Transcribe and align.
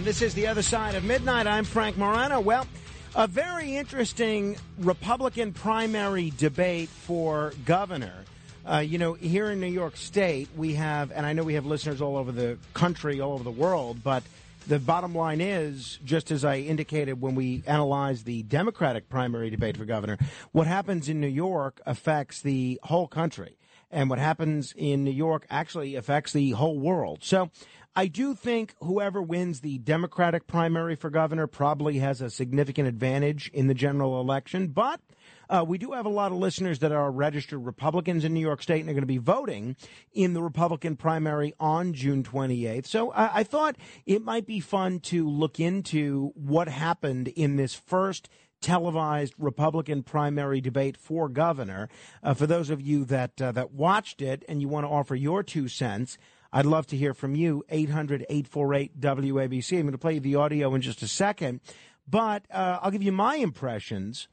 Morrow. 0.00 0.04
This 0.04 0.22
is 0.22 0.34
The 0.34 0.46
Other 0.46 0.62
Side 0.62 0.94
of 0.94 1.04
Midnight. 1.04 1.46
I'm 1.46 1.64
Frank 1.64 1.96
Morano. 1.96 2.40
Well, 2.40 2.66
a 3.14 3.26
very 3.26 3.76
interesting 3.76 4.56
Republican 4.78 5.52
primary 5.52 6.32
debate 6.36 6.88
for 6.88 7.52
governor. 7.64 8.24
Uh, 8.68 8.78
you 8.78 8.98
know, 8.98 9.14
here 9.14 9.50
in 9.50 9.60
New 9.60 9.66
York 9.66 9.96
State, 9.96 10.48
we 10.56 10.74
have, 10.74 11.10
and 11.12 11.26
I 11.26 11.32
know 11.32 11.42
we 11.42 11.54
have 11.54 11.66
listeners 11.66 12.00
all 12.00 12.16
over 12.16 12.32
the 12.32 12.58
country, 12.74 13.20
all 13.20 13.32
over 13.32 13.44
the 13.44 13.50
world, 13.50 14.02
but 14.02 14.22
the 14.66 14.78
bottom 14.78 15.14
line 15.14 15.40
is, 15.40 15.98
just 16.04 16.30
as 16.30 16.44
I 16.44 16.58
indicated 16.58 17.20
when 17.20 17.34
we 17.34 17.62
analyzed 17.66 18.26
the 18.26 18.42
Democratic 18.42 19.08
primary 19.08 19.50
debate 19.50 19.76
for 19.76 19.84
governor, 19.84 20.18
what 20.52 20.66
happens 20.66 21.08
in 21.08 21.20
New 21.20 21.26
York 21.26 21.80
affects 21.86 22.42
the 22.42 22.78
whole 22.84 23.08
country. 23.08 23.56
And 23.90 24.08
what 24.08 24.18
happens 24.18 24.72
in 24.76 25.04
New 25.04 25.10
York 25.10 25.46
actually 25.50 25.96
affects 25.96 26.32
the 26.32 26.50
whole 26.52 26.78
world. 26.78 27.24
So 27.24 27.50
I 27.96 28.06
do 28.06 28.34
think 28.34 28.74
whoever 28.80 29.20
wins 29.20 29.60
the 29.60 29.78
Democratic 29.78 30.46
primary 30.46 30.94
for 30.94 31.10
governor 31.10 31.48
probably 31.48 31.98
has 31.98 32.20
a 32.20 32.30
significant 32.30 32.86
advantage 32.86 33.50
in 33.52 33.66
the 33.66 33.74
general 33.74 34.20
election. 34.20 34.68
But 34.68 35.00
uh, 35.48 35.64
we 35.66 35.76
do 35.76 35.92
have 35.92 36.06
a 36.06 36.10
lot 36.10 36.30
of 36.30 36.38
listeners 36.38 36.78
that 36.78 36.92
are 36.92 37.10
registered 37.10 37.64
Republicans 37.64 38.24
in 38.24 38.32
New 38.32 38.40
York 38.40 38.62
State 38.62 38.80
and 38.80 38.88
are 38.88 38.92
going 38.92 39.02
to 39.02 39.06
be 39.06 39.18
voting 39.18 39.74
in 40.12 40.34
the 40.34 40.42
Republican 40.42 40.94
primary 40.94 41.52
on 41.58 41.92
June 41.92 42.22
28th. 42.22 42.86
So 42.86 43.10
I, 43.10 43.40
I 43.40 43.42
thought 43.42 43.76
it 44.06 44.22
might 44.22 44.46
be 44.46 44.60
fun 44.60 45.00
to 45.00 45.28
look 45.28 45.58
into 45.58 46.30
what 46.36 46.68
happened 46.68 47.26
in 47.28 47.56
this 47.56 47.74
first 47.74 48.28
televised 48.60 49.34
Republican 49.38 50.02
primary 50.02 50.60
debate 50.60 50.96
for 50.96 51.28
governor. 51.28 51.88
Uh, 52.22 52.34
for 52.34 52.46
those 52.46 52.70
of 52.70 52.80
you 52.80 53.04
that 53.06 53.40
uh, 53.40 53.52
that 53.52 53.72
watched 53.72 54.20
it 54.22 54.44
and 54.48 54.60
you 54.60 54.68
want 54.68 54.84
to 54.84 54.90
offer 54.90 55.14
your 55.14 55.42
two 55.42 55.68
cents, 55.68 56.18
I'd 56.52 56.66
love 56.66 56.86
to 56.88 56.96
hear 56.96 57.14
from 57.14 57.34
you. 57.34 57.64
800 57.68 58.26
848 58.28 59.00
WABC. 59.00 59.76
I'm 59.76 59.82
going 59.82 59.92
to 59.92 59.98
play 59.98 60.18
the 60.18 60.36
audio 60.36 60.74
in 60.74 60.82
just 60.82 61.02
a 61.02 61.08
second, 61.08 61.60
but 62.08 62.44
uh, 62.50 62.78
I'll 62.82 62.90
give 62.90 63.02
you 63.02 63.12
my 63.12 63.36
impressions 63.36 64.28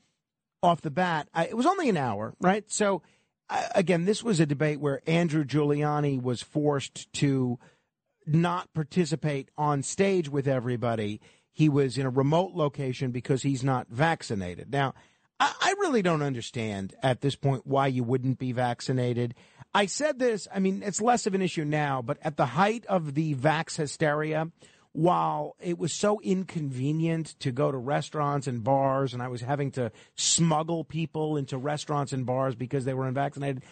off 0.63 0.81
the 0.81 0.91
bat. 0.91 1.29
I, 1.33 1.45
it 1.45 1.57
was 1.57 1.65
only 1.65 1.89
an 1.89 1.97
hour, 1.97 2.33
right? 2.41 2.69
So, 2.71 3.01
again, 3.75 4.05
this 4.05 4.23
was 4.23 4.39
a 4.39 4.45
debate 4.45 4.79
where 4.79 5.01
Andrew 5.07 5.43
Giuliani 5.43 6.21
was 6.21 6.41
forced 6.41 7.11
to 7.13 7.59
not 8.25 8.73
participate 8.73 9.49
on 9.57 9.83
stage 9.83 10.27
with 10.29 10.47
everybody. 10.47 11.21
He 11.57 11.69
was 11.69 11.97
in 11.97 12.05
a 12.05 12.11
remote 12.11 12.53
location 12.53 13.09
because 13.09 13.41
he's 13.41 13.63
not 13.63 13.87
vaccinated. 13.89 14.71
Now, 14.71 14.93
I, 15.39 15.51
I 15.59 15.75
really 15.79 16.03
don't 16.03 16.21
understand 16.21 16.93
at 17.01 17.21
this 17.21 17.35
point 17.35 17.65
why 17.65 17.87
you 17.87 18.03
wouldn't 18.03 18.37
be 18.37 18.51
vaccinated. 18.51 19.33
I 19.73 19.87
said 19.87 20.19
this, 20.19 20.47
I 20.53 20.59
mean, 20.59 20.83
it's 20.85 21.01
less 21.01 21.25
of 21.25 21.33
an 21.33 21.41
issue 21.41 21.65
now, 21.65 22.03
but 22.03 22.19
at 22.21 22.37
the 22.37 22.45
height 22.45 22.85
of 22.85 23.15
the 23.15 23.33
vax 23.33 23.75
hysteria, 23.75 24.51
while 24.91 25.55
it 25.59 25.79
was 25.79 25.93
so 25.93 26.21
inconvenient 26.21 27.33
to 27.39 27.51
go 27.51 27.71
to 27.71 27.77
restaurants 27.79 28.45
and 28.45 28.63
bars, 28.63 29.15
and 29.15 29.23
I 29.23 29.27
was 29.27 29.41
having 29.41 29.71
to 29.71 29.91
smuggle 30.15 30.83
people 30.83 31.37
into 31.37 31.57
restaurants 31.57 32.13
and 32.13 32.23
bars 32.23 32.53
because 32.53 32.85
they 32.85 32.93
were 32.93 33.07
unvaccinated, 33.07 33.63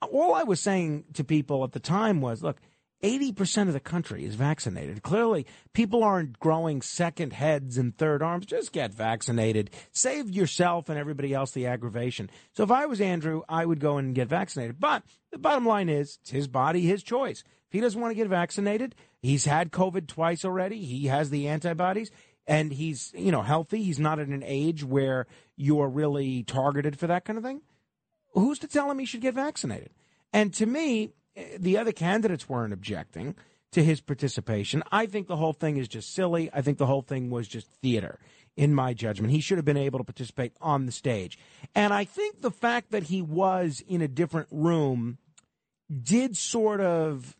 all 0.00 0.32
I 0.32 0.44
was 0.44 0.60
saying 0.60 1.04
to 1.12 1.24
people 1.24 1.62
at 1.62 1.72
the 1.72 1.78
time 1.78 2.22
was 2.22 2.42
look, 2.42 2.56
80% 3.04 3.68
of 3.68 3.74
the 3.74 3.80
country 3.80 4.24
is 4.24 4.34
vaccinated. 4.34 5.02
Clearly, 5.02 5.46
people 5.74 6.02
aren't 6.02 6.40
growing 6.40 6.80
second 6.80 7.34
heads 7.34 7.76
and 7.76 7.94
third 7.96 8.22
arms. 8.22 8.46
Just 8.46 8.72
get 8.72 8.94
vaccinated. 8.94 9.70
Save 9.92 10.30
yourself 10.30 10.88
and 10.88 10.98
everybody 10.98 11.34
else 11.34 11.50
the 11.50 11.66
aggravation. 11.66 12.30
So 12.54 12.64
if 12.64 12.70
I 12.70 12.86
was 12.86 13.02
Andrew, 13.02 13.42
I 13.46 13.66
would 13.66 13.78
go 13.78 13.98
and 13.98 14.14
get 14.14 14.28
vaccinated. 14.28 14.80
But 14.80 15.02
the 15.30 15.38
bottom 15.38 15.66
line 15.66 15.90
is, 15.90 16.18
it's 16.22 16.30
his 16.30 16.48
body, 16.48 16.80
his 16.80 17.02
choice. 17.02 17.44
If 17.66 17.72
he 17.72 17.80
doesn't 17.80 18.00
want 18.00 18.12
to 18.12 18.16
get 18.16 18.28
vaccinated, 18.28 18.94
he's 19.20 19.44
had 19.44 19.70
COVID 19.70 20.08
twice 20.08 20.42
already. 20.42 20.82
He 20.82 21.08
has 21.08 21.28
the 21.28 21.46
antibodies 21.46 22.10
and 22.46 22.72
he's, 22.72 23.12
you 23.14 23.30
know, 23.30 23.42
healthy. 23.42 23.82
He's 23.82 24.00
not 24.00 24.18
at 24.18 24.28
an 24.28 24.44
age 24.46 24.82
where 24.82 25.26
you're 25.56 25.88
really 25.88 26.42
targeted 26.42 26.98
for 26.98 27.06
that 27.08 27.26
kind 27.26 27.36
of 27.36 27.44
thing. 27.44 27.60
Who's 28.32 28.58
to 28.60 28.66
tell 28.66 28.90
him 28.90 28.98
he 28.98 29.04
should 29.04 29.20
get 29.20 29.34
vaccinated? 29.34 29.90
And 30.32 30.54
to 30.54 30.64
me, 30.64 31.10
the 31.58 31.78
other 31.78 31.92
candidates 31.92 32.48
weren't 32.48 32.72
objecting 32.72 33.34
to 33.72 33.82
his 33.82 34.00
participation. 34.00 34.82
I 34.92 35.06
think 35.06 35.26
the 35.26 35.36
whole 35.36 35.52
thing 35.52 35.76
is 35.76 35.88
just 35.88 36.14
silly. 36.14 36.48
I 36.52 36.62
think 36.62 36.78
the 36.78 36.86
whole 36.86 37.02
thing 37.02 37.30
was 37.30 37.48
just 37.48 37.68
theater, 37.82 38.18
in 38.56 38.74
my 38.74 38.94
judgment. 38.94 39.32
He 39.32 39.40
should 39.40 39.58
have 39.58 39.64
been 39.64 39.76
able 39.76 39.98
to 39.98 40.04
participate 40.04 40.52
on 40.60 40.86
the 40.86 40.92
stage. 40.92 41.38
And 41.74 41.92
I 41.92 42.04
think 42.04 42.40
the 42.40 42.50
fact 42.50 42.92
that 42.92 43.04
he 43.04 43.20
was 43.20 43.82
in 43.86 44.00
a 44.00 44.08
different 44.08 44.48
room 44.50 45.18
did 46.02 46.36
sort 46.36 46.80
of, 46.80 47.36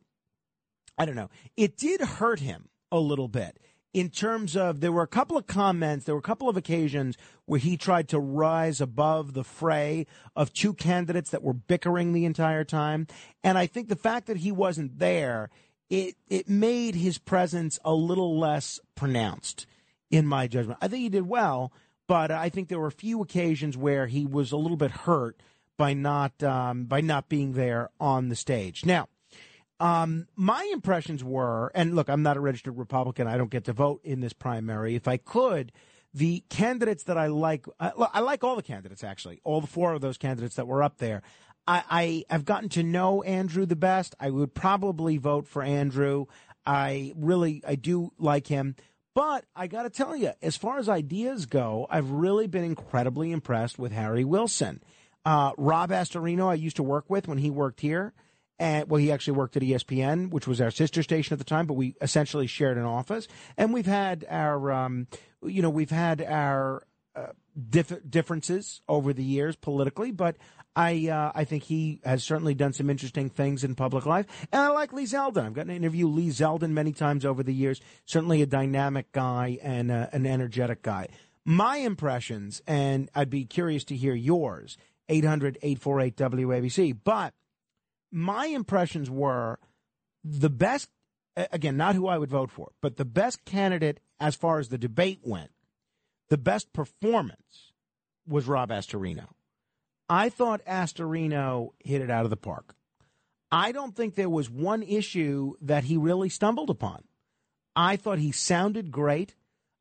I 0.99 1.04
don't 1.04 1.16
know, 1.16 1.31
it 1.56 1.77
did 1.77 2.00
hurt 2.00 2.41
him 2.41 2.69
a 2.91 2.99
little 2.99 3.28
bit 3.28 3.59
in 3.94 4.10
terms 4.10 4.56
of 4.56 4.81
there 4.81 4.93
were 4.93 5.03
a 5.03 5.06
couple 5.06 5.38
of 5.38 5.47
comments, 5.47 6.05
there 6.05 6.16
were 6.16 6.19
a 6.19 6.22
couple 6.22 6.49
of 6.49 6.56
occasions 6.56 7.16
where 7.47 7.60
he 7.60 7.77
tried 7.77 8.09
to 8.09 8.19
rise 8.19 8.81
above 8.81 9.32
the 9.32 9.44
fray 9.44 10.06
of 10.34 10.53
two 10.53 10.75
candidates 10.75 11.31
that 11.31 11.44
were 11.44 11.55
bickering 11.55 12.12
the 12.12 12.25
entire 12.25 12.65
time. 12.65 13.06
And 13.44 13.56
I 13.56 13.66
think 13.66 13.88
the 13.88 13.97
fact 13.97 14.27
that 14.27 14.38
he 14.38 14.50
wasn't 14.50 14.99
there, 14.99 15.49
it 15.88 16.16
it 16.28 16.49
made 16.49 16.97
his 16.97 17.19
presence 17.19 17.78
a 17.84 17.94
little 17.94 18.38
less 18.38 18.81
pronounced 18.97 19.66
in 20.10 20.27
my 20.27 20.49
judgment. 20.49 20.81
I 20.83 20.88
think 20.88 21.03
he 21.03 21.09
did 21.09 21.28
well, 21.28 21.72
but 22.09 22.33
I 22.33 22.49
think 22.49 22.69
there 22.69 22.81
were 22.81 22.88
a 22.88 22.93
few 22.93 23.22
occasions 23.22 23.77
where 23.77 24.09
he 24.09 24.27
was 24.27 24.50
a 24.50 24.56
little 24.56 24.77
bit 24.77 24.91
hurt 24.91 25.41
by 25.77 25.94
not 25.94 26.43
um, 26.43 26.87
by 26.87 27.00
not 27.00 27.28
being 27.28 27.53
there 27.53 27.91
on 28.00 28.28
the 28.28 28.37
stage. 28.37 28.84
Now, 28.84 29.09
um, 29.80 30.28
my 30.36 30.68
impressions 30.72 31.24
were, 31.24 31.70
and 31.74 31.94
look, 31.94 32.08
I'm 32.08 32.22
not 32.22 32.36
a 32.36 32.40
registered 32.40 32.78
Republican. 32.78 33.26
I 33.26 33.36
don't 33.36 33.50
get 33.50 33.64
to 33.64 33.72
vote 33.72 34.00
in 34.04 34.20
this 34.20 34.32
primary. 34.32 34.94
If 34.94 35.08
I 35.08 35.16
could, 35.16 35.72
the 36.12 36.44
candidates 36.48 37.04
that 37.04 37.18
I 37.18 37.26
like, 37.26 37.66
I, 37.80 37.92
I 37.96 38.20
like 38.20 38.44
all 38.44 38.56
the 38.56 38.62
candidates 38.62 39.02
actually, 39.02 39.40
all 39.44 39.60
the 39.60 39.66
four 39.66 39.92
of 39.92 40.00
those 40.00 40.16
candidates 40.16 40.56
that 40.56 40.66
were 40.66 40.82
up 40.82 40.98
there. 40.98 41.22
I, 41.66 41.82
I 41.90 42.24
have 42.30 42.44
gotten 42.44 42.68
to 42.70 42.82
know 42.82 43.22
Andrew 43.22 43.66
the 43.66 43.76
best. 43.76 44.14
I 44.20 44.30
would 44.30 44.54
probably 44.54 45.16
vote 45.16 45.48
for 45.48 45.62
Andrew. 45.62 46.26
I 46.64 47.12
really, 47.16 47.62
I 47.66 47.74
do 47.74 48.12
like 48.18 48.46
him. 48.46 48.76
But 49.14 49.44
I 49.54 49.66
got 49.66 49.84
to 49.84 49.91
tell 49.91 50.16
you, 50.16 50.32
as 50.42 50.56
far 50.56 50.78
as 50.78 50.88
ideas 50.88 51.46
go, 51.46 51.86
I've 51.88 52.10
really 52.10 52.48
been 52.48 52.64
incredibly 52.64 53.30
impressed 53.30 53.78
with 53.78 53.92
Harry 53.92 54.24
Wilson. 54.24 54.82
Uh, 55.24 55.52
Rob 55.56 55.91
Astorino, 55.91 56.48
I 56.48 56.54
used 56.54 56.76
to 56.76 56.82
work 56.82 57.08
with 57.08 57.28
when 57.28 57.38
he 57.38 57.48
worked 57.48 57.80
here 57.80 58.12
and 58.59 58.88
well, 58.88 59.00
he 59.00 59.10
actually 59.10 59.37
worked 59.37 59.56
at 59.56 59.62
ESPN, 59.62 60.31
which 60.31 60.47
was 60.47 60.60
our 60.60 60.70
sister 60.70 61.03
station 61.03 61.34
at 61.34 61.38
the 61.38 61.44
time, 61.44 61.66
but 61.66 61.75
we 61.75 61.97
essentially 62.00 62.47
shared 62.47 62.78
an 62.78 62.84
office. 62.84 63.26
And 63.56 63.72
we've 63.72 63.87
had 63.87 64.25
our, 64.28 64.70
um, 64.70 65.09
you 65.42 65.60
know, 65.60 65.70
we've 65.70 65.91
had 65.91 66.22
our 66.22 66.82
uh, 67.16 67.28
diff- 67.69 68.09
differences 68.09 68.81
over 68.88 69.12
the 69.12 69.25
years 69.25 69.56
politically, 69.56 70.12
but 70.12 70.37
I, 70.76 71.09
uh, 71.09 71.32
I 71.34 71.44
think 71.44 71.65
he 71.65 72.01
has 72.04 72.22
certainly 72.22 72.54
done 72.54 72.72
some 72.72 72.91
interesting 72.91 73.28
things 73.28 73.65
in 73.65 73.74
public 73.74 74.06
life. 74.06 74.27
And 74.53 74.62
I 74.62 74.68
like 74.68 74.92
Lee 74.92 75.04
Zeldin. 75.04 75.47
I've 75.47 75.54
gotten 75.54 75.68
to 75.68 75.74
interview 75.74 76.06
Lee 76.06 76.28
Zeldin 76.28 76.71
many 76.71 76.92
times 76.92 77.24
over 77.24 77.42
the 77.42 77.54
years. 77.54 77.80
Certainly 78.06 78.42
a 78.42 78.47
dynamic 78.47 79.10
guy 79.12 79.59
and 79.62 79.91
uh, 79.91 80.09
an 80.12 80.27
energetic 80.27 80.83
guy. 80.83 81.09
My 81.45 81.77
impressions, 81.78 82.62
and 82.66 83.10
I'd 83.15 83.30
be 83.30 83.45
curious 83.45 83.84
to 83.84 83.97
hear 83.97 84.15
yours, 84.15 84.78
800 85.09 85.59
848 85.60 86.16
WABC. 86.16 86.98
But 87.04 87.34
my 88.15 88.47
impressions 88.47 89.11
were 89.11 89.59
the 90.22 90.49
best, 90.49 90.89
again, 91.37 91.77
not 91.77 91.97
who 91.97 92.07
I 92.07 92.16
would 92.16 92.31
vote 92.31 92.51
for, 92.51 92.71
but 92.81 92.97
the 92.97 93.05
best 93.05 93.45
candidate 93.45 93.99
as 94.21 94.37
far 94.37 94.61
as 94.61 94.69
the 94.69 94.78
debate 94.78 95.19
went, 95.25 95.51
the 96.28 96.39
best 96.39 96.72
performance 96.72 97.72
was 98.27 98.47
Rob 98.47 98.71
Astorino. 98.71 99.27
I 100.09 100.28
thought 100.28 100.65
Astorino 100.65 101.71
hit 101.81 102.03
it 102.03 102.11
out 102.11 102.25
of 102.25 102.31
the 102.31 102.37
park. 102.37 102.77
I 103.51 103.72
don't 103.72 103.97
think 103.97 104.15
there 104.15 104.31
was 104.31 104.49
one 104.49 104.83
issue 104.84 105.55
that 105.61 105.84
he 105.84 105.97
really 105.97 106.28
stumbled 106.28 106.71
upon. 106.71 107.03
I 107.75 107.97
thought 107.97 108.19
he 108.19 108.31
sounded 108.31 108.93
great. 108.93 109.34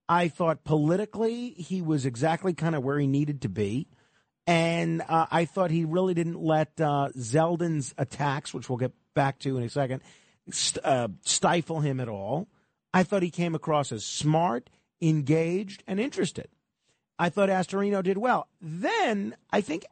I 0.10 0.28
thought 0.28 0.64
politically 0.64 1.52
he 1.52 1.82
was 1.82 2.06
exactly 2.06 2.54
kind 2.54 2.76
of 2.76 2.84
where 2.84 3.00
he 3.00 3.08
needed 3.08 3.42
to 3.44 3.50
be. 3.50 3.88
And 4.46 5.02
uh, 5.08 5.28
I 5.32 5.46
thought 5.46 5.72
he 5.72 5.86
really 5.86 6.14
didn't 6.14 6.42
let 6.42 6.80
uh, 6.80 7.10
Zeldin's 7.18 7.94
attacks, 7.98 8.54
which 8.54 8.70
we'll 8.70 8.78
get 8.78 8.92
back 9.14 9.40
to 9.40 9.58
in 9.58 9.64
a 9.64 9.70
second, 9.70 10.02
st- 10.52 10.84
uh, 10.84 11.08
stifle 11.22 11.80
him 11.80 12.00
at 12.00 12.10
all. 12.10 12.48
I 12.94 13.04
thought 13.04 13.24
he 13.24 13.30
came 13.30 13.56
across 13.56 13.92
as 13.92 14.06
smart, 14.06 14.70
engaged, 15.02 15.84
and 15.88 16.00
interested. 16.00 16.50
I 17.18 17.30
thought 17.30 17.50
Astorino 17.50 18.04
did 18.04 18.18
well. 18.18 18.50
Then 18.62 19.36
I 19.52 19.62
think 19.62 19.86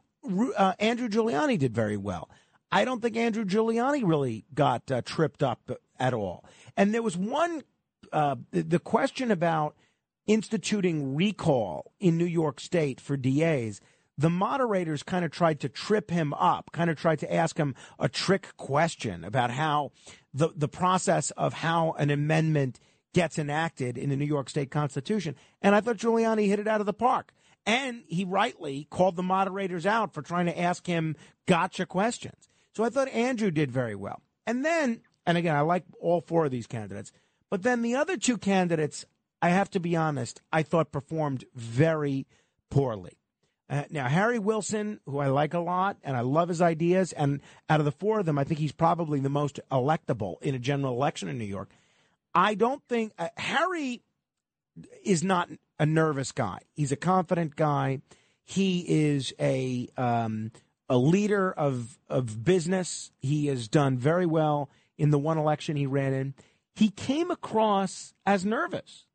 uh, 0.56 0.74
Andrew 0.78 1.08
Giuliani 1.08 1.58
did 1.58 1.74
very 1.74 1.96
well. 1.96 2.28
I 2.70 2.84
don't 2.84 3.02
think 3.02 3.16
Andrew 3.16 3.44
Giuliani 3.44 4.02
really 4.04 4.44
got 4.54 4.90
uh, 4.90 5.02
tripped 5.02 5.42
up 5.42 5.70
at 5.98 6.14
all. 6.14 6.44
And 6.76 6.94
there 6.94 7.02
was 7.02 7.16
one, 7.16 7.62
uh, 8.12 8.36
the 8.50 8.78
question 8.78 9.30
about 9.30 9.76
instituting 10.26 11.14
recall 11.14 11.92
in 12.00 12.16
New 12.16 12.26
York 12.26 12.60
State 12.60 13.00
for 13.00 13.16
DAs. 13.16 13.80
The 14.22 14.30
moderators 14.30 15.02
kind 15.02 15.24
of 15.24 15.32
tried 15.32 15.58
to 15.60 15.68
trip 15.68 16.08
him 16.08 16.32
up, 16.34 16.70
kind 16.70 16.88
of 16.88 16.96
tried 16.96 17.18
to 17.18 17.34
ask 17.34 17.56
him 17.56 17.74
a 17.98 18.08
trick 18.08 18.56
question 18.56 19.24
about 19.24 19.50
how 19.50 19.90
the, 20.32 20.50
the 20.54 20.68
process 20.68 21.32
of 21.32 21.54
how 21.54 21.96
an 21.98 22.08
amendment 22.08 22.78
gets 23.14 23.36
enacted 23.36 23.98
in 23.98 24.10
the 24.10 24.16
New 24.16 24.24
York 24.24 24.48
State 24.48 24.70
Constitution. 24.70 25.34
And 25.60 25.74
I 25.74 25.80
thought 25.80 25.96
Giuliani 25.96 26.46
hit 26.46 26.60
it 26.60 26.68
out 26.68 26.78
of 26.78 26.86
the 26.86 26.92
park. 26.92 27.32
And 27.66 28.04
he 28.06 28.24
rightly 28.24 28.86
called 28.90 29.16
the 29.16 29.24
moderators 29.24 29.86
out 29.86 30.14
for 30.14 30.22
trying 30.22 30.46
to 30.46 30.56
ask 30.56 30.86
him 30.86 31.16
gotcha 31.46 31.84
questions. 31.84 32.48
So 32.76 32.84
I 32.84 32.90
thought 32.90 33.08
Andrew 33.08 33.50
did 33.50 33.72
very 33.72 33.96
well. 33.96 34.22
And 34.46 34.64
then, 34.64 35.00
and 35.26 35.36
again, 35.36 35.56
I 35.56 35.62
like 35.62 35.82
all 36.00 36.20
four 36.20 36.44
of 36.44 36.52
these 36.52 36.68
candidates, 36.68 37.10
but 37.50 37.64
then 37.64 37.82
the 37.82 37.96
other 37.96 38.16
two 38.16 38.38
candidates, 38.38 39.04
I 39.42 39.48
have 39.48 39.68
to 39.70 39.80
be 39.80 39.96
honest, 39.96 40.40
I 40.52 40.62
thought 40.62 40.92
performed 40.92 41.44
very 41.56 42.28
poorly. 42.70 43.18
Uh, 43.72 43.84
now, 43.88 44.06
Harry 44.06 44.38
Wilson, 44.38 45.00
who 45.06 45.18
I 45.18 45.28
like 45.28 45.54
a 45.54 45.58
lot 45.58 45.96
and 46.02 46.14
I 46.14 46.20
love 46.20 46.50
his 46.50 46.60
ideas, 46.60 47.12
and 47.12 47.40
out 47.70 47.80
of 47.80 47.86
the 47.86 47.92
four 47.92 48.20
of 48.20 48.26
them, 48.26 48.38
I 48.38 48.44
think 48.44 48.60
he's 48.60 48.70
probably 48.70 49.18
the 49.18 49.30
most 49.30 49.60
electable 49.70 50.40
in 50.42 50.54
a 50.54 50.58
general 50.58 50.92
election 50.92 51.26
in 51.30 51.38
New 51.38 51.46
York. 51.46 51.70
I 52.34 52.54
don't 52.54 52.82
think 52.86 53.14
uh, 53.18 53.28
Harry 53.38 54.02
is 55.02 55.24
not 55.24 55.48
a 55.78 55.86
nervous 55.86 56.32
guy. 56.32 56.58
He's 56.74 56.92
a 56.92 56.96
confident 56.96 57.56
guy. 57.56 58.02
He 58.44 58.84
is 58.86 59.32
a 59.40 59.88
um, 59.96 60.52
a 60.90 60.98
leader 60.98 61.50
of 61.50 61.98
of 62.10 62.44
business. 62.44 63.10
He 63.20 63.46
has 63.46 63.68
done 63.68 63.96
very 63.96 64.26
well 64.26 64.68
in 64.98 65.08
the 65.08 65.18
one 65.18 65.38
election 65.38 65.76
he 65.76 65.86
ran 65.86 66.12
in. 66.12 66.34
He 66.74 66.90
came 66.90 67.30
across 67.30 68.12
as 68.26 68.44
nervous, 68.44 69.06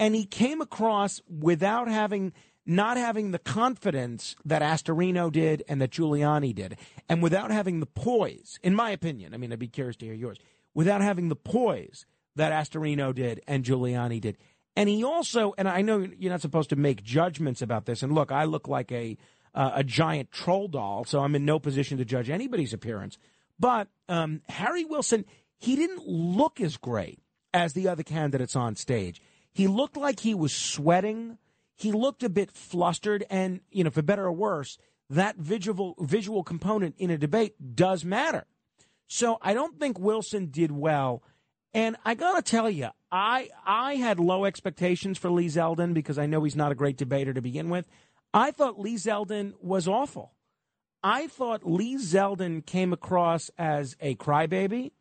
and 0.00 0.16
he 0.16 0.24
came 0.24 0.60
across 0.60 1.20
without 1.28 1.86
having 1.86 2.32
not 2.66 2.96
having 2.96 3.30
the 3.30 3.38
confidence 3.38 4.36
that 4.44 4.60
Astorino 4.60 5.30
did 5.30 5.62
and 5.68 5.80
that 5.80 5.92
Giuliani 5.92 6.54
did, 6.54 6.76
and 7.08 7.22
without 7.22 7.50
having 7.50 7.80
the 7.80 7.86
poise, 7.86 8.58
in 8.62 8.74
my 8.74 8.90
opinion. 8.90 9.32
I 9.32 9.36
mean, 9.36 9.52
I'd 9.52 9.58
be 9.58 9.68
curious 9.68 9.96
to 9.96 10.06
hear 10.06 10.14
yours. 10.14 10.38
Without 10.74 11.00
having 11.00 11.28
the 11.28 11.36
poise 11.36 12.04
that 12.34 12.52
Astorino 12.52 13.14
did 13.14 13.40
and 13.46 13.64
Giuliani 13.64 14.20
did. 14.20 14.36
And 14.76 14.88
he 14.88 15.02
also, 15.02 15.54
and 15.56 15.68
I 15.68 15.80
know 15.80 16.06
you're 16.18 16.30
not 16.30 16.42
supposed 16.42 16.68
to 16.70 16.76
make 16.76 17.02
judgments 17.02 17.62
about 17.62 17.86
this. 17.86 18.02
And 18.02 18.12
look, 18.14 18.30
I 18.30 18.44
look 18.44 18.68
like 18.68 18.92
a 18.92 19.16
uh, 19.54 19.72
a 19.76 19.82
giant 19.82 20.30
troll 20.30 20.68
doll, 20.68 21.04
so 21.06 21.20
I'm 21.20 21.34
in 21.34 21.46
no 21.46 21.58
position 21.58 21.96
to 21.96 22.04
judge 22.04 22.28
anybody's 22.28 22.74
appearance. 22.74 23.16
But 23.58 23.88
um, 24.06 24.42
Harry 24.50 24.84
Wilson, 24.84 25.24
he 25.58 25.76
didn't 25.76 26.06
look 26.06 26.60
as 26.60 26.76
great 26.76 27.20
as 27.54 27.72
the 27.72 27.88
other 27.88 28.02
candidates 28.02 28.54
on 28.54 28.76
stage. 28.76 29.22
He 29.50 29.66
looked 29.66 29.96
like 29.96 30.20
he 30.20 30.34
was 30.34 30.52
sweating. 30.52 31.38
He 31.76 31.92
looked 31.92 32.22
a 32.22 32.28
bit 32.28 32.50
flustered, 32.50 33.24
and 33.30 33.60
you 33.70 33.84
know, 33.84 33.90
for 33.90 34.02
better 34.02 34.24
or 34.24 34.32
worse, 34.32 34.78
that 35.08 35.36
visual 35.36 35.94
visual 36.00 36.42
component 36.42 36.96
in 36.98 37.10
a 37.10 37.18
debate 37.18 37.76
does 37.76 38.04
matter. 38.04 38.46
So 39.06 39.38
I 39.40 39.54
don't 39.54 39.78
think 39.78 40.00
Wilson 40.00 40.46
did 40.50 40.72
well 40.72 41.22
and 41.76 41.94
I 42.06 42.14
got 42.14 42.36
to 42.36 42.50
tell 42.50 42.70
you, 42.70 42.88
I 43.12 43.50
I 43.66 43.96
had 43.96 44.18
low 44.18 44.46
expectations 44.46 45.18
for 45.18 45.30
Lee 45.30 45.48
Zeldin 45.48 45.92
because 45.92 46.16
I 46.18 46.24
know 46.24 46.42
he's 46.42 46.56
not 46.56 46.72
a 46.72 46.74
great 46.74 46.96
debater 46.96 47.34
to 47.34 47.42
begin 47.42 47.68
with. 47.68 47.86
I 48.32 48.50
thought 48.50 48.80
Lee 48.80 48.94
Zeldin 48.94 49.52
was 49.60 49.86
awful. 49.86 50.32
I 51.04 51.26
thought 51.26 51.70
Lee 51.70 51.96
Zeldin 51.96 52.64
came 52.64 52.94
across 52.94 53.50
as 53.58 53.94
a 54.00 54.14
crybaby. 54.14 54.92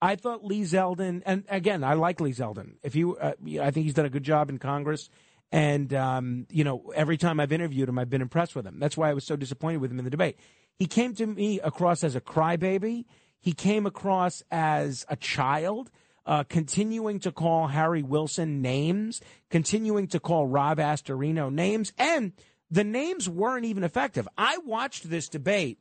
I 0.00 0.16
thought 0.16 0.42
Lee 0.42 0.62
Zeldin, 0.62 1.22
and 1.26 1.44
again, 1.50 1.84
I 1.84 1.94
like 1.94 2.18
Lee 2.18 2.32
Zeldin. 2.32 2.76
If 2.82 2.96
you, 2.96 3.16
uh, 3.16 3.34
I 3.60 3.70
think 3.70 3.84
he's 3.84 3.94
done 3.94 4.06
a 4.06 4.10
good 4.10 4.24
job 4.24 4.48
in 4.48 4.58
Congress, 4.58 5.10
and 5.52 5.92
um, 5.92 6.46
you 6.50 6.64
know, 6.64 6.92
every 6.94 7.18
time 7.18 7.38
I've 7.38 7.52
interviewed 7.52 7.88
him, 7.88 7.98
I've 7.98 8.10
been 8.10 8.22
impressed 8.22 8.56
with 8.56 8.66
him. 8.66 8.80
That's 8.80 8.96
why 8.96 9.10
I 9.10 9.14
was 9.14 9.24
so 9.24 9.36
disappointed 9.36 9.82
with 9.82 9.92
him 9.92 9.98
in 9.98 10.04
the 10.04 10.10
debate. 10.10 10.38
He 10.78 10.86
came 10.86 11.14
to 11.14 11.26
me 11.26 11.60
across 11.60 12.02
as 12.02 12.16
a 12.16 12.20
crybaby. 12.20 13.04
He 13.38 13.52
came 13.52 13.84
across 13.86 14.42
as 14.50 15.04
a 15.08 15.16
child 15.16 15.90
uh, 16.24 16.44
continuing 16.44 17.20
to 17.20 17.32
call 17.32 17.66
Harry 17.66 18.02
Wilson 18.02 18.62
names, 18.62 19.20
continuing 19.50 20.06
to 20.08 20.20
call 20.20 20.46
Rob 20.46 20.78
Astorino 20.78 21.52
names, 21.52 21.92
and 21.98 22.32
the 22.70 22.84
names 22.84 23.28
weren't 23.28 23.66
even 23.66 23.84
effective. 23.84 24.26
I 24.38 24.58
watched 24.64 25.10
this 25.10 25.28
debate 25.28 25.78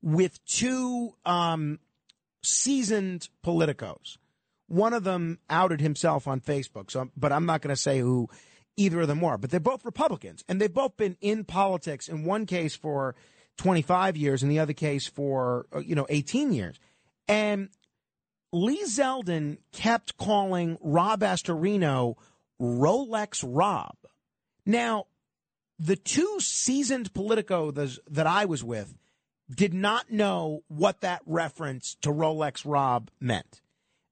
with 0.00 0.44
two 0.44 1.16
um, 1.24 1.80
seasoned 2.42 3.28
politicos. 3.44 4.18
One 4.66 4.92
of 4.92 5.04
them 5.04 5.38
outed 5.50 5.80
himself 5.80 6.26
on 6.26 6.40
Facebook, 6.40 6.90
so 6.90 7.10
but 7.16 7.32
I'm 7.32 7.46
not 7.46 7.60
going 7.60 7.74
to 7.74 7.80
say 7.80 8.00
who 8.00 8.28
either 8.76 9.02
of 9.02 9.08
them 9.08 9.20
were. 9.20 9.38
But 9.38 9.50
they're 9.50 9.60
both 9.60 9.84
Republicans, 9.84 10.44
and 10.48 10.60
they've 10.60 10.72
both 10.72 10.96
been 10.96 11.16
in 11.20 11.44
politics. 11.44 12.08
In 12.08 12.24
one 12.24 12.46
case 12.46 12.74
for 12.74 13.14
25 13.58 14.16
years, 14.16 14.42
in 14.42 14.48
the 14.48 14.58
other 14.58 14.72
case 14.72 15.06
for 15.06 15.66
uh, 15.74 15.80
you 15.80 15.94
know 15.94 16.06
18 16.08 16.52
years. 16.52 16.78
And 17.28 17.70
Lee 18.52 18.84
Zeldin 18.84 19.58
kept 19.72 20.16
calling 20.16 20.78
Rob 20.80 21.20
Astorino 21.20 22.14
Rolex 22.60 23.44
Rob. 23.46 23.96
Now, 24.64 25.06
the 25.78 25.96
two 25.96 26.38
seasoned 26.40 27.12
Politico 27.14 27.70
that 27.72 28.26
I 28.26 28.44
was 28.44 28.62
with 28.62 28.94
did 29.52 29.74
not 29.74 30.10
know 30.10 30.62
what 30.68 31.00
that 31.00 31.22
reference 31.26 31.96
to 32.02 32.10
Rolex 32.10 32.62
Rob 32.64 33.10
meant. 33.20 33.60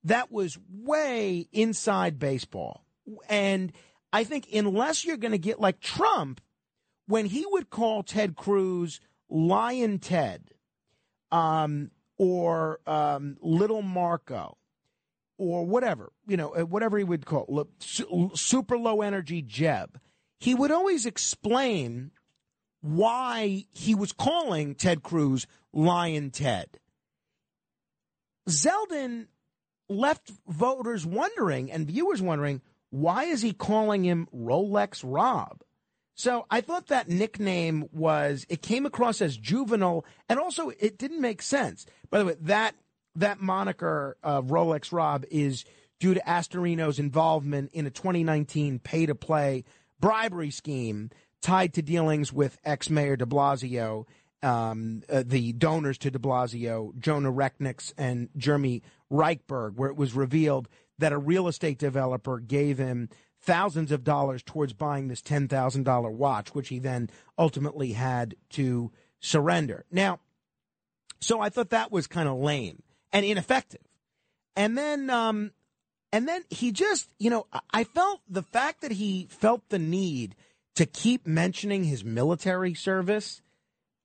That 0.05 0.33
was 0.33 0.59
way 0.71 1.49
inside 1.53 2.19
baseball. 2.19 2.85
And 3.29 3.73
I 4.13 4.25
think 4.25 4.49
unless 4.53 5.05
you're 5.05 5.17
going 5.17 5.33
to 5.33 5.39
get 5.39 5.61
like 5.61 5.81
Trump, 5.81 6.41
when 7.07 7.27
he 7.27 7.45
would 7.51 7.71
call 7.71 8.03
Ted 8.03 8.37
Cruz 8.37 9.01
Lyin' 9.29 9.99
Ted, 9.99 10.51
um, 11.31 11.91
or 12.19 12.81
um, 12.87 13.37
Little 13.41 13.82
Marco 13.82 14.56
or 15.39 15.67
whatever, 15.67 16.13
you 16.27 16.37
know, 16.37 16.55
uh, 16.55 16.65
whatever 16.65 16.99
he 16.99 17.05
would 17.05 17.27
call 17.27 17.67
super 17.81 18.79
low 18.79 19.01
energy 19.03 19.43
Jeb, 19.43 19.99
he 20.39 20.55
would 20.55 20.71
always 20.71 21.06
explain 21.06 22.13
why 22.81 23.65
he 23.73 23.94
was 23.94 24.13
calling 24.13 24.75
Ted 24.75 25.03
Cruz 25.03 25.47
Lyin' 25.73 26.31
Ted. 26.31 26.79
Zeldin 28.49 29.27
left 29.96 30.32
voters 30.49 31.06
wondering 31.06 31.70
and 31.70 31.87
viewers 31.87 32.22
wondering 32.22 32.61
why 32.91 33.25
is 33.25 33.41
he 33.41 33.53
calling 33.53 34.05
him 34.05 34.29
Rolex 34.34 35.03
Rob? 35.03 35.63
So 36.15 36.46
I 36.51 36.61
thought 36.61 36.89
that 36.89 37.08
nickname 37.08 37.89
was 37.91 38.46
it 38.49 38.61
came 38.61 38.84
across 38.84 39.22
as 39.22 39.37
juvenile, 39.37 40.05
and 40.29 40.39
also 40.39 40.70
it 40.79 40.99
didn't 40.99 41.20
make 41.20 41.41
sense. 41.41 41.87
By 42.11 42.19
the 42.19 42.27
way, 42.27 42.37
that 42.43 42.75
that 43.17 43.41
moniker 43.41 44.17
of 44.22 44.46
Rolex 44.46 44.93
Rob 44.93 45.25
is 45.31 45.65
due 46.01 46.15
to 46.15 46.20
Astorino's 46.27 46.99
involvement 46.99 47.70
in 47.72 47.87
a 47.87 47.91
2019 47.91 48.79
pay-to-play 48.79 49.65
bribery 50.01 50.51
scheme 50.51 51.11
tied 51.41 51.75
to 51.75 51.82
dealings 51.82 52.32
with 52.32 52.58
ex-mayor 52.65 53.17
De 53.17 53.27
Blasio, 53.27 54.06
um, 54.43 55.03
uh, 55.08 55.22
the 55.25 55.53
donors 55.53 55.99
to 55.99 56.11
De 56.11 56.19
Blasio, 56.19 56.96
Jona 56.99 57.32
Rechnitz 57.32 57.93
and 57.96 58.29
Jeremy 58.37 58.82
Reichberg, 59.13 59.75
where 59.77 59.91
it 59.91 59.97
was 59.97 60.15
revealed 60.15 60.69
that 60.99 61.13
a 61.13 61.19
real 61.19 61.49
estate 61.49 61.79
developer 61.79 62.39
gave 62.39 62.79
him 62.79 63.09
thousands 63.41 63.93
of 63.93 64.05
dollars 64.05 64.43
towards 64.43 64.73
buying 64.73 65.09
this 65.09 65.21
$10,000 65.21 66.13
watch, 66.13 66.55
which 66.55 66.69
he 66.69 66.79
then 66.79 67.11
ultimately 67.39 67.93
had 67.93 68.37
to 68.51 68.91
surrender. 69.21 69.85
Now, 69.91 70.21
so 71.21 71.41
I 71.41 71.49
thought 71.49 71.71
that 71.71 71.93
was 71.93 72.07
kind 72.07 72.29
of 72.29 72.39
lame 72.39 72.83
and 73.13 73.25
ineffective. 73.27 73.81
And 74.57 74.77
then, 74.77 75.11
um, 75.11 75.53
and 76.13 76.29
then 76.29 76.45
he 76.51 76.73
just, 76.73 77.09
you 77.19 77.31
know, 77.31 77.47
I 77.73 77.85
felt 77.85 78.21
the 78.29 78.43
fact 78.43 78.83
that 78.83 78.93
he 78.93 79.27
felt 79.31 79.69
the 79.69 79.79
need 79.79 80.35
to 80.75 80.87
keep 80.87 81.27
mentioning 81.27 81.85
his 81.85 82.05
military 82.05 82.75
service. 82.75 83.41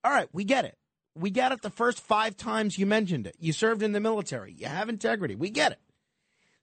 All 0.04 0.12
right, 0.12 0.28
we 0.32 0.44
get 0.44 0.64
it. 0.64 0.77
We 1.18 1.30
get 1.30 1.52
it 1.52 1.62
the 1.62 1.70
first 1.70 2.00
five 2.00 2.36
times 2.36 2.78
you 2.78 2.86
mentioned 2.86 3.26
it. 3.26 3.36
You 3.38 3.52
served 3.52 3.82
in 3.82 3.92
the 3.92 4.00
military. 4.00 4.52
You 4.52 4.66
have 4.66 4.88
integrity. 4.88 5.34
We 5.34 5.50
get 5.50 5.72
it. 5.72 5.80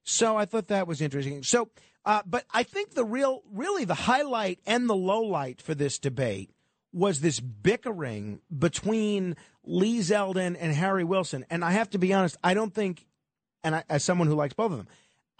So 0.03 0.37
I 0.37 0.45
thought 0.45 0.67
that 0.67 0.87
was 0.87 1.01
interesting. 1.01 1.43
So 1.43 1.69
uh, 2.05 2.21
but 2.25 2.45
I 2.53 2.63
think 2.63 2.93
the 2.93 3.03
real, 3.03 3.41
really 3.51 3.83
the 3.83 3.95
highlight 3.95 4.59
and 4.65 4.87
the 4.87 4.95
low 4.95 5.21
light 5.21 5.61
for 5.61 5.73
this 5.73 5.97
debate 5.97 6.51
was 6.93 7.19
this 7.19 7.39
bickering 7.39 8.41
between 8.55 9.35
Lee 9.63 9.99
Zeldin 9.99 10.55
and 10.59 10.73
Harry 10.73 11.03
Wilson. 11.03 11.45
And 11.49 11.65
I 11.65 11.71
have 11.71 11.89
to 11.89 11.97
be 11.97 12.13
honest, 12.13 12.37
I 12.43 12.53
don't 12.53 12.73
think, 12.73 13.07
and 13.63 13.75
I, 13.75 13.83
as 13.89 14.03
someone 14.03 14.27
who 14.27 14.35
likes 14.35 14.53
both 14.53 14.71
of 14.71 14.77
them, 14.77 14.87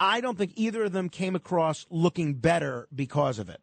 I 0.00 0.20
don't 0.20 0.36
think 0.36 0.52
either 0.56 0.84
of 0.84 0.92
them 0.92 1.08
came 1.08 1.36
across 1.36 1.86
looking 1.88 2.34
better 2.34 2.88
because 2.94 3.38
of 3.38 3.48
it. 3.48 3.62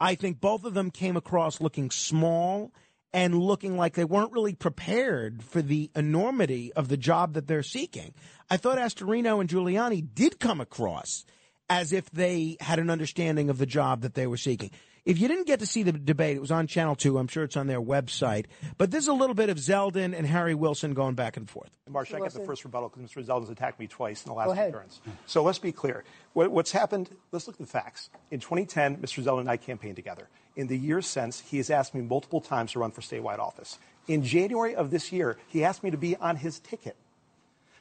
I 0.00 0.16
think 0.16 0.40
both 0.40 0.64
of 0.64 0.74
them 0.74 0.90
came 0.90 1.16
across 1.16 1.60
looking 1.60 1.90
small 1.92 2.72
and 3.12 3.38
looking 3.38 3.76
like 3.76 3.94
they 3.94 4.04
weren't 4.04 4.32
really 4.32 4.54
prepared 4.54 5.42
for 5.42 5.60
the 5.60 5.90
enormity 5.94 6.72
of 6.72 6.88
the 6.88 6.96
job 6.96 7.34
that 7.34 7.46
they're 7.46 7.62
seeking. 7.62 8.14
I 8.50 8.56
thought 8.56 8.78
Astorino 8.78 9.40
and 9.40 9.48
Giuliani 9.50 10.06
did 10.14 10.40
come 10.40 10.60
across 10.60 11.24
as 11.68 11.92
if 11.92 12.10
they 12.10 12.56
had 12.60 12.78
an 12.78 12.90
understanding 12.90 13.50
of 13.50 13.58
the 13.58 13.66
job 13.66 14.02
that 14.02 14.14
they 14.14 14.26
were 14.26 14.36
seeking. 14.36 14.70
If 15.04 15.18
you 15.18 15.26
didn't 15.26 15.48
get 15.48 15.58
to 15.58 15.66
see 15.66 15.82
the 15.82 15.90
debate, 15.90 16.36
it 16.36 16.40
was 16.40 16.52
on 16.52 16.68
Channel 16.68 16.94
2. 16.94 17.18
I'm 17.18 17.26
sure 17.26 17.42
it's 17.42 17.56
on 17.56 17.66
their 17.66 17.80
website. 17.80 18.46
But 18.78 18.92
there's 18.92 19.08
a 19.08 19.12
little 19.12 19.34
bit 19.34 19.48
of 19.48 19.56
Zeldin 19.56 20.16
and 20.16 20.24
Harry 20.24 20.54
Wilson 20.54 20.94
going 20.94 21.16
back 21.16 21.36
and 21.36 21.50
forth. 21.50 21.70
Marsh, 21.88 22.14
I 22.14 22.20
get 22.20 22.32
the 22.32 22.44
first 22.44 22.64
rebuttal 22.64 22.88
because 22.88 23.10
Mr. 23.10 23.24
Zeldin's 23.24 23.50
attacked 23.50 23.80
me 23.80 23.88
twice 23.88 24.24
in 24.24 24.28
the 24.28 24.34
last 24.34 24.52
appearance. 24.52 25.00
So 25.26 25.42
let's 25.42 25.58
be 25.58 25.72
clear. 25.72 26.04
What's 26.34 26.70
happened, 26.70 27.10
let's 27.32 27.48
look 27.48 27.56
at 27.56 27.60
the 27.60 27.66
facts. 27.66 28.10
In 28.30 28.38
2010, 28.38 28.98
Mr. 28.98 29.24
Zeldin 29.24 29.40
and 29.40 29.50
I 29.50 29.56
campaigned 29.56 29.96
together. 29.96 30.28
In 30.54 30.66
the 30.66 30.78
years 30.78 31.06
since, 31.06 31.40
he 31.40 31.56
has 31.56 31.70
asked 31.70 31.94
me 31.94 32.02
multiple 32.02 32.40
times 32.40 32.72
to 32.72 32.78
run 32.78 32.90
for 32.90 33.00
statewide 33.00 33.38
office. 33.38 33.78
In 34.06 34.22
January 34.22 34.74
of 34.74 34.90
this 34.90 35.12
year, 35.12 35.38
he 35.48 35.64
asked 35.64 35.82
me 35.82 35.90
to 35.90 35.96
be 35.96 36.16
on 36.16 36.36
his 36.36 36.58
ticket. 36.58 36.96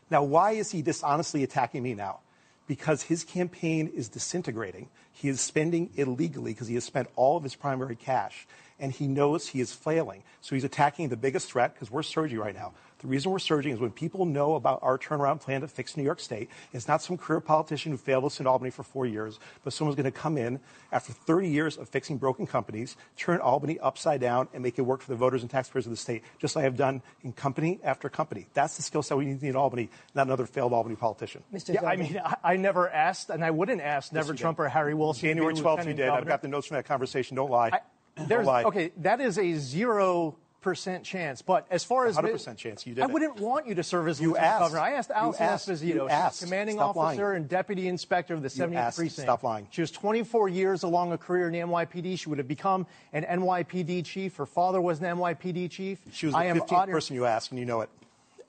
Now, 0.09 0.23
why 0.23 0.51
is 0.51 0.71
he 0.71 0.81
dishonestly 0.81 1.43
attacking 1.43 1.83
me 1.83 1.93
now? 1.93 2.19
because 2.71 3.03
his 3.03 3.25
campaign 3.25 3.91
is 3.93 4.07
disintegrating. 4.07 4.87
He 5.11 5.27
is 5.27 5.41
spending 5.41 5.89
illegally 5.95 6.53
because 6.53 6.69
he 6.69 6.75
has 6.75 6.85
spent 6.85 7.09
all 7.17 7.35
of 7.35 7.43
his 7.43 7.53
primary 7.53 7.97
cash, 7.97 8.47
and 8.79 8.93
he 8.93 9.09
knows 9.09 9.47
he 9.47 9.59
is 9.59 9.73
failing. 9.73 10.23
So 10.39 10.55
he's 10.55 10.63
attacking 10.63 11.09
the 11.09 11.17
biggest 11.17 11.51
threat 11.51 11.73
because 11.73 11.91
we're 11.91 12.01
surging 12.01 12.39
right 12.39 12.55
now. 12.55 12.71
The 13.01 13.07
reason 13.07 13.31
we're 13.31 13.39
surging 13.39 13.73
is 13.73 13.79
when 13.79 13.91
people 13.91 14.25
know 14.25 14.53
about 14.53 14.79
our 14.83 14.97
turnaround 14.97 15.41
plan 15.41 15.61
to 15.61 15.67
fix 15.67 15.97
New 15.97 16.03
York 16.03 16.19
State, 16.19 16.49
it's 16.71 16.87
not 16.87 17.01
some 17.01 17.17
career 17.17 17.39
politician 17.39 17.91
who 17.91 17.97
failed 17.97 18.25
us 18.25 18.39
in 18.39 18.45
Albany 18.45 18.69
for 18.69 18.83
four 18.83 19.07
years, 19.07 19.39
but 19.63 19.73
someone's 19.73 19.95
going 19.95 20.11
to 20.11 20.11
come 20.11 20.37
in 20.37 20.59
after 20.91 21.11
30 21.11 21.49
years 21.49 21.77
of 21.77 21.89
fixing 21.89 22.17
broken 22.17 22.45
companies, 22.45 22.95
turn 23.17 23.39
Albany 23.39 23.79
upside 23.79 24.21
down, 24.21 24.49
and 24.53 24.61
make 24.61 24.77
it 24.77 24.83
work 24.83 25.01
for 25.01 25.09
the 25.09 25.15
voters 25.15 25.41
and 25.41 25.49
taxpayers 25.49 25.87
of 25.87 25.89
the 25.89 25.97
state, 25.97 26.23
just 26.37 26.55
like 26.55 26.65
I've 26.65 26.77
done 26.77 27.01
in 27.23 27.33
company 27.33 27.79
after 27.83 28.07
company. 28.07 28.47
That's 28.53 28.77
the 28.77 28.83
skill 28.83 29.01
set 29.01 29.17
we 29.17 29.25
need 29.25 29.41
in 29.41 29.55
Albany, 29.55 29.89
not 30.13 30.27
another 30.27 30.45
failed 30.45 30.71
Albany 30.71 30.95
politician. 30.95 31.43
Mr. 31.51 31.73
Yeah, 31.73 31.85
I 31.85 31.95
mean, 31.95 32.21
I, 32.23 32.35
I, 32.43 32.55
never 32.57 32.87
asked, 32.87 33.31
and 33.31 33.43
I 33.43 33.49
wouldn't 33.49 33.81
ask 33.81 34.13
never 34.13 34.35
Trump 34.35 34.59
or 34.59 34.67
Harry 34.67 34.93
Wilson. 34.93 35.21
January 35.21 35.55
12th, 35.55 35.87
you 35.87 35.93
did. 35.93 35.97
Governor. 35.97 36.17
I've 36.17 36.27
got 36.27 36.43
the 36.43 36.49
notes 36.49 36.67
from 36.67 36.75
that 36.75 36.85
conversation. 36.85 37.35
Don't 37.35 37.49
lie. 37.49 37.71
I, 37.73 38.25
Don't 38.27 38.45
lie. 38.45 38.63
Okay, 38.63 38.91
that 38.97 39.21
is 39.21 39.39
a 39.39 39.53
zero 39.53 40.37
percent 40.61 41.03
chance. 41.03 41.41
But 41.41 41.65
as 41.69 41.83
far 41.83 42.05
as 42.05 42.15
100 42.15 42.33
percent 42.33 42.57
chance, 42.57 42.85
you 42.85 42.93
did. 42.95 43.03
I 43.03 43.07
wouldn't 43.07 43.39
want 43.39 43.67
you 43.67 43.75
to 43.75 43.83
serve 43.83 44.07
as 44.07 44.21
you 44.21 44.37
asked. 44.37 44.59
governor. 44.61 44.79
I 44.79 44.91
asked 44.93 45.11
Alison 45.11 45.45
Esposito, 45.47 46.39
commanding 46.39 46.75
Stop 46.77 46.95
officer 46.97 47.23
lying. 47.29 47.37
and 47.37 47.49
deputy 47.49 47.87
inspector 47.87 48.33
of 48.33 48.41
the 48.41 48.47
70th 48.47 48.95
precinct. 48.95 49.25
Stop 49.25 49.43
lying. 49.43 49.67
She 49.71 49.81
was 49.81 49.91
24 49.91 50.49
years 50.49 50.83
along 50.83 51.11
a 51.11 51.17
career 51.17 51.47
in 51.47 51.53
the 51.53 51.59
NYPD. 51.59 52.17
She 52.19 52.29
would 52.29 52.37
have 52.37 52.47
become 52.47 52.85
an 53.13 53.23
NYPD 53.23 54.05
chief. 54.05 54.35
Her 54.37 54.45
father 54.45 54.79
was 54.81 54.99
an 54.99 55.05
NYPD 55.17 55.69
chief. 55.69 55.99
She 56.11 56.27
was 56.27 56.33
the 56.33 56.39
I 56.39 56.45
am 56.45 56.57
15th 56.59 56.71
honored- 56.71 56.93
person 56.93 57.15
you 57.15 57.25
asked, 57.25 57.51
and 57.51 57.59
you 57.59 57.65
know 57.65 57.81
it. 57.81 57.89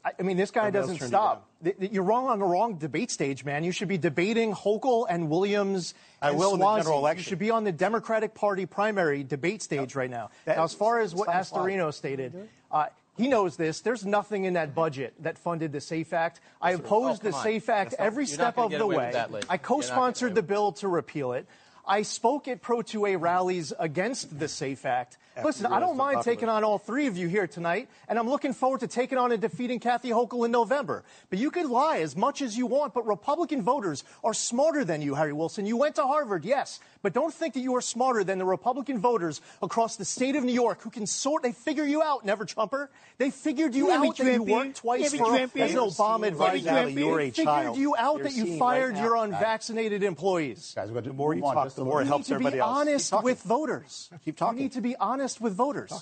I 0.04 0.12
I 0.18 0.22
mean, 0.22 0.36
this 0.36 0.50
guy 0.50 0.70
doesn't 0.70 1.00
stop. 1.00 1.48
Th- 1.62 1.78
th- 1.78 1.92
You're 1.92 2.02
wrong 2.02 2.26
on 2.26 2.38
the 2.38 2.44
wrong 2.44 2.76
debate 2.76 3.10
stage, 3.10 3.44
man. 3.44 3.62
You 3.64 3.72
should 3.72 3.88
be 3.88 3.98
debating 3.98 4.52
Hochul 4.52 5.06
and 5.08 5.30
Williams. 5.30 5.94
I 6.20 6.30
and 6.30 6.38
will 6.38 6.54
in 6.54 6.58
the 6.60 6.64
Suozzi. 6.64 6.76
general 6.78 6.98
election. 6.98 7.20
You 7.20 7.28
should 7.28 7.38
be 7.38 7.50
on 7.50 7.64
the 7.64 7.72
Democratic 7.72 8.34
Party 8.34 8.66
primary 8.66 9.22
debate 9.22 9.62
stage 9.62 9.94
right 9.94 10.10
now. 10.10 10.30
that- 10.44 10.56
now, 10.56 10.64
as 10.64 10.74
far 10.74 11.00
as 11.00 11.14
what 11.14 11.28
stop 11.28 11.60
lying. 11.62 11.78
Astorino 11.78 11.94
stated, 11.94 12.48
uh, 12.70 12.86
he 13.16 13.28
knows 13.28 13.56
this. 13.56 13.80
There's 13.80 14.04
nothing 14.06 14.44
in 14.44 14.54
that 14.54 14.74
budget 14.74 15.14
that 15.20 15.38
funded 15.38 15.70
the 15.72 15.80
SAFE 15.80 16.12
Act. 16.12 16.40
I 16.60 16.72
opposed 16.72 17.24
Oh, 17.24 17.30
the 17.30 17.36
on. 17.36 17.42
SAFE 17.42 17.68
Act 17.68 17.90
not- 17.92 18.00
every 18.06 18.26
step 18.26 18.58
of 18.58 18.70
the 18.72 18.86
way. 18.86 19.10
that, 19.12 19.30
I 19.48 19.56
co-sponsored 19.58 20.34
the 20.34 20.42
bill 20.42 20.72
to 20.72 20.88
repeal 20.88 21.32
it. 21.32 21.46
I 21.86 22.02
spoke 22.02 22.46
at 22.46 22.62
Pro 22.62 22.78
2A 22.78 23.20
rallies 23.20 23.72
against 23.78 24.38
the 24.38 24.46
SAFE 24.46 24.86
Act. 24.86 25.18
Listen, 25.42 25.66
I 25.66 25.80
don't 25.80 25.96
mind 25.96 26.22
taking 26.22 26.48
on 26.48 26.62
all 26.62 26.78
three 26.78 27.06
of 27.06 27.16
you 27.16 27.26
here 27.26 27.46
tonight, 27.46 27.88
and 28.08 28.18
I'm 28.18 28.28
looking 28.28 28.52
forward 28.52 28.80
to 28.80 28.86
taking 28.86 29.18
on 29.18 29.32
and 29.32 29.40
defeating 29.40 29.80
Kathy 29.80 30.10
Hochul 30.10 30.44
in 30.44 30.50
November. 30.50 31.04
But 31.30 31.38
you 31.38 31.50
can 31.50 31.70
lie 31.70 31.98
as 31.98 32.14
much 32.14 32.42
as 32.42 32.56
you 32.56 32.66
want, 32.66 32.92
but 32.92 33.06
Republican 33.06 33.62
voters 33.62 34.04
are 34.22 34.34
smarter 34.34 34.84
than 34.84 35.00
you, 35.00 35.14
Harry 35.14 35.32
Wilson. 35.32 35.66
You 35.66 35.76
went 35.76 35.96
to 35.96 36.02
Harvard, 36.02 36.44
yes, 36.44 36.80
but 37.02 37.12
don't 37.12 37.34
think 37.34 37.54
that 37.54 37.60
you 37.60 37.74
are 37.76 37.80
smarter 37.80 38.24
than 38.24 38.38
the 38.38 38.44
Republican 38.44 38.98
voters 38.98 39.40
across 39.60 39.96
the 39.96 40.04
state 40.04 40.36
of 40.36 40.44
New 40.44 40.52
York 40.54 40.80
who 40.82 40.90
can 40.90 41.06
sort, 41.06 41.42
they 41.42 41.52
figure 41.52 41.84
you 41.84 42.02
out, 42.02 42.24
never 42.24 42.44
Trumper. 42.44 42.90
They 43.18 43.30
figured 43.30 43.74
you 43.74 43.88
Never 43.88 44.06
out 44.06 44.16
that 44.16 44.32
you 44.32 44.42
worked 44.42 44.76
twice 44.76 45.12
Never 45.12 45.16
for, 45.18 45.36
Trumper. 45.36 45.58
as 45.60 45.70
an 45.72 45.76
Obama 45.78 46.20
Never 46.22 46.26
advisor. 46.28 46.68
Trumper. 46.68 46.88
You're 46.90 47.20
a 47.20 47.24
They 47.24 47.30
figured 47.30 47.46
child. 47.46 47.76
you 47.76 47.96
out 47.98 48.16
You're 48.18 48.24
that 48.24 48.32
you 48.34 48.58
fired 48.58 48.94
right 48.94 49.02
your 49.02 49.16
unvaccinated 49.16 50.02
employees. 50.02 50.72
Guys, 50.74 50.90
we're 50.90 51.00
The 51.02 51.12
more 51.12 51.34
you 51.34 51.42
talk, 51.42 51.74
the 51.74 51.84
more 51.84 52.00
it 52.00 52.04
little- 52.04 52.04
You 52.04 52.08
helps 52.08 52.28
need 52.28 52.34
to 52.34 52.38
be 52.38 52.46
everybody 52.46 52.58
else. 52.60 52.68
Keep 52.70 52.88
honest 52.88 53.22
with 53.24 53.42
voters. 53.42 54.10
Keep 54.24 54.36
talking. 54.36 54.58
You 54.58 54.62
need 54.64 54.72
to 54.72 54.80
be 54.80 54.96
honest 54.96 55.40
with 55.40 55.54
voters. 55.54 55.92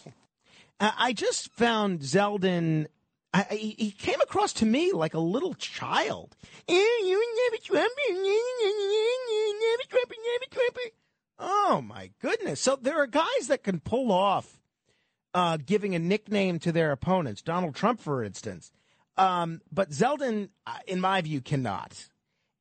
I 0.80 1.12
just 1.12 1.50
found 1.52 2.00
Zeldin. 2.00 2.86
I, 3.32 3.46
I- 3.50 3.54
he 3.78 3.90
came 3.96 4.20
across 4.20 4.52
to 4.54 4.66
me 4.66 4.92
like 4.92 5.14
a 5.14 5.20
little 5.20 5.54
child. 5.54 6.36
Eh. 6.68 6.74
Oh 11.38 11.80
my 11.82 12.10
goodness! 12.20 12.60
So 12.60 12.76
there 12.80 13.00
are 13.00 13.06
guys 13.06 13.46
that 13.48 13.62
can 13.62 13.80
pull 13.80 14.12
off 14.12 14.60
uh, 15.32 15.56
giving 15.64 15.94
a 15.94 15.98
nickname 15.98 16.58
to 16.60 16.72
their 16.72 16.92
opponents. 16.92 17.40
Donald 17.42 17.74
Trump, 17.74 18.00
for 18.00 18.22
instance, 18.22 18.72
um, 19.16 19.60
but 19.72 19.90
Zeldin, 19.90 20.50
uh, 20.66 20.78
in 20.86 21.00
my 21.00 21.20
view, 21.22 21.40
cannot. 21.40 22.08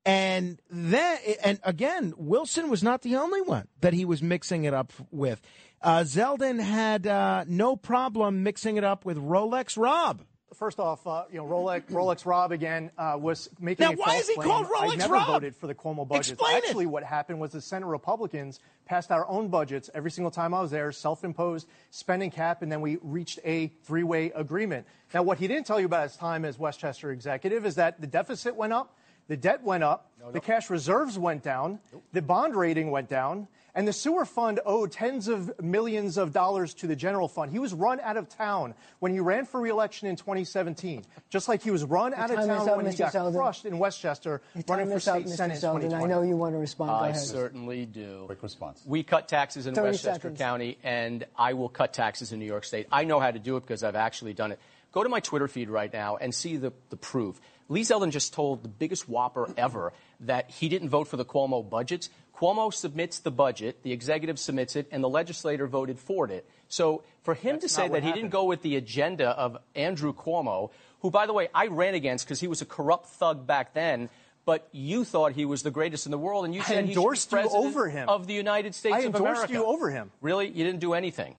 And 0.06 0.62
then, 0.72 1.18
and 1.44 1.60
again, 1.64 2.14
Wilson 2.18 2.70
was 2.70 2.82
not 2.82 3.02
the 3.02 3.18
only 3.18 3.42
one 3.42 3.68
that 3.82 3.94
he 3.94 4.06
was 4.06 4.24
mixing 4.24 4.64
it 4.64 4.74
up 4.74 4.94
with. 5.12 5.42
Uh, 5.82 6.00
Zeldin 6.00 6.60
had 6.62 7.06
uh, 7.06 7.44
no 7.48 7.76
problem 7.76 8.44
mixing 8.44 8.78
it 8.78 8.84
up 8.84 9.04
with 9.06 9.18
Rolex 9.18 9.78
Rob. 9.78 10.22
First 10.56 10.80
off, 10.80 11.06
uh, 11.06 11.26
you 11.32 11.38
know, 11.38 11.46
Rolex, 11.46 11.84
Rolex 11.92 12.26
Rob 12.26 12.52
again 12.52 12.92
uh, 12.98 13.18
was 13.20 13.50
making 13.60 13.86
Now, 13.86 13.92
a 13.94 13.96
why 13.96 14.16
is 14.16 14.28
he 14.28 14.36
claim. 14.36 14.48
called 14.48 14.68
I 14.78 14.96
never 14.96 15.14
Rob? 15.14 15.28
voted 15.28 15.56
for 15.56 15.68
the 15.68 15.76
Cuomo 15.76 16.08
budget. 16.08 16.34
Explain 16.34 16.58
it. 16.58 16.64
Actually, 16.66 16.86
what 16.88 17.04
happened 17.04 17.40
was 17.40 17.52
the 17.52 17.62
Senate 17.62 17.86
Republicans 17.86 18.60
passed 18.86 19.12
our 19.12 19.28
own 19.28 19.50
budgets 19.50 19.90
every 19.94 20.10
single 20.12 20.32
time 20.32 20.54
I 20.54 20.62
was 20.62 20.72
there, 20.72 20.92
self-imposed 20.92 21.68
spending 21.92 22.32
cap, 22.32 22.62
and 22.64 22.72
then 22.72 22.82
we 22.82 22.98
reached 23.04 23.40
a 23.46 23.68
three-way 23.84 24.32
agreement. 24.32 24.88
Now, 25.14 25.24
what 25.24 25.38
he 25.38 25.48
didn't 25.48 25.66
tell 25.68 25.80
you 25.80 25.86
about 25.86 26.04
his 26.04 26.16
time 26.18 26.46
as 26.46 26.58
Westchester 26.58 27.12
executive 27.12 27.66
is 27.66 27.76
that 27.76 28.02
the 28.02 28.08
deficit 28.08 28.56
went 28.56 28.74
up, 28.74 28.96
the 29.30 29.38
debt 29.38 29.64
went 29.64 29.84
up, 29.84 30.12
the 30.34 30.42
cash 30.42 30.70
reserves 30.70 31.18
went 31.18 31.44
down, 31.44 31.80
the 32.12 32.22
bond 32.22 32.56
rating 32.56 32.92
went 32.92 33.08
down, 33.08 33.48
and 33.76 33.88
the 33.88 33.94
sewer 33.94 34.26
fund 34.26 34.60
owed 34.66 34.92
tens 34.92 35.28
of 35.28 35.62
millions 35.62 36.18
of 36.18 36.34
dollars 36.34 36.74
to 36.74 36.88
the 36.88 36.96
general 36.96 37.28
fund. 37.28 37.52
He 37.52 37.60
was 37.60 37.74
run 37.74 38.00
out 38.00 38.18
of 38.18 38.28
town 38.28 38.74
when 38.98 39.14
he 39.14 39.20
ran 39.20 39.46
for 39.46 39.62
reelection 39.62 40.08
in 40.08 40.16
2017, 40.16 41.06
just 41.30 41.48
like 41.48 41.62
he 41.62 41.70
was 41.70 41.84
run 41.84 42.14
out 42.16 42.32
of 42.32 42.38
town 42.38 42.68
up, 42.68 42.76
when 42.76 42.88
he 42.88 42.92
Mr. 42.92 42.98
got 42.98 43.14
Zeldin. 43.14 43.36
crushed 43.36 43.66
in 43.66 43.78
Westchester 43.78 44.42
Your 44.56 44.64
running 44.68 44.90
for 44.90 44.98
is 44.98 45.08
up, 45.08 45.22
state 45.22 45.28
Mr. 45.28 45.36
senate 45.38 45.56
in 45.56 45.62
2020. 45.62 46.04
I 46.04 46.08
know 46.08 46.24
you 46.24 46.36
want 46.36 46.56
to 46.56 46.60
respond. 46.60 46.92
I 46.92 47.14
certainly 47.14 47.86
do. 47.86 48.24
Quick 48.26 48.42
response. 48.42 48.82
We 48.86 49.04
cut 49.04 49.28
taxes 49.28 49.68
in 49.68 49.76
Westchester 49.76 50.14
seconds. 50.14 50.40
County, 50.40 50.80
and 50.84 51.26
I 51.38 51.54
will 51.54 51.70
cut 51.70 51.94
taxes 51.94 52.32
in 52.32 52.40
New 52.40 52.46
York 52.48 52.66
State. 52.66 52.88
I 52.92 53.04
know 53.04 53.20
how 53.20 53.30
to 53.30 53.40
do 53.40 53.58
it 53.58 53.62
because 53.62 53.84
I've 53.84 53.96
actually 53.96 54.34
done 54.34 54.52
it. 54.52 54.60
Go 54.92 55.04
to 55.04 55.10
my 55.10 55.20
Twitter 55.20 55.48
feed 55.48 55.70
right 55.70 55.94
now 55.94 56.18
and 56.18 56.34
see 56.34 56.58
the, 56.58 56.74
the 56.90 56.98
proof. 56.98 57.40
Lee 57.70 57.82
Zeldin 57.82 58.12
just 58.12 58.34
told 58.34 58.64
the 58.64 58.70
biggest 58.70 59.08
whopper 59.08 59.54
ever 59.56 59.94
that 60.22 60.50
he 60.50 60.70
didn't 60.70 60.90
vote 60.90 61.08
for 61.08 61.18
the 61.18 61.26
Cuomo 61.26 61.68
budgets. 61.68 62.10
Cuomo 62.36 62.74
submits 62.74 63.20
the 63.20 63.32
budget, 63.32 63.84
the 63.84 63.92
executive 63.92 64.40
submits 64.40 64.76
it, 64.76 64.88
and 64.92 65.04
the 65.04 65.10
legislator 65.10 65.68
voted 65.68 66.00
for 66.00 66.28
it. 66.30 66.50
So 66.68 67.04
for 67.22 67.36
him 67.36 67.60
to 67.60 67.70
say 67.70 67.84
that 67.84 67.92
what 67.92 68.04
he 68.04 68.12
didn't 68.12 68.30
go 68.30 68.46
with 68.46 68.64
the 68.64 68.76
agenda 68.76 69.30
of 69.30 69.58
Andrew 69.76 70.14
Cuomo, 70.14 70.72
who, 71.02 71.12
by 71.12 71.28
the 71.28 71.34
way, 71.34 71.50
I 71.54 71.68
ran 71.68 71.94
against 71.94 72.26
because 72.26 72.40
he 72.40 72.48
was 72.48 72.62
a 72.62 72.66
corrupt 72.66 73.08
thug 73.08 73.46
back 73.46 73.74
then. 73.74 74.10
But 74.46 74.68
you 74.72 75.04
thought 75.04 75.34
he 75.34 75.46
was 75.46 75.62
the 75.62 75.70
greatest 75.70 76.08
in 76.08 76.12
the 76.12 76.18
world, 76.18 76.46
and 76.46 76.56
you 76.56 76.62
I 76.62 76.64
said 76.64 76.86
he 76.86 76.94
should 76.94 76.96
be 76.96 77.02
endorsed 77.02 77.32
you 77.32 77.50
over 77.50 77.88
him. 77.88 78.10
of 78.10 78.26
the 78.26 78.34
United 78.34 78.74
States 78.74 78.96
I 78.96 79.02
endorsed 79.02 79.50
you 79.50 79.66
over 79.66 79.92
him. 79.92 80.12
Really? 80.22 80.48
You 80.48 80.64
didn't 80.64 80.80
do 80.80 80.94
anything. 80.94 81.36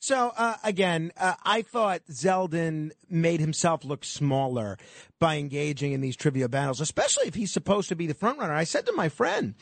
So 0.00 0.32
uh, 0.34 0.56
again, 0.64 1.12
uh, 1.18 1.34
I 1.44 1.60
thought 1.60 2.00
Zeldin 2.10 2.92
made 3.10 3.38
himself 3.38 3.84
look 3.84 4.02
smaller 4.02 4.78
by 5.18 5.36
engaging 5.36 5.92
in 5.92 6.00
these 6.00 6.16
trivia 6.16 6.48
battles, 6.48 6.80
especially 6.80 7.28
if 7.28 7.34
he's 7.34 7.52
supposed 7.52 7.90
to 7.90 7.96
be 7.96 8.06
the 8.06 8.14
front 8.14 8.38
runner. 8.38 8.54
I 8.54 8.64
said 8.64 8.86
to 8.86 8.92
my 8.92 9.10
friend 9.10 9.54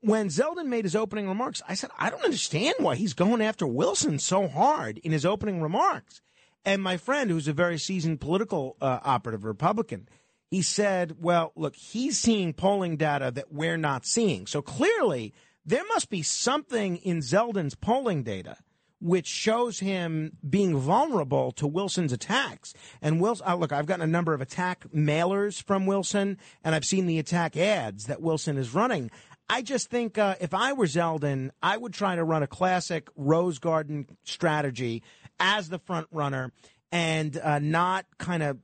when 0.00 0.28
Zeldin 0.28 0.66
made 0.66 0.84
his 0.84 0.94
opening 0.94 1.28
remarks, 1.28 1.62
I 1.66 1.74
said, 1.74 1.90
I 1.98 2.10
don't 2.10 2.24
understand 2.24 2.74
why 2.78 2.94
he's 2.96 3.14
going 3.14 3.40
after 3.40 3.66
Wilson 3.66 4.18
so 4.18 4.46
hard 4.48 4.98
in 4.98 5.12
his 5.12 5.24
opening 5.24 5.62
remarks. 5.62 6.20
And 6.66 6.82
my 6.82 6.98
friend, 6.98 7.30
who's 7.30 7.48
a 7.48 7.54
very 7.54 7.78
seasoned 7.78 8.20
political 8.20 8.76
uh, 8.82 8.98
operative 9.02 9.44
Republican, 9.44 10.08
he 10.50 10.60
said, 10.60 11.16
well, 11.20 11.52
look, 11.56 11.74
he's 11.74 12.18
seeing 12.18 12.52
polling 12.52 12.96
data 12.98 13.30
that 13.34 13.50
we're 13.50 13.78
not 13.78 14.04
seeing. 14.04 14.46
So 14.46 14.60
clearly, 14.60 15.32
there 15.64 15.84
must 15.88 16.10
be 16.10 16.22
something 16.22 16.96
in 16.98 17.20
Zeldin's 17.20 17.74
polling 17.74 18.22
data 18.22 18.58
which 19.00 19.26
shows 19.26 19.80
him 19.80 20.32
being 20.48 20.76
vulnerable 20.76 21.52
to 21.52 21.66
Wilson's 21.66 22.12
attacks. 22.12 22.72
And 23.02 23.20
Wilson, 23.20 23.46
uh, 23.46 23.56
look, 23.56 23.72
I've 23.72 23.86
gotten 23.86 24.02
a 24.02 24.06
number 24.06 24.34
of 24.34 24.40
attack 24.40 24.84
mailers 24.94 25.62
from 25.62 25.86
Wilson, 25.86 26.38
and 26.64 26.74
I've 26.74 26.84
seen 26.84 27.06
the 27.06 27.18
attack 27.18 27.56
ads 27.56 28.04
that 28.04 28.22
Wilson 28.22 28.56
is 28.56 28.74
running. 28.74 29.10
I 29.48 29.62
just 29.62 29.90
think 29.90 30.18
uh, 30.18 30.34
if 30.40 30.54
I 30.54 30.72
were 30.72 30.86
Zeldin, 30.86 31.50
I 31.62 31.76
would 31.76 31.94
try 31.94 32.16
to 32.16 32.24
run 32.24 32.42
a 32.42 32.48
classic 32.48 33.08
Rose 33.16 33.58
Garden 33.58 34.06
strategy 34.24 35.02
as 35.38 35.68
the 35.68 35.78
front 35.78 36.08
runner 36.10 36.52
and 36.90 37.36
uh, 37.38 37.58
not 37.58 38.06
kind 38.18 38.42
of 38.42 38.58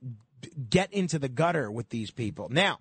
get 0.69 0.91
into 0.91 1.19
the 1.19 1.29
gutter 1.29 1.71
with 1.71 1.89
these 1.89 2.11
people. 2.11 2.49
Now, 2.49 2.79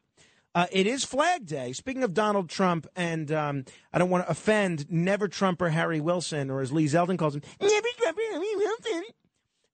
uh, 0.55 0.67
it 0.71 0.87
is 0.87 1.05
Flag 1.05 1.47
Day. 1.47 1.73
Speaking 1.73 2.03
of 2.03 2.15
Donald 2.15 2.49
Trump, 2.49 2.87
and 2.95 3.31
um, 3.33 3.65
I 3.93 3.99
don't 3.99 4.11
want 4.11 4.25
to 4.25 4.31
offend 4.31 4.91
Never 4.91 5.29
Trumper 5.29 5.71
Harry 5.71 6.01
Wilson, 6.01 6.51
or 6.51 6.61
as 6.61 6.73
Lee 6.73 6.87
Zeldin 6.87 7.19
calls 7.19 7.35
him, 7.35 7.43
Never 7.61 7.89
Trumper 7.99 8.21
Harry 8.33 8.57
Wilson. 8.57 9.03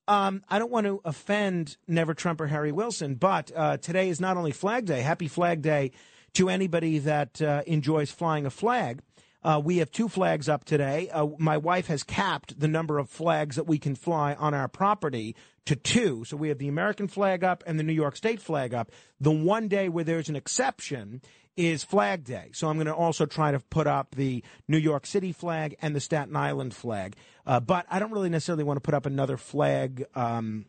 Um, 0.06 0.42
I 0.48 0.58
don't 0.58 0.70
want 0.70 0.86
to 0.86 1.00
offend 1.04 1.76
Never 1.86 2.14
Trumper 2.14 2.46
Harry 2.46 2.72
Wilson, 2.72 3.16
but 3.16 3.50
uh, 3.54 3.76
today 3.76 4.08
is 4.08 4.20
not 4.20 4.36
only 4.36 4.52
Flag 4.52 4.86
Day. 4.86 5.02
Happy 5.02 5.28
Flag 5.28 5.62
Day 5.62 5.90
to 6.34 6.48
anybody 6.48 6.98
that 7.00 7.42
uh, 7.42 7.62
enjoys 7.66 8.10
flying 8.10 8.46
a 8.46 8.50
flag. 8.50 9.00
Uh, 9.42 9.60
we 9.62 9.78
have 9.78 9.90
two 9.90 10.08
flags 10.08 10.48
up 10.48 10.64
today. 10.64 11.08
Uh, 11.10 11.28
my 11.38 11.56
wife 11.56 11.86
has 11.86 12.02
capped 12.02 12.58
the 12.58 12.68
number 12.68 12.98
of 12.98 13.08
flags 13.08 13.56
that 13.56 13.64
we 13.64 13.78
can 13.78 13.94
fly 13.94 14.34
on 14.34 14.52
our 14.52 14.68
property 14.68 15.36
to 15.68 15.76
two. 15.76 16.24
So 16.24 16.38
we 16.38 16.48
have 16.48 16.56
the 16.56 16.68
American 16.68 17.08
flag 17.08 17.44
up 17.44 17.62
and 17.66 17.78
the 17.78 17.82
New 17.82 17.92
York 17.92 18.16
State 18.16 18.40
flag 18.40 18.72
up. 18.72 18.90
The 19.20 19.30
one 19.30 19.68
day 19.68 19.90
where 19.90 20.02
there's 20.02 20.30
an 20.30 20.36
exception 20.36 21.20
is 21.58 21.84
Flag 21.84 22.24
Day. 22.24 22.48
So 22.54 22.68
I'm 22.68 22.76
going 22.76 22.86
to 22.86 22.94
also 22.94 23.26
try 23.26 23.52
to 23.52 23.60
put 23.60 23.86
up 23.86 24.14
the 24.14 24.42
New 24.66 24.78
York 24.78 25.04
City 25.04 25.30
flag 25.30 25.76
and 25.82 25.94
the 25.94 26.00
Staten 26.00 26.36
Island 26.36 26.72
flag. 26.72 27.16
Uh, 27.46 27.60
but 27.60 27.84
I 27.90 27.98
don't 27.98 28.12
really 28.12 28.30
necessarily 28.30 28.64
want 28.64 28.78
to 28.78 28.80
put 28.80 28.94
up 28.94 29.04
another 29.04 29.36
flag, 29.36 30.06
um, 30.14 30.64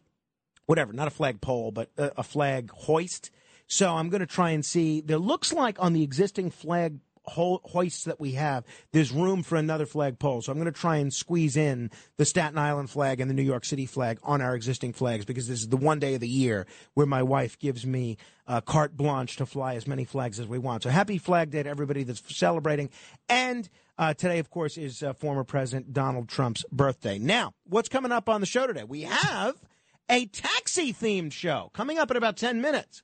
whatever, 0.65 0.91
not 0.91 1.07
a 1.07 1.11
flag 1.11 1.39
pole, 1.39 1.71
but 1.71 1.91
a, 1.97 2.11
a 2.17 2.23
flag 2.23 2.69
hoist. 2.71 3.31
So 3.67 3.95
I'm 3.95 4.09
going 4.09 4.19
to 4.19 4.25
try 4.25 4.49
and 4.49 4.65
see. 4.65 4.99
There 4.99 5.17
looks 5.17 5.53
like 5.53 5.77
on 5.79 5.93
the 5.93 6.03
existing 6.03 6.51
flag 6.51 6.99
ho- 7.29 7.61
hoists 7.63 8.03
that 8.05 8.19
we 8.19 8.33
have, 8.33 8.65
there's 8.91 9.11
room 9.11 9.43
for 9.43 9.55
another 9.55 9.85
flagpole. 9.85 10.41
So 10.41 10.51
I'm 10.51 10.57
going 10.57 10.71
to 10.71 10.79
try 10.79 10.97
and 10.97 11.13
squeeze 11.13 11.55
in 11.55 11.91
the 12.17 12.25
Staten 12.25 12.57
Island 12.57 12.89
flag 12.89 13.19
and 13.19 13.29
the 13.29 13.33
New 13.33 13.43
York 13.43 13.65
City 13.65 13.85
flag 13.85 14.19
on 14.23 14.41
our 14.41 14.55
existing 14.55 14.93
flags 14.93 15.25
because 15.25 15.47
this 15.47 15.61
is 15.61 15.69
the 15.69 15.77
one 15.77 15.99
day 15.99 16.15
of 16.15 16.21
the 16.21 16.27
year 16.27 16.67
where 16.93 17.05
my 17.05 17.23
wife 17.23 17.57
gives 17.59 17.85
me 17.85 18.17
uh, 18.47 18.61
carte 18.61 18.97
blanche 18.97 19.37
to 19.37 19.45
fly 19.45 19.75
as 19.75 19.87
many 19.87 20.03
flags 20.03 20.39
as 20.39 20.47
we 20.47 20.57
want. 20.57 20.83
So 20.83 20.89
happy 20.89 21.17
Flag 21.17 21.51
Day 21.51 21.63
to 21.63 21.69
everybody 21.69 22.03
that's 22.03 22.21
celebrating. 22.35 22.89
And 23.29 23.69
uh, 23.97 24.13
today, 24.13 24.39
of 24.39 24.49
course, 24.49 24.77
is 24.77 25.03
uh, 25.03 25.13
former 25.13 25.43
President 25.43 25.93
Donald 25.93 26.29
Trump's 26.29 26.63
birthday. 26.71 27.19
Now, 27.19 27.53
what's 27.65 27.89
coming 27.89 28.11
up 28.11 28.27
on 28.27 28.41
the 28.41 28.47
show 28.47 28.65
today? 28.65 28.83
We 28.83 29.01
have 29.01 29.55
a 30.09 30.25
taxi 30.25 30.93
themed 30.93 31.33
show 31.33 31.69
coming 31.73 31.99
up 31.99 32.09
in 32.09 32.17
about 32.17 32.37
10 32.37 32.61
minutes. 32.61 33.03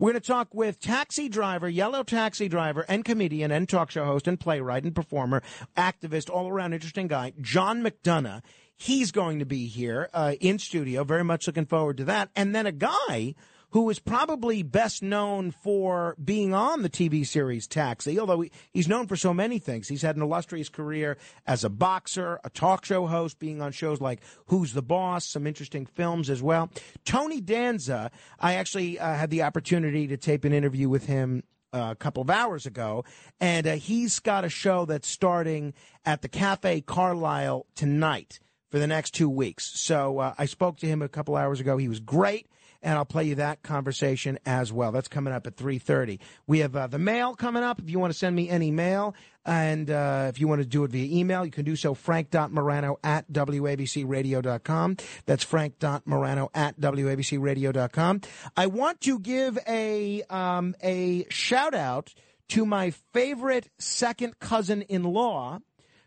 We're 0.00 0.12
going 0.12 0.20
to 0.20 0.26
talk 0.28 0.54
with 0.54 0.78
taxi 0.78 1.28
driver, 1.28 1.68
yellow 1.68 2.04
taxi 2.04 2.46
driver, 2.48 2.84
and 2.88 3.04
comedian, 3.04 3.50
and 3.50 3.68
talk 3.68 3.90
show 3.90 4.04
host, 4.04 4.28
and 4.28 4.38
playwright, 4.38 4.84
and 4.84 4.94
performer, 4.94 5.42
activist, 5.76 6.30
all 6.30 6.48
around 6.48 6.72
interesting 6.72 7.08
guy, 7.08 7.32
John 7.40 7.82
McDonagh. 7.82 8.42
He's 8.76 9.10
going 9.10 9.40
to 9.40 9.44
be 9.44 9.66
here 9.66 10.08
uh, 10.14 10.34
in 10.40 10.60
studio. 10.60 11.02
Very 11.02 11.24
much 11.24 11.48
looking 11.48 11.66
forward 11.66 11.96
to 11.96 12.04
that. 12.04 12.30
And 12.36 12.54
then 12.54 12.64
a 12.64 12.70
guy 12.70 13.34
who 13.70 13.90
is 13.90 13.98
probably 13.98 14.62
best 14.62 15.02
known 15.02 15.50
for 15.50 16.16
being 16.22 16.54
on 16.54 16.82
the 16.82 16.88
TV 16.88 17.26
series 17.26 17.66
Taxi, 17.66 18.18
although 18.18 18.44
he's 18.72 18.88
known 18.88 19.06
for 19.06 19.16
so 19.16 19.34
many 19.34 19.58
things. 19.58 19.88
He's 19.88 20.02
had 20.02 20.16
an 20.16 20.22
illustrious 20.22 20.68
career 20.68 21.18
as 21.46 21.64
a 21.64 21.68
boxer, 21.68 22.40
a 22.44 22.50
talk 22.50 22.84
show 22.84 23.06
host, 23.06 23.38
being 23.38 23.60
on 23.60 23.72
shows 23.72 24.00
like 24.00 24.20
Who's 24.46 24.72
the 24.72 24.82
Boss, 24.82 25.26
some 25.26 25.46
interesting 25.46 25.86
films 25.86 26.30
as 26.30 26.42
well. 26.42 26.70
Tony 27.04 27.40
Danza, 27.40 28.10
I 28.40 28.54
actually 28.54 28.98
uh, 28.98 29.14
had 29.14 29.30
the 29.30 29.42
opportunity 29.42 30.06
to 30.06 30.16
tape 30.16 30.44
an 30.44 30.52
interview 30.52 30.88
with 30.88 31.06
him 31.06 31.42
uh, 31.72 31.88
a 31.90 31.96
couple 31.96 32.22
of 32.22 32.30
hours 32.30 32.64
ago, 32.64 33.04
and 33.40 33.66
uh, 33.66 33.74
he's 33.74 34.20
got 34.20 34.44
a 34.44 34.48
show 34.48 34.86
that's 34.86 35.08
starting 35.08 35.74
at 36.06 36.22
the 36.22 36.28
Cafe 36.28 36.80
Carlyle 36.82 37.66
tonight 37.74 38.40
for 38.70 38.78
the 38.78 38.86
next 38.86 39.12
two 39.12 39.28
weeks. 39.28 39.78
So 39.78 40.18
uh, 40.18 40.34
I 40.38 40.46
spoke 40.46 40.78
to 40.78 40.86
him 40.86 41.02
a 41.02 41.08
couple 41.08 41.36
hours 41.36 41.60
ago. 41.60 41.76
He 41.76 41.88
was 41.88 42.00
great 42.00 42.46
and 42.82 42.96
I'll 42.96 43.04
play 43.04 43.24
you 43.24 43.34
that 43.36 43.62
conversation 43.62 44.38
as 44.46 44.72
well. 44.72 44.92
That's 44.92 45.08
coming 45.08 45.32
up 45.32 45.46
at 45.46 45.56
3.30. 45.56 46.18
We 46.46 46.60
have 46.60 46.76
uh, 46.76 46.86
the 46.86 46.98
mail 46.98 47.34
coming 47.34 47.62
up. 47.62 47.80
If 47.80 47.90
you 47.90 47.98
want 47.98 48.12
to 48.12 48.18
send 48.18 48.36
me 48.36 48.48
any 48.48 48.70
mail, 48.70 49.14
and 49.44 49.90
uh, 49.90 50.26
if 50.28 50.40
you 50.40 50.46
want 50.46 50.60
to 50.60 50.66
do 50.66 50.84
it 50.84 50.90
via 50.90 51.18
email, 51.18 51.44
you 51.44 51.50
can 51.50 51.64
do 51.64 51.74
so 51.74 51.94
frank.morano 51.94 52.98
at 53.02 53.30
wabcradio.com. 53.32 54.96
That's 55.26 55.44
frank.morano 55.44 56.50
at 56.54 56.78
wabcradio.com. 56.78 58.20
I 58.56 58.66
want 58.66 59.00
to 59.02 59.18
give 59.18 59.58
a, 59.66 60.22
um, 60.24 60.74
a 60.82 61.26
shout 61.30 61.74
out 61.74 62.14
to 62.48 62.64
my 62.64 62.90
favorite 63.12 63.68
second 63.78 64.38
cousin 64.38 64.82
in 64.82 65.02
law, 65.02 65.60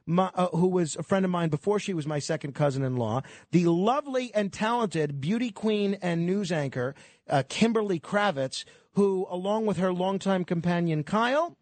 my, 0.06 0.32
uh, 0.36 0.48
who 0.48 0.68
was 0.68 0.96
a 0.96 1.04
friend 1.04 1.26
of 1.26 1.32
mine 1.32 1.50
before 1.50 1.80
she 1.80 1.94
was 1.94 2.06
my 2.08 2.20
second 2.20 2.54
cousin 2.54 2.84
in 2.84 2.98
law, 2.98 3.22
the 3.52 3.66
lovely 3.66 4.34
and 4.34 4.52
talented 4.52 5.22
beauty 5.22 5.52
queen 5.52 5.98
and 6.02 6.26
news 6.26 6.52
anchor, 6.52 6.96
uh, 7.30 7.44
Kimberly 7.48 8.00
Kravitz, 8.00 8.66
who, 8.94 9.26
along 9.30 9.66
with 9.66 9.78
her 9.78 9.94
longtime 9.94 10.44
companion 10.44 11.04
Kyle, 11.04 11.56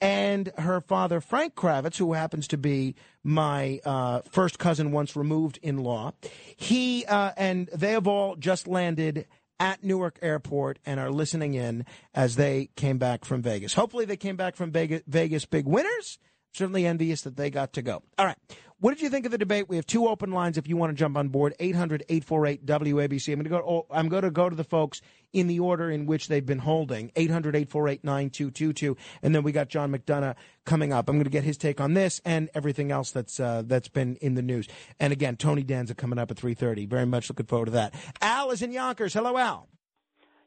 and 0.00 0.52
her 0.58 0.80
father 0.80 1.20
Frank 1.20 1.54
Kravitz, 1.54 1.96
who 1.96 2.12
happens 2.14 2.48
to 2.48 2.58
be 2.58 2.96
my 3.22 3.80
uh, 3.84 4.22
first 4.28 4.58
cousin 4.58 4.90
once 4.90 5.14
removed 5.14 5.60
in 5.62 5.78
law, 5.78 6.12
he 6.56 7.04
uh, 7.06 7.30
and 7.36 7.68
they 7.72 7.92
have 7.92 8.08
all 8.08 8.34
just 8.34 8.66
landed 8.66 9.26
at 9.60 9.84
Newark 9.84 10.18
Airport 10.20 10.80
and 10.84 10.98
are 10.98 11.12
listening 11.12 11.54
in 11.54 11.86
as 12.14 12.34
they 12.34 12.70
came 12.74 12.98
back 12.98 13.24
from 13.24 13.42
Vegas. 13.42 13.74
Hopefully, 13.74 14.04
they 14.04 14.16
came 14.16 14.36
back 14.36 14.56
from 14.56 14.72
Vegas, 14.72 15.02
Vegas 15.06 15.44
big 15.44 15.66
winners 15.66 16.18
certainly 16.52 16.86
envious 16.86 17.22
that 17.22 17.36
they 17.36 17.50
got 17.50 17.72
to 17.74 17.82
go. 17.82 18.02
All 18.18 18.26
right. 18.26 18.36
What 18.82 18.90
did 18.90 19.00
you 19.00 19.10
think 19.10 19.26
of 19.26 19.30
the 19.30 19.38
debate? 19.38 19.68
We 19.68 19.76
have 19.76 19.86
two 19.86 20.08
open 20.08 20.32
lines 20.32 20.58
if 20.58 20.66
you 20.66 20.76
want 20.76 20.90
to 20.90 20.94
jump 20.96 21.16
on 21.16 21.28
board 21.28 21.54
800 21.60 22.02
848 22.08 22.66
WABC. 22.66 23.28
I'm 23.28 23.38
going 23.38 23.44
to 23.44 23.50
go 23.50 23.58
oh, 23.58 23.86
I'm 23.92 24.08
going 24.08 24.24
to 24.24 24.30
go 24.32 24.48
to 24.50 24.56
the 24.56 24.64
folks 24.64 25.00
in 25.32 25.46
the 25.46 25.60
order 25.60 25.88
in 25.88 26.04
which 26.04 26.26
they've 26.26 26.44
been 26.44 26.58
holding 26.58 27.12
800 27.14 27.54
848 27.54 28.02
9222 28.02 28.96
and 29.22 29.32
then 29.32 29.44
we 29.44 29.52
got 29.52 29.68
John 29.68 29.92
McDonagh 29.92 30.34
coming 30.64 30.92
up. 30.92 31.08
I'm 31.08 31.14
going 31.14 31.24
to 31.24 31.30
get 31.30 31.44
his 31.44 31.56
take 31.56 31.80
on 31.80 31.94
this 31.94 32.20
and 32.24 32.50
everything 32.54 32.90
else 32.90 33.12
that's 33.12 33.38
uh, 33.38 33.62
that's 33.64 33.86
been 33.86 34.16
in 34.16 34.34
the 34.34 34.42
news. 34.42 34.66
And 34.98 35.12
again, 35.12 35.36
Tony 35.36 35.62
Danza 35.62 35.94
coming 35.94 36.18
up 36.18 36.32
at 36.32 36.36
3:30. 36.36 36.88
Very 36.88 37.06
much 37.06 37.30
looking 37.30 37.46
forward 37.46 37.66
to 37.66 37.72
that. 37.72 37.94
Al 38.20 38.50
is 38.50 38.62
in 38.62 38.72
Yonkers. 38.72 39.14
Hello 39.14 39.38
Al. 39.38 39.68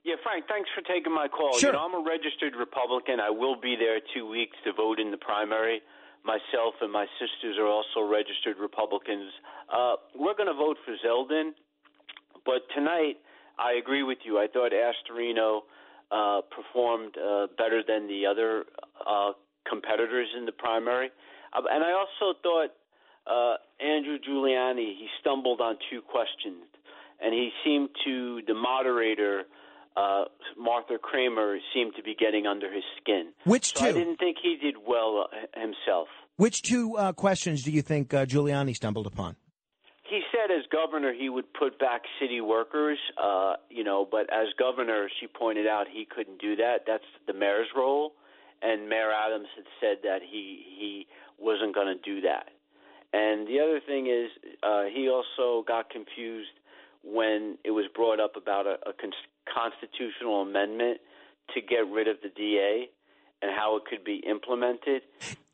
Yeah, 0.03 0.15
Frank, 0.21 0.45
thanks 0.47 0.69
for 0.75 0.81
taking 0.81 1.15
my 1.15 1.29
call. 1.29 1.57
Sure. 1.57 1.69
You 1.69 1.73
know, 1.73 1.85
I'm 1.85 1.95
a 1.95 2.05
registered 2.05 2.53
Republican. 2.59 3.21
I 3.21 3.29
will 3.29 3.59
be 3.59 3.77
there 3.79 3.99
two 4.13 4.29
weeks 4.29 4.57
to 4.65 4.73
vote 4.73 4.99
in 4.99 5.09
the 5.09 5.17
primary 5.17 5.81
myself 6.25 6.73
and 6.81 6.91
my 6.91 7.05
sisters 7.19 7.57
are 7.59 7.67
also 7.67 8.01
registered 8.01 8.57
Republicans. 8.59 9.31
Uh, 9.71 9.95
we're 10.15 10.33
going 10.33 10.49
to 10.49 10.57
vote 10.57 10.77
for 10.83 10.95
Zeldin, 11.05 11.51
but 12.45 12.61
tonight 12.73 13.17
I 13.59 13.73
agree 13.73 14.03
with 14.03 14.17
you. 14.25 14.39
I 14.39 14.47
thought 14.51 14.71
Astorino 14.73 15.61
uh, 16.11 16.41
performed 16.49 17.15
uh, 17.17 17.47
better 17.57 17.81
than 17.88 18.07
the 18.07 18.25
other 18.25 18.65
uh, 19.07 19.31
competitors 19.69 20.27
in 20.38 20.45
the 20.45 20.51
primary, 20.51 21.09
uh, 21.53 21.61
and 21.71 21.83
I 21.83 21.91
also 21.93 22.38
thought 22.41 22.71
uh, 23.27 23.55
Andrew 23.83 24.17
Giuliani 24.17 24.97
he 24.97 25.07
stumbled 25.21 25.61
on 25.61 25.77
two 25.89 26.01
questions, 26.01 26.63
and 27.21 27.33
he 27.33 27.51
seemed 27.63 27.89
to 28.05 28.41
the 28.47 28.53
moderator 28.53 29.43
uh, 29.95 30.25
Marcia 30.58 30.97
Kramer 31.01 31.58
seemed 31.73 31.95
to 31.95 32.03
be 32.03 32.15
getting 32.15 32.45
under 32.45 32.71
his 32.71 32.84
skin. 33.01 33.31
Which 33.45 33.73
so 33.75 33.79
two? 33.81 33.86
I 33.88 33.91
didn't 33.91 34.17
think 34.17 34.38
he 34.41 34.58
did 34.62 34.75
well 34.86 35.27
uh, 35.31 35.60
himself. 35.60 36.08
Which 36.38 36.62
two 36.62 36.97
uh, 36.97 37.13
questions 37.13 37.63
do 37.63 37.71
you 37.71 37.81
think 37.81 38.13
uh, 38.13 38.25
Giuliani 38.25 38.75
stumbled 38.75 39.08
upon? 39.08 39.38
He 40.10 40.21
said 40.31 40.53
as 40.55 40.63
governor 40.71 41.13
he 41.13 41.29
would 41.29 41.51
put 41.53 41.79
back 41.79 42.03
city 42.19 42.39
workers, 42.39 42.99
uh, 43.21 43.55
you 43.69 43.84
know, 43.84 44.08
but 44.10 44.31
as 44.31 44.47
governor, 44.60 45.10
she 45.19 45.27
pointed 45.27 45.65
out 45.65 45.88
he 45.91 46.05
couldn't 46.05 46.39
do 46.39 46.55
that. 46.58 46.81
That's 46.86 47.03
the 47.25 47.34
mayor's 47.34 47.69
role, 47.75 48.13
and 48.62 48.88
Mayor 48.88 49.12
Adams 49.12 49.47
had 49.55 49.65
said 49.81 49.97
that 50.03 50.19
he 50.21 50.63
he 50.77 51.08
wasn't 51.39 51.73
going 51.73 51.88
to 51.88 52.01
do 52.03 52.21
that. 52.21 52.49
And 53.13 53.47
the 53.47 53.60
other 53.62 53.79
thing 53.79 54.08
is, 54.08 54.29
uh, 54.62 54.84
he 54.93 55.10
also 55.10 55.63
got 55.65 55.89
confused 55.89 56.51
when 57.05 57.57
it 57.63 57.71
was 57.71 57.85
brought 57.93 58.19
up 58.19 58.35
about 58.35 58.65
a, 58.65 58.77
a 58.89 58.93
constitutional 59.45 60.41
amendment 60.41 60.99
to 61.53 61.61
get 61.61 61.87
rid 61.87 62.07
of 62.07 62.17
the 62.23 62.29
DA 62.29 62.89
and 63.41 63.51
how 63.55 63.77
it 63.77 63.83
could 63.85 64.03
be 64.03 64.23
implemented. 64.27 65.03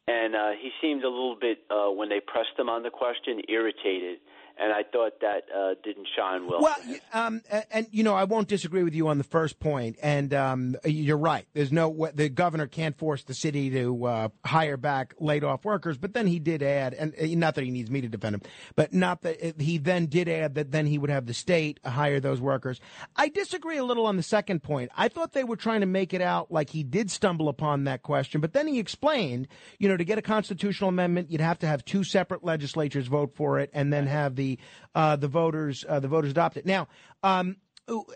And 0.08 0.36
uh, 0.36 0.52
he 0.60 0.72
seemed 0.82 1.04
a 1.04 1.10
little 1.10 1.38
bit, 1.40 1.60
uh, 1.70 1.92
when 1.92 2.10
they 2.10 2.20
pressed 2.20 2.58
him 2.58 2.70
on 2.70 2.84
the 2.84 2.90
question, 2.90 3.42
irritated. 3.48 4.20
And 4.58 4.72
I 4.72 4.84
thought 4.84 5.20
that 5.22 5.44
uh, 5.56 5.76
didn't 5.84 6.08
shine 6.16 6.48
well. 6.48 6.62
Well, 6.62 6.76
um, 7.14 7.42
and, 7.72 7.88
you 7.92 8.04
know, 8.04 8.14
I 8.14 8.26
won't 8.26 8.48
disagree 8.48 8.84
with 8.84 8.94
you 8.94 9.08
on 9.08 9.18
the 9.18 9.24
first 9.24 9.60
point, 9.60 9.98
and 10.02 10.34
um, 10.34 10.76
you're 10.86 11.18
right. 11.18 11.46
There's 11.54 11.72
no 11.72 12.10
the 12.14 12.30
governor 12.30 12.68
can't 12.68 12.98
force 12.98 13.24
the 13.24 13.34
city 13.34 13.70
to 13.72 14.06
uh, 14.06 14.30
hire 14.46 14.78
back 14.78 15.14
laid 15.20 15.44
off 15.44 15.66
workers, 15.66 15.98
but 15.98 16.14
then 16.14 16.28
he 16.28 16.40
did 16.40 16.64
add, 16.64 16.94
and 16.94 17.14
uh, 17.20 17.26
not 17.38 17.56
that 17.56 17.64
he 17.64 17.72
needs 17.72 17.90
me 17.90 18.02
to 18.02 18.08
defend 18.08 18.36
him, 18.36 18.42
but 18.76 18.94
not 18.94 19.22
that 19.22 19.44
uh, 19.44 19.52
he 19.58 19.78
then 19.78 20.06
did 20.06 20.28
add 20.30 20.56
that 20.56 20.72
then 20.72 20.86
he 20.86 20.98
would 20.98 21.10
have 21.10 21.26
the 21.26 21.34
state 21.34 21.80
hire 21.86 22.20
those 22.20 22.42
workers. 22.42 22.80
I 23.16 23.30
disagree 23.30 23.78
a 23.78 23.84
little 23.84 24.06
on 24.06 24.18
the 24.18 24.24
second 24.24 24.64
point. 24.64 24.92
I 24.96 25.08
thought 25.08 25.34
they 25.34 25.44
were 25.44 25.56
trying 25.56 25.82
to 25.82 25.88
make 25.88 26.14
it 26.14 26.22
out 26.22 26.52
like 26.52 26.70
he 26.70 26.84
did 26.84 27.10
stumble 27.12 27.50
upon 27.50 27.86
that 27.86 28.04
question, 28.04 28.42
but 28.42 28.54
then 28.54 28.68
he 28.68 28.80
explained, 28.80 29.48
you 29.80 29.88
know, 29.88 29.98
to 29.98 30.06
get 30.06 30.18
a 30.18 30.22
constitutional 30.22 30.90
amendment, 30.90 31.32
you'd 31.32 31.42
have 31.42 31.60
to 31.60 31.68
have 31.68 31.84
two 31.86 32.04
separate 32.04 32.44
legislatures 32.44 33.08
vote 33.08 33.34
for 33.36 33.60
it, 33.60 33.70
and 33.74 33.92
then 33.92 34.08
have 34.08 34.36
the 34.36 34.41
uh, 34.96 35.16
the 35.16 35.28
voters 35.28 35.86
uh, 35.88 36.00
the 36.00 36.08
voters 36.08 36.32
adopt 36.32 36.58
it. 36.58 36.66
Now, 36.66 36.88
um, 37.24 37.58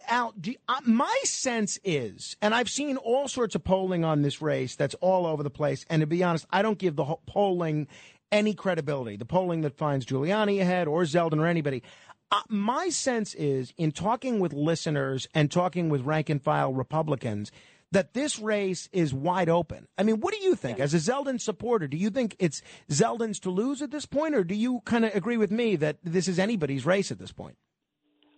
Al, 0.07 0.33
do, 0.39 0.53
uh, 0.67 0.81
my 0.85 1.19
sense 1.23 1.79
is, 1.83 2.37
and 2.41 2.53
I've 2.53 2.69
seen 2.69 2.97
all 2.97 3.27
sorts 3.27 3.55
of 3.55 3.63
polling 3.63 4.05
on 4.05 4.21
this 4.21 4.41
race 4.41 4.75
that's 4.75 4.95
all 5.01 5.25
over 5.25 5.43
the 5.43 5.49
place. 5.49 5.85
And 5.89 6.01
to 6.01 6.07
be 6.07 6.23
honest, 6.23 6.45
I 6.51 6.61
don't 6.61 6.77
give 6.77 6.95
the 6.95 7.05
polling 7.25 7.87
any 8.31 8.53
credibility. 8.53 9.17
The 9.17 9.25
polling 9.25 9.61
that 9.61 9.77
finds 9.77 10.05
Giuliani 10.05 10.61
ahead 10.61 10.87
or 10.87 11.03
Zeldin 11.03 11.39
or 11.39 11.47
anybody. 11.47 11.83
Uh, 12.31 12.41
my 12.49 12.89
sense 12.89 13.35
is, 13.35 13.73
in 13.77 13.91
talking 13.91 14.39
with 14.39 14.51
listeners 14.53 15.27
and 15.33 15.51
talking 15.51 15.89
with 15.89 16.01
rank 16.01 16.29
and 16.29 16.41
file 16.41 16.73
Republicans, 16.73 17.51
that 17.95 18.13
this 18.13 18.39
race 18.39 18.89
is 18.91 19.13
wide 19.13 19.47
open. 19.47 19.87
I 19.97 20.03
mean, 20.03 20.19
what 20.19 20.33
do 20.33 20.41
you 20.41 20.53
think 20.55 20.81
as 20.81 20.93
a 20.93 20.97
Zeldin 20.97 21.39
supporter? 21.39 21.87
Do 21.87 21.95
you 21.95 22.09
think 22.09 22.35
it's 22.39 22.61
Zeldin's 22.91 23.39
to 23.39 23.49
lose 23.49 23.81
at 23.81 23.89
this 23.89 24.05
point, 24.05 24.35
or 24.35 24.43
do 24.43 24.53
you 24.53 24.81
kind 24.83 25.05
of 25.05 25.15
agree 25.15 25.37
with 25.37 25.49
me 25.49 25.77
that 25.77 25.99
this 26.03 26.27
is 26.27 26.37
anybody's 26.37 26.85
race 26.85 27.09
at 27.09 27.19
this 27.19 27.31
point? 27.31 27.55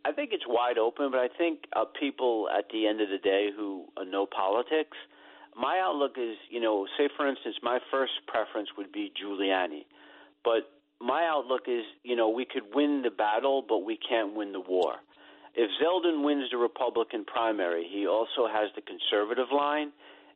I 0.05 0.11
think 0.11 0.29
it's 0.31 0.43
wide 0.47 0.77
open, 0.77 1.09
but 1.09 1.19
I 1.19 1.27
think 1.27 1.61
uh, 1.75 1.85
people 1.99 2.47
at 2.55 2.65
the 2.71 2.85
end 2.85 3.01
of 3.01 3.09
the 3.09 3.17
day 3.17 3.49
who 3.55 3.85
uh, 3.97 4.03
know 4.03 4.27
politics, 4.27 4.95
my 5.59 5.81
outlook 5.83 6.17
is, 6.19 6.37
you 6.51 6.61
know, 6.61 6.85
say 6.95 7.09
for 7.17 7.27
instance, 7.27 7.55
my 7.63 7.79
first 7.89 8.13
preference 8.27 8.69
would 8.77 8.91
be 8.91 9.11
Giuliani, 9.19 9.85
but 10.45 10.69
my 11.01 11.27
outlook 11.27 11.63
is, 11.67 11.83
you 12.03 12.15
know, 12.15 12.29
we 12.29 12.45
could 12.45 12.75
win 12.75 13.01
the 13.01 13.09
battle, 13.09 13.65
but 13.67 13.79
we 13.79 13.97
can't 13.97 14.35
win 14.35 14.51
the 14.51 14.61
war 14.61 14.97
if 15.57 15.71
Zeldin 15.81 16.23
wins 16.23 16.49
the 16.51 16.57
Republican 16.57 17.25
primary, 17.25 17.87
he 17.91 18.07
also 18.07 18.47
has 18.47 18.69
the 18.75 18.81
conservative 18.81 19.47
line. 19.51 19.91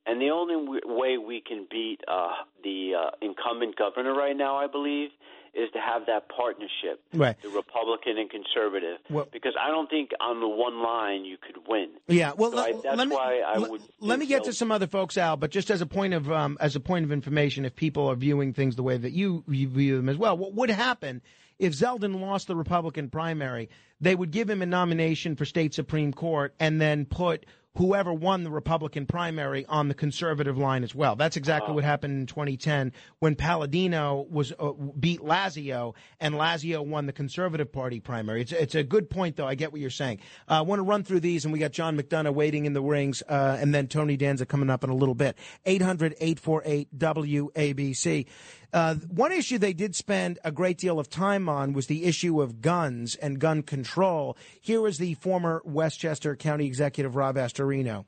And 0.07 0.19
the 0.19 0.31
only 0.31 0.55
w- 0.55 0.81
way 0.85 1.19
we 1.19 1.43
can 1.47 1.67
beat 1.69 1.99
uh, 2.07 2.29
the 2.63 2.93
uh, 2.97 3.11
incumbent 3.21 3.77
governor 3.77 4.15
right 4.15 4.35
now, 4.35 4.57
I 4.57 4.65
believe, 4.65 5.11
is 5.53 5.69
to 5.73 5.79
have 5.79 6.07
that 6.07 6.27
partnership, 6.35 7.03
right. 7.13 7.39
the 7.43 7.49
Republican 7.49 8.17
and 8.17 8.27
conservative. 8.27 8.97
Well, 9.11 9.27
because 9.31 9.53
I 9.61 9.69
don't 9.69 9.87
think 9.91 10.09
on 10.19 10.39
the 10.39 10.47
one 10.47 10.81
line 10.81 11.23
you 11.23 11.37
could 11.37 11.57
win. 11.67 11.89
Yeah, 12.07 12.31
well, 12.35 12.51
so 12.51 12.57
I, 12.57 12.71
that's 12.71 12.97
let 12.97 13.07
me, 13.07 13.15
why 13.15 13.41
I 13.45 13.59
would. 13.59 13.81
Let 13.99 14.17
me 14.17 14.25
get 14.25 14.45
to 14.45 14.53
some 14.53 14.71
other 14.71 14.87
folks, 14.87 15.17
Al. 15.17 15.37
But 15.37 15.51
just 15.51 15.69
as 15.69 15.81
a 15.81 15.85
point 15.85 16.15
of 16.15 16.31
um, 16.31 16.57
as 16.59 16.75
a 16.75 16.79
point 16.79 17.05
of 17.05 17.11
information, 17.11 17.65
if 17.65 17.75
people 17.75 18.07
are 18.07 18.15
viewing 18.15 18.53
things 18.53 18.75
the 18.75 18.83
way 18.83 18.97
that 18.97 19.11
you, 19.11 19.43
you 19.47 19.67
view 19.67 19.97
them 19.97 20.09
as 20.09 20.17
well, 20.17 20.35
what 20.35 20.55
would 20.55 20.71
happen 20.71 21.21
if 21.61 21.73
Zeldin 21.73 22.19
lost 22.19 22.47
the 22.47 22.55
Republican 22.55 23.09
primary? 23.09 23.69
They 24.01 24.15
would 24.15 24.31
give 24.31 24.49
him 24.49 24.63
a 24.63 24.65
nomination 24.65 25.35
for 25.35 25.45
state 25.45 25.75
Supreme 25.75 26.11
Court 26.11 26.55
and 26.59 26.81
then 26.81 27.05
put 27.05 27.45
whoever 27.77 28.13
won 28.13 28.43
the 28.43 28.51
Republican 28.51 29.05
primary 29.05 29.65
on 29.67 29.87
the 29.87 29.93
conservative 29.93 30.57
line 30.57 30.83
as 30.83 30.93
well. 30.93 31.15
That's 31.15 31.37
exactly 31.37 31.73
what 31.73 31.83
happened 31.83 32.19
in 32.19 32.25
2010 32.25 32.91
when 33.19 33.35
Paladino 33.35 34.25
was 34.29 34.51
uh, 34.59 34.71
beat 34.99 35.21
Lazio 35.21 35.93
and 36.19 36.35
Lazio 36.35 36.85
won 36.85 37.05
the 37.05 37.13
Conservative 37.13 37.71
Party 37.71 37.99
primary. 38.01 38.41
It's, 38.41 38.51
it's 38.51 38.75
a 38.75 38.83
good 38.83 39.09
point, 39.09 39.37
though. 39.37 39.47
I 39.47 39.55
get 39.55 39.71
what 39.71 39.79
you're 39.79 39.89
saying. 39.89 40.19
Uh, 40.49 40.55
I 40.55 40.61
want 40.61 40.79
to 40.79 40.83
run 40.83 41.03
through 41.03 41.21
these, 41.21 41.45
and 41.45 41.53
we 41.53 41.59
got 41.59 41.71
John 41.71 41.97
McDonagh 41.97 42.33
waiting 42.33 42.65
in 42.65 42.73
the 42.73 42.81
rings, 42.81 43.23
uh, 43.29 43.57
and 43.59 43.73
then 43.73 43.87
Tony 43.87 44.17
Danza 44.17 44.45
coming 44.45 44.69
up 44.69 44.83
in 44.83 44.89
a 44.89 44.95
little 44.95 45.15
bit. 45.15 45.37
800 45.65 46.15
848 46.19 46.97
WABC. 46.97 48.25
Uh, 48.73 48.95
one 48.95 49.31
issue 49.31 49.57
they 49.57 49.73
did 49.73 49.95
spend 49.95 50.39
a 50.43 50.51
great 50.51 50.77
deal 50.77 50.99
of 50.99 51.09
time 51.09 51.49
on 51.49 51.73
was 51.73 51.87
the 51.87 52.05
issue 52.05 52.41
of 52.41 52.61
guns 52.61 53.15
and 53.15 53.39
gun 53.39 53.63
control. 53.63 54.37
Here 54.61 54.87
is 54.87 54.97
the 54.97 55.15
former 55.15 55.61
Westchester 55.65 56.35
County 56.35 56.65
Executive 56.65 57.15
Rob 57.15 57.35
Astorino. 57.35 58.05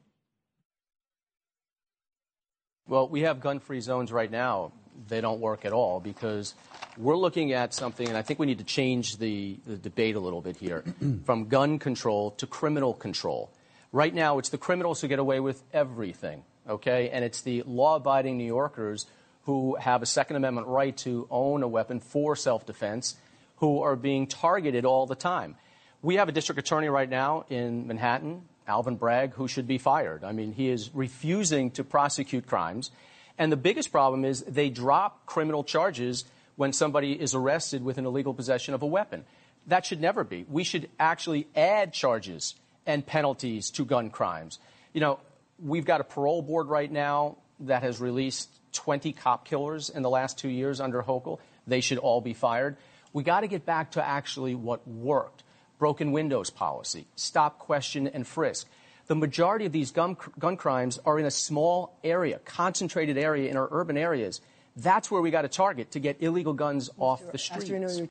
Well, 2.88 3.08
we 3.08 3.21
have 3.21 3.39
gun 3.39 3.60
free 3.60 3.82
zones 3.82 4.12
right 4.12 4.30
now. 4.30 4.71
They 5.08 5.21
don't 5.21 5.39
work 5.39 5.65
at 5.65 5.73
all 5.73 5.99
because 5.99 6.54
we're 6.97 7.17
looking 7.17 7.54
at 7.54 7.73
something, 7.73 8.08
and 8.08 8.17
I 8.17 8.21
think 8.21 8.39
we 8.39 8.45
need 8.45 8.60
to 8.60 8.63
change 8.63 9.17
the, 9.17 9.58
the 9.65 9.78
debate 9.78 10.15
a 10.15 10.19
little 10.19 10.41
bit 10.41 10.58
here 10.58 10.84
from 11.26 11.47
gun 11.47 11.80
control 11.80 12.32
to 12.32 12.47
criminal 12.47 12.93
control. 12.93 13.49
Right 13.91 14.13
now, 14.13 14.38
it's 14.38 14.49
the 14.49 14.58
criminals 14.58 15.02
who 15.02 15.08
get 15.08 15.19
away 15.19 15.39
with 15.39 15.63
everything, 15.73 16.43
okay? 16.69 17.10
And 17.10 17.23
it's 17.23 17.41
the 17.41 17.63
law 17.65 17.95
abiding 17.95 18.38
New 18.38 18.45
Yorkers 18.45 19.06
who 19.45 19.75
have 19.75 20.01
a 20.01 20.06
Second 20.06 20.38
Amendment 20.38 20.67
right 20.67 20.95
to 20.97 21.27
own 21.29 21.63
a 21.63 21.67
weapon 21.67 21.99
for 21.99 22.36
self 22.36 22.65
defense 22.65 23.15
who 23.58 23.82
are 23.82 23.95
being 23.95 24.27
targeted 24.27 24.86
all 24.86 25.06
the 25.06 25.15
time. 25.15 25.56
We 26.01 26.15
have 26.15 26.27
a 26.27 26.32
district 26.32 26.60
attorney 26.60 26.89
right 26.89 27.10
now 27.10 27.45
in 27.49 27.88
Manhattan, 27.88 28.43
Alvin 28.67 28.95
Bragg, 28.97 29.34
who 29.34 29.47
should 29.47 29.67
be 29.67 29.77
fired. 29.77 30.23
I 30.23 30.32
mean, 30.32 30.53
he 30.53 30.69
is 30.69 30.93
refusing 30.93 31.71
to 31.71 31.84
prosecute 31.84 32.47
crimes. 32.47 32.91
And 33.38 33.51
the 33.51 33.58
biggest 33.58 33.91
problem 33.91 34.25
is 34.25 34.41
they 34.41 34.69
drop 34.69 35.25
criminal 35.25 35.63
charges 35.63 36.25
when 36.56 36.73
somebody 36.73 37.13
is 37.13 37.34
arrested 37.34 37.84
with 37.84 37.97
an 37.97 38.06
illegal 38.06 38.34
possession 38.34 38.73
of 38.73 38.82
a 38.82 38.86
weapon. 38.86 39.25
That 39.67 39.86
should 39.86 40.01
never 40.01 40.23
be. 40.23 40.45
We 40.49 40.63
should 40.63 40.89
actually 40.99 41.47
add 41.56 41.93
charges 41.93 42.56
and 42.86 43.06
penalties 43.06 43.71
to 43.71 43.86
gun 43.86 44.10
crimes. 44.10 44.60
You 44.93 45.01
know, 45.01 45.19
we've 45.58 45.86
got 45.86 46.01
a 46.01 46.03
parole 46.03 46.41
board 46.41 46.67
right 46.67 46.91
now 46.91 47.38
that 47.62 47.84
has 47.84 47.99
released 47.99 48.49
20 48.73 49.13
cop 49.13 49.45
killers 49.45 49.89
in 49.89 50.01
the 50.01 50.09
last 50.09 50.38
two 50.38 50.49
years 50.49 50.81
under 50.81 51.01
Hochul. 51.01 51.39
They 51.65 51.81
should 51.81 51.97
all 51.97 52.21
be 52.21 52.33
fired. 52.33 52.77
We 53.13 53.23
got 53.23 53.41
to 53.41 53.47
get 53.47 53.65
back 53.65 53.91
to 53.91 54.05
actually 54.05 54.55
what 54.55 54.88
worked. 54.88 55.43
Broken 55.79 56.12
windows 56.12 56.49
policy, 56.49 57.07
stop, 57.15 57.59
question, 57.59 58.07
and 58.07 58.25
frisk. 58.25 58.67
The 59.07 59.15
majority 59.15 59.65
of 59.65 59.71
these 59.71 59.91
gun, 59.91 60.15
gun 60.39 60.55
crimes 60.55 60.99
are 61.05 61.19
in 61.19 61.25
a 61.25 61.31
small 61.31 61.97
area, 62.03 62.39
concentrated 62.45 63.17
area 63.17 63.49
in 63.49 63.57
our 63.57 63.67
urban 63.69 63.97
areas. 63.97 64.39
That's 64.77 65.12
where 65.12 65.21
we 65.21 65.29
got 65.29 65.41
to 65.41 65.49
target 65.49 65.91
to 65.91 65.99
get 65.99 66.21
illegal 66.21 66.53
guns 66.53 66.89
off 66.97 67.31
the 67.31 67.38
streets. 67.38 68.01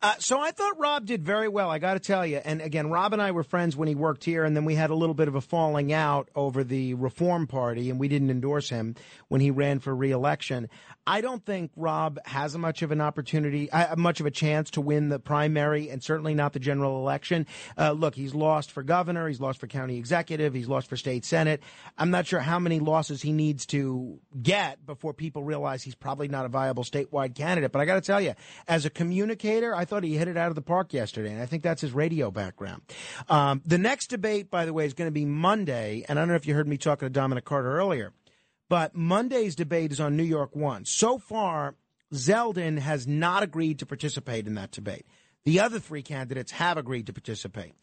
Uh, 0.00 0.14
so 0.18 0.40
I 0.40 0.50
thought 0.50 0.78
Rob 0.78 1.06
did 1.06 1.24
very 1.24 1.48
well. 1.48 1.70
I 1.70 1.78
got 1.78 1.94
to 1.94 2.00
tell 2.00 2.26
you. 2.26 2.40
And 2.44 2.60
again, 2.60 2.90
Rob 2.90 3.12
and 3.12 3.22
I 3.22 3.30
were 3.30 3.42
friends 3.42 3.76
when 3.76 3.88
he 3.88 3.94
worked 3.94 4.24
here, 4.24 4.44
and 4.44 4.56
then 4.56 4.64
we 4.64 4.74
had 4.74 4.90
a 4.90 4.94
little 4.94 5.14
bit 5.14 5.28
of 5.28 5.34
a 5.34 5.40
falling 5.40 5.92
out 5.92 6.28
over 6.34 6.64
the 6.64 6.94
Reform 6.94 7.46
Party, 7.46 7.90
and 7.90 8.00
we 8.00 8.08
didn't 8.08 8.30
endorse 8.30 8.68
him 8.68 8.96
when 9.28 9.40
he 9.40 9.50
ran 9.50 9.78
for 9.78 9.94
reelection. 9.94 10.68
I 11.06 11.20
don't 11.20 11.44
think 11.44 11.72
Rob 11.74 12.20
has 12.24 12.56
much 12.56 12.82
of 12.82 12.92
an 12.92 13.00
opportunity, 13.00 13.70
uh, 13.70 13.96
much 13.96 14.20
of 14.20 14.26
a 14.26 14.30
chance 14.30 14.70
to 14.72 14.80
win 14.80 15.08
the 15.08 15.18
primary, 15.18 15.88
and 15.88 16.02
certainly 16.02 16.32
not 16.32 16.52
the 16.52 16.60
general 16.60 16.98
election. 16.98 17.46
Uh, 17.76 17.90
look, 17.90 18.14
he's 18.14 18.34
lost 18.34 18.70
for 18.70 18.84
governor, 18.84 19.26
he's 19.26 19.40
lost 19.40 19.58
for 19.58 19.66
county 19.66 19.96
executive, 19.96 20.54
he's 20.54 20.68
lost 20.68 20.88
for 20.88 20.96
state 20.96 21.24
senate. 21.24 21.60
I'm 21.98 22.10
not 22.10 22.26
sure 22.26 22.38
how 22.38 22.60
many 22.60 22.78
losses 22.78 23.20
he 23.20 23.32
needs 23.32 23.66
to 23.66 24.20
get 24.40 24.86
before 24.86 25.12
people 25.12 25.42
realize 25.42 25.82
he's 25.82 25.96
probably 25.96 26.28
not 26.28 26.44
a 26.44 26.48
viable 26.48 26.84
statewide 26.84 27.34
candidate. 27.34 27.72
But 27.72 27.80
I 27.80 27.84
got 27.84 27.94
to 27.96 28.00
tell 28.00 28.20
you, 28.20 28.34
as 28.68 28.84
a 28.84 28.90
communicator, 28.90 29.74
I 29.74 29.84
thought 29.84 30.04
he 30.04 30.16
hit 30.16 30.28
it 30.28 30.36
out 30.36 30.50
of 30.50 30.54
the 30.54 30.62
park 30.62 30.92
yesterday, 30.92 31.32
and 31.32 31.42
I 31.42 31.46
think 31.46 31.64
that's 31.64 31.80
his 31.80 31.92
radio 31.92 32.30
background. 32.30 32.82
Um, 33.28 33.60
the 33.66 33.78
next 33.78 34.06
debate, 34.06 34.50
by 34.50 34.66
the 34.66 34.72
way, 34.72 34.86
is 34.86 34.94
going 34.94 35.08
to 35.08 35.12
be 35.12 35.24
Monday, 35.24 36.04
and 36.08 36.16
I 36.16 36.22
don't 36.22 36.28
know 36.28 36.36
if 36.36 36.46
you 36.46 36.54
heard 36.54 36.68
me 36.68 36.78
talking 36.78 37.06
to 37.06 37.10
Dominic 37.10 37.44
Carter 37.44 37.76
earlier. 37.76 38.12
But 38.72 38.94
Monday's 38.94 39.54
debate 39.54 39.92
is 39.92 40.00
on 40.00 40.16
New 40.16 40.22
York 40.22 40.56
One. 40.56 40.86
So 40.86 41.18
far, 41.18 41.74
Zeldin 42.10 42.78
has 42.78 43.06
not 43.06 43.42
agreed 43.42 43.78
to 43.80 43.84
participate 43.84 44.46
in 44.46 44.54
that 44.54 44.70
debate. 44.70 45.04
The 45.44 45.60
other 45.60 45.78
three 45.78 46.00
candidates 46.00 46.52
have 46.52 46.78
agreed 46.78 47.06
to 47.08 47.12
participate. 47.12 47.74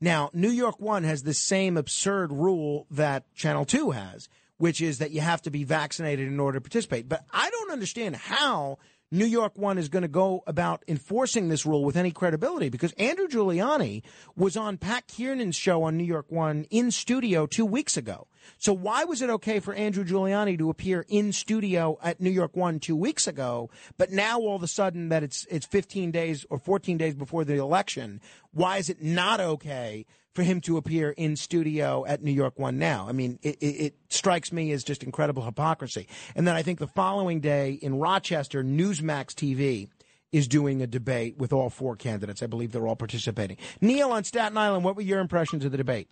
Now, 0.00 0.30
New 0.32 0.50
York 0.50 0.78
One 0.78 1.02
has 1.02 1.24
the 1.24 1.34
same 1.34 1.76
absurd 1.76 2.30
rule 2.30 2.86
that 2.92 3.24
Channel 3.34 3.64
2 3.64 3.90
has, 3.90 4.28
which 4.56 4.80
is 4.80 4.98
that 4.98 5.10
you 5.10 5.20
have 5.20 5.42
to 5.42 5.50
be 5.50 5.64
vaccinated 5.64 6.28
in 6.28 6.38
order 6.38 6.58
to 6.58 6.62
participate. 6.62 7.08
But 7.08 7.24
I 7.32 7.50
don't 7.50 7.72
understand 7.72 8.14
how 8.14 8.78
New 9.10 9.26
York 9.26 9.58
One 9.58 9.78
is 9.78 9.88
going 9.88 10.02
to 10.02 10.08
go 10.08 10.44
about 10.46 10.84
enforcing 10.86 11.48
this 11.48 11.66
rule 11.66 11.84
with 11.84 11.96
any 11.96 12.12
credibility 12.12 12.68
because 12.68 12.92
Andrew 12.92 13.26
Giuliani 13.26 14.04
was 14.36 14.56
on 14.56 14.78
Pat 14.78 15.08
Kiernan's 15.08 15.56
show 15.56 15.82
on 15.82 15.96
New 15.96 16.04
York 16.04 16.26
One 16.30 16.66
in 16.70 16.92
studio 16.92 17.46
two 17.46 17.66
weeks 17.66 17.96
ago. 17.96 18.28
So 18.58 18.72
why 18.72 19.04
was 19.04 19.22
it 19.22 19.30
okay 19.30 19.60
for 19.60 19.74
Andrew 19.74 20.04
Giuliani 20.04 20.58
to 20.58 20.70
appear 20.70 21.04
in 21.08 21.32
studio 21.32 21.98
at 22.02 22.20
New 22.20 22.30
York 22.30 22.56
One 22.56 22.80
two 22.80 22.96
weeks 22.96 23.26
ago, 23.26 23.70
but 23.96 24.10
now 24.10 24.38
all 24.38 24.56
of 24.56 24.62
a 24.62 24.68
sudden 24.68 25.08
that 25.10 25.22
it's 25.22 25.46
it's 25.50 25.66
15 25.66 26.10
days 26.10 26.46
or 26.50 26.58
14 26.58 26.96
days 26.96 27.14
before 27.14 27.44
the 27.44 27.56
election, 27.56 28.20
why 28.52 28.78
is 28.78 28.88
it 28.88 29.02
not 29.02 29.40
okay 29.40 30.06
for 30.34 30.42
him 30.42 30.60
to 30.60 30.76
appear 30.76 31.10
in 31.10 31.34
studio 31.34 32.04
at 32.06 32.22
New 32.22 32.30
York 32.30 32.58
One 32.58 32.78
now? 32.78 33.06
I 33.08 33.12
mean, 33.12 33.38
it, 33.42 33.56
it, 33.60 33.66
it 33.66 33.94
strikes 34.10 34.52
me 34.52 34.70
as 34.72 34.84
just 34.84 35.02
incredible 35.02 35.44
hypocrisy. 35.44 36.06
And 36.34 36.46
then 36.46 36.54
I 36.54 36.62
think 36.62 36.78
the 36.78 36.86
following 36.86 37.40
day 37.40 37.72
in 37.72 37.98
Rochester, 37.98 38.62
Newsmax 38.62 39.34
TV 39.34 39.88
is 40.32 40.48
doing 40.48 40.82
a 40.82 40.86
debate 40.86 41.38
with 41.38 41.52
all 41.52 41.70
four 41.70 41.96
candidates. 41.96 42.42
I 42.42 42.46
believe 42.46 42.72
they're 42.72 42.86
all 42.86 42.96
participating. 42.96 43.56
Neil 43.80 44.10
on 44.10 44.24
Staten 44.24 44.58
Island, 44.58 44.84
what 44.84 44.96
were 44.96 45.02
your 45.02 45.20
impressions 45.20 45.64
of 45.64 45.72
the 45.72 45.78
debate? 45.78 46.08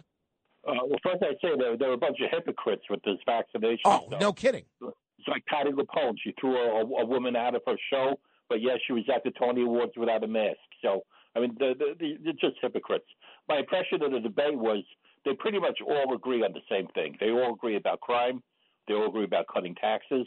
Uh, 0.67 0.75
well, 0.87 0.99
first 1.03 1.23
I'd 1.23 1.37
say 1.43 1.51
there, 1.59 1.77
there 1.77 1.89
were 1.89 1.95
a 1.95 1.99
bunch 1.99 2.19
of 2.21 2.31
hypocrites 2.31 2.85
with 2.89 3.03
this 3.05 3.19
vaccination. 3.27 3.81
Oh, 3.85 4.05
stuff. 4.09 4.21
no 4.21 4.33
kidding. 4.33 4.65
It's 4.81 5.29
like 5.29 5.45
Patti 5.47 5.71
LuPone. 5.71 6.15
She 6.23 6.35
threw 6.41 6.57
a, 6.57 6.81
a 6.81 7.05
woman 7.05 7.37
out 7.37 7.55
of 7.55 7.63
her 7.67 7.77
show, 7.91 8.19
but 8.49 8.61
yes, 8.61 8.79
she 8.87 8.93
was 8.93 9.05
at 9.15 9.25
the 9.25 9.31
Tony 9.39 9.63
Awards 9.63 9.93
without 9.97 10.25
a 10.25 10.27
mask. 10.27 10.59
So, 10.83 11.03
I 11.37 11.41
mean, 11.41 11.57
they're, 11.59 11.75
they're, 11.75 11.95
they're 11.99 12.33
just 12.33 12.57
hypocrites. 12.63 13.07
My 13.49 13.59
impression 13.59 14.03
of 14.03 14.13
the 14.13 14.21
debate 14.21 14.57
was 14.57 14.85
they 15.25 15.35
pretty 15.35 15.59
much 15.59 15.79
all 15.87 16.15
agree 16.15 16.43
on 16.43 16.53
the 16.53 16.61
same 16.71 16.87
thing. 16.89 17.17
They 17.21 17.31
all 17.31 17.55
agree 17.55 17.77
about 17.77 18.01
crime. 18.01 18.43
They 18.87 18.95
all 18.95 19.09
agree 19.09 19.25
about 19.25 19.47
cutting 19.53 19.75
taxes. 19.75 20.27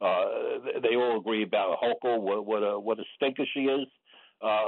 Uh, 0.00 0.26
they 0.82 0.94
all 0.94 1.18
agree 1.18 1.42
about 1.42 1.78
Hochul, 1.80 2.20
what, 2.20 2.44
what 2.44 2.60
a 2.62 2.78
what 2.78 2.98
a 2.98 3.04
stinker 3.16 3.44
she 3.52 3.60
is. 3.60 3.86
Uh, 4.42 4.66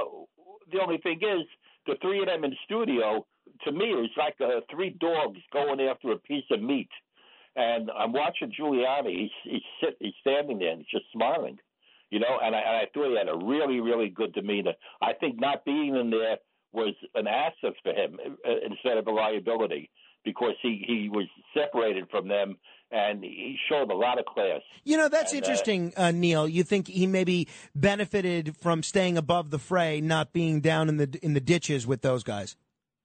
the 0.71 0.79
only 0.81 0.97
thing 0.97 1.19
is, 1.21 1.45
the 1.85 1.95
three 2.01 2.19
of 2.19 2.25
them 2.25 2.43
in 2.43 2.51
the 2.51 2.57
studio, 2.65 3.25
to 3.65 3.71
me, 3.71 3.91
it 3.91 3.95
was 3.95 4.09
like 4.17 4.35
uh, 4.41 4.61
three 4.71 4.95
dogs 4.99 5.39
going 5.51 5.81
after 5.81 6.11
a 6.11 6.17
piece 6.17 6.45
of 6.51 6.61
meat. 6.61 6.89
And 7.55 7.89
I'm 7.91 8.13
watching 8.13 8.51
Giuliani. 8.57 9.17
He's 9.17 9.31
he's, 9.43 9.61
sit, 9.83 9.97
he's 9.99 10.13
standing 10.21 10.59
there 10.59 10.69
and 10.71 10.79
he's 10.79 10.99
just 10.99 11.11
smiling, 11.11 11.57
you 12.09 12.19
know. 12.19 12.39
And 12.41 12.55
I, 12.55 12.59
and 12.59 12.77
I 12.77 12.83
thought 12.93 13.09
he 13.09 13.17
had 13.17 13.27
a 13.27 13.45
really 13.45 13.79
really 13.79 14.09
good 14.09 14.33
demeanor. 14.33 14.73
I 15.01 15.13
think 15.13 15.39
not 15.39 15.65
being 15.65 15.95
in 15.95 16.09
there 16.09 16.37
was 16.71 16.93
an 17.15 17.27
asset 17.27 17.73
for 17.83 17.91
him 17.91 18.17
uh, 18.47 18.51
instead 18.65 18.97
of 18.97 19.07
a 19.07 19.11
liability 19.11 19.89
because 20.23 20.53
he 20.61 20.83
he 20.87 21.09
was 21.09 21.25
separated 21.53 22.07
from 22.09 22.27
them 22.27 22.57
and 22.91 23.23
he 23.23 23.57
showed 23.69 23.91
a 23.91 23.95
lot 23.95 24.19
of 24.19 24.25
class. 24.25 24.61
You 24.83 24.97
know, 24.97 25.09
that's 25.09 25.31
And, 25.33 25.41
uh, 25.41 25.45
interesting, 25.45 25.93
uh, 25.95 26.11
Neil. 26.11 26.47
You 26.47 26.63
think 26.63 26.87
he 26.87 27.07
maybe 27.07 27.47
benefited 27.75 28.55
from 28.57 28.83
staying 28.83 29.17
above 29.17 29.51
the 29.51 29.59
fray, 29.59 30.01
not 30.01 30.33
being 30.33 30.61
down 30.61 30.89
in 30.89 30.97
the 30.97 31.19
in 31.21 31.33
the 31.33 31.39
ditches 31.41 31.85
with 31.85 32.01
those 32.01 32.23
guys. 32.23 32.55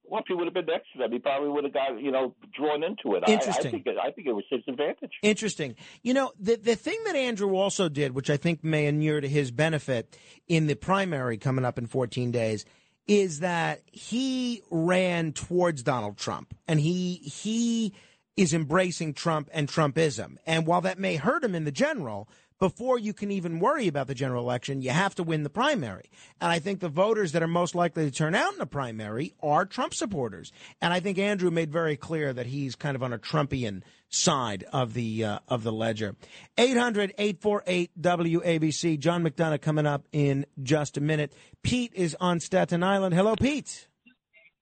Well, 0.07 0.21
if 0.21 0.27
he 0.27 0.33
would 0.33 0.45
have 0.45 0.53
been 0.53 0.65
next 0.67 0.91
to 0.93 0.99
them, 0.99 1.11
he 1.11 1.19
probably 1.19 1.49
would 1.49 1.63
have 1.63 1.73
got 1.73 1.99
you 2.01 2.11
know 2.11 2.35
drawn 2.55 2.83
into 2.83 3.15
it. 3.15 3.23
I- 3.27 3.31
I, 3.31 3.33
Interesting. 3.35 3.71
think 3.71 3.87
it, 3.87 3.97
I 4.01 4.11
think 4.11 4.27
it 4.27 4.33
was 4.33 4.45
his 4.49 4.61
advantage. 4.67 5.11
Interesting. 5.21 5.75
You 6.03 6.13
know, 6.13 6.31
the 6.39 6.55
the 6.55 6.75
thing 6.75 6.97
that 7.05 7.15
Andrew 7.15 7.55
also 7.55 7.89
did, 7.89 8.13
which 8.13 8.29
I 8.29 8.37
think 8.37 8.63
may 8.63 8.85
inure 8.87 9.21
to 9.21 9.27
his 9.27 9.51
benefit 9.51 10.17
in 10.47 10.67
the 10.67 10.75
primary 10.75 11.37
coming 11.37 11.65
up 11.65 11.77
in 11.77 11.87
14 11.87 12.31
days, 12.31 12.65
is 13.07 13.39
that 13.39 13.81
he 13.91 14.61
ran 14.71 15.31
towards 15.33 15.83
Donald 15.83 16.17
Trump 16.17 16.55
and 16.67 16.79
he 16.79 17.15
he 17.15 17.93
is 18.37 18.53
embracing 18.53 19.13
Trump 19.13 19.49
and 19.53 19.67
Trumpism. 19.69 20.35
And 20.45 20.67
while 20.67 20.81
that 20.81 20.99
may 20.99 21.15
hurt 21.15 21.43
him 21.43 21.55
in 21.55 21.63
the 21.63 21.71
general, 21.71 22.27
before 22.59 22.97
you 22.97 23.13
can 23.13 23.31
even 23.31 23.59
worry 23.59 23.87
about 23.87 24.07
the 24.07 24.15
general 24.15 24.43
election, 24.43 24.81
you 24.81 24.91
have 24.91 25.15
to 25.15 25.23
win 25.23 25.43
the 25.43 25.49
primary. 25.49 26.09
And 26.39 26.51
I 26.51 26.59
think 26.59 26.79
the 26.79 26.89
voters 26.89 27.33
that 27.33 27.43
are 27.43 27.47
most 27.47 27.75
likely 27.75 28.05
to 28.05 28.11
turn 28.11 28.35
out 28.35 28.53
in 28.53 28.59
the 28.59 28.65
primary 28.65 29.33
are 29.41 29.65
Trump 29.65 29.93
supporters. 29.93 30.51
And 30.81 30.93
I 30.93 30.99
think 30.99 31.17
Andrew 31.17 31.51
made 31.51 31.71
very 31.71 31.97
clear 31.97 32.33
that 32.33 32.45
he's 32.45 32.75
kind 32.75 32.95
of 32.95 33.03
on 33.03 33.13
a 33.13 33.19
Trumpian 33.19 33.81
side 34.09 34.65
of 34.71 34.93
the 34.93 35.25
uh, 35.25 35.39
of 35.47 35.63
the 35.63 35.71
ledger. 35.71 36.15
800-848-WABC. 36.57 38.99
John 38.99 39.23
McDonagh 39.23 39.61
coming 39.61 39.85
up 39.85 40.05
in 40.11 40.45
just 40.63 40.97
a 40.97 41.01
minute. 41.01 41.33
Pete 41.63 41.93
is 41.93 42.17
on 42.19 42.39
Staten 42.39 42.83
Island. 42.83 43.13
Hello, 43.13 43.35
Pete. 43.35 43.87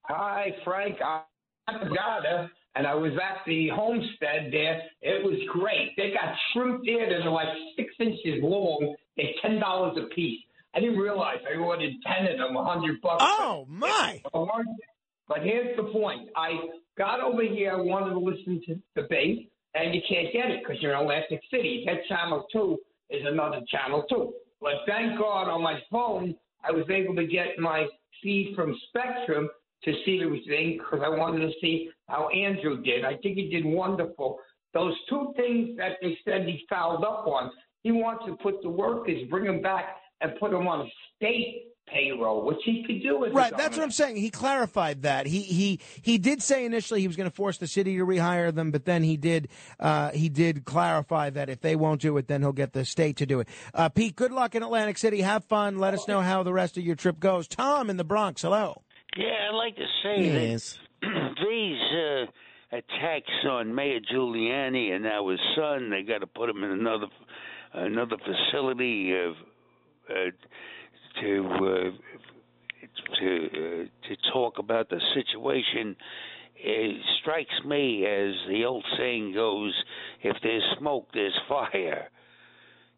Hi, 0.06 0.56
Frank. 0.64 0.98
I'm 1.68 1.80
Nevada, 1.80 2.50
and 2.76 2.88
I 2.88 2.96
was 2.96 3.12
at 3.14 3.46
the 3.46 3.70
homestead 3.70 4.52
there. 4.52 4.82
It 5.02 5.24
was 5.24 5.40
great. 5.52 5.96
They 5.98 6.12
got 6.12 6.34
shrimp 6.52 6.82
there 6.86 7.10
that 7.10 7.26
are 7.26 7.32
like 7.32 7.48
six 7.78 7.94
inches 8.00 8.42
long. 8.42 8.96
They're 9.18 9.28
ten 9.42 9.60
dollars 9.60 9.98
a 9.98 10.14
piece. 10.14 10.40
I 10.76 10.80
didn't 10.80 10.98
realize 10.98 11.38
I 11.48 11.58
ordered 11.58 11.92
ten 12.06 12.32
of 12.32 12.38
them, 12.38 12.56
a 12.56 12.64
hundred 12.64 13.00
bucks. 13.02 13.24
Oh 14.34 14.46
my! 14.46 14.64
But 15.28 15.44
here's 15.44 15.78
the 15.78 15.84
point. 15.84 16.30
I 16.36 16.52
got 16.98 17.22
over 17.22 17.44
here, 17.44 17.74
I 17.74 17.82
wanted 17.82 18.12
to 18.12 18.20
listen 18.20 18.62
to 18.68 18.76
the 18.96 19.02
debate, 19.04 19.52
and 19.76 19.94
you 19.94 20.02
can't 20.10 20.34
get 20.34 20.50
it 20.50 20.62
because 20.64 20.82
you're 20.82 20.94
in 20.94 21.02
Atlantic 21.02 21.42
City. 21.52 21.84
That 21.86 22.06
channel 22.10 22.46
two 22.52 22.78
is 23.10 23.22
another 23.26 23.62
channel 23.70 24.04
two. 24.10 24.34
But 24.60 24.74
thank 24.88 25.18
God 25.20 25.48
on 25.50 25.62
my 25.62 25.80
phone, 25.92 26.36
I 26.64 26.72
was 26.72 26.86
able 26.90 27.16
to 27.16 27.28
get 27.28 27.60
my 27.60 27.86
feed 28.22 28.54
from 28.56 28.76
Spectrum 28.90 29.50
to 29.86 29.94
see 30.06 30.22
everything 30.24 30.78
because 30.78 31.02
I 31.06 31.10
wanted 31.10 31.40
to 31.40 31.52
see 31.62 31.90
how 32.08 32.30
Andrew 32.30 32.82
did. 32.82 33.06
I 33.06 33.18
think 33.18 33.38
he 33.38 33.50
did 33.50 33.66
wonderful. 33.66 34.40
Those 34.74 34.94
two 35.10 35.34
things 35.36 35.78
that 35.78 35.98
they 36.02 36.18
said 36.26 36.48
he 36.48 36.66
fouled 36.70 37.04
up 37.04 37.28
on, 37.28 37.52
he 37.84 37.92
wants 37.92 38.26
to 38.26 38.36
put 38.38 38.62
the 38.62 38.70
workers, 38.70 39.22
bring 39.30 39.46
them 39.46 39.62
back, 39.62 39.98
and 40.22 40.32
put 40.40 40.52
them 40.52 40.68
on 40.68 40.82
a 40.82 40.90
state 41.16 41.74
payroll, 41.88 42.46
which 42.46 42.60
he 42.64 42.84
could 42.86 43.02
do 43.02 43.26
as 43.26 43.34
Right, 43.34 43.56
that's 43.56 43.78
what 43.78 43.84
I'm 43.84 43.92
saying. 43.92 44.16
He 44.16 44.30
clarified 44.30 45.04
that. 45.04 45.26
He 45.28 45.42
he 45.42 45.80
he 46.02 46.18
did 46.18 46.42
say 46.42 46.66
initially 46.66 47.02
he 47.02 47.08
was 47.08 47.16
going 47.16 47.30
to 47.30 47.36
force 47.36 47.58
the 47.58 47.68
city 47.68 47.98
to 47.98 48.06
rehire 48.06 48.54
them, 48.54 48.72
but 48.72 48.86
then 48.86 49.04
he 49.04 49.18
did 49.18 49.50
uh, 49.80 50.12
he 50.12 50.30
did 50.30 50.66
clarify 50.66 51.30
that 51.32 51.50
if 51.50 51.62
they 51.62 51.76
won't 51.76 52.02
do 52.02 52.18
it, 52.18 52.28
then 52.28 52.42
he'll 52.42 52.52
get 52.54 52.74
the 52.74 52.86
state 52.86 53.18
to 53.18 53.26
do 53.26 53.40
it. 53.40 53.48
Uh, 53.74 53.90
Pete, 53.90 54.16
good 54.16 54.32
luck 54.32 54.56
in 54.56 54.64
Atlantic 54.64 54.98
City. 54.98 55.22
Have 55.22 55.44
fun. 55.46 55.78
Let 55.78 55.94
us 55.94 56.08
know 56.08 56.22
how 56.22 56.44
the 56.44 56.54
rest 56.54 56.78
of 56.78 56.84
your 56.84 56.96
trip 56.96 57.20
goes. 57.20 57.48
Tom 57.48 57.90
in 57.90 57.98
the 57.98 58.04
Bronx. 58.04 58.42
Hello. 58.42 58.83
Yeah, 59.18 59.50
I'd 59.50 59.56
like 59.56 59.76
to 59.76 59.86
say 60.04 60.22
Yes. 60.26 60.80
that 61.02 61.36
these 61.44 61.82
uh, 61.92 62.26
attacks 62.78 63.32
on 63.50 63.74
Mayor 63.74 64.00
Giuliani 64.00 64.92
and 64.94 65.04
now 65.04 65.30
his 65.30 65.40
son, 65.56 65.90
they 65.90 66.04
got 66.04 66.20
to 66.20 66.28
put 66.28 66.50
him 66.50 66.64
in 66.64 66.72
another 66.72 67.08
another 67.74 68.18
facility 68.18 69.14
uh, 69.16 69.32
uh, 70.14 70.32
to 71.22 71.48
uh, 71.52 71.92
to 73.20 73.46
uh, 73.46 74.08
to 74.08 74.32
talk 74.32 74.58
about 74.60 74.90
the 74.90 75.00
situation. 75.14 75.96
It 76.56 77.02
strikes 77.22 77.54
me 77.66 78.06
as 78.06 78.34
the 78.48 78.66
old 78.66 78.86
saying 78.98 79.34
goes: 79.34 79.74
"If 80.22 80.38
there's 80.42 80.64
smoke, 80.80 81.10
there's 81.14 81.38
fire." 81.48 82.10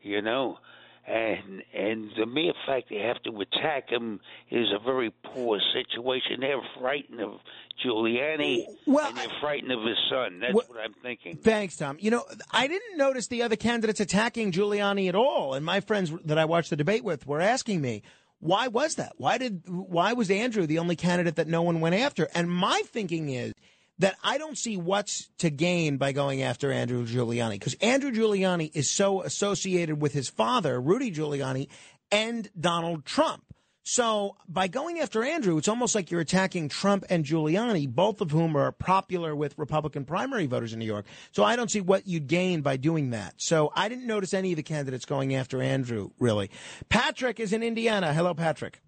You 0.02 0.22
know, 0.22 0.60
and 1.08 1.64
and 1.74 2.10
the 2.18 2.26
mere 2.26 2.54
fact 2.66 2.90
they 2.90 2.98
have 2.98 3.22
to 3.24 3.40
attack 3.42 3.90
him 3.90 4.20
is 4.50 4.68
a 4.74 4.80
very 4.84 5.12
poor 5.24 5.60
situation. 5.74 6.40
They're 6.42 6.62
frightened 6.80 7.22
of 7.22 7.40
Giuliani, 7.84 8.66
Well, 8.86 9.08
and 9.10 9.18
they're 9.18 9.28
frightened 9.42 9.72
of 9.72 9.84
his 9.84 9.98
son. 10.10 10.40
That's 10.40 10.54
Well- 10.54 10.66
what 10.68 10.80
I'm 10.80 10.94
thinking. 11.02 11.38
Thanks, 11.38 11.76
Tom. 11.78 11.98
You 12.00 12.12
know, 12.12 12.24
I 12.52 12.68
didn't 12.68 12.98
notice 12.98 13.28
the 13.28 13.42
other 13.44 13.56
candidates 13.56 14.00
attacking 14.00 14.52
Giuliani 14.52 15.08
at 15.10 15.16
all, 15.16 15.54
and 15.54 15.66
my 15.66 15.80
friends 15.82 16.12
that 16.26 16.38
I 16.38 16.46
watched 16.46 16.70
the 16.70 16.76
debate 16.76 17.04
with 17.04 17.28
were 17.28 17.42
asking 17.42 17.82
me, 17.82 18.02
why 18.40 18.68
was 18.68 18.96
that? 18.96 19.14
Why 19.18 19.38
did 19.38 19.64
why 19.68 20.14
was 20.14 20.30
Andrew 20.30 20.66
the 20.66 20.80
only 20.80 20.96
candidate 20.96 21.36
that 21.36 21.48
no 21.48 21.62
one 21.62 21.80
went 21.82 21.96
after? 21.96 22.28
And 22.36 22.50
my 22.50 22.82
thinking 22.86 23.30
is 23.30 23.54
that 24.00 24.16
I 24.24 24.38
don't 24.38 24.58
see 24.58 24.78
what's 24.78 25.30
to 25.40 25.50
gain 25.50 25.98
by 25.98 26.12
going 26.12 26.42
after 26.42 26.72
Andrew 26.72 27.06
Giuliani 27.06 27.52
because 27.52 27.76
Andrew 27.76 28.12
Giuliani 28.12 28.72
is 28.74 28.90
so 28.90 29.22
associated 29.22 30.02
with 30.02 30.14
his 30.14 30.28
father, 30.28 30.80
Rudy 30.80 31.12
Giuliani, 31.12 31.68
and 32.12 32.50
Donald 32.60 33.06
Trump. 33.06 33.44
So 33.88 34.36
by 34.48 34.68
going 34.68 35.00
after 35.00 35.24
Andrew, 35.24 35.58
it's 35.58 35.68
almost 35.68 35.94
like 35.94 36.10
you're 36.10 36.20
attacking 36.20 36.70
Trump 36.70 37.06
and 37.08 37.24
Giuliani, 37.24 37.88
both 37.88 38.20
of 38.20 38.32
whom 38.32 38.58
are 38.58 38.72
popular 38.72 39.36
with 39.36 39.56
Republican 39.60 40.06
primary 40.06 40.48
voters 40.48 40.74
in 40.74 40.80
New 40.80 40.86
York. 40.86 41.06
So 41.32 41.44
I 41.44 41.56
don't 41.56 41.70
see 41.70 41.82
what 41.82 42.08
you'd 42.08 42.26
gain 42.26 42.62
by 42.62 42.78
doing 42.78 43.12
that. 43.12 43.36
So 43.38 43.72
I 43.76 43.88
didn't 43.88 44.08
notice 44.08 44.34
any 44.34 44.54
of 44.54 44.56
the 44.58 44.64
candidates 44.64 45.06
going 45.06 45.36
after 45.36 45.62
Andrew, 45.62 46.10
really. 46.20 46.50
Patrick 46.90 47.40
is 47.40 47.54
in 47.54 47.62
Indiana. 47.62 48.12
Hello, 48.12 48.34
Patrick. 48.34 48.82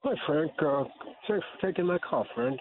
Hi, 0.00 0.14
Frank. 0.26 0.50
Uh, 0.60 0.84
thanks 1.28 1.46
for 1.60 1.68
taking 1.68 1.86
my 1.86 1.98
call, 1.98 2.26
friend. 2.34 2.58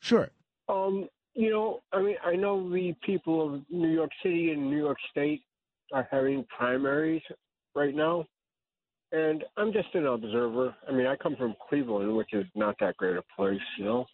Sure. 0.00 0.30
Um, 0.68 1.08
you 1.34 1.50
know, 1.50 1.80
I 1.92 2.02
mean, 2.02 2.16
I 2.24 2.34
know 2.34 2.68
the 2.70 2.94
people 3.04 3.54
of 3.54 3.62
New 3.70 3.88
York 3.90 4.10
City 4.22 4.50
and 4.50 4.68
New 4.68 4.78
York 4.78 4.98
State 5.10 5.42
are 5.92 6.08
having 6.10 6.44
primaries 6.56 7.22
right 7.74 7.94
now, 7.94 8.26
and 9.12 9.44
I'm 9.56 9.72
just 9.72 9.94
an 9.94 10.06
observer. 10.06 10.74
I 10.88 10.92
mean, 10.92 11.06
I 11.06 11.16
come 11.16 11.36
from 11.36 11.54
Cleveland, 11.68 12.14
which 12.16 12.32
is 12.32 12.44
not 12.54 12.76
that 12.80 12.96
great 12.96 13.16
a 13.16 13.22
place, 13.36 13.60
you 13.78 13.84
know. 13.84 14.06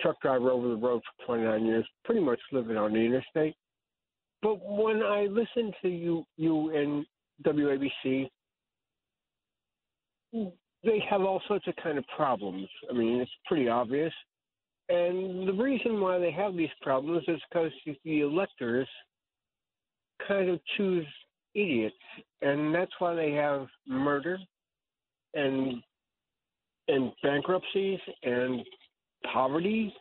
Truck 0.00 0.20
driver 0.22 0.50
over 0.50 0.68
the 0.68 0.76
road 0.76 1.02
for 1.02 1.26
29 1.26 1.66
years, 1.66 1.86
pretty 2.04 2.20
much 2.20 2.38
living 2.52 2.76
on 2.76 2.92
the 2.92 3.00
interstate. 3.00 3.56
But 4.40 4.60
when 4.62 5.02
I 5.02 5.26
listen 5.28 5.72
to 5.82 5.88
you, 5.88 6.24
you 6.36 6.70
and 6.76 7.04
WABC, 7.44 8.28
they 10.84 11.02
have 11.10 11.22
all 11.22 11.42
sorts 11.48 11.66
of 11.66 11.74
kind 11.82 11.98
of 11.98 12.04
problems. 12.14 12.68
I 12.88 12.92
mean, 12.92 13.20
it's 13.20 13.30
pretty 13.46 13.68
obvious. 13.68 14.12
And 14.88 15.46
the 15.46 15.52
reason 15.52 16.00
why 16.00 16.18
they 16.18 16.30
have 16.30 16.56
these 16.56 16.70
problems 16.82 17.24
is 17.28 17.40
because 17.50 17.72
the 18.04 18.20
electors 18.20 18.88
kind 20.26 20.48
of 20.48 20.60
choose 20.76 21.06
idiots, 21.54 21.96
and 22.42 22.74
that's 22.74 22.92
why 22.98 23.14
they 23.14 23.32
have 23.32 23.66
murder 23.86 24.38
and 25.34 25.82
and 26.88 27.12
bankruptcies 27.22 27.98
and 28.22 28.64
poverty 29.30 29.92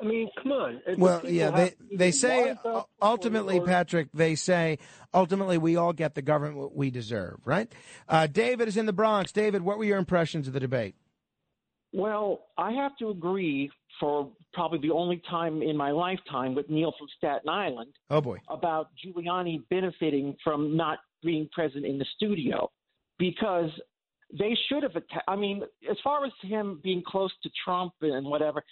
I 0.00 0.04
mean, 0.06 0.28
come 0.42 0.52
on. 0.52 0.80
Well, 0.98 1.22
yeah, 1.24 1.50
they 1.50 1.74
they 1.92 2.10
say 2.10 2.56
ultimately, 3.00 3.60
Patrick. 3.60 4.08
They 4.12 4.34
say 4.34 4.78
ultimately 5.12 5.56
we 5.56 5.76
all 5.76 5.92
get 5.92 6.14
the 6.14 6.22
government 6.22 6.74
we 6.74 6.90
deserve, 6.90 7.38
right? 7.44 7.72
Uh, 8.08 8.26
David 8.26 8.66
is 8.66 8.76
in 8.76 8.86
the 8.86 8.92
Bronx. 8.92 9.30
David, 9.30 9.62
what 9.62 9.78
were 9.78 9.84
your 9.84 9.98
impressions 9.98 10.48
of 10.48 10.52
the 10.52 10.60
debate? 10.60 10.96
Well, 11.94 12.46
I 12.58 12.72
have 12.72 12.96
to 12.98 13.10
agree 13.10 13.70
for 14.00 14.28
probably 14.52 14.80
the 14.80 14.92
only 14.92 15.22
time 15.30 15.62
in 15.62 15.76
my 15.76 15.92
lifetime 15.92 16.52
with 16.56 16.68
Neil 16.68 16.92
from 16.98 17.06
Staten 17.16 17.48
Island. 17.48 17.92
Oh 18.10 18.20
boy, 18.20 18.38
about 18.48 18.88
Giuliani 18.98 19.60
benefiting 19.70 20.36
from 20.42 20.76
not 20.76 20.98
being 21.22 21.48
present 21.52 21.86
in 21.86 21.96
the 21.96 22.04
studio 22.16 22.68
because 23.20 23.70
they 24.36 24.56
should 24.68 24.82
have. 24.82 24.96
Atta- 24.96 25.22
I 25.28 25.36
mean, 25.36 25.62
as 25.88 25.96
far 26.02 26.26
as 26.26 26.32
him 26.42 26.80
being 26.82 27.00
close 27.06 27.30
to 27.44 27.50
Trump 27.64 27.92
and 28.02 28.26
whatever, 28.26 28.64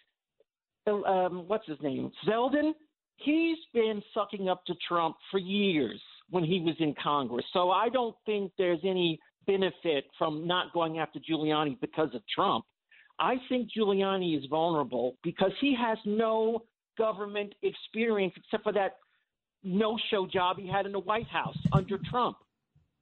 um, 0.88 1.44
what's 1.46 1.68
his 1.68 1.78
name, 1.80 2.10
Zeldin, 2.26 2.72
he's 3.18 3.58
been 3.72 4.02
sucking 4.12 4.48
up 4.48 4.64
to 4.66 4.74
Trump 4.88 5.14
for 5.30 5.38
years 5.38 6.02
when 6.30 6.42
he 6.42 6.58
was 6.58 6.74
in 6.80 6.92
Congress. 7.00 7.46
So 7.52 7.70
I 7.70 7.88
don't 7.88 8.16
think 8.26 8.50
there's 8.58 8.80
any 8.82 9.20
benefit 9.46 10.06
from 10.18 10.44
not 10.44 10.72
going 10.72 10.98
after 10.98 11.20
Giuliani 11.20 11.80
because 11.80 12.12
of 12.14 12.22
Trump. 12.34 12.64
I 13.22 13.36
think 13.48 13.68
Giuliani 13.72 14.36
is 14.36 14.44
vulnerable 14.50 15.16
because 15.22 15.52
he 15.60 15.76
has 15.80 15.96
no 16.04 16.64
government 16.98 17.54
experience 17.62 18.34
except 18.36 18.64
for 18.64 18.72
that 18.72 18.96
no 19.62 19.96
show 20.10 20.26
job 20.26 20.58
he 20.58 20.66
had 20.66 20.86
in 20.86 20.92
the 20.92 20.98
White 20.98 21.28
House 21.28 21.56
under 21.72 21.98
Trump. 22.10 22.36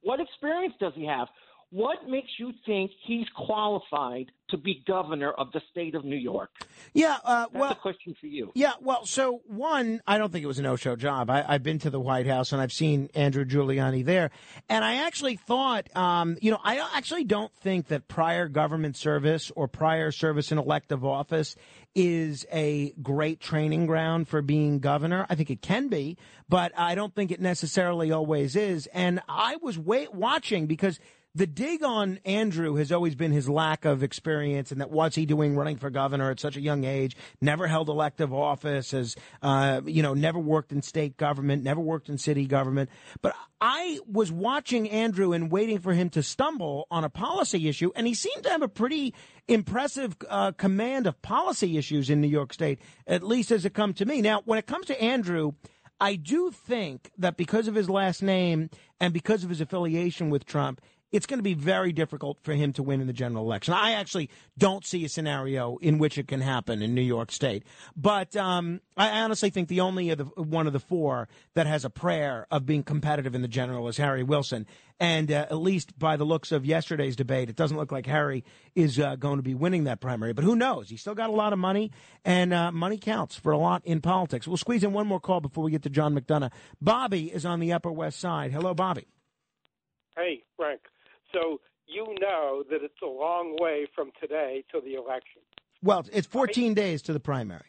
What 0.01 0.19
experience 0.19 0.75
does 0.79 0.93
he 0.95 1.07
have? 1.07 1.27
What 1.71 2.05
makes 2.05 2.27
you 2.37 2.51
think 2.65 2.91
he's 3.07 3.27
qualified 3.33 4.25
to 4.49 4.57
be 4.57 4.83
governor 4.85 5.31
of 5.31 5.53
the 5.53 5.61
state 5.71 5.95
of 5.95 6.03
New 6.03 6.17
York? 6.17 6.49
Yeah, 6.93 7.17
uh, 7.23 7.43
That's 7.43 7.53
well, 7.53 7.71
a 7.71 7.75
question 7.75 8.13
for 8.19 8.27
you. 8.27 8.51
Yeah, 8.55 8.73
well, 8.81 9.05
so 9.05 9.41
one, 9.47 10.01
I 10.05 10.17
don't 10.17 10.33
think 10.33 10.43
it 10.43 10.47
was 10.47 10.59
a 10.59 10.63
no-show 10.63 10.97
job. 10.97 11.29
I, 11.29 11.45
I've 11.47 11.63
been 11.63 11.79
to 11.79 11.89
the 11.89 11.99
White 11.99 12.27
House 12.27 12.51
and 12.51 12.61
I've 12.61 12.73
seen 12.73 13.09
Andrew 13.15 13.45
Giuliani 13.45 14.03
there, 14.03 14.31
and 14.67 14.83
I 14.83 15.05
actually 15.05 15.37
thought, 15.37 15.95
um, 15.95 16.37
you 16.41 16.51
know, 16.51 16.59
I 16.61 16.85
actually 16.93 17.23
don't 17.23 17.55
think 17.55 17.87
that 17.87 18.09
prior 18.09 18.49
government 18.49 18.97
service 18.97 19.49
or 19.55 19.69
prior 19.69 20.11
service 20.11 20.51
in 20.51 20.57
elective 20.57 21.05
office 21.05 21.55
is 21.95 22.45
a 22.51 22.91
great 23.01 23.39
training 23.39 23.85
ground 23.85 24.27
for 24.27 24.41
being 24.41 24.79
governor. 24.79 25.25
I 25.29 25.35
think 25.35 25.49
it 25.49 25.61
can 25.61 25.87
be, 25.87 26.17
but 26.49 26.73
I 26.77 26.95
don't 26.95 27.15
think 27.15 27.31
it 27.31 27.39
necessarily 27.39 28.11
always 28.11 28.57
is. 28.57 28.87
And 28.87 29.21
I 29.29 29.55
was 29.61 29.79
wait, 29.79 30.13
watching 30.13 30.67
because 30.67 30.99
the 31.33 31.47
dig 31.47 31.81
on 31.81 32.19
Andrew 32.25 32.75
has 32.75 32.91
always 32.91 33.15
been 33.15 33.31
his 33.31 33.47
lack 33.47 33.85
of 33.85 34.03
experience 34.03 34.71
and 34.71 34.81
that 34.81 34.91
what's 34.91 35.15
he 35.15 35.25
doing 35.25 35.55
running 35.55 35.77
for 35.77 35.89
governor 35.89 36.29
at 36.29 36.39
such 36.39 36.57
a 36.57 36.61
young 36.61 36.83
age, 36.83 37.15
never 37.39 37.67
held 37.67 37.87
elective 37.87 38.33
office, 38.33 38.91
has, 38.91 39.15
uh, 39.41 39.81
you 39.85 40.03
know, 40.03 40.13
never 40.13 40.39
worked 40.39 40.73
in 40.73 40.81
state 40.81 41.15
government, 41.15 41.63
never 41.63 41.79
worked 41.79 42.09
in 42.09 42.17
city 42.17 42.45
government. 42.45 42.89
But 43.21 43.33
I 43.61 43.99
was 44.05 44.31
watching 44.31 44.89
Andrew 44.89 45.31
and 45.31 45.49
waiting 45.49 45.79
for 45.79 45.93
him 45.93 46.09
to 46.11 46.23
stumble 46.23 46.87
on 46.91 47.05
a 47.05 47.09
policy 47.09 47.69
issue, 47.69 47.91
and 47.95 48.07
he 48.07 48.13
seemed 48.13 48.43
to 48.43 48.49
have 48.49 48.61
a 48.61 48.67
pretty 48.67 49.13
impressive 49.47 50.17
uh, 50.29 50.51
command 50.51 51.07
of 51.07 51.21
policy 51.21 51.77
issues 51.77 52.09
in 52.09 52.19
New 52.19 52.27
York 52.27 52.53
State, 52.53 52.79
at 53.07 53.23
least 53.23 53.51
as 53.51 53.63
it 53.63 53.73
come 53.73 53.93
to 53.93 54.05
me. 54.05 54.21
Now, 54.21 54.41
when 54.43 54.59
it 54.59 54.67
comes 54.67 54.87
to 54.87 55.01
Andrew, 55.01 55.53
I 56.01 56.15
do 56.15 56.51
think 56.51 57.11
that 57.19 57.37
because 57.37 57.67
of 57.67 57.75
his 57.75 57.89
last 57.89 58.23
name 58.23 58.71
and 58.99 59.13
because 59.13 59.43
of 59.43 59.49
his 59.49 59.61
affiliation 59.61 60.31
with 60.31 60.45
Trump, 60.45 60.81
it's 61.11 61.25
going 61.25 61.39
to 61.39 61.43
be 61.43 61.53
very 61.53 61.91
difficult 61.91 62.39
for 62.41 62.53
him 62.53 62.73
to 62.73 62.83
win 62.83 63.01
in 63.01 63.07
the 63.07 63.13
general 63.13 63.43
election. 63.43 63.73
I 63.73 63.91
actually 63.93 64.29
don't 64.57 64.85
see 64.85 65.03
a 65.05 65.09
scenario 65.09 65.77
in 65.77 65.97
which 65.97 66.17
it 66.17 66.27
can 66.27 66.41
happen 66.41 66.81
in 66.81 66.95
New 66.95 67.01
York 67.01 67.31
State. 67.31 67.63
But 67.95 68.35
um, 68.35 68.81
I 68.95 69.21
honestly 69.21 69.49
think 69.49 69.67
the 69.67 69.81
only 69.81 70.09
of 70.09 70.17
the, 70.19 70.25
one 70.41 70.67
of 70.67 70.73
the 70.73 70.79
four 70.79 71.27
that 71.53 71.67
has 71.67 71.85
a 71.85 71.89
prayer 71.89 72.47
of 72.49 72.65
being 72.65 72.83
competitive 72.83 73.35
in 73.35 73.41
the 73.41 73.47
general 73.47 73.87
is 73.87 73.97
Harry 73.97 74.23
Wilson. 74.23 74.65
And 74.99 75.31
uh, 75.31 75.47
at 75.49 75.57
least 75.57 75.97
by 75.97 76.15
the 76.15 76.23
looks 76.25 76.51
of 76.51 76.65
yesterday's 76.65 77.15
debate, 77.15 77.49
it 77.49 77.55
doesn't 77.55 77.75
look 77.75 77.91
like 77.91 78.05
Harry 78.05 78.43
is 78.75 78.99
uh, 78.99 79.15
going 79.15 79.37
to 79.37 79.43
be 79.43 79.55
winning 79.55 79.85
that 79.85 79.99
primary. 79.99 80.31
But 80.31 80.43
who 80.43 80.55
knows? 80.55 80.89
He's 80.89 81.01
still 81.01 81.15
got 81.15 81.29
a 81.29 81.33
lot 81.33 81.53
of 81.53 81.59
money, 81.59 81.91
and 82.23 82.53
uh, 82.53 82.71
money 82.71 82.99
counts 82.99 83.35
for 83.35 83.51
a 83.51 83.57
lot 83.57 83.81
in 83.83 83.99
politics. 83.99 84.47
We'll 84.47 84.57
squeeze 84.57 84.83
in 84.83 84.93
one 84.93 85.07
more 85.07 85.19
call 85.19 85.41
before 85.41 85.63
we 85.63 85.71
get 85.71 85.81
to 85.83 85.89
John 85.89 86.13
McDonagh. 86.13 86.51
Bobby 86.79 87.33
is 87.33 87.45
on 87.45 87.59
the 87.59 87.73
Upper 87.73 87.91
West 87.91 88.19
Side. 88.19 88.51
Hello, 88.51 88.75
Bobby. 88.75 89.07
Hey, 90.15 90.43
Frank. 90.55 90.81
So 91.33 91.61
you 91.87 92.15
know 92.19 92.63
that 92.69 92.83
it's 92.83 93.01
a 93.03 93.07
long 93.07 93.55
way 93.59 93.87
from 93.93 94.11
today 94.19 94.63
to 94.71 94.81
the 94.81 94.95
election. 94.95 95.41
Well, 95.83 96.05
it's 96.11 96.27
14 96.27 96.71
I, 96.71 96.73
days 96.73 97.01
to 97.03 97.13
the 97.13 97.19
primary. 97.19 97.65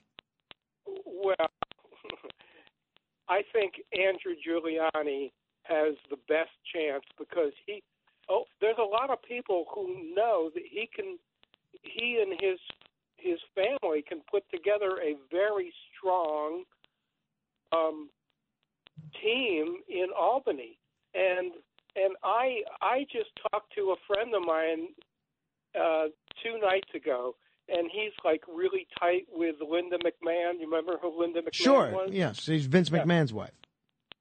Well, 0.87 1.37
I 3.29 3.43
think 3.53 3.75
Andrew 3.93 4.35
Giuliani 4.47 5.33
has 5.63 5.95
the 6.11 6.17
best 6.29 6.51
chance 6.75 7.05
because 7.19 7.53
he. 7.67 7.83
Oh, 8.29 8.45
there's 8.61 8.79
a 8.79 8.83
lot 8.83 9.11
of 9.11 9.21
people 9.23 9.67
who 9.75 10.15
know 10.15 10.51
that 10.55 10.63
he 10.69 10.89
can. 10.95 11.19
He 11.83 12.23
and 12.23 12.39
his 12.41 12.59
his 13.17 13.39
family 13.55 14.05
can 14.07 14.21
put 14.31 14.45
together 14.51 14.99
a 15.03 15.17
very 15.31 15.73
strong 15.97 16.65
um, 17.73 18.11
team 19.23 19.77
in 19.89 20.07
Albany, 20.19 20.79
and 21.15 21.53
and 21.97 22.15
I 22.23 22.63
I 22.81 23.07
just 23.13 23.31
talked 23.51 23.73
to 23.75 23.95
a 23.95 23.97
friend 24.07 24.35
of 24.35 24.43
mine 24.43 24.89
uh, 25.79 26.09
two 26.43 26.59
nights 26.61 26.89
ago, 26.95 27.37
and 27.69 27.91
he's 27.93 28.13
like 28.25 28.43
really 28.53 28.87
tight 28.99 29.27
with 29.33 29.57
Linda 29.61 29.99
McMahon. 29.99 30.61
You 30.61 30.67
remember 30.67 30.99
who 31.01 31.21
Linda 31.21 31.43
McMahon 31.43 31.55
sure. 31.55 31.91
was? 31.91 32.11
Yes, 32.13 32.43
she's 32.43 32.67
Vince 32.67 32.91
yeah. 32.91 33.03
McMahon's 33.03 33.33
wife. 33.33 33.53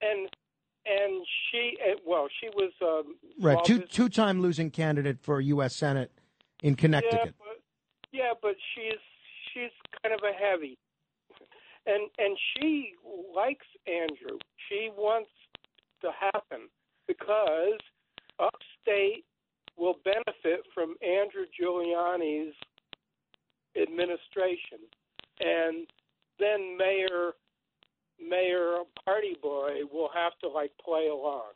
And 0.01 0.29
and 0.85 1.25
she 1.51 1.77
uh, 1.87 1.95
well 2.05 2.27
she 2.39 2.49
was 2.49 2.71
um, 2.81 3.15
right 3.39 3.63
two 3.63 3.79
two 3.79 4.09
time 4.09 4.41
losing 4.41 4.69
candidate 4.69 5.19
for 5.21 5.39
U.S. 5.39 5.75
Senate 5.75 6.11
in 6.63 6.75
Connecticut. 6.75 7.19
Yeah, 7.23 7.31
but, 7.37 8.11
yeah, 8.11 8.33
but 8.41 8.55
she's 8.75 8.99
she's 9.53 9.71
kind 10.01 10.13
of 10.13 10.21
a 10.23 10.33
heavy, 10.33 10.77
and 11.85 12.09
and 12.17 12.37
she 12.53 12.93
likes 13.35 13.65
Andrew. 13.87 14.37
She 14.69 14.89
wants 14.95 15.29
to 16.01 16.09
happen 16.19 16.69
because 17.07 17.79
upstate 18.39 19.25
will 19.77 19.95
benefit 20.03 20.61
from 20.73 20.95
Andrew 21.01 21.45
Giuliani's 21.59 22.53
administration, 23.81 24.79
and 25.39 25.87
then 26.39 26.77
Mayor 26.77 27.31
Mayor 28.19 28.79
Party 29.05 29.35
Boy 29.41 29.81
will 29.91 30.09
have 30.13 30.33
to 30.43 30.49
like 30.49 30.71
play 30.83 31.07
along. 31.07 31.51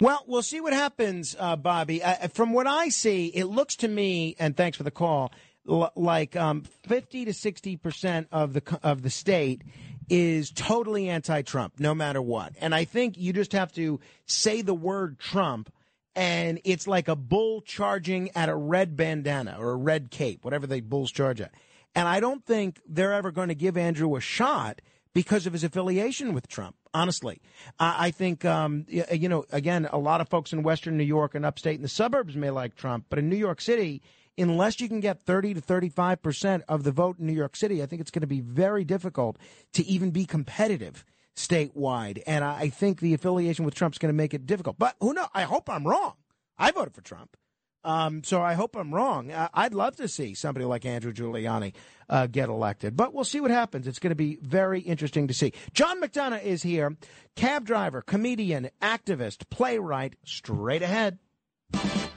Well, 0.00 0.22
we'll 0.26 0.42
see 0.42 0.60
what 0.60 0.72
happens, 0.72 1.34
uh, 1.38 1.56
Bobby. 1.56 2.02
Uh, 2.02 2.28
from 2.28 2.52
what 2.52 2.66
I 2.66 2.88
see, 2.88 3.26
it 3.26 3.46
looks 3.46 3.76
to 3.76 3.88
me, 3.88 4.36
and 4.38 4.56
thanks 4.56 4.76
for 4.76 4.84
the 4.84 4.90
call, 4.90 5.32
l- 5.68 5.92
like 5.96 6.36
um, 6.36 6.62
fifty 6.86 7.24
to 7.24 7.32
sixty 7.32 7.76
percent 7.76 8.28
of 8.32 8.52
the 8.52 8.78
of 8.82 9.02
the 9.02 9.10
state 9.10 9.62
is 10.08 10.50
totally 10.50 11.08
anti-Trump, 11.08 11.74
no 11.78 11.94
matter 11.94 12.20
what. 12.20 12.54
And 12.60 12.74
I 12.74 12.84
think 12.84 13.16
you 13.16 13.32
just 13.32 13.52
have 13.52 13.72
to 13.72 14.00
say 14.26 14.62
the 14.62 14.74
word 14.74 15.18
Trump, 15.18 15.72
and 16.14 16.60
it's 16.64 16.86
like 16.86 17.08
a 17.08 17.16
bull 17.16 17.60
charging 17.62 18.30
at 18.36 18.48
a 18.48 18.56
red 18.56 18.96
bandana 18.96 19.56
or 19.58 19.70
a 19.70 19.76
red 19.76 20.10
cape, 20.10 20.44
whatever 20.44 20.66
the 20.66 20.80
bulls 20.80 21.10
charge 21.10 21.40
at. 21.40 21.52
And 21.94 22.08
I 22.08 22.20
don't 22.20 22.44
think 22.44 22.80
they're 22.86 23.12
ever 23.12 23.30
going 23.30 23.48
to 23.48 23.54
give 23.54 23.76
Andrew 23.76 24.16
a 24.16 24.20
shot 24.20 24.80
because 25.14 25.46
of 25.46 25.52
his 25.52 25.62
affiliation 25.62 26.32
with 26.32 26.48
Trump. 26.48 26.76
Honestly, 26.94 27.40
I, 27.78 28.06
I 28.06 28.10
think 28.10 28.44
um, 28.44 28.86
you 28.88 29.28
know. 29.28 29.44
Again, 29.50 29.88
a 29.90 29.98
lot 29.98 30.20
of 30.20 30.28
folks 30.28 30.52
in 30.52 30.62
Western 30.62 30.96
New 30.96 31.04
York 31.04 31.34
and 31.34 31.44
upstate 31.44 31.76
in 31.76 31.82
the 31.82 31.88
suburbs 31.88 32.36
may 32.36 32.50
like 32.50 32.74
Trump, 32.74 33.06
but 33.08 33.18
in 33.18 33.28
New 33.28 33.36
York 33.36 33.60
City, 33.60 34.02
unless 34.38 34.80
you 34.80 34.88
can 34.88 35.00
get 35.00 35.20
30 35.20 35.54
to 35.54 35.60
35 35.60 36.22
percent 36.22 36.64
of 36.68 36.84
the 36.84 36.92
vote 36.92 37.18
in 37.18 37.26
New 37.26 37.32
York 37.32 37.56
City, 37.56 37.82
I 37.82 37.86
think 37.86 38.00
it's 38.00 38.10
going 38.10 38.22
to 38.22 38.26
be 38.26 38.40
very 38.40 38.84
difficult 38.84 39.38
to 39.74 39.84
even 39.86 40.10
be 40.10 40.24
competitive 40.24 41.04
statewide. 41.36 42.22
And 42.26 42.44
I 42.44 42.68
think 42.68 43.00
the 43.00 43.14
affiliation 43.14 43.64
with 43.64 43.74
Trump 43.74 43.94
is 43.94 43.98
going 43.98 44.12
to 44.12 44.16
make 44.16 44.34
it 44.34 44.46
difficult. 44.46 44.78
But 44.78 44.96
who 45.00 45.14
knows? 45.14 45.28
I 45.34 45.42
hope 45.42 45.70
I'm 45.70 45.86
wrong. 45.86 46.14
I 46.58 46.70
voted 46.70 46.94
for 46.94 47.00
Trump. 47.00 47.36
Um, 47.84 48.22
so 48.22 48.40
I 48.40 48.54
hope 48.54 48.76
I'm 48.76 48.94
wrong. 48.94 49.32
I'd 49.32 49.74
love 49.74 49.96
to 49.96 50.06
see 50.06 50.34
somebody 50.34 50.64
like 50.64 50.84
Andrew 50.86 51.12
Giuliani 51.12 51.74
uh, 52.08 52.28
get 52.28 52.48
elected, 52.48 52.96
but 52.96 53.12
we'll 53.12 53.24
see 53.24 53.40
what 53.40 53.50
happens. 53.50 53.88
It's 53.88 53.98
going 53.98 54.12
to 54.12 54.16
be 54.16 54.38
very 54.40 54.80
interesting 54.80 55.26
to 55.26 55.34
see. 55.34 55.52
John 55.74 56.00
McDonagh 56.00 56.44
is 56.44 56.62
here, 56.62 56.96
cab 57.34 57.64
driver, 57.64 58.00
comedian, 58.00 58.70
activist, 58.80 59.50
playwright. 59.50 60.14
Straight 60.24 60.82
ahead. 60.82 61.18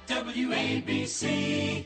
WABC. 0.07 1.85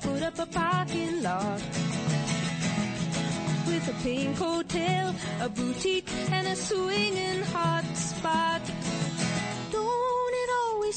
Put 0.00 0.22
up 0.22 0.38
a 0.38 0.46
parking 0.46 1.22
lot. 1.22 1.60
With 3.66 3.86
a 3.88 4.02
pink 4.02 4.36
hotel, 4.36 5.14
a 5.40 5.48
boutique, 5.48 6.08
and 6.30 6.46
a 6.46 6.56
swinging 6.56 7.42
hot 7.52 7.84
spot. 7.94 8.62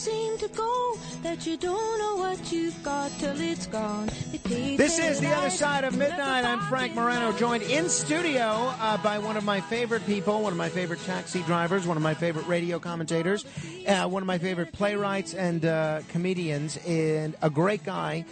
Don't 0.06 0.14
it 0.14 0.18
always 0.18 0.40
seem 0.40 0.50
to 0.50 0.56
go 0.56 0.98
that 1.24 1.48
you 1.48 1.58
don't 1.58 2.00
know 2.00 2.16
what 2.18 2.52
you've 2.52 2.82
got 2.84 3.12
till 3.20 3.40
it's 3.40 3.68
gone? 3.68 4.08
This 4.44 5.00
is 5.00 5.20
the 5.20 5.32
other 5.32 5.50
side 5.50 5.84
of 5.84 5.94
put 5.94 6.02
up 6.02 6.08
a 6.08 6.12
midnight. 6.12 6.46
I'm 6.46 6.60
Frank 6.62 6.96
Morano, 6.96 7.32
joined 7.38 7.64
in 7.64 7.90
studio 7.90 8.74
uh, 8.80 8.98
by 8.98 9.18
one 9.18 9.38
of 9.38 9.44
my 9.44 9.62
favorite 9.62 10.06
people, 10.06 10.42
one 10.42 10.54
of 10.54 10.58
my 10.58 10.70
favorite 10.70 11.00
taxi 11.06 11.42
drivers, 11.44 11.88
one 11.88 11.98
of 11.98 12.04
my 12.04 12.14
favorite 12.14 12.48
radio 12.48 12.80
commentators, 12.80 13.46
uh, 13.88 14.08
one 14.08 14.22
of 14.22 14.28
my 14.28 14.38
favorite 14.38 14.74
playwrights 14.74 15.34
and 15.34 15.66
uh, 15.66 16.02
comedians, 16.10 16.78
and 16.86 17.36
a 17.42 17.50
great 17.50 17.84
guy, 17.84 18.26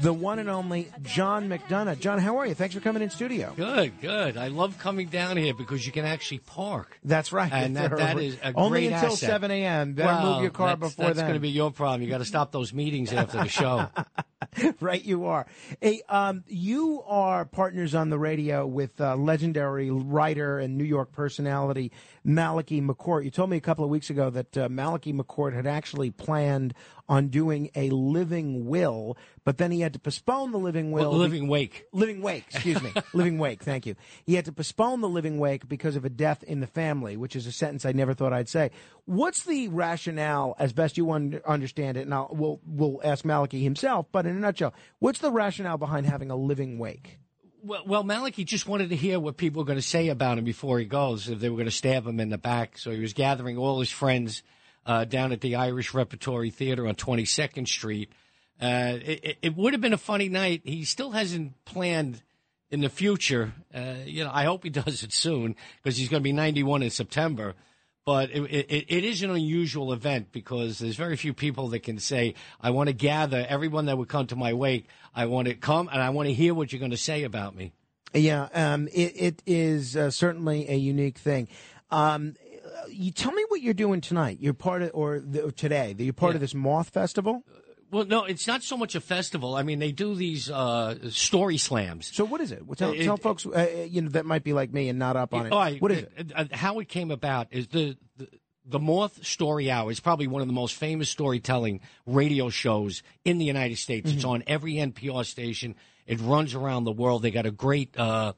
the 0.00 0.12
one 0.12 0.38
and 0.38 0.50
only 0.50 0.90
John 1.02 1.48
McDonagh. 1.48 2.00
John, 2.00 2.18
how 2.18 2.38
are 2.38 2.46
you? 2.46 2.54
Thanks 2.54 2.74
for 2.74 2.80
coming 2.80 3.02
in 3.02 3.10
studio. 3.10 3.52
Good, 3.56 4.00
good. 4.00 4.36
I 4.36 4.48
love 4.48 4.78
coming 4.78 5.08
down 5.08 5.36
here 5.36 5.54
because 5.54 5.86
you 5.86 5.92
can 5.92 6.04
actually 6.04 6.38
park. 6.38 6.98
That's 7.04 7.32
right. 7.32 7.52
And 7.52 7.76
that, 7.76 7.96
that 7.96 8.18
is 8.18 8.36
a 8.42 8.52
only 8.54 8.86
until 8.86 9.12
asset. 9.12 9.30
7 9.30 9.50
a.m. 9.50 9.94
Better 9.94 10.08
Well, 10.08 10.34
move 10.34 10.42
your 10.42 10.50
car 10.50 10.68
that's, 10.68 10.80
before 10.80 11.06
that's 11.06 11.18
then. 11.18 11.26
going 11.26 11.34
to 11.34 11.40
be 11.40 11.50
your 11.50 11.70
problem. 11.70 12.02
You 12.02 12.08
got 12.08 12.18
to 12.18 12.24
stop 12.24 12.52
those 12.52 12.72
meetings 12.72 13.12
after 13.12 13.38
the 13.38 13.48
show. 13.48 13.88
right, 14.80 15.02
you 15.02 15.26
are. 15.26 15.46
Hey, 15.80 16.02
um, 16.08 16.44
you 16.46 17.02
are 17.06 17.44
partners 17.44 17.94
on 17.94 18.10
the 18.10 18.18
radio 18.18 18.66
with 18.66 19.00
uh, 19.00 19.16
legendary 19.16 19.90
writer 19.90 20.58
and 20.58 20.76
New 20.76 20.84
York 20.84 21.12
personality 21.12 21.92
Malachy 22.24 22.80
McCourt. 22.80 23.24
You 23.24 23.30
told 23.30 23.50
me 23.50 23.56
a 23.56 23.60
couple 23.60 23.84
of 23.84 23.90
weeks 23.90 24.10
ago 24.10 24.30
that 24.30 24.58
uh, 24.58 24.68
Malachy 24.68 25.12
McCourt 25.12 25.54
had 25.54 25.66
actually 25.66 26.10
planned 26.10 26.74
on 27.08 27.28
doing 27.28 27.70
a 27.74 27.90
living 27.90 28.66
will, 28.66 29.16
but 29.44 29.58
then 29.58 29.70
he 29.70 29.80
had 29.80 29.92
to 29.92 29.98
postpone 29.98 30.52
the 30.52 30.58
living 30.58 30.92
will. 30.92 31.10
Well, 31.10 31.18
living 31.18 31.48
wake. 31.48 31.86
Living 31.92 32.22
wake, 32.22 32.44
excuse 32.50 32.82
me. 32.82 32.92
living 33.12 33.38
wake, 33.38 33.62
thank 33.62 33.86
you. 33.86 33.94
He 34.24 34.34
had 34.34 34.44
to 34.46 34.52
postpone 34.52 35.00
the 35.00 35.08
living 35.08 35.38
wake 35.38 35.68
because 35.68 35.96
of 35.96 36.04
a 36.04 36.10
death 36.10 36.42
in 36.42 36.60
the 36.60 36.66
family, 36.66 37.16
which 37.16 37.36
is 37.36 37.46
a 37.46 37.52
sentence 37.52 37.84
I 37.84 37.92
never 37.92 38.14
thought 38.14 38.32
I'd 38.32 38.48
say. 38.48 38.70
What's 39.04 39.44
the 39.44 39.68
rationale, 39.68 40.54
as 40.58 40.72
best 40.72 40.96
you 40.96 41.10
un- 41.10 41.40
understand 41.46 41.96
it? 41.96 42.02
And 42.02 42.14
I'll, 42.14 42.28
we'll, 42.30 42.60
we'll 42.66 43.00
ask 43.04 43.24
Malachy 43.24 43.62
himself, 43.62 44.06
but 44.12 44.26
in 44.26 44.36
a 44.36 44.40
nutshell, 44.40 44.74
what's 44.98 45.18
the 45.18 45.32
rationale 45.32 45.78
behind 45.78 46.06
having 46.06 46.30
a 46.30 46.36
living 46.36 46.78
wake? 46.78 47.18
Well, 47.64 47.82
well, 47.86 48.02
Malachy 48.02 48.44
just 48.44 48.66
wanted 48.66 48.90
to 48.90 48.96
hear 48.96 49.20
what 49.20 49.36
people 49.36 49.60
were 49.60 49.66
going 49.66 49.78
to 49.78 49.82
say 49.82 50.08
about 50.08 50.38
him 50.38 50.44
before 50.44 50.80
he 50.80 50.84
goes, 50.84 51.28
if 51.28 51.38
they 51.38 51.48
were 51.48 51.56
going 51.56 51.66
to 51.68 51.70
stab 51.70 52.06
him 52.06 52.18
in 52.18 52.28
the 52.28 52.38
back. 52.38 52.76
So 52.76 52.90
he 52.90 53.00
was 53.00 53.12
gathering 53.12 53.56
all 53.56 53.78
his 53.78 53.90
friends 53.90 54.42
uh, 54.86 55.04
down 55.04 55.32
at 55.32 55.40
the 55.40 55.56
Irish 55.56 55.94
Repertory 55.94 56.50
Theater 56.50 56.86
on 56.88 56.94
22nd 56.94 57.66
Street. 57.68 58.10
Uh, 58.60 58.98
it, 59.04 59.38
it- 59.42 59.56
would 59.56 59.72
have 59.74 59.80
been 59.80 59.92
a 59.92 59.98
funny 59.98 60.28
night. 60.28 60.62
He 60.64 60.84
still 60.84 61.10
hasn't 61.10 61.64
planned 61.64 62.22
in 62.70 62.80
the 62.80 62.88
future. 62.88 63.52
Uh, 63.74 63.94
you 64.04 64.24
know, 64.24 64.30
I 64.32 64.44
hope 64.44 64.64
he 64.64 64.70
does 64.84 65.02
it 65.02 65.12
soon 65.12 65.56
because 65.82 65.96
he's 65.96 66.08
going 66.08 66.20
to 66.22 66.24
be 66.24 66.32
91 66.32 66.82
in 66.82 66.90
September. 66.90 67.54
But 68.04 68.30
it, 68.30 68.42
it, 68.42 68.86
it 68.88 69.04
is 69.04 69.22
an 69.22 69.30
unusual 69.30 69.92
event 69.92 70.32
because 70.32 70.80
there's 70.80 70.96
very 70.96 71.16
few 71.16 71.32
people 71.32 71.68
that 71.68 71.84
can 71.84 72.00
say, 72.00 72.34
I 72.60 72.70
want 72.70 72.88
to 72.88 72.92
gather 72.92 73.46
everyone 73.48 73.86
that 73.86 73.96
would 73.96 74.08
come 74.08 74.26
to 74.28 74.36
my 74.36 74.52
wake. 74.54 74.86
I 75.14 75.26
want 75.26 75.46
to 75.46 75.54
come 75.54 75.88
and 75.92 76.02
I 76.02 76.10
want 76.10 76.26
to 76.28 76.34
hear 76.34 76.52
what 76.52 76.72
you're 76.72 76.80
going 76.80 76.90
to 76.90 76.96
say 76.96 77.22
about 77.22 77.54
me. 77.54 77.72
Yeah, 78.12 78.48
um, 78.54 78.88
it, 78.88 79.12
it 79.16 79.42
is 79.46 79.96
uh, 79.96 80.10
certainly 80.10 80.68
a 80.68 80.74
unique 80.74 81.16
thing. 81.18 81.46
Um, 81.92 82.34
you 82.90 83.10
tell 83.12 83.32
me 83.32 83.44
what 83.48 83.60
you're 83.62 83.74
doing 83.74 84.00
tonight. 84.00 84.38
You're 84.40 84.54
part 84.54 84.82
of, 84.82 84.90
or 84.94 85.20
the, 85.20 85.52
today, 85.52 85.94
you're 85.98 86.12
part 86.12 86.34
of 86.34 86.40
this 86.40 86.54
Moth 86.54 86.90
Festival? 86.90 87.42
Well, 87.90 88.06
no, 88.06 88.24
it's 88.24 88.46
not 88.46 88.62
so 88.62 88.78
much 88.78 88.94
a 88.94 89.00
festival. 89.02 89.54
I 89.54 89.62
mean, 89.62 89.78
they 89.78 89.92
do 89.92 90.14
these 90.14 90.50
uh, 90.50 91.10
story 91.10 91.58
slams. 91.58 92.10
So 92.14 92.24
what 92.24 92.40
is 92.40 92.50
it? 92.50 92.64
Well, 92.66 92.74
tell, 92.74 92.92
It- 92.92 93.04
tell 93.04 93.18
folks, 93.18 93.44
uh, 93.44 93.86
you 93.88 94.00
know, 94.00 94.08
that 94.10 94.24
might 94.24 94.44
be 94.44 94.54
like 94.54 94.72
me 94.72 94.88
and 94.88 94.98
not 94.98 95.16
up 95.16 95.34
on 95.34 95.46
it. 95.46 95.50
Right, 95.50 95.80
What 95.82 95.92
is 95.92 95.98
it? 95.98 96.32
uh, 96.34 96.40
uh, 96.50 96.56
How 96.56 96.78
it 96.78 96.88
came 96.88 97.10
about 97.10 97.48
is 97.50 97.68
the, 97.68 97.96
the 98.16 98.28
the 98.64 98.78
Moth 98.78 99.26
Story 99.26 99.70
Hour 99.72 99.90
is 99.90 99.98
probably 99.98 100.28
one 100.28 100.40
of 100.40 100.46
the 100.46 100.54
most 100.54 100.76
famous 100.76 101.10
storytelling 101.10 101.80
radio 102.06 102.48
shows 102.48 103.02
in 103.24 103.38
the 103.38 103.44
United 103.44 103.76
States. 103.76 104.12
It's 104.12 104.24
on 104.24 104.44
every 104.46 104.74
NPR 104.74 105.26
station. 105.26 105.74
It 106.06 106.20
runs 106.20 106.54
around 106.54 106.84
the 106.84 106.92
world. 106.92 107.22
They 107.22 107.32
got 107.32 107.44
a 107.44 107.50
great 107.50 107.94
uh, 107.98 108.34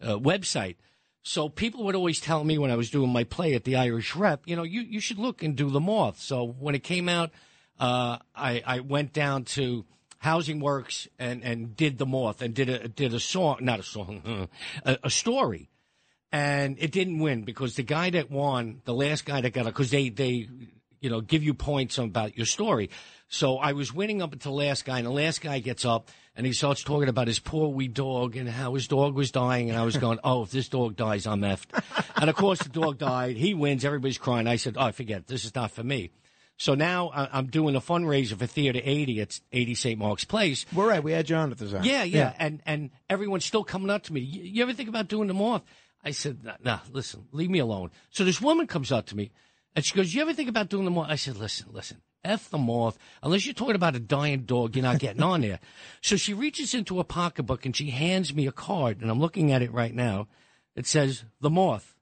uh, 0.00 0.18
website. 0.18 0.76
So 1.22 1.48
people 1.48 1.84
would 1.84 1.94
always 1.94 2.20
tell 2.20 2.42
me 2.42 2.58
when 2.58 2.70
I 2.70 2.76
was 2.76 2.90
doing 2.90 3.10
my 3.10 3.24
play 3.24 3.54
at 3.54 3.64
the 3.64 3.76
Irish 3.76 4.16
Rep, 4.16 4.42
you 4.46 4.56
know, 4.56 4.64
you, 4.64 4.80
you 4.80 5.00
should 5.00 5.18
look 5.18 5.42
and 5.42 5.54
do 5.56 5.70
the 5.70 5.80
Moth. 5.80 6.20
So 6.20 6.44
when 6.44 6.74
it 6.74 6.82
came 6.82 7.08
out, 7.08 7.30
uh, 7.78 8.18
I, 8.34 8.62
I 8.66 8.80
went 8.80 9.12
down 9.12 9.44
to 9.44 9.84
Housing 10.18 10.60
Works 10.60 11.08
and, 11.18 11.42
and 11.42 11.76
did 11.76 11.98
the 11.98 12.06
Moth 12.06 12.42
and 12.42 12.54
did 12.54 12.68
a 12.68 12.88
did 12.88 13.14
a 13.14 13.20
song, 13.20 13.58
not 13.60 13.80
a 13.80 13.84
song, 13.84 14.48
a, 14.84 14.98
a 15.04 15.10
story 15.10 15.68
and 16.32 16.76
it 16.80 16.90
didn't 16.90 17.18
win 17.18 17.42
because 17.42 17.76
the 17.76 17.82
guy 17.82 18.10
that 18.10 18.30
won, 18.30 18.80
the 18.84 18.94
last 18.94 19.26
guy 19.26 19.42
that 19.42 19.52
got 19.52 19.62
it, 19.62 19.66
because 19.66 19.90
they 19.90 20.08
they 20.08 20.48
you 21.00 21.10
know 21.10 21.20
give 21.20 21.42
you 21.42 21.52
points 21.54 21.98
about 21.98 22.36
your 22.36 22.46
story. 22.46 22.90
So 23.28 23.58
I 23.58 23.72
was 23.72 23.92
winning 23.92 24.22
up 24.22 24.32
until 24.32 24.52
the 24.52 24.64
last 24.64 24.84
guy, 24.84 24.98
and 24.98 25.06
the 25.06 25.12
last 25.12 25.42
guy 25.42 25.58
gets 25.58 25.84
up 25.84 26.08
and 26.34 26.46
he 26.46 26.52
starts 26.52 26.82
talking 26.82 27.08
about 27.08 27.26
his 27.26 27.38
poor 27.38 27.68
wee 27.68 27.88
dog 27.88 28.36
and 28.36 28.48
how 28.48 28.74
his 28.74 28.88
dog 28.88 29.14
was 29.14 29.30
dying, 29.30 29.70
and 29.70 29.78
I 29.78 29.84
was 29.84 29.96
going, 29.96 30.18
oh, 30.24 30.42
if 30.42 30.50
this 30.50 30.68
dog 30.68 30.96
dies, 30.96 31.26
I'm 31.26 31.40
effed. 31.40 31.82
and 32.16 32.30
of 32.30 32.36
course, 32.36 32.62
the 32.62 32.68
dog 32.68 32.98
died. 32.98 33.36
He 33.36 33.54
wins. 33.54 33.84
Everybody's 33.84 34.18
crying. 34.18 34.46
I 34.46 34.56
said, 34.56 34.76
oh, 34.78 34.84
I 34.84 34.92
forget. 34.92 35.26
This 35.26 35.44
is 35.44 35.54
not 35.54 35.70
for 35.70 35.82
me. 35.82 36.10
So 36.56 36.74
now 36.74 37.10
I'm 37.14 37.46
doing 37.46 37.74
a 37.74 37.80
fundraiser 37.80 38.38
for 38.38 38.46
Theater 38.46 38.80
80 38.82 39.20
at 39.20 39.40
80 39.52 39.74
St. 39.74 39.98
Mark's 39.98 40.24
Place. 40.24 40.64
We're 40.72 40.88
right. 40.88 41.02
We 41.02 41.10
had 41.10 41.28
you 41.28 41.34
on 41.34 41.50
at 41.50 41.58
the 41.58 41.68
time. 41.68 41.82
Yeah, 41.82 42.04
yeah, 42.04 42.34
and 42.38 42.62
and 42.66 42.90
everyone's 43.10 43.44
still 43.44 43.64
coming 43.64 43.90
up 43.90 44.04
to 44.04 44.12
me. 44.12 44.20
You, 44.20 44.42
you 44.44 44.62
ever 44.62 44.72
think 44.72 44.88
about 44.88 45.08
doing 45.08 45.26
the 45.26 45.34
moth? 45.34 45.62
I 46.04 46.12
said, 46.12 46.44
nah, 46.44 46.54
nah, 46.62 46.78
listen, 46.90 47.26
leave 47.32 47.50
me 47.50 47.58
alone. 47.58 47.90
So 48.10 48.24
this 48.24 48.40
woman 48.40 48.66
comes 48.66 48.92
up 48.92 49.06
to 49.06 49.16
me, 49.16 49.32
and 49.74 49.84
she 49.84 49.94
goes, 49.94 50.14
"You 50.14 50.22
ever 50.22 50.34
think 50.34 50.48
about 50.48 50.68
doing 50.68 50.84
the 50.84 50.90
moth?" 50.90 51.08
I 51.10 51.16
said, 51.16 51.36
"Listen, 51.36 51.68
listen, 51.72 52.00
f 52.24 52.50
the 52.50 52.58
moth. 52.58 52.98
Unless 53.22 53.46
you're 53.46 53.54
talking 53.54 53.74
about 53.74 53.96
a 53.96 54.00
dying 54.00 54.42
dog, 54.42 54.76
you're 54.76 54.82
not 54.82 54.98
getting 54.98 55.22
on 55.22 55.40
there." 55.42 55.60
So 56.00 56.16
she 56.16 56.34
reaches 56.34 56.74
into 56.74 56.98
a 56.98 57.04
pocketbook 57.04 57.64
and 57.64 57.76
she 57.76 57.90
hands 57.90 58.34
me 58.34 58.46
a 58.48 58.52
card, 58.52 59.00
and 59.00 59.10
I'm 59.10 59.20
looking 59.20 59.52
at 59.52 59.62
it 59.62 59.72
right 59.72 59.94
now. 59.94 60.26
It 60.74 60.86
says 60.86 61.24
the 61.40 61.50
moth, 61.50 61.94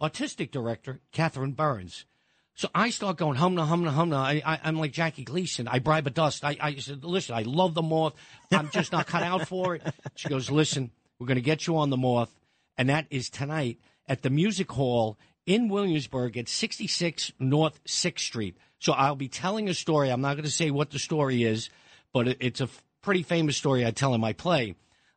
artistic 0.00 0.52
director 0.52 1.00
Catherine 1.12 1.52
Burns. 1.52 2.04
So 2.54 2.68
I 2.74 2.88
start 2.88 3.18
going 3.18 3.36
humna 3.36 3.68
humna 3.68 3.94
humna. 3.94 4.16
I, 4.16 4.42
I 4.44 4.60
I'm 4.64 4.78
like 4.78 4.92
Jackie 4.92 5.24
Gleason. 5.24 5.68
I 5.68 5.78
bribe 5.78 6.06
a 6.06 6.10
dust. 6.10 6.44
I 6.44 6.56
I 6.60 6.76
said, 6.76 7.04
listen, 7.04 7.34
I 7.34 7.42
love 7.42 7.74
the 7.74 7.82
moth. 7.82 8.14
I'm 8.50 8.70
just 8.70 8.92
not 8.92 9.06
cut 9.06 9.22
out 9.22 9.46
for 9.46 9.74
it. 9.74 9.82
She 10.16 10.30
goes, 10.30 10.50
listen, 10.50 10.90
we're 11.18 11.26
going 11.26 11.36
to 11.36 11.42
get 11.42 11.66
you 11.66 11.76
on 11.76 11.90
the 11.90 11.98
moth, 11.98 12.34
and 12.78 12.88
that 12.88 13.06
is 13.10 13.28
tonight 13.28 13.78
at 14.08 14.22
the 14.22 14.30
Music 14.30 14.72
Hall 14.72 15.18
in 15.44 15.68
Williamsburg 15.68 16.36
at 16.38 16.48
66 16.48 17.32
North 17.38 17.80
Sixth 17.84 18.24
Street. 18.24 18.56
So 18.78 18.92
I'll 18.92 19.16
be 19.16 19.28
telling 19.28 19.68
a 19.68 19.74
story. 19.74 20.10
I'm 20.10 20.20
not 20.20 20.34
going 20.34 20.44
to 20.44 20.50
say 20.50 20.70
what 20.70 20.90
the 20.90 20.98
story 20.98 21.42
is, 21.44 21.70
but 22.12 22.28
it's 22.40 22.60
a 22.60 22.64
f- 22.64 22.82
pretty 23.02 23.22
famous 23.22 23.56
story 23.56 23.86
I 23.86 23.90
tell 23.90 24.14
in 24.14 24.20
my 24.20 24.32
play 24.34 24.74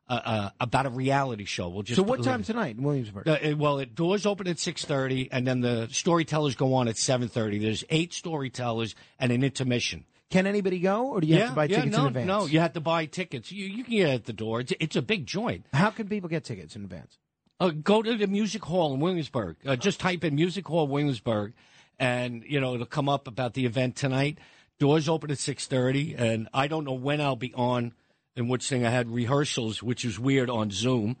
uh, 0.08 0.20
uh, 0.24 0.50
about 0.60 0.86
a 0.86 0.90
reality 0.90 1.44
show. 1.44 1.68
We'll 1.68 1.82
just 1.82 1.96
So 1.96 2.02
what 2.02 2.22
time 2.24 2.42
tonight 2.42 2.76
in 2.76 2.82
Williamsburg? 2.82 3.28
uh, 3.28 3.38
it- 3.40 3.58
well, 3.58 3.78
it 3.78 3.94
doors 3.94 4.26
open 4.26 4.48
at 4.48 4.58
six 4.58 4.84
thirty, 4.84 5.30
and 5.30 5.46
then 5.46 5.60
the 5.60 5.88
storytellers 5.90 6.54
go 6.56 6.74
on 6.74 6.88
at 6.88 6.96
seven 6.96 7.28
thirty. 7.28 7.58
There's 7.58 7.84
eight 7.90 8.12
storytellers 8.14 8.94
and 9.18 9.30
an 9.30 9.44
intermission. 9.44 10.04
Can 10.30 10.46
anybody 10.46 10.78
go, 10.78 11.08
or 11.08 11.20
do 11.20 11.26
you 11.26 11.34
yeah, 11.34 11.40
have 11.40 11.48
to 11.50 11.54
buy 11.56 11.64
yeah, 11.64 11.76
tickets 11.78 11.96
no, 11.96 12.02
in 12.02 12.06
advance? 12.08 12.26
No, 12.28 12.46
you 12.46 12.60
have 12.60 12.72
to 12.74 12.80
buy 12.80 13.06
tickets. 13.06 13.50
You, 13.50 13.66
you 13.66 13.82
can 13.82 13.92
get 13.94 14.08
at 14.10 14.24
the 14.26 14.32
door. 14.32 14.60
It's, 14.60 14.72
it's 14.78 14.94
a 14.96 15.02
big 15.02 15.26
joint. 15.26 15.66
How 15.72 15.90
can 15.90 16.08
people 16.08 16.28
get 16.28 16.44
tickets 16.44 16.76
in 16.76 16.84
advance? 16.84 17.18
Uh, 17.58 17.70
go 17.70 18.00
to 18.00 18.16
the 18.16 18.26
Music 18.28 18.64
Hall 18.64 18.94
in 18.94 19.00
Williamsburg. 19.00 19.56
Uh, 19.66 19.74
just 19.76 19.98
type 20.00 20.22
in 20.24 20.36
Music 20.36 20.66
Hall 20.68 20.86
Williamsburg, 20.86 21.52
and 22.00 22.42
you 22.44 22.58
know 22.60 22.74
it'll 22.74 22.86
come 22.86 23.08
up 23.08 23.28
about 23.28 23.54
the 23.54 23.66
event 23.66 23.94
tonight. 23.94 24.38
Doors 24.80 25.08
open 25.08 25.30
at 25.30 25.38
six 25.38 25.68
thirty, 25.68 26.16
and 26.16 26.48
I 26.52 26.66
don't 26.66 26.84
know 26.84 26.94
when 26.94 27.20
I'll 27.20 27.36
be 27.36 27.54
on. 27.54 27.92
And 28.36 28.48
which 28.48 28.68
thing 28.68 28.86
I 28.86 28.90
had 28.90 29.10
rehearsals, 29.10 29.82
which 29.82 30.04
is 30.04 30.18
weird 30.18 30.48
on 30.48 30.70
Zoom 30.70 31.16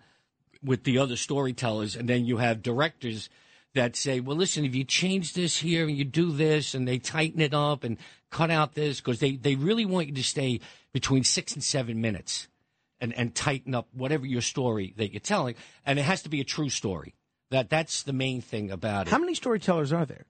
with 0.62 0.84
the 0.84 0.96
other 0.96 1.16
storytellers, 1.16 1.96
and 1.96 2.08
then 2.08 2.24
you 2.24 2.36
have 2.38 2.62
directors 2.62 3.28
that 3.74 3.96
say, 3.96 4.20
"Well, 4.20 4.36
listen, 4.36 4.64
if 4.64 4.74
you 4.74 4.84
change 4.84 5.34
this 5.34 5.58
here 5.58 5.86
and 5.86 5.98
you 5.98 6.04
do 6.04 6.30
this, 6.30 6.72
and 6.72 6.86
they 6.86 6.98
tighten 6.98 7.40
it 7.40 7.52
up 7.52 7.84
and 7.84 7.98
cut 8.30 8.50
out 8.50 8.74
this, 8.74 9.00
because 9.00 9.18
they 9.18 9.36
they 9.36 9.56
really 9.56 9.84
want 9.84 10.06
you 10.06 10.14
to 10.14 10.22
stay 10.22 10.60
between 10.92 11.24
six 11.24 11.52
and 11.52 11.62
seven 11.62 12.00
minutes." 12.00 12.48
And, 13.02 13.14
and 13.14 13.34
tighten 13.34 13.74
up 13.74 13.88
whatever 13.94 14.26
your 14.26 14.42
story 14.42 14.92
that 14.98 15.10
you're 15.10 15.20
telling, 15.20 15.54
and 15.86 15.98
it 15.98 16.02
has 16.02 16.20
to 16.24 16.28
be 16.28 16.42
a 16.42 16.44
true 16.44 16.68
story. 16.68 17.14
That 17.50 17.70
that's 17.70 18.02
the 18.02 18.12
main 18.12 18.42
thing 18.42 18.70
about 18.70 19.06
it. 19.06 19.10
How 19.10 19.18
many 19.18 19.34
storytellers 19.34 19.90
are 19.90 20.04
there? 20.04 20.26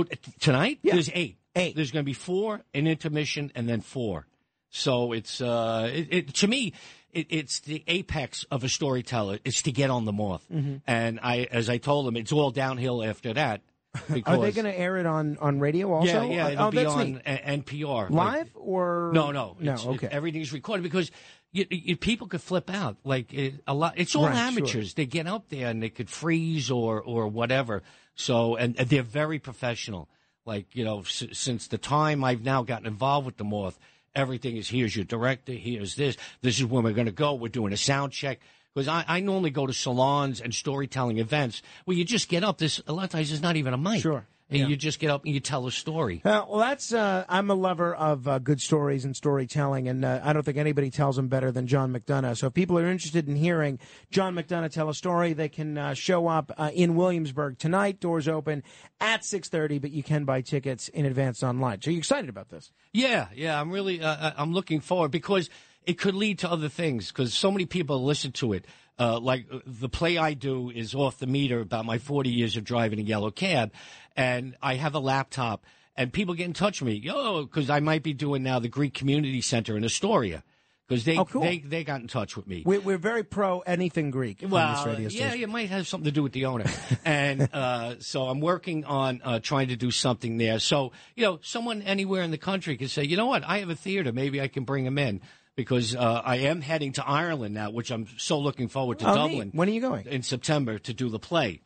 Oh, 0.00 0.04
tonight 0.40 0.78
Yeah. 0.82 0.94
there's 0.94 1.10
eight. 1.14 1.38
Eight. 1.54 1.74
There's 1.74 1.90
going 1.90 2.04
to 2.04 2.06
be 2.06 2.12
four, 2.12 2.60
an 2.74 2.86
intermission, 2.86 3.50
and 3.54 3.68
then 3.68 3.80
four. 3.80 4.26
So 4.70 5.12
it's 5.12 5.40
uh, 5.40 5.90
it, 5.92 6.08
it 6.10 6.34
to 6.34 6.46
me, 6.48 6.74
it, 7.12 7.28
it's 7.30 7.60
the 7.60 7.82
apex 7.86 8.44
of 8.50 8.62
a 8.62 8.68
storyteller 8.68 9.38
is 9.44 9.62
to 9.62 9.72
get 9.72 9.88
on 9.90 10.04
the 10.04 10.12
moth. 10.12 10.44
Mhm. 10.52 10.82
And 10.86 11.18
I, 11.22 11.48
as 11.50 11.70
I 11.70 11.78
told 11.78 12.06
them, 12.06 12.16
it's 12.16 12.32
all 12.32 12.50
downhill 12.50 13.02
after 13.02 13.32
that. 13.34 13.62
Because 14.08 14.22
Are 14.38 14.42
they 14.42 14.52
going 14.52 14.66
to 14.66 14.78
air 14.78 14.98
it 14.98 15.06
on, 15.06 15.38
on 15.40 15.58
radio 15.60 15.90
also? 15.94 16.06
yeah, 16.06 16.24
yeah, 16.24 16.48
it'll 16.48 16.66
oh, 16.66 16.70
be 16.70 16.84
on 16.84 17.12
neat. 17.14 17.24
NPR 17.24 18.10
Live 18.10 18.50
or 18.54 19.10
no, 19.14 19.30
no, 19.30 19.56
no? 19.58 19.76
Okay. 19.92 20.08
everything's 20.10 20.52
recorded 20.52 20.82
because 20.82 21.10
you, 21.52 21.64
you, 21.70 21.96
people 21.96 22.26
could 22.26 22.42
flip 22.42 22.68
out. 22.68 22.98
Like 23.04 23.32
it, 23.32 23.62
a 23.66 23.72
lot, 23.72 23.94
it's 23.96 24.14
all 24.14 24.26
Right, 24.26 24.34
sure. 24.36 24.42
amateurs. 24.48 24.92
They 24.92 25.06
get 25.06 25.26
up 25.26 25.48
there 25.48 25.68
and 25.68 25.82
they 25.82 25.88
could 25.88 26.10
freeze 26.10 26.70
or 26.70 27.00
or 27.00 27.28
whatever. 27.28 27.82
So 28.16 28.56
and, 28.56 28.76
and 28.78 28.88
they're 28.88 29.02
very 29.02 29.38
professional. 29.38 30.08
Like 30.44 30.74
you 30.74 30.84
know, 30.84 31.00
s- 31.00 31.24
since 31.32 31.68
the 31.68 31.78
time 31.78 32.24
I've 32.24 32.42
now 32.42 32.62
gotten 32.62 32.86
involved 32.86 33.26
with 33.26 33.36
the 33.36 33.44
Moth, 33.44 33.78
everything 34.14 34.56
is 34.56 34.68
here's 34.68 34.96
your 34.96 35.04
director, 35.04 35.52
here's 35.52 35.94
this, 35.94 36.16
this 36.42 36.58
is 36.58 36.64
when 36.64 36.82
we're 36.84 36.92
going 36.92 37.06
to 37.06 37.12
go. 37.12 37.34
We're 37.34 37.48
doing 37.48 37.72
a 37.72 37.76
sound 37.76 38.12
check. 38.12 38.40
Because 38.74 38.88
I, 38.88 39.04
I 39.08 39.20
normally 39.20 39.48
go 39.50 39.66
to 39.66 39.72
salons 39.72 40.40
and 40.40 40.54
storytelling 40.54 41.16
events 41.16 41.62
where 41.86 41.96
you 41.96 42.04
just 42.04 42.28
get 42.28 42.44
up. 42.44 42.58
This 42.58 42.80
a 42.86 42.92
lot 42.92 43.04
of 43.04 43.10
times 43.10 43.30
there's 43.30 43.40
not 43.40 43.56
even 43.56 43.72
a 43.72 43.78
mic. 43.78 44.02
Sure. 44.02 44.26
And 44.48 44.60
Yeah. 44.60 44.66
you 44.68 44.76
just 44.76 45.00
get 45.00 45.10
up 45.10 45.24
and 45.24 45.34
you 45.34 45.40
tell 45.40 45.66
a 45.66 45.72
story. 45.72 46.22
Uh, 46.24 46.44
well, 46.48 46.58
that's. 46.60 46.92
Uh, 46.92 47.24
I'm 47.28 47.50
a 47.50 47.54
lover 47.54 47.92
of 47.92 48.28
uh, 48.28 48.38
good 48.38 48.60
stories 48.60 49.04
and 49.04 49.16
storytelling, 49.16 49.88
and 49.88 50.04
uh, 50.04 50.20
I 50.22 50.32
don't 50.32 50.44
think 50.44 50.56
anybody 50.56 50.88
tells 50.88 51.16
them 51.16 51.26
better 51.26 51.50
than 51.50 51.66
John 51.66 51.92
McDonagh. 51.92 52.36
So, 52.36 52.46
if 52.46 52.54
people 52.54 52.78
are 52.78 52.86
interested 52.86 53.28
in 53.28 53.34
hearing 53.34 53.80
John 54.12 54.36
McDonagh 54.36 54.70
tell 54.70 54.88
a 54.88 54.94
story, 54.94 55.32
they 55.32 55.48
can 55.48 55.76
uh, 55.76 55.94
show 55.94 56.28
up 56.28 56.52
uh, 56.56 56.70
in 56.72 56.94
Williamsburg 56.94 57.58
tonight. 57.58 57.98
Doors 57.98 58.28
open 58.28 58.62
at 59.00 59.22
6:30, 59.22 59.80
but 59.80 59.90
you 59.90 60.04
can 60.04 60.24
buy 60.24 60.42
tickets 60.42 60.86
in 60.88 61.06
advance 61.06 61.42
online. 61.42 61.82
So, 61.82 61.90
you 61.90 61.98
excited 61.98 62.28
about 62.30 62.50
this? 62.50 62.70
Yeah, 62.92 63.26
yeah, 63.34 63.60
I'm 63.60 63.72
really, 63.72 64.00
uh, 64.00 64.30
I'm 64.36 64.52
looking 64.52 64.78
forward 64.78 65.10
because 65.10 65.50
it 65.84 65.98
could 65.98 66.14
lead 66.14 66.38
to 66.40 66.50
other 66.50 66.68
things 66.68 67.08
because 67.08 67.34
so 67.34 67.50
many 67.50 67.66
people 67.66 68.04
listen 68.04 68.30
to 68.32 68.52
it. 68.52 68.64
Uh, 68.98 69.20
like 69.20 69.46
uh, 69.52 69.58
the 69.66 69.88
play 69.88 70.16
I 70.16 70.32
do 70.34 70.70
is 70.70 70.94
off 70.94 71.18
the 71.18 71.26
meter 71.26 71.60
about 71.60 71.84
my 71.84 71.98
40 71.98 72.30
years 72.30 72.56
of 72.56 72.64
driving 72.64 72.98
a 72.98 73.02
yellow 73.02 73.30
cab, 73.30 73.72
and 74.16 74.56
I 74.62 74.76
have 74.76 74.94
a 74.94 74.98
laptop, 74.98 75.64
and 75.96 76.12
people 76.12 76.34
get 76.34 76.46
in 76.46 76.54
touch 76.54 76.80
with 76.80 76.88
me, 76.92 76.98
yo, 76.98 77.42
because 77.44 77.68
I 77.68 77.80
might 77.80 78.02
be 78.02 78.14
doing 78.14 78.42
now 78.42 78.58
the 78.58 78.68
Greek 78.68 78.94
Community 78.94 79.42
Center 79.42 79.76
in 79.76 79.84
Astoria, 79.84 80.42
because 80.88 81.04
they, 81.04 81.18
Oh, 81.18 81.26
cool. 81.26 81.42
they 81.42 81.58
they 81.58 81.84
got 81.84 82.00
in 82.00 82.08
touch 82.08 82.36
with 82.38 82.46
me. 82.46 82.62
We're, 82.64 82.80
we're 82.80 82.96
very 82.96 83.22
pro 83.22 83.60
anything 83.60 84.10
Greek 84.10 84.38
Well, 84.48 84.76
this 84.76 84.86
radio 84.86 85.08
yeah, 85.10 85.34
it 85.34 85.48
might 85.50 85.68
have 85.68 85.86
something 85.86 86.06
to 86.06 86.10
do 86.12 86.22
with 86.22 86.32
the 86.32 86.46
owner. 86.46 86.64
and 87.04 87.50
uh, 87.52 87.96
so 87.98 88.28
I'm 88.28 88.40
working 88.40 88.86
on 88.86 89.20
uh, 89.22 89.40
trying 89.40 89.68
to 89.68 89.76
do 89.76 89.90
something 89.90 90.38
there. 90.38 90.58
So, 90.58 90.92
you 91.14 91.24
know, 91.24 91.38
someone 91.42 91.82
anywhere 91.82 92.22
in 92.22 92.30
the 92.30 92.38
country 92.38 92.78
can 92.78 92.88
say, 92.88 93.04
you 93.04 93.18
know 93.18 93.26
what, 93.26 93.44
I 93.44 93.58
have 93.58 93.68
a 93.68 93.74
theater. 93.74 94.10
Maybe 94.12 94.40
I 94.40 94.48
can 94.48 94.64
bring 94.64 94.84
them 94.84 94.96
in 94.96 95.20
because 95.56 95.96
uh, 95.96 96.22
I 96.24 96.36
am 96.36 96.60
heading 96.60 96.92
to 96.92 97.06
Ireland 97.06 97.54
now, 97.54 97.70
which 97.70 97.90
I'm 97.90 98.06
so 98.18 98.38
looking 98.38 98.68
forward 98.68 98.98
to 99.00 99.10
Oh, 99.10 99.14
Dublin. 99.14 99.48
neat. 99.48 99.54
When 99.54 99.68
are 99.68 99.72
you 99.72 99.80
going? 99.80 100.06
In 100.06 100.22
September 100.22 100.78
to 100.80 100.94
do 100.94 101.08
the 101.08 101.18
play. 101.18 101.62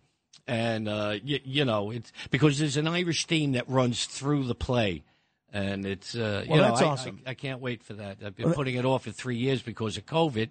And, 0.47 0.88
uh, 0.88 1.18
y- 1.24 1.41
you 1.45 1.64
know, 1.64 1.91
it's 1.91 2.12
because 2.30 2.59
there's 2.59 2.76
an 2.76 2.88
Irish 2.88 3.26
theme 3.26 3.53
that 3.53 3.68
runs 3.68 4.07
through 4.07 4.45
the 4.45 4.55
play. 4.55 5.03
And 5.53 5.84
it's, 5.84 6.14
uh, 6.14 6.43
you 6.45 6.51
Well, 6.53 6.61
know, 6.62 6.68
that's 6.68 6.82
I, 6.82 6.86
awesome. 6.86 7.20
I, 7.26 7.30
I 7.30 7.34
can't 7.34 7.61
wait 7.61 7.82
for 7.82 7.95
that. 7.95 8.18
I've 8.24 8.36
been 8.36 8.47
Well, 8.47 8.55
putting 8.55 8.76
it 8.76 8.84
off 8.84 9.05
for 9.05 9.11
three 9.11 9.36
years 9.36 9.61
because 9.62 9.97
of 9.97 10.07
COVID. 10.07 10.49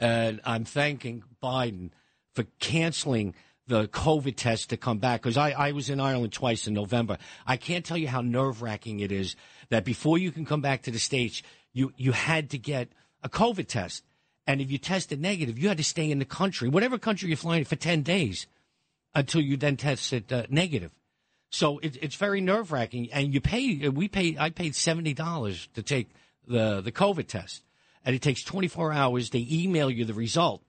And 0.00 0.40
I'm 0.44 0.64
thanking 0.64 1.24
Biden 1.42 1.90
for 2.34 2.44
canceling 2.60 3.34
the 3.66 3.88
COVID 3.88 4.36
test 4.36 4.70
to 4.70 4.76
come 4.76 4.98
back 4.98 5.22
because 5.22 5.36
I, 5.36 5.50
I 5.50 5.72
was 5.72 5.90
in 5.90 6.00
Ireland 6.00 6.32
twice 6.32 6.66
in 6.66 6.72
November. 6.74 7.18
I 7.46 7.56
can't 7.56 7.84
tell 7.84 7.96
you 7.98 8.08
how 8.08 8.20
nerve 8.22 8.62
wracking 8.62 9.00
it 9.00 9.12
is 9.12 9.36
that 9.70 9.84
before 9.84 10.16
you 10.18 10.30
can 10.32 10.46
come 10.46 10.62
back 10.62 10.82
to 10.82 10.90
the 10.90 10.98
States, 10.98 11.42
you, 11.78 11.92
you 11.96 12.12
had 12.12 12.50
to 12.50 12.58
get 12.58 12.88
a 13.22 13.28
COVID 13.28 13.68
test. 13.68 14.04
And 14.46 14.60
if 14.60 14.70
you 14.70 14.78
tested 14.78 15.20
negative, 15.20 15.58
you 15.58 15.68
had 15.68 15.76
to 15.76 15.84
stay 15.84 16.10
in 16.10 16.18
the 16.18 16.24
country, 16.24 16.68
whatever 16.68 16.98
country 16.98 17.28
you're 17.28 17.36
flying 17.36 17.64
for 17.64 17.76
10 17.76 18.02
days 18.02 18.46
until 19.14 19.40
you 19.40 19.56
then 19.56 19.76
tested 19.76 20.32
uh, 20.32 20.44
negative. 20.48 20.90
So 21.50 21.78
it, 21.78 21.96
it's 22.02 22.16
very 22.16 22.40
nerve 22.40 22.72
wracking, 22.72 23.10
and 23.12 23.32
you 23.32 23.40
pay. 23.40 23.88
We 23.88 24.08
pay. 24.08 24.36
I 24.38 24.50
paid 24.50 24.74
seventy 24.74 25.14
dollars 25.14 25.66
to 25.74 25.82
take 25.82 26.10
the 26.46 26.82
the 26.82 26.92
COVID 26.92 27.26
test, 27.26 27.62
and 28.04 28.14
it 28.14 28.20
takes 28.20 28.42
twenty 28.42 28.68
four 28.68 28.92
hours. 28.92 29.30
They 29.30 29.46
email 29.50 29.90
you 29.90 30.04
the 30.04 30.12
result, 30.12 30.62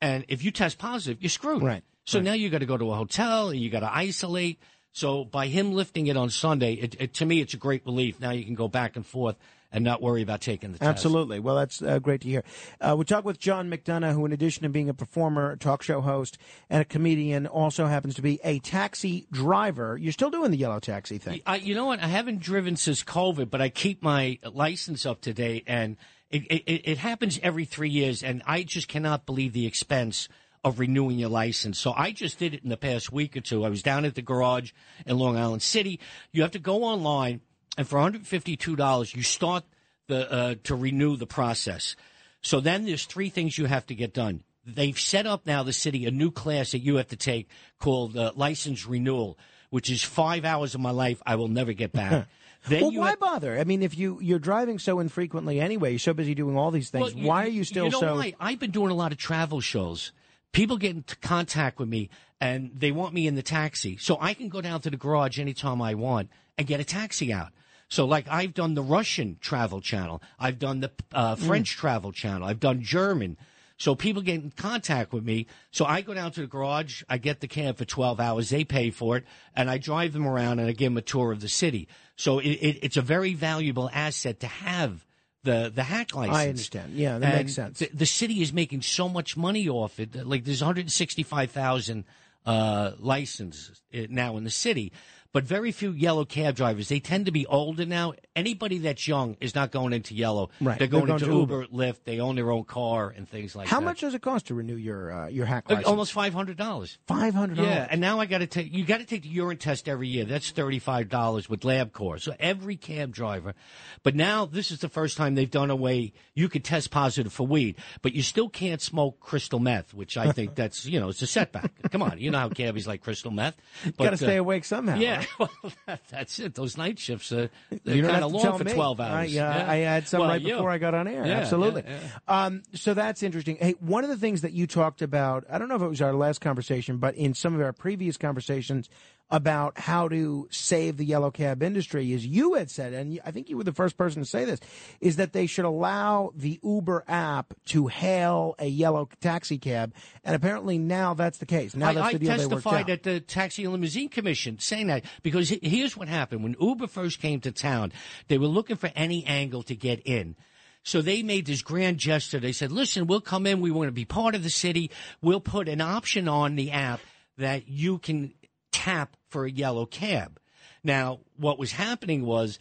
and 0.00 0.24
if 0.26 0.42
you 0.42 0.50
test 0.50 0.76
positive, 0.76 1.22
you're 1.22 1.30
screwed. 1.30 1.62
Right. 1.62 1.84
So 2.04 2.20
now 2.20 2.32
you 2.32 2.48
got 2.50 2.58
to 2.58 2.66
go 2.66 2.76
to 2.76 2.90
a 2.90 2.96
hotel, 2.96 3.50
and 3.50 3.60
you 3.60 3.70
got 3.70 3.80
to 3.80 3.94
isolate. 3.94 4.58
So 4.90 5.24
by 5.24 5.46
him 5.46 5.72
lifting 5.72 6.08
it 6.08 6.16
on 6.16 6.30
Sunday, 6.30 6.72
it, 6.72 6.96
it, 6.98 7.14
to 7.14 7.26
me, 7.26 7.40
it's 7.40 7.54
a 7.54 7.58
great 7.58 7.84
relief. 7.84 8.18
Now 8.18 8.30
you 8.30 8.44
can 8.44 8.54
go 8.54 8.66
back 8.66 8.96
and 8.96 9.06
forth 9.06 9.36
and 9.70 9.84
not 9.84 10.00
worry 10.00 10.22
about 10.22 10.40
taking 10.40 10.72
the 10.72 10.78
test. 10.78 10.88
Absolutely. 10.88 11.40
Well, 11.40 11.56
that's 11.56 11.82
uh, 11.82 11.98
great 11.98 12.22
to 12.22 12.28
hear. 12.28 12.44
Uh, 12.80 12.96
we 12.98 13.04
talk 13.04 13.24
with 13.24 13.38
John 13.38 13.70
McDonagh, 13.70 14.12
who, 14.12 14.24
in 14.24 14.32
addition 14.32 14.62
to 14.62 14.68
being 14.68 14.88
a 14.88 14.94
performer, 14.94 15.56
talk 15.56 15.82
show 15.82 16.00
host, 16.00 16.38
and 16.70 16.82
a 16.82 16.84
comedian, 16.84 17.46
also 17.46 17.86
happens 17.86 18.14
to 18.14 18.22
be 18.22 18.40
a 18.44 18.58
taxi 18.60 19.26
driver. 19.30 19.96
You're 19.96 20.12
still 20.12 20.30
doing 20.30 20.50
the 20.50 20.56
yellow 20.56 20.80
taxi 20.80 21.18
thing. 21.18 21.40
I, 21.46 21.56
you 21.56 21.74
know 21.74 21.86
what? 21.86 22.00
I 22.00 22.06
haven't 22.06 22.40
driven 22.40 22.76
since 22.76 23.02
COVID, 23.04 23.50
but 23.50 23.60
I 23.60 23.68
keep 23.68 24.02
my 24.02 24.38
license 24.42 25.04
up 25.04 25.20
to 25.22 25.34
date, 25.34 25.64
and 25.66 25.96
it, 26.30 26.42
it, 26.44 26.90
it 26.90 26.98
happens 26.98 27.38
every 27.42 27.64
three 27.64 27.90
years, 27.90 28.22
and 28.22 28.42
I 28.46 28.62
just 28.62 28.88
cannot 28.88 29.26
believe 29.26 29.52
the 29.52 29.66
expense 29.66 30.28
of 30.64 30.78
renewing 30.78 31.18
your 31.18 31.28
license. 31.28 31.78
So 31.78 31.94
I 31.96 32.10
just 32.10 32.38
did 32.38 32.54
it 32.54 32.62
in 32.62 32.68
the 32.68 32.76
past 32.76 33.12
week 33.12 33.36
or 33.36 33.40
two. 33.40 33.64
I 33.64 33.68
was 33.68 33.82
down 33.82 34.04
at 34.04 34.14
the 34.14 34.22
garage 34.22 34.72
in 35.06 35.16
Long 35.16 35.36
Island 35.36 35.62
City. 35.62 36.00
You 36.32 36.42
have 36.42 36.50
to 36.52 36.58
go 36.58 36.82
online, 36.82 37.40
and 37.78 37.86
for 37.88 37.98
$152, 37.98 39.14
you 39.14 39.22
start 39.22 39.62
the 40.08 40.30
uh, 40.30 40.54
to 40.64 40.74
renew 40.74 41.16
the 41.16 41.28
process. 41.28 41.94
So 42.42 42.58
then 42.58 42.84
there's 42.84 43.04
three 43.04 43.30
things 43.30 43.56
you 43.56 43.66
have 43.66 43.86
to 43.86 43.94
get 43.94 44.12
done. 44.12 44.42
They've 44.66 44.98
set 44.98 45.26
up 45.26 45.46
now 45.46 45.62
the 45.62 45.72
city 45.72 46.04
a 46.04 46.10
new 46.10 46.32
class 46.32 46.72
that 46.72 46.80
you 46.80 46.96
have 46.96 47.08
to 47.08 47.16
take 47.16 47.48
called 47.78 48.16
uh, 48.16 48.32
license 48.34 48.84
renewal, 48.84 49.38
which 49.70 49.90
is 49.90 50.02
five 50.02 50.44
hours 50.44 50.74
of 50.74 50.80
my 50.80 50.90
life 50.90 51.22
I 51.24 51.36
will 51.36 51.48
never 51.48 51.72
get 51.72 51.92
back. 51.92 52.26
then 52.68 52.82
well, 52.82 52.92
you 52.92 53.00
why 53.00 53.10
have- 53.10 53.20
bother? 53.20 53.56
I 53.58 53.62
mean, 53.62 53.82
if 53.82 53.96
you 53.96 54.18
you're 54.20 54.40
driving 54.40 54.80
so 54.80 54.98
infrequently 54.98 55.60
anyway, 55.60 55.90
you're 55.90 55.98
so 56.00 56.14
busy 56.14 56.34
doing 56.34 56.56
all 56.56 56.72
these 56.72 56.90
things. 56.90 57.14
Well, 57.14 57.24
why 57.24 57.44
are 57.44 57.48
you 57.48 57.62
still 57.62 57.84
you 57.84 57.90
know 57.92 58.00
so? 58.00 58.14
Why? 58.16 58.34
I've 58.40 58.58
been 58.58 58.72
doing 58.72 58.90
a 58.90 58.94
lot 58.94 59.12
of 59.12 59.18
travel 59.18 59.60
shows. 59.60 60.10
People 60.50 60.78
get 60.78 60.96
into 60.96 61.14
contact 61.16 61.78
with 61.78 61.88
me 61.88 62.10
and 62.40 62.72
they 62.74 62.90
want 62.90 63.14
me 63.14 63.28
in 63.28 63.36
the 63.36 63.42
taxi. 63.42 63.96
So 63.98 64.18
I 64.20 64.34
can 64.34 64.48
go 64.48 64.60
down 64.60 64.80
to 64.80 64.90
the 64.90 64.96
garage 64.96 65.38
anytime 65.38 65.80
I 65.80 65.94
want 65.94 66.30
and 66.56 66.66
get 66.66 66.80
a 66.80 66.84
taxi 66.84 67.32
out. 67.32 67.52
So, 67.88 68.04
like, 68.04 68.28
I've 68.28 68.54
done 68.54 68.74
the 68.74 68.82
Russian 68.82 69.38
travel 69.40 69.80
channel. 69.80 70.22
I've 70.38 70.58
done 70.58 70.80
the 70.80 70.90
uh, 71.12 71.36
Mm. 71.36 71.46
French 71.46 71.70
travel 71.76 72.12
channel. 72.12 72.46
I've 72.46 72.60
done 72.60 72.82
German. 72.82 73.36
So 73.78 73.94
people 73.94 74.22
get 74.22 74.34
in 74.34 74.50
contact 74.50 75.12
with 75.12 75.24
me. 75.24 75.46
So 75.70 75.84
I 75.84 76.00
go 76.00 76.12
down 76.12 76.32
to 76.32 76.40
the 76.40 76.46
garage. 76.48 77.02
I 77.08 77.16
get 77.18 77.40
the 77.40 77.46
cab 77.46 77.78
for 77.78 77.84
12 77.84 78.18
hours. 78.18 78.50
They 78.50 78.64
pay 78.64 78.90
for 78.90 79.16
it. 79.16 79.24
And 79.54 79.70
I 79.70 79.78
drive 79.78 80.12
them 80.12 80.26
around 80.26 80.58
and 80.58 80.68
I 80.68 80.72
give 80.72 80.90
them 80.90 80.96
a 80.98 81.02
tour 81.02 81.30
of 81.32 81.40
the 81.40 81.48
city. 81.48 81.86
So 82.16 82.40
it, 82.40 82.48
it, 82.48 82.78
it's 82.82 82.96
a 82.96 83.02
very 83.02 83.34
valuable 83.34 83.88
asset 83.92 84.40
to 84.40 84.48
have 84.48 85.06
the, 85.44 85.70
the 85.72 85.84
hack 85.84 86.12
license. 86.14 86.36
I 86.36 86.48
understand. 86.48 86.92
Yeah, 86.94 87.18
that 87.18 87.26
And 87.26 87.36
makes 87.38 87.54
sense. 87.54 87.78
The, 87.78 87.88
the 87.94 88.04
city 88.06 88.42
is 88.42 88.52
making 88.52 88.82
so 88.82 89.08
much 89.08 89.36
money 89.36 89.68
off 89.68 90.00
it. 90.00 90.26
Like 90.26 90.44
there's 90.44 90.60
165,000 90.60 92.04
uh, 92.44 92.92
licenses 92.98 93.80
uh, 93.94 94.06
now 94.10 94.36
in 94.36 94.44
the 94.44 94.50
city, 94.50 94.92
but 95.32 95.44
very 95.44 95.72
few 95.72 95.92
yellow 95.92 96.24
cab 96.24 96.54
drivers. 96.56 96.88
They 96.88 97.00
tend 97.00 97.26
to 97.26 97.32
be 97.32 97.46
older 97.46 97.84
now. 97.84 98.14
Anybody 98.34 98.78
that's 98.78 99.06
young 99.06 99.36
is 99.40 99.54
not 99.54 99.70
going 99.70 99.92
into 99.92 100.14
yellow. 100.14 100.50
Right. 100.60 100.78
They're 100.78 100.88
going, 100.88 101.06
They're 101.06 101.16
into 101.16 101.26
going 101.26 101.46
to 101.48 101.54
Uber, 101.54 101.66
Lyft. 101.66 102.04
They 102.04 102.20
own 102.20 102.36
their 102.36 102.50
own 102.50 102.64
car 102.64 103.12
and 103.14 103.28
things 103.28 103.54
like 103.54 103.68
How 103.68 103.78
that. 103.78 103.82
How 103.82 103.90
much 103.90 104.00
does 104.00 104.14
it 104.14 104.22
cost 104.22 104.46
to 104.46 104.54
renew 104.54 104.76
your 104.76 105.12
uh, 105.12 105.28
your 105.28 105.46
hack 105.46 105.64
Uh, 105.68 105.74
license? 105.74 105.88
Almost 105.88 106.12
five 106.12 106.32
hundred 106.32 106.56
dollars. 106.56 106.98
Five 107.06 107.34
hundred. 107.34 107.58
Yeah, 107.58 107.86
and 107.90 108.00
now 108.00 108.20
I 108.20 108.26
got 108.26 108.38
to 108.38 108.46
take. 108.46 108.72
You 108.72 108.84
got 108.84 108.98
to 108.98 109.04
take 109.04 109.22
the 109.22 109.28
urine 109.28 109.58
test 109.58 109.88
every 109.88 110.08
year. 110.08 110.24
That's 110.24 110.50
thirty 110.50 110.78
five 110.78 111.08
dollars 111.08 111.48
with 111.48 111.60
LabCorp. 111.60 112.20
So 112.20 112.34
every 112.38 112.76
cab 112.76 113.12
driver. 113.12 113.54
But 114.02 114.14
now 114.14 114.46
this 114.46 114.70
is 114.70 114.78
the 114.80 114.88
first 114.88 115.16
time 115.16 115.34
they've 115.34 115.50
done 115.50 115.70
away. 115.70 116.12
you 116.34 116.48
could 116.48 116.64
test 116.64 116.90
positive 116.90 117.32
for 117.32 117.46
weed, 117.46 117.76
but 118.02 118.14
you 118.14 118.22
still 118.22 118.48
can't 118.48 118.80
smoke 118.80 119.20
crystal 119.20 119.58
meth, 119.58 119.92
which 119.92 120.16
I 120.16 120.32
think 120.32 120.54
that's 120.54 120.86
you 120.86 121.00
know 121.00 121.08
it's 121.08 121.22
a 121.22 121.26
setback. 121.26 121.70
Come 121.90 122.02
on, 122.02 122.18
you 122.18 122.30
know 122.30 122.38
how 122.38 122.48
cabbies 122.48 122.86
like 122.86 123.02
crystal 123.02 123.30
meth. 123.30 123.56
Got 123.98 124.10
to 124.10 124.16
stay 124.16 124.38
uh, 124.38 124.40
awake 124.40 124.64
somehow. 124.64 124.96
Yeah, 124.96 125.17
well, 125.38 125.50
that, 125.86 126.00
that's 126.10 126.38
it. 126.38 126.54
Those 126.54 126.76
night 126.76 126.98
shifts 126.98 127.32
are 127.32 127.50
You 127.70 127.80
they're 127.84 128.02
kind 128.10 128.24
of 128.24 128.30
to 128.32 128.36
long 128.38 128.58
for 128.58 128.64
me. 128.64 128.72
twelve 128.72 129.00
I, 129.00 129.08
hours. 129.08 129.28
uh, 129.28 129.30
Yeah. 129.32 129.70
I 129.70 129.76
had 129.76 130.08
some 130.08 130.20
Well, 130.20 130.28
right 130.30 130.40
you. 130.40 130.54
before 130.54 130.70
I 130.70 130.78
got 130.78 130.94
on 130.94 131.08
air. 131.08 131.26
Yeah, 131.26 131.38
Absolutely. 131.38 131.84
yeah. 131.86 131.98
Um, 132.26 132.62
so 132.74 132.94
that's 132.94 133.22
interesting. 133.22 133.56
Hey, 133.60 133.74
one 133.80 134.04
of 134.04 134.10
the 134.10 134.16
things 134.16 134.42
that 134.42 134.52
you 134.52 134.66
talked 134.66 135.02
about, 135.02 135.44
I 135.50 135.58
don't 135.58 135.68
know 135.68 135.76
if 135.76 135.82
it 135.82 135.88
was 135.88 136.02
our 136.02 136.12
last 136.14 136.40
conversation, 136.40 136.98
but 136.98 137.14
in 137.16 137.34
some 137.34 137.54
of 137.54 137.60
our 137.60 137.72
previous 137.72 138.16
conversations 138.16 138.88
about 139.30 139.78
how 139.78 140.08
to 140.08 140.48
save 140.50 140.96
the 140.96 141.04
yellow 141.04 141.30
cab 141.30 141.62
industry 141.62 142.12
is 142.12 142.24
you 142.24 142.54
had 142.54 142.70
said, 142.70 142.94
and 142.94 143.20
I 143.24 143.30
think 143.30 143.50
you 143.50 143.58
were 143.58 143.64
the 143.64 143.72
first 143.72 143.98
person 143.98 144.22
to 144.22 144.28
say 144.28 144.44
this, 144.44 144.60
is 145.00 145.16
that 145.16 145.32
they 145.32 145.46
should 145.46 145.66
allow 145.66 146.32
the 146.34 146.58
Uber 146.62 147.04
app 147.06 147.52
to 147.66 147.88
hail 147.88 148.54
a 148.58 148.66
yellow 148.66 149.08
taxi 149.20 149.58
cab. 149.58 149.92
And 150.24 150.34
apparently 150.34 150.78
now 150.78 151.12
that's 151.14 151.38
the 151.38 151.46
case. 151.46 151.76
Now 151.76 151.88
I, 151.88 151.94
that's 151.94 152.06
I 152.06 152.12
the 152.12 152.18
deal 152.20 152.28
they 152.28 152.46
worked 152.46 152.50
testified 152.50 152.90
at 152.90 153.02
the 153.02 153.20
Taxi 153.20 153.64
and 153.64 153.72
Limousine 153.72 154.08
Commission 154.08 154.58
saying 154.58 154.86
that 154.86 155.04
because 155.22 155.50
here's 155.50 155.96
what 155.96 156.08
happened 156.08 156.42
when 156.42 156.56
Uber 156.58 156.86
first 156.86 157.20
came 157.20 157.40
to 157.40 157.52
town. 157.52 157.92
They 158.28 158.38
were 158.38 158.46
looking 158.46 158.76
for 158.76 158.90
any 158.94 159.24
angle 159.26 159.62
to 159.64 159.74
get 159.74 160.00
in. 160.06 160.36
So 160.84 161.02
they 161.02 161.22
made 161.22 161.44
this 161.44 161.60
grand 161.60 161.98
gesture. 161.98 162.40
They 162.40 162.52
said, 162.52 162.72
listen, 162.72 163.06
we'll 163.06 163.20
come 163.20 163.46
in. 163.46 163.60
We 163.60 163.70
want 163.70 163.88
to 163.88 163.92
be 163.92 164.06
part 164.06 164.34
of 164.34 164.42
the 164.42 164.48
city. 164.48 164.90
We'll 165.20 165.40
put 165.40 165.68
an 165.68 165.82
option 165.82 166.28
on 166.28 166.56
the 166.56 166.70
app 166.70 167.00
that 167.36 167.68
you 167.68 167.98
can 167.98 168.32
tap 168.72 169.16
for 169.28 169.44
a 169.44 169.50
yellow 169.50 169.86
cab. 169.86 170.40
Now, 170.84 171.20
what 171.36 171.58
was 171.58 171.72
happening 171.72 172.24
was 172.24 172.58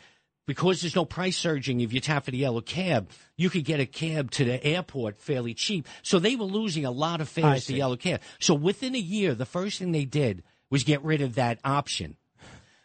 because 0.48 0.82
there's 0.82 0.96
no 0.96 1.06
price 1.06 1.38
surging 1.38 1.82
if 1.82 1.94
you 1.94 2.00
tap 2.00 2.26
for 2.26 2.32
the 2.32 2.38
yellow 2.38 2.62
cab, 2.62 3.10
you 3.36 3.50
could 3.50 3.66
get 3.66 3.80
a 3.80 3.86
cab 3.86 4.32
to 4.32 4.46
the 4.46 4.66
airport 4.66 5.18
fairly 5.18 5.54
cheap. 5.54 5.88
So 6.02 6.20
they 6.20 6.36
were 6.36 6.46
losing 6.46 6.86
a 6.86 6.92
lot 6.92 7.22
of 7.22 7.30
fares 7.30 7.66
to 7.66 7.76
yellow 7.76 7.98
cab. 7.98 8.22
So 8.40 8.54
within 8.54 8.96
a 8.96 9.00
year, 9.00 9.36
the 9.36 9.46
first 9.46 9.78
thing 9.78 9.92
they 9.92 10.06
did 10.06 10.44
was 10.70 10.84
get 10.84 11.04
rid 11.04 11.22
of 11.22 11.36
that 11.36 11.60
option. 11.64 12.16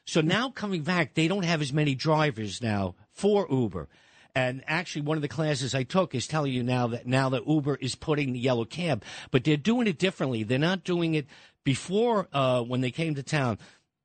So 0.05 0.21
now 0.21 0.51
coming 0.51 0.83
back, 0.83 1.15
they 1.15 1.29
don't 1.29 1.45
have 1.45 1.63
as 1.63 1.73
many 1.73 1.95
drivers 1.95 2.61
now 2.61 2.97
for 3.13 3.47
Uber. 3.49 3.89
And 4.35 4.65
actually, 4.67 5.03
one 5.03 5.19
of 5.19 5.23
the 5.23 5.29
classes 5.29 5.75
I 5.75 5.83
took 5.83 6.15
is 6.15 6.27
telling 6.27 6.53
you 6.53 6.63
now 6.63 6.87
that 6.89 7.07
now 7.07 7.29
that 7.31 7.47
Uber 7.47 7.77
is 7.77 7.95
putting 7.95 8.33
the 8.33 8.39
yellow 8.39 8.65
cab, 8.65 9.05
but 9.31 9.45
they're 9.45 9.59
doing 9.59 9.87
it 9.87 9.99
differently. 9.99 10.43
They're 10.43 10.59
not 10.59 10.85
doing 10.85 11.15
it 11.15 11.27
before 11.65 12.29
uh, 12.33 12.63
when 12.63 12.81
they 12.81 12.91
came 12.91 13.15
to 13.15 13.23
town. 13.23 13.59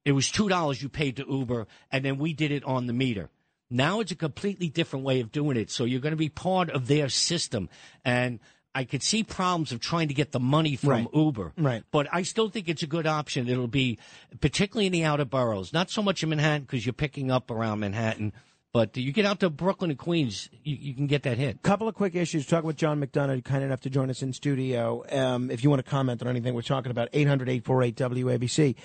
It 0.06 0.14
was 0.14 0.32
two 0.32 0.48
dollars 0.48 0.82
you 0.82 0.88
paid 0.90 1.18
to 1.18 1.26
Uber, 1.30 1.68
and 1.92 2.06
then 2.06 2.18
we 2.18 2.34
did 2.34 2.52
it 2.52 2.64
on 2.64 2.88
the 2.88 2.94
meter. 2.94 3.30
Now 3.70 4.00
it's 4.00 4.12
a 4.12 4.16
completely 4.16 4.70
different 4.70 5.04
way 5.04 5.20
of 5.20 5.32
doing 5.34 5.58
it. 5.58 5.70
So 5.70 5.84
you're 5.84 6.00
going 6.00 6.12
to 6.14 6.18
be 6.18 6.30
part 6.30 6.70
of 6.70 6.88
their 6.88 7.10
system, 7.10 7.68
and 8.06 8.40
I 8.74 8.86
could 8.86 9.04
see 9.04 9.24
problems 9.24 9.72
of 9.72 9.82
trying 9.82 10.08
to 10.08 10.14
get 10.14 10.32
the 10.32 10.40
money 10.40 10.76
from 10.78 10.90
Right. 10.90 11.08
Uber. 11.14 11.52
Right. 11.58 11.84
But 11.92 12.08
I 12.14 12.22
still 12.22 12.48
think 12.48 12.70
it's 12.70 12.84
a 12.84 12.88
good 12.88 13.08
option. 13.08 13.50
It'll 13.50 13.68
be 13.68 13.98
particularly 14.40 14.86
in 14.86 14.94
the 14.94 15.04
outer 15.04 15.26
boroughs, 15.26 15.74
not 15.74 15.90
so 15.90 16.02
much 16.02 16.24
in 16.24 16.30
Manhattan 16.30 16.62
because 16.62 16.86
you're 16.86 16.94
picking 16.94 17.30
up 17.32 17.52
around 17.52 17.80
Manhattan. 17.80 18.34
But 18.78 18.96
you 18.96 19.12
get 19.12 19.26
out 19.26 19.40
to 19.40 19.50
Brooklyn 19.50 19.90
and 19.90 19.98
Queens, 19.98 20.52
you, 20.64 20.78
you 20.80 20.94
can 20.94 21.08
get 21.08 21.24
that 21.24 21.40
hit. 21.40 21.64
couple 21.64 21.88
of 21.88 21.96
quick 21.96 22.14
issues. 22.14 22.46
Talking 22.46 22.68
with 22.68 22.76
John 22.76 23.02
McDonagh, 23.02 23.44
kind 23.44 23.64
enough 23.64 23.82
to 23.82 23.90
join 23.90 24.12
us 24.12 24.22
in 24.22 24.34
studio. 24.34 25.04
Um, 25.12 25.50
if 25.50 25.64
you 25.64 25.72
want 25.72 25.84
to 25.84 25.90
comment 25.90 26.22
on 26.22 26.28
anything 26.28 26.54
we're 26.54 26.62
talking 26.62 26.92
about, 26.92 27.10
800 27.12 27.50
848 27.50 27.96
WABC, 27.96 28.76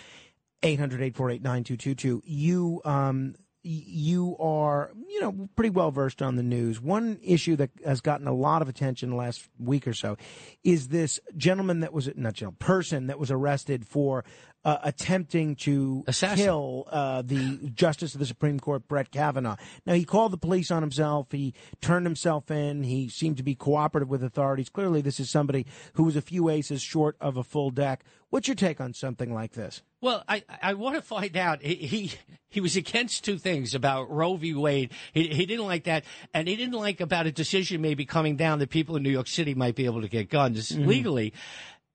800 0.63 0.95
848 0.95 1.43
9222. 1.43 2.23
You, 2.25 2.81
um, 2.87 3.35
you 3.65 4.35
are, 4.41 4.93
you 5.09 5.21
know, 5.21 5.51
pretty 5.57 5.69
well 5.69 5.91
versed 5.91 6.23
on 6.23 6.37
the 6.37 6.43
news. 6.43 6.81
One 6.81 7.19
issue 7.23 7.57
that 7.57 7.69
has 7.85 8.01
gotten 8.01 8.27
a 8.27 8.33
lot 8.33 8.63
of 8.63 8.71
attention 8.71 9.11
the 9.11 9.17
last 9.17 9.47
week 9.59 9.87
or 9.87 9.93
so 9.93 10.17
is 10.65 10.89
this 10.89 11.21
gentleman 11.37 11.81
that 11.81 11.93
was, 11.93 12.09
not 12.17 12.33
gentleman, 12.33 12.57
person 12.59 13.09
that 13.09 13.19
was 13.19 13.31
arrested 13.31 13.87
for 13.87 14.25
uh, 14.65 14.79
attempting 14.83 15.57
to 15.57 16.05
kill 16.37 16.87
uh, 16.91 17.23
the 17.23 17.71
Justice 17.75 18.15
of 18.15 18.21
the 18.21 18.27
Supreme 18.27 18.61
Court, 18.61 18.87
Brett 18.87 19.11
Kavanaugh. 19.11 19.57
Now, 19.87 19.95
he 19.95 20.05
called 20.05 20.33
the 20.33 20.39
police 20.39 20.71
on 20.71 20.83
himself. 20.83 21.33
He 21.33 21.55
turned 21.81 22.07
himself 22.07 22.51
in. 22.51 22.85
He 22.85 23.09
seemed 23.09 23.37
to 23.39 23.43
be 23.43 23.55
cooperative 23.55 24.09
with 24.09 24.23
authorities. 24.23 24.69
Clearly, 24.69 25.01
this 25.01 25.19
is 25.19 25.31
somebody 25.31 25.67
who 25.95 26.05
was 26.05 26.17
a 26.17 26.23
few 26.23 26.49
aces 26.49 26.81
short 26.83 27.17
of 27.21 27.37
a 27.37 27.43
full 27.43 27.71
deck. 27.71 28.05
What's 28.31 28.49
your 28.49 28.55
take 28.55 28.81
on 28.81 28.95
something 28.95 29.35
like 29.35 29.53
this? 29.53 29.83
Well, 30.01 30.25
I, 30.27 30.43
I 30.63 30.75
want 30.75 30.97
to 30.97 31.03
find 31.03 31.37
out. 31.37 31.61
He, 31.63 31.75
he 31.75 32.13
he 32.49 32.61
was 32.61 32.77
against 32.77 33.25
two 33.25 33.39
things 33.39 33.75
about 33.75 34.11
Roe 34.11 34.37
v. 34.37 34.55
Wade. 34.55 34.93
He, 35.13 35.29
he 35.29 35.45
didn't 35.47 35.67
like 35.67 35.85
that, 35.85 36.05
and 36.33 36.49
he 36.49 36.57
didn't 36.57 36.75
like 36.75 37.01
about 37.01 37.27
a 37.27 37.33
decision 37.33 37.83
maybe 37.83 38.05
coming 38.07 38.37
down 38.37 38.59
that 38.61 38.71
people 38.71 38.97
in 38.97 39.03
New 39.03 39.11
York 39.11 39.29
City 39.29 39.55
might 39.55 39.75
be 39.75 39.85
able 39.85 40.01
to 40.03 40.09
get 40.09 40.31
guns 40.31 40.71
Mhm. 40.71 40.87
legally, 40.87 41.33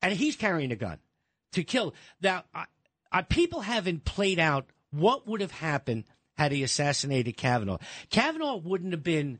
and 0.01 0.13
he's 0.13 0.35
carrying 0.35 0.71
a 0.71 0.75
gun 0.75 0.99
to 1.57 1.63
kill. 1.63 1.93
Now, 2.21 2.43
I, 2.53 2.65
I, 3.11 3.21
people 3.21 3.61
haven't 3.61 4.05
played 4.05 4.39
out 4.39 4.65
what 4.91 5.27
would 5.27 5.41
have 5.41 5.51
happened 5.51 6.05
had 6.37 6.51
he 6.51 6.63
assassinated 6.63 7.35
Kavanaugh. 7.35 7.79
Kavanaugh 8.09 8.57
wouldn't 8.57 8.93
have 8.93 9.03
been 9.03 9.39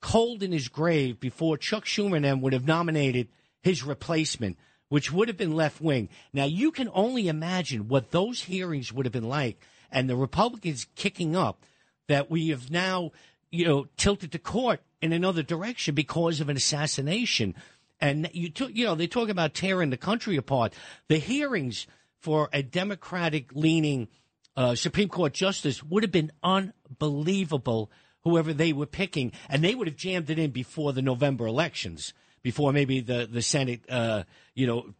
cold 0.00 0.42
in 0.42 0.52
his 0.52 0.68
grave 0.68 1.20
before 1.20 1.56
Chuck 1.56 1.84
Schumer 1.84 2.16
and 2.16 2.24
them 2.24 2.40
would 2.40 2.52
have 2.52 2.66
nominated 2.66 3.28
his 3.62 3.82
replacement, 3.82 4.56
which 4.88 5.12
would 5.12 5.28
have 5.28 5.36
been 5.36 5.54
left 5.54 5.80
wing. 5.80 6.08
Now 6.32 6.44
you 6.44 6.70
can 6.70 6.88
only 6.92 7.28
imagine 7.28 7.88
what 7.88 8.10
those 8.10 8.42
hearings 8.42 8.92
would 8.92 9.06
have 9.06 9.12
been 9.12 9.28
like, 9.28 9.60
and 9.90 10.08
the 10.08 10.16
Republicans 10.16 10.86
kicking 10.94 11.36
up 11.36 11.64
that 12.08 12.30
we 12.30 12.48
have 12.48 12.70
now, 12.70 13.12
you 13.50 13.66
know, 13.66 13.88
tilted 13.96 14.30
the 14.30 14.38
court 14.38 14.80
in 15.02 15.12
another 15.12 15.42
direction 15.42 15.94
because 15.94 16.40
of 16.40 16.48
an 16.48 16.56
assassination. 16.56 17.54
And 18.00 18.30
you, 18.32 18.52
you 18.72 18.86
know, 18.86 18.94
they 18.94 19.06
talk 19.06 19.28
about 19.28 19.54
tearing 19.54 19.90
the 19.90 19.96
country 19.96 20.36
apart. 20.36 20.74
The 21.08 21.18
hearings 21.18 21.86
for 22.20 22.48
a 22.52 22.62
Democratic 22.62 23.52
leaning 23.54 24.08
uh, 24.56 24.74
Supreme 24.74 25.08
Court 25.08 25.32
justice 25.32 25.82
would 25.84 26.02
have 26.02 26.12
been 26.12 26.32
unbelievable, 26.42 27.90
whoever 28.22 28.52
they 28.52 28.72
were 28.72 28.86
picking, 28.86 29.32
and 29.48 29.62
they 29.62 29.74
would 29.74 29.86
have 29.86 29.96
jammed 29.96 30.30
it 30.30 30.38
in 30.38 30.50
before 30.50 30.92
the 30.92 31.02
November 31.02 31.46
elections, 31.46 32.12
before 32.42 32.72
maybe 32.72 33.00
the 33.00 33.28
the 33.30 33.42
Senate, 33.42 33.82
uh, 33.88 34.24
you 34.54 34.66
know, 34.66 34.94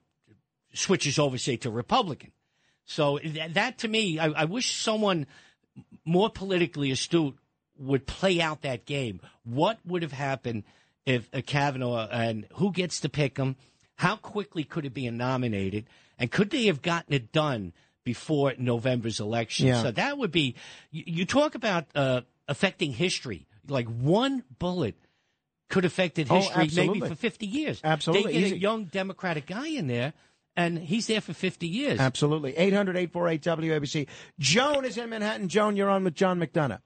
switches 0.74 1.18
over, 1.18 1.38
say, 1.38 1.56
to 1.56 1.70
Republican. 1.70 2.30
So 2.84 3.18
th- 3.18 3.52
that 3.54 3.78
to 3.78 3.88
me, 3.88 4.18
I, 4.18 4.26
I 4.28 4.44
wish 4.44 4.76
someone 4.76 5.26
more 6.04 6.30
politically 6.30 6.90
astute 6.90 7.36
would 7.78 8.06
play 8.06 8.40
out 8.40 8.62
that 8.62 8.86
game. 8.86 9.20
What 9.44 9.78
would 9.84 10.02
have 10.02 10.12
happened 10.12 10.64
if 11.08 11.28
uh, 11.32 11.40
Kavanaugh 11.44 12.06
and 12.10 12.46
who 12.54 12.70
gets 12.70 13.00
to 13.00 13.08
pick 13.08 13.38
him? 13.38 13.56
How 13.96 14.16
quickly 14.16 14.62
could 14.62 14.84
it 14.84 14.94
be 14.94 15.10
nominated? 15.10 15.86
And 16.18 16.30
could 16.30 16.50
they 16.50 16.66
have 16.66 16.82
gotten 16.82 17.14
it 17.14 17.32
done 17.32 17.72
before 18.04 18.52
November's 18.58 19.18
election? 19.18 19.66
Yeah. 19.68 19.82
So 19.82 19.90
that 19.92 20.18
would 20.18 20.30
be, 20.30 20.54
you, 20.90 21.04
you 21.06 21.24
talk 21.24 21.54
about 21.54 21.86
uh, 21.94 22.20
affecting 22.46 22.92
history. 22.92 23.46
Like 23.66 23.86
one 23.88 24.44
bullet 24.58 24.94
could 25.68 25.84
affect 25.84 26.18
Oh, 26.18 26.34
history 26.34 26.86
maybe 26.86 27.00
for 27.00 27.14
50 27.14 27.46
years. 27.46 27.80
Absolutely. 27.82 28.32
They 28.32 28.38
get 28.40 28.46
Easy. 28.48 28.56
a 28.56 28.58
young 28.58 28.84
Democratic 28.84 29.46
guy 29.46 29.68
in 29.68 29.86
there, 29.86 30.12
and 30.56 30.78
he's 30.78 31.06
there 31.06 31.20
for 31.20 31.32
50 31.32 31.66
years. 31.66 32.00
Absolutely. 32.00 32.56
800 32.56 32.96
848 32.96 33.42
WABC. 33.42 34.06
Joan 34.38 34.84
is 34.84 34.96
in 34.96 35.10
Manhattan. 35.10 35.48
Joan, 35.48 35.76
you're 35.76 35.90
on 35.90 36.04
with 36.04 36.14
John 36.14 36.38
McDonagh. 36.38 36.80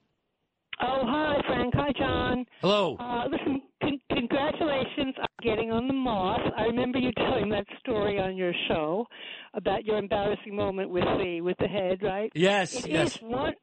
Oh, 0.81 1.01
hi, 1.05 1.35
Frank. 1.47 1.73
Hi, 1.75 1.91
John. 1.97 2.45
Hello. 2.61 2.97
Uh, 2.99 3.25
listen, 3.29 3.61
con- 3.81 3.99
congratulations 4.11 5.15
on 5.19 5.27
getting 5.41 5.71
on 5.71 5.87
the 5.87 5.93
Moth. 5.93 6.41
I 6.57 6.63
remember 6.63 6.97
you 6.99 7.11
telling 7.13 7.49
that 7.49 7.65
story 7.79 8.19
on 8.19 8.35
your 8.35 8.53
show 8.67 9.05
about 9.53 9.85
your 9.85 9.97
embarrassing 9.97 10.55
moment 10.55 10.89
with 10.89 11.03
the 11.19 11.41
with 11.41 11.57
the 11.59 11.67
head, 11.67 12.01
right? 12.01 12.31
Yes, 12.35 12.73
It 12.75 12.87
yes. 12.91 13.15
is 13.15 13.21
one 13.21 13.53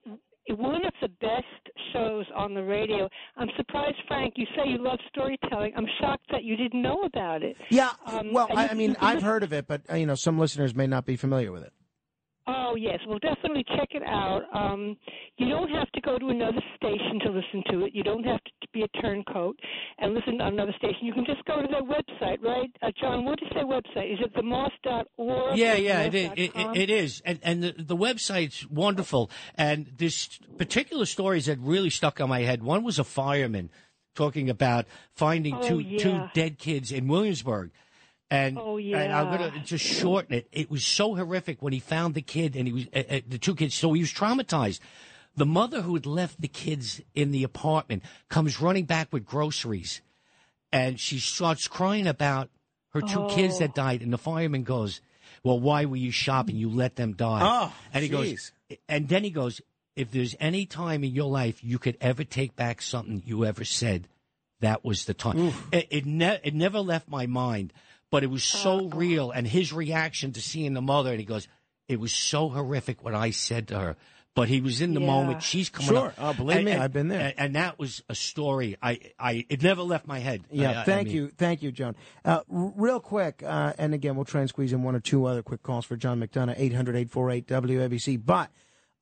one 0.48 0.84
of 0.84 0.92
the 1.00 1.08
best 1.20 1.44
shows 1.92 2.26
on 2.34 2.54
the 2.54 2.62
radio. 2.62 3.08
I'm 3.36 3.48
surprised, 3.56 3.98
Frank. 4.08 4.34
You 4.36 4.46
say 4.56 4.68
you 4.70 4.78
love 4.78 4.98
storytelling. 5.08 5.72
I'm 5.76 5.86
shocked 6.00 6.26
that 6.32 6.42
you 6.42 6.56
didn't 6.56 6.82
know 6.82 7.02
about 7.02 7.42
it. 7.42 7.56
Yeah. 7.68 7.90
Um, 8.06 8.32
well, 8.32 8.48
I, 8.50 8.64
you- 8.64 8.70
I 8.70 8.74
mean, 8.74 8.96
I've 9.00 9.22
heard 9.22 9.42
of 9.42 9.52
it, 9.52 9.66
but 9.68 9.82
uh, 9.90 9.96
you 9.96 10.06
know, 10.06 10.14
some 10.16 10.38
listeners 10.38 10.74
may 10.74 10.86
not 10.86 11.06
be 11.06 11.16
familiar 11.16 11.52
with 11.52 11.62
it. 11.64 11.72
Oh, 12.52 12.74
yes, 12.76 12.98
well 13.06 13.18
definitely 13.20 13.64
check 13.76 13.88
it 13.92 14.02
out. 14.02 14.42
Um, 14.52 14.96
you 15.36 15.48
don't 15.48 15.68
have 15.70 15.90
to 15.92 16.00
go 16.00 16.18
to 16.18 16.28
another 16.28 16.60
station 16.76 17.20
to 17.24 17.30
listen 17.30 17.62
to 17.70 17.84
it. 17.84 17.94
You 17.94 18.02
don't 18.02 18.24
have 18.24 18.42
to 18.44 18.50
be 18.72 18.82
a 18.82 18.88
turncoat 19.00 19.58
and 19.98 20.14
listen 20.14 20.40
on 20.40 20.54
another 20.54 20.74
station. 20.78 20.98
You 21.02 21.12
can 21.12 21.24
just 21.24 21.44
go 21.44 21.62
to 21.62 21.68
their 21.68 21.82
website, 21.82 22.42
right? 22.42 22.70
Uh, 22.82 22.90
John, 23.00 23.24
what 23.24 23.38
is 23.42 23.48
their 23.54 23.66
website? 23.66 24.12
Is 24.12 24.18
it 24.20 24.34
themoth.org? 24.34 25.56
Yeah, 25.58 25.74
yeah, 25.74 26.00
it, 26.02 26.14
it, 26.14 26.32
it, 26.38 26.52
it 26.76 26.90
is, 26.90 27.22
and 27.24 27.38
and 27.42 27.62
the, 27.62 27.74
the 27.78 27.96
website's 27.96 28.66
wonderful. 28.68 29.30
And 29.54 29.92
this 29.96 30.28
particular 30.58 31.06
stories 31.06 31.46
that 31.46 31.58
really 31.60 31.90
stuck 31.90 32.20
on 32.20 32.28
my 32.28 32.40
head. 32.40 32.62
One 32.62 32.82
was 32.82 32.98
a 32.98 33.04
fireman 33.04 33.70
talking 34.14 34.50
about 34.50 34.86
finding 35.14 35.54
Oh, 35.54 35.62
two 35.68 35.78
yeah. 35.80 35.98
two 35.98 36.20
dead 36.34 36.58
kids 36.58 36.90
in 36.90 37.06
Williamsburg. 37.06 37.70
And, 38.30 38.58
Oh, 38.58 38.78
and 38.78 39.12
I'm 39.12 39.32
yeah. 39.32 39.38
gonna 39.50 39.62
just 39.64 39.84
shorten 39.84 40.34
it. 40.34 40.48
It 40.52 40.70
was 40.70 40.84
so 40.86 41.16
horrific 41.16 41.60
when 41.62 41.72
he 41.72 41.80
found 41.80 42.14
the 42.14 42.22
kid 42.22 42.54
and 42.54 42.66
he 42.68 42.72
was 42.72 42.86
uh, 42.94 43.02
uh, 43.16 43.20
the 43.28 43.38
two 43.38 43.56
kids. 43.56 43.74
So 43.74 43.92
he 43.92 44.00
was 44.02 44.12
traumatized. 44.12 44.78
The 45.36 45.46
mother 45.46 45.82
who 45.82 45.94
had 45.94 46.06
left 46.06 46.40
the 46.40 46.48
kids 46.48 47.00
in 47.14 47.32
the 47.32 47.42
apartment 47.42 48.04
comes 48.28 48.60
running 48.60 48.84
back 48.84 49.12
with 49.12 49.24
groceries, 49.24 50.00
and 50.72 50.98
she 51.00 51.18
starts 51.18 51.66
crying 51.68 52.06
about 52.06 52.50
her 52.90 53.00
two 53.00 53.26
kids 53.30 53.56
Oh. 53.56 53.58
that 53.60 53.74
died. 53.74 54.02
And 54.02 54.12
the 54.12 54.18
fireman 54.18 54.62
goes, 54.64 55.00
"Well, 55.42 55.58
why 55.58 55.84
were 55.84 55.96
you 55.96 56.10
shopping? 56.12 56.56
You 56.56 56.68
let 56.68 56.96
them 56.96 57.14
die." 57.14 57.40
Oh, 57.42 57.72
and 57.92 58.04
he 58.04 58.10
jeez. 58.10 58.12
goes, 58.12 58.52
and 58.88 59.08
then 59.08 59.24
he 59.24 59.30
goes, 59.30 59.60
"If 59.96 60.10
there's 60.12 60.36
any 60.40 60.66
time 60.66 61.02
in 61.04 61.12
your 61.12 61.30
life 61.30 61.64
you 61.64 61.78
could 61.80 61.96
ever 62.00 62.22
take 62.24 62.54
back 62.54 62.80
something 62.82 63.22
you 63.26 63.44
ever 63.44 63.64
said, 63.64 64.08
that 64.60 64.84
was 64.84 65.04
the 65.06 65.14
time." 65.14 65.52
It 65.72 65.86
it, 65.90 66.06
ne- 66.06 66.40
it 66.44 66.54
never 66.54 66.80
left 66.80 67.08
my 67.08 67.26
mind, 67.26 67.72
but 68.10 68.22
it 68.22 68.30
was 68.30 68.44
so 68.44 68.88
real. 68.88 69.30
And 69.30 69.46
his 69.46 69.72
reaction 69.72 70.32
to 70.32 70.40
seeing 70.42 70.74
the 70.74 70.82
mother, 70.82 71.10
and 71.10 71.20
he 71.20 71.26
goes, 71.26 71.48
"It 71.88 72.00
was 72.00 72.12
so 72.12 72.48
horrific 72.48 73.02
what 73.04 73.14
I 73.14 73.30
said 73.30 73.68
to 73.68 73.78
her." 73.78 73.96
But 74.32 74.48
he 74.48 74.60
was 74.60 74.80
in 74.80 74.94
the 74.94 75.00
Yeah. 75.00 75.06
moment. 75.08 75.42
She's 75.42 75.68
coming 75.68 75.88
Sure. 75.88 76.06
up. 76.08 76.14
Oh, 76.16 76.32
believe 76.32 76.58
And- 76.58 76.64
me, 76.66 76.70
and- 76.72 76.82
I've 76.82 76.92
been 76.92 77.08
there. 77.08 77.20
And, 77.20 77.34
and 77.38 77.54
that 77.56 77.80
was 77.80 78.04
a 78.08 78.14
story. 78.14 78.76
I, 78.80 79.00
I, 79.18 79.44
it 79.48 79.60
never 79.60 79.82
left 79.82 80.06
my 80.06 80.20
head. 80.20 80.44
Yeah, 80.52 80.70
I- 80.70 80.82
I 80.82 80.84
thank 80.84 81.08
mean- 81.08 81.16
you, 81.16 81.28
thank 81.36 81.62
you, 81.64 81.72
John. 81.72 81.96
Uh, 82.24 82.42
r- 82.48 82.72
real 82.76 83.00
quick, 83.00 83.42
uh, 83.44 83.72
and 83.76 83.92
again, 83.92 84.14
we'll 84.14 84.24
try 84.24 84.40
and 84.40 84.48
squeeze 84.48 84.72
in 84.72 84.84
one 84.84 84.94
or 84.94 85.00
two 85.00 85.24
other 85.26 85.42
quick 85.42 85.64
calls 85.64 85.84
for 85.84 85.96
John 85.96 86.20
McDonagh, 86.20 86.56
800-848-WABC. 86.60 88.24
But 88.24 88.50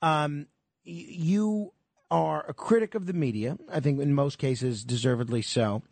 um, 0.00 0.46
y- 0.86 0.92
you 1.08 1.72
are 2.10 2.44
a 2.48 2.54
critic 2.54 2.94
of 2.94 3.04
the 3.06 3.12
media, 3.12 3.58
I 3.70 3.80
think 3.80 4.00
in 4.00 4.14
most 4.14 4.38
cases 4.38 4.82
deservedly 4.82 5.42
so. 5.42 5.82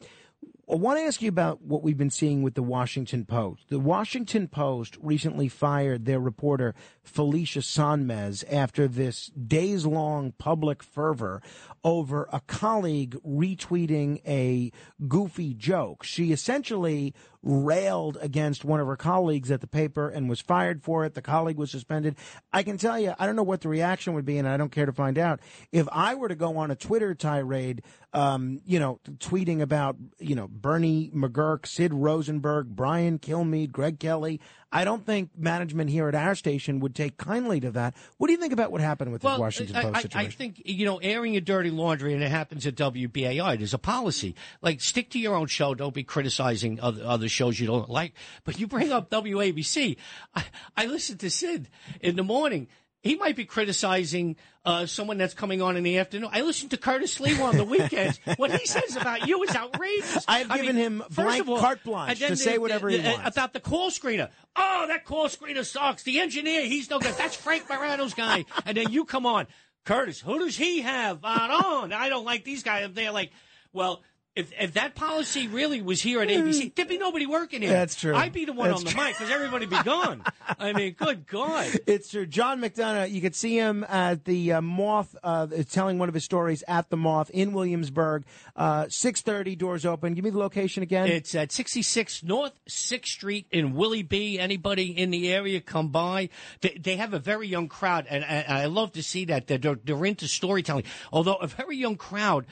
I 0.68 0.74
want 0.74 0.98
to 0.98 1.04
ask 1.04 1.22
you 1.22 1.28
about 1.28 1.62
what 1.62 1.84
we've 1.84 1.96
been 1.96 2.10
seeing 2.10 2.42
with 2.42 2.54
the 2.54 2.62
Washington 2.62 3.24
Post. 3.24 3.68
The 3.68 3.78
Washington 3.78 4.48
Post 4.48 4.96
recently 5.00 5.46
fired 5.46 6.06
their 6.06 6.18
reporter 6.18 6.74
Felicia 7.06 7.60
Sonmez 7.60 8.44
after 8.50 8.88
this 8.88 9.28
days 9.28 9.86
long 9.86 10.32
public 10.32 10.82
fervor 10.82 11.40
over 11.84 12.28
a 12.32 12.40
colleague 12.40 13.16
retweeting 13.24 14.20
a 14.26 14.72
goofy 15.06 15.54
joke. 15.54 16.02
She 16.02 16.32
essentially 16.32 17.14
railed 17.46 18.18
against 18.20 18.64
one 18.64 18.80
of 18.80 18.88
her 18.88 18.96
colleagues 18.96 19.52
at 19.52 19.60
the 19.60 19.66
paper 19.68 20.08
and 20.08 20.28
was 20.28 20.40
fired 20.40 20.82
for 20.82 21.04
it. 21.04 21.14
The 21.14 21.22
colleague 21.22 21.58
was 21.58 21.70
suspended. 21.70 22.16
I 22.52 22.64
can 22.64 22.76
tell 22.76 22.98
you, 22.98 23.14
I 23.18 23.24
don't 23.24 23.36
know 23.36 23.44
what 23.44 23.60
the 23.60 23.68
reaction 23.68 24.14
would 24.14 24.24
be, 24.24 24.36
and 24.36 24.48
I 24.48 24.56
don't 24.56 24.72
care 24.72 24.86
to 24.86 24.92
find 24.92 25.16
out. 25.16 25.40
If 25.70 25.86
I 25.92 26.14
were 26.16 26.28
to 26.28 26.34
go 26.34 26.56
on 26.56 26.72
a 26.72 26.76
Twitter 26.76 27.14
tirade, 27.14 27.82
um, 28.12 28.60
you 28.66 28.80
know, 28.80 28.98
tweeting 29.18 29.60
about, 29.60 29.96
you 30.18 30.34
know, 30.34 30.48
Bernie 30.48 31.12
McGuirk, 31.14 31.66
Sid 31.66 31.94
Rosenberg, 31.94 32.74
Brian 32.74 33.20
Kilmeade, 33.20 33.70
Greg 33.70 34.00
Kelly, 34.00 34.40
I 34.72 34.84
don't 34.84 35.06
think 35.06 35.30
management 35.38 35.90
here 35.90 36.08
at 36.08 36.14
our 36.14 36.34
station 36.34 36.80
would 36.80 36.94
take 36.94 37.16
kindly 37.16 37.60
to 37.60 37.70
that. 37.72 37.94
What 38.18 38.26
do 38.26 38.32
you 38.32 38.38
think 38.38 38.52
about 38.52 38.72
what 38.72 38.80
happened 38.80 39.12
with 39.12 39.22
Well, 39.22 39.36
the 39.36 39.40
Washington 39.40 39.76
I, 39.76 39.82
Post 39.82 39.96
I- 39.96 40.00
situation? 40.02 40.28
I 40.28 40.34
think 40.34 40.62
you 40.64 40.84
know 40.84 40.98
airing 40.98 41.32
your 41.34 41.40
dirty 41.40 41.70
laundry, 41.70 42.12
and 42.14 42.22
it 42.22 42.30
happens 42.30 42.66
at 42.66 42.74
WBAI. 42.74 43.56
There's 43.58 43.74
a 43.74 43.78
policy 43.78 44.34
like 44.62 44.80
stick 44.80 45.10
to 45.10 45.18
your 45.18 45.34
own 45.36 45.46
show. 45.46 45.74
Don't 45.74 45.94
be 45.94 46.04
criticizing 46.04 46.80
other, 46.80 47.02
other 47.04 47.28
shows 47.28 47.60
you 47.60 47.66
don't 47.66 47.88
like. 47.88 48.14
But 48.44 48.58
you 48.58 48.66
bring 48.66 48.90
up 48.92 49.08
WABC. 49.10 49.96
I, 50.34 50.44
I 50.76 50.86
listen 50.86 51.16
to 51.18 51.30
Sid 51.30 51.68
in 52.00 52.16
the 52.16 52.24
morning. 52.24 52.68
He 53.02 53.14
might 53.14 53.36
be 53.36 53.44
criticizing 53.44 54.36
uh, 54.64 54.86
someone 54.86 55.16
that's 55.16 55.34
coming 55.34 55.62
on 55.62 55.76
in 55.76 55.84
the 55.84 55.98
afternoon. 55.98 56.28
I 56.32 56.40
listen 56.40 56.68
to 56.70 56.76
Curtis 56.76 57.20
Lee 57.20 57.40
on 57.40 57.56
the 57.56 57.64
weekends. 57.76 58.18
what 58.36 58.50
he 58.50 58.66
says 58.66 58.96
about 58.96 59.28
you 59.28 59.42
is 59.44 59.54
outrageous. 59.54 60.24
I've 60.26 60.50
I 60.50 60.56
given 60.58 60.74
mean, 60.76 60.84
him 60.84 61.02
blank 61.14 61.46
all- 61.48 61.60
carte 61.60 61.84
blanche 61.84 62.18
to 62.18 62.36
say 62.36 62.54
the- 62.54 62.60
whatever 62.60 62.88
he 62.88 62.96
the- 62.96 63.10
wants. 63.10 63.36
About 63.36 63.52
the 63.52 63.60
call 63.60 63.90
screener. 63.90 64.30
Oh, 64.56 64.86
that 64.88 65.04
call 65.04 65.26
screener 65.26 65.64
sucks. 65.64 66.02
The 66.02 66.18
engineer, 66.18 66.62
he's 66.62 66.90
no 66.90 66.98
good. 66.98 67.14
That's 67.14 67.36
Frank 67.36 67.68
Morano's 67.68 68.14
guy. 68.14 68.44
And 68.64 68.76
then 68.76 68.90
you 68.90 69.04
come 69.04 69.24
on. 69.26 69.46
Curtis, 69.84 70.20
who 70.20 70.40
does 70.40 70.56
he 70.56 70.80
have 70.80 71.24
on? 71.24 71.50
on? 71.52 71.92
I 71.92 72.08
don't 72.08 72.24
like 72.24 72.42
these 72.42 72.64
guys. 72.64 72.88
They're 72.92 73.12
like, 73.12 73.30
well, 73.72 74.02
if, 74.36 74.52
if 74.60 74.74
that 74.74 74.94
policy 74.94 75.48
really 75.48 75.80
was 75.80 76.02
here 76.02 76.20
at 76.20 76.28
ABC, 76.28 76.74
there'd 76.74 76.88
be 76.88 76.98
nobody 76.98 77.24
working 77.24 77.62
here. 77.62 77.70
That's 77.70 77.94
true. 77.94 78.14
I'd 78.14 78.34
be 78.34 78.44
the 78.44 78.52
one 78.52 78.68
That's 78.68 78.80
on 78.80 78.84
the 78.84 78.90
true. 78.90 79.02
mic 79.02 79.14
because 79.16 79.32
everybody'd 79.32 79.70
be 79.70 79.82
gone. 79.82 80.22
I 80.58 80.74
mean, 80.74 80.92
good 80.92 81.26
God. 81.26 81.66
It's 81.86 82.10
true. 82.10 82.26
John 82.26 82.60
McDonagh, 82.60 83.10
you 83.10 83.20
could 83.20 83.34
see 83.34 83.56
him 83.56 83.84
at 83.88 84.24
the 84.24 84.54
uh, 84.54 84.60
Moth, 84.60 85.14
uh, 85.22 85.46
telling 85.70 85.98
one 85.98 86.08
of 86.08 86.14
his 86.14 86.24
stories 86.24 86.62
at 86.66 86.90
the 86.90 86.96
Moth 86.96 87.30
in 87.30 87.52
Williamsburg. 87.52 88.24
Uh, 88.54 88.84
6.30, 88.84 89.56
doors 89.56 89.86
open. 89.86 90.14
Give 90.14 90.24
me 90.24 90.30
the 90.30 90.38
location 90.38 90.82
again. 90.82 91.06
It's 91.06 91.34
at 91.34 91.52
66 91.52 92.24
North 92.24 92.58
6th 92.68 93.06
Street 93.06 93.46
in 93.50 93.74
Willie 93.74 94.02
B. 94.02 94.38
Anybody 94.38 94.90
in 94.98 95.10
the 95.10 95.32
area 95.32 95.60
come 95.60 95.88
by. 95.88 96.28
They, 96.60 96.76
they 96.78 96.96
have 96.96 97.14
a 97.14 97.18
very 97.18 97.46
young 97.46 97.68
crowd, 97.68 98.06
and, 98.10 98.24
and 98.24 98.52
I 98.52 98.66
love 98.66 98.92
to 98.92 99.02
see 99.02 99.26
that. 99.26 99.46
They're, 99.46 99.58
they're 99.58 100.04
into 100.04 100.28
storytelling. 100.28 100.84
Although 101.12 101.36
a 101.36 101.46
very 101.46 101.76
young 101.76 101.96
crowd 101.96 102.46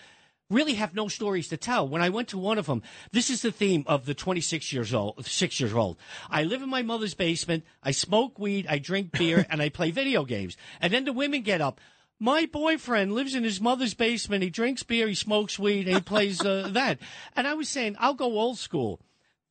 really 0.50 0.74
have 0.74 0.94
no 0.94 1.08
stories 1.08 1.48
to 1.48 1.56
tell. 1.56 1.88
When 1.88 2.02
I 2.02 2.10
went 2.10 2.28
to 2.28 2.38
one 2.38 2.58
of 2.58 2.66
them, 2.66 2.82
this 3.12 3.30
is 3.30 3.42
the 3.42 3.52
theme 3.52 3.84
of 3.86 4.06
the 4.06 4.14
26 4.14 4.72
years 4.72 4.92
old, 4.92 5.24
six 5.26 5.58
years 5.60 5.72
old. 5.72 5.96
I 6.30 6.44
live 6.44 6.62
in 6.62 6.68
my 6.68 6.82
mother's 6.82 7.14
basement. 7.14 7.64
I 7.82 7.92
smoke 7.92 8.38
weed. 8.38 8.66
I 8.68 8.78
drink 8.78 9.12
beer 9.12 9.46
and 9.50 9.62
I 9.62 9.68
play 9.68 9.90
video 9.90 10.24
games. 10.24 10.56
And 10.80 10.92
then 10.92 11.04
the 11.04 11.12
women 11.12 11.42
get 11.42 11.60
up. 11.60 11.80
My 12.20 12.46
boyfriend 12.46 13.12
lives 13.12 13.34
in 13.34 13.44
his 13.44 13.60
mother's 13.60 13.94
basement. 13.94 14.44
He 14.44 14.50
drinks 14.50 14.82
beer. 14.82 15.08
He 15.08 15.14
smokes 15.14 15.58
weed 15.58 15.86
and 15.86 15.96
he 15.96 16.02
plays 16.02 16.40
uh, 16.40 16.68
that. 16.72 16.98
And 17.34 17.46
I 17.46 17.54
was 17.54 17.68
saying, 17.68 17.96
I'll 17.98 18.14
go 18.14 18.38
old 18.38 18.58
school. 18.58 19.00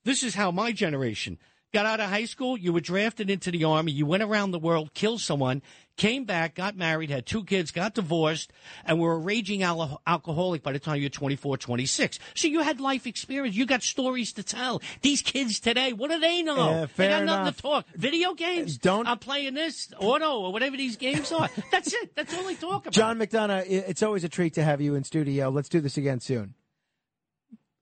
This 0.05 0.23
is 0.23 0.35
how 0.35 0.51
my 0.51 0.71
generation 0.71 1.37
got 1.73 1.85
out 1.87 1.99
of 1.99 2.09
high 2.09 2.25
school. 2.25 2.55
You 2.57 2.71
were 2.71 2.79
drafted 2.79 3.29
into 3.29 3.51
the 3.51 3.63
army. 3.63 3.91
You 3.91 4.05
went 4.05 4.23
around 4.23 4.51
the 4.51 4.59
world, 4.59 4.93
killed 4.93 5.21
someone, 5.21 5.61
came 5.97 6.23
back, 6.23 6.55
got 6.55 6.77
married, 6.77 7.09
had 7.09 7.25
two 7.25 7.43
kids, 7.43 7.71
got 7.71 7.95
divorced, 7.95 8.53
and 8.85 8.99
were 8.99 9.13
a 9.13 9.17
raging 9.17 9.63
al- 9.63 10.01
alcoholic 10.05 10.61
by 10.61 10.71
the 10.71 10.79
time 10.79 11.01
you're 11.01 11.09
24, 11.09 11.57
26. 11.57 12.19
So 12.35 12.47
you 12.47 12.61
had 12.61 12.79
life 12.79 13.07
experience. 13.07 13.55
You 13.55 13.65
got 13.65 13.81
stories 13.81 14.33
to 14.33 14.43
tell. 14.43 14.81
These 15.01 15.23
kids 15.23 15.59
today, 15.59 15.93
what 15.93 16.11
do 16.11 16.19
they 16.19 16.43
know? 16.43 16.69
Yeah, 16.69 16.85
they 16.95 17.09
got 17.09 17.23
nothing 17.25 17.41
enough. 17.41 17.55
to 17.57 17.61
talk. 17.61 17.85
Video 17.95 18.33
games. 18.35 18.77
Don't. 18.77 19.07
I'm 19.07 19.19
playing 19.19 19.55
this 19.55 19.89
auto 19.97 20.41
or 20.41 20.53
whatever 20.53 20.77
these 20.77 20.95
games 20.95 21.31
are. 21.31 21.49
That's 21.71 21.91
it. 21.91 22.15
That's 22.15 22.33
all 22.37 22.43
they 22.43 22.55
talk 22.55 22.83
about. 22.83 22.93
John 22.93 23.17
McDonagh, 23.17 23.65
it's 23.67 24.03
always 24.03 24.23
a 24.23 24.29
treat 24.29 24.53
to 24.53 24.63
have 24.63 24.79
you 24.79 24.93
in 24.95 25.03
studio. 25.03 25.49
Let's 25.49 25.69
do 25.69 25.81
this 25.81 25.97
again 25.97 26.19
soon. 26.19 26.53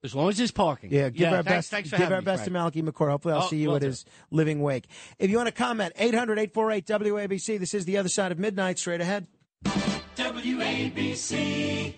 As 0.04 0.14
long 0.16 0.28
as 0.30 0.36
there's 0.36 0.50
parking. 0.50 0.90
Yeah, 0.90 1.10
give 1.10 1.28
our 1.28 1.44
thanks, 1.44 1.48
best. 1.48 1.70
Thanks 1.70 1.90
for 1.90 1.96
give 1.96 2.10
our 2.10 2.18
me, 2.20 2.24
best 2.24 2.44
to 2.44 2.50
Frank. 2.50 2.74
Malachy 2.74 2.82
McCourt. 2.82 3.10
Hopefully, 3.10 3.34
I'll 3.34 3.42
Oh, 3.44 3.48
see 3.48 3.58
you 3.58 3.68
will 3.68 3.76
at 3.76 3.82
do. 3.82 3.86
his 3.88 4.04
living 4.32 4.60
wake. 4.60 4.88
If 5.20 5.30
you 5.30 5.36
want 5.36 5.46
to 5.46 5.52
comment, 5.52 5.94
800-848-WABC. 5.96 7.58
This 7.60 7.72
is 7.72 7.84
the 7.84 7.98
other 7.98 8.08
side 8.08 8.32
of 8.32 8.38
midnight. 8.38 8.80
Straight 8.80 9.00
ahead. 9.00 9.28
WABC. 10.16 11.94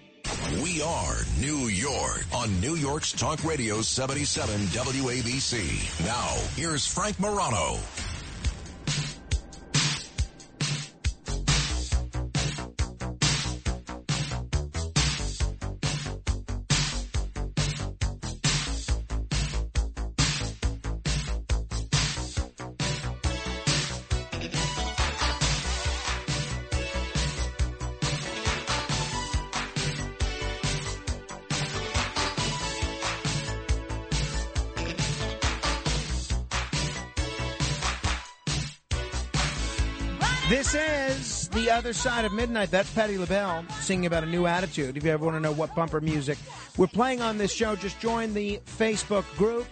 We 0.62 0.82
are 0.82 1.16
New 1.40 1.68
York 1.68 2.24
on 2.34 2.60
New 2.60 2.74
York's 2.76 3.12
Talk 3.12 3.42
Radio 3.44 3.80
77 3.80 4.60
WABC. 4.66 6.04
Now, 6.06 6.28
here's 6.56 6.86
Frank 6.86 7.18
Morano. 7.18 7.78
The 41.54 41.70
other 41.70 41.92
side 41.92 42.24
of 42.24 42.32
midnight. 42.32 42.72
That's 42.72 42.92
Patti 42.92 43.16
LaBelle 43.16 43.64
singing 43.80 44.06
about 44.06 44.24
a 44.24 44.26
new 44.26 44.44
attitude. 44.46 44.96
If 44.96 45.04
you 45.04 45.12
ever 45.12 45.24
want 45.24 45.36
to 45.36 45.40
know 45.40 45.52
what 45.52 45.72
bumper 45.76 46.00
music 46.00 46.36
we're 46.76 46.88
playing 46.88 47.22
on 47.22 47.38
this 47.38 47.52
show, 47.52 47.76
just 47.76 48.00
join 48.00 48.34
the 48.34 48.60
Facebook 48.66 49.24
group. 49.36 49.66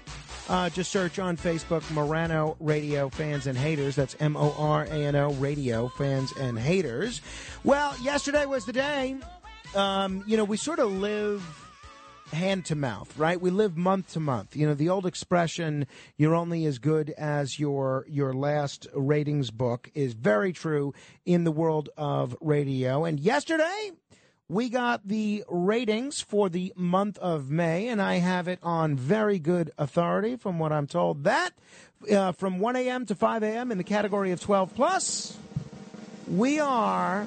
Uh, 0.48 0.70
just 0.70 0.92
search 0.92 1.18
on 1.18 1.36
Facebook 1.36 1.88
Morano 1.90 2.56
Radio 2.60 3.08
Fans 3.08 3.48
and 3.48 3.58
Haters. 3.58 3.96
That's 3.96 4.14
M 4.20 4.36
O 4.36 4.54
R 4.56 4.84
A 4.84 4.86
N 4.90 5.16
O 5.16 5.32
Radio 5.32 5.88
Fans 5.88 6.32
and 6.38 6.56
Haters. 6.56 7.20
Well, 7.64 7.96
yesterday 8.00 8.46
was 8.46 8.64
the 8.64 8.72
day. 8.72 9.16
Um, 9.74 10.22
you 10.24 10.36
know, 10.36 10.44
we 10.44 10.58
sort 10.58 10.78
of 10.78 10.92
live 10.92 11.42
hand 12.32 12.64
to 12.66 12.74
mouth, 12.74 13.16
right? 13.18 13.40
We 13.40 13.50
live 13.50 13.76
month 13.76 14.12
to 14.12 14.20
month. 14.20 14.56
You 14.56 14.66
know, 14.66 14.74
the 14.74 14.88
old 14.88 15.06
expression 15.06 15.86
"you're 16.16 16.34
only 16.34 16.64
as 16.66 16.78
good 16.78 17.10
as 17.10 17.58
your 17.58 18.06
your 18.08 18.32
last 18.32 18.86
ratings 18.94 19.50
book" 19.50 19.90
is 19.94 20.14
very 20.14 20.52
true 20.52 20.94
in 21.24 21.44
the 21.44 21.52
world 21.52 21.88
of 21.96 22.36
radio. 22.40 23.04
And 23.04 23.20
yesterday, 23.20 23.92
we 24.48 24.68
got 24.68 25.08
the 25.08 25.44
ratings 25.48 26.20
for 26.20 26.48
the 26.48 26.72
month 26.76 27.18
of 27.18 27.50
May, 27.50 27.88
and 27.88 28.02
I 28.02 28.16
have 28.16 28.48
it 28.48 28.58
on 28.62 28.96
very 28.96 29.38
good 29.38 29.70
authority, 29.78 30.36
from 30.36 30.58
what 30.58 30.72
I'm 30.72 30.86
told. 30.86 31.24
That 31.24 31.52
uh, 32.10 32.32
from 32.32 32.58
1 32.58 32.76
a.m. 32.76 33.06
to 33.06 33.14
5 33.14 33.42
a.m. 33.42 33.72
in 33.72 33.78
the 33.78 33.84
category 33.84 34.30
of 34.32 34.40
12 34.40 34.74
plus, 34.74 35.38
we 36.28 36.60
are 36.60 37.26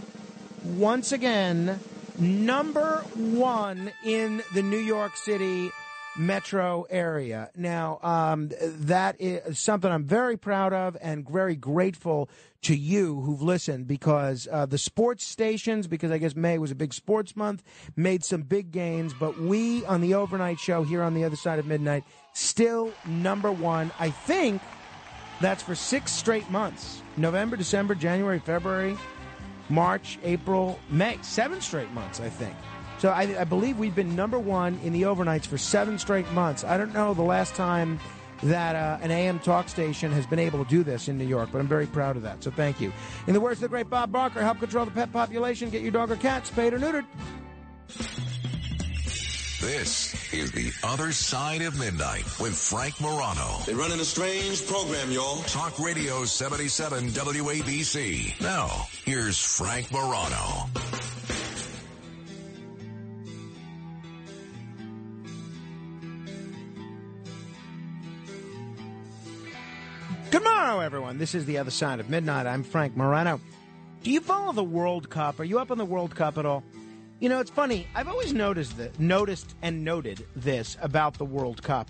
once 0.64 1.12
again 1.12 1.80
number 2.20 2.98
one 3.16 3.92
in 4.04 4.44
the 4.54 4.62
New 4.62 4.78
York 4.78 5.18
City 5.18 5.72
metro 6.18 6.86
area. 6.90 7.50
Now, 7.56 8.00
um, 8.02 8.50
that 8.62 9.18
is 9.20 9.60
something 9.60 9.92
I'm 9.92 10.06
very 10.06 10.38
proud 10.38 10.74
of 10.74 10.98
and 11.02 11.28
very 11.28 11.56
grateful 11.56 12.30
to 12.64 12.76
you 12.76 13.22
who've 13.22 13.42
listened 13.42 13.88
because 13.88 14.48
uh, 14.52 14.66
the 14.66 14.78
sports 14.78 15.26
stations, 15.26 15.88
because 15.88 16.12
I 16.12 16.18
guess 16.18 16.36
May 16.36 16.58
was 16.58 16.72
a 16.72 16.76
big 16.76 16.94
sports 16.94 17.36
month, 17.36 17.64
made 17.96 18.24
some 18.24 18.42
big 18.42 18.72
gains. 18.72 19.14
But 19.14 19.40
we 19.40 19.86
on 19.86 20.02
the 20.02 20.16
overnight 20.16 20.60
show 20.60 20.84
here 20.84 21.04
on 21.04 21.14
the 21.14 21.24
other 21.24 21.36
side 21.36 21.60
of 21.60 21.66
midnight, 21.66 22.04
still 22.34 22.92
number 23.06 23.52
one. 23.52 23.92
I 24.00 24.10
think 24.10 24.62
that's 25.42 25.62
for 25.62 25.76
six 25.76 26.12
straight 26.12 26.50
months 26.50 27.02
November, 27.18 27.56
December, 27.58 27.94
January, 27.94 28.40
February. 28.40 28.98
March, 29.70 30.20
April, 30.24 30.80
May. 30.90 31.18
Seven 31.22 31.62
straight 31.62 31.92
months, 31.92 32.20
I 32.20 32.30
think. 32.30 32.56
So 33.00 33.10
I, 33.10 33.42
I, 33.42 33.44
believe 33.44 33.78
we've 33.78 33.96
been 33.96 34.16
number 34.16 34.40
one 34.40 34.80
in 34.84 34.94
the 34.94 35.04
overnights 35.04 35.46
for 35.46 35.58
seven 35.58 36.00
straight 36.00 36.30
months. 36.32 36.64
I 36.64 36.78
don't 36.78 36.94
know 36.94 37.14
the 37.14 37.24
last 37.24 37.54
time 37.56 38.00
that 38.44 38.76
uh, 38.76 38.98
an 39.02 39.12
AM 39.12 39.40
talk 39.40 39.70
station 39.70 40.12
has 40.12 40.26
been 40.26 40.40
able 40.40 40.64
to 40.64 40.70
do 40.70 40.84
this 40.84 41.08
in 41.08 41.18
New 41.18 41.26
York, 41.26 41.50
but 41.52 41.60
I'm 41.60 41.68
very 41.68 41.88
proud 41.88 42.16
of 42.16 42.24
that. 42.24 42.44
So 42.44 42.52
thank 42.52 42.80
you. 42.80 42.94
In 43.28 43.34
the 43.34 43.40
words 43.40 43.58
of 43.58 43.62
the 43.62 43.70
great 43.70 43.90
Bob 43.90 44.12
Barker, 44.12 44.42
help 44.42 44.60
control 44.60 44.86
the 44.86 44.92
pet 44.92 45.12
population. 45.12 45.70
Get 45.70 45.82
your 45.82 45.92
dog 45.92 46.12
or 46.12 46.16
cat 46.16 46.48
spayed 46.48 46.74
or 46.74 46.80
neutered. 46.80 47.06
This 49.66 50.32
is 50.32 50.52
The 50.52 50.72
Other 50.84 51.12
Side 51.12 51.64
of 51.64 51.80
Midnight 51.80 52.24
with 52.40 52.56
Frank 52.56 53.02
Morano. 53.02 53.64
They're 53.66 53.76
running 53.76 54.00
a 54.00 54.06
strange 54.06 54.64
program, 54.68 55.12
y'all. 55.12 55.38
Talk 55.42 55.80
Radio 55.80 56.24
77 56.24 57.08
WABC. 57.08 58.40
Now, 58.42 58.68
here's 59.06 59.40
Frank 59.40 59.92
Morano. 59.92 60.70
Good 70.30 70.44
morrow, 70.44 70.82
everyone. 70.82 71.18
This 71.18 71.34
is 71.34 71.46
The 71.46 71.58
Other 71.58 71.72
Side 71.72 72.00
of 72.00 72.08
Midnight. 72.08 72.46
I'm 72.46 72.62
Frank 72.62 72.96
Morano. 72.96 73.42
Do 74.04 74.12
you 74.12 74.22
follow 74.22 74.52
the 74.52 74.64
World 74.64 75.10
Cup? 75.10 75.40
Are 75.40 75.44
you 75.44 75.58
up 75.58 75.72
on 75.72 75.80
the 75.80 75.86
World 75.86 76.14
Cup 76.14 76.38
at 76.38 76.46
all? 76.46 76.64
You 77.22 77.30
know, 77.30 77.40
it's 77.40 77.52
funny. 77.52 77.88
I've 77.96 78.10
always 78.10 78.34
noticed 78.34 78.78
that, 78.78 79.00
noticed 79.00 79.56
and 79.62 79.86
noted 79.86 80.26
this 80.36 80.78
about 80.82 81.14
the 81.14 81.24
World 81.24 81.64
Cup. 81.64 81.90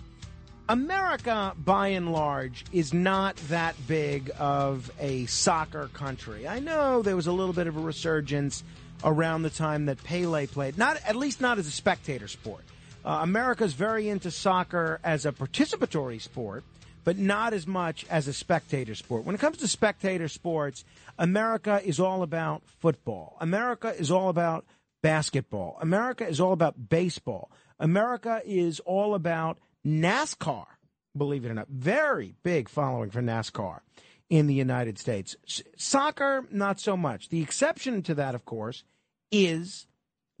America, 0.68 1.52
by 1.56 1.88
and 1.88 2.12
large, 2.12 2.64
is 2.72 2.94
not 2.94 3.36
that 3.48 3.74
big 3.88 4.30
of 4.38 4.90
a 5.00 5.26
soccer 5.26 5.88
country. 5.88 6.46
I 6.46 6.60
know 6.60 7.02
there 7.02 7.16
was 7.16 7.26
a 7.26 7.32
little 7.32 7.52
bit 7.52 7.66
of 7.66 7.76
a 7.76 7.80
resurgence 7.80 8.62
around 9.02 9.42
the 9.42 9.50
time 9.50 9.86
that 9.86 10.02
Pele 10.04 10.46
played. 10.46 10.78
Not 10.78 11.00
at 11.04 11.16
least 11.16 11.40
not 11.40 11.58
as 11.58 11.66
a 11.66 11.72
spectator 11.72 12.28
sport. 12.28 12.64
Uh, 13.04 13.18
America's 13.22 13.72
very 13.74 14.08
into 14.08 14.30
soccer 14.30 15.00
as 15.02 15.26
a 15.26 15.32
participatory 15.32 16.20
sport, 16.20 16.62
but 17.02 17.18
not 17.18 17.52
as 17.52 17.66
much 17.66 18.06
as 18.10 18.26
a 18.26 18.32
spectator 18.32 18.94
sport. 18.94 19.24
When 19.24 19.34
it 19.34 19.40
comes 19.40 19.58
to 19.58 19.68
spectator 19.68 20.28
sports, 20.28 20.84
America 21.18 21.80
is 21.84 22.00
all 22.00 22.22
about 22.22 22.62
football. 22.80 23.36
America 23.40 23.94
is 23.96 24.10
all 24.10 24.28
about 24.28 24.64
basketball. 25.06 25.78
America 25.80 26.26
is 26.26 26.40
all 26.40 26.52
about 26.52 26.88
baseball. 26.88 27.52
America 27.78 28.42
is 28.44 28.80
all 28.80 29.14
about 29.14 29.56
NASCAR, 29.86 30.66
believe 31.16 31.44
it 31.44 31.48
or 31.48 31.54
not. 31.54 31.68
Very 31.68 32.34
big 32.42 32.68
following 32.68 33.10
for 33.10 33.22
NASCAR 33.22 33.82
in 34.28 34.48
the 34.48 34.54
United 34.54 34.98
States. 34.98 35.36
Soccer, 35.76 36.44
not 36.50 36.80
so 36.80 36.96
much. 36.96 37.28
The 37.28 37.40
exception 37.40 38.02
to 38.02 38.16
that, 38.16 38.34
of 38.34 38.44
course, 38.44 38.82
is 39.30 39.86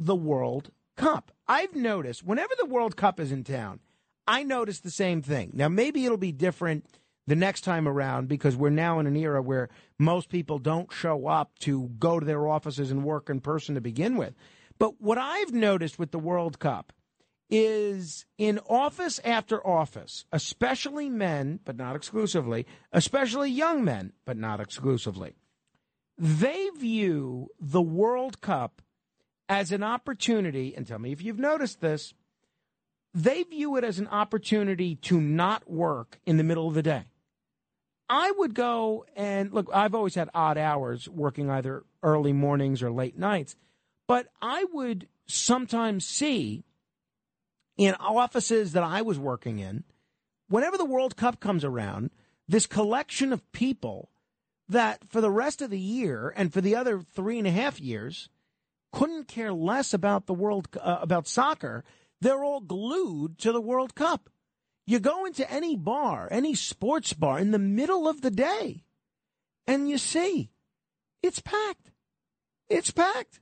the 0.00 0.16
World 0.16 0.72
Cup. 0.96 1.30
I've 1.46 1.76
noticed 1.76 2.24
whenever 2.24 2.54
the 2.58 2.66
World 2.66 2.96
Cup 2.96 3.20
is 3.20 3.30
in 3.30 3.44
town, 3.44 3.78
I 4.26 4.42
notice 4.42 4.80
the 4.80 4.90
same 4.90 5.22
thing. 5.22 5.52
Now, 5.54 5.68
maybe 5.68 6.04
it'll 6.04 6.16
be 6.16 6.32
different 6.32 6.86
the 7.28 7.36
next 7.36 7.60
time 7.60 7.86
around 7.86 8.26
because 8.26 8.56
we're 8.56 8.70
now 8.70 8.98
in 8.98 9.06
an 9.06 9.16
era 9.16 9.40
where 9.40 9.68
most 9.96 10.28
people 10.28 10.58
don't 10.58 10.92
show 10.92 11.28
up 11.28 11.56
to 11.60 11.88
go 12.00 12.18
to 12.18 12.26
their 12.26 12.48
offices 12.48 12.90
and 12.90 13.04
work 13.04 13.30
in 13.30 13.40
person 13.40 13.76
to 13.76 13.80
begin 13.80 14.16
with. 14.16 14.34
But 14.78 15.00
what 15.00 15.18
I've 15.18 15.52
noticed 15.52 15.98
with 15.98 16.10
the 16.10 16.18
World 16.18 16.58
Cup 16.58 16.92
is 17.48 18.26
in 18.38 18.58
office 18.68 19.20
after 19.24 19.64
office, 19.66 20.24
especially 20.32 21.08
men, 21.08 21.60
but 21.64 21.76
not 21.76 21.94
exclusively, 21.96 22.66
especially 22.92 23.50
young 23.50 23.84
men, 23.84 24.12
but 24.24 24.36
not 24.36 24.60
exclusively, 24.60 25.36
they 26.18 26.70
view 26.76 27.48
the 27.60 27.82
World 27.82 28.40
Cup 28.40 28.82
as 29.48 29.70
an 29.70 29.82
opportunity, 29.82 30.74
and 30.74 30.86
tell 30.86 30.98
me 30.98 31.12
if 31.12 31.22
you've 31.22 31.38
noticed 31.38 31.80
this, 31.80 32.14
they 33.14 33.44
view 33.44 33.76
it 33.76 33.84
as 33.84 33.98
an 33.98 34.08
opportunity 34.08 34.96
to 34.96 35.20
not 35.20 35.70
work 35.70 36.18
in 36.26 36.36
the 36.36 36.44
middle 36.44 36.68
of 36.68 36.74
the 36.74 36.82
day. 36.82 37.04
I 38.08 38.32
would 38.32 38.54
go 38.54 39.04
and 39.16 39.52
look, 39.52 39.68
I've 39.72 39.94
always 39.94 40.14
had 40.14 40.28
odd 40.34 40.58
hours 40.58 41.08
working 41.08 41.50
either 41.50 41.84
early 42.02 42.32
mornings 42.32 42.82
or 42.82 42.90
late 42.90 43.18
nights, 43.18 43.56
but 44.06 44.28
I 44.40 44.64
would 44.72 45.08
sometimes 45.26 46.06
see 46.06 46.64
in 47.76 47.94
offices 47.94 48.72
that 48.72 48.82
I 48.82 49.02
was 49.02 49.18
working 49.18 49.58
in, 49.58 49.84
whenever 50.48 50.78
the 50.78 50.84
World 50.84 51.16
Cup 51.16 51.40
comes 51.40 51.64
around, 51.64 52.10
this 52.48 52.66
collection 52.66 53.32
of 53.32 53.50
people 53.52 54.10
that 54.68 55.08
for 55.08 55.20
the 55.20 55.30
rest 55.30 55.62
of 55.62 55.70
the 55.70 55.78
year 55.78 56.32
and 56.36 56.52
for 56.52 56.60
the 56.60 56.74
other 56.74 57.00
three 57.00 57.38
and 57.38 57.46
a 57.46 57.52
half 57.52 57.80
years 57.80 58.28
couldn't 58.92 59.28
care 59.28 59.52
less 59.52 59.92
about 59.92 60.26
the 60.26 60.34
world 60.34 60.68
uh, 60.80 60.98
about 61.00 61.28
soccer. 61.28 61.84
They're 62.20 62.44
all 62.44 62.60
glued 62.60 63.38
to 63.38 63.52
the 63.52 63.60
World 63.60 63.94
Cup. 63.94 64.30
You 64.86 65.00
go 65.00 65.26
into 65.26 65.50
any 65.50 65.76
bar, 65.76 66.28
any 66.30 66.54
sports 66.54 67.12
bar 67.12 67.38
in 67.38 67.50
the 67.50 67.58
middle 67.58 68.08
of 68.08 68.22
the 68.22 68.30
day, 68.30 68.84
and 69.66 69.88
you 69.88 69.98
see 69.98 70.50
it's 71.22 71.40
packed. 71.40 71.90
It's 72.68 72.90
packed. 72.90 73.40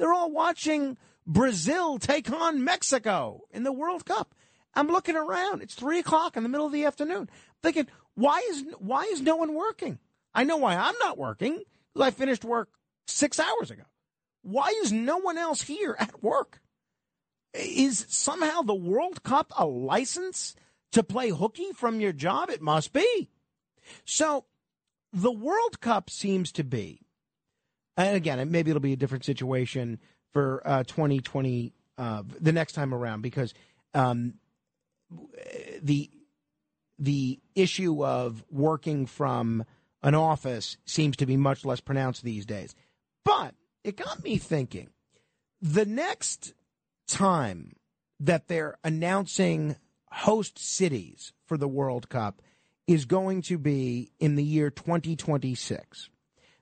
They're 0.00 0.14
all 0.14 0.32
watching 0.32 0.96
Brazil 1.26 1.98
take 1.98 2.32
on 2.32 2.64
Mexico 2.64 3.42
in 3.50 3.64
the 3.64 3.72
World 3.72 4.06
Cup. 4.06 4.34
I'm 4.74 4.88
looking 4.88 5.14
around. 5.14 5.60
It's 5.60 5.74
three 5.74 5.98
o'clock 5.98 6.38
in 6.38 6.42
the 6.42 6.48
middle 6.48 6.66
of 6.66 6.72
the 6.72 6.86
afternoon. 6.86 7.28
thinking, 7.62 7.86
why 8.14 8.42
is 8.50 8.64
why 8.78 9.04
is 9.04 9.20
no 9.20 9.36
one 9.36 9.54
working? 9.54 9.98
I 10.34 10.44
know 10.44 10.56
why 10.56 10.74
I'm 10.74 10.94
not 11.00 11.18
working 11.18 11.62
I 12.00 12.10
finished 12.10 12.44
work 12.44 12.70
six 13.06 13.38
hours 13.38 13.70
ago. 13.70 13.82
Why 14.42 14.72
is 14.82 14.90
no 14.90 15.18
one 15.18 15.36
else 15.36 15.60
here 15.60 15.96
at 15.98 16.22
work? 16.22 16.62
Is 17.52 18.06
somehow 18.08 18.62
the 18.62 18.74
World 18.74 19.22
Cup 19.22 19.52
a 19.58 19.66
license 19.66 20.54
to 20.92 21.02
play 21.02 21.28
hooky 21.28 21.72
from 21.72 22.00
your 22.00 22.12
job? 22.12 22.48
It 22.48 22.62
must 22.62 22.94
be. 22.94 23.28
So 24.06 24.46
the 25.12 25.32
World 25.32 25.80
Cup 25.80 26.08
seems 26.08 26.52
to 26.52 26.64
be, 26.64 27.02
and 27.96 28.16
again, 28.16 28.50
maybe 28.50 28.70
it'll 28.70 28.80
be 28.80 28.92
a 28.92 28.96
different 28.96 29.24
situation 29.24 29.98
for 30.32 30.62
uh, 30.64 30.84
2020 30.84 31.72
uh, 31.98 32.22
the 32.40 32.52
next 32.52 32.72
time 32.72 32.94
around 32.94 33.22
because 33.22 33.52
um, 33.94 34.34
the 35.82 36.10
the 36.98 37.40
issue 37.54 38.04
of 38.04 38.44
working 38.50 39.06
from 39.06 39.64
an 40.02 40.14
office 40.14 40.76
seems 40.84 41.16
to 41.16 41.26
be 41.26 41.36
much 41.36 41.64
less 41.64 41.80
pronounced 41.80 42.22
these 42.22 42.46
days. 42.46 42.74
But 43.24 43.54
it 43.84 43.96
got 43.96 44.22
me 44.22 44.36
thinking 44.36 44.90
the 45.60 45.86
next 45.86 46.54
time 47.06 47.76
that 48.18 48.48
they're 48.48 48.78
announcing 48.84 49.76
host 50.10 50.58
cities 50.58 51.32
for 51.46 51.56
the 51.56 51.68
World 51.68 52.08
Cup 52.08 52.42
is 52.86 53.04
going 53.04 53.42
to 53.42 53.58
be 53.58 54.10
in 54.18 54.34
the 54.36 54.44
year 54.44 54.70
2026. 54.70 56.10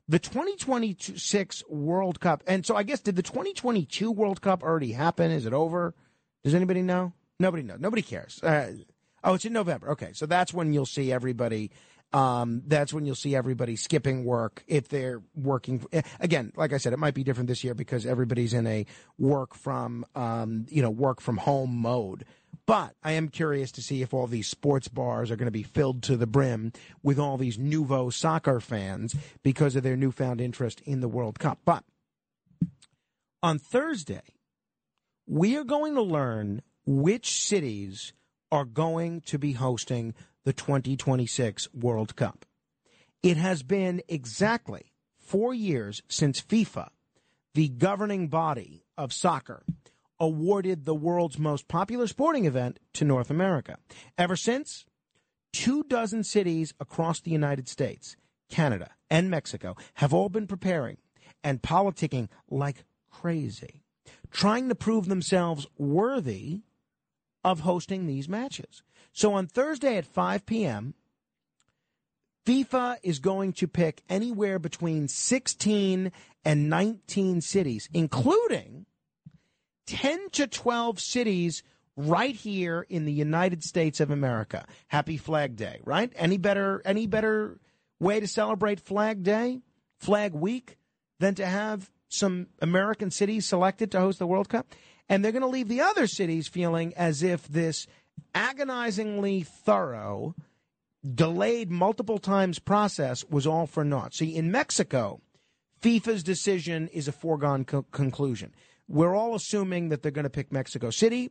The 0.09 0.19
2026 0.19 1.65
World 1.69 2.19
Cup, 2.21 2.43
and 2.47 2.65
so 2.65 2.75
I 2.77 2.83
guess 2.83 3.01
did 3.01 3.17
the 3.17 3.23
2022 3.23 4.11
World 4.11 4.41
Cup 4.41 4.63
already 4.63 4.93
happen? 4.93 5.31
Is 5.31 5.45
it 5.47 5.53
over? 5.53 5.95
Does 6.45 6.55
anybody 6.55 6.83
know? 6.83 7.13
Nobody 7.39 7.63
knows. 7.63 7.79
Nobody 7.81 8.03
cares. 8.03 8.43
Uh, 8.43 8.73
Oh, 9.25 9.35
it's 9.35 9.45
in 9.45 9.53
November. 9.53 9.91
Okay, 9.91 10.11
so 10.13 10.27
that's 10.27 10.55
when 10.55 10.73
you'll 10.73 10.87
see 10.87 11.11
everybody. 11.13 11.73
Um, 12.13 12.63
that's 12.69 12.93
when 12.95 13.05
you'll 13.05 13.17
see 13.17 13.35
everybody 13.35 13.75
skipping 13.75 14.25
work 14.25 14.63
if 14.69 14.89
they're 14.89 15.21
working. 15.35 15.85
eh, 15.93 16.03
Again, 16.21 16.53
like 16.57 16.73
I 16.73 16.77
said, 16.79 16.93
it 16.93 17.01
might 17.01 17.15
be 17.15 17.25
different 17.25 17.49
this 17.49 17.65
year 17.65 17.75
because 17.75 18.07
everybody's 18.07 18.55
in 18.55 18.65
a 18.69 18.87
work 19.19 19.55
from, 19.57 20.07
um, 20.15 20.67
you 20.71 20.83
know, 20.83 20.91
work 20.91 21.21
from 21.21 21.37
home 21.37 21.77
mode. 21.77 22.25
But 22.67 22.95
I 23.03 23.13
am 23.13 23.29
curious 23.29 23.73
to 23.73 23.83
see 23.83 24.03
if 24.03 24.13
all 24.13 24.27
these 24.27 24.47
sports 24.47 24.89
bars 24.89 25.31
are 25.31 25.37
going 25.37 25.47
to 25.47 25.51
be 25.51 25.63
filled 25.63 26.03
to 26.05 26.17
the 26.17 26.27
brim 26.27 26.73
with 27.03 27.19
all 27.19 27.39
these 27.39 27.59
nouveau 27.59 28.11
soccer 28.11 28.61
fans 28.61 29.17
because 29.43 29.75
of 29.75 29.83
their 29.83 29.97
newfound 29.97 30.41
interest 30.41 30.83
in 30.83 31.01
the 31.01 31.09
World 31.09 31.39
Cup. 31.39 31.61
But 31.65 31.85
on 33.43 33.59
Thursday, 33.59 34.23
we 35.27 35.57
are 35.57 35.65
going 35.65 35.95
to 35.95 36.03
learn 36.03 36.63
which 36.85 37.41
cities 37.41 38.13
are 38.51 38.65
going 38.65 39.21
to 39.23 39.39
be 39.39 39.53
hosting 39.53 40.15
the 40.45 40.53
2026 40.53 41.73
World 41.75 42.17
Cup. 42.17 42.45
It 43.23 43.37
has 43.37 43.63
been 43.63 44.03
exactly 44.09 44.93
four 45.19 45.53
years 45.53 46.03
since 46.09 46.41
FIFA, 46.41 46.89
the 47.55 47.69
governing 47.69 48.29
body 48.29 48.85
of 48.97 49.13
soccer, 49.13 49.65
awarded 50.21 50.85
the 50.85 50.95
world's 50.95 51.39
most 51.39 51.69
popular 51.69 52.07
sporting 52.07 52.45
event 52.45 52.79
to 52.95 53.05
North 53.05 53.31
America. 53.31 53.79
Ever 54.17 54.37
since, 54.37 54.85
two 55.53 55.85
dozen 55.85 56.25
cities 56.25 56.75
across 56.81 57.21
the 57.21 57.31
United 57.31 57.69
States, 57.69 58.17
Canada, 58.51 58.91
and 59.11 59.31
Mexico 59.31 59.77
have 59.95 60.13
all 60.13 60.29
been 60.29 60.47
preparing 60.47 60.97
and 61.43 61.63
politicking 61.63 62.29
like 62.51 62.85
crazy, 63.11 63.83
trying 64.31 64.69
to 64.69 64.75
prove 64.75 65.07
themselves 65.07 65.67
worthy 65.77 66.63
of 67.45 67.61
hosting 67.61 68.07
these 68.07 68.29
matches. 68.29 68.83
So 69.13 69.35
on 69.35 69.47
Thursday 69.47 69.97
at 69.97 70.07
5 70.07 70.47
p.m., 70.47 70.95
FIFA 72.47 72.97
is 73.03 73.19
going 73.19 73.53
to 73.55 73.69
pick 73.69 74.03
anywhere 74.09 74.59
between 74.59 75.07
16 75.07 76.11
and 76.45 76.71
19 76.71 77.41
cities, 77.43 77.89
including 77.93 78.87
10 79.89 80.31
to 80.33 80.47
12 80.47 81.01
cities 81.01 81.63
right 81.97 82.35
here 82.35 82.87
in 82.89 83.07
the 83.07 83.13
United 83.13 83.65
States 83.65 84.01
of 84.01 84.11
America. 84.11 84.67
Happy 84.87 85.17
Flag 85.17 85.57
Day, 85.57 85.81
right? 85.85 86.13
Any 86.15 86.37
better 86.37 86.83
any 86.85 87.07
better 87.07 87.59
way 87.99 88.21
to 88.21 88.27
celebrate 88.27 88.81
Flag 88.81 89.23
Day, 89.23 89.61
Flag 89.99 90.35
Week 90.35 90.77
than 91.19 91.35
to 91.37 91.47
have 91.47 91.91
some 92.09 92.49
American 92.61 93.11
cities 93.11 93.47
selected 93.47 93.91
to 93.93 94.01
host 94.01 94.19
the 94.19 94.27
World 94.27 94.49
Cup? 94.49 94.67
And 95.09 95.25
they're 95.25 95.33
going 95.33 95.43
to 95.43 95.49
leave 95.49 95.69
the 95.69 95.81
other 95.81 96.07
cities 96.07 96.49
feeling 96.49 96.93
as 96.95 97.23
if 97.23 97.49
this 97.49 97.87
agonizingly 98.35 99.43
thorough 99.43 100.35
delayed 101.15 101.71
multiple 101.71 102.19
times 102.19 102.59
process 102.59 103.25
was 103.25 103.47
all 103.47 103.67
for 103.67 103.85
naught. 103.85 104.15
See, 104.15 104.37
in 104.37 104.53
Mexico, 104.53 105.23
FIFA's 105.81 106.23
decision 106.23 106.89
is 106.89 107.09
a 107.09 107.13
foregone 107.13 107.65
co- 107.65 107.87
conclusion. 107.91 108.53
We're 108.89 109.15
all 109.15 109.35
assuming 109.35 109.91
that 109.91 110.03
they're 110.03 110.11
going 110.11 110.25
to 110.25 110.31
pick 110.31 110.51
Mexico 110.51 110.91
City, 110.91 111.31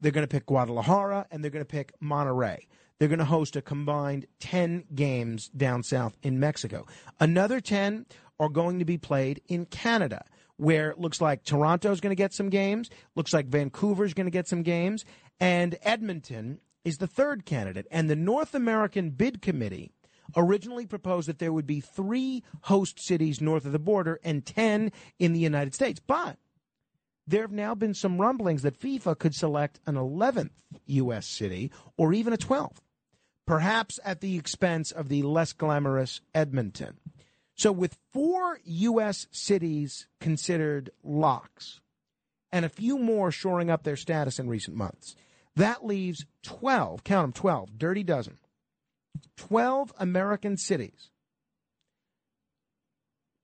they're 0.00 0.12
going 0.12 0.26
to 0.26 0.30
pick 0.30 0.46
Guadalajara, 0.46 1.26
and 1.30 1.42
they're 1.42 1.50
going 1.50 1.64
to 1.64 1.68
pick 1.68 1.98
Monterrey. 2.00 2.66
They're 2.98 3.08
going 3.08 3.18
to 3.18 3.24
host 3.24 3.56
a 3.56 3.62
combined 3.62 4.26
10 4.40 4.84
games 4.94 5.48
down 5.48 5.82
south 5.82 6.16
in 6.22 6.38
Mexico. 6.38 6.86
Another 7.18 7.60
10 7.60 8.06
are 8.38 8.48
going 8.48 8.78
to 8.78 8.84
be 8.84 8.98
played 8.98 9.40
in 9.48 9.66
Canada, 9.66 10.24
where 10.56 10.90
it 10.90 10.98
looks 10.98 11.20
like 11.20 11.44
Toronto's 11.44 12.00
going 12.00 12.10
to 12.10 12.16
get 12.16 12.34
some 12.34 12.50
games, 12.50 12.90
looks 13.14 13.32
like 13.32 13.46
Vancouver's 13.46 14.14
going 14.14 14.26
to 14.26 14.30
get 14.30 14.48
some 14.48 14.62
games, 14.62 15.04
and 15.40 15.78
Edmonton 15.82 16.60
is 16.84 16.98
the 16.98 17.06
third 17.06 17.44
candidate. 17.44 17.86
And 17.90 18.10
the 18.10 18.16
North 18.16 18.54
American 18.54 19.10
Bid 19.10 19.40
Committee 19.42 19.92
originally 20.36 20.86
proposed 20.86 21.28
that 21.28 21.38
there 21.38 21.52
would 21.52 21.66
be 21.66 21.80
three 21.80 22.42
host 22.62 23.00
cities 23.00 23.40
north 23.40 23.64
of 23.64 23.72
the 23.72 23.78
border 23.78 24.20
and 24.22 24.44
10 24.44 24.92
in 25.18 25.32
the 25.32 25.40
United 25.40 25.74
States. 25.74 26.00
But 26.00 26.36
there 27.28 27.42
have 27.42 27.52
now 27.52 27.74
been 27.74 27.92
some 27.92 28.20
rumblings 28.20 28.62
that 28.62 28.80
FIFA 28.80 29.18
could 29.18 29.34
select 29.34 29.80
an 29.86 29.96
11th 29.96 30.50
U.S. 30.86 31.26
city 31.26 31.70
or 31.98 32.14
even 32.14 32.32
a 32.32 32.38
12th, 32.38 32.78
perhaps 33.46 34.00
at 34.02 34.20
the 34.20 34.36
expense 34.36 34.90
of 34.90 35.08
the 35.08 35.22
less 35.22 35.52
glamorous 35.52 36.22
Edmonton. 36.34 36.96
So, 37.54 37.70
with 37.70 37.98
four 38.12 38.60
U.S. 38.64 39.26
cities 39.30 40.06
considered 40.20 40.90
locks 41.02 41.80
and 42.50 42.64
a 42.64 42.70
few 42.70 42.98
more 42.98 43.30
shoring 43.30 43.68
up 43.68 43.82
their 43.82 43.96
status 43.96 44.38
in 44.38 44.48
recent 44.48 44.76
months, 44.76 45.14
that 45.54 45.84
leaves 45.84 46.24
12, 46.44 47.04
count 47.04 47.24
them 47.24 47.32
12, 47.32 47.78
dirty 47.78 48.04
dozen, 48.04 48.38
12 49.36 49.92
American 49.98 50.56
cities, 50.56 51.10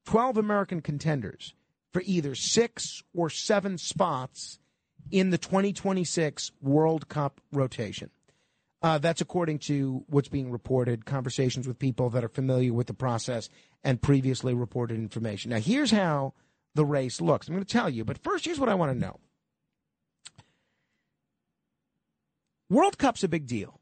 12 0.07 0.39
American 0.39 0.81
contenders 0.81 1.55
for 1.95 2.03
either 2.05 2.35
six 2.35 3.03
or 3.15 3.31
seven 3.31 3.79
spots 3.79 4.59
in 5.11 5.31
the 5.31 5.39
2026 5.39 6.51
World 6.61 7.09
Cup 7.09 7.41
rotation. 7.53 8.11
Uh, 8.83 8.99
that's 8.99 9.23
according 9.23 9.61
to 9.61 10.05
what's 10.09 10.29
being 10.29 10.51
reported, 10.51 11.07
conversations 11.07 11.67
with 11.67 11.79
people 11.79 12.11
that 12.11 12.25
are 12.25 12.29
familiar 12.29 12.73
with 12.75 12.89
the 12.89 12.95
process 12.95 13.49
and 13.83 14.03
previously 14.03 14.53
reported 14.53 14.99
information. 14.99 15.53
Now, 15.53 15.61
here's 15.61 15.93
how 15.93 16.35
the 16.75 16.85
race 16.85 17.21
looks. 17.21 17.49
I'm 17.49 17.55
going 17.55 17.65
to 17.65 17.73
tell 17.73 17.89
you, 17.89 18.05
but 18.05 18.19
first, 18.19 18.45
here's 18.45 18.59
what 18.59 18.69
I 18.69 18.75
want 18.75 18.93
to 18.93 18.99
know. 18.99 19.21
World 22.69 22.99
Cup's 22.99 23.23
a 23.23 23.29
big 23.29 23.47
deal. 23.47 23.81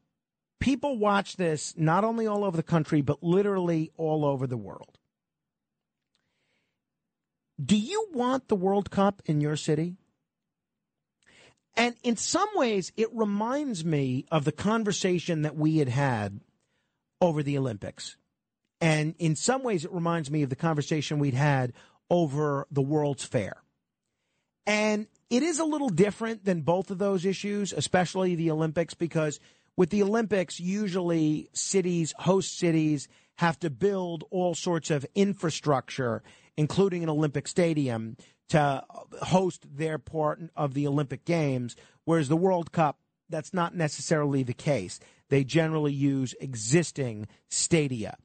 People 0.59 0.97
watch 0.97 1.35
this 1.35 1.73
not 1.75 2.05
only 2.05 2.27
all 2.27 2.45
over 2.45 2.55
the 2.55 2.63
country, 2.63 3.01
but 3.01 3.23
literally 3.23 3.91
all 3.97 4.23
over 4.23 4.45
the 4.45 4.55
world. 4.55 4.99
Do 7.63 7.77
you 7.77 8.07
want 8.13 8.47
the 8.47 8.55
World 8.55 8.89
Cup 8.91 9.21
in 9.25 9.39
your 9.39 9.55
city? 9.55 9.95
And 11.75 11.95
in 12.03 12.17
some 12.17 12.49
ways, 12.55 12.91
it 12.97 13.09
reminds 13.13 13.83
me 13.83 14.25
of 14.31 14.45
the 14.45 14.51
conversation 14.51 15.43
that 15.43 15.55
we 15.55 15.77
had 15.77 15.89
had 15.89 16.41
over 17.21 17.41
the 17.41 17.57
Olympics. 17.57 18.17
And 18.81 19.15
in 19.17 19.35
some 19.35 19.63
ways, 19.63 19.85
it 19.85 19.91
reminds 19.91 20.29
me 20.29 20.43
of 20.43 20.49
the 20.49 20.55
conversation 20.55 21.19
we'd 21.19 21.33
had 21.33 21.73
over 22.09 22.67
the 22.69 22.81
World's 22.81 23.23
Fair. 23.23 23.63
And 24.67 25.07
it 25.29 25.41
is 25.41 25.59
a 25.59 25.65
little 25.65 25.89
different 25.89 26.45
than 26.45 26.61
both 26.61 26.91
of 26.91 26.97
those 26.97 27.25
issues, 27.25 27.73
especially 27.73 28.35
the 28.35 28.51
Olympics, 28.51 28.93
because 28.93 29.39
with 29.75 29.89
the 29.89 30.03
Olympics, 30.03 30.59
usually 30.59 31.49
cities, 31.53 32.13
host 32.19 32.57
cities, 32.57 33.07
have 33.35 33.59
to 33.59 33.69
build 33.69 34.25
all 34.29 34.53
sorts 34.53 34.91
of 34.91 35.05
infrastructure, 35.15 36.21
including 36.57 37.03
an 37.03 37.09
Olympic 37.09 37.47
stadium, 37.47 38.17
to 38.49 38.83
host 39.21 39.65
their 39.75 39.97
part 39.97 40.39
of 40.55 40.73
the 40.73 40.87
Olympic 40.87 41.25
Games. 41.25 41.75
Whereas 42.05 42.27
the 42.27 42.37
World 42.37 42.71
Cup, 42.71 42.99
that's 43.29 43.53
not 43.53 43.75
necessarily 43.75 44.43
the 44.43 44.53
case. 44.53 44.99
They 45.29 45.43
generally 45.43 45.93
use 45.93 46.35
existing 46.39 47.27
stadia. 47.49 48.17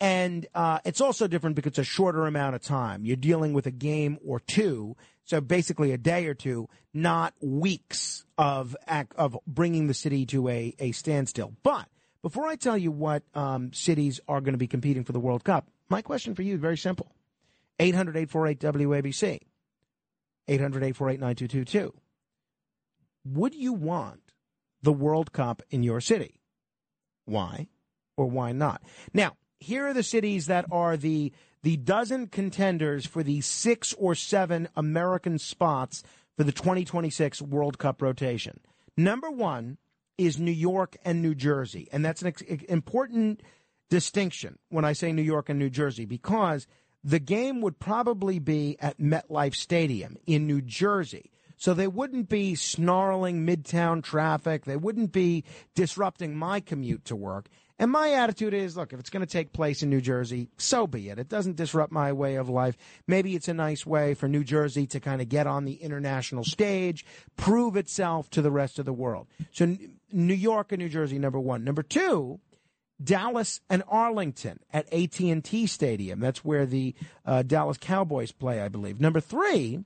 And 0.00 0.46
uh, 0.54 0.80
it's 0.84 1.00
also 1.00 1.28
different 1.28 1.56
because 1.56 1.70
it's 1.70 1.78
a 1.78 1.84
shorter 1.84 2.26
amount 2.26 2.56
of 2.56 2.62
time. 2.62 3.04
You're 3.04 3.16
dealing 3.16 3.52
with 3.52 3.66
a 3.66 3.70
game 3.70 4.18
or 4.26 4.40
two, 4.40 4.96
so 5.24 5.40
basically 5.40 5.92
a 5.92 5.98
day 5.98 6.26
or 6.26 6.34
two, 6.34 6.68
not 6.94 7.34
weeks 7.40 8.24
of 8.38 8.74
of 9.16 9.38
bringing 9.46 9.86
the 9.86 9.94
city 9.94 10.24
to 10.26 10.48
a, 10.48 10.74
a 10.78 10.92
standstill. 10.92 11.54
But 11.62 11.86
before 12.22 12.46
I 12.46 12.56
tell 12.56 12.78
you 12.78 12.90
what 12.90 13.22
um, 13.34 13.72
cities 13.74 14.20
are 14.26 14.40
going 14.40 14.54
to 14.54 14.58
be 14.58 14.66
competing 14.66 15.04
for 15.04 15.12
the 15.12 15.20
World 15.20 15.44
Cup, 15.44 15.68
my 15.90 16.00
question 16.00 16.34
for 16.34 16.42
you 16.42 16.54
is 16.54 16.60
very 16.60 16.78
simple 16.78 17.12
800 17.80 18.16
848 18.16 18.60
WABC, 18.60 19.40
800 20.48 20.82
848 20.82 21.20
9222. 21.20 21.94
Would 23.24 23.54
you 23.54 23.72
want 23.72 24.20
the 24.82 24.92
World 24.92 25.32
Cup 25.32 25.62
in 25.70 25.82
your 25.82 26.00
city? 26.00 26.40
Why 27.24 27.68
or 28.16 28.26
why 28.26 28.52
not? 28.52 28.82
Now, 29.14 29.36
here 29.58 29.86
are 29.86 29.94
the 29.94 30.02
cities 30.02 30.46
that 30.46 30.66
are 30.70 30.96
the 30.96 31.32
the 31.62 31.76
dozen 31.76 32.26
contenders 32.26 33.04
for 33.06 33.22
the 33.22 33.42
six 33.42 33.92
or 33.94 34.14
seven 34.14 34.68
American 34.76 35.38
spots 35.38 36.02
for 36.36 36.44
the 36.44 36.52
2026 36.52 37.42
World 37.42 37.78
Cup 37.78 38.00
rotation. 38.00 38.60
Number 38.96 39.30
one 39.30 39.76
is 40.16 40.38
New 40.38 40.50
York 40.52 40.96
and 41.04 41.20
New 41.20 41.34
Jersey, 41.34 41.88
and 41.92 42.04
that's 42.04 42.22
an 42.22 42.28
ex- 42.28 42.42
important 42.42 43.42
distinction 43.90 44.58
when 44.70 44.84
I 44.84 44.94
say 44.94 45.12
New 45.12 45.22
York 45.22 45.48
and 45.50 45.58
New 45.58 45.68
Jersey 45.68 46.06
because 46.06 46.66
the 47.02 47.18
game 47.18 47.60
would 47.60 47.78
probably 47.78 48.38
be 48.38 48.76
at 48.80 48.98
MetLife 48.98 49.54
Stadium 49.54 50.16
in 50.26 50.46
New 50.46 50.60
Jersey. 50.60 51.30
So 51.56 51.74
they 51.74 51.88
wouldn't 51.88 52.30
be 52.30 52.54
snarling 52.54 53.46
midtown 53.46 54.02
traffic. 54.02 54.64
They 54.64 54.76
wouldn't 54.76 55.12
be 55.12 55.44
disrupting 55.74 56.34
my 56.34 56.60
commute 56.60 57.04
to 57.06 57.16
work. 57.16 57.48
And 57.78 57.90
my 57.90 58.12
attitude 58.12 58.54
is 58.54 58.76
look, 58.76 58.92
if 58.92 59.00
it's 59.00 59.10
going 59.10 59.24
to 59.24 59.30
take 59.30 59.52
place 59.52 59.82
in 59.82 59.88
New 59.88 60.00
Jersey, 60.02 60.48
so 60.58 60.86
be 60.86 61.08
it. 61.08 61.18
It 61.18 61.28
doesn't 61.28 61.56
disrupt 61.56 61.92
my 61.92 62.12
way 62.12 62.36
of 62.36 62.48
life. 62.48 62.76
Maybe 63.06 63.34
it's 63.34 63.48
a 63.48 63.54
nice 63.54 63.86
way 63.86 64.14
for 64.14 64.28
New 64.28 64.44
Jersey 64.44 64.86
to 64.88 65.00
kind 65.00 65.22
of 65.22 65.28
get 65.28 65.46
on 65.46 65.64
the 65.64 65.74
international 65.74 66.44
stage, 66.44 67.06
prove 67.36 67.76
itself 67.76 68.28
to 68.30 68.42
the 68.42 68.50
rest 68.50 68.78
of 68.78 68.84
the 68.84 68.92
world. 68.92 69.28
So, 69.50 69.76
New 70.12 70.34
York 70.34 70.72
and 70.72 70.80
New 70.80 70.88
Jersey, 70.88 71.18
number 71.18 71.40
one. 71.40 71.64
Number 71.64 71.82
two, 71.82 72.40
Dallas 73.02 73.60
and 73.68 73.82
Arlington 73.88 74.60
at 74.72 74.92
AT&T 74.92 75.66
Stadium. 75.66 76.20
That's 76.20 76.44
where 76.44 76.66
the 76.66 76.94
uh, 77.24 77.42
Dallas 77.42 77.78
Cowboys 77.78 78.32
play, 78.32 78.60
I 78.60 78.68
believe. 78.68 79.00
Number 79.00 79.20
three, 79.20 79.84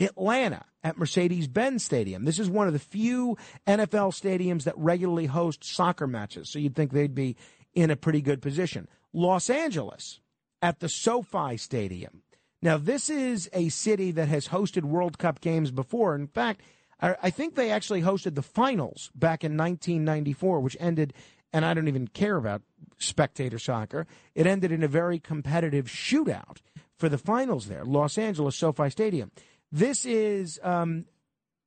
Atlanta 0.00 0.64
at 0.82 0.98
Mercedes 0.98 1.48
Benz 1.48 1.84
Stadium. 1.84 2.24
This 2.24 2.38
is 2.38 2.48
one 2.48 2.66
of 2.66 2.72
the 2.72 2.78
few 2.78 3.36
NFL 3.66 4.12
stadiums 4.12 4.64
that 4.64 4.76
regularly 4.76 5.26
host 5.26 5.64
soccer 5.64 6.06
matches, 6.06 6.50
so 6.50 6.58
you'd 6.58 6.74
think 6.74 6.92
they'd 6.92 7.14
be 7.14 7.36
in 7.74 7.90
a 7.90 7.96
pretty 7.96 8.20
good 8.20 8.40
position. 8.42 8.88
Los 9.12 9.50
Angeles 9.50 10.20
at 10.60 10.80
the 10.80 10.88
SoFi 10.88 11.56
Stadium. 11.56 12.22
Now, 12.62 12.78
this 12.78 13.10
is 13.10 13.50
a 13.52 13.68
city 13.68 14.10
that 14.12 14.28
has 14.28 14.48
hosted 14.48 14.84
World 14.84 15.18
Cup 15.18 15.40
games 15.40 15.70
before. 15.70 16.14
In 16.14 16.26
fact, 16.26 16.62
I 17.00 17.28
think 17.28 17.54
they 17.54 17.70
actually 17.70 18.00
hosted 18.00 18.34
the 18.34 18.42
finals 18.42 19.10
back 19.14 19.44
in 19.44 19.56
1994, 19.56 20.60
which 20.60 20.76
ended, 20.80 21.12
and 21.54 21.64
I 21.64 21.72
don't 21.72 21.88
even 21.88 22.08
care 22.08 22.36
about 22.36 22.62
spectator 22.98 23.60
soccer, 23.60 24.06
it 24.34 24.46
ended 24.46 24.72
in 24.72 24.82
a 24.82 24.88
very 24.88 25.20
competitive 25.20 25.86
shootout 25.86 26.58
for 26.98 27.08
the 27.08 27.16
finals 27.16 27.68
there, 27.68 27.84
Los 27.84 28.18
Angeles 28.18 28.56
SoFi 28.56 28.90
Stadium. 28.90 29.30
This 29.70 30.04
is 30.04 30.58
um, 30.64 31.06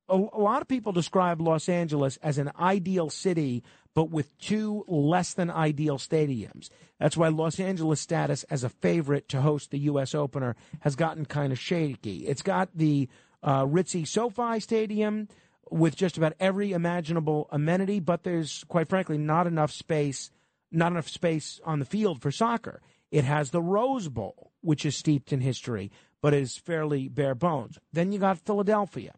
a, 0.08 0.14
a 0.14 0.40
lot 0.40 0.60
of 0.60 0.68
people 0.68 0.92
describe 0.92 1.40
Los 1.40 1.70
Angeles 1.70 2.18
as 2.18 2.36
an 2.36 2.50
ideal 2.60 3.08
city, 3.08 3.64
but 3.94 4.10
with 4.10 4.38
two 4.38 4.84
less 4.86 5.32
than 5.32 5.50
ideal 5.50 5.96
stadiums. 5.96 6.68
That's 7.00 7.16
why 7.16 7.28
Los 7.28 7.58
Angeles' 7.58 8.00
status 8.00 8.44
as 8.44 8.64
a 8.64 8.68
favorite 8.68 9.28
to 9.30 9.40
host 9.40 9.70
the 9.70 9.78
U.S. 9.80 10.14
opener 10.14 10.54
has 10.80 10.96
gotten 10.96 11.24
kind 11.24 11.50
of 11.50 11.58
shaky. 11.58 12.26
It's 12.26 12.42
got 12.42 12.68
the 12.74 13.08
uh, 13.42 13.64
ritzy 13.64 14.06
SoFi 14.06 14.60
Stadium 14.60 15.28
with 15.70 15.96
just 15.96 16.16
about 16.16 16.34
every 16.40 16.72
imaginable 16.72 17.48
amenity, 17.50 18.00
but 18.00 18.24
there's 18.24 18.64
quite 18.68 18.88
frankly 18.88 19.18
not 19.18 19.46
enough 19.46 19.72
space, 19.72 20.30
not 20.70 20.92
enough 20.92 21.08
space 21.08 21.60
on 21.64 21.78
the 21.78 21.84
field 21.84 22.22
for 22.22 22.30
soccer. 22.30 22.80
It 23.10 23.24
has 23.24 23.50
the 23.50 23.62
Rose 23.62 24.08
Bowl, 24.08 24.52
which 24.60 24.84
is 24.84 24.96
steeped 24.96 25.32
in 25.32 25.40
history, 25.40 25.90
but 26.20 26.34
is 26.34 26.56
fairly 26.56 27.08
bare 27.08 27.34
bones. 27.34 27.78
Then 27.92 28.12
you 28.12 28.18
got 28.18 28.38
Philadelphia, 28.38 29.14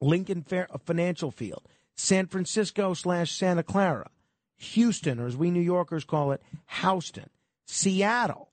Lincoln 0.00 0.44
Financial 0.84 1.30
Field, 1.30 1.66
San 1.94 2.26
Francisco 2.26 2.94
slash 2.94 3.32
Santa 3.32 3.62
Clara, 3.62 4.10
Houston, 4.56 5.20
or 5.20 5.26
as 5.26 5.36
we 5.36 5.50
New 5.50 5.60
Yorkers 5.60 6.04
call 6.04 6.32
it, 6.32 6.42
Houston, 6.80 7.30
Seattle. 7.66 8.50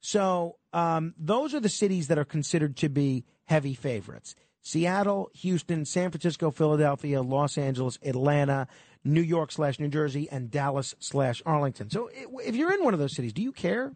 So 0.00 0.56
um, 0.72 1.14
those 1.18 1.54
are 1.54 1.60
the 1.60 1.68
cities 1.68 2.08
that 2.08 2.18
are 2.18 2.24
considered 2.24 2.76
to 2.78 2.88
be 2.88 3.24
heavy 3.44 3.74
favorites. 3.74 4.34
Seattle, 4.62 5.30
Houston, 5.34 5.84
San 5.84 6.10
Francisco, 6.10 6.50
Philadelphia, 6.50 7.20
Los 7.20 7.58
Angeles, 7.58 7.98
Atlanta, 8.04 8.68
New 9.04 9.20
York 9.20 9.50
slash 9.50 9.80
New 9.80 9.88
Jersey, 9.88 10.28
and 10.30 10.50
Dallas 10.50 10.94
slash 11.00 11.42
Arlington. 11.44 11.90
So 11.90 12.08
if 12.12 12.54
you're 12.54 12.72
in 12.72 12.84
one 12.84 12.94
of 12.94 13.00
those 13.00 13.14
cities, 13.14 13.32
do 13.32 13.42
you 13.42 13.52
care 13.52 13.92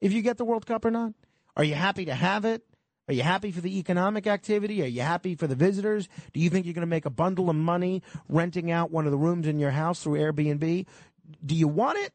if 0.00 0.12
you 0.12 0.22
get 0.22 0.36
the 0.36 0.44
World 0.44 0.66
Cup 0.66 0.84
or 0.84 0.90
not? 0.90 1.14
Are 1.56 1.64
you 1.64 1.74
happy 1.74 2.04
to 2.04 2.14
have 2.14 2.44
it? 2.44 2.62
Are 3.08 3.14
you 3.14 3.22
happy 3.22 3.50
for 3.50 3.60
the 3.60 3.78
economic 3.78 4.26
activity? 4.26 4.82
Are 4.82 4.86
you 4.86 5.02
happy 5.02 5.34
for 5.34 5.48
the 5.48 5.56
visitors? 5.56 6.08
Do 6.32 6.38
you 6.38 6.48
think 6.48 6.64
you're 6.64 6.74
going 6.74 6.82
to 6.82 6.86
make 6.86 7.06
a 7.06 7.10
bundle 7.10 7.50
of 7.50 7.56
money 7.56 8.02
renting 8.28 8.70
out 8.70 8.92
one 8.92 9.04
of 9.04 9.10
the 9.10 9.18
rooms 9.18 9.48
in 9.48 9.58
your 9.58 9.72
house 9.72 10.02
through 10.02 10.20
Airbnb? 10.20 10.86
Do 11.44 11.54
you 11.54 11.66
want 11.66 11.98
it? 11.98 12.12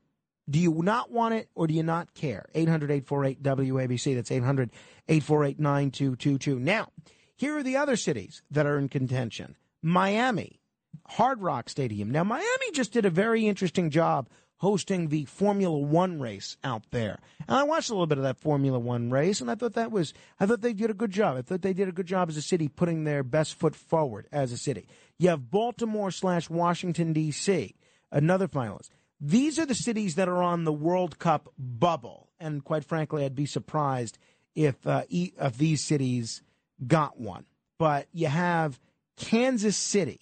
Do 0.49 0.59
you 0.59 0.71
not 0.83 1.11
want 1.11 1.33
it 1.33 1.49
or 1.55 1.67
do 1.67 1.73
you 1.73 1.83
not 1.83 2.13
care? 2.13 2.45
800 2.53 2.91
848 2.91 3.43
WABC. 3.43 4.15
That's 4.15 4.31
800 4.31 4.71
848 5.09 5.59
9222. 5.59 6.59
Now, 6.59 6.89
here 7.35 7.57
are 7.57 7.63
the 7.63 7.77
other 7.77 7.95
cities 7.95 8.41
that 8.49 8.65
are 8.65 8.77
in 8.77 8.89
contention 8.89 9.55
Miami, 9.81 10.59
Hard 11.07 11.41
Rock 11.41 11.69
Stadium. 11.69 12.09
Now, 12.09 12.23
Miami 12.23 12.71
just 12.73 12.91
did 12.91 13.05
a 13.05 13.09
very 13.09 13.47
interesting 13.47 13.89
job 13.89 14.27
hosting 14.57 15.09
the 15.09 15.25
Formula 15.25 15.77
One 15.77 16.19
race 16.19 16.57
out 16.63 16.83
there. 16.91 17.19
And 17.47 17.57
I 17.57 17.63
watched 17.63 17.89
a 17.89 17.93
little 17.93 18.07
bit 18.07 18.17
of 18.17 18.23
that 18.23 18.39
Formula 18.39 18.79
One 18.79 19.09
race, 19.09 19.41
and 19.41 19.51
I 19.51 19.55
thought 19.55 19.73
that 19.73 19.91
was, 19.91 20.13
I 20.39 20.45
thought 20.45 20.61
they 20.61 20.73
did 20.73 20.89
a 20.89 20.95
good 20.95 21.11
job. 21.11 21.37
I 21.37 21.41
thought 21.41 21.61
they 21.61 21.73
did 21.73 21.89
a 21.89 21.93
good 21.93 22.07
job 22.07 22.29
as 22.29 22.37
a 22.37 22.41
city 22.41 22.67
putting 22.67 23.03
their 23.03 23.23
best 23.23 23.55
foot 23.55 23.75
forward 23.75 24.27
as 24.31 24.51
a 24.51 24.57
city. 24.57 24.87
You 25.19 25.29
have 25.29 25.51
Baltimore 25.51 26.11
slash 26.11 26.49
Washington, 26.49 27.13
D.C., 27.13 27.75
another 28.11 28.47
finalist. 28.47 28.89
These 29.19 29.59
are 29.59 29.65
the 29.65 29.75
cities 29.75 30.15
that 30.15 30.29
are 30.29 30.43
on 30.43 30.63
the 30.63 30.73
World 30.73 31.19
Cup 31.19 31.49
bubble. 31.57 32.29
And 32.39 32.63
quite 32.63 32.83
frankly, 32.83 33.23
I'd 33.23 33.35
be 33.35 33.45
surprised 33.45 34.17
if, 34.55 34.85
uh, 34.87 35.03
e- 35.09 35.33
if 35.39 35.57
these 35.57 35.83
cities 35.83 36.41
got 36.85 37.19
one. 37.19 37.45
But 37.77 38.07
you 38.11 38.27
have 38.27 38.79
Kansas 39.17 39.77
City. 39.77 40.21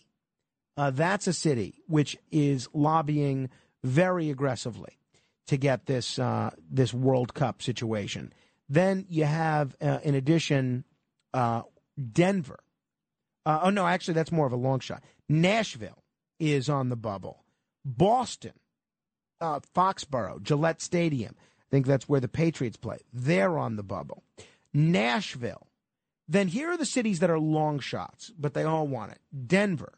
Uh, 0.76 0.90
that's 0.90 1.28
a 1.28 1.34
city 1.34 1.84
which 1.88 2.18
is 2.32 2.68
lobbying 2.74 3.50
very 3.84 4.30
aggressively 4.30 4.98
to 5.48 5.58
get 5.58 5.86
this 5.86 6.18
uh, 6.18 6.52
this 6.70 6.94
World 6.94 7.34
Cup 7.34 7.62
situation. 7.62 8.34
Then 8.70 9.06
you 9.10 9.26
have, 9.26 9.76
uh, 9.82 10.00
in 10.04 10.16
addition, 10.16 10.86
uh, 11.34 11.64
Denver. 12.12 12.60
Uh, 13.46 13.60
oh 13.64 13.70
no, 13.70 13.86
actually, 13.86 14.16
that's 14.16 14.32
more 14.32 14.48
of 14.48 14.54
a 14.54 14.58
long 14.58 14.80
shot. 14.80 15.04
Nashville 15.30 16.04
is 16.40 16.70
on 16.70 16.90
the 16.90 16.96
bubble. 16.96 17.44
Boston, 17.86 18.54
uh, 19.42 19.60
Foxborough, 19.76 20.42
Gillette 20.42 20.82
Stadium. 20.82 21.36
I 21.38 21.66
think 21.70 21.86
that's 21.86 22.08
where 22.08 22.22
the 22.22 22.28
Patriots 22.28 22.78
play. 22.78 23.00
They're 23.12 23.58
on 23.58 23.76
the 23.76 23.84
bubble. 23.84 24.24
Nashville. 24.74 25.68
Then 26.28 26.48
here 26.48 26.70
are 26.70 26.78
the 26.78 26.86
cities 26.86 27.20
that 27.20 27.30
are 27.30 27.40
long 27.40 27.80
shots, 27.80 28.32
but 28.38 28.54
they 28.54 28.64
all 28.64 28.88
want 28.88 29.12
it. 29.12 29.20
Denver, 29.48 29.94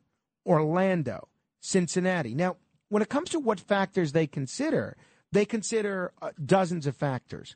Orlando, 0.45 1.27
Cincinnati. 1.59 2.33
Now, 2.33 2.57
when 2.89 3.01
it 3.01 3.09
comes 3.09 3.29
to 3.31 3.39
what 3.39 3.59
factors 3.59 4.11
they 4.11 4.27
consider, 4.27 4.97
they 5.31 5.45
consider 5.45 6.11
uh, 6.21 6.31
dozens 6.43 6.87
of 6.87 6.95
factors 6.95 7.55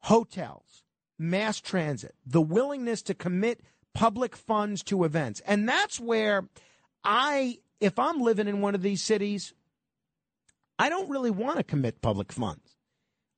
hotels, 0.00 0.82
mass 1.18 1.60
transit, 1.60 2.14
the 2.26 2.42
willingness 2.42 3.00
to 3.00 3.14
commit 3.14 3.60
public 3.94 4.36
funds 4.36 4.82
to 4.82 5.04
events. 5.04 5.40
And 5.46 5.66
that's 5.66 5.98
where 5.98 6.46
I, 7.02 7.58
if 7.80 7.98
I'm 7.98 8.20
living 8.20 8.46
in 8.46 8.60
one 8.60 8.74
of 8.74 8.82
these 8.82 9.02
cities, 9.02 9.54
I 10.78 10.90
don't 10.90 11.08
really 11.08 11.30
want 11.30 11.56
to 11.56 11.64
commit 11.64 12.02
public 12.02 12.32
funds. 12.32 12.73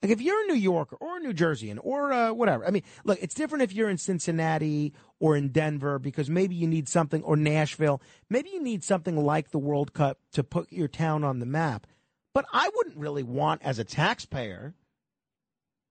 Like 0.07 0.13
if 0.13 0.21
you're 0.21 0.41
a 0.45 0.47
New 0.47 0.55
Yorker 0.55 0.95
or 1.01 1.17
a 1.17 1.21
New 1.21 1.33
Jerseyan 1.33 1.81
or 1.83 2.13
uh, 2.13 2.33
whatever, 2.33 2.65
I 2.65 2.71
mean, 2.71 2.85
look, 3.03 3.19
it's 3.21 3.35
different 3.35 3.65
if 3.65 3.73
you're 3.73 3.91
in 3.91 3.99
Cincinnati 3.99 4.93
or 5.19 5.37
in 5.37 5.49
Denver 5.49 5.99
because 5.99 6.31
maybe 6.31 6.55
you 6.55 6.69
need 6.69 6.89
something 6.89 7.25
or 7.25 7.37
Nashville. 7.37 8.01
Maybe 8.31 8.51
you 8.51 8.63
need 8.63 8.85
something 8.85 9.17
like 9.17 9.51
the 9.51 9.59
World 9.59 9.95
Cup 9.95 10.21
to 10.35 10.45
put 10.45 10.71
your 10.71 10.87
town 10.87 11.25
on 11.25 11.41
the 11.41 11.45
map. 11.45 11.89
But 12.35 12.45
I 12.53 12.71
wouldn't 12.73 12.99
really 12.99 13.25
want 13.25 13.63
as 13.65 13.81
a 13.81 13.85
taxpayer 13.85 14.75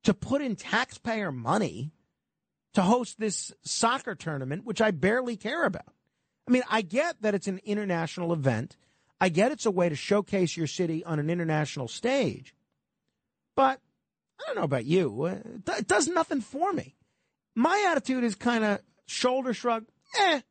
to 0.04 0.14
put 0.14 0.42
in 0.42 0.56
taxpayer 0.56 1.34
money 1.34 1.92
to 2.74 2.84
host 2.84 3.20
this 3.20 3.52
soccer 3.66 4.16
tournament, 4.16 4.64
which 4.64 4.80
I 4.80 4.92
barely 4.92 5.36
care 5.36 5.66
about. 5.66 5.94
I 6.48 6.52
mean, 6.52 6.64
I 6.72 6.84
get 6.84 7.22
that 7.22 7.36
it's 7.36 7.48
an 7.48 7.60
international 7.66 8.32
event. 8.32 8.78
I 9.20 9.28
get 9.28 9.52
it's 9.52 9.66
a 9.66 9.72
way 9.72 9.90
to 9.90 9.96
showcase 9.98 10.56
your 10.56 10.68
city 10.68 11.04
on 11.04 11.20
an 11.20 11.30
international 11.30 11.90
stage. 11.90 12.56
But 13.58 13.82
I 14.40 14.44
don't 14.48 14.56
know 14.58 14.64
about 14.64 14.86
you. 14.86 15.24
Uh, 15.24 15.74
It 15.78 15.88
does 15.88 16.08
nothing 16.08 16.42
for 16.42 16.74
me. 16.74 16.96
My 17.56 17.86
attitude 17.92 18.24
is 18.24 18.36
kind 18.36 18.64
of 18.64 18.80
shoulder 19.08 19.54
shrug. 19.54 19.86
Eh, 20.20 20.42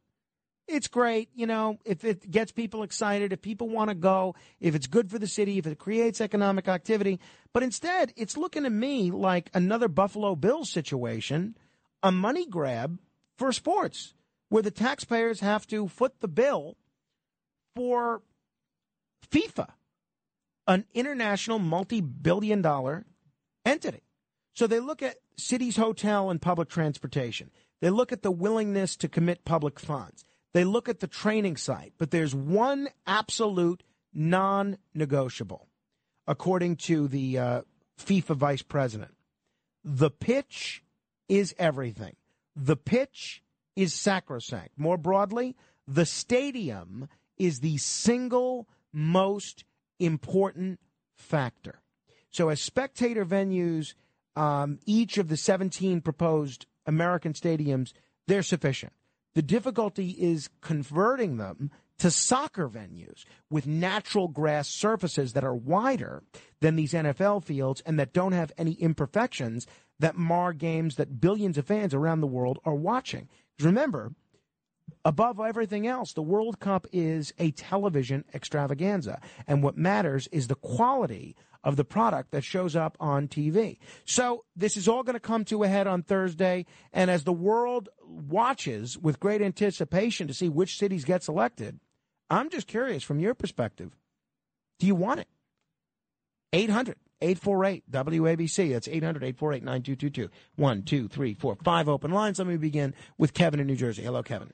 it's 0.67 0.89
great. 0.89 1.29
You 1.35 1.47
know, 1.47 1.79
if 1.85 2.05
it 2.05 2.31
gets 2.31 2.51
people 2.53 2.83
excited, 2.83 3.33
if 3.33 3.43
people 3.43 3.69
want 3.69 3.91
to 3.91 3.95
go, 3.95 4.35
if 4.61 4.75
it's 4.75 4.87
good 4.87 5.11
for 5.11 5.19
the 5.19 5.27
city, 5.27 5.59
if 5.59 5.67
it 5.67 5.79
creates 5.79 6.21
economic 6.21 6.67
activity. 6.69 7.21
But 7.53 7.63
instead, 7.63 8.13
it's 8.17 8.37
looking 8.37 8.63
to 8.63 8.71
me 8.71 9.11
like 9.11 9.51
another 9.53 9.89
Buffalo 9.89 10.35
Bills 10.35 10.71
situation, 10.71 11.57
a 12.03 12.11
money 12.11 12.47
grab 12.47 12.99
for 13.37 13.53
sports, 13.53 14.15
where 14.49 14.63
the 14.63 14.71
taxpayers 14.71 15.41
have 15.41 15.67
to 15.67 15.89
foot 15.89 16.21
the 16.21 16.29
bill 16.29 16.77
for 17.77 18.23
FIFA, 19.31 19.69
an 20.67 20.85
international 20.95 21.59
multi 21.59 22.01
billion 22.01 22.63
dollar 22.63 23.05
entity. 23.65 24.03
So 24.55 24.67
they 24.67 24.81
look 24.81 25.03
at 25.03 25.17
cities, 25.37 25.77
hotel, 25.77 26.31
and 26.31 26.41
public 26.41 26.69
transportation. 26.69 27.51
They 27.81 27.91
look 27.91 28.13
at 28.13 28.23
the 28.23 28.31
willingness 28.31 28.97
to 28.97 29.09
commit 29.09 29.45
public 29.45 29.81
funds. 29.81 30.25
They 30.53 30.65
look 30.65 30.89
at 30.89 31.01
the 31.01 31.09
training 31.09 31.57
site. 31.57 31.93
But 31.99 32.11
there's 32.11 32.35
one 32.35 32.89
absolute 33.07 33.83
non 34.13 34.79
negotiable, 34.95 35.69
according 36.27 36.77
to 36.77 37.09
the 37.09 37.39
uh, 37.39 37.63
FIFA 37.99 38.37
vice 38.37 38.63
president. 38.63 39.15
The 39.83 40.11
pitch 40.11 40.83
is 41.29 41.55
everything. 41.59 42.17
The 42.57 42.77
pitch 42.77 43.43
is 43.77 43.93
sacrosanct. 43.93 44.79
More 44.79 44.97
broadly, 44.97 45.57
the 45.87 46.07
stadium 46.07 47.09
is 47.37 47.61
the 47.61 47.77
single 47.79 48.69
most 48.93 49.65
important 49.99 50.79
factor. 51.17 51.81
So, 52.35 52.49
as 52.49 52.61
spectator 52.61 53.25
venues, 53.25 53.95
um, 54.35 54.81
each 54.87 55.19
of 55.19 55.29
the 55.29 55.37
17 55.37 56.01
proposed 56.01 56.67
American 56.85 57.33
stadiums, 57.33 57.93
they're 58.27 58.43
sufficient. 58.43 58.93
The 59.37 59.43
difficulty 59.43 60.11
is 60.11 60.51
converting 60.61 61.37
them 61.37 61.71
to 62.01 62.11
soccer 62.11 62.69
venues 62.69 63.25
with 63.51 63.69
natural 63.69 64.27
grass 64.27 64.69
surfaces 64.69 65.35
that 65.35 65.45
are 65.45 65.55
wider 65.55 66.25
than 66.61 66.75
these 66.75 66.93
NFL 66.93 67.45
fields 67.45 67.81
and 67.87 68.01
that 68.01 68.13
don't 68.13 68.33
have 68.33 68.51
any 68.59 68.73
imperfections 68.73 69.65
that 70.01 70.17
mar 70.17 70.53
games 70.53 70.97
that 70.97 71.21
billions 71.21 71.57
of 71.57 71.69
fans 71.69 71.95
around 71.95 72.21
the 72.21 72.27
world 72.27 72.59
are 72.65 72.75
watching. 72.75 73.29
Remember, 73.61 74.13
above 75.05 75.39
everything 75.41 75.87
else, 75.87 76.13
the 76.13 76.23
World 76.23 76.61
Cup 76.61 76.87
is 76.93 77.33
a 77.39 77.51
television 77.53 78.25
extravaganza. 78.35 79.21
And 79.47 79.63
what 79.63 79.77
matters 79.77 80.29
is 80.29 80.49
the 80.49 80.55
quality 80.55 81.37
of 81.63 81.77
the 81.77 81.85
product 81.85 82.31
that 82.31 82.45
shows 82.45 82.77
up 82.77 82.97
on 83.01 83.27
TV. 83.27 83.79
So 84.05 84.45
this 84.55 84.77
is 84.77 84.87
all 84.87 85.03
going 85.03 85.15
to 85.15 85.21
come 85.21 85.45
to 85.47 85.63
a 85.63 85.69
head 85.69 85.87
on 85.87 86.03
Thursday. 86.03 86.67
And 86.93 87.11
as 87.11 87.25
the 87.25 87.33
world 87.33 87.89
watches 88.03 88.99
with 88.99 89.19
great 89.19 89.41
anticipation 89.41 90.29
to 90.29 90.35
see 90.35 90.49
which 90.49 90.79
cities 90.79 91.05
get 91.05 91.23
selected, 91.23 91.81
I'm 92.31 92.51
just 92.51 92.67
curious 92.67 93.03
from 93.03 93.19
your 93.19 93.35
perspective, 93.35 93.93
do 94.79 94.87
you 94.87 94.95
want 94.95 95.21
it? 95.21 95.29
800 96.53 96.97
848 97.21 97.91
WABC. 97.91 98.73
That's 98.73 98.89
800 98.89 99.25
848 99.25 99.65
9222. 99.65 100.31
One, 100.57 100.83
two, 100.83 101.09
three, 101.09 101.35
four, 101.35 101.57
five 101.65 101.89
open 101.89 102.11
lines. 102.11 102.39
Let 102.39 102.49
me 102.49 102.57
begin 102.57 102.95
with 103.17 103.33
Kevin 103.33 103.61
in 103.61 103.67
New 103.67 103.77
Jersey. 103.77 104.03
Hello, 104.03 104.23
Kevin. 104.23 104.53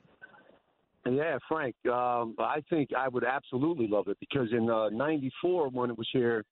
Yeah, 1.08 1.38
Frank. 1.48 1.74
Um, 1.86 2.34
I 2.38 2.62
think 2.68 2.90
I 2.96 3.08
would 3.08 3.24
absolutely 3.24 3.86
love 3.88 4.08
it 4.08 4.18
because 4.20 4.48
in 4.52 4.66
'94 4.66 5.66
uh, 5.66 5.70
when 5.70 5.90
it 5.90 5.96
was 5.96 6.08
here, 6.12 6.44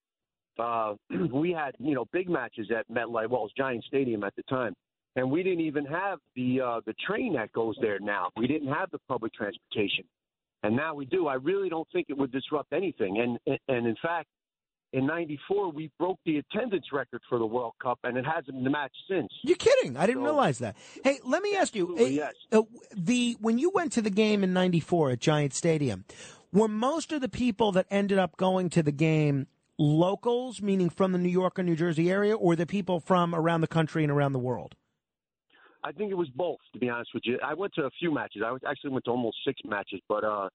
uh, 0.58 0.94
we 1.32 1.52
had 1.52 1.74
you 1.78 1.94
know 1.94 2.06
big 2.12 2.28
matches 2.28 2.70
at 2.76 2.88
MetLife, 2.88 3.28
well, 3.28 3.40
it 3.40 3.44
was 3.44 3.52
Giant 3.56 3.84
Stadium 3.84 4.24
at 4.24 4.34
the 4.36 4.42
time, 4.44 4.74
and 5.16 5.30
we 5.30 5.42
didn't 5.42 5.60
even 5.60 5.84
have 5.84 6.18
the 6.34 6.60
uh, 6.60 6.80
the 6.86 6.94
train 7.06 7.34
that 7.34 7.52
goes 7.52 7.76
there 7.80 7.98
now. 8.00 8.30
We 8.36 8.46
didn't 8.46 8.72
have 8.72 8.90
the 8.90 8.98
public 9.06 9.34
transportation, 9.34 10.04
and 10.62 10.74
now 10.74 10.94
we 10.94 11.04
do. 11.04 11.26
I 11.26 11.34
really 11.34 11.68
don't 11.68 11.88
think 11.92 12.06
it 12.08 12.16
would 12.16 12.32
disrupt 12.32 12.72
anything, 12.72 13.20
and 13.20 13.58
and 13.68 13.86
in 13.86 13.96
fact, 14.02 14.28
in 14.92 15.06
'94 15.06 15.72
we 15.72 15.90
broke 15.98 16.18
the 16.24 16.38
attendance 16.38 16.86
record 16.92 17.20
for 17.28 17.38
the 17.38 17.46
World 17.46 17.74
Cup, 17.82 17.98
and 18.04 18.16
it 18.16 18.24
hasn't 18.24 18.62
been 18.62 18.72
matched 18.72 18.96
since. 19.08 19.28
You're 19.42 19.56
kidding? 19.56 19.96
I 19.96 20.06
didn't 20.06 20.22
so, 20.22 20.26
realize 20.26 20.58
that. 20.58 20.76
Hey, 21.04 21.18
let 21.24 21.42
me 21.42 21.56
ask 21.56 21.74
you. 21.74 21.94
Yes. 21.98 22.34
Uh, 22.50 22.62
the 22.96 23.36
when 23.40 23.58
you 23.58 23.70
went 23.70 23.92
to 23.92 24.02
the 24.02 24.10
game 24.10 24.42
in 24.42 24.52
'94 24.52 25.10
at 25.12 25.20
Giant 25.20 25.54
Stadium, 25.54 26.04
were 26.52 26.68
most 26.68 27.12
of 27.12 27.20
the 27.20 27.28
people 27.28 27.72
that 27.72 27.86
ended 27.90 28.18
up 28.18 28.36
going 28.36 28.70
to 28.70 28.82
the 28.82 28.92
game 28.92 29.46
locals, 29.78 30.62
meaning 30.62 30.90
from 30.90 31.12
the 31.12 31.18
New 31.18 31.28
York 31.28 31.58
or 31.58 31.62
New 31.62 31.76
Jersey 31.76 32.10
area, 32.10 32.34
or 32.34 32.56
the 32.56 32.66
people 32.66 33.00
from 33.00 33.34
around 33.34 33.60
the 33.60 33.68
country 33.68 34.02
and 34.02 34.10
around 34.10 34.32
the 34.32 34.38
world? 34.38 34.74
I 35.84 35.92
think 35.92 36.10
it 36.10 36.16
was 36.16 36.28
both, 36.34 36.58
to 36.72 36.78
be 36.78 36.88
honest 36.88 37.10
with 37.14 37.22
you. 37.24 37.38
I 37.44 37.54
went 37.54 37.72
to 37.74 37.82
a 37.82 37.90
few 38.00 38.12
matches. 38.12 38.42
I 38.44 38.52
actually 38.68 38.90
went 38.90 39.04
to 39.04 39.12
almost 39.12 39.36
six 39.46 39.60
matches, 39.64 40.00
but 40.08 40.24
uh, 40.24 40.48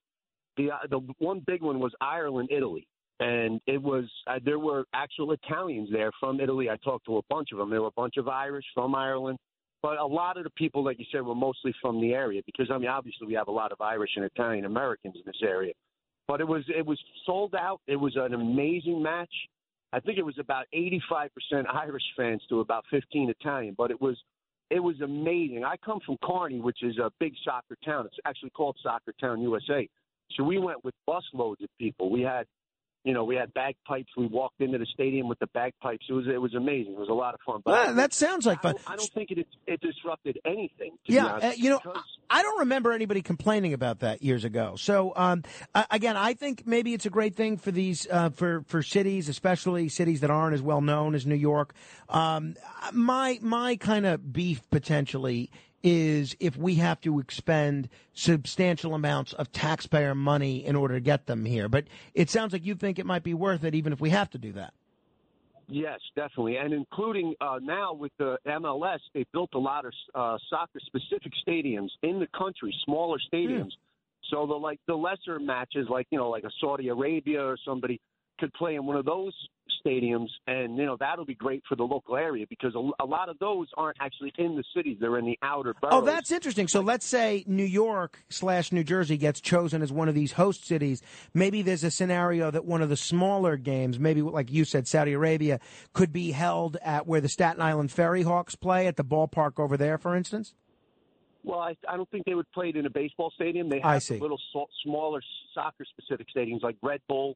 the 0.57 0.71
uh, 0.71 0.87
the 0.89 0.99
one 1.19 1.41
big 1.45 1.61
one 1.61 1.79
was 1.79 1.93
Ireland, 2.01 2.49
Italy 2.51 2.87
and 3.19 3.61
it 3.67 3.81
was 3.81 4.05
uh, 4.27 4.39
there 4.43 4.59
were 4.59 4.85
actual 4.93 5.31
Italians 5.31 5.89
there 5.91 6.11
from 6.19 6.39
Italy. 6.39 6.69
I 6.69 6.77
talked 6.77 7.05
to 7.05 7.17
a 7.17 7.21
bunch 7.29 7.49
of 7.51 7.57
them. 7.57 7.69
There 7.69 7.81
were 7.81 7.87
a 7.87 7.91
bunch 7.91 8.17
of 8.17 8.27
Irish 8.27 8.65
from 8.73 8.95
Ireland, 8.95 9.37
but 9.81 9.97
a 9.99 10.05
lot 10.05 10.37
of 10.37 10.43
the 10.43 10.49
people, 10.51 10.83
like 10.83 10.99
you 10.99 11.05
said, 11.11 11.21
were 11.21 11.35
mostly 11.35 11.73
from 11.81 12.01
the 12.01 12.13
area 12.13 12.41
because 12.45 12.69
I 12.71 12.77
mean, 12.77 12.89
obviously, 12.89 13.27
we 13.27 13.33
have 13.33 13.47
a 13.47 13.51
lot 13.51 13.71
of 13.71 13.81
Irish 13.81 14.11
and 14.15 14.25
Italian 14.25 14.65
Americans 14.65 15.15
in 15.15 15.23
this 15.25 15.41
area. 15.43 15.73
But 16.27 16.41
it 16.41 16.47
was 16.47 16.63
it 16.75 16.85
was 16.85 16.99
sold 17.25 17.53
out. 17.53 17.81
It 17.87 17.97
was 17.97 18.15
an 18.15 18.33
amazing 18.33 19.01
match. 19.01 19.33
I 19.91 19.99
think 19.99 20.17
it 20.17 20.25
was 20.25 20.39
about 20.39 20.65
85% 20.73 21.29
Irish 21.71 22.03
fans 22.17 22.41
to 22.49 22.61
about 22.61 22.83
15 22.89 23.29
Italian, 23.29 23.75
but 23.77 23.91
it 23.91 24.01
was 24.01 24.17
it 24.71 24.79
was 24.79 24.99
amazing. 25.01 25.63
I 25.63 25.75
come 25.77 25.99
from 26.03 26.17
Kearny, 26.23 26.59
which 26.59 26.81
is 26.81 26.97
a 26.97 27.11
big 27.19 27.33
soccer 27.45 27.77
town. 27.85 28.07
It's 28.07 28.15
actually 28.25 28.49
called 28.51 28.75
Soccer 28.81 29.13
Town, 29.21 29.41
USA. 29.41 29.87
So 30.35 30.43
we 30.43 30.57
went 30.57 30.83
with 30.83 30.95
busloads 31.07 31.61
of 31.61 31.69
people. 31.77 32.09
We 32.09 32.21
had 32.21 32.47
you 33.03 33.13
know, 33.13 33.25
we 33.25 33.35
had 33.35 33.53
bagpipes. 33.53 34.11
We 34.15 34.27
walked 34.27 34.61
into 34.61 34.77
the 34.77 34.85
stadium 34.93 35.27
with 35.27 35.39
the 35.39 35.47
bagpipes. 35.47 36.05
It 36.09 36.13
was 36.13 36.25
it 36.27 36.41
was 36.41 36.53
amazing. 36.53 36.93
It 36.93 36.99
was 36.99 37.09
a 37.09 37.13
lot 37.13 37.33
of 37.33 37.41
fun. 37.45 37.61
But 37.65 37.71
well, 37.71 37.95
that 37.95 38.13
sounds 38.13 38.45
like 38.45 38.61
fun. 38.61 38.75
I 38.75 38.77
don't, 38.77 38.89
I 38.91 38.95
don't 38.95 39.11
think 39.13 39.31
it 39.31 39.47
it 39.67 39.81
disrupted 39.81 40.39
anything. 40.45 40.91
yeah, 41.05 41.25
uh, 41.25 41.51
you 41.55 41.69
know, 41.69 41.81
I 42.29 42.41
don't 42.41 42.59
remember 42.59 42.93
anybody 42.93 43.21
complaining 43.21 43.73
about 43.73 43.99
that 43.99 44.23
years 44.23 44.45
ago. 44.45 44.75
So 44.77 45.11
um, 45.15 45.43
again, 45.91 46.15
I 46.15 46.33
think 46.33 46.65
maybe 46.65 46.93
it's 46.93 47.05
a 47.05 47.09
great 47.09 47.35
thing 47.35 47.57
for 47.57 47.71
these 47.71 48.07
uh, 48.09 48.29
for 48.29 48.63
for 48.67 48.81
cities, 48.81 49.27
especially 49.27 49.89
cities 49.89 50.21
that 50.21 50.31
aren't 50.31 50.53
as 50.53 50.61
well 50.61 50.81
known 50.81 51.13
as 51.13 51.25
New 51.25 51.35
York. 51.35 51.73
Um, 52.07 52.55
my 52.93 53.37
my 53.41 53.75
kind 53.75 54.05
of 54.05 54.31
beef 54.31 54.61
potentially 54.69 55.51
is 55.83 56.35
if 56.39 56.55
we 56.55 56.75
have 56.75 57.01
to 57.01 57.19
expend 57.19 57.89
substantial 58.13 58.95
amounts 58.95 59.33
of 59.33 59.51
taxpayer 59.51 60.15
money 60.15 60.65
in 60.65 60.75
order 60.75 60.95
to 60.95 61.01
get 61.01 61.27
them 61.27 61.45
here. 61.45 61.67
But 61.67 61.85
it 62.13 62.29
sounds 62.29 62.53
like 62.53 62.65
you 62.65 62.75
think 62.75 62.97
it 62.97 63.05
might 63.05 63.23
be 63.23 63.33
worth 63.33 63.63
it 63.63 63.75
even 63.75 63.91
if 63.91 63.99
we 63.99 64.09
have 64.11 64.29
to 64.31 64.37
do 64.37 64.53
that. 64.53 64.73
Yes, 65.67 65.99
definitely, 66.15 66.57
and 66.57 66.73
including 66.73 67.35
uh, 67.39 67.59
now 67.61 67.93
with 67.93 68.11
the 68.19 68.37
MLS, 68.45 68.99
they 69.13 69.25
built 69.31 69.49
a 69.53 69.59
lot 69.59 69.85
of 69.85 69.93
uh, 70.13 70.37
soccer-specific 70.49 71.31
stadiums 71.47 71.89
in 72.01 72.19
the 72.19 72.27
country, 72.37 72.75
smaller 72.83 73.17
stadiums. 73.33 73.67
Mm. 73.67 73.77
So 74.29 74.45
the 74.45 74.53
like 74.53 74.79
the 74.87 74.95
lesser 74.95 75.39
matches, 75.39 75.87
like 75.89 76.07
you 76.09 76.17
know, 76.17 76.29
like 76.29 76.43
a 76.43 76.51
Saudi 76.59 76.89
Arabia 76.89 77.43
or 77.43 77.57
somebody, 77.65 77.99
could 78.43 78.53
play 78.55 78.75
in 78.75 78.85
one 78.85 78.97
of 78.97 79.05
those 79.05 79.33
stadiums, 79.85 80.27
and 80.47 80.75
you 80.75 80.85
know 80.85 80.97
that'll 80.99 81.25
be 81.25 81.33
great 81.33 81.63
for 81.67 81.77
the 81.77 81.83
local 81.83 82.17
area 82.17 82.45
because 82.49 82.75
a, 82.75 82.89
a, 83.01 83.05
lot 83.05 83.29
of 83.29 83.39
those 83.39 83.67
aren't 83.77 83.95
actually 84.01 84.33
in 84.37 84.57
the 84.57 84.63
cities; 84.75 84.97
they're 84.99 85.17
in 85.17 85.25
the 85.25 85.39
outer 85.41 85.73
oh, 85.77 85.79
boroughs. 85.79 85.93
Oh, 85.93 86.05
that's 86.05 86.29
interesting. 86.29 86.67
So 86.67 86.81
let's 86.81 87.05
say 87.05 87.45
New 87.47 87.63
York 87.63 88.25
slash 88.29 88.73
New 88.73 88.83
Jersey 88.83 89.15
gets 89.15 89.39
chosen 89.39 89.81
as 89.81 89.93
one 89.93 90.09
of 90.09 90.15
these 90.15 90.33
host 90.33 90.65
cities. 90.65 91.01
Maybe 91.33 91.61
there's 91.61 91.85
a 91.85 91.91
scenario 91.91 92.51
that 92.51 92.65
one 92.65 92.81
of 92.81 92.89
the 92.89 92.97
smaller 92.97 93.55
games, 93.55 93.97
maybe 93.97 94.21
like 94.21 94.51
you 94.51 94.65
said, 94.65 94.85
Saudi 94.85 95.13
Arabia, 95.13 95.61
could 95.93 96.11
be 96.11 96.31
held 96.31 96.75
at 96.81 97.07
where 97.07 97.21
the 97.21 97.29
Staten 97.29 97.61
Island 97.61 97.91
Ferry 97.91 98.23
Hawks 98.23 98.55
play 98.55 98.87
at 98.87 98.97
the 98.97 99.05
ballpark 99.05 99.57
over 99.57 99.77
there, 99.77 99.97
for 99.97 100.17
instance. 100.17 100.53
Well, 101.45 101.59
I, 101.59 101.75
I 101.87 101.95
don't 101.95 102.09
think 102.09 102.25
they 102.25 102.35
would 102.35 102.49
play 102.51 102.69
it 102.69 102.75
in 102.75 102.85
a 102.85 102.89
baseball 102.89 103.31
stadium. 103.35 103.69
They 103.69 103.79
have 103.81 104.09
little 104.09 104.39
so, 104.51 104.65
smaller 104.83 105.21
soccer-specific 105.53 106.27
stadiums 106.35 106.63
like 106.63 106.77
Red 106.81 107.01
Bull 107.07 107.35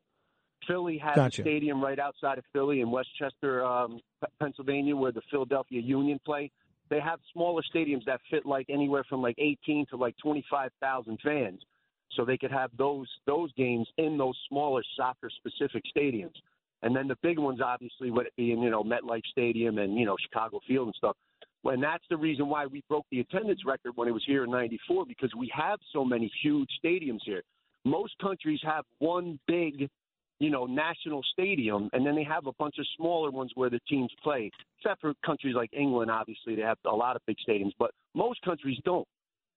Philly 0.66 0.98
has 0.98 1.16
gotcha. 1.16 1.42
a 1.42 1.44
stadium 1.44 1.82
right 1.82 2.00
outside 2.00 2.38
of 2.38 2.44
Philly 2.54 2.82
in 2.82 2.92
Westchester, 2.92 3.66
um, 3.66 4.00
Pennsylvania, 4.40 4.96
where 4.96 5.12
the 5.12 5.22
Philadelphia 5.30 5.82
Union 5.82 6.20
play. 6.26 6.52
They 6.90 7.00
have 7.00 7.20
smaller 7.34 7.62
stadiums 7.74 8.06
that 8.06 8.22
fit 8.32 8.46
like 8.46 8.68
anywhere 8.70 9.04
from 9.10 9.22
like 9.22 9.36
18 9.38 9.88
to 9.90 9.98
like 9.98 10.16
25,000 10.18 11.20
fans, 11.24 11.62
so 12.14 12.24
they 12.24 12.38
could 12.38 12.52
have 12.52 12.72
those 12.78 13.08
those 13.26 13.52
games 13.54 13.88
in 13.98 14.18
those 14.18 14.38
smaller 14.48 14.82
soccer-specific 14.96 15.84
stadiums. 15.96 16.36
And 16.84 16.96
then 16.96 17.08
the 17.08 17.18
big 17.22 17.40
ones, 17.40 17.60
obviously, 17.64 18.12
would 18.12 18.28
be 18.38 18.52
in 18.52 18.62
you 18.62 18.70
know 18.70 18.84
MetLife 18.84 19.26
Stadium 19.32 19.78
and 19.80 19.98
you 19.98 20.06
know 20.06 20.16
Chicago 20.22 20.60
Field 20.68 20.88
and 20.88 20.96
stuff. 20.96 21.16
And 21.64 21.84
that's 21.84 22.04
the 22.10 22.16
reason 22.16 22.48
why 22.48 22.66
we 22.66 22.84
broke 22.88 23.06
the 23.12 23.20
attendance 23.20 23.66
record 23.66 23.92
when 23.96 24.08
it 24.08 24.12
was 24.12 24.24
here 24.26 24.44
in 24.44 24.52
'94 24.52 25.06
because 25.06 25.32
we 25.38 25.52
have 25.54 25.80
so 25.92 26.06
many 26.06 26.32
huge 26.42 26.70
stadiums 26.84 27.20
here. 27.26 27.42
Most 27.84 28.18
countries 28.20 28.60
have 28.64 28.86
one 29.00 29.40
big 29.48 29.90
you 30.40 30.50
know, 30.50 30.66
national 30.66 31.22
stadium, 31.34 31.90
and 31.94 32.06
then 32.06 32.16
they 32.16 32.24
have 32.24 32.46
a 32.48 32.54
bunch 32.54 32.76
of 32.80 32.86
smaller 32.96 33.32
ones 33.32 33.52
where 33.56 33.70
the 33.70 33.80
teams 33.90 34.12
play. 34.24 34.52
Except 34.80 35.02
for 35.02 35.14
countries 35.26 35.56
like 35.56 35.72
England, 35.74 36.12
obviously 36.12 36.56
they 36.56 36.62
have 36.62 36.78
a 36.86 36.96
lot 36.96 37.16
of 37.16 37.22
big 37.26 37.38
stadiums, 37.48 37.72
but 37.80 37.92
most 38.14 38.42
countries 38.42 38.78
don't. 38.86 39.08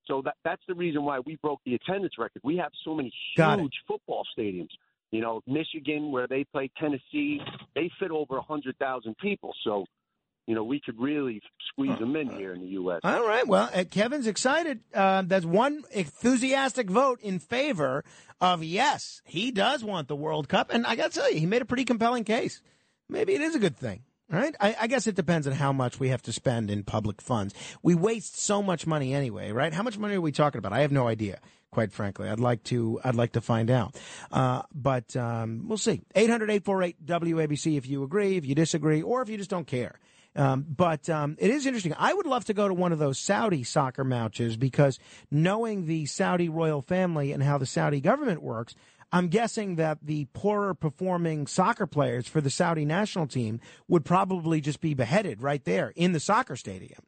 So 0.07 0.23
that 0.25 0.35
that's 0.45 0.63
the 0.67 0.75
reason 0.75 1.05
why 1.05 1.21
we 1.21 1.37
broke 1.37 1.61
the 1.65 1.75
attendance 1.75 2.15
record. 2.19 2.41
We 2.43 2.57
have 2.57 2.73
so 2.85 2.95
many 2.95 3.13
huge 3.37 3.75
football 3.87 4.25
stadiums. 4.37 4.71
You 5.11 5.21
know, 5.21 5.41
Michigan, 5.47 6.13
where 6.13 6.27
they 6.27 6.45
play 6.45 6.71
Tennessee, 6.79 7.41
they 7.75 7.91
fit 7.99 8.11
over 8.11 8.37
a 8.39 8.43
hundred 8.43 8.79
thousand 8.79 9.17
people. 9.19 9.53
So 9.65 9.85
you 10.47 10.55
know, 10.55 10.65
we 10.65 10.81
could 10.81 10.99
really 11.01 11.41
squeeze 11.69 11.99
them 11.99 12.17
in 12.17 12.29
here 12.31 12.53
in 12.53 12.61
the 12.61 12.69
U.S. 12.69 13.01
All 13.05 13.27
right. 13.27 13.47
Well, 13.47 13.71
uh, 13.73 13.85
Kevin's 13.89 14.27
excited. 14.27 14.81
Uh, 14.93 15.23
that's 15.27 15.45
one 15.45 15.85
enthusiastic 15.93 16.91
vote 16.91 17.21
in 17.21 17.39
favor 17.39 18.05
of 18.41 18.65
yes, 18.65 19.23
he 19.25 19.51
does 19.51 19.85
want 19.85 20.09
the 20.09 20.17
World 20.17 20.49
Cup. 20.49 20.73
And 20.73 20.87
I 20.87 20.97
got 20.97 21.13
to 21.13 21.21
tell 21.21 21.33
you, 21.33 21.39
he 21.39 21.47
made 21.47 21.63
a 21.63 21.67
pretty 21.67 21.85
compelling 21.85 22.25
case. 22.25 22.63
Maybe 23.09 23.35
it 23.35 23.41
is 23.43 23.55
a 23.55 23.61
good 23.61 23.77
thing. 23.77 24.03
Right? 24.29 24.55
I, 24.61 24.77
I 24.83 24.87
guess 24.87 25.09
it 25.09 25.17
depends 25.17 25.49
on 25.49 25.55
how 25.55 25.73
much 25.73 25.99
we 25.99 26.11
have 26.11 26.23
to 26.23 26.33
spend 26.33 26.71
in 26.71 26.85
public 26.85 27.21
funds. 27.21 27.53
We 27.83 27.97
waste 27.97 28.39
so 28.41 28.63
much 28.63 28.87
money 28.87 29.13
anyway, 29.13 29.51
right? 29.51 29.75
How 29.75 29.83
much 29.83 29.99
money 29.99 30.15
are 30.15 30.21
we 30.21 30.31
talking 30.31 30.61
about? 30.61 30.73
I 30.73 30.83
have 30.83 30.93
no 30.93 31.09
idea 31.09 31.41
quite 31.73 31.93
frankly. 31.93 32.29
I'd 32.29 32.41
like 32.41 32.63
to, 32.65 33.01
I'd 33.05 33.15
like 33.15 33.33
to 33.33 33.41
find 33.41 33.71
out. 33.71 33.97
Uh, 34.31 34.63
but, 34.75 35.17
um, 35.17 35.65
we'll 35.69 35.79
see. 35.79 36.03
800-848-WABC 36.15 37.77
if 37.77 37.89
you 37.89 38.03
agree, 38.03 38.37
if 38.37 38.45
you 38.45 38.55
disagree, 38.55 39.03
or 39.03 39.23
if 39.23 39.29
you 39.29 39.37
just 39.37 39.51
don't 39.51 39.67
care. 39.67 39.99
Um, 40.37 40.65
but 40.69 41.11
um, 41.11 41.37
it 41.41 41.51
is 41.51 41.67
interesting. 41.67 41.95
I 41.99 42.15
would 42.15 42.27
love 42.27 42.45
to 42.45 42.55
go 42.55 42.69
to 42.69 42.75
one 42.75 42.93
of 42.93 42.99
those 42.99 43.19
Saudi 43.19 43.65
soccer 43.65 44.05
matches 44.05 44.57
because 44.57 44.99
knowing 45.31 45.87
the 45.87 46.07
Saudi 46.07 46.49
royal 46.49 46.83
family 46.83 47.33
and 47.33 47.43
how 47.43 47.59
the 47.59 47.67
Saudi 47.67 48.01
government 48.01 48.43
works, 48.43 48.75
I'm 49.13 49.29
guessing 49.29 49.75
that 49.77 49.99
the 50.03 50.27
poorer 50.27 50.73
performing 50.73 51.49
soccer 51.49 51.87
players 51.87 52.29
for 52.29 52.41
the 52.41 52.51
Saudi 52.51 52.85
national 52.85 53.27
team 53.27 53.61
would 53.89 54.05
probably 54.05 54.61
just 54.61 54.81
be 54.81 54.95
beheaded 54.95 55.43
right 55.43 55.65
there 55.65 55.93
in 55.97 56.13
the 56.13 56.21
soccer 56.21 56.55
stadium. 56.55 57.01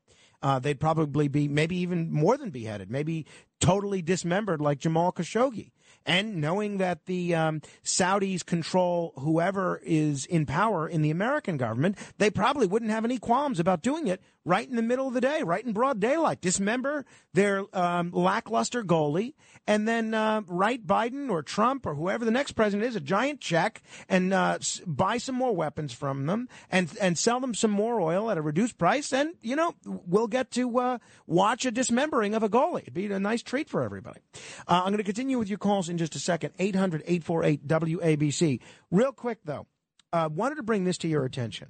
Uh, 0.43 0.59
they'd 0.59 0.81
probably 0.81 1.29
be 1.29 1.47
maybe 1.47 1.77
even 1.77 2.13
more 2.13 2.37
than 2.37 2.51
beheaded, 2.51 2.91
maybe 2.91 3.25
totally 3.61 4.03
dismembered 4.03 4.61
like 4.61 4.79
Jamal 4.79 5.13
Khashoggi. 5.13 5.71
And 6.05 6.41
knowing 6.41 6.79
that 6.79 7.07
the 7.07 7.35
um, 7.35 7.63
Saudis 7.85 8.45
control 8.45 9.13
whoever 9.19 9.81
is 9.85 10.27
in 10.27 10.47
power 10.47 10.89
in 10.89 11.03
the 11.03 11.11
American 11.11 11.57
government, 11.57 11.97
they 12.19 12.31
probably 12.31 12.67
wouldn't 12.67 12.91
have 12.91 13.05
any 13.05 13.19
qualms 13.19 13.61
about 13.61 13.83
doing 13.83 14.07
it 14.07 14.21
right 14.45 14.69
in 14.69 14.77
the 14.77 14.83
middle 14.83 15.07
of 15.07 15.15
the 15.15 15.21
day, 15.21 15.43
right 15.43 15.65
in 15.65 15.73
broad 15.73 16.01
daylight. 16.01 16.41
Dismember 16.41 17.05
their 17.33 17.65
um, 17.77 18.11
lackluster 18.13 18.83
goalie, 18.83 19.35
and 19.67 19.87
then 19.87 20.15
uh, 20.15 20.43
write 20.47 20.87
Biden 20.87 21.31
or 21.31 21.43
Trump 21.43 21.87
or 21.87 21.95
whoever 21.95 22.25
the 22.25 22.31
next 22.31 22.53
president 22.53 22.89
is 22.89 22.97
a 22.97 23.01
giant 23.01 23.41
check 23.41 23.83
and 24.09 24.33
uh, 24.33 24.59
buy 24.87 25.19
some 25.19 25.35
more 25.35 25.55
weapons 25.55 25.93
from 25.93 26.27
them 26.27 26.49
and 26.71 26.91
and 27.01 27.17
sell 27.17 27.41
them 27.41 27.55
some 27.55 27.71
more 27.71 28.01
oil 28.01 28.31
at 28.31 28.39
a 28.39 28.43
reduced 28.43 28.79
price. 28.79 29.13
And 29.13 29.35
you 29.41 29.57
know 29.57 29.75
we'll 29.85 30.27
get 30.27 30.51
to 30.53 30.79
uh, 30.79 30.99
watch 31.27 31.65
a 31.65 31.71
dismembering 31.71 32.35
of 32.35 32.43
a 32.43 32.49
goalie. 32.49 32.83
It'd 32.83 32.95
be 32.95 33.07
a 33.07 33.21
nice 33.21 33.43
treat 33.43 33.69
for 33.69 33.83
everybody. 33.83 34.21
Uh, 34.67 34.83
I'm 34.85 34.93
going 34.93 34.99
to 34.99 35.05
continue 35.05 35.39
with 35.39 35.49
your 35.49 35.59
calls 35.59 35.89
in 35.89 35.99
just 35.99 36.17
a 36.17 36.19
second. 36.19 36.55
800 36.59 37.03
848 37.07 37.67
WABC. 37.67 38.61
Real 38.91 39.13
quick 39.13 39.39
though, 39.45 39.67
uh, 40.13 40.29
wanted 40.33 40.57
to 40.57 40.63
bring 40.63 40.85
this 40.85 40.99
to 40.99 41.09
your 41.09 41.25
attention 41.25 41.69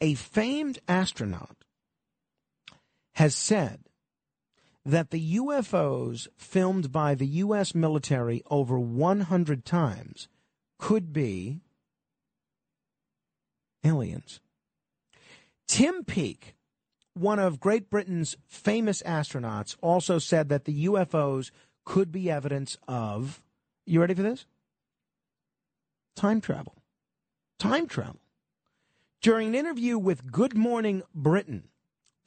a 0.00 0.14
famed 0.14 0.78
astronaut 0.88 1.56
has 3.14 3.34
said 3.34 3.80
that 4.84 5.10
the 5.10 5.36
UFOs 5.36 6.28
filmed 6.36 6.92
by 6.92 7.14
the 7.14 7.26
U.S. 7.26 7.74
military 7.74 8.42
over 8.50 8.78
100 8.78 9.64
times 9.64 10.28
could 10.78 11.12
be 11.12 11.60
aliens. 13.82 14.40
Tim 15.66 16.04
Peake, 16.04 16.54
one 17.14 17.38
of 17.38 17.60
Great 17.60 17.88
Britain's 17.88 18.36
famous 18.46 19.02
astronauts, 19.02 19.76
also 19.80 20.18
said 20.18 20.48
that 20.50 20.64
the 20.64 20.86
UFOs 20.86 21.50
could 21.84 22.12
be 22.12 22.30
evidence 22.30 22.76
of. 22.86 23.42
You 23.86 24.00
ready 24.00 24.14
for 24.14 24.22
this? 24.22 24.46
Time 26.16 26.40
travel. 26.40 26.76
Time 27.58 27.86
travel. 27.86 28.20
During 29.24 29.48
an 29.48 29.54
interview 29.54 29.96
with 29.96 30.30
Good 30.30 30.54
Morning 30.54 31.02
Britain, 31.14 31.68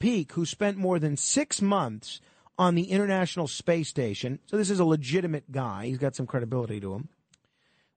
Peake, 0.00 0.32
who 0.32 0.44
spent 0.44 0.76
more 0.76 0.98
than 0.98 1.16
six 1.16 1.62
months 1.62 2.20
on 2.58 2.74
the 2.74 2.90
International 2.90 3.46
Space 3.46 3.88
Station, 3.88 4.40
so 4.46 4.56
this 4.56 4.68
is 4.68 4.80
a 4.80 4.84
legitimate 4.84 5.52
guy, 5.52 5.86
he's 5.86 5.98
got 5.98 6.16
some 6.16 6.26
credibility 6.26 6.80
to 6.80 6.94
him, 6.94 7.08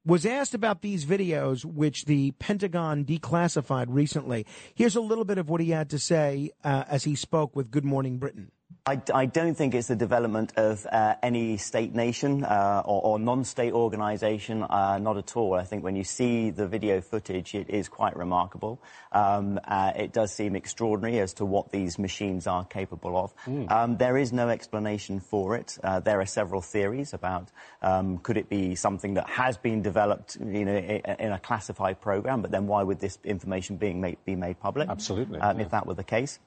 was 0.06 0.24
asked 0.24 0.54
about 0.54 0.84
these 0.84 1.04
videos 1.04 1.66
which 1.66 2.06
the 2.06 2.30
Pentagon 2.34 3.04
declassified 3.04 3.88
recently. 3.90 4.46
Here's 4.76 4.96
a 4.96 5.02
little 5.02 5.26
bit 5.26 5.40
of 5.40 5.50
what 5.50 5.62
he 5.62 5.72
had 5.72 5.90
to 5.90 5.98
say 5.98 6.52
uh, 6.64 6.84
as 6.88 7.04
he 7.04 7.16
spoke 7.16 7.56
with 7.56 7.72
Good 7.72 7.84
Morning 7.84 8.20
Britain. 8.20 8.52
I, 8.84 9.00
I 9.14 9.28
don't 9.28 9.54
think 9.54 9.76
it's 9.76 9.90
the 9.90 9.96
development 9.96 10.54
of 10.58 10.88
uh, 10.92 11.14
any 11.22 11.58
state 11.58 11.94
nation 11.94 12.44
uh, 12.44 12.82
or, 12.84 13.04
or 13.04 13.20
non-state 13.20 13.74
organisation, 13.74 14.64
uh, 14.64 14.98
not 14.98 15.18
at 15.18 15.38
all. 15.38 15.54
I 15.54 15.66
think 15.66 15.84
when 15.84 15.96
you 15.96 16.04
see 16.04 16.50
the 16.50 16.66
video 16.68 17.00
footage, 17.00 17.54
it 17.54 17.70
is 17.70 17.88
quite 17.88 18.18
remarkable. 18.18 18.82
Um, 19.12 19.60
uh, 19.68 19.92
it 19.96 20.14
does 20.14 20.34
seem 20.34 20.56
extraordinary 20.56 21.20
as 21.20 21.34
to 21.34 21.46
what 21.46 21.72
these 21.72 22.00
machines 22.00 22.48
are 22.48 22.66
capable 22.66 23.16
of. 23.18 23.36
Um, 23.70 23.98
there 23.98 24.18
is 24.18 24.34
no 24.34 24.50
explanation 24.50 25.20
for 25.20 25.56
it. 25.56 25.78
Uh, 25.84 26.00
there 26.00 26.20
are 26.20 26.26
several 26.26 26.62
theories 26.62 27.14
about 27.14 27.50
um, 27.84 28.18
could 28.18 28.38
it 28.38 28.50
be 28.50 28.74
something 28.74 29.14
that 29.14 29.30
has 29.30 29.58
been 29.58 29.84
developed, 29.84 30.38
you 30.44 30.66
know, 30.66 30.76
in, 30.76 31.02
in 31.20 31.32
a 31.32 31.40
classified 31.40 32.02
program, 32.02 32.42
but 32.42 32.50
then 32.50 32.66
why 32.66 32.82
would 32.82 33.00
this 33.00 33.20
information 33.26 33.76
being 33.76 34.02
made, 34.02 34.18
be 34.26 34.36
made 34.36 34.60
public? 34.60 34.90
Absolutely, 34.90 35.40
Um, 35.40 35.60
yeah. 35.60 35.66
If 35.66 35.70
that 35.72 35.86
were 35.86 35.94
the 35.94 36.04
case. 36.04 36.40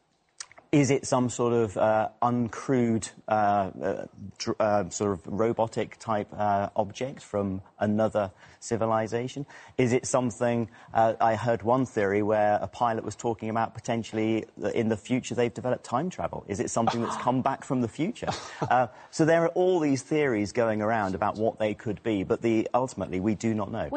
Is 0.75 0.91
it 0.91 1.07
some 1.07 1.31
sort 1.31 1.53
of 1.53 1.77
uh, 1.77 2.09
uncrewed, 2.21 3.09
uh, 3.29 3.31
uh, 3.31 4.07
dr- 4.39 4.57
uh, 4.59 4.89
sort 4.89 5.13
of 5.13 5.21
robotic 5.25 6.01
type 6.01 6.27
uh, 6.37 6.69
object 6.75 7.23
from 7.23 7.63
another 7.79 8.33
civilization? 8.59 9.47
Is 9.79 9.93
it 9.93 10.05
something? 10.05 10.69
Uh, 10.93 11.15
I 11.21 11.37
heard 11.37 11.63
one 11.63 11.87
theory 11.87 12.25
where 12.25 12.59
a 12.61 12.67
pilot 12.67 13.05
was 13.05 13.15
talking 13.15 13.51
about 13.51 13.75
potentially 13.75 14.47
in 14.75 14.89
the 14.89 14.97
future 14.97 15.37
they've 15.37 15.55
developed 15.55 15.85
time 15.85 16.11
travel. 16.11 16.45
Is 16.49 16.59
it 16.59 16.71
something 16.71 17.03
that's 17.03 17.19
come 17.19 17.41
back 17.41 17.63
from 17.63 17.81
the 17.81 17.89
future? 17.89 18.31
Uh, 18.71 18.87
so 19.11 19.25
there 19.25 19.45
are 19.45 19.49
all 19.49 19.79
these 19.79 20.03
theories 20.03 20.51
going 20.51 20.81
around 20.81 21.15
about 21.15 21.37
what 21.37 21.59
they 21.59 21.75
could 21.75 22.03
be, 22.03 22.25
but 22.25 22.41
the 22.41 22.67
ultimately 22.73 23.21
we 23.21 23.35
do 23.35 23.55
not 23.55 23.71
know. 23.71 23.91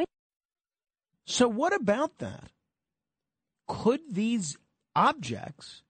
So, 1.25 1.47
what 1.47 1.73
about 1.73 2.17
that? 2.19 2.49
Could 3.65 4.01
these 4.11 4.57
objects 4.93 5.83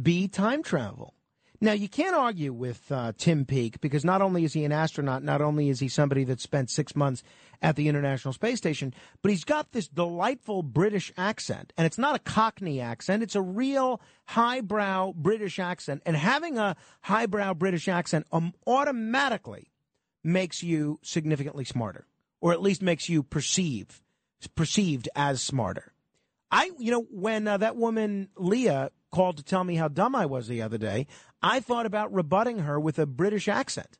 be 0.00 0.28
time 0.28 0.62
travel? 0.62 1.14
Now, 1.62 1.72
you 1.72 1.90
can't 1.90 2.16
argue 2.16 2.54
with 2.54 2.90
uh, 2.90 3.12
Tim 3.18 3.44
Peake 3.44 3.82
because 3.82 4.02
not 4.02 4.22
only 4.22 4.44
is 4.44 4.54
he 4.54 4.64
an 4.64 4.72
astronaut, 4.72 5.22
not 5.22 5.42
only 5.42 5.68
is 5.68 5.78
he 5.78 5.88
somebody 5.88 6.24
that 6.24 6.40
spent 6.40 6.70
six 6.70 6.96
months 6.96 7.22
at 7.60 7.76
the 7.76 7.86
International 7.86 8.32
Space 8.32 8.56
Station, 8.56 8.94
but 9.20 9.30
he's 9.30 9.44
got 9.44 9.72
this 9.72 9.86
delightful 9.86 10.62
British 10.62 11.12
accent. 11.18 11.74
And 11.76 11.86
it's 11.86 11.98
not 11.98 12.16
a 12.16 12.18
Cockney 12.18 12.80
accent, 12.80 13.22
it's 13.22 13.34
a 13.34 13.42
real 13.42 14.00
highbrow 14.24 15.12
British 15.12 15.58
accent. 15.58 16.02
And 16.06 16.16
having 16.16 16.56
a 16.56 16.76
highbrow 17.02 17.52
British 17.52 17.88
accent 17.88 18.26
um, 18.32 18.54
automatically 18.66 19.70
makes 20.24 20.62
you 20.62 20.98
significantly 21.02 21.66
smarter, 21.66 22.06
or 22.40 22.52
at 22.52 22.62
least 22.62 22.80
makes 22.80 23.10
you 23.10 23.22
perceive 23.22 24.00
perceived 24.54 25.10
as 25.14 25.42
smarter. 25.42 25.92
I, 26.50 26.70
you 26.78 26.90
know, 26.90 27.06
when 27.10 27.46
uh, 27.46 27.58
that 27.58 27.76
woman 27.76 28.30
Leah 28.36 28.90
called 29.10 29.36
to 29.36 29.42
tell 29.42 29.64
me 29.64 29.76
how 29.76 29.88
dumb 29.88 30.14
I 30.14 30.26
was 30.26 30.48
the 30.48 30.62
other 30.62 30.78
day, 30.78 31.06
I 31.42 31.60
thought 31.60 31.86
about 31.86 32.12
rebutting 32.12 32.60
her 32.60 32.78
with 32.78 32.98
a 32.98 33.06
British 33.06 33.48
accent. 33.48 33.98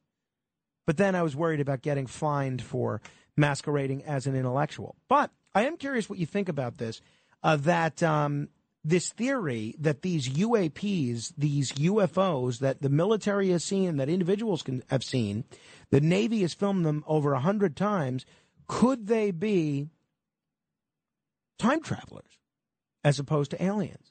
But 0.86 0.96
then 0.96 1.14
I 1.14 1.22
was 1.22 1.36
worried 1.36 1.60
about 1.60 1.82
getting 1.82 2.06
fined 2.06 2.62
for 2.62 3.00
masquerading 3.36 4.04
as 4.04 4.26
an 4.26 4.34
intellectual. 4.34 4.96
But 5.08 5.30
I 5.54 5.66
am 5.66 5.76
curious 5.76 6.08
what 6.08 6.18
you 6.18 6.26
think 6.26 6.48
about 6.48 6.78
this. 6.78 7.00
Uh, 7.42 7.56
that 7.56 8.02
um, 8.02 8.48
this 8.84 9.10
theory 9.10 9.74
that 9.78 10.02
these 10.02 10.28
UAPs, 10.28 11.32
these 11.36 11.72
UFOs 11.72 12.58
that 12.58 12.82
the 12.82 12.88
military 12.88 13.50
has 13.50 13.64
seen, 13.64 13.96
that 13.96 14.08
individuals 14.08 14.62
can 14.62 14.82
have 14.88 15.04
seen, 15.04 15.44
the 15.90 16.00
Navy 16.00 16.42
has 16.42 16.54
filmed 16.54 16.84
them 16.84 17.04
over 17.06 17.32
a 17.32 17.40
hundred 17.40 17.76
times. 17.76 18.24
Could 18.66 19.06
they 19.06 19.30
be 19.30 19.88
time 21.58 21.82
travelers 21.82 22.38
as 23.04 23.18
opposed 23.18 23.50
to 23.52 23.62
aliens? 23.62 24.09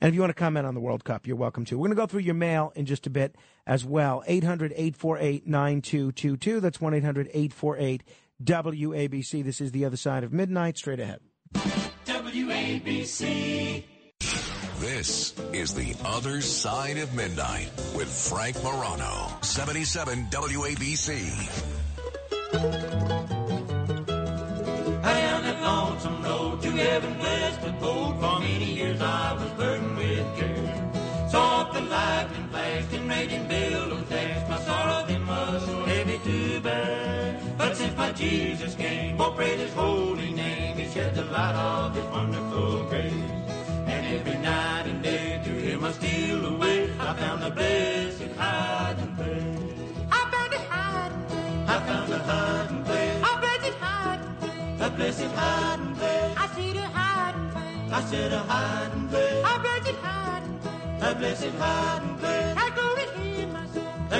And 0.00 0.08
if 0.08 0.14
you 0.14 0.20
want 0.20 0.30
to 0.30 0.34
comment 0.34 0.66
on 0.66 0.74
the 0.74 0.80
World 0.80 1.04
Cup, 1.04 1.26
you're 1.26 1.36
welcome 1.36 1.64
to. 1.66 1.76
We're 1.76 1.88
going 1.88 1.96
to 1.96 2.02
go 2.02 2.06
through 2.06 2.20
your 2.20 2.34
mail 2.34 2.72
in 2.74 2.86
just 2.86 3.06
a 3.06 3.10
bit 3.10 3.36
as 3.66 3.84
well. 3.84 4.22
800 4.26 4.72
848 4.72 5.46
9222. 5.46 6.60
That's 6.60 6.80
1 6.80 6.94
800 6.94 7.28
848 7.28 8.02
WABC. 8.42 9.44
This 9.44 9.60
is 9.60 9.72
The 9.72 9.84
Other 9.84 9.96
Side 9.96 10.24
of 10.24 10.32
Midnight. 10.32 10.76
Straight 10.78 11.00
ahead. 11.00 11.20
WABC. 12.04 13.84
This 14.80 15.34
is 15.52 15.72
The 15.72 15.94
Other 16.04 16.40
Side 16.40 16.98
of 16.98 17.14
Midnight 17.14 17.70
with 17.96 18.08
Frank 18.08 18.62
Morano. 18.62 19.28
77 19.40 20.26
WABC. 20.26 21.70
Down 25.02 25.42
that 25.42 25.62
lonesome 25.62 26.22
road 26.22 26.62
to 26.62 26.70
heaven 26.70 27.18
west 27.18 27.62
with 27.62 27.80
gold. 27.80 28.20
For 28.20 28.33
Jesus 38.16 38.74
came, 38.76 39.20
oh 39.20 39.32
praise 39.32 39.58
His 39.60 39.72
holy 39.74 40.30
name, 40.32 40.76
He 40.76 40.88
shed 40.88 41.14
the 41.14 41.24
light 41.24 41.54
of 41.54 41.94
His 41.94 42.04
wonderful 42.04 42.84
grace. 42.84 43.12
And 43.86 44.06
every 44.06 44.38
night 44.38 44.86
and 44.86 45.02
day 45.02 45.40
to 45.44 45.50
Him 45.50 45.84
I 45.84 45.92
steal 45.92 46.46
away. 46.46 46.90
I 47.00 47.14
found 47.14 47.42
the 47.42 47.50
blessed 47.50 48.30
hiding 48.38 49.14
place. 49.16 49.58
I 50.10 50.20
found 50.32 50.54
a 50.54 50.58
hiding 50.70 51.24
place. 51.26 51.68
I 51.68 51.80
found 51.86 52.12
a 52.12 52.18
hiding 52.18 52.84
place. 52.84 53.22
A 53.30 53.38
blessed 53.40 53.76
hiding 53.80 54.34
place. 54.36 54.80
A 54.80 54.90
blessed 54.90 55.30
hiding 55.34 55.94
place. 55.96 56.36
I 56.36 56.46
see 56.54 56.72
the 56.72 56.82
hiding 56.82 57.50
place. 57.50 57.92
I 57.92 58.04
said 58.10 58.32
a 58.32 58.38
hiding 58.38 59.08
place. 59.08 59.44
A 59.44 59.58
blessed 59.64 59.96
hiding 60.06 60.58
place. 60.60 61.02
A 61.02 61.14
blessed 61.14 61.54
hiding 61.58 62.16
place. 62.18 62.54
I 62.56 62.70
go 62.76 62.94
to 62.94 63.04
hear 63.18 63.33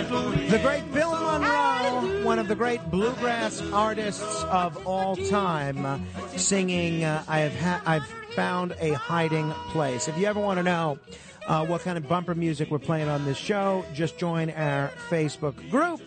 The 0.08 0.58
great 0.62 0.92
Bill. 0.92 1.14
Monroe, 1.38 2.22
one 2.22 2.38
of 2.38 2.46
the 2.48 2.54
great 2.54 2.80
bluegrass 2.90 3.60
artists 3.72 4.44
of 4.44 4.86
all 4.86 5.16
time. 5.16 5.84
Uh, 5.84 5.98
singing 6.36 7.02
uh, 7.02 7.24
I 7.26 7.40
have 7.40 7.56
ha- 7.56 7.82
I've 7.86 8.06
found 8.34 8.74
a 8.78 8.92
hiding 8.92 9.50
place. 9.70 10.06
If 10.06 10.16
you 10.18 10.26
ever 10.26 10.38
want 10.38 10.58
to 10.58 10.62
know 10.62 10.98
uh, 11.46 11.64
what 11.66 11.80
kind 11.80 11.98
of 11.98 12.06
bumper 12.08 12.34
music 12.34 12.70
we're 12.70 12.78
playing 12.78 13.08
on 13.08 13.24
this 13.24 13.38
show, 13.38 13.84
just 13.94 14.18
join 14.18 14.50
our 14.50 14.92
Facebook 15.08 15.70
group 15.70 16.00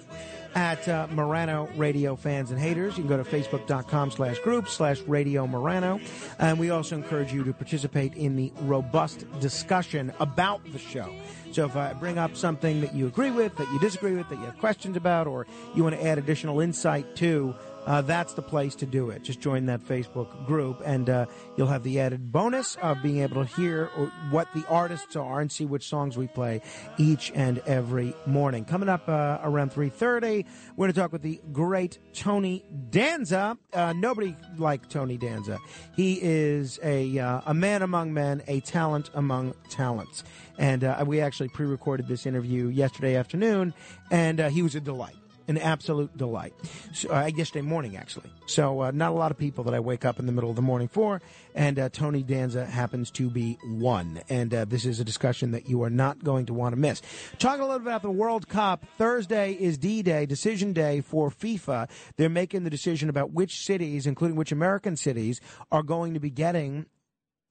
at 0.57 0.89
uh, 0.89 1.05
Morano 1.11 1.69
Radio 1.75 2.15
Fans 2.15 2.49
and 2.49 2.59
Haters. 2.59 2.97
You 2.97 3.03
can 3.03 3.09
go 3.15 3.23
to 3.23 3.29
facebook.com 3.29 4.09
slash 4.09 4.39
group 4.39 4.67
slash 4.67 4.99
Radio 5.01 5.45
Morano. 5.45 5.99
And 6.39 6.57
we 6.57 6.71
also 6.71 6.95
encourage 6.95 7.31
you 7.31 7.43
to 7.43 7.53
participate 7.53 8.15
in 8.15 8.35
the 8.35 8.51
robust 8.61 9.27
discussion 9.39 10.11
about 10.19 10.63
the 10.71 10.79
show. 10.79 11.13
So 11.51 11.65
if 11.65 11.75
I 11.75 11.93
bring 11.93 12.17
up 12.17 12.35
something 12.35 12.81
that 12.81 12.95
you 12.95 13.05
agree 13.05 13.29
with, 13.29 13.55
that 13.57 13.71
you 13.71 13.79
disagree 13.79 14.15
with, 14.15 14.29
that 14.29 14.39
you 14.39 14.45
have 14.45 14.57
questions 14.57 14.97
about, 14.97 15.27
or 15.27 15.45
you 15.75 15.83
want 15.83 15.95
to 15.95 16.03
add 16.03 16.17
additional 16.17 16.59
insight 16.59 17.15
to, 17.17 17.53
uh, 17.87 18.01
that's 18.01 18.33
the 18.33 18.41
place 18.41 18.75
to 18.75 18.85
do 18.85 19.09
it. 19.09 19.23
Just 19.23 19.39
join 19.39 19.65
that 19.67 19.79
Facebook 19.79 20.45
group, 20.45 20.81
and 20.83 21.09
uh, 21.09 21.25
you'll 21.55 21.67
have 21.67 21.83
the 21.83 22.01
added 22.01 22.33
bonus 22.33 22.75
of 22.81 23.01
being 23.01 23.19
able 23.19 23.45
to 23.45 23.55
hear 23.55 23.85
what 24.29 24.53
the 24.53 24.65
artists 24.67 25.15
are 25.15 25.39
and 25.39 25.49
see 25.49 25.65
which 25.65 25.87
songs 25.87 26.17
we 26.17 26.27
play 26.27 26.61
each 26.97 27.31
and 27.33 27.59
every 27.59 28.13
morning. 28.25 28.65
Coming 28.65 28.89
up 28.89 29.07
uh, 29.07 29.39
around 29.41 29.71
3.30, 29.71 30.45
we're 30.75 30.87
going 30.87 30.93
to 30.93 30.99
talk 30.99 31.13
with 31.13 31.21
the 31.21 31.39
great 31.53 31.97
Tony 32.13 32.65
Danza. 32.89 33.57
Uh, 33.71 33.93
nobody 33.93 34.35
like 34.57 34.89
Tony 34.89 35.17
Danza. 35.17 35.57
He 35.95 36.19
is 36.21 36.79
a, 36.83 37.17
uh, 37.17 37.41
a 37.45 37.53
man 37.53 37.83
among 37.83 38.13
men, 38.13 38.43
a 38.47 38.59
talent 38.59 39.09
among 39.13 39.53
talents. 39.69 40.25
And 40.57 40.83
uh, 40.83 41.05
we 41.07 41.21
actually 41.21 41.49
pre-recorded 41.49 42.09
this 42.09 42.25
interview 42.25 42.67
yesterday 42.67 43.15
afternoon, 43.15 43.73
and 44.11 44.41
he 44.41 44.61
was 44.61 44.75
a 44.75 44.81
delight 44.81 45.15
an 45.47 45.57
absolute 45.57 46.15
delight. 46.17 46.53
So, 46.93 47.09
uh, 47.09 47.29
yesterday 47.33 47.61
morning, 47.61 47.97
actually. 47.97 48.31
So, 48.45 48.81
uh, 48.81 48.91
not 48.91 49.11
a 49.11 49.15
lot 49.15 49.31
of 49.31 49.37
people 49.37 49.63
that 49.65 49.73
I 49.73 49.79
wake 49.79 50.05
up 50.05 50.19
in 50.19 50.25
the 50.25 50.31
middle 50.31 50.49
of 50.49 50.55
the 50.55 50.61
morning 50.61 50.87
for, 50.87 51.21
and 51.55 51.79
uh, 51.79 51.89
Tony 51.89 52.23
Danza 52.23 52.65
happens 52.65 53.11
to 53.11 53.29
be 53.29 53.57
one. 53.63 54.21
And 54.29 54.53
uh, 54.53 54.65
this 54.65 54.85
is 54.85 54.99
a 54.99 55.03
discussion 55.03 55.51
that 55.51 55.69
you 55.69 55.83
are 55.83 55.89
not 55.89 56.23
going 56.23 56.45
to 56.47 56.53
want 56.53 56.73
to 56.73 56.79
miss. 56.79 57.01
Talking 57.39 57.61
a 57.61 57.65
little 57.65 57.79
bit 57.79 57.87
about 57.87 58.01
the 58.01 58.11
World 58.11 58.47
Cup. 58.47 58.85
Thursday 58.97 59.53
is 59.53 59.77
D 59.77 60.01
Day, 60.01 60.25
decision 60.25 60.73
day 60.73 61.01
for 61.01 61.29
FIFA. 61.29 61.89
They're 62.17 62.29
making 62.29 62.63
the 62.63 62.69
decision 62.69 63.09
about 63.09 63.31
which 63.31 63.63
cities, 63.63 64.05
including 64.05 64.37
which 64.37 64.51
American 64.51 64.95
cities, 64.97 65.39
are 65.71 65.83
going 65.83 66.13
to 66.13 66.19
be 66.19 66.29
getting 66.29 66.85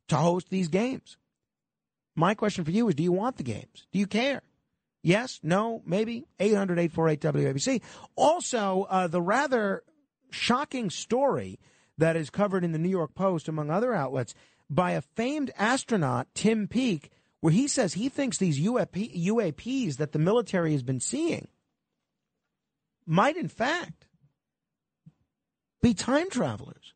to 0.09 0.17
host 0.17 0.51
these 0.51 0.69
games. 0.69 1.17
My 2.15 2.35
question 2.35 2.65
for 2.65 2.71
you 2.71 2.89
is 2.89 2.95
do 2.95 3.03
you 3.03 3.13
want 3.13 3.37
the 3.37 3.43
games? 3.43 3.87
Do 3.93 3.99
you 3.99 4.07
care? 4.07 4.43
Yes, 5.07 5.39
no, 5.41 5.83
maybe 5.87 6.27
800 6.41 6.81
848 6.81 7.21
WABC. 7.21 7.81
Also, 8.17 8.89
uh, 8.91 9.07
the 9.07 9.23
rather 9.23 9.85
shocking 10.33 10.91
story 10.91 11.61
that 11.97 12.17
is 12.17 12.29
covered 12.29 12.65
in 12.65 12.73
the 12.73 12.79
New 12.81 12.89
York 12.89 13.15
Post, 13.15 13.47
among 13.47 13.71
other 13.71 13.95
outlets, 13.95 14.35
by 14.69 14.91
a 14.91 15.01
famed 15.01 15.53
astronaut, 15.57 16.27
Tim 16.35 16.67
Peake, 16.67 17.13
where 17.39 17.53
he 17.53 17.69
says 17.69 17.95
he 17.95 18.09
thinks 18.09 18.39
these 18.39 18.59
UAP, 18.59 19.17
UAPs 19.27 19.99
that 19.99 20.11
the 20.11 20.19
military 20.19 20.73
has 20.73 20.83
been 20.83 20.99
seeing 20.99 21.47
might, 23.07 23.37
in 23.37 23.47
fact, 23.47 24.09
be 25.83 25.95
time 25.95 26.31
travelers 26.31 26.95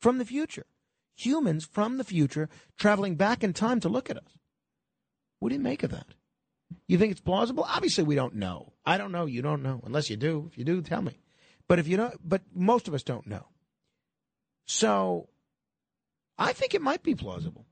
from 0.00 0.18
the 0.18 0.24
future. 0.24 0.66
Humans 1.16 1.64
from 1.64 1.98
the 1.98 2.04
future 2.04 2.48
traveling 2.78 3.16
back 3.16 3.42
in 3.42 3.52
time 3.54 3.80
to 3.80 3.88
look 3.88 4.08
at 4.08 4.18
us. 4.18 4.38
What 5.40 5.48
do 5.48 5.56
you 5.56 5.60
make 5.60 5.82
of 5.82 5.90
that? 5.90 6.06
You 6.86 6.98
think 6.98 7.12
it's 7.12 7.20
plausible? 7.20 7.64
Obviously, 7.64 8.04
we 8.04 8.14
don't 8.14 8.34
know. 8.34 8.72
I 8.84 8.98
don't 8.98 9.12
know. 9.12 9.26
You 9.26 9.42
don't 9.42 9.62
know. 9.62 9.80
Unless 9.84 10.10
you 10.10 10.16
do. 10.16 10.48
If 10.50 10.58
you 10.58 10.64
do, 10.64 10.82
tell 10.82 11.02
me. 11.02 11.18
But 11.68 11.78
if 11.78 11.88
you 11.88 11.96
don't, 11.96 12.16
but 12.26 12.42
most 12.54 12.88
of 12.88 12.94
us 12.94 13.02
don't 13.02 13.26
know. 13.26 13.46
So 14.66 15.28
I 16.38 16.52
think 16.52 16.74
it 16.74 16.82
might 16.82 17.02
be 17.02 17.14
plausible. 17.14 17.66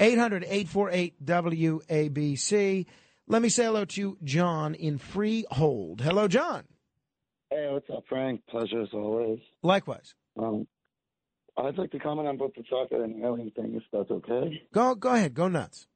800 0.00 0.44
848 0.44 1.24
WABC. 1.24 2.86
Let 3.26 3.42
me 3.42 3.48
say 3.48 3.64
hello 3.64 3.84
to 3.84 4.16
John 4.22 4.74
in 4.74 4.98
Freehold. 4.98 6.00
Hello, 6.00 6.28
John. 6.28 6.64
Hey, 7.50 7.68
what's 7.70 7.88
up, 7.90 8.04
Frank? 8.08 8.42
Pleasure 8.48 8.82
as 8.82 8.88
always. 8.92 9.40
Likewise. 9.62 10.14
Um, 10.38 10.66
I'd 11.56 11.76
like 11.76 11.90
to 11.90 11.98
comment 11.98 12.28
on 12.28 12.36
both 12.36 12.52
the 12.54 12.62
soccer 12.70 13.02
and 13.02 13.24
alien 13.24 13.50
thing, 13.50 13.74
if 13.74 13.82
that's 13.92 14.10
okay. 14.10 14.62
Go, 14.72 14.94
go 14.94 15.14
ahead. 15.14 15.34
Go 15.34 15.48
nuts. 15.48 15.86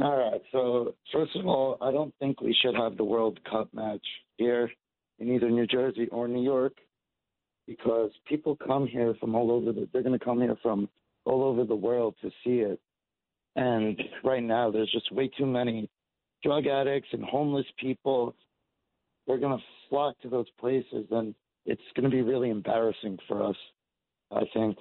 All 0.00 0.16
right. 0.16 0.42
So 0.52 0.94
first 1.12 1.36
of 1.36 1.46
all, 1.46 1.76
I 1.80 1.92
don't 1.92 2.14
think 2.18 2.40
we 2.40 2.56
should 2.62 2.74
have 2.74 2.96
the 2.96 3.04
World 3.04 3.38
Cup 3.48 3.72
match 3.72 4.04
here 4.36 4.70
in 5.18 5.32
either 5.32 5.50
New 5.50 5.66
Jersey 5.66 6.08
or 6.10 6.26
New 6.26 6.42
York 6.42 6.72
because 7.66 8.10
people 8.26 8.56
come 8.56 8.86
here 8.86 9.14
from 9.20 9.34
all 9.34 9.50
over 9.52 9.72
the. 9.72 9.88
They're 9.92 10.02
going 10.02 10.18
to 10.18 10.24
come 10.24 10.40
here 10.40 10.56
from 10.62 10.88
all 11.24 11.44
over 11.44 11.64
the 11.64 11.76
world 11.76 12.14
to 12.22 12.30
see 12.44 12.58
it, 12.58 12.80
and 13.56 14.00
right 14.24 14.42
now 14.42 14.70
there's 14.70 14.90
just 14.90 15.10
way 15.12 15.28
too 15.28 15.46
many 15.46 15.88
drug 16.42 16.66
addicts 16.66 17.08
and 17.12 17.24
homeless 17.24 17.66
people. 17.78 18.34
They're 19.26 19.38
going 19.38 19.56
to 19.56 19.64
flock 19.88 20.20
to 20.20 20.28
those 20.28 20.50
places, 20.60 21.06
and 21.10 21.34
it's 21.64 21.80
going 21.94 22.04
to 22.04 22.10
be 22.10 22.20
really 22.22 22.50
embarrassing 22.50 23.18
for 23.28 23.42
us. 23.42 23.56
I 24.32 24.42
think. 24.52 24.76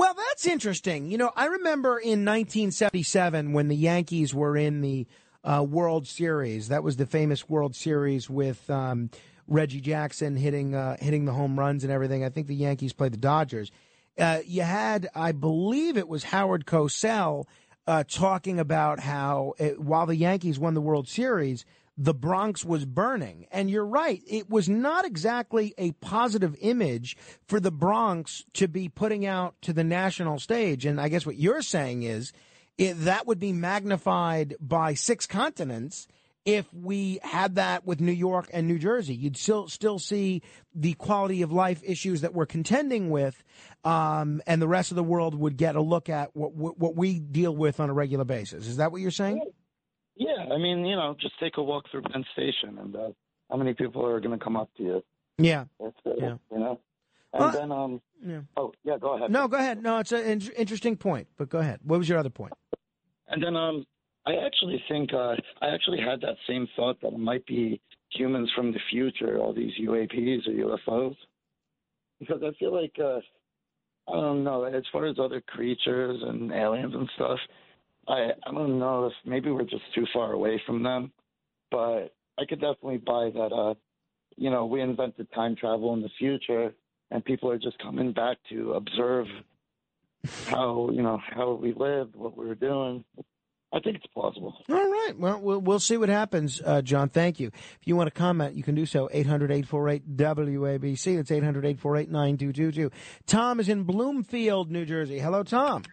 Well, 0.00 0.14
that's 0.14 0.46
interesting. 0.46 1.10
You 1.10 1.18
know, 1.18 1.30
I 1.36 1.44
remember 1.44 1.98
in 1.98 2.24
1977 2.24 3.52
when 3.52 3.68
the 3.68 3.76
Yankees 3.76 4.34
were 4.34 4.56
in 4.56 4.80
the 4.80 5.06
uh, 5.44 5.62
World 5.62 6.06
Series. 6.06 6.68
That 6.68 6.82
was 6.82 6.96
the 6.96 7.04
famous 7.04 7.50
World 7.50 7.76
Series 7.76 8.30
with 8.30 8.70
um, 8.70 9.10
Reggie 9.46 9.82
Jackson 9.82 10.36
hitting 10.36 10.74
uh, 10.74 10.96
hitting 11.00 11.26
the 11.26 11.34
home 11.34 11.58
runs 11.58 11.84
and 11.84 11.92
everything. 11.92 12.24
I 12.24 12.30
think 12.30 12.46
the 12.46 12.54
Yankees 12.54 12.94
played 12.94 13.12
the 13.12 13.18
Dodgers. 13.18 13.70
Uh, 14.18 14.38
you 14.46 14.62
had, 14.62 15.10
I 15.14 15.32
believe, 15.32 15.98
it 15.98 16.08
was 16.08 16.24
Howard 16.24 16.64
Cosell 16.64 17.44
uh, 17.86 18.02
talking 18.08 18.58
about 18.58 19.00
how 19.00 19.52
it, 19.58 19.78
while 19.78 20.06
the 20.06 20.16
Yankees 20.16 20.58
won 20.58 20.72
the 20.72 20.80
World 20.80 21.08
Series, 21.08 21.66
the 22.00 22.14
Bronx 22.14 22.64
was 22.64 22.86
burning. 22.86 23.46
And 23.52 23.70
you're 23.70 23.84
right. 23.84 24.22
It 24.26 24.48
was 24.48 24.70
not 24.70 25.04
exactly 25.04 25.74
a 25.76 25.92
positive 25.92 26.56
image 26.62 27.14
for 27.46 27.60
the 27.60 27.70
Bronx 27.70 28.42
to 28.54 28.68
be 28.68 28.88
putting 28.88 29.26
out 29.26 29.54
to 29.62 29.74
the 29.74 29.84
national 29.84 30.38
stage. 30.38 30.86
And 30.86 30.98
I 30.98 31.10
guess 31.10 31.26
what 31.26 31.36
you're 31.36 31.60
saying 31.60 32.04
is 32.04 32.32
it, 32.78 32.94
that 33.04 33.26
would 33.26 33.38
be 33.38 33.52
magnified 33.52 34.56
by 34.58 34.94
six 34.94 35.26
continents 35.26 36.08
if 36.46 36.72
we 36.72 37.18
had 37.22 37.56
that 37.56 37.84
with 37.84 38.00
New 38.00 38.12
York 38.12 38.48
and 38.50 38.66
New 38.66 38.78
Jersey. 38.78 39.14
You'd 39.14 39.36
still 39.36 39.68
still 39.68 39.98
see 39.98 40.40
the 40.74 40.94
quality 40.94 41.42
of 41.42 41.52
life 41.52 41.82
issues 41.84 42.22
that 42.22 42.32
we're 42.32 42.46
contending 42.46 43.10
with, 43.10 43.44
um, 43.84 44.40
and 44.46 44.62
the 44.62 44.66
rest 44.66 44.90
of 44.90 44.96
the 44.96 45.04
world 45.04 45.34
would 45.34 45.58
get 45.58 45.76
a 45.76 45.82
look 45.82 46.08
at 46.08 46.34
what 46.34 46.54
what 46.54 46.96
we 46.96 47.18
deal 47.18 47.54
with 47.54 47.78
on 47.78 47.90
a 47.90 47.92
regular 47.92 48.24
basis. 48.24 48.66
Is 48.66 48.78
that 48.78 48.90
what 48.90 49.02
you're 49.02 49.10
saying? 49.10 49.42
Yeah, 50.20 50.52
I 50.52 50.58
mean, 50.58 50.84
you 50.84 50.96
know, 50.96 51.16
just 51.18 51.32
take 51.40 51.56
a 51.56 51.62
walk 51.62 51.86
through 51.90 52.02
Penn 52.02 52.26
Station, 52.34 52.76
and 52.78 52.94
uh, 52.94 53.08
how 53.50 53.56
many 53.56 53.72
people 53.72 54.04
are 54.04 54.20
going 54.20 54.38
to 54.38 54.44
come 54.44 54.54
up 54.54 54.68
to 54.76 54.82
you? 54.82 55.02
Yeah, 55.38 55.64
it, 55.80 55.94
yeah. 56.04 56.36
you 56.52 56.58
know. 56.58 56.78
And 57.32 57.40
Well, 57.40 57.52
then, 57.52 57.72
um, 57.72 58.02
yeah. 58.22 58.40
oh 58.54 58.72
yeah, 58.84 58.98
go 58.98 59.16
ahead. 59.16 59.30
No, 59.30 59.48
go 59.48 59.56
ahead. 59.56 59.82
No, 59.82 59.96
it's 59.98 60.12
an 60.12 60.20
in- 60.26 60.52
interesting 60.58 60.96
point, 60.98 61.28
but 61.38 61.48
go 61.48 61.58
ahead. 61.58 61.80
What 61.84 61.98
was 61.98 62.06
your 62.06 62.18
other 62.18 62.28
point? 62.28 62.52
And 63.28 63.42
then, 63.42 63.56
um, 63.56 63.86
I 64.26 64.34
actually 64.44 64.84
think 64.90 65.14
uh, 65.14 65.36
I 65.62 65.68
actually 65.72 66.00
had 66.00 66.20
that 66.20 66.36
same 66.46 66.68
thought 66.76 67.00
that 67.00 67.14
it 67.14 67.18
might 67.18 67.46
be 67.46 67.80
humans 68.12 68.50
from 68.54 68.72
the 68.72 68.80
future, 68.90 69.38
all 69.38 69.54
these 69.54 69.72
UAPs 69.80 70.46
or 70.46 70.76
UFOs, 70.76 71.16
because 72.18 72.42
I 72.42 72.50
feel 72.58 72.74
like 72.74 72.92
uh, 73.02 73.20
I 74.06 74.20
don't 74.20 74.44
know. 74.44 74.64
As 74.64 74.82
far 74.92 75.06
as 75.06 75.16
other 75.18 75.40
creatures 75.40 76.20
and 76.26 76.52
aliens 76.52 76.92
and 76.94 77.08
stuff, 77.14 77.38
I 78.10 78.30
I 78.46 78.52
don't 78.52 78.78
know 78.78 79.06
if 79.06 79.12
maybe 79.24 79.50
we're 79.50 79.62
just 79.62 79.84
too 79.94 80.06
far 80.12 80.32
away 80.32 80.60
from 80.66 80.82
them, 80.82 81.12
but 81.70 82.12
I 82.38 82.44
could 82.48 82.60
definitely 82.60 82.98
buy 82.98 83.30
that. 83.32 83.52
Uh, 83.54 83.74
you 84.36 84.50
know, 84.50 84.66
we 84.66 84.80
invented 84.80 85.32
time 85.32 85.56
travel 85.56 85.94
in 85.94 86.02
the 86.02 86.10
future, 86.18 86.74
and 87.10 87.24
people 87.24 87.50
are 87.50 87.58
just 87.58 87.78
coming 87.78 88.12
back 88.12 88.38
to 88.50 88.72
observe 88.72 89.26
how 90.46 90.90
you 90.92 91.02
know 91.02 91.18
how 91.22 91.52
we 91.52 91.72
lived, 91.72 92.16
what 92.16 92.36
we 92.36 92.46
were 92.46 92.54
doing. 92.54 93.04
I 93.72 93.78
think 93.78 93.96
it's 93.96 94.06
plausible. 94.12 94.56
All 94.68 94.90
right. 94.90 95.12
Well, 95.16 95.40
we'll, 95.40 95.60
we'll 95.60 95.78
see 95.78 95.96
what 95.96 96.08
happens, 96.08 96.60
uh, 96.64 96.82
John. 96.82 97.08
Thank 97.08 97.38
you. 97.38 97.52
If 97.80 97.82
you 97.84 97.94
want 97.94 98.08
to 98.08 98.18
comment, 98.18 98.56
you 98.56 98.64
can 98.64 98.74
do 98.74 98.84
so. 98.84 99.08
800-848-WABC. 99.14 101.16
That's 101.16 101.30
800-848-9222. 101.30 102.90
Tom 103.26 103.60
is 103.60 103.68
in 103.68 103.84
Bloomfield, 103.84 104.72
New 104.72 104.84
Jersey. 104.84 105.20
Hello, 105.20 105.44
Tom. 105.44 105.84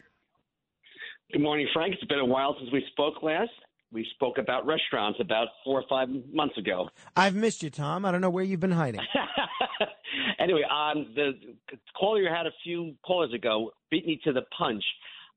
Good 1.31 1.41
morning, 1.41 1.67
Frank. 1.73 1.93
It's 1.93 2.03
been 2.05 2.19
a 2.19 2.25
while 2.25 2.55
since 2.59 2.71
we 2.71 2.83
spoke 2.91 3.21
last. 3.21 3.51
We 3.91 4.05
spoke 4.15 4.37
about 4.37 4.65
restaurants 4.65 5.19
about 5.21 5.47
four 5.63 5.79
or 5.79 5.83
five 5.89 6.09
months 6.31 6.57
ago. 6.57 6.89
I've 7.15 7.35
missed 7.35 7.63
you, 7.63 7.69
Tom. 7.69 8.05
I 8.05 8.11
don't 8.11 8.21
know 8.21 8.29
where 8.29 8.43
you've 8.43 8.59
been 8.59 8.71
hiding. 8.71 9.01
Anyway, 10.39 10.61
um, 10.63 11.07
the 11.15 11.33
caller 11.97 12.21
you 12.21 12.29
had 12.29 12.45
a 12.45 12.51
few 12.63 12.93
callers 13.05 13.33
ago 13.33 13.71
beat 13.89 14.05
me 14.05 14.19
to 14.23 14.31
the 14.31 14.43
punch. 14.57 14.83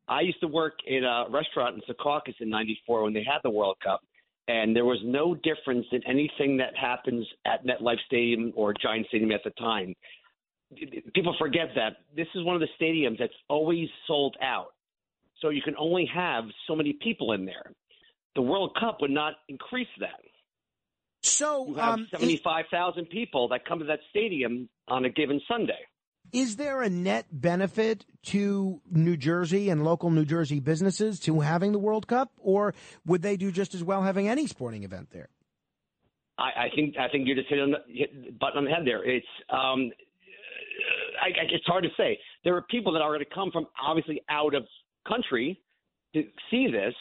I 0.08 0.20
used 0.20 0.40
to 0.40 0.46
work 0.46 0.74
in 0.86 1.04
a 1.04 1.24
restaurant 1.30 1.76
in 1.76 1.94
Secaucus 1.94 2.34
in 2.40 2.50
'94 2.50 3.04
when 3.04 3.12
they 3.12 3.24
had 3.24 3.38
the 3.42 3.50
World 3.50 3.76
Cup, 3.82 4.00
and 4.48 4.74
there 4.74 4.84
was 4.84 4.98
no 5.04 5.34
difference 5.34 5.86
in 5.92 6.00
anything 6.06 6.56
that 6.58 6.76
happens 6.76 7.26
at 7.46 7.64
MetLife 7.64 8.00
Stadium 8.06 8.52
or 8.54 8.74
Giant 8.74 9.06
Stadium 9.08 9.32
at 9.32 9.42
the 9.44 9.50
time. 9.50 9.94
people 11.14 11.34
forget 11.38 11.68
that 11.76 11.98
this 12.14 12.28
is 12.34 12.44
one 12.44 12.54
of 12.54 12.60
the 12.60 12.68
stadiums 12.80 13.18
that's 13.18 13.32
always 13.48 13.88
sold 14.06 14.36
out. 14.42 14.72
So 15.40 15.48
you 15.48 15.62
can 15.62 15.74
only 15.78 16.08
have 16.14 16.44
so 16.66 16.76
many 16.76 16.92
people 16.92 17.32
in 17.32 17.46
there. 17.46 17.72
The 18.36 18.42
World 18.42 18.76
Cup 18.78 18.98
would 19.00 19.10
not 19.10 19.34
increase 19.48 19.88
that. 20.00 20.20
So 21.22 21.66
you 21.68 21.74
have 21.74 21.94
um, 21.94 22.08
seventy-five 22.10 22.66
thousand 22.70 23.10
people 23.10 23.48
that 23.48 23.66
come 23.66 23.78
to 23.80 23.84
that 23.86 24.00
stadium 24.10 24.68
on 24.88 25.04
a 25.04 25.10
given 25.10 25.40
Sunday. 25.48 25.80
Is 26.32 26.56
there 26.56 26.80
a 26.82 26.88
net 26.88 27.26
benefit 27.32 28.06
to 28.26 28.80
New 28.90 29.16
Jersey 29.16 29.68
and 29.68 29.84
local 29.84 30.10
New 30.10 30.24
Jersey 30.24 30.60
businesses 30.60 31.18
to 31.20 31.40
having 31.40 31.72
the 31.72 31.78
World 31.78 32.06
Cup, 32.06 32.30
or 32.38 32.74
would 33.04 33.22
they 33.22 33.36
do 33.36 33.50
just 33.50 33.74
as 33.74 33.82
well 33.82 34.02
having 34.02 34.28
any 34.28 34.46
sporting 34.46 34.84
event 34.84 35.08
there? 35.10 35.28
I, 36.38 36.66
I 36.66 36.68
think 36.74 36.96
I 36.98 37.08
think 37.08 37.26
you 37.26 37.34
just 37.34 37.48
hit 37.48 37.60
on 37.60 37.72
the 37.72 37.78
hit 37.88 38.26
the 38.26 38.30
button 38.32 38.58
on 38.58 38.64
the 38.64 38.70
head 38.70 38.86
there. 38.86 39.04
It's 39.04 39.26
um, 39.50 39.90
I, 41.20 41.28
I, 41.28 41.44
it's 41.50 41.66
hard 41.66 41.84
to 41.84 41.90
say. 41.96 42.18
There 42.44 42.56
are 42.56 42.62
people 42.62 42.92
that 42.92 43.02
are 43.02 43.10
going 43.10 43.20
to 43.20 43.34
come 43.34 43.50
from 43.50 43.66
obviously 43.82 44.22
out 44.30 44.54
of 44.54 44.64
country 45.06 45.60
to 46.14 46.24
see 46.50 46.68
this. 46.70 46.94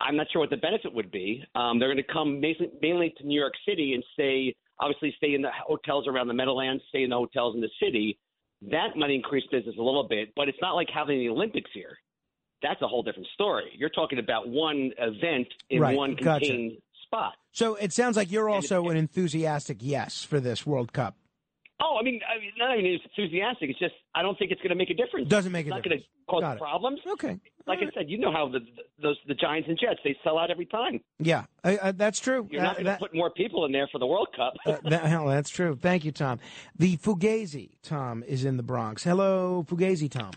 I'm 0.00 0.16
not 0.16 0.26
sure 0.32 0.40
what 0.40 0.50
the 0.50 0.56
benefit 0.56 0.92
would 0.94 1.10
be. 1.10 1.44
Um, 1.54 1.78
they're 1.78 1.92
going 1.92 2.04
to 2.04 2.12
come 2.12 2.40
mainly, 2.40 2.70
mainly 2.80 3.14
to 3.18 3.26
New 3.26 3.38
York 3.38 3.52
City 3.68 3.92
and 3.94 4.02
stay, 4.14 4.54
obviously, 4.78 5.12
stay 5.18 5.34
in 5.34 5.42
the 5.42 5.50
hotels 5.66 6.06
around 6.08 6.28
the 6.28 6.34
Meadowlands, 6.34 6.82
stay 6.88 7.02
in 7.02 7.10
the 7.10 7.16
hotels 7.16 7.54
in 7.54 7.60
the 7.60 7.68
city. 7.82 8.18
That 8.70 8.96
might 8.96 9.10
increase 9.10 9.44
business 9.50 9.74
a 9.78 9.82
little 9.82 10.06
bit, 10.08 10.30
but 10.36 10.48
it's 10.48 10.58
not 10.62 10.72
like 10.72 10.88
having 10.92 11.18
the 11.18 11.28
Olympics 11.28 11.70
here. 11.74 11.96
That's 12.62 12.80
a 12.82 12.88
whole 12.88 13.02
different 13.02 13.28
story. 13.34 13.70
You're 13.76 13.90
talking 13.90 14.18
about 14.18 14.48
one 14.48 14.90
event 14.98 15.48
in 15.70 15.80
Right, 15.80 15.96
one 15.96 16.10
gotcha. 16.14 16.40
contained 16.46 16.72
spot. 17.04 17.34
So 17.52 17.74
it 17.76 17.92
sounds 17.92 18.16
like 18.16 18.30
you're 18.30 18.48
also 18.50 18.88
an 18.88 18.96
enthusiastic 18.96 19.78
yes 19.80 20.22
for 20.24 20.40
this 20.40 20.66
World 20.66 20.92
Cup. 20.92 21.16
Oh, 21.82 21.96
I 21.98 22.02
mean, 22.02 22.20
I 22.28 22.38
mean, 22.38 22.50
not 22.58 22.78
even 22.78 22.98
enthusiastic. 23.16 23.70
It's 23.70 23.78
just 23.78 23.94
I 24.14 24.20
don't 24.22 24.38
think 24.38 24.50
it's 24.50 24.60
going 24.60 24.68
to 24.70 24.74
make 24.76 24.90
a 24.90 24.94
difference. 24.94 25.26
It 25.26 25.30
doesn't 25.30 25.50
make 25.52 25.64
a 25.66 25.68
it's 25.68 25.74
not 25.76 25.82
difference. 25.82 26.04
going 26.28 26.42
to 26.42 26.48
cause 26.50 26.58
problems. 26.58 27.00
Okay. 27.12 27.40
Like 27.66 27.78
I 27.78 27.90
said, 27.94 28.10
you 28.10 28.18
know 28.18 28.30
how 28.32 28.48
the, 28.48 28.58
the 28.60 28.82
those 29.02 29.16
the 29.28 29.34
Giants 29.34 29.68
and 29.68 29.78
Jets 29.80 30.00
they 30.04 30.14
sell 30.22 30.38
out 30.38 30.50
every 30.50 30.66
time. 30.66 31.00
Yeah, 31.18 31.44
uh, 31.64 31.76
uh, 31.80 31.92
that's 31.96 32.20
true. 32.20 32.48
You're 32.50 32.60
Uh, 32.60 32.64
not 32.64 32.74
going 32.74 32.86
to 32.86 32.96
put 32.98 33.14
more 33.14 33.30
people 33.30 33.64
in 33.64 33.72
there 33.72 33.88
for 33.90 33.98
the 33.98 34.06
World 34.06 34.28
Cup. 34.36 34.54
uh, 34.66 34.76
that, 34.90 35.04
hell, 35.06 35.26
that's 35.26 35.48
true. 35.50 35.74
Thank 35.80 36.04
you, 36.04 36.12
Tom. 36.12 36.38
The 36.78 36.96
Fugazi, 36.98 37.70
Tom, 37.82 38.24
is 38.26 38.44
in 38.44 38.56
the 38.58 38.62
Bronx. 38.62 39.04
Hello, 39.04 39.64
Fugazi, 39.68 40.10
Tom. 40.10 40.32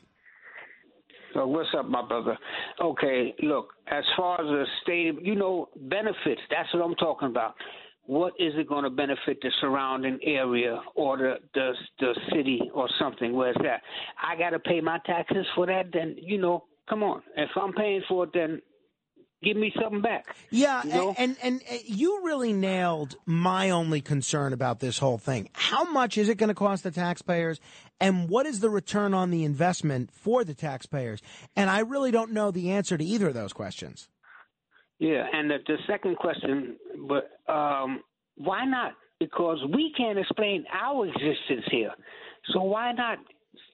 So 1.33 1.47
what's 1.47 1.69
up, 1.75 1.87
my 1.89 2.05
brother? 2.07 2.37
Okay, 2.79 3.33
look, 3.41 3.69
as 3.87 4.03
far 4.15 4.39
as 4.39 4.45
the 4.45 4.65
stadium, 4.83 5.17
you 5.23 5.33
know, 5.33 5.67
benefits, 5.75 6.41
that's 6.51 6.71
what 6.73 6.83
I'm 6.83 6.93
talking 6.95 7.27
about. 7.29 7.55
What 8.05 8.33
is 8.37 8.53
it 8.57 8.67
going 8.67 8.83
to 8.83 8.89
benefit 8.89 9.39
the 9.41 9.51
surrounding 9.61 10.19
area 10.23 10.81
or 10.95 11.17
the, 11.17 11.35
the 11.53 11.71
the 11.99 12.19
city 12.33 12.69
or 12.73 12.89
something? 12.99 13.33
Where's 13.33 13.55
that? 13.63 13.81
I 14.21 14.37
got 14.37 14.49
to 14.49 14.59
pay 14.59 14.81
my 14.81 14.99
taxes 15.05 15.45
for 15.55 15.65
that. 15.67 15.85
Then 15.93 16.15
you 16.21 16.39
know, 16.39 16.65
come 16.89 17.01
on. 17.03 17.21
If 17.37 17.49
I'm 17.55 17.71
paying 17.73 18.01
for 18.09 18.25
it, 18.25 18.31
then 18.33 18.61
give 19.43 19.57
me 19.57 19.71
something 19.81 20.01
back. 20.01 20.35
Yeah, 20.49 20.83
You 20.83 20.89
know? 20.89 21.15
and, 21.17 21.37
and 21.41 21.61
and 21.69 21.79
you 21.85 22.25
really 22.25 22.53
nailed 22.53 23.15
my 23.25 23.69
only 23.69 24.01
concern 24.01 24.53
about 24.53 24.79
this 24.79 24.97
whole 24.97 25.17
thing. 25.17 25.49
How 25.53 25.89
much 25.89 26.17
is 26.17 26.29
it 26.29 26.35
going 26.35 26.49
to 26.49 26.53
cost 26.55 26.83
the 26.83 26.91
taxpayers, 26.91 27.59
and 27.99 28.29
what 28.29 28.45
is 28.45 28.59
the 28.59 28.69
return 28.69 29.13
on 29.13 29.31
the 29.31 29.43
investment 29.43 30.11
for 30.11 30.43
the 30.43 30.53
taxpayers? 30.53 31.21
And 31.55 31.69
I 31.69 31.79
really 31.79 32.11
don't 32.11 32.31
know 32.31 32.51
the 32.51 32.71
answer 32.71 32.97
to 32.97 33.03
either 33.03 33.29
of 33.29 33.33
those 33.33 33.53
questions. 33.53 34.09
Yeah, 34.99 35.25
and 35.33 35.49
the, 35.49 35.57
the 35.67 35.77
second 35.87 36.17
question, 36.17 36.77
but 37.07 37.31
um, 37.51 38.01
why 38.37 38.65
not? 38.65 38.93
Because 39.19 39.57
we 39.73 39.93
can't 39.97 40.17
explain 40.19 40.65
our 40.73 41.07
existence 41.07 41.65
here. 41.71 41.91
So 42.53 42.61
why 42.61 42.91
not 42.91 43.19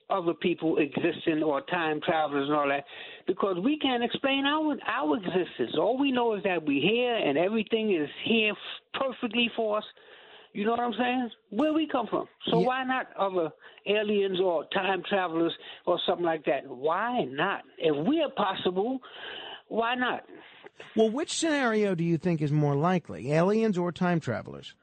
other 0.08 0.34
people 0.34 0.78
existing 0.78 1.42
or 1.42 1.60
time 1.62 2.00
travelers 2.04 2.48
and 2.48 2.56
all 2.56 2.68
that? 2.68 2.84
Because 3.26 3.56
we 3.62 3.78
can't 3.78 4.02
explain 4.02 4.44
our 4.44 4.76
our 4.86 5.16
existence. 5.16 5.72
All 5.78 5.98
we 5.98 6.12
know 6.12 6.34
is 6.34 6.42
that 6.44 6.64
we're 6.64 6.82
here 6.82 7.14
and 7.14 7.38
everything 7.38 7.94
is 7.94 8.08
here 8.24 8.52
f- 8.52 9.00
perfectly 9.00 9.50
for 9.56 9.78
us. 9.78 9.84
You 10.52 10.64
know 10.64 10.72
what 10.72 10.80
I'm 10.80 10.94
saying? 10.98 11.30
Where 11.50 11.72
we 11.72 11.86
come 11.86 12.08
from. 12.08 12.26
So 12.50 12.58
why 12.58 12.82
not 12.82 13.06
other 13.16 13.50
aliens 13.86 14.40
or 14.40 14.64
time 14.74 15.02
travelers 15.08 15.52
or 15.86 15.98
something 16.06 16.26
like 16.26 16.44
that? 16.46 16.66
Why 16.66 17.24
not? 17.24 17.62
If 17.78 17.94
we're 18.04 18.30
possible, 18.30 18.98
why 19.70 19.94
not? 19.94 20.24
Well, 20.96 21.10
which 21.10 21.32
scenario 21.32 21.94
do 21.94 22.04
you 22.04 22.18
think 22.18 22.42
is 22.42 22.50
more 22.52 22.74
likely, 22.74 23.32
aliens 23.32 23.78
or 23.78 23.92
time 23.92 24.20
travelers? 24.20 24.74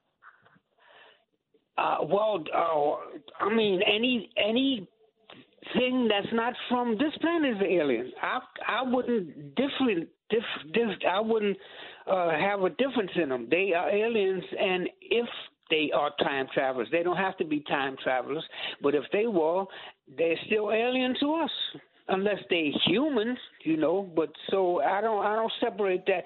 Uh, 1.77 1.97
well, 2.03 2.43
uh, 2.55 3.43
I 3.43 3.53
mean, 3.53 3.81
any 3.85 4.29
any 4.37 4.87
thing 5.75 6.07
that's 6.09 6.33
not 6.33 6.53
from 6.69 6.97
this 6.97 7.13
planet 7.21 7.57
is 7.57 7.61
an 7.61 7.67
alien. 7.67 8.11
I 8.21 8.39
I 8.67 8.83
wouldn't 8.83 9.55
different 9.55 10.07
diff, 10.29 10.43
diff 10.73 10.89
I 11.07 11.19
wouldn't 11.19 11.57
uh, 12.09 12.31
have 12.31 12.61
a 12.61 12.69
difference 12.69 13.11
in 13.21 13.29
them. 13.29 13.47
They 13.51 13.73
are 13.75 13.89
aliens, 13.89 14.43
and 14.57 14.89
if 15.01 15.27
they 15.69 15.91
are 15.93 16.11
time 16.19 16.47
travelers, 16.53 16.87
they 16.91 17.03
don't 17.03 17.17
have 17.17 17.37
to 17.37 17.45
be 17.45 17.59
time 17.61 17.97
travelers. 18.01 18.43
But 18.81 18.95
if 18.95 19.03
they 19.11 19.27
were, 19.27 19.65
they're 20.17 20.39
still 20.45 20.71
alien 20.71 21.15
to 21.19 21.33
us. 21.35 21.51
Unless 22.09 22.39
they 22.49 22.71
humans, 22.85 23.37
you 23.65 23.75
know, 23.75 24.01
but 24.15 24.29
so 24.49 24.81
I 24.81 25.01
don't 25.01 25.25
I 25.25 25.35
don't 25.35 25.51
separate 25.59 26.05
that. 26.05 26.23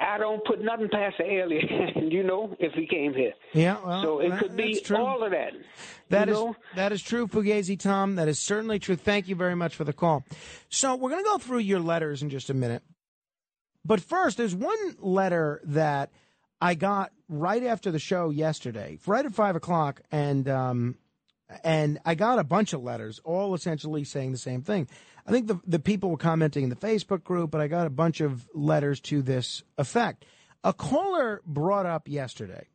I 0.00 0.18
don't 0.18 0.44
put 0.44 0.62
nothing 0.62 0.88
past 0.88 1.16
the 1.18 1.24
alien, 1.24 2.10
you 2.12 2.22
know, 2.22 2.54
if 2.60 2.74
he 2.74 2.86
came 2.86 3.12
here. 3.12 3.32
Yeah, 3.52 3.76
well, 3.84 4.02
so 4.02 4.20
it 4.20 4.30
that- 4.30 4.38
could 4.38 4.56
be 4.56 4.80
true. 4.80 4.96
all 4.98 5.24
of 5.24 5.32
that. 5.32 5.52
That 6.10 6.28
is 6.28 6.34
know? 6.36 6.54
that 6.76 6.92
is 6.92 7.02
true, 7.02 7.26
Fugazi 7.26 7.76
Tom. 7.76 8.14
That 8.14 8.28
is 8.28 8.38
certainly 8.38 8.78
true. 8.78 8.94
Thank 8.94 9.26
you 9.26 9.34
very 9.34 9.56
much 9.56 9.74
for 9.74 9.82
the 9.82 9.92
call. 9.92 10.24
So 10.68 10.94
we're 10.94 11.10
going 11.10 11.24
to 11.24 11.28
go 11.28 11.38
through 11.38 11.58
your 11.58 11.80
letters 11.80 12.22
in 12.22 12.30
just 12.30 12.48
a 12.48 12.54
minute. 12.54 12.84
But 13.84 14.00
first, 14.00 14.36
there's 14.36 14.54
one 14.54 14.78
letter 15.00 15.60
that 15.64 16.10
I 16.60 16.74
got 16.74 17.10
right 17.28 17.64
after 17.64 17.90
the 17.90 17.98
show 17.98 18.30
yesterday, 18.30 18.98
right 19.06 19.26
at 19.26 19.34
five 19.34 19.56
o'clock, 19.56 20.02
and 20.12 20.48
um, 20.48 20.96
and 21.62 21.98
I 22.04 22.14
got 22.14 22.38
a 22.38 22.44
bunch 22.44 22.72
of 22.72 22.82
letters, 22.82 23.20
all 23.24 23.54
essentially 23.54 24.04
saying 24.04 24.32
the 24.32 24.38
same 24.38 24.62
thing. 24.62 24.88
I 25.26 25.32
think 25.32 25.48
the 25.48 25.60
the 25.66 25.78
people 25.78 26.10
were 26.10 26.16
commenting 26.16 26.64
in 26.64 26.70
the 26.70 26.76
Facebook 26.76 27.24
group, 27.24 27.50
but 27.50 27.60
I 27.60 27.68
got 27.68 27.86
a 27.86 27.90
bunch 27.90 28.20
of 28.20 28.48
letters 28.54 29.00
to 29.00 29.22
this 29.22 29.62
effect. 29.76 30.24
A 30.62 30.72
caller 30.72 31.42
brought 31.44 31.86
up 31.86 32.08
yesterday 32.08 32.68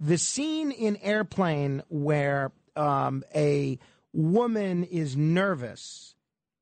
the 0.00 0.18
scene 0.18 0.70
in 0.70 0.96
Airplane 0.96 1.82
where 1.88 2.52
um, 2.76 3.22
a 3.34 3.78
woman 4.12 4.84
is 4.84 5.16
nervous 5.16 6.14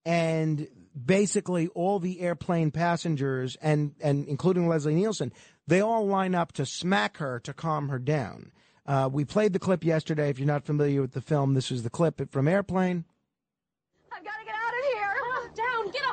and 0.05 0.69
basically 1.05 1.69
all 1.69 1.99
the 1.99 2.21
airplane 2.21 2.71
passengers 2.71 3.57
and, 3.63 3.95
and 4.01 4.27
including 4.27 4.69
Leslie 4.69 4.95
Nielsen, 4.95 5.33
they 5.67 5.81
all 5.81 6.07
line 6.07 6.35
up 6.35 6.53
to 6.53 6.67
smack 6.67 7.19
her 7.19 7.41
to 7.41 7.53
calm 7.53 7.89
her 7.89 7.99
down. 7.99 8.53
Uh, 8.85 9.09
we 9.11 9.25
played 9.25 9.53
the 9.53 9.59
clip 9.59 9.85
yesterday. 9.85 10.29
If 10.29 10.39
you're 10.39 10.47
not 10.47 10.65
familiar 10.65 11.01
with 11.01 11.13
the 11.13 11.21
film, 11.21 11.55
this 11.55 11.71
is 11.71 11.83
the 11.85 11.91
clip 11.91 12.31
from 12.33 12.49
Airplane. 12.49 13.05
I've 14.13 14.25
got 14.25 14.39
to 14.39 14.45
get 14.45 14.55
out 14.55 14.75
of 14.75 14.85
here. 14.93 15.15
Calm 15.21 15.55
down. 15.55 15.93
Get 15.93 16.03
a 16.03 16.13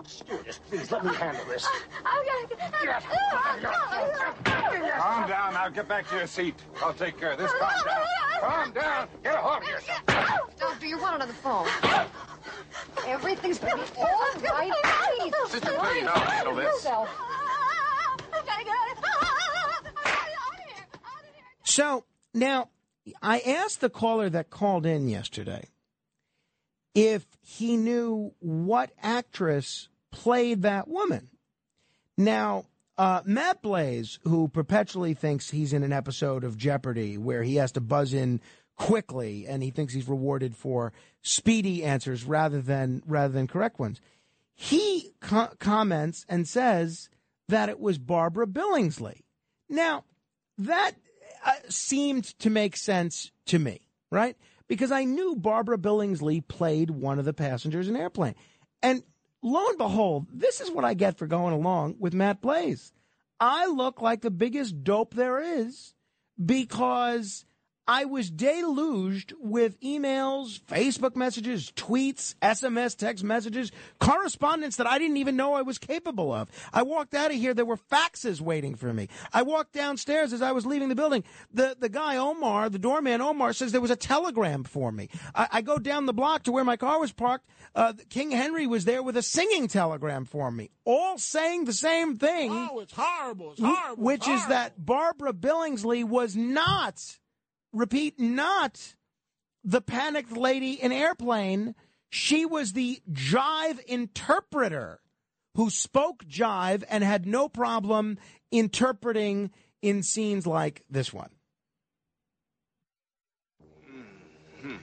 hold 0.00 0.06
of 0.06 0.06
yourself. 0.06 0.08
Stewardess, 0.08 0.60
please 0.68 0.92
let 0.92 1.04
me 1.04 1.14
handle 1.14 1.44
this. 1.46 1.66
I've 2.04 2.26
got 2.26 3.02
Calm 4.98 5.28
down. 5.28 5.54
Now 5.54 5.68
get 5.68 5.88
back 5.88 6.08
to 6.08 6.16
your 6.16 6.26
seat. 6.26 6.54
I'll 6.82 6.92
take 6.92 7.18
care 7.18 7.32
of 7.32 7.38
this. 7.38 7.50
Calm 7.52 7.84
down. 7.84 8.04
Calm 8.40 8.72
down. 8.72 9.08
Get 9.22 9.34
a 9.34 9.38
hold 9.38 9.62
of 9.62 9.68
yourself. 9.68 10.58
Doctor, 10.58 10.86
you're 10.86 11.00
one 11.00 11.20
on 11.20 11.28
the 11.28 11.34
phone. 11.34 11.66
Everything's 13.06 13.58
going 13.58 13.78
to 13.78 13.92
be 13.92 14.00
all 14.00 14.32
right. 14.42 14.72
Please. 15.18 15.34
Sister, 15.50 15.70
please, 15.70 16.06
I'll 16.06 16.20
handle 16.20 16.54
this. 16.54 16.64
Yourself. 16.64 17.08
I've 18.32 18.46
got 18.46 18.58
to 18.58 18.64
get 18.64 18.74
out 18.74 18.96
of 18.96 19.04
So 21.64 22.04
now 22.34 22.68
I 23.22 23.40
asked 23.40 23.80
the 23.80 23.90
caller 23.90 24.28
that 24.30 24.50
called 24.50 24.86
in 24.86 25.08
yesterday 25.08 25.68
if 26.94 27.26
he 27.40 27.76
knew 27.76 28.34
what 28.40 28.90
actress 29.02 29.89
played 30.10 30.62
that 30.62 30.88
woman. 30.88 31.28
Now, 32.16 32.66
uh, 32.98 33.22
Matt 33.24 33.62
Blaze, 33.62 34.18
who 34.24 34.48
perpetually 34.48 35.14
thinks 35.14 35.50
he's 35.50 35.72
in 35.72 35.82
an 35.82 35.92
episode 35.92 36.44
of 36.44 36.56
Jeopardy 36.56 37.16
where 37.16 37.42
he 37.42 37.56
has 37.56 37.72
to 37.72 37.80
buzz 37.80 38.12
in 38.12 38.40
quickly 38.76 39.46
and 39.46 39.62
he 39.62 39.70
thinks 39.70 39.94
he's 39.94 40.08
rewarded 40.08 40.56
for 40.56 40.92
speedy 41.22 41.84
answers 41.84 42.24
rather 42.24 42.60
than 42.60 43.02
rather 43.06 43.32
than 43.32 43.46
correct 43.46 43.78
ones, 43.78 44.00
he 44.54 45.12
co- 45.20 45.50
comments 45.58 46.26
and 46.28 46.46
says 46.46 47.08
that 47.48 47.68
it 47.68 47.80
was 47.80 47.98
Barbara 47.98 48.46
Billingsley. 48.46 49.22
Now, 49.68 50.04
that 50.58 50.92
uh, 51.44 51.52
seemed 51.68 52.38
to 52.40 52.50
make 52.50 52.76
sense 52.76 53.30
to 53.46 53.58
me, 53.58 53.88
right? 54.10 54.36
Because 54.68 54.92
I 54.92 55.04
knew 55.04 55.36
Barbara 55.36 55.78
Billingsley 55.78 56.46
played 56.46 56.90
one 56.90 57.18
of 57.18 57.24
the 57.24 57.32
passengers 57.32 57.88
in 57.88 57.96
Airplane. 57.96 58.34
And 58.82 59.02
lo 59.42 59.68
and 59.68 59.78
behold, 59.78 60.26
this 60.32 60.60
is 60.60 60.70
what 60.70 60.84
I 60.84 60.94
get 60.94 61.18
for 61.18 61.26
going 61.26 61.54
along 61.54 61.96
with 61.98 62.14
Matt 62.14 62.40
Blaze. 62.40 62.92
I 63.38 63.66
look 63.66 64.02
like 64.02 64.20
the 64.20 64.30
biggest 64.30 64.84
dope 64.84 65.14
there 65.14 65.40
is 65.40 65.94
because 66.44 67.44
I 67.90 68.04
was 68.04 68.30
deluged 68.30 69.32
with 69.40 69.80
emails, 69.80 70.60
Facebook 70.60 71.16
messages, 71.16 71.72
tweets, 71.74 72.36
SMS, 72.36 72.96
text 72.96 73.24
messages, 73.24 73.72
correspondence 73.98 74.76
that 74.76 74.86
I 74.86 74.96
didn't 74.96 75.16
even 75.16 75.34
know 75.34 75.54
I 75.54 75.62
was 75.62 75.78
capable 75.78 76.32
of. 76.32 76.48
I 76.72 76.84
walked 76.84 77.14
out 77.14 77.32
of 77.32 77.36
here, 77.36 77.52
there 77.52 77.64
were 77.64 77.76
faxes 77.76 78.40
waiting 78.40 78.76
for 78.76 78.92
me. 78.92 79.08
I 79.32 79.42
walked 79.42 79.72
downstairs 79.72 80.32
as 80.32 80.40
I 80.40 80.52
was 80.52 80.64
leaving 80.64 80.88
the 80.88 80.94
building. 80.94 81.24
The, 81.52 81.76
the 81.80 81.88
guy, 81.88 82.16
Omar, 82.16 82.70
the 82.70 82.78
doorman, 82.78 83.20
Omar, 83.20 83.52
says 83.52 83.72
there 83.72 83.80
was 83.80 83.90
a 83.90 83.96
telegram 83.96 84.62
for 84.62 84.92
me. 84.92 85.08
I, 85.34 85.48
I 85.54 85.60
go 85.60 85.76
down 85.78 86.06
the 86.06 86.12
block 86.12 86.44
to 86.44 86.52
where 86.52 86.62
my 86.62 86.76
car 86.76 87.00
was 87.00 87.10
parked. 87.10 87.48
Uh, 87.74 87.94
King 88.08 88.30
Henry 88.30 88.68
was 88.68 88.84
there 88.84 89.02
with 89.02 89.16
a 89.16 89.22
singing 89.22 89.66
telegram 89.66 90.26
for 90.26 90.52
me, 90.52 90.70
all 90.84 91.18
saying 91.18 91.64
the 91.64 91.72
same 91.72 92.18
thing. 92.18 92.52
Oh, 92.52 92.78
it's 92.78 92.92
horrible. 92.94 93.50
It's 93.50 93.60
horrible. 93.60 94.04
Which 94.04 94.28
it's 94.28 94.42
is 94.42 94.46
that 94.46 94.84
Barbara 94.86 95.32
Billingsley 95.32 96.04
was 96.04 96.36
not, 96.36 97.18
repeat, 97.72 98.18
not 98.18 98.94
the 99.64 99.80
panicked 99.80 100.36
lady 100.36 100.72
in 100.72 100.92
airplane. 100.92 101.74
She 102.10 102.44
was 102.44 102.72
the 102.72 103.00
jive 103.10 103.80
interpreter 103.84 105.00
who 105.54 105.70
spoke 105.70 106.24
jive 106.24 106.84
and 106.88 107.04
had 107.04 107.26
no 107.26 107.48
problem 107.48 108.18
interpreting 108.50 109.50
in 109.82 110.02
scenes 110.02 110.46
like 110.46 110.84
this 110.90 111.12
one. 111.12 111.30
Can 114.60 114.80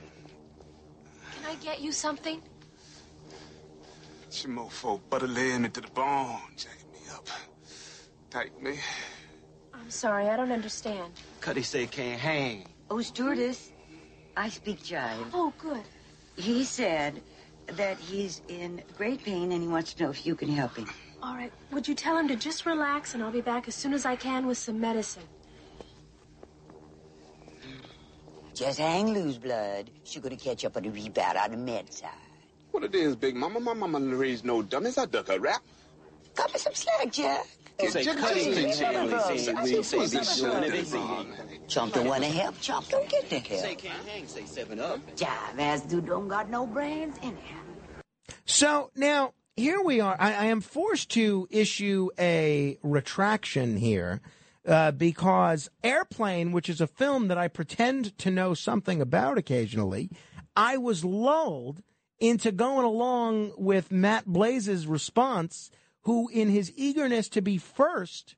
I 1.45 1.55
get 1.55 1.81
you 1.81 1.91
something? 1.91 2.41
It's 4.27 4.45
mofo 4.45 4.99
butter 5.09 5.27
laying 5.27 5.65
into 5.65 5.81
the 5.81 5.88
bone, 5.89 6.39
jacking 6.55 6.91
me 6.91 6.99
up. 7.14 7.27
Tight 8.30 8.61
me. 8.61 8.80
I'm 9.73 9.89
sorry, 9.89 10.27
I 10.27 10.35
don't 10.35 10.51
understand. 10.51 11.14
Cuddy 11.41 11.64
say 11.64 11.88
can't 11.88 12.19
hang. 12.19 12.65
Oh, 12.89 13.01
stewardess, 13.01 13.72
I 14.35 14.49
speak 14.49 14.81
jive. 14.81 15.30
Oh, 15.34 15.53
good. 15.57 15.84
He 16.35 16.64
said 16.64 17.22
that 17.68 17.97
he's 17.97 18.41
in 18.47 18.81
great 18.97 19.23
pain 19.23 19.51
and 19.51 19.61
he 19.61 19.68
wants 19.68 19.93
to 19.95 20.03
know 20.03 20.09
if 20.09 20.26
you 20.26 20.35
can 20.35 20.47
help 20.47 20.77
him. 20.77 20.88
All 21.22 21.35
right, 21.35 21.51
would 21.72 21.88
you 21.88 21.95
tell 21.95 22.18
him 22.18 22.27
to 22.27 22.35
just 22.35 22.65
relax 22.65 23.14
and 23.14 23.23
I'll 23.23 23.31
be 23.31 23.41
back 23.41 23.68
as 23.68 23.76
soon 23.76 23.93
as 23.93 24.05
I 24.05 24.15
can 24.15 24.45
with 24.47 24.57
some 24.57 24.80
medicine? 24.80 25.23
Just 28.53 28.80
hang 28.80 29.14
loose, 29.14 29.38
blood. 29.38 29.91
She's 30.03 30.22
gonna 30.22 30.38
catch 30.38 30.64
up 30.64 30.77
on 30.77 30.84
the 30.84 30.89
rebound 30.89 31.38
on 31.38 31.51
the 31.51 31.57
med 31.57 31.91
side. 31.93 32.09
What 32.72 32.84
it 32.84 32.95
is, 32.95 33.15
Big 33.15 33.35
Mama? 33.35 33.59
My 33.59 33.73
mama 33.73 33.99
didn't 33.99 34.18
raise 34.18 34.43
no 34.43 34.61
dummies. 34.61 34.97
I 34.97 35.05
duck 35.05 35.30
a 35.30 35.39
rap. 35.39 35.61
Cut 36.35 36.53
me 36.53 36.59
some 36.59 36.73
slack, 36.73 37.11
Jack. 37.11 37.45
Say 37.80 38.04
Jack, 38.04 38.18
Cuddy, 38.18 38.44
Jack, 38.45 38.54
say 38.54 38.80
Jack, 38.80 38.94
Cuddy, 38.94 39.10
Jack, 39.10 39.22
say- 39.22 39.45
Jack, 39.45 39.64
we 39.64 39.74
Jack, 39.74 39.84
say 39.86 39.98
Jack, 39.99 40.10
this 40.10 40.40
Jack, 40.41 40.64
shit, 40.64 40.74
Jack, 40.74 40.86
say- 40.86 40.98
Chomp 41.68 41.94
don't 41.94 42.08
wanna 42.08 42.26
help. 42.26 42.56
Chomp 42.56 42.90
don't 42.90 43.08
get 43.08 43.30
the 43.30 43.40
help. 43.40 43.62
Say 43.62 43.76
can't 43.76 44.08
hang. 44.08 44.28
Say 44.28 44.45
seven 44.45 44.80
up. 44.80 44.99
Jive 45.16 45.60
ass 45.60 45.82
dude 45.82 46.08
don't 46.08 46.28
got 46.28 46.49
no 46.49 46.66
brains 46.66 47.18
anyhow. 47.22 47.60
So 48.45 48.90
now 48.95 49.34
here 49.56 49.82
we 49.82 49.99
are. 49.99 50.16
I, 50.20 50.34
I 50.34 50.45
am 50.45 50.62
forced 50.62 51.10
to 51.12 51.48
issue 51.52 52.10
a 52.18 52.78
retraction 52.84 53.78
here 53.78 54.22
uh, 54.68 54.91
because 54.91 55.70
Airplane, 55.84 56.52
which 56.52 56.70
is 56.70 56.82
a 56.82 56.88
film 56.88 57.28
that 57.28 57.38
I 57.38 57.48
pretend 57.48 58.18
to 58.20 58.32
know 58.32 58.54
something 58.54 59.02
about 59.02 59.38
occasionally, 59.38 60.10
I 60.56 60.78
was 60.78 61.06
lulled 61.06 61.84
into 62.20 62.52
going 62.52 62.86
along 62.86 63.52
with 63.58 63.91
Matt 63.91 64.26
Blaze's 64.26 64.88
response, 64.88 65.70
who, 66.08 66.30
in 66.30 66.48
his 66.48 66.72
eagerness 66.78 67.28
to 67.28 67.42
be 67.42 67.58
first, 67.58 68.38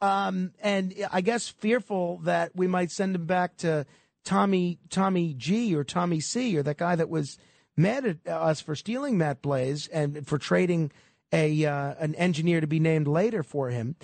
um, 0.00 0.52
and 0.60 0.94
I 1.10 1.20
guess 1.20 1.48
fearful 1.48 2.18
that 2.18 2.52
we 2.54 2.68
might 2.68 2.92
send 2.92 3.16
him 3.16 3.26
back 3.26 3.56
to 3.58 3.86
Tommy 4.24 4.78
Tommy 4.88 5.34
G 5.34 5.74
or 5.74 5.82
Tommy 5.82 6.20
C 6.20 6.56
or 6.56 6.62
that 6.62 6.78
guy 6.78 6.94
that 6.94 7.08
was 7.08 7.36
mad 7.76 8.06
at 8.06 8.32
us 8.32 8.60
for 8.60 8.76
stealing 8.76 9.18
Matt 9.18 9.42
Blaze 9.42 9.88
and 9.88 10.24
for 10.28 10.38
trading 10.38 10.92
a 11.32 11.64
uh, 11.64 11.94
an 11.98 12.14
engineer 12.14 12.60
to 12.60 12.68
be 12.68 12.78
named 12.78 13.08
later 13.08 13.42
for 13.42 13.70
him. 13.70 13.96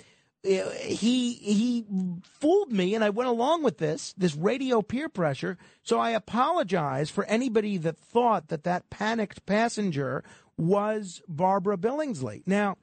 Uh, 0.45 0.69
He 0.83 1.35
he 1.35 1.85
fooled 2.21 2.73
me, 2.73 2.95
and 2.95 3.03
I 3.03 3.11
went 3.11 3.29
along 3.29 3.63
with 3.63 3.77
this 3.77 4.13
this 4.17 4.35
radio 4.35 4.81
peer 4.81 5.07
pressure. 5.07 5.57
So 5.83 5.99
I 5.99 6.09
apologize 6.09 7.09
for 7.09 7.23
anybody 7.25 7.77
that 7.77 7.97
thought 7.97 8.49
that 8.49 8.65
that 8.65 8.89
panicked 8.89 9.45
passenger 9.45 10.21
was 10.57 11.21
Barbara 11.29 11.77
Billingsley. 11.77 12.43
Now, 12.45 12.75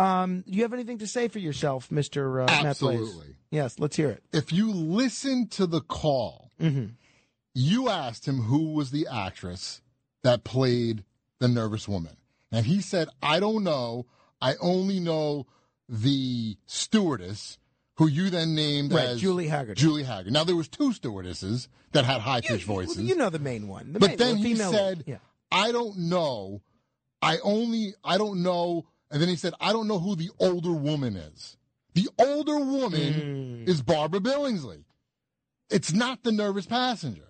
um, 0.00 0.42
do 0.46 0.56
you 0.56 0.62
have 0.62 0.72
anything 0.72 0.98
to 0.98 1.06
say 1.06 1.28
for 1.28 1.38
yourself, 1.38 1.90
Mister 1.90 2.40
uh, 2.42 2.46
Absolutely. 2.48 3.36
Yes, 3.50 3.78
let's 3.78 3.96
hear 3.96 4.10
it. 4.10 4.22
If 4.32 4.52
you 4.52 4.72
listen 4.72 5.48
to 5.48 5.66
the 5.66 5.80
call, 5.80 6.50
Mm-hmm. 6.60 6.92
you 7.54 7.88
asked 7.88 8.28
him 8.28 8.42
who 8.42 8.74
was 8.74 8.90
the 8.90 9.06
actress 9.10 9.80
that 10.22 10.44
played 10.44 11.04
the 11.38 11.48
nervous 11.48 11.88
woman. 11.88 12.16
And 12.52 12.66
he 12.66 12.82
said, 12.82 13.08
I 13.22 13.40
don't 13.40 13.64
know. 13.64 14.04
I 14.42 14.56
only 14.60 15.00
know 15.00 15.46
the 15.88 16.58
stewardess 16.66 17.58
who 17.96 18.08
you 18.08 18.28
then 18.28 18.54
named 18.54 18.92
Right, 18.92 19.08
as 19.08 19.20
Julie 19.20 19.48
Haggard. 19.48 19.76
Julie 19.78 20.02
Haggard. 20.02 20.32
Now 20.32 20.44
there 20.44 20.54
was 20.54 20.68
two 20.68 20.92
stewardesses 20.92 21.68
that 21.92 22.04
had 22.04 22.20
high 22.20 22.40
pitched 22.42 22.64
voices. 22.64 23.02
You 23.02 23.16
know 23.16 23.30
the 23.30 23.38
main 23.38 23.68
one. 23.68 23.94
The 23.94 24.00
but 24.00 24.10
main 24.10 24.18
then 24.18 24.36
one, 24.36 24.44
he 24.44 24.56
said. 24.56 25.04
Yeah. 25.06 25.16
I 25.50 25.72
don't 25.72 25.96
know. 25.96 26.60
I 27.22 27.38
only, 27.42 27.94
I 28.04 28.18
don't 28.18 28.42
know. 28.42 28.86
And 29.10 29.20
then 29.20 29.28
he 29.28 29.36
said, 29.36 29.54
I 29.60 29.72
don't 29.72 29.88
know 29.88 29.98
who 29.98 30.14
the 30.16 30.30
older 30.38 30.72
woman 30.72 31.16
is. 31.16 31.56
The 31.94 32.08
older 32.18 32.58
woman 32.58 33.64
Hmm. 33.64 33.68
is 33.68 33.82
Barbara 33.82 34.20
Billingsley. 34.20 34.84
It's 35.70 35.92
not 35.92 36.22
the 36.22 36.32
nervous 36.32 36.66
passenger. 36.66 37.26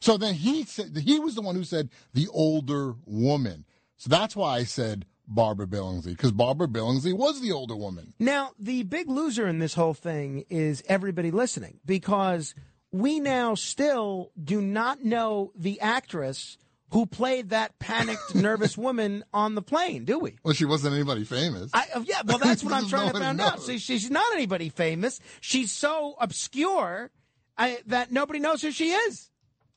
So 0.00 0.16
then 0.16 0.34
he 0.34 0.64
said, 0.64 0.96
he 0.96 1.18
was 1.18 1.34
the 1.34 1.42
one 1.42 1.54
who 1.54 1.64
said 1.64 1.90
the 2.12 2.28
older 2.28 2.94
woman. 3.06 3.64
So 3.96 4.10
that's 4.10 4.36
why 4.36 4.56
I 4.58 4.64
said 4.64 5.06
Barbara 5.26 5.66
Billingsley, 5.66 6.10
because 6.10 6.32
Barbara 6.32 6.68
Billingsley 6.68 7.16
was 7.16 7.40
the 7.40 7.52
older 7.52 7.74
woman. 7.76 8.12
Now, 8.18 8.50
the 8.58 8.82
big 8.82 9.08
loser 9.08 9.46
in 9.48 9.58
this 9.58 9.74
whole 9.74 9.94
thing 9.94 10.44
is 10.50 10.82
everybody 10.88 11.30
listening 11.30 11.80
because 11.86 12.54
we 12.92 13.18
now 13.20 13.54
still 13.54 14.30
do 14.42 14.60
not 14.60 15.02
know 15.02 15.52
the 15.56 15.80
actress 15.80 16.58
who 16.94 17.06
played 17.06 17.50
that 17.50 17.76
panicked, 17.80 18.34
nervous 18.36 18.78
woman 18.78 19.24
on 19.34 19.56
the 19.56 19.62
plane, 19.62 20.04
do 20.04 20.16
we? 20.16 20.36
Well, 20.44 20.54
she 20.54 20.64
wasn't 20.64 20.94
anybody 20.94 21.24
famous. 21.24 21.68
I, 21.74 21.88
uh, 21.92 22.04
yeah, 22.06 22.22
well, 22.24 22.38
that's 22.38 22.62
what 22.62 22.72
I'm 22.72 22.88
trying 22.88 23.08
to 23.08 23.18
nobody 23.18 23.24
find 23.24 23.40
out. 23.40 23.62
See, 23.62 23.78
she's 23.78 24.12
not 24.12 24.32
anybody 24.32 24.68
famous. 24.68 25.18
She's 25.40 25.72
so 25.72 26.14
obscure 26.20 27.10
I, 27.58 27.80
that 27.86 28.12
nobody 28.12 28.38
knows 28.38 28.62
who 28.62 28.70
she 28.70 28.92
is. 28.92 29.28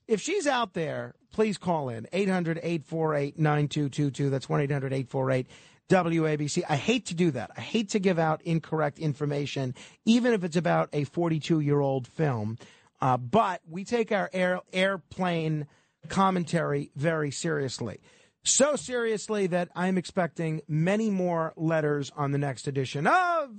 If 0.07 0.21
she's 0.21 0.45
out 0.45 0.75
there, 0.75 1.15
please 1.33 1.57
call 1.57 1.89
in 1.89 2.07
800 2.13 2.59
848 2.59 3.39
9222. 3.39 4.29
That's 4.29 4.47
1 4.47 4.61
800 4.61 4.93
848 4.93 5.47
WABC. 5.89 6.63
I 6.69 6.75
hate 6.75 7.07
to 7.07 7.15
do 7.15 7.31
that. 7.31 7.49
I 7.57 7.61
hate 7.61 7.89
to 7.89 7.99
give 7.99 8.19
out 8.19 8.43
incorrect 8.43 8.99
information, 8.99 9.73
even 10.05 10.33
if 10.33 10.43
it's 10.43 10.55
about 10.55 10.89
a 10.93 11.03
42 11.05 11.61
year 11.61 11.79
old 11.79 12.05
film. 12.07 12.59
Uh, 13.01 13.17
but 13.17 13.61
we 13.67 13.83
take 13.85 14.11
our 14.11 14.29
air, 14.33 14.61
airplane 14.71 15.65
commentary 16.09 16.91
very 16.95 17.31
seriously. 17.31 17.99
So 18.43 18.75
seriously 18.75 19.47
that 19.47 19.69
I'm 19.75 19.97
expecting 19.97 20.61
many 20.67 21.09
more 21.09 21.53
letters 21.57 22.11
on 22.15 22.31
the 22.31 22.37
next 22.37 22.67
edition 22.67 23.05
of. 23.05 23.49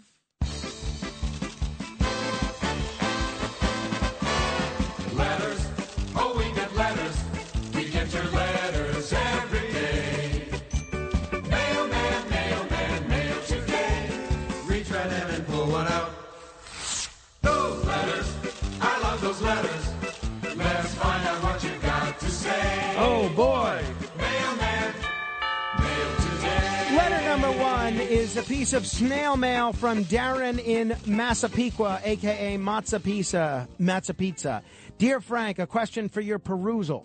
A 28.38 28.42
piece 28.42 28.72
of 28.72 28.86
snail 28.86 29.36
mail 29.36 29.72
from 29.72 30.04
Darren 30.04 30.64
in 30.64 30.96
Massapequa, 31.06 32.00
aka 32.04 32.56
Matza 32.56 33.02
Pizza. 33.02 33.66
Matza 33.80 34.16
Pizza. 34.16 34.62
Dear 34.96 35.20
Frank, 35.20 35.58
a 35.58 35.66
question 35.66 36.08
for 36.08 36.20
your 36.20 36.38
perusal. 36.38 37.04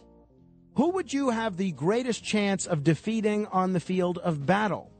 Who 0.76 0.91
would 0.91 1.11
you 1.11 1.31
have 1.31 1.57
the 1.57 1.72
greatest 1.72 2.23
chance 2.23 2.68
of 2.68 2.84
defeating 2.84 3.47
on 3.47 3.73
the 3.73 3.80
field 3.80 4.19
of 4.19 4.45
battle? 4.45 4.91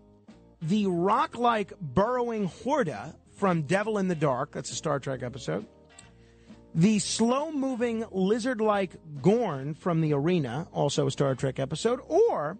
The 0.64 0.88
rock 0.88 1.38
like 1.38 1.72
burrowing 1.80 2.46
Horta 2.46 3.14
from 3.36 3.62
Devil 3.62 4.00
in 4.00 4.08
the 4.08 4.16
Dark, 4.16 4.54
that's 4.54 4.72
a 4.72 4.76
Star 4.76 5.00
Trek 5.00 5.22
episode. 5.22 5.68
The 6.74 6.98
slow 6.98 7.52
moving 7.52 8.06
lizard 8.12 8.60
like 8.60 8.96
Gorn 9.22 9.76
from 9.76 10.02
the 10.02 10.14
Arena, 10.14 10.68
also 10.74 11.06
a 11.06 11.12
Star 11.12 11.36
Trek 11.36 11.60
episode. 11.60 12.00
Or 12.08 12.58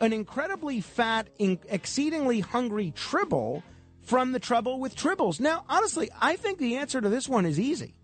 an 0.00 0.12
incredibly 0.12 0.80
fat, 0.80 1.28
in- 1.38 1.58
exceedingly 1.68 2.40
hungry 2.40 2.92
Tribble 2.94 3.62
from 4.02 4.32
The 4.32 4.40
Trouble 4.40 4.80
with 4.80 4.94
Tribbles. 4.96 5.40
Now, 5.40 5.64
honestly, 5.68 6.10
I 6.20 6.36
think 6.36 6.58
the 6.58 6.76
answer 6.76 7.00
to 7.00 7.08
this 7.08 7.28
one 7.28 7.46
is 7.46 7.58
easy. 7.58 7.94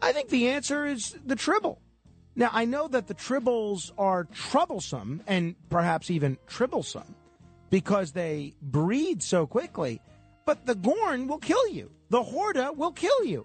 I 0.00 0.12
think 0.12 0.28
the 0.28 0.48
answer 0.48 0.86
is 0.86 1.16
the 1.24 1.36
Tribble. 1.36 1.80
Now, 2.34 2.50
I 2.52 2.64
know 2.64 2.88
that 2.88 3.08
the 3.08 3.14
Tribbles 3.14 3.90
are 3.98 4.24
troublesome 4.24 5.22
and 5.26 5.56
perhaps 5.70 6.10
even 6.10 6.38
tribblesome 6.46 7.14
because 7.68 8.12
they 8.12 8.54
breed 8.62 9.22
so 9.22 9.46
quickly, 9.46 10.00
but 10.46 10.64
the 10.64 10.76
Gorn 10.76 11.26
will 11.26 11.38
kill 11.38 11.68
you. 11.68 11.90
The 12.10 12.22
Horta 12.22 12.72
will 12.74 12.92
kill 12.92 13.24
you. 13.24 13.44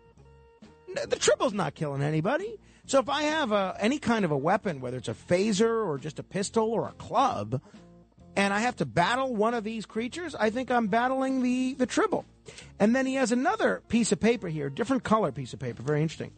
The 1.07 1.15
Tribble's 1.17 1.53
not 1.53 1.73
killing 1.73 2.03
anybody. 2.03 2.59
So 2.85 2.99
if 2.99 3.10
I 3.10 3.23
have 3.23 3.51
a, 3.51 3.76
any 3.80 3.97
kind 3.97 4.26
of 4.26 4.31
a 4.31 4.38
weapon, 4.38 4.81
whether 4.81 4.97
it's 4.97 5.07
a 5.07 5.14
phaser 5.14 5.85
or 5.85 5.97
just 5.97 6.19
a 6.19 6.23
pistol 6.23 6.72
or 6.72 6.88
a 6.88 6.93
club, 6.93 7.61
and 8.35 8.53
I 8.53 8.60
have 8.60 8.76
to 8.77 8.85
battle 8.85 9.35
one 9.35 9.53
of 9.53 9.64
these 9.64 9.85
creatures, 9.85 10.35
I 10.35 10.49
think 10.49 10.72
I'm 10.72 10.88
battling 10.88 11.41
the, 11.41 11.76
the 11.76 11.85
Tribble. 11.85 12.26
And 12.80 12.95
then 12.95 13.05
he 13.05 13.15
has 13.15 13.31
another 13.31 13.81
piece 13.88 14.11
of 14.11 14.19
paper 14.19 14.47
here, 14.47 14.69
different 14.69 15.03
color 15.03 15.31
piece 15.31 15.53
of 15.53 15.60
paper, 15.60 15.81
very 15.81 16.01
interesting. 16.01 16.31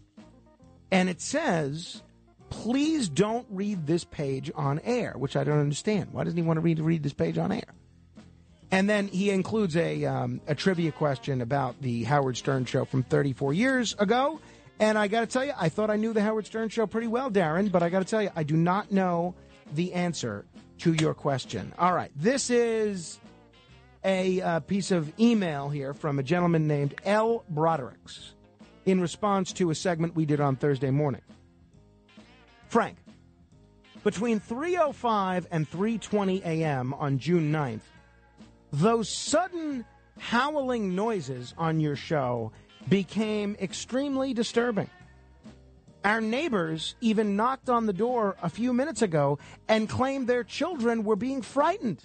And 0.91 1.09
it 1.09 1.19
says, 1.19 2.03
please 2.49 3.09
don't 3.09 3.47
read 3.49 3.87
this 3.87 4.03
page 4.03 4.51
on 4.53 4.79
air, 4.79 5.13
which 5.17 5.35
I 5.35 5.43
don't 5.43 5.59
understand. 5.59 6.09
Why 6.11 6.25
doesn't 6.25 6.37
he 6.37 6.43
want 6.43 6.57
to 6.57 6.61
read, 6.61 6.79
read 6.79 7.01
this 7.01 7.13
page 7.13 7.37
on 7.37 7.51
air? 7.51 7.73
And 8.71 8.89
then 8.89 9.07
he 9.07 9.29
includes 9.29 9.77
a, 9.77 10.05
um, 10.05 10.41
a 10.47 10.55
trivia 10.55 10.91
question 10.91 11.41
about 11.41 11.81
the 11.81 12.03
Howard 12.03 12.37
Stern 12.37 12.65
show 12.65 12.85
from 12.85 13.03
34 13.03 13.53
years 13.53 13.95
ago. 13.97 14.39
And 14.79 14.97
I 14.97 15.07
got 15.07 15.21
to 15.21 15.27
tell 15.27 15.45
you, 15.45 15.53
I 15.57 15.69
thought 15.69 15.89
I 15.89 15.95
knew 15.95 16.13
the 16.13 16.21
Howard 16.21 16.45
Stern 16.45 16.69
show 16.69 16.85
pretty 16.85 17.07
well, 17.07 17.31
Darren, 17.31 17.71
but 17.71 17.81
I 17.81 17.89
got 17.89 17.99
to 17.99 18.05
tell 18.05 18.21
you, 18.21 18.29
I 18.35 18.43
do 18.43 18.57
not 18.57 18.91
know 18.91 19.35
the 19.73 19.93
answer 19.93 20.45
to 20.79 20.93
your 20.93 21.13
question. 21.13 21.73
All 21.79 21.93
right, 21.93 22.11
this 22.15 22.49
is 22.49 23.19
a 24.03 24.41
uh, 24.41 24.59
piece 24.61 24.91
of 24.91 25.17
email 25.19 25.69
here 25.69 25.93
from 25.93 26.19
a 26.19 26.23
gentleman 26.23 26.67
named 26.67 26.95
L. 27.05 27.45
Brodericks 27.49 28.33
in 28.85 29.01
response 29.01 29.53
to 29.53 29.71
a 29.71 29.75
segment 29.75 30.15
we 30.15 30.25
did 30.25 30.39
on 30.39 30.55
Thursday 30.57 30.91
morning. 30.91 31.21
Frank, 32.67 32.97
between 34.03 34.39
3:05 34.39 35.45
and 35.49 35.69
3:20 35.69 36.43
a.m. 36.45 36.93
on 36.93 37.17
June 37.17 37.51
9th, 37.51 37.81
those 38.71 39.09
sudden 39.17 39.85
howling 40.19 40.95
noises 40.95 41.53
on 41.57 41.79
your 41.79 41.95
show 41.95 42.51
became 42.89 43.55
extremely 43.59 44.33
disturbing. 44.33 44.89
Our 46.03 46.21
neighbors 46.21 46.95
even 47.01 47.35
knocked 47.35 47.69
on 47.69 47.87
the 47.87 47.93
door 47.93 48.35
a 48.43 48.49
few 48.49 48.73
minutes 48.73 49.01
ago 49.01 49.39
and 49.67 49.89
claimed 49.89 50.27
their 50.27 50.43
children 50.43 51.03
were 51.03 51.15
being 51.15 51.41
frightened 51.41 52.03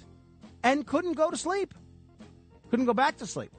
and 0.62 0.86
couldn't 0.86 1.14
go 1.14 1.30
to 1.30 1.36
sleep. 1.36 1.74
Couldn't 2.70 2.86
go 2.86 2.94
back 2.94 3.18
to 3.18 3.26
sleep. 3.26 3.52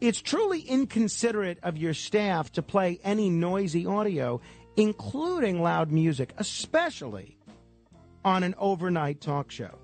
It's 0.00 0.20
truly 0.20 0.60
inconsiderate 0.60 1.58
of 1.62 1.76
your 1.76 1.94
staff 1.94 2.50
to 2.52 2.62
play 2.62 2.98
any 3.04 3.30
noisy 3.30 3.86
audio, 3.86 4.40
including 4.76 5.62
loud 5.62 5.92
music, 5.92 6.32
especially 6.38 7.36
on 8.24 8.42
an 8.42 8.54
overnight 8.58 9.20
talk 9.20 9.50
show. 9.50 9.78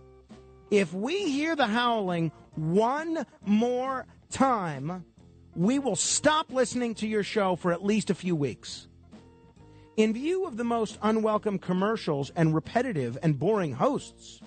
If 0.70 0.92
we 0.92 1.30
hear 1.30 1.56
the 1.56 1.66
howling 1.66 2.32
one 2.54 3.26
more 3.44 4.06
time, 4.30 5.04
we 5.59 5.80
will 5.80 5.97
stop 5.97 6.52
listening 6.52 6.94
to 6.94 7.09
your 7.09 7.24
show 7.24 7.56
for 7.56 7.72
at 7.72 7.85
least 7.85 8.10
a 8.10 8.14
few 8.14 8.36
weeks. 8.36 8.86
In 9.97 10.14
view 10.14 10.47
of 10.47 10.56
the 10.56 10.62
most 10.62 10.97
unwelcome 11.02 11.59
commercials 11.59 12.30
and 12.36 12.55
repetitive 12.55 13.18
and 13.24 13.36
boring 13.36 13.72
hosts 13.72 14.40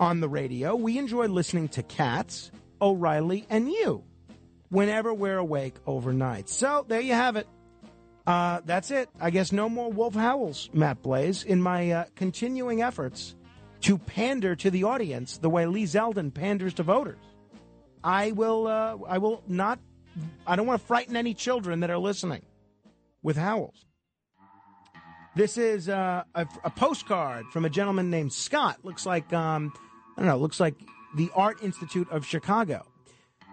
on 0.00 0.20
the 0.20 0.28
radio, 0.28 0.74
we 0.74 0.96
enjoy 0.96 1.26
listening 1.26 1.68
to 1.68 1.82
Cats, 1.82 2.50
O'Reilly, 2.80 3.44
and 3.50 3.70
you 3.70 4.04
whenever 4.70 5.12
we're 5.12 5.36
awake 5.36 5.74
overnight. 5.86 6.48
So 6.48 6.86
there 6.88 7.02
you 7.02 7.12
have 7.12 7.36
it. 7.36 7.46
Uh, 8.26 8.62
that's 8.64 8.90
it. 8.90 9.10
I 9.20 9.28
guess 9.28 9.52
no 9.52 9.68
more 9.68 9.92
wolf 9.92 10.14
howls, 10.14 10.70
Matt 10.72 11.02
Blaze, 11.02 11.44
in 11.44 11.60
my 11.60 11.90
uh, 11.90 12.04
continuing 12.14 12.80
efforts 12.80 13.36
to 13.82 13.98
pander 13.98 14.56
to 14.56 14.70
the 14.70 14.84
audience 14.84 15.36
the 15.36 15.50
way 15.50 15.66
Lee 15.66 15.84
Zeldin 15.84 16.32
panders 16.32 16.72
to 16.74 16.82
voters. 16.82 17.20
I 18.02 18.32
will. 18.32 18.66
Uh, 18.66 18.96
I 19.06 19.18
will 19.18 19.42
not. 19.46 19.78
I 20.46 20.56
don't 20.56 20.66
want 20.66 20.80
to 20.80 20.86
frighten 20.86 21.16
any 21.16 21.34
children 21.34 21.80
that 21.80 21.90
are 21.90 21.98
listening 21.98 22.42
with 23.22 23.36
howls. 23.36 23.84
This 25.34 25.58
is 25.58 25.88
uh, 25.88 26.24
a, 26.34 26.46
a 26.64 26.70
postcard 26.70 27.46
from 27.52 27.64
a 27.66 27.70
gentleman 27.70 28.10
named 28.10 28.32
Scott. 28.32 28.78
Looks 28.82 29.04
like 29.04 29.32
um, 29.32 29.72
I 30.16 30.20
don't 30.20 30.28
know. 30.28 30.38
Looks 30.38 30.60
like 30.60 30.74
the 31.14 31.30
Art 31.34 31.62
Institute 31.62 32.08
of 32.10 32.24
Chicago. 32.24 32.86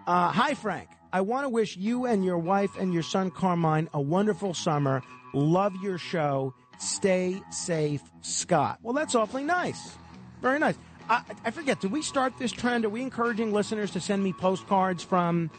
Uh, 0.06 0.30
hi, 0.30 0.54
Frank. 0.54 0.88
I 1.12 1.20
want 1.20 1.44
to 1.44 1.48
wish 1.48 1.76
you 1.76 2.06
and 2.06 2.24
your 2.24 2.38
wife 2.38 2.76
and 2.78 2.92
your 2.92 3.02
son 3.02 3.30
Carmine 3.30 3.88
a 3.92 4.00
wonderful 4.00 4.54
summer. 4.54 5.02
Love 5.32 5.74
your 5.82 5.98
show. 5.98 6.54
Stay 6.78 7.40
safe, 7.50 8.02
Scott. 8.22 8.78
Well, 8.82 8.94
that's 8.94 9.14
awfully 9.14 9.44
nice. 9.44 9.96
Very 10.42 10.58
nice. 10.58 10.76
I, 11.08 11.22
I 11.44 11.50
forget. 11.50 11.80
Did 11.80 11.92
we 11.92 12.02
start 12.02 12.38
this 12.38 12.50
trend? 12.50 12.84
Are 12.84 12.88
we 12.88 13.02
encouraging 13.02 13.52
listeners 13.52 13.90
to 13.92 14.00
send 14.00 14.24
me 14.24 14.32
postcards 14.32 15.02
from 15.02 15.50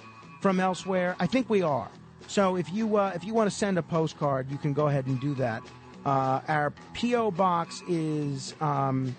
from 0.45 0.59
elsewhere? 0.59 1.15
I 1.19 1.25
think 1.25 1.49
we 1.49 1.63
are. 1.63 1.89
So 2.27 2.55
if 2.55 2.71
you 2.71 2.97
uh, 2.97 3.13
if 3.15 3.23
you 3.23 3.33
want 3.33 3.49
to 3.49 3.55
send 3.55 3.79
a 3.79 3.81
postcard, 3.81 4.51
you 4.51 4.59
can 4.59 4.73
go 4.73 4.87
ahead 4.87 5.07
and 5.07 5.19
do 5.19 5.33
that. 5.33 5.63
Uh, 6.05 6.39
our 6.47 6.71
PO 6.93 7.31
box 7.31 7.81
is 7.87 8.53
um, 8.61 9.15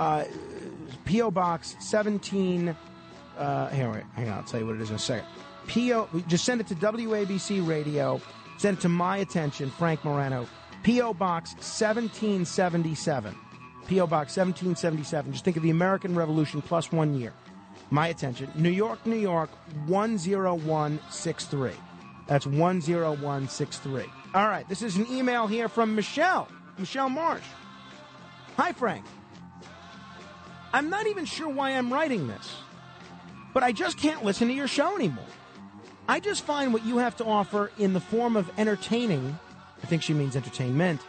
uh, 0.00 0.24
PO 1.04 1.30
box 1.30 1.76
seventeen. 1.78 2.74
Uh, 3.36 3.68
here, 3.68 3.88
wait, 3.88 4.02
hang 4.16 4.28
on. 4.30 4.38
I'll 4.38 4.42
tell 4.42 4.58
you 4.58 4.66
what 4.66 4.74
it 4.74 4.80
is 4.80 4.90
in 4.90 4.96
a 4.96 4.98
second. 4.98 5.28
PO. 5.68 6.08
Just 6.26 6.44
send 6.44 6.60
it 6.60 6.66
to 6.66 6.74
WABC 6.74 7.64
Radio. 7.64 8.20
Send 8.56 8.78
it 8.78 8.80
to 8.80 8.88
my 8.88 9.18
attention, 9.18 9.70
Frank 9.70 10.04
Morano. 10.04 10.48
PO 10.82 11.14
Box 11.14 11.52
1777. 11.52 13.32
PO 13.86 14.06
Box 14.08 14.36
1777. 14.36 15.30
Just 15.30 15.44
think 15.44 15.56
of 15.56 15.62
the 15.62 15.70
American 15.70 16.16
Revolution 16.16 16.60
plus 16.62 16.90
one 16.90 17.14
year. 17.14 17.32
My 17.90 18.08
attention. 18.08 18.50
New 18.54 18.70
York, 18.70 19.04
New 19.06 19.16
York 19.16 19.50
10163. 19.86 21.72
That's 22.26 22.44
10163. 22.44 24.04
All 24.34 24.48
right, 24.48 24.68
this 24.68 24.82
is 24.82 24.96
an 24.96 25.06
email 25.10 25.46
here 25.46 25.68
from 25.68 25.94
Michelle. 25.94 26.48
Michelle 26.76 27.08
Marsh. 27.08 27.44
Hi, 28.56 28.72
Frank. 28.72 29.04
I'm 30.72 30.90
not 30.90 31.06
even 31.06 31.24
sure 31.24 31.48
why 31.48 31.70
I'm 31.70 31.90
writing 31.92 32.28
this, 32.28 32.56
but 33.54 33.62
I 33.62 33.72
just 33.72 33.98
can't 33.98 34.22
listen 34.24 34.48
to 34.48 34.54
your 34.54 34.68
show 34.68 34.94
anymore. 34.94 35.24
I 36.06 36.20
just 36.20 36.44
find 36.44 36.74
what 36.74 36.84
you 36.84 36.98
have 36.98 37.16
to 37.16 37.24
offer 37.24 37.70
in 37.78 37.94
the 37.94 38.00
form 38.00 38.36
of 38.36 38.50
entertaining, 38.58 39.38
I 39.82 39.86
think 39.86 40.02
she 40.02 40.12
means 40.12 40.36
entertainment. 40.36 41.00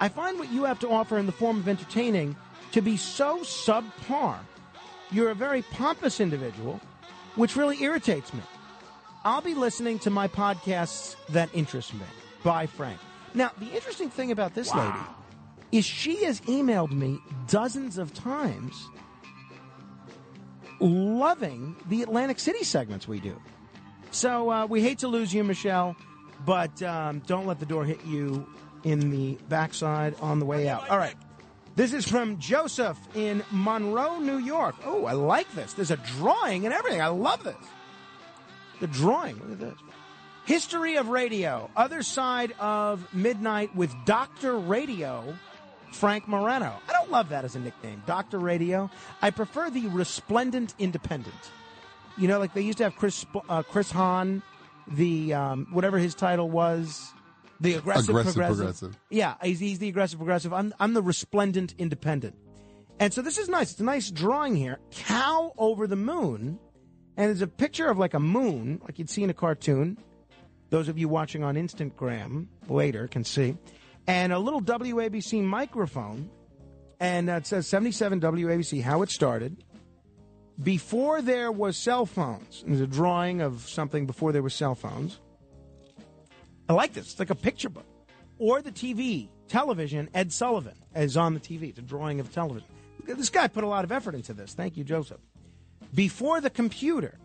I 0.00 0.08
find 0.08 0.38
what 0.38 0.52
you 0.52 0.64
have 0.64 0.78
to 0.80 0.90
offer 0.90 1.18
in 1.18 1.26
the 1.26 1.32
form 1.32 1.58
of 1.58 1.68
entertaining 1.68 2.36
to 2.72 2.82
be 2.82 2.96
so 2.96 3.40
subpar. 3.40 4.38
You're 5.12 5.30
a 5.30 5.34
very 5.34 5.62
pompous 5.62 6.20
individual, 6.20 6.80
which 7.34 7.56
really 7.56 7.82
irritates 7.82 8.32
me. 8.32 8.40
I'll 9.24 9.42
be 9.42 9.54
listening 9.54 9.98
to 10.00 10.10
my 10.10 10.28
podcasts 10.28 11.16
that 11.30 11.50
interest 11.52 11.92
me. 11.94 12.00
Bye, 12.42 12.66
Frank. 12.66 12.98
Now, 13.34 13.50
the 13.58 13.66
interesting 13.66 14.10
thing 14.10 14.30
about 14.30 14.54
this 14.54 14.74
lady 14.74 14.98
is 15.72 15.84
she 15.84 16.24
has 16.24 16.40
emailed 16.42 16.92
me 16.92 17.20
dozens 17.48 17.98
of 17.98 18.14
times 18.14 18.88
loving 20.80 21.76
the 21.88 22.02
Atlantic 22.02 22.40
City 22.40 22.64
segments 22.64 23.06
we 23.06 23.20
do. 23.20 23.40
So 24.10 24.50
uh, 24.50 24.66
we 24.66 24.80
hate 24.80 24.98
to 25.00 25.08
lose 25.08 25.32
you, 25.32 25.44
Michelle, 25.44 25.94
but 26.44 26.82
um, 26.82 27.20
don't 27.26 27.46
let 27.46 27.60
the 27.60 27.66
door 27.66 27.84
hit 27.84 28.04
you 28.04 28.46
in 28.82 29.10
the 29.10 29.38
backside 29.48 30.14
on 30.20 30.38
the 30.38 30.46
way 30.46 30.68
out. 30.68 30.88
All 30.88 30.98
right. 30.98 31.14
This 31.76 31.92
is 31.92 32.06
from 32.06 32.38
Joseph 32.38 32.98
in 33.14 33.42
Monroe, 33.50 34.18
New 34.18 34.38
York. 34.38 34.74
Oh, 34.84 35.06
I 35.06 35.12
like 35.12 35.50
this. 35.54 35.72
There's 35.72 35.90
a 35.90 35.96
drawing 35.96 36.64
and 36.64 36.74
everything. 36.74 37.00
I 37.00 37.08
love 37.08 37.44
this. 37.44 37.56
The 38.80 38.86
drawing. 38.86 39.36
Look 39.36 39.52
at 39.52 39.60
this. 39.60 39.78
History 40.44 40.96
of 40.96 41.08
Radio. 41.08 41.70
Other 41.76 42.02
side 42.02 42.52
of 42.58 43.06
midnight 43.14 43.74
with 43.76 43.94
Dr. 44.04 44.58
Radio, 44.58 45.34
Frank 45.92 46.26
Morano. 46.26 46.76
I 46.88 46.92
don't 46.92 47.10
love 47.10 47.28
that 47.28 47.44
as 47.44 47.54
a 47.54 47.60
nickname. 47.60 48.02
Dr. 48.06 48.38
Radio. 48.38 48.90
I 49.22 49.30
prefer 49.30 49.70
the 49.70 49.86
Resplendent 49.88 50.74
Independent. 50.78 51.50
You 52.18 52.28
know, 52.28 52.38
like 52.38 52.52
they 52.52 52.62
used 52.62 52.78
to 52.78 52.84
have 52.84 52.96
Chris 52.96 53.24
uh, 53.48 53.62
Chris 53.62 53.90
Hahn, 53.90 54.42
the 54.88 55.32
um, 55.34 55.68
whatever 55.70 55.98
his 55.98 56.14
title 56.14 56.50
was, 56.50 57.12
the 57.60 57.74
aggressive, 57.74 58.08
Aggressive 58.10 58.34
progressive. 58.34 58.56
progressive. 58.58 58.98
Yeah, 59.10 59.34
he's, 59.42 59.60
he's 59.60 59.78
the 59.78 59.88
aggressive 59.88 60.18
progressive. 60.18 60.52
I'm 60.52 60.72
I'm 60.80 60.94
the 60.94 61.02
resplendent 61.02 61.74
independent. 61.78 62.36
And 62.98 63.12
so 63.12 63.22
this 63.22 63.38
is 63.38 63.48
nice. 63.48 63.72
It's 63.72 63.80
a 63.80 63.84
nice 63.84 64.10
drawing 64.10 64.56
here. 64.56 64.78
Cow 64.90 65.52
over 65.56 65.86
the 65.86 65.96
moon, 65.96 66.58
and 67.16 67.26
there's 67.28 67.42
a 67.42 67.46
picture 67.46 67.88
of 67.88 67.98
like 67.98 68.14
a 68.14 68.20
moon, 68.20 68.80
like 68.84 68.98
you'd 68.98 69.10
see 69.10 69.22
in 69.22 69.30
a 69.30 69.34
cartoon. 69.34 69.98
Those 70.70 70.88
of 70.88 70.98
you 70.98 71.08
watching 71.08 71.42
on 71.42 71.56
Instagram 71.56 72.46
later 72.68 73.08
can 73.08 73.24
see, 73.24 73.56
and 74.06 74.32
a 74.32 74.38
little 74.38 74.62
WABC 74.62 75.42
microphone, 75.42 76.30
and 77.00 77.28
it 77.28 77.46
says 77.46 77.66
77 77.66 78.20
WABC. 78.20 78.82
How 78.82 79.02
it 79.02 79.10
started 79.10 79.64
before 80.62 81.22
there 81.22 81.50
was 81.50 81.76
cell 81.76 82.06
phones. 82.06 82.62
There's 82.66 82.80
a 82.80 82.86
drawing 82.86 83.40
of 83.40 83.68
something 83.68 84.06
before 84.06 84.32
there 84.32 84.42
were 84.42 84.50
cell 84.50 84.74
phones. 84.74 85.18
I 86.70 86.72
like 86.72 86.92
this. 86.92 87.10
It's 87.10 87.18
like 87.18 87.30
a 87.30 87.34
picture 87.34 87.68
book. 87.68 87.84
Or 88.38 88.62
the 88.62 88.70
TV, 88.70 89.26
television, 89.48 90.08
Ed 90.14 90.32
Sullivan 90.32 90.76
is 90.94 91.16
on 91.16 91.34
the 91.34 91.40
TV. 91.40 91.70
It's 91.70 91.80
a 91.80 91.82
drawing 91.82 92.20
of 92.20 92.32
television. 92.32 92.68
This 93.06 93.28
guy 93.28 93.48
put 93.48 93.64
a 93.64 93.66
lot 93.66 93.82
of 93.82 93.90
effort 93.90 94.14
into 94.14 94.34
this. 94.34 94.54
Thank 94.54 94.76
you, 94.76 94.84
Joseph. 94.84 95.18
Before 95.92 96.40
the 96.40 96.48
computer, 96.48 97.18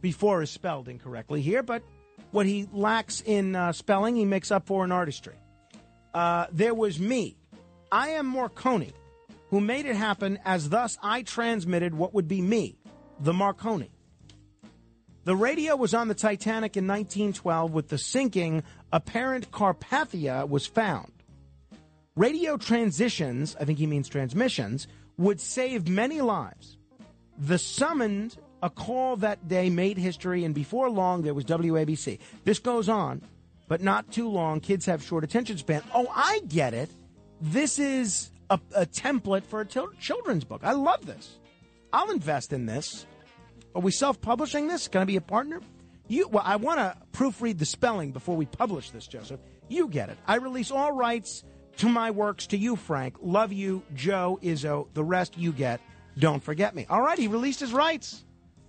before 0.00 0.42
is 0.42 0.50
spelled 0.50 0.88
incorrectly 0.88 1.42
here, 1.42 1.64
but 1.64 1.82
what 2.30 2.46
he 2.46 2.68
lacks 2.72 3.20
in 3.26 3.56
uh, 3.56 3.72
spelling, 3.72 4.14
he 4.14 4.24
makes 4.24 4.52
up 4.52 4.64
for 4.64 4.84
in 4.84 4.92
artistry. 4.92 5.34
Uh, 6.14 6.46
there 6.52 6.72
was 6.72 7.00
me. 7.00 7.36
I 7.90 8.10
am 8.10 8.26
Marconi, 8.26 8.92
who 9.50 9.60
made 9.60 9.86
it 9.86 9.96
happen, 9.96 10.38
as 10.44 10.68
thus 10.68 10.96
I 11.02 11.22
transmitted 11.22 11.94
what 11.94 12.14
would 12.14 12.28
be 12.28 12.40
me, 12.40 12.78
the 13.18 13.32
Marconi. 13.32 13.90
The 15.24 15.36
radio 15.36 15.76
was 15.76 15.94
on 15.94 16.08
the 16.08 16.14
Titanic 16.14 16.76
in 16.76 16.86
1912 16.86 17.72
with 17.72 17.88
the 17.88 17.98
sinking, 17.98 18.64
apparent 18.92 19.50
Carpathia 19.52 20.48
was 20.48 20.66
found. 20.66 21.12
Radio 22.16 22.56
transitions, 22.56 23.56
I 23.60 23.64
think 23.64 23.78
he 23.78 23.86
means 23.86 24.08
transmissions, 24.08 24.88
would 25.16 25.40
save 25.40 25.88
many 25.88 26.20
lives. 26.20 26.76
The 27.38 27.58
summoned 27.58 28.36
a 28.62 28.70
call 28.70 29.16
that 29.16 29.48
day 29.48 29.68
made 29.70 29.98
history, 29.98 30.44
and 30.44 30.54
before 30.54 30.88
long 30.88 31.22
there 31.22 31.34
was 31.34 31.44
WABC. 31.44 32.18
This 32.44 32.58
goes 32.58 32.88
on, 32.88 33.20
but 33.68 33.82
not 33.82 34.10
too 34.12 34.28
long. 34.28 34.60
Kids 34.60 34.86
have 34.86 35.02
short 35.02 35.24
attention 35.24 35.58
span. 35.58 35.82
Oh, 35.94 36.06
I 36.14 36.40
get 36.48 36.72
it. 36.72 36.90
This 37.40 37.78
is 37.78 38.30
a, 38.50 38.60
a 38.74 38.86
template 38.86 39.44
for 39.44 39.60
a 39.60 39.66
children's 39.66 40.44
book. 40.44 40.62
I 40.62 40.72
love 40.72 41.06
this. 41.06 41.38
I'll 41.92 42.10
invest 42.10 42.52
in 42.52 42.66
this. 42.66 43.04
Are 43.74 43.80
we 43.82 43.90
self-publishing 43.90 44.68
this? 44.68 44.88
Can 44.88 45.00
I 45.00 45.04
be 45.04 45.16
a 45.16 45.20
partner? 45.20 45.60
You, 46.08 46.28
well, 46.28 46.42
I 46.44 46.56
want 46.56 46.78
to 46.78 46.96
proofread 47.12 47.58
the 47.58 47.64
spelling 47.64 48.12
before 48.12 48.36
we 48.36 48.46
publish 48.46 48.90
this, 48.90 49.06
Joseph. 49.06 49.40
You 49.68 49.88
get 49.88 50.10
it. 50.10 50.18
I 50.26 50.36
release 50.36 50.70
all 50.70 50.92
rights 50.92 51.44
to 51.78 51.88
my 51.88 52.10
works 52.10 52.48
to 52.48 52.58
you, 52.58 52.76
Frank. 52.76 53.16
Love 53.22 53.52
you, 53.52 53.82
Joe, 53.94 54.38
Izzo. 54.42 54.88
The 54.92 55.04
rest 55.04 55.38
you 55.38 55.52
get. 55.52 55.80
Don't 56.18 56.42
forget 56.42 56.74
me. 56.74 56.86
All 56.90 57.00
right, 57.00 57.18
he 57.18 57.28
released 57.28 57.60
his 57.60 57.72
rights. 57.72 58.24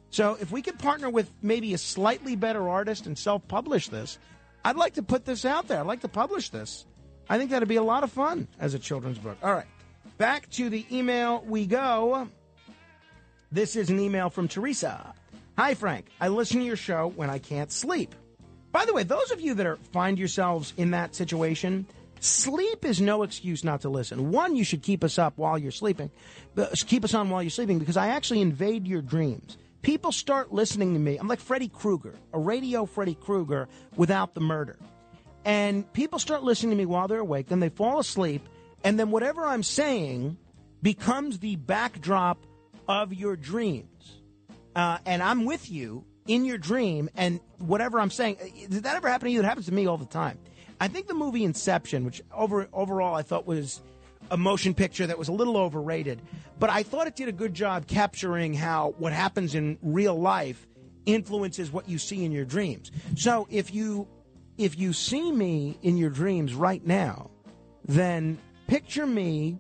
So 0.10 0.38
if 0.40 0.52
we 0.52 0.62
could 0.62 0.80
partner 0.80 1.10
with 1.10 1.30
maybe 1.42 1.74
a 1.74 1.78
slightly 1.78 2.36
better 2.36 2.70
artist 2.70 3.08
and 3.08 3.18
self-publish 3.18 3.90
this, 3.90 4.20
I'd 4.64 4.78
like 4.78 4.94
to 4.94 5.04
put 5.04 5.26
this 5.26 5.44
out 5.44 5.68
there. 5.68 5.80
I'd 5.80 5.88
like 5.88 6.02
to 6.02 6.08
publish 6.08 6.50
this. 6.50 6.86
I 7.28 7.38
think 7.38 7.52
that'd 7.52 7.68
be 7.68 7.76
a 7.76 7.84
lot 7.84 8.04
of 8.04 8.12
fun 8.12 8.48
as 8.60 8.74
a 8.74 8.80
children's 8.80 9.18
book. 9.18 9.38
All 9.44 9.54
right, 9.54 9.68
back 10.18 10.50
to 10.52 10.70
the 10.70 10.86
email 10.92 11.44
we 11.46 11.66
go. 11.66 12.30
This 13.54 13.76
is 13.76 13.92
an 13.92 14.00
email 14.00 14.32
from 14.32 14.48
Teresa. 14.48 15.14
Hi, 15.60 15.76
Frank. 15.76 16.08
I 16.20 16.30
listen 16.30 16.60
to 16.60 16.66
your 16.66 16.76
show 16.76 17.14
when 17.16 17.30
I 17.30 17.38
can't 17.38 17.72
sleep. 17.72 18.16
By 18.72 18.86
the 18.86 18.96
way, 18.96 19.04
those 19.04 19.30
of 19.30 19.42
you 19.42 19.54
that 19.54 19.68
are 19.68 19.76
find 19.92 20.18
yourselves 20.18 20.74
in 20.76 20.90
that 20.90 21.14
situation, 21.14 21.86
sleep 22.20 22.84
is 22.84 23.00
no 23.00 23.22
excuse 23.22 23.64
not 23.64 23.82
to 23.82 23.90
listen. 23.90 24.32
One, 24.32 24.56
you 24.56 24.64
should 24.64 24.82
keep 24.82 25.04
us 25.04 25.20
up 25.20 25.38
while 25.38 25.60
you're 25.60 25.70
sleeping, 25.70 26.10
uh, 26.58 26.66
keep 26.88 27.04
us 27.04 27.14
on 27.14 27.30
while 27.30 27.44
you're 27.44 27.52
sleeping, 27.52 27.78
because 27.78 27.96
I 27.96 28.08
actually 28.08 28.42
invade 28.42 28.88
your 28.88 29.04
dreams. 29.04 29.56
People 29.84 30.12
start 30.12 30.52
listening 30.52 30.96
to 30.96 31.00
me. 31.00 31.18
I'm 31.18 31.28
like 31.28 31.40
Freddy 31.40 31.68
Krueger, 31.68 32.16
a 32.34 32.40
radio 32.40 32.88
Freddy 32.88 33.14
Krueger 33.14 33.68
without 33.96 34.34
the 34.34 34.42
murder. 34.42 34.80
And 35.46 35.94
people 35.94 36.18
start 36.18 36.42
listening 36.42 36.72
to 36.72 36.76
me 36.78 36.88
while 36.88 37.08
they're 37.08 37.20
awake, 37.20 37.50
then 37.50 37.60
they 37.60 37.70
fall 37.70 38.00
asleep, 38.00 38.50
and 38.84 38.98
then 38.98 39.12
whatever 39.12 39.46
I'm 39.46 39.62
saying 39.62 40.38
becomes 40.82 41.38
the 41.38 41.56
backdrop 41.56 42.40
of 42.88 43.14
your 43.14 43.36
dreams. 43.36 44.22
Uh, 44.76 44.98
and 45.06 45.22
I'm 45.22 45.46
with 45.46 45.70
you 45.70 46.04
in 46.28 46.46
your 46.46 46.58
dream, 46.58 47.10
and 47.16 47.40
whatever 47.60 48.00
I'm 48.00 48.10
saying, 48.10 48.38
did 48.70 48.84
that 48.84 48.96
ever 48.96 49.10
happen 49.10 49.28
to 49.28 49.32
you? 49.32 49.40
It 49.40 49.46
happens 49.46 49.66
to 49.68 49.74
me 49.74 49.88
all 49.88 49.98
the 49.98 50.06
time. 50.06 50.40
I 50.80 50.88
think 50.88 51.08
the 51.08 51.14
movie 51.14 51.44
Inception, 51.44 52.06
which 52.06 52.22
over 52.34 52.68
overall 52.74 53.16
I 53.16 53.22
thought 53.22 53.46
was 53.46 53.82
a 54.32 54.38
motion 54.38 54.74
picture 54.74 55.06
that 55.06 55.18
was 55.18 55.28
a 55.28 55.32
little 55.32 55.58
overrated, 55.58 56.22
but 56.60 56.70
I 56.70 56.84
thought 56.84 57.08
it 57.08 57.16
did 57.16 57.28
a 57.28 57.34
good 57.34 57.54
job 57.54 57.88
capturing 57.88 58.54
how 58.54 58.96
what 58.98 59.14
happens 59.14 59.56
in 59.56 59.78
real 59.82 60.20
life 60.20 60.66
influences 61.06 61.72
what 61.72 61.88
you 61.90 61.98
see 61.98 62.24
in 62.24 62.32
your 62.32 62.46
dreams. 62.46 62.92
So 63.16 63.48
if 63.50 63.74
you 63.74 64.08
if 64.58 64.78
you 64.78 64.94
see 64.94 65.32
me 65.32 65.78
in 65.82 65.98
your 65.98 66.10
dreams 66.10 66.54
right 66.54 66.86
now, 66.86 67.32
then 67.86 68.38
picture 68.68 69.06
me 69.06 69.60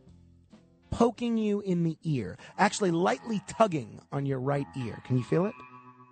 poking 0.94 1.38
you 1.38 1.60
in 1.61 1.84
the 1.84 1.98
ear, 2.03 2.38
actually 2.57 2.91
lightly 2.91 3.41
tugging 3.48 3.99
on 4.11 4.26
your 4.28 4.40
right 4.40 4.68
ear. 4.78 5.02
Can 5.06 5.18
you 5.18 5.24
feel 5.24 5.45
it? 5.45 5.53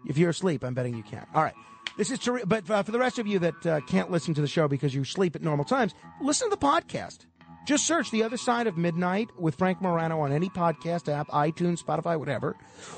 If 0.07 0.17
you're 0.17 0.31
asleep, 0.31 0.63
I'm 0.63 0.73
betting 0.73 0.95
you 0.95 1.03
can. 1.03 1.25
All 1.35 1.43
right. 1.43 1.53
This 1.97 2.09
is 2.09 2.17
Ter- 2.19 2.45
but 2.45 2.69
uh, 2.69 2.81
for 2.81 2.91
the 2.91 2.97
rest 2.99 3.19
of 3.19 3.27
you 3.27 3.37
that 3.39 3.65
uh, 3.65 3.79
can't 3.81 4.09
listen 4.09 4.33
to 4.33 4.41
the 4.41 4.47
show 4.47 4.67
because 4.67 4.95
you 4.95 5.03
sleep 5.03 5.35
at 5.35 5.43
normal 5.43 5.65
times, 5.65 5.93
listen 6.21 6.49
to 6.49 6.55
the 6.55 6.65
podcast. 6.65 7.19
Just 7.67 7.85
search 7.85 8.09
The 8.09 8.23
Other 8.23 8.37
Side 8.37 8.65
of 8.65 8.75
Midnight 8.75 9.29
with 9.37 9.53
Frank 9.53 9.81
Morano 9.81 10.19
on 10.21 10.31
any 10.31 10.49
podcast 10.49 11.07
app, 11.13 11.27
iTunes, 11.27 11.83
Spotify, 11.83 12.17
whatever, 12.17 12.55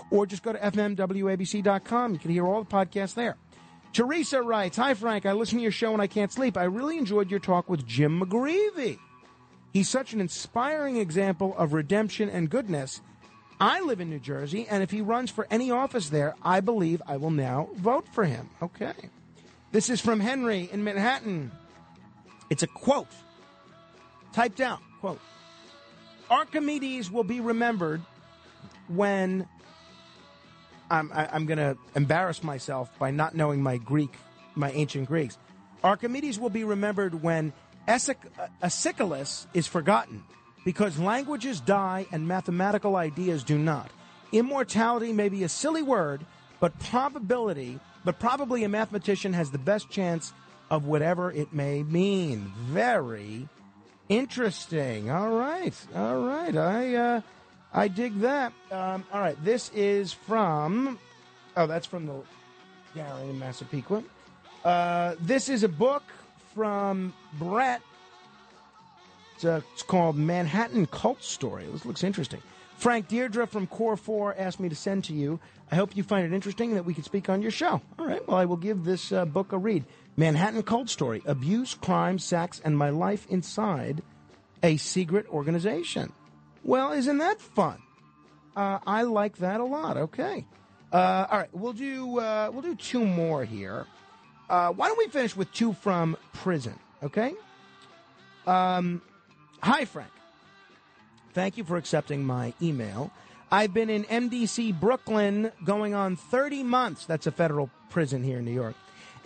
or 0.10 0.26
just 0.26 0.42
go 0.42 0.54
to 0.54 0.60
fmwabc.com. 0.60 2.14
You 2.14 2.20
can 2.20 2.32
hear 2.32 2.48
all 2.48 2.64
the 2.64 2.70
podcasts 2.70 3.14
there. 3.14 3.36
Teresa 3.92 4.42
writes, 4.42 4.78
Hi, 4.78 4.94
Frank. 4.94 5.26
I 5.26 5.34
listen 5.34 5.58
to 5.58 5.62
your 5.64 5.72
show 5.72 5.92
when 5.92 6.00
I 6.00 6.08
can't 6.08 6.32
sleep. 6.32 6.56
I 6.56 6.64
really 6.64 6.98
enjoyed 6.98 7.30
your 7.30 7.42
talk 7.42 7.70
with 7.70 7.86
Jim 7.86 8.22
McGreevey. 8.22 8.98
He's 9.74 9.90
such 9.90 10.14
an 10.14 10.22
inspiring 10.22 10.98
example 10.98 11.56
of 11.58 11.74
redemption 11.74 12.30
and 12.30 12.48
goodness. 12.48 13.02
I 13.60 13.82
live 13.82 14.00
in 14.00 14.10
New 14.10 14.20
Jersey, 14.20 14.68
and 14.70 14.84
if 14.84 14.92
he 14.92 15.02
runs 15.02 15.32
for 15.32 15.48
any 15.50 15.72
office 15.72 16.10
there, 16.10 16.36
I 16.44 16.60
believe 16.60 17.02
I 17.08 17.18
will 17.18 17.32
now 17.32 17.70
vote 17.76 18.08
for 18.14 18.24
him. 18.24 18.50
Okay. 18.62 18.94
This 19.72 19.90
is 19.90 20.00
from 20.00 20.20
Henry 20.20 20.70
in 20.72 20.84
Manhattan. 20.84 21.52
It's 22.52 22.62
a 22.62 22.68
quote. 22.68 23.08
Typed 24.32 24.62
out. 24.62 24.80
Quote. 25.00 25.20
Archimedes 26.30 27.10
will 27.10 27.24
be 27.24 27.40
remembered 27.40 28.02
when 28.88 29.48
I'm, 30.92 31.12
I, 31.12 31.28
I'm 31.32 31.48
going 31.48 31.58
to 31.58 31.78
embarrass 31.96 32.44
myself 32.44 32.92
by 33.00 33.10
not 33.10 33.34
knowing 33.34 33.64
my 33.64 33.78
Greek, 33.78 34.14
my 34.54 34.70
ancient 34.72 35.08
Greeks. 35.08 35.40
Archimedes 35.84 36.40
will 36.40 36.52
be 36.52 36.64
remembered 36.64 37.24
when 37.24 37.54
Aeschylus 37.88 39.48
is 39.54 39.68
forgotten 39.68 40.24
because 40.66 40.98
languages 41.00 41.60
die 41.60 42.06
and 42.12 42.28
mathematical 42.28 42.96
ideas 42.96 43.44
do 43.44 43.58
not. 43.58 43.92
Immortality 44.32 45.14
may 45.14 45.30
be 45.30 45.44
a 45.44 45.50
silly 45.50 45.84
word, 45.84 46.26
but 46.60 46.78
probability, 46.80 47.80
but 48.06 48.20
probably 48.20 48.64
a 48.64 48.70
mathematician 48.70 49.34
has 49.34 49.52
the 49.52 49.58
best 49.58 49.90
chance 49.90 50.34
of 50.70 50.86
whatever 50.86 51.32
it 51.32 51.54
may 51.54 51.84
mean. 51.84 52.52
Very 52.66 53.48
interesting. 54.10 55.10
All 55.10 55.32
right, 55.32 55.74
all 55.96 56.26
right. 56.26 56.56
I 56.56 56.96
uh, 56.96 57.22
I 57.74 57.88
dig 57.88 58.22
that. 58.22 58.54
Um, 58.72 59.04
all 59.12 59.20
right, 59.20 59.42
this 59.44 59.70
is 59.76 60.14
from. 60.14 60.98
Oh, 61.56 61.68
that's 61.68 61.86
from 61.86 62.08
the 62.08 62.22
Gary 62.96 63.30
in 63.30 63.38
Massapequa. 63.38 64.04
Uh, 64.64 65.16
this 65.20 65.50
is 65.50 65.64
a 65.64 65.70
book 65.70 66.04
from 66.54 67.14
Brett. 67.40 67.82
It's, 69.36 69.46
uh, 69.46 69.62
it's 69.74 69.84
called 69.84 70.16
Manhattan 70.16 70.86
Cult 70.88 71.24
Story. 71.24 71.66
This 71.72 71.86
looks 71.86 72.04
interesting. 72.04 72.42
Frank 72.78 73.08
Deirdre 73.08 73.48
from 73.48 73.68
Core 73.68 73.98
4 73.98 74.36
asked 74.38 74.60
me 74.60 74.70
to 74.70 74.76
send 74.76 75.06
to 75.06 75.14
you. 75.14 75.40
I 75.72 75.76
hope 75.76 75.96
you 75.96 76.04
find 76.04 76.26
it 76.26 76.36
interesting 76.36 76.76
that 76.76 76.86
we 76.86 76.94
could 76.94 77.06
speak 77.06 77.30
on 77.30 77.42
your 77.42 77.52
show. 77.52 77.82
All 77.98 78.06
right, 78.06 78.26
well, 78.28 78.38
I 78.38 78.46
will 78.46 78.58
give 78.58 78.84
this 78.84 79.12
uh, 79.12 79.26
book 79.26 79.54
a 79.54 79.58
read. 79.58 79.86
Manhattan 80.18 80.64
Cult 80.64 80.90
Story 80.90 81.22
Abuse, 81.26 81.74
Crime, 81.76 82.20
Sex, 82.20 82.62
and 82.64 82.78
My 82.78 82.90
Life 82.90 83.26
Inside 83.30 84.04
a 84.64 84.78
Secret 84.78 85.28
Organization. 85.28 86.14
Well, 86.64 86.94
isn't 86.94 87.18
that 87.18 87.42
fun? 87.42 87.80
Uh, 88.56 88.80
I 88.88 89.04
like 89.04 89.38
that 89.38 89.60
a 89.60 89.66
lot. 89.66 89.98
Okay. 89.98 90.46
Uh, 90.92 91.28
all 91.30 91.40
right, 91.40 91.50
we'll 91.54 91.74
do 91.74 92.20
uh, 92.20 92.50
we'll 92.54 92.62
do 92.62 92.76
two 92.76 93.04
more 93.04 93.44
here. 93.44 93.86
Uh, 94.54 94.72
why 94.72 94.88
don't 94.88 95.00
we 95.00 95.08
finish 95.08 95.36
with 95.36 95.52
two 95.52 95.74
from 95.74 96.16
prison? 96.32 96.76
Okay. 97.02 97.34
Um, 98.46 99.02
hi, 99.64 99.86
Frank. 99.86 100.12
Thank 101.34 101.58
you 101.58 101.64
for 101.64 101.76
accepting 101.76 102.24
my 102.24 102.54
email. 102.62 103.10
I've 103.52 103.74
been 103.74 103.90
in 103.90 104.04
MDC 104.04 104.80
Brooklyn 104.80 105.52
going 105.66 105.96
on 105.96 106.16
30 106.16 106.62
months. 106.62 107.08
That's 107.08 107.26
a 107.26 107.32
federal 107.32 107.72
prison 107.90 108.24
here 108.24 108.38
in 108.38 108.46
New 108.46 108.54
York. 108.54 108.76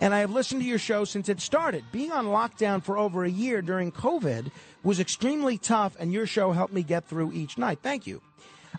And 0.00 0.14
I 0.14 0.20
have 0.20 0.30
listened 0.30 0.62
to 0.62 0.66
your 0.66 0.78
show 0.78 1.04
since 1.04 1.28
it 1.28 1.42
started. 1.42 1.84
Being 1.92 2.10
on 2.10 2.24
lockdown 2.24 2.82
for 2.82 2.96
over 2.96 3.22
a 3.22 3.30
year 3.30 3.60
during 3.60 3.92
COVID 3.92 4.50
was 4.82 4.98
extremely 4.98 5.58
tough, 5.58 5.94
and 6.00 6.10
your 6.10 6.24
show 6.24 6.52
helped 6.52 6.72
me 6.72 6.82
get 6.82 7.04
through 7.04 7.32
each 7.32 7.58
night. 7.58 7.80
Thank 7.82 8.06
you. 8.06 8.22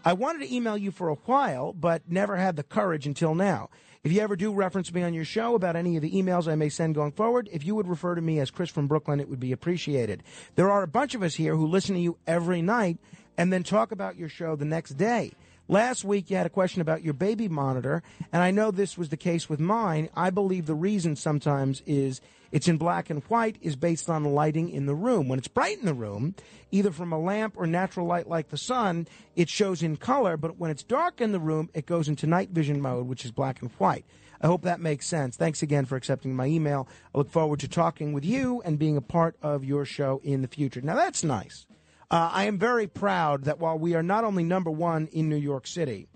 I 0.03 0.13
wanted 0.13 0.47
to 0.47 0.55
email 0.55 0.79
you 0.79 0.89
for 0.89 1.09
a 1.09 1.15
while, 1.25 1.73
but 1.73 2.09
never 2.09 2.37
had 2.37 2.55
the 2.55 2.63
courage 2.63 3.05
until 3.05 3.35
now. 3.35 3.69
If 4.01 4.13
you 4.13 4.21
ever 4.21 4.37
do 4.37 4.53
reference 4.53 4.93
me 4.93 5.03
on 5.03 5.13
your 5.13 5.25
show 5.25 5.55
about 5.55 5.75
any 5.75 5.97
of 5.97 6.01
the 6.01 6.11
emails 6.11 6.49
I 6.49 6.55
may 6.55 6.69
send 6.69 6.95
going 6.95 7.11
forward, 7.11 7.49
if 7.51 7.65
you 7.65 7.75
would 7.75 7.89
refer 7.89 8.15
to 8.15 8.21
me 8.21 8.39
as 8.39 8.49
Chris 8.49 8.69
from 8.69 8.87
Brooklyn, 8.87 9.19
it 9.19 9.27
would 9.27 9.41
be 9.41 9.51
appreciated. 9.51 10.23
There 10.55 10.71
are 10.71 10.83
a 10.83 10.87
bunch 10.87 11.15
of 11.15 11.21
us 11.21 11.35
here 11.35 11.57
who 11.57 11.67
listen 11.67 11.95
to 11.95 12.01
you 12.01 12.17
every 12.25 12.61
night 12.61 12.97
and 13.37 13.51
then 13.51 13.61
talk 13.61 13.91
about 13.91 14.15
your 14.15 14.29
show 14.29 14.55
the 14.55 14.63
next 14.63 14.91
day. 14.91 15.33
Last 15.67 16.05
week, 16.05 16.29
you 16.29 16.37
had 16.37 16.45
a 16.45 16.49
question 16.49 16.79
about 16.81 17.03
your 17.03 17.13
baby 17.13 17.49
monitor, 17.49 18.01
and 18.31 18.41
I 18.41 18.51
know 18.51 18.71
this 18.71 18.97
was 18.97 19.09
the 19.09 19.17
case 19.17 19.49
with 19.49 19.59
mine. 19.59 20.07
I 20.15 20.29
believe 20.29 20.65
the 20.65 20.75
reason 20.75 21.17
sometimes 21.17 21.83
is 21.85 22.21
it's 22.51 22.67
in 22.67 22.77
black 22.77 23.09
and 23.09 23.23
white 23.23 23.57
is 23.61 23.75
based 23.75 24.09
on 24.09 24.23
lighting 24.23 24.69
in 24.69 24.85
the 24.85 24.95
room. 24.95 25.27
When 25.27 25.39
it's 25.39 25.47
bright 25.47 25.79
in 25.79 25.85
the 25.85 25.93
room, 25.93 26.35
either 26.71 26.91
from 26.91 27.13
a 27.13 27.19
lamp 27.19 27.53
or 27.57 27.67
natural 27.67 28.05
light 28.05 28.27
like 28.27 28.49
the 28.49 28.57
sun, 28.57 29.07
it 29.35 29.49
shows 29.49 29.83
in 29.83 29.97
color, 29.97 30.37
but 30.37 30.57
when 30.57 30.71
it's 30.71 30.83
dark 30.83 31.21
in 31.21 31.31
the 31.31 31.39
room, 31.39 31.69
it 31.73 31.85
goes 31.85 32.07
into 32.07 32.27
night 32.27 32.49
vision 32.49 32.81
mode, 32.81 33.07
which 33.07 33.25
is 33.25 33.31
black 33.31 33.61
and 33.61 33.71
white. 33.77 34.05
I 34.41 34.47
hope 34.47 34.61
that 34.63 34.79
makes 34.79 35.05
sense. 35.05 35.35
Thanks 35.35 35.61
again 35.61 35.85
for 35.85 35.95
accepting 35.95 36.35
my 36.35 36.45
email. 36.45 36.87
I 37.13 37.17
look 37.17 37.29
forward 37.29 37.59
to 37.59 37.67
talking 37.67 38.13
with 38.13 38.23
you 38.23 38.61
and 38.63 38.79
being 38.79 38.95
a 38.95 39.01
part 39.01 39.35
of 39.41 39.65
your 39.65 39.85
show 39.85 40.21
in 40.23 40.41
the 40.41 40.47
future. 40.47 40.81
Now, 40.81 40.95
that's 40.95 41.23
nice. 41.23 41.65
Uh, 42.09 42.29
I 42.33 42.45
am 42.45 42.57
very 42.57 42.87
proud 42.87 43.43
that 43.43 43.59
while 43.59 43.77
we 43.77 43.93
are 43.95 44.01
not 44.01 44.23
only 44.23 44.43
number 44.43 44.71
one 44.71 45.07
in 45.07 45.29
New 45.29 45.35
York 45.35 45.67
City, 45.67 46.07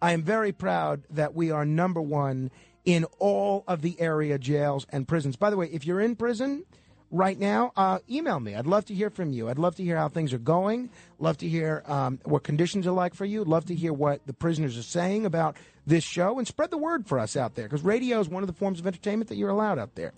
I 0.00 0.12
am 0.12 0.22
very 0.22 0.52
proud 0.52 1.04
that 1.10 1.34
we 1.34 1.50
are 1.50 1.64
number 1.64 2.02
one 2.02 2.50
in 2.86 3.04
all 3.18 3.64
of 3.68 3.82
the 3.82 4.00
area 4.00 4.38
jails 4.38 4.86
and 4.90 5.06
prisons. 5.06 5.36
By 5.36 5.50
the 5.50 5.56
way, 5.56 5.66
if 5.66 5.84
you're 5.84 6.00
in 6.00 6.16
prison 6.16 6.64
right 7.10 7.38
now, 7.38 7.72
uh, 7.76 7.98
email 8.08 8.40
me. 8.40 8.54
I'd 8.54 8.66
love 8.66 8.86
to 8.86 8.94
hear 8.94 9.10
from 9.10 9.32
you. 9.32 9.50
I'd 9.50 9.58
love 9.58 9.76
to 9.76 9.82
hear 9.82 9.96
how 9.96 10.08
things 10.08 10.32
are 10.32 10.38
going. 10.38 10.90
Love 11.18 11.36
to 11.38 11.48
hear 11.48 11.82
um, 11.86 12.20
what 12.24 12.44
conditions 12.44 12.86
are 12.86 12.92
like 12.92 13.14
for 13.14 13.24
you. 13.24 13.44
Love 13.44 13.66
to 13.66 13.74
hear 13.74 13.92
what 13.92 14.26
the 14.26 14.32
prisoners 14.32 14.78
are 14.78 14.82
saying 14.82 15.26
about 15.26 15.56
this 15.84 16.04
show 16.04 16.38
and 16.38 16.46
spread 16.46 16.70
the 16.70 16.78
word 16.78 17.06
for 17.06 17.18
us 17.18 17.36
out 17.36 17.56
there 17.56 17.66
because 17.66 17.82
radio 17.82 18.20
is 18.20 18.28
one 18.28 18.42
of 18.42 18.46
the 18.46 18.52
forms 18.52 18.80
of 18.80 18.86
entertainment 18.86 19.28
that 19.28 19.36
you're 19.36 19.50
allowed 19.50 19.78
out 19.78 19.94
there. 19.96 20.12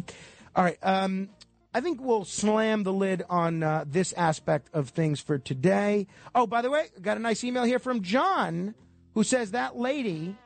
All 0.55 0.63
right. 0.63 0.79
Um, 0.83 1.31
I 1.75 1.81
think 1.81 2.01
we'll 2.01 2.25
slam 2.25 2.83
the 2.83 2.93
lid 2.93 3.23
on 3.29 3.63
uh, 3.63 3.85
this 3.87 4.13
aspect 4.15 4.69
of 4.73 4.91
things 4.91 5.21
for 5.21 5.39
today. 5.39 6.07
Oh, 6.35 6.47
by 6.47 6.63
the 6.63 6.71
way, 6.71 6.87
got 7.01 7.17
a 7.17 7.21
nice 7.21 7.45
email 7.45 7.65
here 7.65 7.79
from 7.79 8.03
John 8.03 8.75
who 9.15 9.23
says 9.23 9.51
that 9.51 9.77
lady 9.77 10.37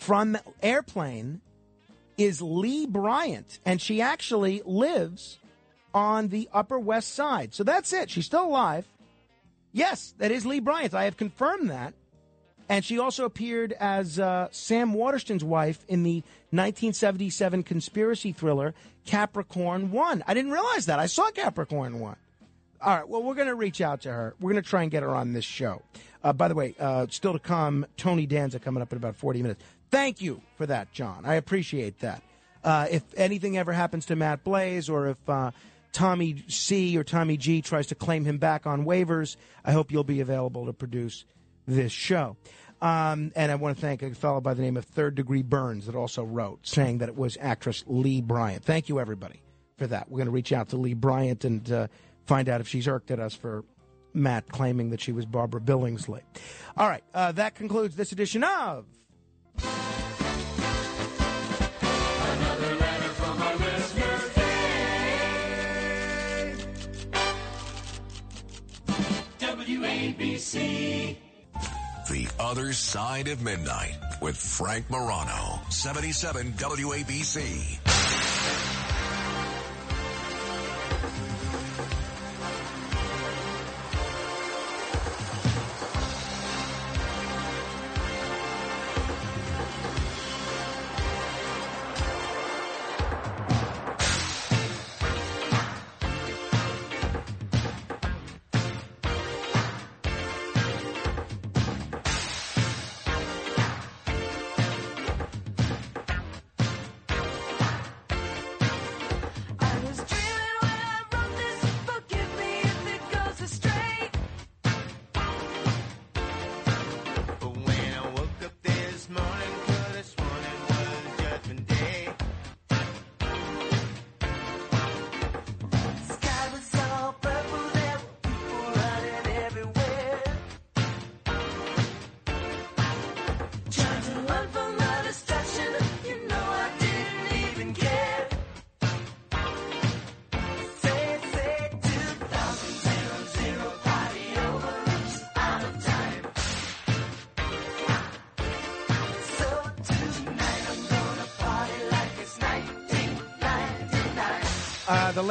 from 0.00 0.38
Airplane 0.62 1.42
is 2.16 2.40
Lee 2.40 2.86
Bryant, 2.86 3.58
and 3.66 3.80
she 3.80 4.00
actually 4.00 4.62
lives 4.64 5.38
on 5.92 6.28
the 6.28 6.48
Upper 6.52 6.78
West 6.78 7.14
Side. 7.14 7.54
So 7.54 7.64
that's 7.64 7.92
it. 7.92 8.10
She's 8.10 8.26
still 8.26 8.46
alive. 8.46 8.86
Yes, 9.72 10.14
that 10.18 10.30
is 10.30 10.46
Lee 10.46 10.60
Bryant. 10.60 10.94
I 10.94 11.04
have 11.04 11.16
confirmed 11.16 11.70
that. 11.70 11.94
And 12.68 12.84
she 12.84 12.98
also 12.98 13.24
appeared 13.24 13.72
as 13.72 14.18
uh, 14.18 14.48
Sam 14.52 14.94
Waterston's 14.94 15.44
wife 15.44 15.84
in 15.88 16.02
the 16.02 16.22
1977 16.50 17.62
conspiracy 17.64 18.32
thriller 18.32 18.74
Capricorn 19.04 19.90
1. 19.90 20.24
I 20.26 20.34
didn't 20.34 20.52
realize 20.52 20.86
that. 20.86 20.98
I 20.98 21.06
saw 21.06 21.30
Capricorn 21.30 22.00
1. 22.00 22.16
All 22.82 22.96
right, 22.96 23.08
well, 23.08 23.22
we're 23.22 23.34
going 23.34 23.48
to 23.48 23.54
reach 23.54 23.80
out 23.80 24.02
to 24.02 24.12
her. 24.12 24.34
We're 24.40 24.52
going 24.52 24.62
to 24.62 24.68
try 24.68 24.82
and 24.82 24.90
get 24.90 25.02
her 25.02 25.14
on 25.14 25.32
this 25.32 25.44
show. 25.44 25.82
Uh, 26.22 26.32
by 26.32 26.48
the 26.48 26.54
way, 26.54 26.74
uh, 26.78 27.06
still 27.10 27.32
to 27.32 27.38
come, 27.38 27.86
Tony 27.96 28.24
Danza 28.24 28.58
coming 28.58 28.82
up 28.82 28.92
in 28.92 28.96
about 28.96 29.16
40 29.16 29.42
minutes. 29.42 29.62
Thank 29.90 30.20
you 30.20 30.40
for 30.56 30.66
that, 30.66 30.92
John. 30.92 31.24
I 31.24 31.34
appreciate 31.34 32.00
that. 32.00 32.22
Uh, 32.62 32.86
if 32.90 33.02
anything 33.16 33.56
ever 33.58 33.72
happens 33.72 34.06
to 34.06 34.16
Matt 34.16 34.44
Blaze 34.44 34.88
or 34.88 35.08
if 35.08 35.28
uh, 35.28 35.50
Tommy 35.92 36.44
C 36.48 36.96
or 36.96 37.04
Tommy 37.04 37.36
G 37.36 37.62
tries 37.62 37.88
to 37.88 37.94
claim 37.94 38.24
him 38.24 38.38
back 38.38 38.66
on 38.66 38.84
waivers, 38.84 39.36
I 39.64 39.72
hope 39.72 39.90
you'll 39.90 40.04
be 40.04 40.20
available 40.20 40.66
to 40.66 40.72
produce 40.72 41.24
this 41.66 41.92
show. 41.92 42.36
Um, 42.82 43.32
and 43.36 43.52
I 43.52 43.56
want 43.56 43.76
to 43.76 43.80
thank 43.80 44.02
a 44.02 44.14
fellow 44.14 44.40
by 44.40 44.54
the 44.54 44.62
name 44.62 44.76
of 44.76 44.84
Third 44.84 45.14
Degree 45.14 45.42
Burns 45.42 45.86
that 45.86 45.94
also 45.94 46.24
wrote 46.24 46.66
saying 46.66 46.98
that 46.98 47.08
it 47.08 47.16
was 47.16 47.36
actress 47.40 47.84
Lee 47.86 48.22
Bryant. 48.22 48.64
Thank 48.64 48.88
you, 48.88 49.00
everybody, 49.00 49.42
for 49.76 49.86
that. 49.86 50.10
We're 50.10 50.18
going 50.18 50.26
to 50.26 50.32
reach 50.32 50.52
out 50.52 50.70
to 50.70 50.76
Lee 50.76 50.94
Bryant 50.94 51.44
and 51.44 51.70
uh, 51.70 51.88
find 52.24 52.48
out 52.48 52.60
if 52.60 52.68
she's 52.68 52.88
irked 52.88 53.10
at 53.10 53.20
us 53.20 53.34
for 53.34 53.64
Matt 54.14 54.48
claiming 54.48 54.90
that 54.90 55.00
she 55.00 55.12
was 55.12 55.26
Barbara 55.26 55.60
Billingsley. 55.60 56.22
All 56.76 56.88
right, 56.88 57.04
uh, 57.12 57.32
that 57.32 57.54
concludes 57.54 57.96
this 57.96 58.12
edition 58.12 58.44
of. 58.44 58.86
WABC. 69.70 71.16
The 72.08 72.28
Other 72.40 72.72
Side 72.72 73.28
of 73.28 73.42
Midnight 73.42 73.96
with 74.20 74.36
Frank 74.36 74.90
Morano, 74.90 75.60
77 75.70 76.52
WABC. 76.54 78.29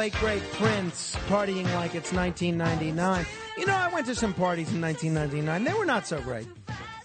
Late 0.00 0.14
great 0.14 0.42
Prince 0.52 1.14
partying 1.28 1.70
like 1.74 1.94
it's 1.94 2.10
1999. 2.10 3.26
You 3.58 3.66
know, 3.66 3.74
I 3.74 3.92
went 3.92 4.06
to 4.06 4.14
some 4.14 4.32
parties 4.32 4.72
in 4.72 4.80
1999. 4.80 5.62
They 5.62 5.78
were 5.78 5.84
not 5.84 6.06
so 6.06 6.22
great. 6.22 6.46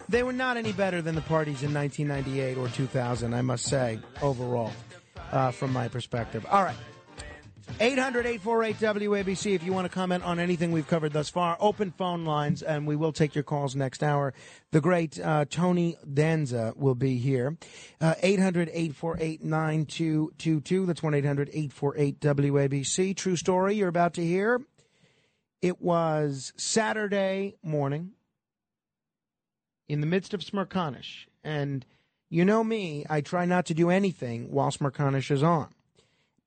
They 0.08 0.24
were 0.24 0.32
not 0.32 0.56
any 0.56 0.72
better 0.72 1.02
than 1.02 1.14
the 1.14 1.20
parties 1.20 1.62
in 1.62 1.74
1998 1.74 2.58
or 2.58 2.70
2000, 2.70 3.34
I 3.34 3.42
must 3.42 3.66
say, 3.66 4.00
overall, 4.22 4.72
uh, 5.34 5.52
from 5.52 5.74
my 5.74 5.90
perspective. 5.90 6.46
All 6.50 6.64
right. 6.64 6.78
800 7.78 8.26
848 8.26 8.78
WABC 8.78 9.54
if 9.54 9.62
you 9.62 9.74
want 9.74 9.84
to 9.84 9.94
comment 9.94 10.24
on 10.24 10.40
anything 10.40 10.72
we've 10.72 10.88
covered 10.88 11.12
thus 11.12 11.30
far. 11.30 11.58
Open 11.60 11.92
phone 11.92 12.24
lines, 12.24 12.64
and 12.64 12.88
we 12.88 12.96
will 12.96 13.12
take 13.12 13.36
your 13.36 13.44
calls 13.44 13.76
next 13.76 14.02
hour. 14.02 14.34
The 14.72 14.80
great 14.80 15.20
uh, 15.20 15.44
Tony 15.50 15.98
Danza 16.14 16.74
will 16.78 16.96
be 16.96 17.18
here. 17.18 17.58
800 18.02 18.70
848 18.70 19.44
9222. 19.44 20.86
That's 20.86 21.04
1 21.04 21.14
800 21.16 21.50
848 21.50 22.20
WABC. 22.22 23.16
True 23.18 23.36
story 23.36 23.76
you're 23.76 23.90
about 23.90 24.14
to 24.14 24.24
hear. 24.24 24.62
It 25.62 25.82
was 25.82 26.54
Saturday 26.56 27.56
morning 27.62 28.12
in 29.90 30.00
the 30.00 30.08
midst 30.08 30.34
of 30.34 30.40
Smerconish. 30.40 31.26
And 31.44 31.86
you 32.30 32.46
know 32.46 32.64
me, 32.64 33.06
I 33.10 33.20
try 33.20 33.44
not 33.44 33.66
to 33.66 33.74
do 33.74 33.90
anything 33.90 34.50
while 34.50 34.72
Smerconish 34.72 35.30
is 35.30 35.44
on. 35.44 35.75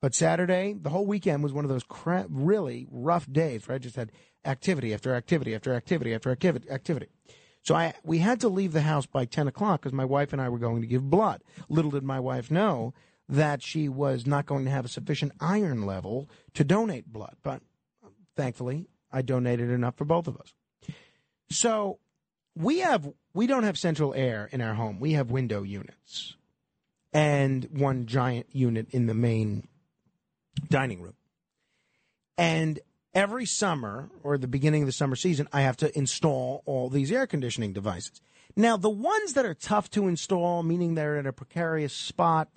But 0.00 0.14
Saturday, 0.14 0.74
the 0.74 0.90
whole 0.90 1.06
weekend 1.06 1.42
was 1.42 1.52
one 1.52 1.64
of 1.64 1.70
those 1.70 1.82
cra- 1.82 2.26
really 2.28 2.86
rough 2.90 3.30
days 3.30 3.66
where 3.66 3.74
I 3.74 3.78
just 3.78 3.96
had 3.96 4.12
activity 4.44 4.94
after 4.94 5.14
activity 5.14 5.54
after 5.54 5.74
activity 5.74 6.14
after 6.14 6.30
activity. 6.30 6.70
activity. 6.70 7.08
So 7.62 7.74
I 7.74 7.94
we 8.04 8.18
had 8.18 8.40
to 8.40 8.48
leave 8.48 8.72
the 8.72 8.82
house 8.82 9.06
by 9.06 9.24
ten 9.24 9.48
o'clock 9.48 9.82
because 9.82 9.92
my 9.92 10.04
wife 10.04 10.32
and 10.32 10.40
I 10.40 10.48
were 10.48 10.58
going 10.58 10.80
to 10.80 10.86
give 10.86 11.10
blood. 11.10 11.42
Little 11.68 11.90
did 11.90 12.04
my 12.04 12.20
wife 12.20 12.50
know 12.50 12.94
that 13.28 13.62
she 13.62 13.88
was 13.88 14.26
not 14.26 14.46
going 14.46 14.64
to 14.64 14.70
have 14.70 14.84
a 14.84 14.88
sufficient 14.88 15.32
iron 15.40 15.84
level 15.84 16.30
to 16.54 16.64
donate 16.64 17.12
blood. 17.12 17.36
But 17.42 17.60
um, 18.02 18.12
thankfully, 18.36 18.86
I 19.12 19.22
donated 19.22 19.70
enough 19.70 19.96
for 19.96 20.04
both 20.04 20.28
of 20.28 20.36
us. 20.36 20.54
So 21.50 21.98
we 22.54 22.78
have 22.78 23.12
we 23.34 23.46
don't 23.46 23.64
have 23.64 23.76
central 23.76 24.14
air 24.14 24.48
in 24.52 24.60
our 24.60 24.74
home. 24.74 25.00
We 25.00 25.12
have 25.12 25.30
window 25.30 25.62
units 25.62 26.36
and 27.12 27.68
one 27.72 28.06
giant 28.06 28.46
unit 28.52 28.88
in 28.90 29.06
the 29.06 29.14
main 29.14 29.66
dining 30.68 31.00
room. 31.00 31.14
And 32.36 32.80
every 33.14 33.46
summer 33.46 34.10
or 34.22 34.38
the 34.38 34.46
beginning 34.46 34.82
of 34.82 34.86
the 34.86 34.92
summer 34.92 35.16
season, 35.16 35.48
I 35.52 35.62
have 35.62 35.76
to 35.78 35.96
install 35.96 36.62
all 36.66 36.88
these 36.88 37.10
air 37.10 37.26
conditioning 37.26 37.72
devices. 37.72 38.20
Now, 38.56 38.76
the 38.76 38.90
ones 38.90 39.34
that 39.34 39.44
are 39.44 39.54
tough 39.54 39.90
to 39.90 40.08
install, 40.08 40.62
meaning 40.62 40.94
they're 40.94 41.18
in 41.18 41.26
a 41.26 41.32
precarious 41.32 41.92
spot, 41.92 42.48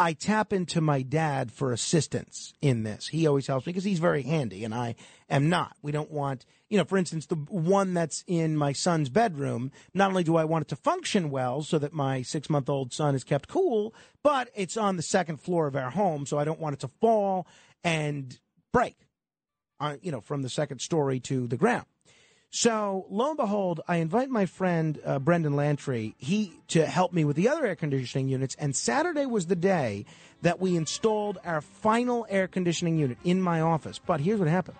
I 0.00 0.14
tap 0.14 0.54
into 0.54 0.80
my 0.80 1.02
dad 1.02 1.52
for 1.52 1.72
assistance 1.72 2.54
in 2.62 2.84
this. 2.84 3.08
He 3.08 3.26
always 3.26 3.46
helps 3.46 3.66
me 3.66 3.74
because 3.74 3.84
he's 3.84 3.98
very 3.98 4.22
handy 4.22 4.64
and 4.64 4.74
I 4.74 4.94
am 5.28 5.50
not. 5.50 5.76
We 5.82 5.92
don't 5.92 6.10
want, 6.10 6.46
you 6.70 6.78
know, 6.78 6.86
for 6.86 6.96
instance, 6.96 7.26
the 7.26 7.34
one 7.34 7.92
that's 7.92 8.24
in 8.26 8.56
my 8.56 8.72
son's 8.72 9.10
bedroom, 9.10 9.70
not 9.92 10.08
only 10.08 10.24
do 10.24 10.36
I 10.36 10.46
want 10.46 10.62
it 10.62 10.68
to 10.68 10.76
function 10.76 11.28
well 11.28 11.62
so 11.62 11.78
that 11.78 11.92
my 11.92 12.22
six 12.22 12.48
month 12.48 12.70
old 12.70 12.94
son 12.94 13.14
is 13.14 13.24
kept 13.24 13.46
cool, 13.46 13.94
but 14.22 14.48
it's 14.54 14.78
on 14.78 14.96
the 14.96 15.02
second 15.02 15.36
floor 15.36 15.66
of 15.66 15.76
our 15.76 15.90
home, 15.90 16.24
so 16.24 16.38
I 16.38 16.44
don't 16.44 16.60
want 16.60 16.72
it 16.72 16.80
to 16.80 16.88
fall 16.88 17.46
and 17.84 18.40
break, 18.72 18.96
uh, 19.80 19.96
you 20.00 20.10
know, 20.10 20.22
from 20.22 20.40
the 20.40 20.48
second 20.48 20.80
story 20.80 21.20
to 21.20 21.46
the 21.46 21.58
ground. 21.58 21.84
So 22.52 23.06
lo 23.10 23.28
and 23.28 23.36
behold, 23.36 23.80
I 23.86 23.96
invite 23.96 24.28
my 24.28 24.44
friend 24.44 24.98
uh, 25.04 25.20
Brendan 25.20 25.54
Lantry 25.54 26.16
he 26.18 26.52
to 26.68 26.84
help 26.84 27.12
me 27.12 27.24
with 27.24 27.36
the 27.36 27.48
other 27.48 27.64
air 27.64 27.76
conditioning 27.76 28.28
units. 28.28 28.56
And 28.58 28.74
Saturday 28.74 29.24
was 29.24 29.46
the 29.46 29.54
day 29.54 30.04
that 30.42 30.58
we 30.58 30.76
installed 30.76 31.38
our 31.44 31.60
final 31.60 32.26
air 32.28 32.48
conditioning 32.48 32.98
unit 32.98 33.18
in 33.22 33.40
my 33.40 33.60
office. 33.60 34.00
But 34.04 34.20
here's 34.20 34.40
what 34.40 34.48
happened: 34.48 34.78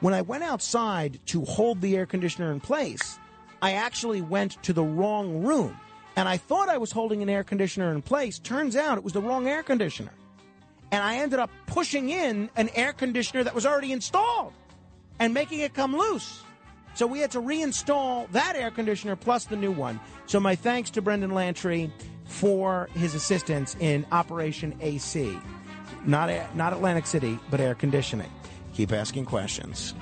when 0.00 0.14
I 0.14 0.22
went 0.22 0.44
outside 0.44 1.20
to 1.26 1.44
hold 1.44 1.82
the 1.82 1.94
air 1.94 2.06
conditioner 2.06 2.52
in 2.52 2.60
place, 2.60 3.18
I 3.60 3.74
actually 3.74 4.22
went 4.22 4.62
to 4.62 4.72
the 4.72 4.82
wrong 4.82 5.44
room, 5.44 5.76
and 6.16 6.26
I 6.26 6.38
thought 6.38 6.70
I 6.70 6.78
was 6.78 6.90
holding 6.90 7.20
an 7.20 7.28
air 7.28 7.44
conditioner 7.44 7.92
in 7.92 8.00
place. 8.00 8.38
Turns 8.38 8.76
out 8.76 8.96
it 8.96 9.04
was 9.04 9.12
the 9.12 9.20
wrong 9.20 9.46
air 9.46 9.62
conditioner, 9.62 10.14
and 10.90 11.04
I 11.04 11.16
ended 11.16 11.38
up 11.38 11.50
pushing 11.66 12.08
in 12.08 12.48
an 12.56 12.70
air 12.74 12.94
conditioner 12.94 13.44
that 13.44 13.54
was 13.54 13.66
already 13.66 13.92
installed 13.92 14.54
and 15.18 15.34
making 15.34 15.60
it 15.60 15.74
come 15.74 15.94
loose. 15.94 16.44
So 16.94 17.06
we 17.06 17.20
had 17.20 17.30
to 17.32 17.40
reinstall 17.40 18.30
that 18.32 18.56
air 18.56 18.70
conditioner 18.70 19.16
plus 19.16 19.44
the 19.44 19.56
new 19.56 19.72
one. 19.72 20.00
So 20.26 20.40
my 20.40 20.54
thanks 20.54 20.90
to 20.90 21.02
Brendan 21.02 21.30
Lantry 21.32 21.92
for 22.24 22.88
his 22.94 23.14
assistance 23.14 23.76
in 23.80 24.06
Operation 24.12 24.76
AC. 24.80 25.38
Not, 26.04 26.56
not 26.56 26.72
Atlantic 26.72 27.06
City, 27.06 27.38
but 27.50 27.60
air 27.60 27.74
conditioning. 27.74 28.30
Keep 28.74 28.92
asking 28.92 29.26
questions. 29.26 29.94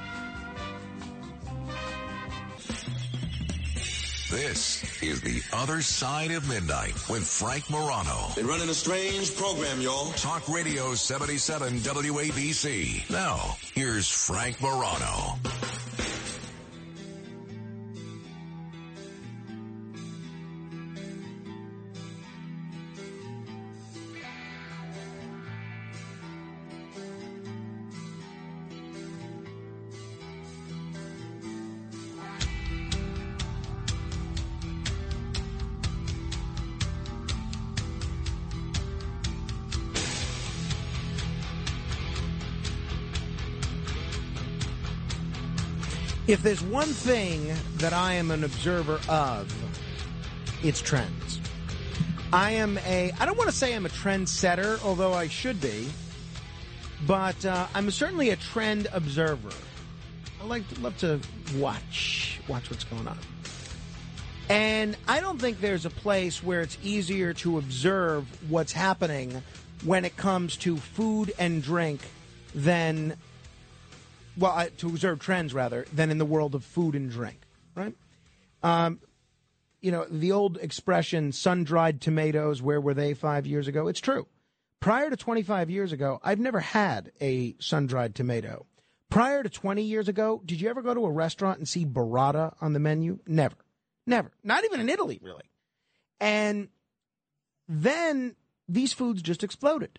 This 4.30 5.02
is 5.02 5.22
The 5.22 5.42
Other 5.56 5.80
Side 5.80 6.32
of 6.32 6.46
Midnight 6.46 6.92
with 7.08 7.26
Frank 7.26 7.70
Morano. 7.70 8.28
They're 8.34 8.44
running 8.44 8.68
a 8.68 8.74
strange 8.74 9.34
program, 9.34 9.80
y'all. 9.80 10.12
Talk 10.12 10.46
Radio 10.50 10.92
77 10.92 11.78
WABC. 11.78 13.08
Now, 13.08 13.56
here's 13.74 14.06
Frank 14.06 14.60
Morano. 14.60 15.38
If 46.28 46.42
there's 46.42 46.62
one 46.62 46.88
thing 46.88 47.54
that 47.76 47.94
I 47.94 48.12
am 48.12 48.30
an 48.30 48.44
observer 48.44 49.00
of, 49.08 49.50
it's 50.62 50.82
trends. 50.82 51.40
I 52.34 52.50
am 52.50 52.76
a, 52.86 53.10
I 53.18 53.24
don't 53.24 53.38
want 53.38 53.48
to 53.48 53.56
say 53.56 53.74
I'm 53.74 53.86
a 53.86 53.88
trend 53.88 54.28
setter, 54.28 54.78
although 54.84 55.14
I 55.14 55.28
should 55.28 55.58
be, 55.58 55.88
but 57.06 57.42
uh, 57.46 57.66
I'm 57.74 57.90
certainly 57.90 58.28
a 58.28 58.36
trend 58.36 58.88
observer. 58.92 59.48
I 60.42 60.44
like 60.44 60.68
to, 60.68 60.80
love 60.82 60.98
to 60.98 61.18
watch, 61.56 62.38
watch 62.46 62.68
what's 62.68 62.84
going 62.84 63.08
on. 63.08 63.18
And 64.50 64.98
I 65.08 65.20
don't 65.20 65.40
think 65.40 65.62
there's 65.62 65.86
a 65.86 65.90
place 65.90 66.44
where 66.44 66.60
it's 66.60 66.76
easier 66.82 67.32
to 67.34 67.56
observe 67.56 68.26
what's 68.50 68.72
happening 68.72 69.42
when 69.82 70.04
it 70.04 70.18
comes 70.18 70.56
to 70.58 70.76
food 70.76 71.32
and 71.38 71.62
drink 71.62 72.02
than 72.54 73.16
well, 74.38 74.68
to 74.78 74.88
observe 74.88 75.18
trends 75.18 75.52
rather 75.52 75.84
than 75.92 76.10
in 76.10 76.18
the 76.18 76.24
world 76.24 76.54
of 76.54 76.64
food 76.64 76.94
and 76.94 77.10
drink, 77.10 77.40
right? 77.74 77.94
Um, 78.62 79.00
you 79.80 79.90
know, 79.90 80.06
the 80.08 80.32
old 80.32 80.58
expression 80.58 81.32
"sun 81.32 81.64
dried 81.64 82.00
tomatoes," 82.00 82.62
where 82.62 82.80
were 82.80 82.94
they 82.94 83.14
five 83.14 83.46
years 83.46 83.68
ago? 83.68 83.88
It's 83.88 84.00
true. 84.00 84.26
Prior 84.80 85.10
to 85.10 85.16
25 85.16 85.70
years 85.70 85.92
ago, 85.92 86.20
I've 86.22 86.38
never 86.38 86.60
had 86.60 87.10
a 87.20 87.56
sun 87.58 87.86
dried 87.86 88.14
tomato. 88.14 88.66
Prior 89.10 89.42
to 89.42 89.48
20 89.48 89.82
years 89.82 90.08
ago, 90.08 90.40
did 90.44 90.60
you 90.60 90.68
ever 90.68 90.82
go 90.82 90.94
to 90.94 91.04
a 91.04 91.10
restaurant 91.10 91.58
and 91.58 91.68
see 91.68 91.84
burrata 91.84 92.54
on 92.60 92.74
the 92.74 92.78
menu? 92.78 93.18
Never. 93.26 93.56
Never. 94.06 94.30
Not 94.44 94.64
even 94.64 94.80
in 94.80 94.88
Italy, 94.88 95.18
really. 95.22 95.50
And 96.20 96.68
then 97.68 98.36
these 98.68 98.92
foods 98.92 99.22
just 99.22 99.42
exploded 99.42 99.98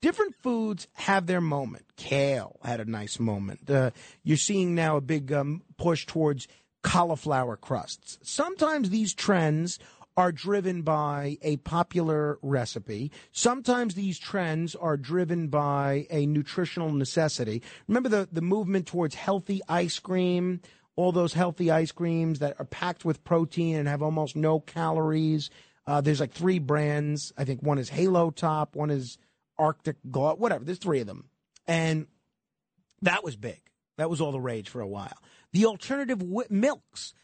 different 0.00 0.34
foods 0.42 0.88
have 0.94 1.26
their 1.26 1.40
moment. 1.40 1.84
Kale 1.96 2.58
had 2.64 2.80
a 2.80 2.84
nice 2.84 3.18
moment. 3.18 3.70
Uh, 3.70 3.90
you're 4.22 4.36
seeing 4.36 4.74
now 4.74 4.96
a 4.96 5.00
big 5.00 5.32
um, 5.32 5.62
push 5.78 6.06
towards 6.06 6.48
cauliflower 6.82 7.56
crusts. 7.56 8.18
Sometimes 8.22 8.90
these 8.90 9.14
trends 9.14 9.78
are 10.16 10.32
driven 10.32 10.82
by 10.82 11.36
a 11.42 11.56
popular 11.58 12.38
recipe. 12.40 13.10
Sometimes 13.32 13.94
these 13.94 14.18
trends 14.18 14.74
are 14.74 14.96
driven 14.96 15.48
by 15.48 16.06
a 16.10 16.24
nutritional 16.26 16.90
necessity. 16.92 17.62
Remember 17.86 18.08
the, 18.08 18.28
the 18.32 18.40
movement 18.40 18.86
towards 18.86 19.14
healthy 19.14 19.60
ice 19.68 19.98
cream? 19.98 20.60
All 20.96 21.12
those 21.12 21.34
healthy 21.34 21.70
ice 21.70 21.92
creams 21.92 22.38
that 22.38 22.56
are 22.58 22.64
packed 22.64 23.04
with 23.04 23.24
protein 23.24 23.76
and 23.76 23.88
have 23.88 24.02
almost 24.02 24.36
no 24.36 24.60
calories. 24.60 25.50
Uh, 25.86 26.00
there's 26.00 26.20
like 26.20 26.32
three 26.32 26.58
brands. 26.58 27.34
I 27.36 27.44
think 27.44 27.62
one 27.62 27.78
is 27.78 27.90
Halo 27.90 28.30
Top, 28.30 28.74
one 28.74 28.90
is 28.90 29.18
Arctic 29.58 29.96
Glow, 30.10 30.34
whatever. 30.34 30.64
There's 30.64 30.78
three 30.78 31.00
of 31.00 31.06
them. 31.06 31.28
And 31.66 32.06
that 33.02 33.24
was 33.24 33.36
big. 33.36 33.60
That 33.96 34.10
was 34.10 34.20
all 34.20 34.32
the 34.32 34.40
rage 34.40 34.68
for 34.68 34.80
a 34.80 34.86
while. 34.86 35.16
The 35.52 35.66
alternative 35.66 36.18
w- 36.18 36.48
milks, 36.50 37.14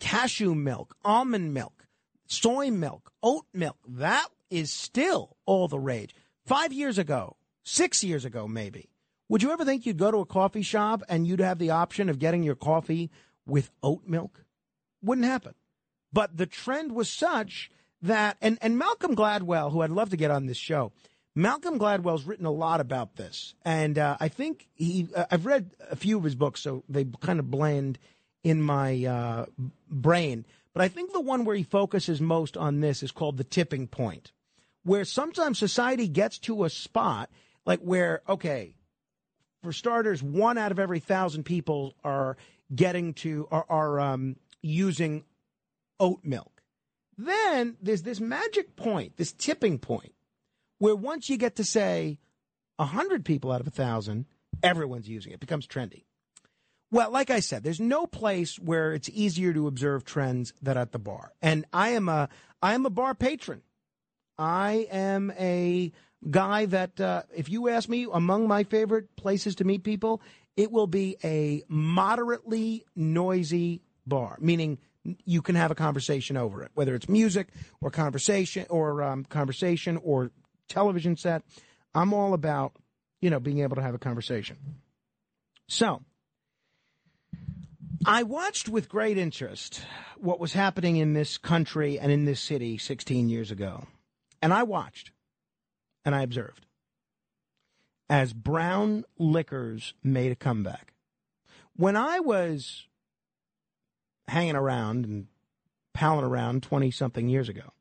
cashew 0.00 0.54
milk, 0.54 0.96
almond 1.04 1.52
milk, 1.52 1.86
soy 2.26 2.70
milk, 2.70 3.12
oat 3.22 3.46
milk, 3.52 3.78
that 3.86 4.28
is 4.50 4.72
still 4.72 5.36
all 5.46 5.68
the 5.68 5.78
rage. 5.78 6.14
Five 6.44 6.72
years 6.72 6.98
ago, 6.98 7.36
six 7.62 8.02
years 8.02 8.24
ago, 8.24 8.48
maybe, 8.48 8.88
would 9.28 9.42
you 9.42 9.50
ever 9.52 9.64
think 9.64 9.86
you'd 9.86 9.98
go 9.98 10.10
to 10.10 10.18
a 10.18 10.26
coffee 10.26 10.62
shop 10.62 11.02
and 11.08 11.26
you'd 11.26 11.40
have 11.40 11.58
the 11.58 11.70
option 11.70 12.08
of 12.08 12.18
getting 12.18 12.42
your 12.42 12.54
coffee 12.54 13.10
with 13.46 13.70
oat 13.82 14.02
milk? 14.06 14.44
Wouldn't 15.02 15.26
happen. 15.26 15.54
But 16.12 16.36
the 16.36 16.46
trend 16.46 16.92
was 16.92 17.08
such 17.08 17.70
that, 18.02 18.36
and, 18.40 18.58
and 18.60 18.78
Malcolm 18.78 19.16
Gladwell, 19.16 19.72
who 19.72 19.80
I'd 19.80 19.90
love 19.90 20.10
to 20.10 20.16
get 20.16 20.30
on 20.30 20.46
this 20.46 20.56
show, 20.58 20.92
Malcolm 21.34 21.78
Gladwell's 21.78 22.24
written 22.24 22.46
a 22.46 22.50
lot 22.50 22.80
about 22.80 23.16
this, 23.16 23.54
and 23.64 23.98
uh, 23.98 24.16
I 24.20 24.28
think 24.28 24.68
he. 24.74 25.08
Uh, 25.14 25.24
I've 25.30 25.46
read 25.46 25.70
a 25.90 25.96
few 25.96 26.18
of 26.18 26.24
his 26.24 26.34
books, 26.34 26.60
so 26.60 26.84
they 26.88 27.06
kind 27.20 27.38
of 27.38 27.50
blend 27.50 27.98
in 28.44 28.60
my 28.60 29.04
uh, 29.04 29.46
brain. 29.90 30.44
But 30.74 30.82
I 30.82 30.88
think 30.88 31.12
the 31.12 31.20
one 31.20 31.44
where 31.44 31.56
he 31.56 31.62
focuses 31.62 32.20
most 32.20 32.56
on 32.56 32.80
this 32.80 33.02
is 33.02 33.12
called 33.12 33.38
the 33.38 33.44
tipping 33.44 33.88
point, 33.88 34.32
where 34.84 35.04
sometimes 35.04 35.58
society 35.58 36.06
gets 36.06 36.38
to 36.40 36.64
a 36.64 36.70
spot 36.70 37.30
like 37.64 37.80
where, 37.80 38.22
okay, 38.28 38.74
for 39.62 39.72
starters, 39.72 40.22
one 40.22 40.58
out 40.58 40.72
of 40.72 40.78
every 40.78 41.00
thousand 41.00 41.44
people 41.44 41.94
are 42.04 42.36
getting 42.74 43.14
to 43.14 43.48
are, 43.50 43.66
are 43.70 44.00
um, 44.00 44.36
using 44.60 45.24
oat 45.98 46.20
milk. 46.24 46.62
Then 47.16 47.76
there's 47.80 48.02
this 48.02 48.20
magic 48.20 48.76
point, 48.76 49.16
this 49.16 49.32
tipping 49.32 49.78
point 49.78 50.12
where 50.82 50.96
once 50.96 51.30
you 51.30 51.36
get 51.36 51.54
to 51.54 51.62
say 51.62 52.18
100 52.74 53.24
people 53.24 53.52
out 53.52 53.60
of 53.60 53.68
a 53.68 53.70
1,000, 53.70 54.26
everyone's 54.64 55.08
using 55.08 55.30
it. 55.30 55.36
it 55.36 55.40
becomes 55.40 55.64
trendy. 55.64 56.06
Well, 56.90 57.12
like 57.12 57.30
I 57.30 57.38
said, 57.38 57.62
there's 57.62 57.78
no 57.78 58.04
place 58.04 58.58
where 58.58 58.92
it's 58.92 59.08
easier 59.08 59.52
to 59.52 59.68
observe 59.68 60.04
trends 60.04 60.52
than 60.60 60.76
at 60.76 60.90
the 60.90 60.98
bar. 60.98 61.34
And 61.40 61.66
I 61.72 61.90
am 61.90 62.08
a 62.08 62.28
I 62.60 62.74
am 62.74 62.84
a 62.84 62.90
bar 62.90 63.14
patron. 63.14 63.62
I 64.36 64.88
am 64.90 65.32
a 65.38 65.92
guy 66.28 66.66
that 66.66 67.00
uh, 67.00 67.22
if 67.32 67.48
you 67.48 67.68
ask 67.68 67.88
me 67.88 68.08
among 68.12 68.48
my 68.48 68.64
favorite 68.64 69.14
places 69.14 69.54
to 69.56 69.64
meet 69.64 69.84
people, 69.84 70.20
it 70.56 70.72
will 70.72 70.88
be 70.88 71.16
a 71.22 71.62
moderately 71.68 72.84
noisy 72.96 73.82
bar, 74.04 74.36
meaning 74.40 74.78
you 75.24 75.42
can 75.42 75.54
have 75.54 75.70
a 75.70 75.76
conversation 75.76 76.36
over 76.36 76.62
it, 76.64 76.72
whether 76.74 76.96
it's 76.96 77.08
music 77.08 77.48
or 77.80 77.90
conversation 77.90 78.66
or 78.68 79.00
um, 79.02 79.24
conversation 79.24 79.96
or 80.02 80.32
television 80.68 81.16
set. 81.16 81.42
I'm 81.94 82.12
all 82.12 82.34
about, 82.34 82.72
you 83.20 83.30
know, 83.30 83.40
being 83.40 83.60
able 83.60 83.76
to 83.76 83.82
have 83.82 83.94
a 83.94 83.98
conversation. 83.98 84.56
So, 85.68 86.02
I 88.04 88.24
watched 88.24 88.68
with 88.68 88.88
great 88.88 89.16
interest 89.16 89.82
what 90.18 90.40
was 90.40 90.52
happening 90.52 90.96
in 90.96 91.12
this 91.12 91.38
country 91.38 91.98
and 91.98 92.10
in 92.10 92.24
this 92.24 92.40
city 92.40 92.78
16 92.78 93.28
years 93.28 93.50
ago. 93.50 93.86
And 94.40 94.52
I 94.52 94.64
watched 94.64 95.12
and 96.04 96.14
I 96.14 96.22
observed 96.22 96.66
as 98.10 98.32
brown 98.32 99.04
liquors 99.18 99.94
made 100.02 100.32
a 100.32 100.36
comeback. 100.36 100.92
When 101.76 101.96
I 101.96 102.20
was 102.20 102.86
hanging 104.28 104.56
around 104.56 105.04
and 105.04 105.26
palling 105.94 106.24
around 106.24 106.62
20 106.62 106.90
something 106.90 107.28
years 107.28 107.48
ago, 107.48 107.72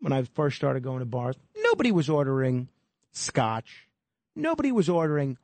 when 0.00 0.12
I 0.12 0.22
first 0.22 0.56
started 0.56 0.82
going 0.82 1.00
to 1.00 1.06
bars, 1.06 1.36
nobody 1.56 1.92
was 1.92 2.08
ordering 2.08 2.68
scotch. 3.12 3.88
Nobody 4.36 4.72
was 4.72 4.88
ordering 4.88 5.38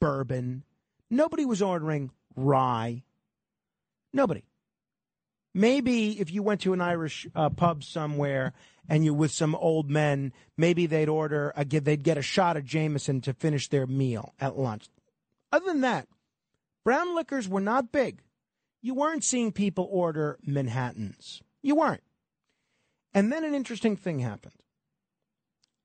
bourbon. 0.00 0.64
Nobody 1.10 1.44
was 1.44 1.62
ordering 1.62 2.10
rye. 2.34 3.02
Nobody. 4.12 4.44
Maybe 5.54 6.20
if 6.20 6.30
you 6.30 6.42
went 6.42 6.60
to 6.62 6.72
an 6.72 6.80
Irish 6.80 7.26
uh, 7.34 7.50
pub 7.50 7.82
somewhere 7.82 8.52
and 8.88 9.04
you 9.04 9.12
with 9.12 9.32
some 9.32 9.54
old 9.54 9.90
men, 9.90 10.32
maybe 10.56 10.86
they'd 10.86 11.08
order 11.08 11.52
a, 11.56 11.64
they'd 11.64 12.02
get 12.04 12.18
a 12.18 12.22
shot 12.22 12.56
of 12.56 12.64
Jameson 12.64 13.20
to 13.22 13.34
finish 13.34 13.68
their 13.68 13.86
meal 13.86 14.34
at 14.40 14.58
lunch. 14.58 14.88
Other 15.52 15.66
than 15.66 15.80
that, 15.80 16.06
brown 16.84 17.14
liquors 17.14 17.48
were 17.48 17.60
not 17.60 17.92
big. 17.92 18.20
You 18.80 18.94
weren't 18.94 19.24
seeing 19.24 19.52
people 19.52 19.88
order 19.90 20.38
Manhattans. 20.46 21.42
You 21.62 21.74
weren't. 21.74 22.02
And 23.14 23.32
then 23.32 23.44
an 23.44 23.54
interesting 23.54 23.96
thing 23.96 24.20
happened. 24.20 24.54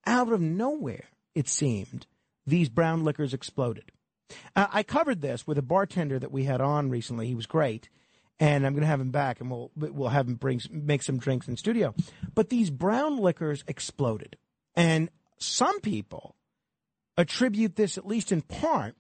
Out 0.06 0.32
of 0.32 0.42
nowhere, 0.42 1.06
it 1.34 1.48
seemed, 1.48 2.08
these 2.46 2.70
brown 2.70 3.04
liquors 3.04 3.34
exploded. 3.34 3.92
Uh, 4.56 4.68
I 4.72 4.84
covered 4.84 5.22
this 5.22 5.48
with 5.48 5.58
a 5.58 5.64
bartender 5.64 6.20
that 6.20 6.32
we 6.32 6.44
had 6.44 6.62
on 6.62 6.90
recently. 6.90 7.28
He 7.28 7.36
was 7.36 7.46
great, 7.46 7.90
and 8.40 8.66
I'm 8.66 8.74
going 8.74 8.82
to 8.82 8.88
have 8.88 9.02
him 9.02 9.12
back, 9.12 9.40
and 9.40 9.50
we'll 9.50 9.72
we'll 9.76 10.10
have 10.10 10.28
him 10.28 10.36
bring 10.36 10.62
make 10.70 11.04
some 11.04 11.20
drinks 11.20 11.48
in 11.48 11.56
studio. 11.58 11.94
But 12.34 12.50
these 12.50 12.70
brown 12.70 13.18
liquors 13.18 13.64
exploded, 13.68 14.38
and 14.76 15.10
some 15.38 15.80
people 15.82 16.36
attribute 17.18 17.76
this, 17.76 17.98
at 17.98 18.08
least 18.08 18.32
in 18.32 18.42
part, 18.42 18.96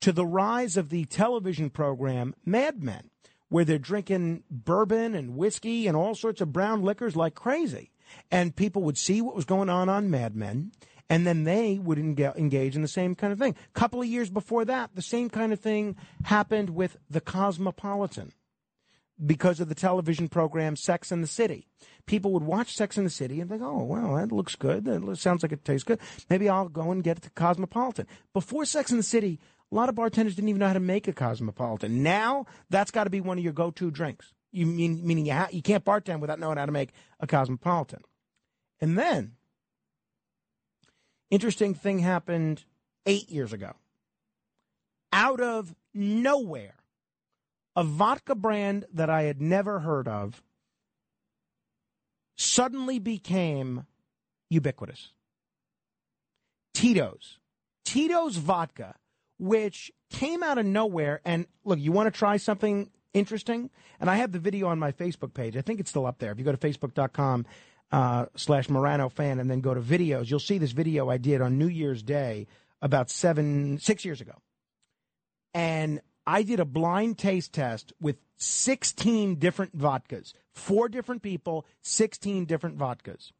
to 0.00 0.12
the 0.12 0.26
rise 0.26 0.76
of 0.76 0.88
the 0.88 1.04
television 1.06 1.70
program 1.70 2.34
Mad 2.44 2.82
Men, 2.82 3.10
where 3.48 3.64
they're 3.64 3.78
drinking 3.78 4.42
bourbon 4.50 5.14
and 5.14 5.36
whiskey 5.36 5.86
and 5.86 5.96
all 5.96 6.14
sorts 6.14 6.40
of 6.40 6.52
brown 6.52 6.82
liquors 6.82 7.16
like 7.16 7.34
crazy, 7.34 7.90
and 8.30 8.56
people 8.56 8.82
would 8.82 8.98
see 8.98 9.20
what 9.20 9.36
was 9.36 9.44
going 9.44 9.68
on 9.68 9.88
on 9.88 10.10
Mad 10.10 10.34
Men 10.34 10.72
and 11.08 11.26
then 11.26 11.44
they 11.44 11.78
would 11.78 11.98
engage 11.98 12.74
in 12.74 12.82
the 12.82 12.88
same 12.88 13.14
kind 13.14 13.32
of 13.32 13.38
thing. 13.38 13.54
A 13.74 13.78
couple 13.78 14.00
of 14.00 14.08
years 14.08 14.30
before 14.30 14.64
that, 14.64 14.94
the 14.94 15.02
same 15.02 15.30
kind 15.30 15.52
of 15.52 15.60
thing 15.60 15.96
happened 16.24 16.70
with 16.70 16.96
the 17.08 17.20
Cosmopolitan 17.20 18.32
because 19.24 19.60
of 19.60 19.68
the 19.68 19.74
television 19.74 20.28
program 20.28 20.76
Sex 20.76 21.10
and 21.10 21.22
the 21.22 21.28
City. 21.28 21.66
People 22.06 22.32
would 22.32 22.42
watch 22.42 22.74
Sex 22.74 22.96
and 22.96 23.06
the 23.06 23.10
City 23.10 23.40
and 23.40 23.48
think, 23.48 23.62
oh, 23.62 23.82
well, 23.84 24.16
that 24.16 24.32
looks 24.32 24.56
good. 24.56 24.84
That 24.84 25.16
sounds 25.16 25.42
like 25.42 25.52
it 25.52 25.64
tastes 25.64 25.84
good. 25.84 26.00
Maybe 26.28 26.48
I'll 26.48 26.68
go 26.68 26.90
and 26.90 27.02
get 27.02 27.22
the 27.22 27.30
Cosmopolitan. 27.30 28.06
Before 28.32 28.64
Sex 28.64 28.90
and 28.90 28.98
the 28.98 29.04
City, 29.04 29.40
a 29.70 29.74
lot 29.74 29.88
of 29.88 29.94
bartenders 29.94 30.34
didn't 30.34 30.48
even 30.48 30.60
know 30.60 30.68
how 30.68 30.72
to 30.74 30.80
make 30.80 31.08
a 31.08 31.12
Cosmopolitan. 31.12 32.02
Now, 32.02 32.46
that's 32.70 32.90
got 32.90 33.04
to 33.04 33.10
be 33.10 33.20
one 33.20 33.38
of 33.38 33.44
your 33.44 33.52
go 33.52 33.70
to 33.72 33.90
drinks. 33.90 34.32
You 34.52 34.66
mean, 34.66 35.06
meaning 35.06 35.26
you, 35.26 35.32
ha- 35.32 35.48
you 35.50 35.62
can't 35.62 35.84
bartend 35.84 36.20
without 36.20 36.38
knowing 36.38 36.56
how 36.56 36.66
to 36.66 36.72
make 36.72 36.90
a 37.20 37.26
Cosmopolitan. 37.26 38.00
And 38.80 38.96
then 38.96 39.32
Interesting 41.30 41.74
thing 41.74 41.98
happened 41.98 42.64
eight 43.04 43.28
years 43.30 43.52
ago. 43.52 43.72
Out 45.12 45.40
of 45.40 45.74
nowhere, 45.92 46.74
a 47.74 47.82
vodka 47.82 48.34
brand 48.34 48.84
that 48.92 49.10
I 49.10 49.22
had 49.22 49.40
never 49.40 49.80
heard 49.80 50.06
of 50.06 50.42
suddenly 52.36 52.98
became 52.98 53.86
ubiquitous. 54.50 55.12
Tito's. 56.74 57.38
Tito's 57.84 58.36
vodka, 58.36 58.94
which 59.38 59.90
came 60.10 60.42
out 60.42 60.58
of 60.58 60.66
nowhere. 60.66 61.20
And 61.24 61.46
look, 61.64 61.78
you 61.78 61.92
want 61.92 62.12
to 62.12 62.16
try 62.16 62.36
something 62.36 62.90
interesting? 63.12 63.70
And 64.00 64.10
I 64.10 64.16
have 64.16 64.32
the 64.32 64.38
video 64.38 64.68
on 64.68 64.78
my 64.78 64.92
Facebook 64.92 65.34
page. 65.34 65.56
I 65.56 65.62
think 65.62 65.80
it's 65.80 65.90
still 65.90 66.06
up 66.06 66.18
there. 66.18 66.32
If 66.32 66.38
you 66.38 66.44
go 66.44 66.52
to 66.52 66.58
facebook.com 66.58 67.46
uh, 67.92 68.26
slash 68.36 68.68
Morano 68.68 69.08
fan 69.08 69.38
and 69.38 69.50
then 69.50 69.60
go 69.60 69.74
to 69.74 69.80
videos, 69.80 70.30
you'll 70.30 70.40
see 70.40 70.58
this 70.58 70.72
video 70.72 71.08
I 71.08 71.18
did 71.18 71.40
on 71.40 71.58
New 71.58 71.68
Year's 71.68 72.02
Day 72.02 72.46
about 72.82 73.10
seven, 73.10 73.78
six 73.78 74.04
years 74.04 74.20
ago. 74.20 74.34
And 75.54 76.00
I 76.26 76.42
did 76.42 76.60
a 76.60 76.64
blind 76.64 77.18
taste 77.18 77.52
test 77.52 77.92
with 78.00 78.16
16 78.36 79.36
different 79.36 79.76
vodkas, 79.78 80.34
four 80.52 80.88
different 80.88 81.22
people, 81.22 81.64
16 81.82 82.44
different 82.44 82.76
vodkas. 82.76 83.32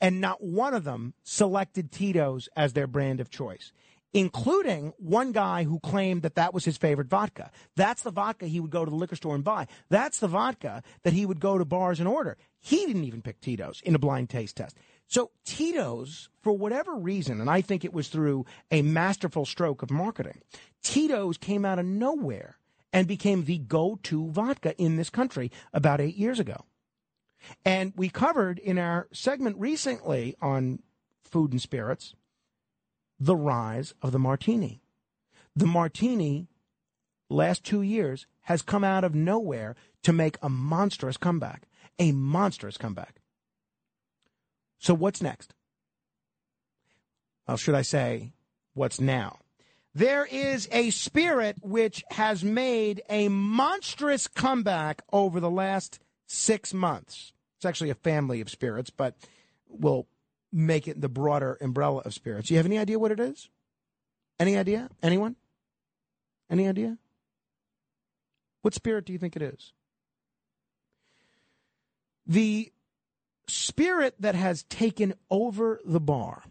And 0.00 0.20
not 0.20 0.42
one 0.42 0.72
of 0.72 0.84
them 0.84 1.12
selected 1.22 1.92
Tito's 1.92 2.48
as 2.56 2.72
their 2.72 2.86
brand 2.86 3.20
of 3.20 3.30
choice 3.30 3.72
including 4.12 4.92
one 4.98 5.32
guy 5.32 5.64
who 5.64 5.78
claimed 5.80 6.22
that 6.22 6.34
that 6.34 6.52
was 6.52 6.64
his 6.64 6.76
favorite 6.76 7.08
vodka. 7.08 7.50
That's 7.76 8.02
the 8.02 8.10
vodka 8.10 8.46
he 8.46 8.60
would 8.60 8.70
go 8.70 8.84
to 8.84 8.90
the 8.90 8.96
liquor 8.96 9.16
store 9.16 9.34
and 9.34 9.44
buy. 9.44 9.66
That's 9.88 10.18
the 10.18 10.28
vodka 10.28 10.82
that 11.02 11.12
he 11.12 11.26
would 11.26 11.40
go 11.40 11.58
to 11.58 11.64
bars 11.64 12.00
and 12.00 12.08
order. 12.08 12.36
He 12.58 12.86
didn't 12.86 13.04
even 13.04 13.22
pick 13.22 13.40
Tito's 13.40 13.80
in 13.82 13.94
a 13.94 13.98
blind 13.98 14.30
taste 14.30 14.56
test. 14.56 14.76
So 15.06 15.30
Tito's, 15.44 16.28
for 16.40 16.52
whatever 16.52 16.94
reason, 16.94 17.40
and 17.40 17.50
I 17.50 17.62
think 17.62 17.84
it 17.84 17.92
was 17.92 18.08
through 18.08 18.46
a 18.70 18.82
masterful 18.82 19.44
stroke 19.44 19.82
of 19.82 19.90
marketing, 19.90 20.40
Tito's 20.82 21.36
came 21.36 21.64
out 21.64 21.78
of 21.78 21.86
nowhere 21.86 22.58
and 22.92 23.06
became 23.06 23.44
the 23.44 23.58
go-to 23.58 24.30
vodka 24.30 24.76
in 24.76 24.96
this 24.96 25.10
country 25.10 25.50
about 25.72 26.00
eight 26.00 26.16
years 26.16 26.38
ago. 26.38 26.64
And 27.64 27.92
we 27.96 28.08
covered 28.08 28.58
in 28.58 28.78
our 28.78 29.08
segment 29.12 29.56
recently 29.58 30.36
on 30.42 30.80
food 31.24 31.52
and 31.52 31.62
spirits 31.62 32.14
the 33.20 33.36
rise 33.36 33.92
of 34.00 34.12
the 34.12 34.18
martini. 34.18 34.80
The 35.54 35.66
martini, 35.66 36.48
last 37.28 37.62
two 37.62 37.82
years, 37.82 38.26
has 38.42 38.62
come 38.62 38.82
out 38.82 39.04
of 39.04 39.14
nowhere 39.14 39.76
to 40.02 40.12
make 40.12 40.38
a 40.40 40.48
monstrous 40.48 41.18
comeback. 41.18 41.68
A 41.98 42.12
monstrous 42.12 42.78
comeback. 42.78 43.20
So, 44.78 44.94
what's 44.94 45.20
next? 45.20 45.54
Well, 47.46 47.58
should 47.58 47.74
I 47.74 47.82
say, 47.82 48.32
what's 48.72 49.00
now? 49.00 49.40
There 49.94 50.24
is 50.24 50.68
a 50.72 50.90
spirit 50.90 51.56
which 51.60 52.02
has 52.12 52.42
made 52.42 53.02
a 53.10 53.28
monstrous 53.28 54.28
comeback 54.28 55.02
over 55.12 55.40
the 55.40 55.50
last 55.50 55.98
six 56.26 56.72
months. 56.72 57.32
It's 57.58 57.66
actually 57.66 57.90
a 57.90 57.96
family 57.96 58.40
of 58.40 58.48
spirits, 58.48 58.88
but 58.88 59.16
we'll 59.68 60.06
make 60.52 60.88
it 60.88 61.00
the 61.00 61.08
broader 61.08 61.56
umbrella 61.60 62.02
of 62.04 62.14
spirits. 62.14 62.50
You 62.50 62.56
have 62.56 62.66
any 62.66 62.78
idea 62.78 62.98
what 62.98 63.12
it 63.12 63.20
is? 63.20 63.48
Any 64.38 64.56
idea? 64.56 64.88
Anyone? 65.02 65.36
Any 66.50 66.68
idea? 66.68 66.98
What 68.62 68.74
spirit 68.74 69.04
do 69.04 69.12
you 69.12 69.18
think 69.18 69.36
it 69.36 69.42
is? 69.42 69.72
The 72.26 72.72
spirit 73.46 74.14
that 74.20 74.34
has 74.34 74.62
taken 74.64 75.14
over 75.30 75.80
the 75.84 76.00
bar 76.00 76.42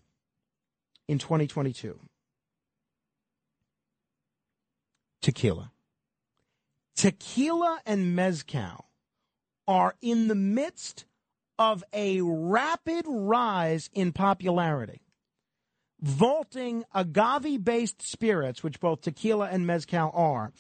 in 1.08 1.18
2022 1.18 2.00
tequila. 5.22 5.72
Tequila 6.96 7.80
and 7.86 8.16
mezcal 8.16 8.86
are 9.68 9.96
in 10.02 10.28
the 10.28 10.36
midst 10.36 11.06
of 11.60 11.84
a 11.94 12.22
rapid 12.22 13.06
rise 13.08 13.90
in 13.94 14.14
popularity, 14.14 15.02
vaulting 16.00 16.86
agave 16.96 17.64
based 17.64 18.02
spirits, 18.02 18.64
which 18.64 18.80
both 18.80 19.02
tequila 19.02 19.50
and 19.52 19.68
mezcal 19.68 20.10
are, 20.16 20.54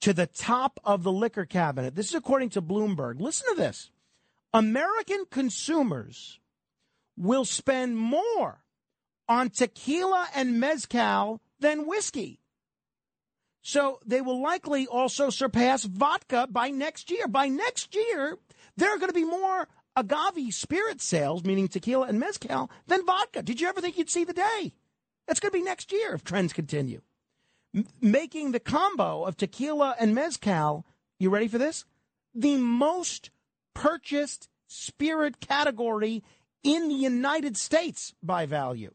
to 0.00 0.12
the 0.12 0.28
top 0.28 0.78
of 0.84 1.02
the 1.02 1.12
liquor 1.12 1.44
cabinet. 1.44 1.96
This 1.96 2.08
is 2.08 2.14
according 2.14 2.50
to 2.50 2.62
Bloomberg. 2.62 3.20
Listen 3.20 3.48
to 3.50 3.60
this 3.60 3.90
American 4.54 5.24
consumers 5.28 6.38
will 7.16 7.44
spend 7.44 7.98
more 7.98 8.62
on 9.28 9.50
tequila 9.50 10.28
and 10.34 10.60
mezcal 10.60 11.40
than 11.58 11.86
whiskey. 11.86 12.38
So 13.62 13.98
they 14.04 14.20
will 14.20 14.42
likely 14.42 14.86
also 14.86 15.30
surpass 15.30 15.84
vodka 15.84 16.46
by 16.50 16.68
next 16.68 17.10
year. 17.10 17.26
By 17.26 17.48
next 17.48 17.94
year, 17.94 18.36
there 18.76 18.94
are 18.94 18.98
going 18.98 19.08
to 19.08 19.14
be 19.14 19.24
more 19.24 19.66
agave 19.96 20.52
spirit 20.52 21.00
sales, 21.00 21.44
meaning 21.44 21.68
tequila 21.68 22.06
and 22.06 22.18
mezcal, 22.18 22.70
than 22.86 23.06
vodka. 23.06 23.42
Did 23.42 23.60
you 23.60 23.68
ever 23.68 23.80
think 23.80 23.96
you'd 23.96 24.10
see 24.10 24.24
the 24.24 24.32
day? 24.32 24.72
That's 25.26 25.40
going 25.40 25.52
to 25.52 25.58
be 25.58 25.64
next 25.64 25.92
year 25.92 26.14
if 26.14 26.24
trends 26.24 26.52
continue. 26.52 27.00
M- 27.74 27.86
making 28.00 28.52
the 28.52 28.60
combo 28.60 29.24
of 29.24 29.36
tequila 29.36 29.94
and 29.98 30.14
mezcal, 30.14 30.84
you 31.18 31.30
ready 31.30 31.48
for 31.48 31.58
this? 31.58 31.84
The 32.34 32.56
most 32.56 33.30
purchased 33.74 34.48
spirit 34.66 35.40
category 35.40 36.22
in 36.62 36.88
the 36.88 36.94
United 36.94 37.56
States 37.56 38.14
by 38.22 38.46
value. 38.46 38.92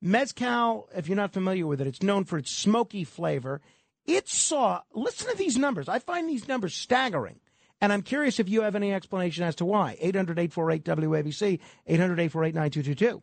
Mezcal, 0.00 0.88
if 0.94 1.08
you're 1.08 1.16
not 1.16 1.32
familiar 1.32 1.66
with 1.66 1.80
it, 1.80 1.86
it's 1.86 2.02
known 2.02 2.24
for 2.24 2.38
its 2.38 2.50
smoky 2.50 3.04
flavor. 3.04 3.60
It 4.06 4.28
saw, 4.28 4.82
listen 4.94 5.30
to 5.30 5.36
these 5.36 5.58
numbers. 5.58 5.88
I 5.88 5.98
find 5.98 6.28
these 6.28 6.48
numbers 6.48 6.74
staggering. 6.74 7.40
And 7.80 7.92
I'm 7.92 8.02
curious 8.02 8.40
if 8.40 8.48
you 8.48 8.62
have 8.62 8.74
any 8.74 8.92
explanation 8.92 9.44
as 9.44 9.54
to 9.56 9.64
why. 9.64 9.96
800 10.00 10.38
848 10.38 10.84
WABC, 10.84 11.60
800 11.86 12.20
848 12.20 12.54
9222. 12.54 13.22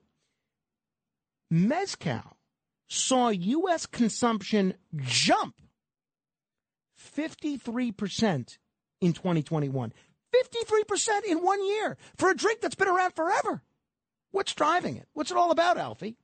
Mezcal 1.51 2.37
saw 2.87 3.29
U.S. 3.29 3.85
consumption 3.85 4.75
jump 4.95 5.55
53% 7.15 8.57
in 9.01 9.13
2021. 9.13 9.93
53% 10.33 11.23
in 11.25 11.43
one 11.43 11.65
year 11.65 11.97
for 12.17 12.29
a 12.29 12.35
drink 12.35 12.61
that's 12.61 12.75
been 12.75 12.87
around 12.87 13.13
forever. 13.13 13.61
What's 14.31 14.53
driving 14.53 14.97
it? 14.97 15.07
What's 15.13 15.31
it 15.31 15.37
all 15.37 15.51
about, 15.51 15.77
Alfie? 15.77 16.17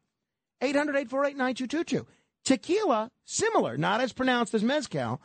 800 0.61 0.91
848 0.97 1.37
9222. 1.37 2.07
Tequila, 2.43 3.11
similar, 3.25 3.77
not 3.77 4.01
as 4.01 4.13
pronounced 4.13 4.53
as 4.53 4.63
Mezcal. 4.63 5.21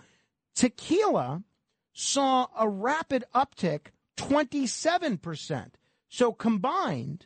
Tequila 0.54 1.42
saw 1.98 2.46
a 2.58 2.68
rapid 2.68 3.24
uptick, 3.34 3.86
27%. 4.18 5.70
So 6.10 6.30
combined, 6.30 7.24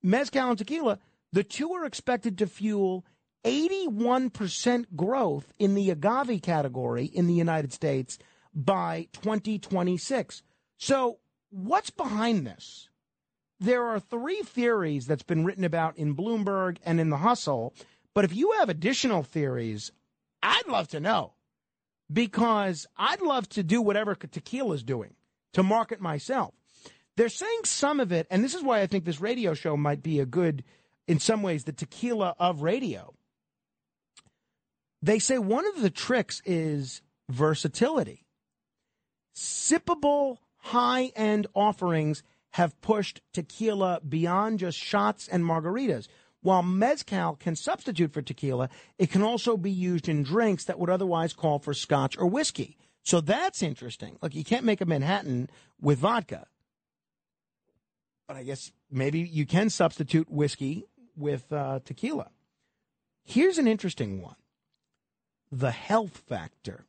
Mezcal 0.00 0.50
and 0.50 0.58
Tequila, 0.58 1.00
the 1.32 1.42
two 1.42 1.72
are 1.72 1.84
expected 1.84 2.38
to 2.38 2.46
fuel 2.46 3.04
81% 3.44 4.86
growth 4.94 5.52
in 5.58 5.74
the 5.74 5.90
agave 5.90 6.40
category 6.40 7.06
in 7.06 7.26
the 7.26 7.34
United 7.34 7.72
States 7.72 8.16
by 8.54 9.08
2026. 9.12 10.42
So, 10.78 11.18
what's 11.50 11.90
behind 11.90 12.46
this? 12.46 12.88
There 13.58 13.84
are 13.86 13.98
three 13.98 14.42
theories 14.42 15.06
that's 15.06 15.24
been 15.24 15.44
written 15.44 15.64
about 15.64 15.98
in 15.98 16.14
Bloomberg 16.14 16.78
and 16.84 17.00
in 17.00 17.10
the 17.10 17.18
Hustle, 17.18 17.74
but 18.14 18.24
if 18.24 18.34
you 18.34 18.52
have 18.52 18.68
additional 18.68 19.24
theories, 19.24 19.90
I'd 20.42 20.68
love 20.68 20.86
to 20.88 21.00
know 21.00 21.33
because 22.12 22.86
I'd 22.96 23.22
love 23.22 23.48
to 23.50 23.62
do 23.62 23.80
whatever 23.80 24.14
tequila 24.14 24.74
is 24.74 24.82
doing 24.82 25.14
to 25.52 25.62
market 25.62 26.00
myself. 26.00 26.54
They're 27.16 27.28
saying 27.28 27.60
some 27.64 28.00
of 28.00 28.12
it, 28.12 28.26
and 28.30 28.42
this 28.42 28.54
is 28.54 28.62
why 28.62 28.80
I 28.80 28.86
think 28.86 29.04
this 29.04 29.20
radio 29.20 29.54
show 29.54 29.76
might 29.76 30.02
be 30.02 30.18
a 30.20 30.26
good, 30.26 30.64
in 31.06 31.20
some 31.20 31.42
ways, 31.42 31.64
the 31.64 31.72
tequila 31.72 32.34
of 32.38 32.62
radio. 32.62 33.14
They 35.00 35.18
say 35.18 35.38
one 35.38 35.66
of 35.66 35.80
the 35.80 35.90
tricks 35.90 36.42
is 36.44 37.02
versatility. 37.30 38.24
Sippable 39.36 40.38
high 40.56 41.12
end 41.14 41.46
offerings 41.54 42.22
have 42.52 42.80
pushed 42.80 43.20
tequila 43.32 44.00
beyond 44.08 44.60
just 44.60 44.78
shots 44.78 45.28
and 45.28 45.44
margaritas. 45.44 46.08
While 46.44 46.62
mezcal 46.62 47.36
can 47.36 47.56
substitute 47.56 48.12
for 48.12 48.20
tequila, 48.20 48.68
it 48.98 49.10
can 49.10 49.22
also 49.22 49.56
be 49.56 49.70
used 49.70 50.10
in 50.10 50.22
drinks 50.22 50.64
that 50.64 50.78
would 50.78 50.90
otherwise 50.90 51.32
call 51.32 51.58
for 51.58 51.72
scotch 51.72 52.18
or 52.18 52.26
whiskey. 52.26 52.76
So 53.02 53.22
that's 53.22 53.62
interesting. 53.62 54.18
Look, 54.20 54.34
you 54.34 54.44
can't 54.44 54.66
make 54.66 54.82
a 54.82 54.84
Manhattan 54.84 55.48
with 55.80 56.00
vodka. 56.00 56.46
But 58.28 58.36
I 58.36 58.42
guess 58.42 58.72
maybe 58.90 59.20
you 59.20 59.46
can 59.46 59.70
substitute 59.70 60.30
whiskey 60.30 60.84
with 61.16 61.50
uh, 61.50 61.80
tequila. 61.82 62.28
Here's 63.22 63.56
an 63.56 63.66
interesting 63.66 64.20
one 64.20 64.36
the 65.50 65.70
health 65.70 66.24
factor. 66.28 66.84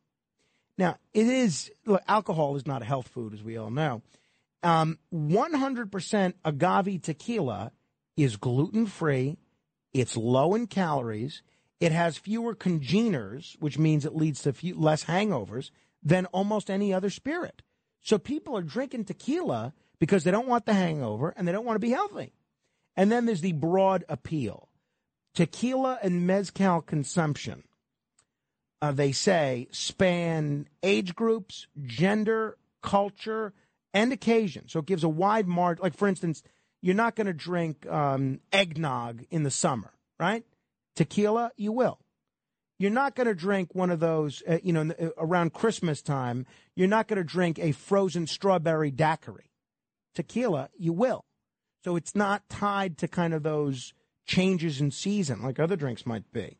Now, 0.78 0.98
it 1.14 1.28
is, 1.28 1.72
look, 1.86 2.02
alcohol 2.10 2.58
is 2.58 2.68
not 2.68 2.82
a 2.82 2.86
health 2.86 3.08
food, 3.08 3.34
as 3.34 3.42
we 3.42 3.56
all 3.56 3.72
know. 3.72 4.02
Um, 4.64 5.00
100% 5.14 6.34
agave 6.44 7.02
tequila 7.02 7.72
is 8.18 8.36
gluten 8.36 8.86
free, 8.86 9.38
it's 9.96 10.18
low 10.18 10.54
in 10.54 10.68
calories, 10.68 11.42
it 11.80 11.92
has 11.92 12.18
fewer 12.18 12.54
congeners, 12.54 13.56
which 13.60 13.78
means 13.78 14.06
it 14.06 14.16
leads 14.16 14.42
to 14.44 14.54
few, 14.54 14.80
less 14.80 15.06
hangovers 15.06 15.72
than 16.04 16.26
almost 16.28 16.70
any 16.70 16.94
other 16.94 17.10
spirit. 17.10 17.62
So 18.02 18.18
people 18.18 18.58
are 18.58 18.62
drinking 18.62 19.06
tequila 19.06 19.74
because 20.00 20.24
they 20.24 20.32
don't 20.32 20.48
want 20.48 20.66
the 20.66 20.74
hangover 20.74 21.34
and 21.36 21.48
they 21.48 21.52
don't 21.52 21.66
want 21.66 21.76
to 21.76 21.88
be 21.88 21.92
healthy. 21.92 22.34
And 22.96 23.12
then 23.12 23.26
there's 23.26 23.42
the 23.42 23.54
broad 23.54 24.04
appeal. 24.08 24.70
Tequila 25.34 26.00
and 26.04 26.28
mezcal 26.28 26.82
consumption 26.82 27.64
uh, 28.82 28.92
they 28.92 29.12
say, 29.12 29.68
span 29.72 30.68
age 30.84 31.16
groups, 31.16 31.68
gender, 31.86 32.58
culture, 32.84 33.54
and 33.94 34.14
occasion. 34.14 34.68
So 34.68 34.80
it 34.80 34.86
gives 34.86 35.04
a 35.04 35.10
wide 35.10 35.48
margin. 35.48 35.82
Like, 35.82 35.98
for 35.98 36.08
instance, 36.08 36.44
you're 36.86 36.94
not 36.94 37.16
going 37.16 37.26
to 37.26 37.34
drink 37.34 37.88
um, 37.88 38.40
eggnog 38.54 39.24
in 39.32 39.42
the 39.42 39.50
summer, 39.50 39.92
right? 40.20 40.44
Tequila, 40.96 41.50
you 41.58 41.72
will. 41.72 41.98
You're 42.78 42.92
not 42.92 43.16
going 43.16 43.26
to 43.26 43.34
drink 43.34 43.74
one 43.74 43.90
of 43.90 44.00
those, 44.00 44.44
uh, 44.48 44.60
you 44.62 44.72
know, 44.72 44.94
uh, 45.02 45.08
around 45.18 45.54
Christmas 45.54 46.04
time. 46.04 46.46
You're 46.76 46.88
not 46.88 47.08
going 47.08 47.18
to 47.18 47.24
drink 47.24 47.58
a 47.58 47.72
frozen 47.72 48.28
strawberry 48.28 48.92
daiquiri. 48.92 49.50
Tequila, 50.14 50.70
you 50.78 50.94
will. 50.94 51.26
So 51.84 51.96
it's 51.96 52.14
not 52.14 52.48
tied 52.50 53.00
to 53.00 53.08
kind 53.08 53.34
of 53.34 53.42
those 53.42 53.96
changes 54.28 54.80
in 54.80 54.92
season 54.92 55.42
like 55.42 55.60
other 55.60 55.76
drinks 55.76 56.06
might 56.06 56.32
be. 56.32 56.60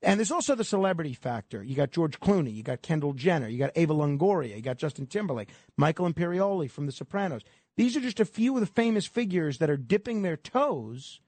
And 0.00 0.18
there's 0.18 0.30
also 0.30 0.54
the 0.54 0.64
celebrity 0.64 1.12
factor. 1.12 1.62
You 1.62 1.74
got 1.74 1.90
George 1.90 2.18
Clooney, 2.18 2.54
you 2.54 2.62
got 2.62 2.80
Kendall 2.80 3.12
Jenner, 3.12 3.48
you 3.48 3.58
got 3.58 3.76
Eva 3.76 3.92
Longoria, 3.92 4.56
you 4.56 4.62
got 4.62 4.78
Justin 4.78 5.06
Timberlake, 5.06 5.50
Michael 5.76 6.10
Imperioli 6.10 6.70
from 6.70 6.86
The 6.86 6.92
Sopranos. 6.92 7.42
These 7.76 7.96
are 7.96 8.00
just 8.00 8.20
a 8.20 8.24
few 8.24 8.54
of 8.54 8.60
the 8.60 8.66
famous 8.66 9.06
figures 9.06 9.58
that 9.58 9.70
are 9.70 9.76
dipping 9.76 10.22
their 10.22 10.36
toes 10.36 11.20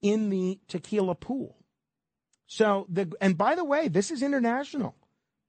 in 0.00 0.30
the 0.30 0.60
tequila 0.66 1.14
pool. 1.14 1.56
So 2.46 2.86
the 2.88 3.12
and 3.20 3.36
by 3.36 3.54
the 3.54 3.64
way, 3.64 3.88
this 3.88 4.10
is 4.10 4.22
international. 4.22 4.96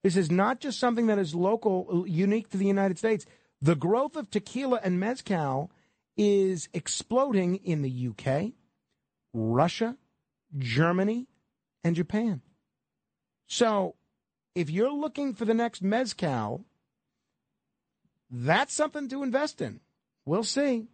This 0.03 0.15
is 0.15 0.31
not 0.31 0.59
just 0.59 0.79
something 0.79 1.07
that 1.07 1.19
is 1.19 1.35
local, 1.35 2.05
unique 2.07 2.49
to 2.49 2.57
the 2.57 2.65
United 2.65 2.97
States. 2.97 3.25
The 3.61 3.75
growth 3.75 4.15
of 4.15 4.29
tequila 4.29 4.79
and 4.83 4.99
mezcal 4.99 5.71
is 6.17 6.67
exploding 6.73 7.57
in 7.57 7.83
the 7.83 8.09
UK, 8.09 8.53
Russia, 9.33 9.97
Germany, 10.57 11.27
and 11.83 11.95
Japan. 11.95 12.41
So 13.47 13.95
if 14.55 14.69
you're 14.69 14.91
looking 14.93 15.33
for 15.33 15.45
the 15.45 15.53
next 15.53 15.81
Mezcal, 15.81 16.65
that's 18.29 18.73
something 18.73 19.07
to 19.09 19.23
invest 19.23 19.61
in. 19.61 19.79
We'll 20.25 20.43
see. 20.43 20.87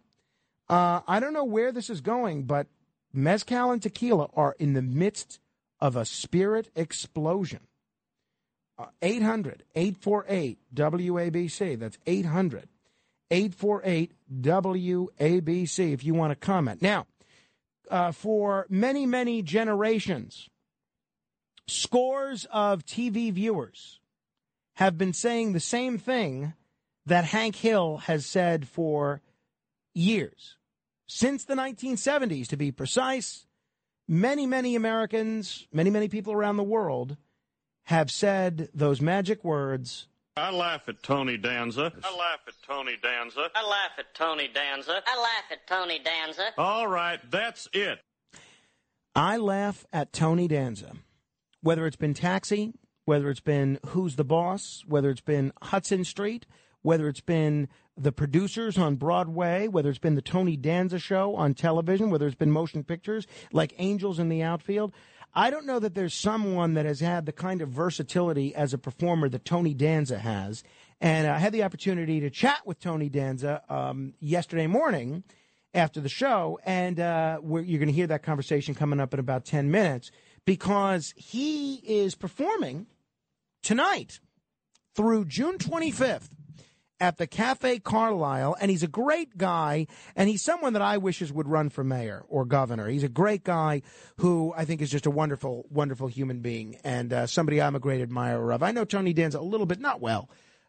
Uh, 0.68 1.00
I 1.06 1.20
don't 1.20 1.32
know 1.32 1.44
where 1.44 1.72
this 1.72 1.90
is 1.90 2.00
going, 2.00 2.44
but 2.44 2.66
Mezcal 3.12 3.70
and 3.70 3.82
tequila 3.82 4.28
are 4.34 4.54
in 4.58 4.74
the 4.74 4.82
midst 4.82 5.40
of 5.80 5.96
a 5.96 6.04
spirit 6.04 6.70
explosion. 6.74 7.60
Uh, 8.78 8.86
800 9.02 9.64
848 9.74 10.58
WABC. 10.74 11.78
That's 11.78 11.98
800 12.06 12.68
848 13.30 14.12
WABC 14.40 15.92
if 15.92 16.04
you 16.04 16.14
want 16.14 16.30
to 16.30 16.36
comment. 16.36 16.80
Now, 16.80 17.06
uh, 17.90 18.12
for 18.12 18.66
many, 18.68 19.06
many 19.06 19.42
generations, 19.42 20.48
scores 21.66 22.46
of 22.52 22.84
TV 22.84 23.32
viewers 23.32 24.00
have 24.74 24.96
been 24.96 25.12
saying 25.12 25.52
the 25.52 25.60
same 25.60 25.98
thing 25.98 26.54
that 27.08 27.24
Hank 27.24 27.56
Hill 27.56 27.98
has 27.98 28.24
said 28.24 28.68
for 28.68 29.22
years. 29.94 30.56
Since 31.06 31.44
the 31.44 31.54
1970s, 31.54 32.48
to 32.48 32.56
be 32.56 32.70
precise, 32.70 33.46
many, 34.06 34.46
many 34.46 34.76
Americans, 34.76 35.66
many, 35.72 35.90
many 35.90 36.08
people 36.08 36.32
around 36.32 36.56
the 36.56 36.62
world 36.62 37.16
have 37.84 38.10
said 38.10 38.68
those 38.74 39.00
magic 39.00 39.42
words. 39.42 40.08
I 40.36 40.50
laugh 40.50 40.88
at 40.88 41.02
Tony 41.02 41.36
Danza. 41.36 41.92
I 42.04 42.16
laugh 42.16 42.40
at 42.46 42.54
Tony 42.66 42.96
Danza. 43.02 43.50
I 43.54 43.66
laugh 43.66 43.90
at 43.98 44.14
Tony 44.14 44.48
Danza. 44.48 45.02
I 45.06 45.20
laugh 45.20 45.44
at 45.50 45.66
Tony 45.66 45.98
Danza. 45.98 46.50
All 46.56 46.86
right, 46.86 47.18
that's 47.30 47.68
it. 47.72 47.98
I 49.14 49.36
laugh 49.36 49.84
at 49.92 50.12
Tony 50.12 50.46
Danza 50.46 50.92
whether 51.60 51.86
it's 51.86 51.96
been 51.96 52.14
Taxi, 52.14 52.72
whether 53.04 53.30
it's 53.30 53.40
been 53.40 53.78
Who's 53.86 54.16
the 54.16 54.24
Boss, 54.24 54.84
whether 54.86 55.10
it's 55.10 55.20
been 55.20 55.52
Hudson 55.62 56.04
Street, 56.04 56.46
whether 56.82 57.08
it's 57.08 57.20
been 57.20 57.68
the 57.96 58.12
producers 58.12 58.78
on 58.78 58.96
Broadway, 58.96 59.68
whether 59.68 59.90
it's 59.90 59.98
been 59.98 60.14
the 60.14 60.22
Tony 60.22 60.56
Danza 60.56 60.98
show 60.98 61.34
on 61.34 61.54
television, 61.54 62.10
whether 62.10 62.26
it's 62.26 62.36
been 62.36 62.50
motion 62.50 62.84
pictures 62.84 63.26
like 63.52 63.74
Angels 63.78 64.18
in 64.18 64.28
the 64.28 64.42
Outfield. 64.42 64.92
I 65.34 65.50
don't 65.50 65.66
know 65.66 65.78
that 65.78 65.94
there's 65.94 66.14
someone 66.14 66.74
that 66.74 66.86
has 66.86 67.00
had 67.00 67.26
the 67.26 67.32
kind 67.32 67.60
of 67.60 67.68
versatility 67.68 68.54
as 68.54 68.72
a 68.72 68.78
performer 68.78 69.28
that 69.28 69.44
Tony 69.44 69.74
Danza 69.74 70.18
has. 70.18 70.64
And 71.00 71.26
I 71.26 71.38
had 71.38 71.52
the 71.52 71.62
opportunity 71.62 72.20
to 72.20 72.30
chat 72.30 72.66
with 72.66 72.80
Tony 72.80 73.08
Danza 73.08 73.62
um, 73.68 74.14
yesterday 74.20 74.66
morning 74.66 75.22
after 75.74 76.00
the 76.00 76.08
show, 76.08 76.58
and 76.64 76.98
uh, 76.98 77.38
you're 77.44 77.78
going 77.78 77.86
to 77.86 77.92
hear 77.92 78.06
that 78.06 78.22
conversation 78.22 78.74
coming 78.74 79.00
up 79.00 79.12
in 79.12 79.20
about 79.20 79.44
10 79.44 79.70
minutes 79.70 80.10
because 80.44 81.12
he 81.14 81.74
is 81.86 82.14
performing 82.14 82.86
tonight 83.62 84.18
through 84.94 85.26
June 85.26 85.58
25th 85.58 86.30
at 87.00 87.16
the 87.16 87.26
Cafe 87.26 87.78
Carlyle, 87.80 88.56
and 88.60 88.70
he's 88.70 88.82
a 88.82 88.88
great 88.88 89.36
guy, 89.36 89.86
and 90.16 90.28
he's 90.28 90.42
someone 90.42 90.72
that 90.72 90.82
I 90.82 90.98
wishes 90.98 91.32
would 91.32 91.48
run 91.48 91.68
for 91.70 91.84
mayor 91.84 92.24
or 92.28 92.44
governor. 92.44 92.88
He's 92.88 93.04
a 93.04 93.08
great 93.08 93.44
guy 93.44 93.82
who 94.18 94.52
I 94.56 94.64
think 94.64 94.82
is 94.82 94.90
just 94.90 95.06
a 95.06 95.10
wonderful, 95.10 95.66
wonderful 95.70 96.08
human 96.08 96.40
being, 96.40 96.76
and 96.84 97.12
uh, 97.12 97.26
somebody 97.26 97.60
I'm 97.60 97.76
a 97.76 97.80
great 97.80 98.00
admirer 98.00 98.52
of. 98.52 98.62
I 98.62 98.72
know 98.72 98.84
Tony 98.84 99.12
Danza 99.12 99.38
a 99.38 99.40
little 99.40 99.66
bit, 99.66 99.80
not 99.80 100.00
well, 100.00 100.28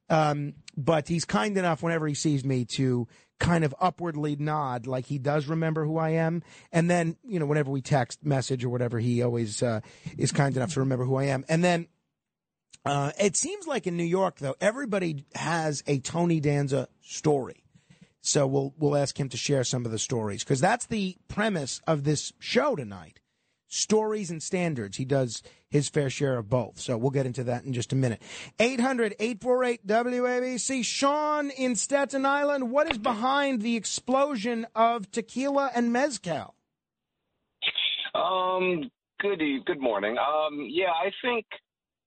um, 0.10 0.54
but 0.78 1.08
he's 1.08 1.26
kind 1.26 1.58
enough 1.58 1.84
whenever 1.84 2.08
he 2.08 2.14
sees 2.14 2.44
me 2.44 2.66
to 2.66 3.08
kind 3.40 3.64
of 3.64 3.74
upwardly 3.80 4.36
nod, 4.36 4.86
like 4.86 5.06
he 5.06 5.18
does 5.18 5.48
remember 5.48 5.86
who 5.86 5.98
I 5.98 6.10
am, 6.12 6.44
and 6.72 6.90
then 6.90 7.16
you 7.24 7.40
know 7.40 7.46
whenever 7.46 7.72
we 7.72 7.82
text, 7.82 8.24
message, 8.24 8.64
or 8.64 8.70
whatever, 8.70 9.00
he 9.00 9.24
always 9.24 9.64
uh, 9.64 9.82
is 10.18 10.32
kind 10.32 10.56
enough 10.56 10.74
to 10.74 10.82
remember 10.82 11.06
who 11.06 11.16
I 11.16 11.26
am, 11.26 11.46
and 11.50 11.64
then. 11.64 11.88
Uh, 12.86 13.12
it 13.20 13.36
seems 13.36 13.68
like 13.68 13.88
in 13.88 13.98
New 13.98 14.04
York, 14.04 14.40
though, 14.40 14.56
everybody 14.62 15.26
has 15.36 15.84
a 15.86 16.00
Tony 16.00 16.40
Danza 16.40 16.88
story. 17.02 17.64
So 18.22 18.48
we'll 18.48 18.74
we'll 18.78 18.98
ask 18.98 19.20
him 19.20 19.30
to 19.30 19.38
share 19.38 19.64
some 19.64 19.86
of 19.86 19.92
the 19.92 20.00
stories 20.00 20.44
because 20.44 20.60
that's 20.60 20.86
the 20.88 21.18
premise 21.28 21.82
of 21.88 22.04
this 22.04 22.34
show 22.40 22.76
tonight. 22.76 23.20
Stories 23.68 24.32
and 24.32 24.42
standards. 24.42 24.98
He 24.98 25.06
does 25.06 25.44
his 25.70 25.88
fair 25.90 26.10
share 26.10 26.38
of 26.38 26.50
both. 26.50 26.80
So 26.80 26.98
we'll 26.98 27.12
get 27.12 27.26
into 27.26 27.44
that 27.46 27.64
in 27.64 27.74
just 27.74 27.94
a 27.94 27.96
minute. 27.96 28.22
800 28.60 29.16
848 29.20 29.86
WABC. 29.88 30.84
Sean 30.84 31.50
in 31.52 31.76
Staten 31.76 32.26
Island, 32.26 32.72
what 32.72 32.92
is 32.92 32.98
behind 32.98 33.62
the 33.62 33.76
explosion 33.76 34.66
of 34.76 35.12
tequila 35.12 35.72
and 35.74 35.94
mezcal? 35.94 36.56
Um, 38.16 38.90
good 39.20 39.42
good 39.66 39.80
morning. 39.80 40.18
Um, 40.18 40.66
yeah, 40.68 40.92
I 40.92 41.12
think 41.22 41.46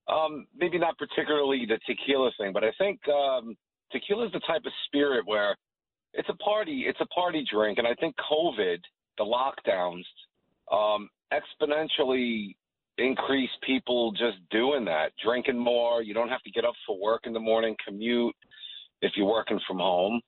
um, 0.07 0.47
maybe 0.57 0.77
not 0.77 0.97
particularly 0.97 1.65
the 1.67 1.79
tequila 1.87 2.31
thing, 2.37 2.51
but 2.53 2.63
I 2.63 2.71
think 2.77 2.99
um, 3.07 3.55
tequila 3.91 4.25
is 4.25 4.31
the 4.33 4.41
type 4.41 4.63
of 4.65 4.71
spirit 4.87 5.25
where 5.25 5.55
it's 6.13 6.29
a 6.29 6.35
party. 6.35 6.85
It's 6.87 6.99
a 7.01 7.05
party 7.07 7.45
drink, 7.51 7.77
and 7.77 7.87
I 7.87 7.93
think 7.95 8.15
COVID, 8.31 8.77
the 9.17 9.23
lockdowns, 9.23 10.03
um, 10.71 11.09
exponentially 11.31 12.55
increased 12.97 13.53
people 13.65 14.11
just 14.11 14.37
doing 14.51 14.85
that, 14.85 15.11
drinking 15.23 15.57
more. 15.57 16.03
You 16.03 16.13
don't 16.13 16.29
have 16.29 16.43
to 16.43 16.51
get 16.51 16.65
up 16.65 16.75
for 16.85 16.99
work 16.99 17.21
in 17.25 17.33
the 17.33 17.39
morning, 17.39 17.75
commute 17.85 18.35
if 19.01 19.13
you're 19.15 19.29
working 19.29 19.59
from 19.67 19.77
home, 19.79 20.21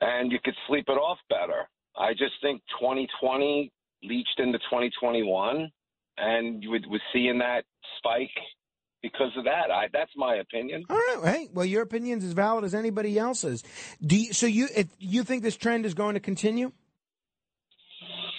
and 0.00 0.32
you 0.32 0.38
could 0.42 0.54
sleep 0.66 0.86
it 0.88 0.92
off 0.92 1.18
better. 1.28 1.68
I 1.98 2.12
just 2.12 2.34
think 2.42 2.62
2020 2.80 3.70
leached 4.02 4.38
into 4.38 4.58
2021, 4.58 5.70
and 6.18 6.62
you 6.62 6.70
would, 6.70 6.86
seeing 7.12 7.38
that 7.38 7.64
spike 7.98 8.30
because 9.12 9.30
of 9.36 9.44
that. 9.44 9.70
I, 9.70 9.86
that's 9.92 10.10
my 10.16 10.36
opinion. 10.36 10.84
All 10.90 10.96
right. 10.96 11.20
Hey, 11.24 11.48
well, 11.52 11.64
your 11.64 11.82
opinion's 11.82 12.24
as 12.24 12.32
valid 12.32 12.64
as 12.64 12.74
anybody 12.74 13.18
else's. 13.18 13.62
Do 14.04 14.16
you, 14.16 14.32
so 14.32 14.46
you 14.46 14.68
if 14.74 14.88
you 14.98 15.22
think 15.22 15.42
this 15.42 15.56
trend 15.56 15.86
is 15.86 15.94
going 15.94 16.14
to 16.14 16.20
continue? 16.20 16.72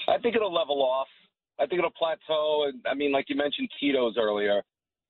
I 0.07 0.18
think 0.18 0.35
it'll 0.35 0.53
level 0.53 0.81
off. 0.84 1.07
I 1.60 1.65
think 1.65 1.80
it'll 1.80 1.91
plateau. 1.91 2.65
And 2.68 2.81
I 2.89 2.94
mean, 2.94 3.11
like 3.11 3.26
you 3.30 3.35
mentioned, 3.35 3.69
Tito's 3.80 4.15
earlier. 4.18 4.61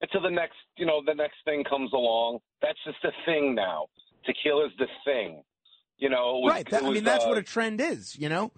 Until 0.01 0.21
the 0.21 0.29
next, 0.29 0.57
you 0.77 0.85
know, 0.85 1.01
the 1.05 1.15
next 1.15 1.37
thing 1.43 1.63
comes 1.63 1.91
along. 1.91 2.39
That's 2.61 2.77
just 2.85 3.03
a 3.03 3.11
thing 3.25 3.55
now. 3.55 3.87
Tequila's 4.27 4.71
the 4.77 4.85
thing. 5.03 5.41
You 5.97 6.09
know, 6.09 6.39
was, 6.39 6.51
right. 6.51 6.69
That, 6.69 6.83
it 6.83 6.85
I 6.85 6.91
mean, 6.91 7.03
that's 7.03 7.25
uh, 7.25 7.29
what 7.29 7.37
a 7.39 7.43
trend 7.43 7.81
is. 7.81 8.15
You 8.15 8.29
know. 8.29 8.51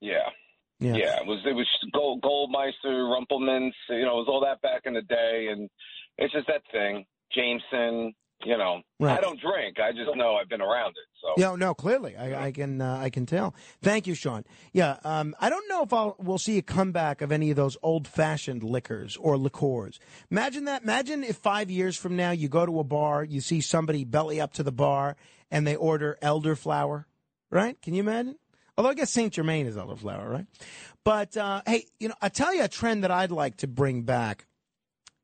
Yeah. 0.00 0.30
Yeah. 0.80 1.20
it 1.20 1.26
was 1.26 1.40
it 1.46 1.54
was 1.54 1.66
Gold, 1.92 2.22
Goldmeister, 2.22 2.74
Rumpelmans, 2.84 3.72
you 3.88 4.04
know, 4.04 4.18
it 4.18 4.26
was 4.26 4.28
all 4.28 4.40
that 4.40 4.60
back 4.60 4.82
in 4.84 4.94
the 4.94 5.02
day, 5.02 5.48
and 5.50 5.68
it's 6.18 6.32
just 6.32 6.46
that 6.48 6.62
thing. 6.72 7.04
Jameson, 7.34 8.14
you 8.44 8.56
know, 8.58 8.82
Right. 9.00 9.18
I 9.18 9.20
don't 9.20 9.40
drink. 9.40 9.78
I 9.80 9.92
just 9.92 10.14
know 10.16 10.34
I've 10.36 10.48
been 10.48 10.60
around 10.60 10.90
it. 10.90 11.08
So 11.20 11.28
Yeah, 11.36 11.56
no, 11.56 11.74
clearly, 11.74 12.16
I, 12.16 12.46
I 12.46 12.52
can, 12.52 12.80
uh, 12.80 12.98
I 13.00 13.08
can 13.10 13.24
tell. 13.26 13.54
Thank 13.82 14.06
you, 14.06 14.14
Sean. 14.14 14.44
Yeah, 14.72 14.98
um, 15.04 15.34
I 15.40 15.48
don't 15.48 15.66
know 15.68 15.82
if 15.82 15.92
I'll 15.92 16.16
we'll 16.18 16.38
see 16.38 16.58
a 16.58 16.62
comeback 16.62 17.22
of 17.22 17.32
any 17.32 17.50
of 17.50 17.56
those 17.56 17.76
old-fashioned 17.82 18.62
liquors 18.62 19.16
or 19.16 19.36
liqueurs. 19.38 19.98
Imagine 20.30 20.66
that. 20.66 20.82
Imagine 20.82 21.24
if 21.24 21.36
five 21.36 21.70
years 21.70 21.96
from 21.96 22.16
now 22.16 22.30
you 22.32 22.48
go 22.48 22.66
to 22.66 22.78
a 22.80 22.84
bar, 22.84 23.24
you 23.24 23.40
see 23.40 23.60
somebody 23.60 24.04
belly 24.04 24.40
up 24.40 24.52
to 24.54 24.62
the 24.62 24.72
bar, 24.72 25.16
and 25.50 25.66
they 25.66 25.76
order 25.76 26.18
elderflower. 26.22 27.06
Right? 27.50 27.80
Can 27.82 27.94
you 27.94 28.00
imagine? 28.00 28.36
Although 28.76 28.90
I 28.90 28.94
guess 28.94 29.10
Saint 29.10 29.32
Germain 29.32 29.66
is 29.66 29.76
elderflower, 29.76 30.28
right? 30.28 30.46
But 31.04 31.36
uh, 31.36 31.62
hey, 31.66 31.86
you 32.00 32.08
know, 32.08 32.14
I 32.20 32.28
tell 32.28 32.54
you 32.54 32.64
a 32.64 32.68
trend 32.68 33.04
that 33.04 33.10
I'd 33.10 33.30
like 33.30 33.58
to 33.58 33.68
bring 33.68 34.02
back 34.02 34.46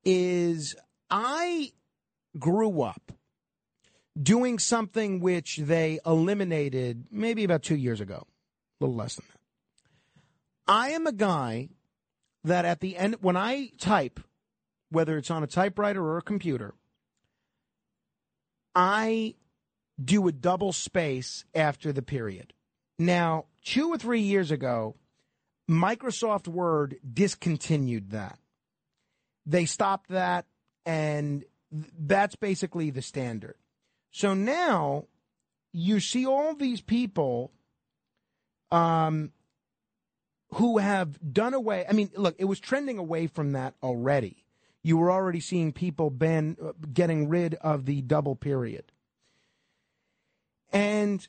is 0.05 0.77
I 1.11 1.73
grew 2.39 2.83
up 2.83 3.13
doing 4.21 4.59
something 4.59 5.21
which 5.21 5.57
they 5.57 5.99
eliminated 6.05 7.07
maybe 7.11 7.45
about 7.45 7.63
two 7.63 7.77
years 7.77 8.01
ago, 8.01 8.27
a 8.81 8.85
little 8.85 8.97
less 8.97 9.17
than 9.17 9.25
that. 9.29 10.73
I 10.73 10.91
am 10.91 11.07
a 11.07 11.13
guy 11.13 11.71
that 12.45 12.65
at 12.65 12.81
the 12.81 12.97
end, 12.97 13.17
when 13.21 13.37
I 13.37 13.71
type, 13.79 14.21
whether 14.91 15.17
it's 15.17 15.31
on 15.31 15.43
a 15.43 15.49
typewriter 15.49 16.03
or 16.03 16.19
a 16.19 16.23
computer, 16.23 16.75
I 18.75 19.35
do 20.03 20.27
a 20.29 20.33
double 20.33 20.73
space 20.73 21.45
after 21.55 21.93
the 21.93 22.03
period. 22.03 22.53
Now, 23.01 23.47
two 23.65 23.89
or 23.89 23.97
three 23.97 24.21
years 24.21 24.51
ago, 24.51 24.95
Microsoft 25.67 26.47
Word 26.47 26.99
discontinued 27.11 28.11
that. 28.11 28.39
They 29.47 29.65
stopped 29.65 30.11
that, 30.11 30.45
and 30.85 31.47
th- 31.73 31.93
that's 31.99 32.37
basically 32.37 32.91
the 32.91 33.01
standard. 33.01 33.57
So 34.11 34.35
now 34.35 35.07
you 35.73 35.99
see 35.99 36.27
all 36.27 36.55
these 36.55 36.83
people 36.83 37.53
um, 38.71 39.33
who 40.53 40.77
have 40.77 41.19
done 41.33 41.55
away. 41.55 41.87
I 41.89 41.95
mean, 41.95 42.11
look, 42.17 42.35
it 42.39 42.45
was 42.45 42.61
trending 42.61 42.99
away 42.99 43.29
from 43.29 43.53
that 43.53 43.77
already. 43.83 44.45
You 44.83 44.99
were 44.99 45.11
already 45.11 45.41
seeing 45.41 45.73
people 45.73 46.11
ban 46.11 46.59
uh, 46.63 46.73
getting 46.93 47.31
rid 47.31 47.55
of 47.55 47.87
the 47.87 48.03
double 48.03 48.37
period. 48.37 48.93
And 50.71 51.27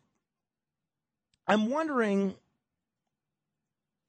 I'm 1.47 1.69
wondering 1.69 2.35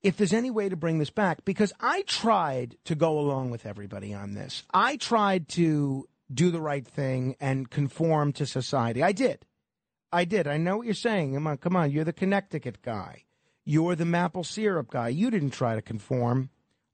if 0.03 0.17
there's 0.17 0.33
any 0.33 0.51
way 0.51 0.69
to 0.69 0.77
bring 0.77 0.99
this 0.99 1.11
back 1.11 1.45
because 1.45 1.73
I 1.81 2.03
tried 2.03 2.77
to 2.85 2.95
go 2.95 3.19
along 3.19 3.51
with 3.51 3.67
everybody 3.67 4.13
on 4.13 4.35
this. 4.35 4.65
I 4.73 4.97
tried 4.97 5.49
to 5.51 6.09
do 6.33 6.51
the 6.51 6.61
right 6.61 6.87
thing 6.87 7.37
and 7.41 7.71
conform 7.71 8.33
to 8.35 8.47
society. 8.47 9.03
I 9.03 9.13
did. 9.13 9.45
I 10.13 10.25
did. 10.25 10.47
I 10.47 10.57
know 10.57 10.79
what 10.79 10.87
you're 10.87 10.95
saying. 10.95 11.35
Come 11.35 11.47
on, 11.47 11.57
come 11.59 11.77
on. 11.77 11.91
You're 11.91 12.05
the 12.05 12.13
Connecticut 12.13 12.83
guy. 12.83 13.25
You're 13.65 13.95
the 13.95 14.05
maple 14.05 14.45
syrup 14.45 14.91
guy. 14.91 15.09
You 15.09 15.31
didn't 15.31 15.51
try 15.51 15.75
to 15.75 15.83
conform. 15.83 16.51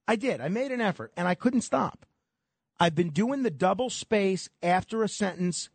I 0.07 0.17
did. 0.17 0.41
I 0.41 0.49
made 0.49 0.71
an 0.71 0.81
effort 0.81 1.13
and 1.17 1.27
I 1.27 1.35
couldn't 1.35 1.63
stop. 1.63 2.07
I've 2.81 2.95
been 2.95 3.11
doing 3.11 3.43
the 3.43 3.51
double 3.51 3.91
space 3.91 4.49
after 4.63 5.03
a 5.03 5.09
sentence, 5.09 5.69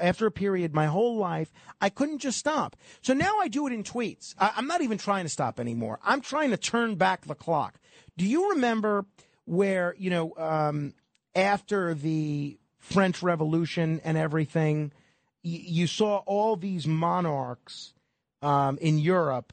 after 0.00 0.26
a 0.26 0.30
period 0.30 0.74
my 0.74 0.86
whole 0.86 1.16
life. 1.16 1.52
I 1.80 1.90
couldn't 1.90 2.18
just 2.18 2.38
stop. 2.38 2.76
So 3.02 3.12
now 3.12 3.38
I 3.38 3.48
do 3.48 3.66
it 3.66 3.72
in 3.72 3.82
tweets. 3.82 4.34
I, 4.38 4.52
I'm 4.56 4.66
not 4.66 4.80
even 4.80 4.96
trying 4.96 5.24
to 5.24 5.30
stop 5.30 5.60
anymore. 5.60 5.98
I'm 6.02 6.20
trying 6.22 6.50
to 6.50 6.56
turn 6.56 6.94
back 6.94 7.26
the 7.26 7.34
clock. 7.34 7.78
Do 8.16 8.24
you 8.24 8.50
remember 8.50 9.04
where, 9.44 9.94
you 9.98 10.08
know, 10.08 10.32
um, 10.38 10.94
after 11.34 11.92
the 11.92 12.58
French 12.78 13.22
Revolution 13.22 14.00
and 14.02 14.16
everything, 14.16 14.92
y- 15.44 15.60
you 15.64 15.86
saw 15.86 16.18
all 16.26 16.56
these 16.56 16.86
monarchs 16.86 17.92
um, 18.40 18.78
in 18.78 18.98
Europe, 18.98 19.52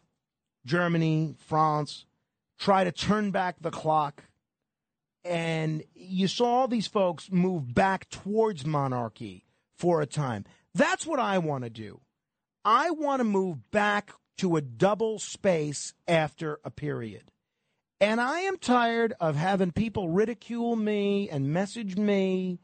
Germany, 0.66 1.36
France, 1.38 2.06
try 2.58 2.86
to 2.86 2.92
turn 2.94 3.32
back 3.32 3.58
the 3.60 3.72
clock 3.72 4.24
and 5.26 5.84
you 5.96 6.28
saw 6.28 6.46
all 6.46 6.68
these 6.68 6.88
folks 6.88 7.32
move 7.32 7.74
back 7.74 8.10
towards 8.10 8.66
monarchy 8.66 9.46
for 9.76 10.02
a 10.02 10.06
time. 10.06 10.46
That's 10.74 11.06
what 11.06 11.20
I 11.20 11.38
want 11.38 11.64
to 11.64 11.70
do. 11.70 12.02
I 12.66 12.92
want 12.92 13.20
to 13.20 13.26
move 13.26 13.72
back 13.72 14.12
to 14.38 14.56
a 14.56 14.62
double 14.62 15.20
space 15.20 15.94
after 16.08 16.60
a 16.64 16.72
period. 16.72 17.24
And 18.02 18.20
I 18.20 18.42
am 18.42 18.58
tired 18.58 19.14
of 19.20 19.36
having 19.36 19.72
people 19.72 20.10
ridicule 20.10 20.76
me 20.76 21.30
and 21.30 21.54
message 21.54 21.96
me 21.96 22.60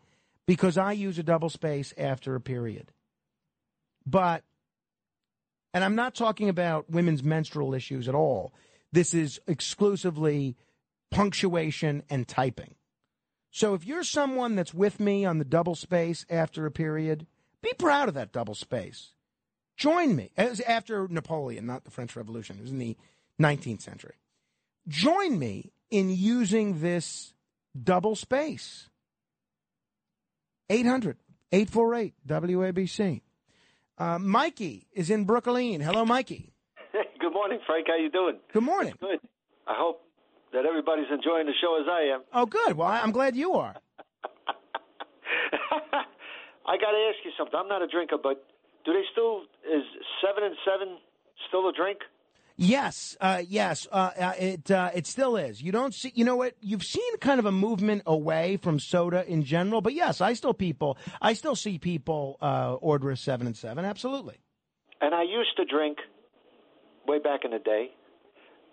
because 0.45 0.77
I 0.77 0.93
use 0.93 1.19
a 1.19 1.23
double 1.23 1.49
space 1.49 1.93
after 1.97 2.35
a 2.35 2.41
period. 2.41 2.91
But, 4.05 4.43
and 5.73 5.83
I'm 5.83 5.95
not 5.95 6.15
talking 6.15 6.49
about 6.49 6.89
women's 6.89 7.23
menstrual 7.23 7.73
issues 7.73 8.09
at 8.09 8.15
all. 8.15 8.53
This 8.91 9.13
is 9.13 9.39
exclusively 9.47 10.57
punctuation 11.11 12.03
and 12.09 12.27
typing. 12.27 12.75
So 13.51 13.73
if 13.73 13.85
you're 13.85 14.03
someone 14.03 14.55
that's 14.55 14.73
with 14.73 14.99
me 14.99 15.25
on 15.25 15.39
the 15.39 15.45
double 15.45 15.75
space 15.75 16.25
after 16.29 16.65
a 16.65 16.71
period, 16.71 17.25
be 17.61 17.73
proud 17.77 18.07
of 18.07 18.13
that 18.15 18.31
double 18.31 18.55
space. 18.55 19.13
Join 19.75 20.15
me. 20.15 20.31
It 20.37 20.49
was 20.49 20.61
after 20.61 21.07
Napoleon, 21.07 21.65
not 21.65 21.85
the 21.85 21.91
French 21.91 22.15
Revolution. 22.15 22.57
It 22.57 22.63
was 22.63 22.71
in 22.71 22.79
the 22.79 22.97
19th 23.41 23.81
century. 23.81 24.15
Join 24.87 25.39
me 25.39 25.71
in 25.89 26.09
using 26.09 26.81
this 26.81 27.33
double 27.81 28.15
space. 28.15 28.89
800 30.69 31.17
848 31.51 32.13
WABC. 32.27 33.21
Uh, 33.97 34.19
Mikey 34.19 34.87
is 34.93 35.09
in 35.09 35.25
Brooklyn. 35.25 35.81
Hello, 35.81 36.05
Mikey. 36.05 36.53
Good 37.19 37.33
morning, 37.33 37.59
Frank. 37.65 37.87
How 37.87 37.97
you 37.97 38.09
doing? 38.09 38.37
Good 38.53 38.63
morning. 38.63 38.93
Good. 38.99 39.19
I 39.67 39.73
hope 39.77 40.01
that 40.53 40.65
everybody's 40.65 41.09
enjoying 41.11 41.45
the 41.45 41.53
show 41.61 41.79
as 41.79 41.87
I 41.89 42.13
am. 42.15 42.23
Oh, 42.33 42.45
good. 42.45 42.75
Well, 42.75 42.87
I'm 42.87 43.11
glad 43.11 43.35
you 43.35 43.53
are. 43.53 43.75
I 46.65 46.77
got 46.77 46.91
to 46.91 47.09
ask 47.09 47.23
you 47.25 47.31
something. 47.37 47.59
I'm 47.59 47.67
not 47.67 47.81
a 47.81 47.87
drinker, 47.87 48.17
but 48.21 48.45
do 48.85 48.93
they 48.93 49.03
still 49.11 49.41
is 49.65 49.83
seven 50.25 50.43
and 50.43 50.55
seven 50.65 50.97
still 51.47 51.67
a 51.67 51.73
drink? 51.73 51.99
Yes, 52.61 53.15
uh, 53.21 53.41
yes, 53.47 53.87
uh, 53.89 54.11
uh, 54.19 54.33
it 54.37 54.69
uh, 54.69 54.91
it 54.93 55.07
still 55.07 55.37
is. 55.37 55.61
You 55.61 55.71
don't 55.71 55.93
see, 55.93 56.11
you 56.13 56.25
know 56.25 56.35
what? 56.35 56.55
You've 56.59 56.83
seen 56.83 57.17
kind 57.19 57.39
of 57.39 57.45
a 57.45 57.53
movement 57.53 58.03
away 58.05 58.57
from 58.57 58.79
soda 58.79 59.25
in 59.25 59.43
general, 59.43 59.79
but 59.79 59.93
yes, 59.93 60.19
I 60.19 60.33
still 60.33 60.53
people, 60.53 60.97
I 61.21 61.33
still 61.33 61.55
see 61.55 61.79
people 61.79 62.37
uh, 62.41 62.73
order 62.81 63.11
a 63.11 63.15
seven 63.17 63.47
and 63.47 63.55
seven. 63.55 63.85
Absolutely. 63.85 64.39
And 64.99 65.15
I 65.15 65.23
used 65.23 65.55
to 65.55 65.63
drink 65.63 65.99
way 67.07 67.19
back 67.19 67.45
in 67.45 67.51
the 67.51 67.59
day. 67.59 67.91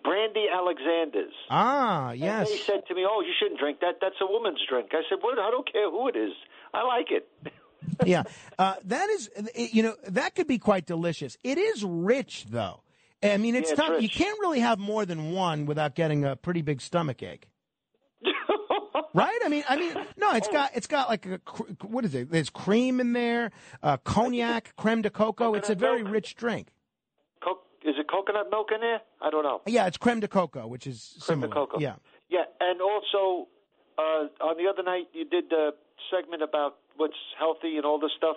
Brandy 0.07 0.47
Alexander's. 0.53 1.35
Ah, 1.51 2.11
And 2.11 2.21
yes. 2.21 2.49
they 2.49 2.59
said 2.59 2.87
to 2.87 2.95
me, 2.95 3.05
"Oh, 3.09 3.21
you 3.21 3.33
shouldn't 3.39 3.59
drink 3.59 3.81
that. 3.81 3.97
That's 4.01 4.15
a 4.21 4.27
woman's 4.27 4.61
drink." 4.69 4.91
I 4.93 5.03
said, 5.09 5.19
"What? 5.21 5.39
I 5.39 5.51
don't 5.51 5.71
care 5.71 5.91
who 5.91 6.07
it 6.09 6.17
is. 6.17 6.33
I 6.73 6.83
like 6.85 7.09
it." 7.11 7.29
yeah, 8.07 8.23
uh, 8.59 8.75
that 8.85 9.09
is, 9.11 9.31
you 9.55 9.83
know, 9.83 9.95
that 10.09 10.35
could 10.35 10.47
be 10.47 10.59
quite 10.59 10.87
delicious. 10.87 11.37
It 11.43 11.59
is 11.59 11.85
rich, 11.85 12.47
though. 12.49 12.83
I 13.23 13.37
mean, 13.37 13.55
it's 13.57 13.71
Yeah, 13.71 13.75
it's 13.75 13.83
tough. 13.83 14.03
You 14.03 14.09
can't 14.09 14.39
really 14.41 14.61
have 14.61 14.79
more 14.79 15.05
than 15.05 15.33
one 15.33 15.67
without 15.67 15.95
getting 15.95 16.25
a 16.25 16.37
pretty 16.37 16.63
big 16.63 16.81
stomach 16.81 17.23
ache. 17.23 17.49
right? 19.15 19.39
I 19.45 19.49
mean, 19.49 19.65
I 19.69 19.77
mean, 19.77 19.95
no, 20.17 20.33
it's 20.35 20.49
got 20.49 20.71
it's 20.75 20.87
got 20.87 21.09
like 21.09 21.27
a 21.27 21.41
what 21.87 22.05
is 22.05 22.15
it? 22.15 22.31
There's 22.31 22.51
cream 22.51 23.01
in 23.01 23.13
there, 23.13 23.51
uh, 23.83 23.97
cognac, 23.99 24.77
creme 24.77 25.03
de 25.03 25.11
cocoa. 25.11 25.55
It's 25.55 25.71
a 25.71 25.75
very 25.75 26.03
rich 26.03 26.37
drink. 26.37 26.69
Is 27.87 27.95
it 27.99 28.09
coconut 28.11 28.51
milk 28.51 28.69
in 28.75 28.81
there? 28.81 29.01
I 29.23 29.31
don't 29.31 29.45
know. 29.45 29.61
Yeah, 29.67 29.87
it's 29.87 29.97
creme 29.97 30.21
de 30.21 30.29
cocoa, 30.29 30.67
which 30.67 30.87
is 30.87 31.17
Creme 31.25 31.41
de 31.41 31.47
similar. 31.47 31.67
cocoa. 31.67 31.79
Yeah. 31.79 31.95
Yeah, 32.29 32.45
and 32.61 32.81
also 32.83 33.47
uh, 33.97 34.27
on 34.45 34.57
the 34.59 34.69
other 34.69 34.83
night 34.83 35.07
you 35.13 35.25
did 35.25 35.45
the 35.51 35.71
segment 36.11 36.43
about 36.43 36.77
what's 36.97 37.15
healthy 37.39 37.77
and 37.77 37.87
all 37.87 38.01
this 38.01 38.11
stuff 38.17 38.37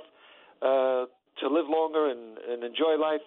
uh, 0.62 1.06
to 1.42 1.48
live 1.50 1.66
longer 1.68 2.10
and, 2.10 2.38
and 2.38 2.64
enjoy 2.64 2.98
life. 3.00 3.22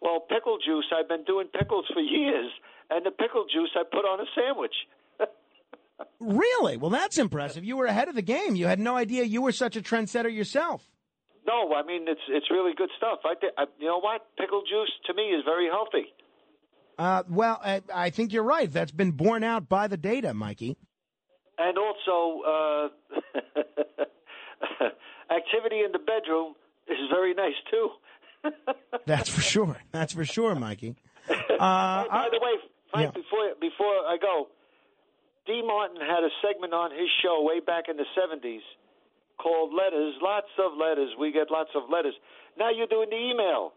Well, 0.00 0.18
pickle 0.20 0.58
juice. 0.58 0.86
I've 0.92 1.08
been 1.08 1.22
doing 1.24 1.46
pickles 1.46 1.84
for 1.94 2.00
years, 2.18 2.50
and 2.90 3.06
the 3.06 3.12
pickle 3.12 3.44
juice 3.52 3.70
I 3.76 3.84
put 3.84 4.04
on 4.04 4.20
a 4.20 4.24
sandwich. 4.34 4.74
Really? 6.18 6.76
Well, 6.76 6.90
that's 6.90 7.18
impressive. 7.18 7.64
You 7.64 7.76
were 7.76 7.86
ahead 7.86 8.08
of 8.08 8.14
the 8.16 8.22
game. 8.22 8.56
You 8.56 8.66
had 8.66 8.80
no 8.80 8.96
idea 8.96 9.22
you 9.24 9.42
were 9.42 9.52
such 9.52 9.76
a 9.76 9.80
trendsetter 9.80 10.32
yourself. 10.32 10.82
No, 11.52 11.74
I 11.74 11.82
mean 11.82 12.08
it's 12.08 12.20
it's 12.28 12.50
really 12.50 12.72
good 12.74 12.88
stuff. 12.96 13.18
I, 13.24 13.34
thi- 13.40 13.54
I 13.58 13.64
you 13.78 13.86
know 13.86 14.00
what? 14.00 14.22
Pickle 14.38 14.62
juice 14.62 14.90
to 15.06 15.14
me 15.14 15.24
is 15.36 15.42
very 15.44 15.66
healthy. 15.68 16.06
Uh, 16.98 17.22
well, 17.28 17.58
I, 17.62 17.82
I 17.92 18.10
think 18.10 18.32
you're 18.32 18.42
right. 18.56 18.70
That's 18.72 18.92
been 18.92 19.12
borne 19.12 19.44
out 19.44 19.68
by 19.68 19.86
the 19.88 19.96
data, 19.96 20.32
Mikey. 20.34 20.76
And 21.58 21.76
also, 21.78 22.42
uh, 22.54 22.88
activity 25.34 25.80
in 25.84 25.92
the 25.92 25.98
bedroom 25.98 26.54
is 26.88 26.98
very 27.10 27.34
nice 27.34 27.54
too. 27.70 27.88
That's 29.06 29.28
for 29.28 29.40
sure. 29.40 29.76
That's 29.92 30.12
for 30.12 30.24
sure, 30.24 30.54
Mikey. 30.54 30.96
Uh, 31.28 32.04
Oh, 32.04 32.08
by 32.10 32.28
the 32.32 32.40
way, 32.40 32.54
Frank, 32.90 33.14
yeah. 33.14 33.20
before 33.22 33.46
before 33.60 33.94
I 34.12 34.16
go, 34.20 34.48
D. 35.46 35.62
Martin 35.64 35.96
had 36.00 36.24
a 36.24 36.30
segment 36.44 36.72
on 36.74 36.90
his 36.90 37.08
show 37.22 37.40
way 37.42 37.60
back 37.60 37.84
in 37.88 37.96
the 37.96 38.04
'70s 38.18 38.58
called 39.42 39.72
"Letters." 39.74 40.14
Lots 40.22 40.52
of 40.58 40.72
letters. 40.78 41.10
We 41.18 41.32
get 41.32 41.50
lots 41.50 41.70
of 41.74 41.90
letters. 41.90 42.14
Now 42.58 42.70
you're 42.70 42.86
doing 42.86 43.08
the 43.10 43.16
email. 43.16 43.72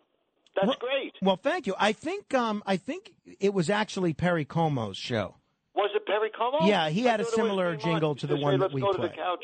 That's 0.55 0.77
great. 0.77 1.13
Well, 1.21 1.35
thank 1.35 1.67
you. 1.67 1.75
I 1.77 1.91
think 1.91 2.33
um, 2.33 2.63
I 2.65 2.77
think 2.77 3.11
it 3.39 3.53
was 3.53 3.69
actually 3.69 4.13
Perry 4.13 4.45
Como's 4.45 4.97
show. 4.97 5.35
Was 5.75 5.91
it 5.93 6.05
Perry 6.05 6.29
Como? 6.37 6.65
Yeah, 6.65 6.89
he 6.89 7.07
I 7.07 7.11
had 7.11 7.19
a 7.19 7.23
thought 7.25 7.37
it 7.37 7.41
was 7.41 7.47
similar 7.47 7.75
jingle 7.75 8.09
Martin 8.09 8.27
to 8.29 8.35
the 8.35 8.41
one 8.41 8.59
that 8.59 8.71
we 8.71 8.81
played. 8.81 8.91
Let's 8.91 8.97
go 8.97 9.03
to 9.03 9.09
play. 9.09 9.17
the 9.17 9.21
couch 9.21 9.43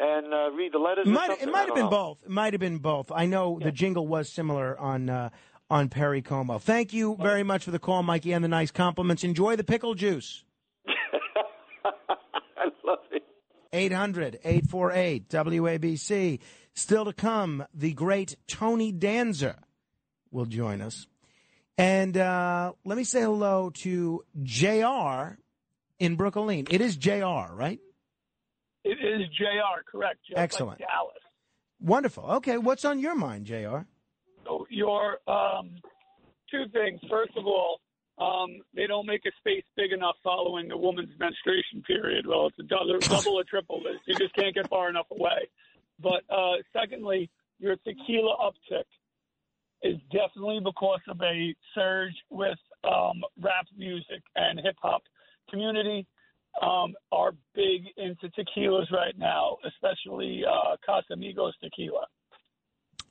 and 0.00 0.32
uh, 0.32 0.50
read 0.52 0.72
the 0.72 0.78
letters. 0.78 1.06
Might 1.06 1.42
it 1.42 1.50
might 1.50 1.66
have 1.66 1.74
been 1.74 1.84
know. 1.84 1.90
both. 1.90 2.22
It 2.24 2.30
might 2.30 2.52
have 2.52 2.60
been 2.60 2.78
both. 2.78 3.10
I 3.12 3.26
know 3.26 3.58
the 3.62 3.72
jingle 3.72 4.06
was 4.06 4.28
similar 4.30 4.78
on 4.78 5.10
uh, 5.10 5.30
on 5.68 5.88
Perry 5.88 6.22
Como. 6.22 6.58
Thank 6.58 6.92
you 6.92 7.16
very 7.20 7.42
much 7.42 7.64
for 7.64 7.70
the 7.70 7.78
call, 7.78 8.02
Mikey, 8.02 8.32
and 8.32 8.44
the 8.44 8.48
nice 8.48 8.70
compliments. 8.70 9.24
Enjoy 9.24 9.56
the 9.56 9.64
pickle 9.64 9.94
juice. 9.94 10.44
I 11.84 12.64
love 12.84 12.98
it. 13.10 13.22
800 13.72 14.40
848 14.44 15.28
WABC. 15.28 16.40
Still 16.74 17.04
to 17.04 17.12
come, 17.12 17.64
the 17.74 17.92
great 17.92 18.36
Tony 18.46 18.92
Danza 18.92 19.58
will 20.30 20.46
join 20.46 20.80
us. 20.80 21.06
And 21.76 22.16
uh, 22.16 22.72
let 22.84 22.98
me 22.98 23.04
say 23.04 23.22
hello 23.22 23.70
to 23.82 24.24
JR 24.42 25.38
in 25.98 26.16
Brooklyn. 26.16 26.66
It 26.70 26.80
is 26.80 26.96
JR, 26.96 27.52
right? 27.52 27.80
It 28.84 28.98
is 28.98 29.28
Jr. 29.36 29.82
Correct. 29.90 30.18
Just 30.26 30.36
like 30.36 30.42
Excellent. 30.44 30.78
Dallas. 30.78 31.16
Wonderful. 31.80 32.24
Okay, 32.24 32.58
what's 32.58 32.84
on 32.84 32.98
your 32.98 33.14
mind, 33.14 33.46
JR? 33.46 33.80
So 34.44 34.66
your 34.70 35.18
um, 35.26 35.70
two 36.50 36.64
things. 36.72 37.00
First 37.08 37.32
of 37.36 37.46
all, 37.46 37.80
um, 38.20 38.60
they 38.74 38.86
don't 38.86 39.06
make 39.06 39.22
a 39.26 39.30
space 39.38 39.64
big 39.76 39.92
enough 39.92 40.16
following 40.22 40.68
the 40.68 40.76
woman's 40.76 41.18
menstruation 41.18 41.82
period. 41.86 42.26
Well, 42.26 42.48
it's 42.48 42.58
a 42.58 42.64
double, 42.64 42.98
double 43.00 43.38
or 43.38 43.44
triple 43.44 43.80
this. 43.80 44.00
You 44.06 44.14
just 44.16 44.34
can't 44.34 44.54
get 44.54 44.68
far 44.68 44.90
enough 44.90 45.06
away. 45.10 45.48
But 45.98 46.22
uh, 46.30 46.56
secondly, 46.72 47.30
your 47.58 47.76
tequila 47.76 48.36
uptick 48.36 48.84
is 49.82 49.96
definitely 50.12 50.60
because 50.62 51.00
of 51.08 51.18
a 51.22 51.54
surge 51.74 52.14
with 52.28 52.58
um, 52.84 53.22
rap 53.40 53.66
music 53.76 54.22
and 54.36 54.60
hip 54.62 54.76
hop 54.82 55.02
community 55.48 56.06
um, 56.62 56.94
are 57.12 57.32
big 57.54 57.82
into 57.96 58.28
tequilas 58.38 58.90
right 58.90 59.16
now, 59.16 59.56
especially 59.66 60.42
uh, 60.46 60.76
Casamigos 60.86 61.52
tequila. 61.62 62.06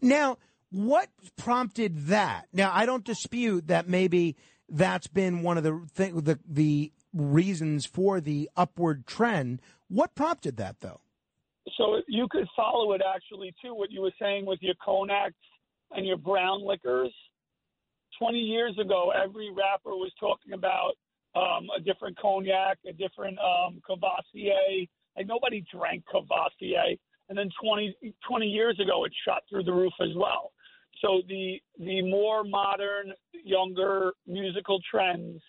Now, 0.02 0.38
what 0.72 1.10
prompted 1.38 2.07
that? 2.07 2.45
Now, 2.53 2.72
I 2.73 2.86
don't 2.86 3.03
dispute 3.03 3.68
that 3.68 3.88
maybe 3.88 4.36
that's 4.70 5.08
been 5.08 5.41
one 5.41 5.58
of 5.58 5.64
the 5.64 5.88
th- 5.96 6.14
the 6.16 6.40
the 6.48 6.91
reasons 7.14 7.86
for 7.86 8.22
the 8.22 8.50
upward 8.56 9.06
trend. 9.08 9.62
What 9.88 10.16
prompted 10.16 10.58
that, 10.58 10.80
though? 10.82 11.02
So 11.78 12.02
you 12.08 12.28
could 12.30 12.48
follow 12.56 12.94
it 12.94 13.02
actually 13.16 13.54
too. 13.64 13.74
What 13.76 13.91
you 13.91 14.02
were 14.02 14.14
saying 14.22 14.46
with 14.46 14.60
your 14.62 14.76
cognacs 14.84 15.34
and 15.91 16.06
your 16.06 16.18
brown 16.18 16.66
liquors. 16.66 17.14
Twenty 18.18 18.40
years 18.40 18.78
ago, 18.80 19.12
every 19.12 19.50
rapper 19.50 19.91
was 19.91 20.12
talking 20.20 20.54
about 20.54 20.94
um, 21.36 21.68
a 21.76 21.80
different 21.82 22.18
cognac, 22.18 22.78
a 22.88 22.94
different 22.94 23.38
um, 23.40 23.82
Courvoisier. 23.86 24.88
Like 25.16 25.28
nobody 25.28 25.64
drank 25.72 26.04
Courvoisier. 26.06 26.98
And 27.30 27.38
then 27.38 27.50
20, 27.64 27.96
20 28.28 28.46
years 28.48 28.80
ago, 28.80 29.06
it 29.06 29.14
shot 29.24 29.44
through 29.48 29.64
the 29.64 29.72
roof 29.72 29.94
as 30.02 30.10
well. 30.16 30.52
So 31.02 31.22
the 31.28 31.60
the 31.78 32.02
more 32.02 32.44
modern, 32.44 33.14
younger 33.44 34.14
musical 34.28 34.80
trends 34.92 35.42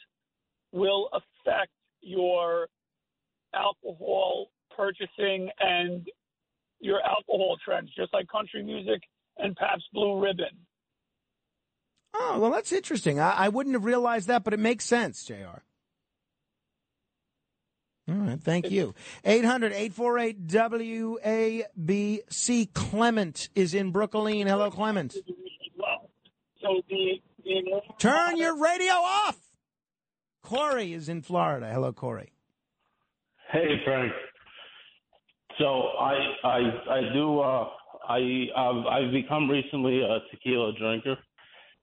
will 0.72 1.08
affect 1.12 1.72
your 2.00 2.68
alcohol 3.54 4.50
purchasing 4.76 5.50
and 5.58 6.06
your 6.80 7.00
alcohol 7.02 7.56
trends, 7.64 7.90
just 7.96 8.12
like 8.14 8.28
country 8.28 8.62
music 8.62 9.02
and 9.38 9.56
Pabst 9.56 9.86
Blue 9.92 10.20
Ribbon. 10.20 10.66
Oh, 12.14 12.38
well, 12.40 12.50
that's 12.50 12.72
interesting. 12.72 13.18
I, 13.18 13.32
I 13.32 13.48
wouldn't 13.48 13.74
have 13.74 13.84
realized 13.84 14.28
that, 14.28 14.44
but 14.44 14.52
it 14.52 14.60
makes 14.60 14.84
sense, 14.84 15.24
JR. 15.24 15.62
All 18.08 18.14
right, 18.16 18.40
thank 18.40 18.70
you. 18.70 18.94
800 19.24 19.72
848 19.72 20.46
WABC. 21.68 22.72
Clement 22.74 23.48
is 23.54 23.74
in 23.74 23.90
Brooklyn. 23.92 24.46
Hello, 24.46 24.70
Clement. 24.70 25.12
So 25.12 26.82
the, 26.88 27.20
the 27.44 27.80
Turn 27.98 28.36
your 28.36 28.56
radio 28.60 28.92
off. 28.94 29.38
Corey 30.42 30.92
is 30.92 31.08
in 31.08 31.22
Florida. 31.22 31.70
Hello, 31.72 31.92
Corey. 31.92 32.32
Hey 33.52 33.80
Frank. 33.84 34.12
So 35.58 35.64
I 35.64 36.14
I 36.44 36.58
I 36.90 37.00
do 37.12 37.40
uh 37.40 37.68
I 38.08 38.46
I've, 38.56 38.86
I've 38.86 39.12
become 39.12 39.48
recently 39.50 40.02
a 40.02 40.18
tequila 40.30 40.72
drinker. 40.78 41.16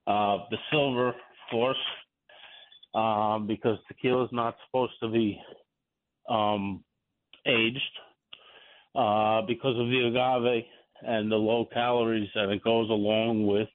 Uh 0.05 0.37
the 0.49 0.57
silver 0.71 1.13
force 1.51 1.77
um 2.95 3.47
because 3.47 3.77
tequila 3.87 4.23
is 4.25 4.29
not 4.31 4.55
supposed 4.65 4.93
to 5.01 5.09
be 5.09 5.39
um 6.29 6.83
aged 7.45 7.81
uh 8.95 9.41
because 9.43 9.77
of 9.79 9.87
the 9.87 10.07
agave 10.07 10.63
and 11.03 11.31
the 11.31 11.35
low 11.35 11.65
calories 11.73 12.29
that 12.35 12.49
it 12.49 12.63
goes 12.63 12.89
along 12.89 13.45
with 13.45 13.69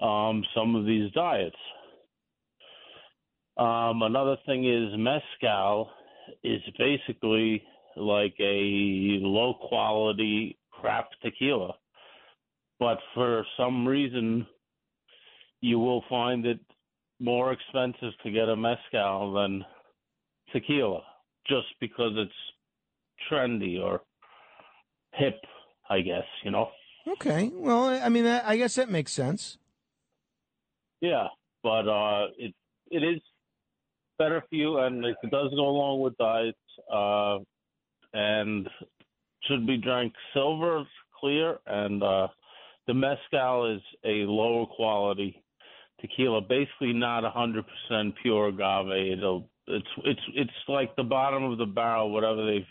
um 0.00 0.44
some 0.54 0.74
of 0.74 0.86
these 0.86 1.12
diets. 1.12 1.56
Um 3.56 4.02
another 4.02 4.36
thing 4.46 4.64
is 4.66 4.98
mezcal 4.98 5.90
is 6.42 6.60
basically 6.78 7.62
like 7.96 8.34
a 8.40 9.18
low 9.20 9.54
quality 9.68 10.58
crap 10.70 11.08
tequila, 11.22 11.74
but 12.78 12.98
for 13.14 13.44
some 13.56 13.86
reason, 13.86 14.46
you 15.60 15.78
will 15.78 16.02
find 16.08 16.44
it 16.46 16.60
more 17.20 17.52
expensive 17.52 18.12
to 18.24 18.30
get 18.30 18.48
a 18.48 18.56
mezcal 18.56 19.34
than 19.34 19.64
tequila, 20.52 21.02
just 21.46 21.66
because 21.80 22.12
it's 22.16 22.32
trendy 23.30 23.80
or 23.80 24.02
hip, 25.14 25.40
I 25.88 26.00
guess. 26.00 26.24
You 26.44 26.50
know. 26.50 26.68
Okay. 27.06 27.50
Well, 27.52 27.86
I 27.86 28.08
mean, 28.08 28.26
I 28.26 28.56
guess 28.56 28.74
that 28.76 28.90
makes 28.90 29.12
sense. 29.12 29.58
Yeah, 31.00 31.26
but 31.62 31.88
uh, 31.88 32.26
it 32.38 32.54
it 32.90 33.02
is 33.02 33.20
better 34.18 34.42
for 34.48 34.54
you, 34.54 34.78
and 34.78 35.04
it 35.04 35.16
does 35.30 35.50
go 35.50 35.68
along 35.68 36.00
with 36.00 36.16
diet, 36.16 36.56
uh, 36.92 37.38
and 38.12 38.68
should 39.44 39.66
be 39.66 39.76
drank 39.76 40.12
silver, 40.32 40.84
clear, 41.18 41.58
and 41.66 42.02
uh, 42.02 42.28
the 42.86 42.94
mezcal 42.94 43.74
is 43.74 43.82
a 44.04 44.24
lower 44.26 44.66
quality 44.66 45.42
tequila, 46.00 46.40
basically 46.40 46.92
not 46.92 47.22
100% 47.24 48.12
pure 48.20 48.48
agave. 48.48 49.18
It'll 49.18 49.48
it's 49.66 49.88
it's 50.04 50.20
it's 50.34 50.50
like 50.68 50.96
the 50.96 51.04
bottom 51.04 51.44
of 51.44 51.58
the 51.58 51.66
barrel, 51.66 52.10
whatever 52.10 52.44
they've 52.46 52.66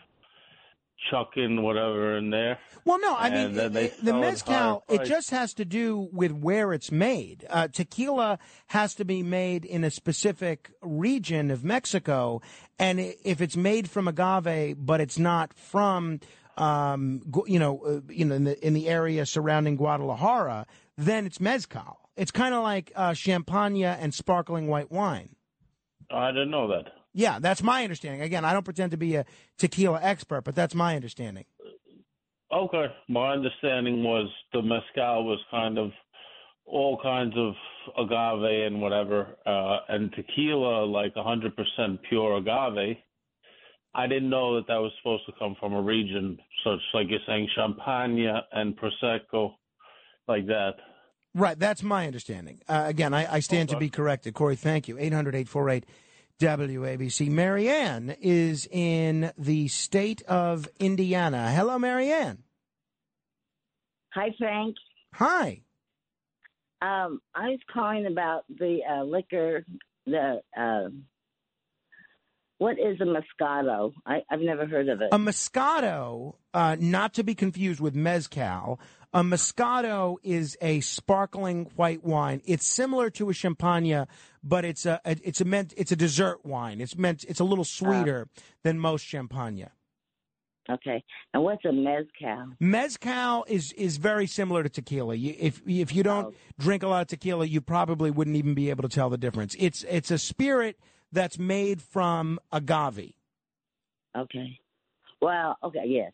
chuck 1.09 1.31
in 1.35 1.63
whatever 1.63 2.17
in 2.17 2.29
there. 2.29 2.59
Well, 2.85 2.99
no, 2.99 3.15
I 3.15 3.29
mean 3.29 3.53
they 3.53 3.91
the 4.01 4.13
mezcal. 4.13 4.83
It 4.89 5.05
just 5.05 5.31
has 5.31 5.53
to 5.55 5.65
do 5.65 6.09
with 6.11 6.31
where 6.31 6.73
it's 6.73 6.91
made. 6.91 7.45
Uh, 7.49 7.67
tequila 7.67 8.39
has 8.67 8.95
to 8.95 9.05
be 9.05 9.23
made 9.23 9.65
in 9.65 9.83
a 9.83 9.89
specific 9.89 10.71
region 10.81 11.49
of 11.51 11.63
Mexico, 11.63 12.41
and 12.77 12.99
if 12.99 13.41
it's 13.41 13.57
made 13.57 13.89
from 13.89 14.07
agave, 14.07 14.75
but 14.77 15.01
it's 15.01 15.17
not 15.17 15.53
from, 15.53 16.19
um, 16.57 17.21
you 17.47 17.59
know, 17.59 17.79
uh, 17.79 18.01
you 18.09 18.25
know, 18.25 18.35
in 18.35 18.43
the 18.43 18.65
in 18.65 18.73
the 18.73 18.89
area 18.89 19.25
surrounding 19.25 19.77
Guadalajara, 19.77 20.65
then 20.97 21.25
it's 21.25 21.39
mezcal. 21.39 21.97
It's 22.17 22.31
kind 22.31 22.53
of 22.53 22.63
like 22.63 22.91
uh, 22.95 23.13
champagne 23.13 23.83
and 23.83 24.13
sparkling 24.13 24.67
white 24.67 24.91
wine. 24.91 25.35
I 26.13 26.31
didn't 26.31 26.51
know 26.51 26.67
that. 26.69 26.91
Yeah, 27.13 27.39
that's 27.39 27.61
my 27.61 27.83
understanding. 27.83 28.21
Again, 28.21 28.45
I 28.45 28.53
don't 28.53 28.63
pretend 28.63 28.91
to 28.91 28.97
be 28.97 29.15
a 29.15 29.25
tequila 29.57 29.99
expert, 30.01 30.43
but 30.43 30.55
that's 30.55 30.73
my 30.73 30.95
understanding. 30.95 31.45
Okay. 32.53 32.85
My 33.09 33.31
understanding 33.33 34.03
was 34.03 34.29
the 34.53 34.61
mezcal 34.61 35.25
was 35.25 35.39
kind 35.49 35.77
of 35.77 35.91
all 36.65 36.99
kinds 37.01 37.33
of 37.37 37.53
agave 37.97 38.67
and 38.67 38.81
whatever, 38.81 39.27
uh, 39.45 39.79
and 39.89 40.11
tequila 40.13 40.85
like 40.85 41.13
100% 41.15 41.51
pure 42.07 42.37
agave. 42.37 42.97
I 43.93 44.07
didn't 44.07 44.29
know 44.29 44.55
that 44.55 44.67
that 44.67 44.77
was 44.77 44.91
supposed 44.99 45.25
to 45.25 45.33
come 45.37 45.55
from 45.59 45.73
a 45.73 45.81
region 45.81 46.37
such 46.63 46.79
like 46.93 47.07
you're 47.09 47.19
saying 47.27 47.49
Champagne 47.55 48.25
and 48.53 48.77
Prosecco, 48.77 49.53
like 50.27 50.45
that. 50.47 50.75
Right, 51.33 51.57
that's 51.57 51.81
my 51.81 52.07
understanding. 52.07 52.61
Uh, 52.67 52.83
again, 52.87 53.13
I, 53.13 53.35
I 53.35 53.39
stand 53.39 53.69
to 53.69 53.77
be 53.77 53.89
corrected. 53.89 54.33
Corey, 54.33 54.55
thank 54.57 54.87
you. 54.87 54.97
800 54.99 55.35
848 55.35 55.85
WABC. 56.39 57.29
Marianne 57.29 58.15
is 58.19 58.67
in 58.71 59.31
the 59.37 59.67
state 59.69 60.21
of 60.23 60.67
Indiana. 60.79 61.51
Hello, 61.51 61.79
Marianne. 61.79 62.39
Hi, 64.13 64.29
Frank. 64.37 64.75
Hi. 65.13 65.61
Um, 66.81 67.21
I 67.35 67.49
was 67.49 67.59
calling 67.71 68.07
about 68.07 68.43
the 68.49 68.79
uh, 68.89 69.03
liquor. 69.03 69.63
The 70.07 70.41
uh, 70.57 70.89
what 72.57 72.77
is 72.77 72.99
a 72.99 73.05
Moscato? 73.05 73.93
I, 74.05 74.21
I've 74.29 74.39
never 74.39 74.65
heard 74.65 74.89
of 74.89 75.01
it. 75.01 75.09
A 75.11 75.17
Moscato, 75.17 76.35
uh, 76.53 76.75
not 76.79 77.13
to 77.15 77.23
be 77.23 77.35
confused 77.35 77.79
with 77.79 77.95
Mezcal, 77.95 78.79
a 79.13 79.21
Moscato 79.21 80.17
is 80.23 80.57
a 80.61 80.79
sparkling 80.81 81.69
white 81.75 82.03
wine. 82.03 82.41
It's 82.45 82.67
similar 82.67 83.09
to 83.11 83.29
a 83.29 83.33
Champagne, 83.33 84.05
but 84.43 84.63
it's 84.65 84.85
a, 84.85 85.01
it's 85.05 85.41
a 85.41 85.45
meant 85.45 85.73
it's 85.77 85.91
a 85.91 85.95
dessert 85.95 86.45
wine. 86.45 86.79
It's 86.81 86.97
meant 86.97 87.25
it's 87.25 87.39
a 87.39 87.43
little 87.43 87.61
oh. 87.61 87.63
sweeter 87.63 88.27
than 88.63 88.79
most 88.79 89.05
Champagne. 89.05 89.69
Okay, 90.69 91.03
and 91.33 91.43
what's 91.43 91.65
a 91.65 91.71
mezcal? 91.71 92.53
Mezcal 92.59 93.45
is 93.47 93.73
is 93.73 93.97
very 93.97 94.27
similar 94.27 94.63
to 94.63 94.69
tequila. 94.69 95.15
You, 95.15 95.35
if 95.37 95.61
if 95.67 95.93
you 95.93 96.03
don't 96.03 96.27
oh. 96.27 96.33
drink 96.59 96.83
a 96.83 96.87
lot 96.87 97.01
of 97.01 97.07
tequila, 97.07 97.45
you 97.45 97.59
probably 97.59 98.11
wouldn't 98.11 98.37
even 98.37 98.53
be 98.53 98.69
able 98.69 98.83
to 98.83 98.89
tell 98.89 99.09
the 99.09 99.17
difference. 99.17 99.55
It's 99.59 99.83
it's 99.89 100.11
a 100.11 100.17
spirit 100.17 100.77
that's 101.11 101.37
made 101.37 101.81
from 101.81 102.39
agave. 102.51 103.13
Okay. 104.15 104.59
Well, 105.21 105.57
okay, 105.63 105.83
yes. 105.85 106.11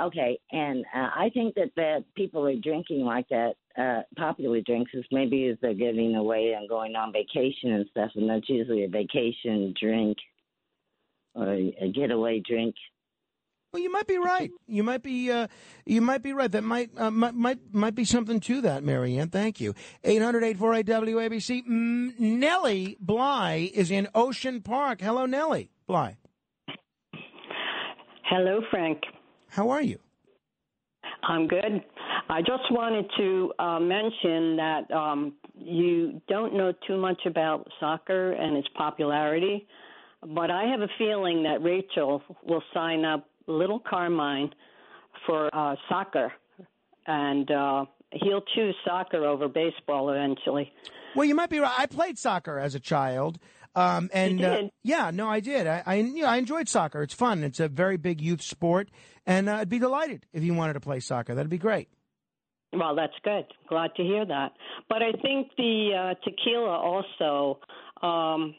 Okay, 0.00 0.38
and 0.52 0.84
uh, 0.94 1.08
I 1.16 1.30
think 1.34 1.54
that 1.56 1.70
that 1.74 2.04
people 2.14 2.46
are 2.46 2.54
drinking 2.54 3.00
like 3.00 3.28
that. 3.30 3.54
Uh, 3.76 4.02
popular 4.16 4.60
drinks 4.60 4.90
is 4.94 5.04
maybe 5.10 5.48
as 5.48 5.56
they're 5.60 5.74
getting 5.74 6.14
away 6.14 6.54
and 6.56 6.68
going 6.68 6.94
on 6.94 7.12
vacation 7.12 7.72
and 7.72 7.86
stuff, 7.90 8.10
and 8.14 8.30
that's 8.30 8.48
usually 8.48 8.84
a 8.84 8.88
vacation 8.88 9.74
drink 9.80 10.16
or 11.34 11.52
a 11.52 11.92
getaway 11.94 12.40
drink. 12.46 12.74
Well, 13.72 13.82
you 13.82 13.92
might 13.92 14.06
be 14.06 14.16
right. 14.16 14.50
You 14.66 14.82
might 14.82 15.02
be 15.02 15.30
uh, 15.30 15.48
you 15.84 16.00
might 16.00 16.22
be 16.22 16.32
right. 16.32 16.50
That 16.50 16.64
might 16.64 16.90
uh, 16.96 17.10
might 17.10 17.34
might 17.34 17.58
might 17.74 17.94
be 17.94 18.04
something 18.04 18.40
to 18.40 18.62
that, 18.62 18.82
Marianne. 18.82 19.28
Thank 19.28 19.60
you. 19.60 19.74
800-848 20.04 20.84
WABC. 20.84 21.66
Mm, 21.66 22.18
Nellie 22.18 22.96
Bly 22.98 23.70
is 23.74 23.90
in 23.90 24.08
Ocean 24.14 24.62
Park. 24.62 25.02
Hello, 25.02 25.26
Nellie 25.26 25.70
Bly. 25.86 26.16
Hello, 28.24 28.60
Frank. 28.70 29.00
How 29.48 29.70
are 29.70 29.82
you? 29.82 29.98
I'm 31.22 31.48
good. 31.48 31.82
I 32.28 32.40
just 32.40 32.70
wanted 32.70 33.06
to 33.16 33.52
uh, 33.58 33.80
mention 33.80 34.56
that 34.56 34.90
um, 34.90 35.34
you 35.54 36.20
don't 36.28 36.54
know 36.54 36.72
too 36.86 36.96
much 36.96 37.20
about 37.26 37.66
soccer 37.80 38.32
and 38.32 38.56
its 38.56 38.68
popularity, 38.76 39.66
but 40.34 40.50
I 40.50 40.64
have 40.64 40.80
a 40.80 40.88
feeling 40.98 41.42
that 41.44 41.62
Rachel 41.62 42.22
will 42.44 42.62
sign 42.74 43.04
up 43.04 43.28
little 43.46 43.80
Carmine 43.80 44.50
for 45.26 45.48
uh, 45.54 45.74
soccer, 45.88 46.32
and 47.06 47.50
uh, 47.50 47.84
he'll 48.12 48.42
choose 48.54 48.74
soccer 48.86 49.24
over 49.24 49.48
baseball 49.48 50.10
eventually. 50.10 50.72
Well, 51.14 51.24
you 51.24 51.34
might 51.34 51.50
be 51.50 51.58
right. 51.58 51.74
I 51.76 51.86
played 51.86 52.18
soccer 52.18 52.58
as 52.58 52.74
a 52.74 52.80
child. 52.80 53.38
Um, 53.78 54.10
and 54.12 54.40
You 54.40 54.46
uh, 54.46 54.62
yeah, 54.82 55.10
no, 55.12 55.28
I 55.28 55.40
did. 55.40 55.66
I, 55.66 55.82
I, 55.86 55.94
you 55.96 56.22
know, 56.22 56.28
I 56.28 56.36
enjoyed 56.36 56.68
soccer. 56.68 57.02
It's 57.02 57.14
fun. 57.14 57.44
It's 57.44 57.60
a 57.60 57.68
very 57.68 57.96
big 57.96 58.20
youth 58.20 58.42
sport, 58.42 58.88
and 59.24 59.48
uh, 59.48 59.56
I'd 59.56 59.68
be 59.68 59.78
delighted 59.78 60.26
if 60.32 60.42
you 60.42 60.52
wanted 60.54 60.72
to 60.72 60.80
play 60.80 60.98
soccer. 60.98 61.34
That'd 61.34 61.50
be 61.50 61.58
great. 61.58 61.88
Well, 62.72 62.96
that's 62.96 63.14
good. 63.22 63.46
Glad 63.68 63.94
to 63.96 64.02
hear 64.02 64.26
that. 64.26 64.52
But 64.88 65.02
I 65.02 65.12
think 65.22 65.50
the 65.56 65.90
uh, 65.94 66.14
tequila 66.24 66.76
also, 66.76 67.60
um, 68.02 68.54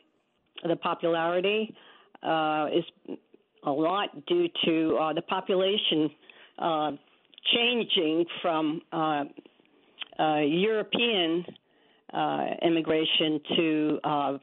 the 0.63 0.77
popularity 0.77 1.75
uh, 2.23 2.67
is 2.73 3.17
a 3.65 3.71
lot 3.71 4.25
due 4.25 4.47
to 4.65 4.97
uh, 4.97 5.13
the 5.13 5.21
population 5.21 6.09
uh, 6.57 6.91
changing 7.53 8.25
from 8.41 8.81
uh, 8.91 9.25
uh, 10.17 10.39
European 10.39 11.45
uh, 12.13 12.45
immigration 12.63 13.39
to 13.55 13.99
uh, 14.03 14.37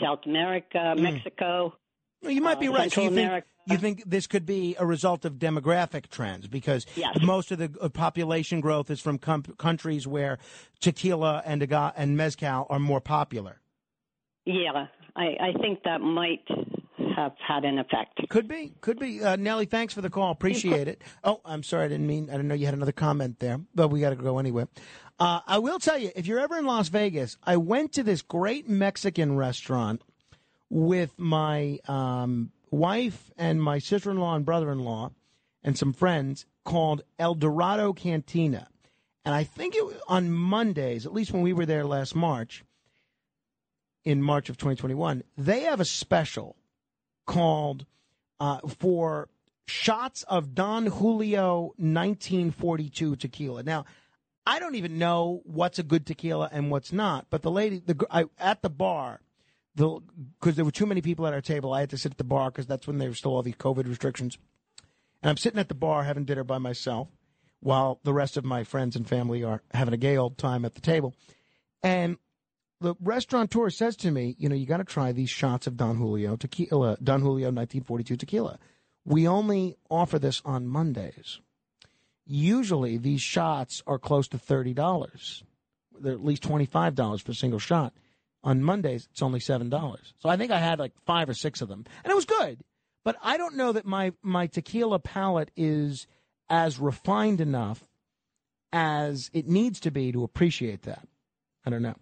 South 0.00 0.20
America, 0.26 0.94
Mexico. 0.96 1.74
Well, 2.22 2.32
you 2.32 2.40
might 2.40 2.56
uh, 2.56 2.60
be 2.60 2.68
right. 2.68 2.90
So 2.90 3.02
Central 3.02 3.04
you 3.04 3.10
think 3.10 3.28
America. 3.28 3.46
you 3.66 3.76
think 3.76 4.02
this 4.06 4.26
could 4.26 4.46
be 4.46 4.76
a 4.78 4.86
result 4.86 5.24
of 5.24 5.34
demographic 5.34 6.08
trends 6.08 6.46
because 6.46 6.86
most 7.22 7.52
of 7.52 7.58
the 7.58 7.70
uh, 7.80 7.88
population 7.88 8.60
growth 8.60 8.90
is 8.90 9.00
from 9.00 9.18
com- 9.18 9.42
countries 9.58 10.06
where 10.06 10.38
tequila 10.80 11.42
and 11.44 11.62
aga- 11.62 11.92
and 11.96 12.16
mezcal 12.16 12.66
are 12.70 12.78
more 12.78 13.00
popular. 13.00 13.60
Yeah, 14.46 14.86
I, 15.16 15.22
I 15.22 15.52
think 15.60 15.82
that 15.84 16.00
might 16.00 16.44
have 17.16 17.32
had 17.46 17.64
an 17.64 17.78
effect. 17.78 18.20
Could 18.28 18.48
be, 18.48 18.72
could 18.80 18.98
be. 18.98 19.22
Uh, 19.22 19.36
Nellie, 19.36 19.66
thanks 19.66 19.94
for 19.94 20.00
the 20.00 20.10
call. 20.10 20.30
Appreciate 20.32 20.88
it. 20.88 21.02
Oh, 21.22 21.40
I'm 21.44 21.62
sorry, 21.62 21.84
I 21.84 21.88
didn't 21.88 22.06
mean. 22.06 22.28
I 22.28 22.32
didn't 22.32 22.48
know 22.48 22.54
you 22.54 22.66
had 22.66 22.74
another 22.74 22.92
comment 22.92 23.38
there, 23.38 23.60
but 23.74 23.88
we 23.88 24.00
got 24.00 24.10
to 24.10 24.16
go 24.16 24.38
anyway. 24.38 24.66
Uh, 25.18 25.40
I 25.46 25.58
will 25.58 25.78
tell 25.78 25.98
you, 25.98 26.10
if 26.16 26.26
you're 26.26 26.40
ever 26.40 26.56
in 26.58 26.66
Las 26.66 26.88
Vegas, 26.88 27.36
I 27.44 27.56
went 27.56 27.92
to 27.92 28.02
this 28.02 28.22
great 28.22 28.68
Mexican 28.68 29.36
restaurant 29.36 30.02
with 30.70 31.12
my 31.18 31.78
um, 31.86 32.50
wife 32.70 33.30
and 33.36 33.62
my 33.62 33.78
sister-in-law 33.78 34.34
and 34.34 34.44
brother-in-law 34.44 35.12
and 35.62 35.78
some 35.78 35.92
friends 35.92 36.46
called 36.64 37.02
El 37.18 37.34
Dorado 37.34 37.92
Cantina. 37.92 38.68
And 39.24 39.34
I 39.34 39.44
think 39.44 39.74
it 39.74 39.86
was 39.86 39.96
on 40.08 40.32
Mondays, 40.32 41.06
at 41.06 41.14
least 41.14 41.32
when 41.32 41.42
we 41.42 41.52
were 41.52 41.66
there 41.66 41.84
last 41.84 42.14
March, 42.14 42.64
in 44.04 44.22
March 44.22 44.50
of 44.50 44.56
2021, 44.58 45.22
they 45.38 45.60
have 45.60 45.80
a 45.80 45.84
special 45.84 46.56
called 47.26 47.86
uh, 48.38 48.58
for 48.66 49.28
shots 49.66 50.24
of 50.24 50.54
Don 50.54 50.86
Julio 50.86 51.72
1942 51.78 53.16
tequila. 53.16 53.62
Now, 53.62 53.86
I 54.46 54.58
don't 54.58 54.74
even 54.74 54.98
know 54.98 55.40
what's 55.44 55.78
a 55.78 55.82
good 55.82 56.06
tequila 56.06 56.50
and 56.52 56.70
what's 56.70 56.92
not, 56.92 57.26
but 57.30 57.42
the 57.42 57.50
lady 57.50 57.82
the 57.84 58.06
I, 58.10 58.24
at 58.38 58.62
the 58.62 58.70
bar, 58.70 59.20
the 59.74 60.00
because 60.38 60.56
there 60.56 60.64
were 60.64 60.70
too 60.70 60.86
many 60.86 61.00
people 61.00 61.26
at 61.26 61.32
our 61.32 61.40
table, 61.40 61.72
I 61.72 61.80
had 61.80 61.90
to 61.90 61.98
sit 61.98 62.12
at 62.12 62.18
the 62.18 62.24
bar 62.24 62.50
because 62.50 62.66
that's 62.66 62.86
when 62.86 62.98
there 62.98 63.08
were 63.08 63.14
still 63.14 63.32
all 63.32 63.42
these 63.42 63.54
COVID 63.54 63.88
restrictions. 63.88 64.38
And 65.22 65.30
I'm 65.30 65.38
sitting 65.38 65.58
at 65.58 65.68
the 65.68 65.74
bar 65.74 66.04
having 66.04 66.24
dinner 66.24 66.44
by 66.44 66.58
myself 66.58 67.08
while 67.60 67.98
the 68.04 68.12
rest 68.12 68.36
of 68.36 68.44
my 68.44 68.62
friends 68.62 68.94
and 68.94 69.08
family 69.08 69.42
are 69.42 69.62
having 69.72 69.94
a 69.94 69.98
gay 69.98 70.18
old 70.18 70.36
time 70.36 70.66
at 70.66 70.74
the 70.74 70.82
table. 70.82 71.14
And 71.82 72.18
the 72.80 72.94
restaurateur 73.00 73.70
says 73.70 73.96
to 73.96 74.10
me, 74.10 74.36
you 74.38 74.50
know, 74.50 74.54
you 74.54 74.66
got 74.66 74.76
to 74.76 74.84
try 74.84 75.12
these 75.12 75.30
shots 75.30 75.66
of 75.66 75.78
Don 75.78 75.96
Julio 75.96 76.36
tequila, 76.36 76.98
Don 77.02 77.22
Julio 77.22 77.46
1942 77.46 78.16
tequila. 78.16 78.58
We 79.06 79.26
only 79.26 79.76
offer 79.90 80.18
this 80.18 80.42
on 80.44 80.66
Mondays. 80.66 81.40
Usually 82.26 82.96
these 82.96 83.20
shots 83.20 83.82
are 83.86 83.98
close 83.98 84.28
to 84.28 84.38
$30. 84.38 85.42
They're 86.00 86.12
at 86.12 86.24
least 86.24 86.42
$25 86.42 87.22
for 87.22 87.32
a 87.32 87.34
single 87.34 87.58
shot. 87.58 87.92
On 88.42 88.62
Mondays, 88.62 89.08
it's 89.10 89.22
only 89.22 89.40
$7. 89.40 89.98
So 90.18 90.28
I 90.28 90.36
think 90.36 90.50
I 90.50 90.58
had 90.58 90.78
like 90.78 90.92
five 91.06 91.28
or 91.28 91.34
six 91.34 91.60
of 91.62 91.68
them. 91.68 91.84
And 92.04 92.10
it 92.10 92.14
was 92.14 92.26
good. 92.26 92.60
But 93.04 93.16
I 93.22 93.36
don't 93.36 93.56
know 93.56 93.72
that 93.72 93.86
my, 93.86 94.12
my 94.22 94.46
tequila 94.46 94.98
palate 94.98 95.50
is 95.56 96.06
as 96.48 96.78
refined 96.78 97.40
enough 97.40 97.84
as 98.72 99.30
it 99.32 99.46
needs 99.46 99.80
to 99.80 99.90
be 99.90 100.12
to 100.12 100.24
appreciate 100.24 100.82
that. 100.82 101.06
I 101.64 101.70
don't 101.70 101.82
know. 101.82 101.94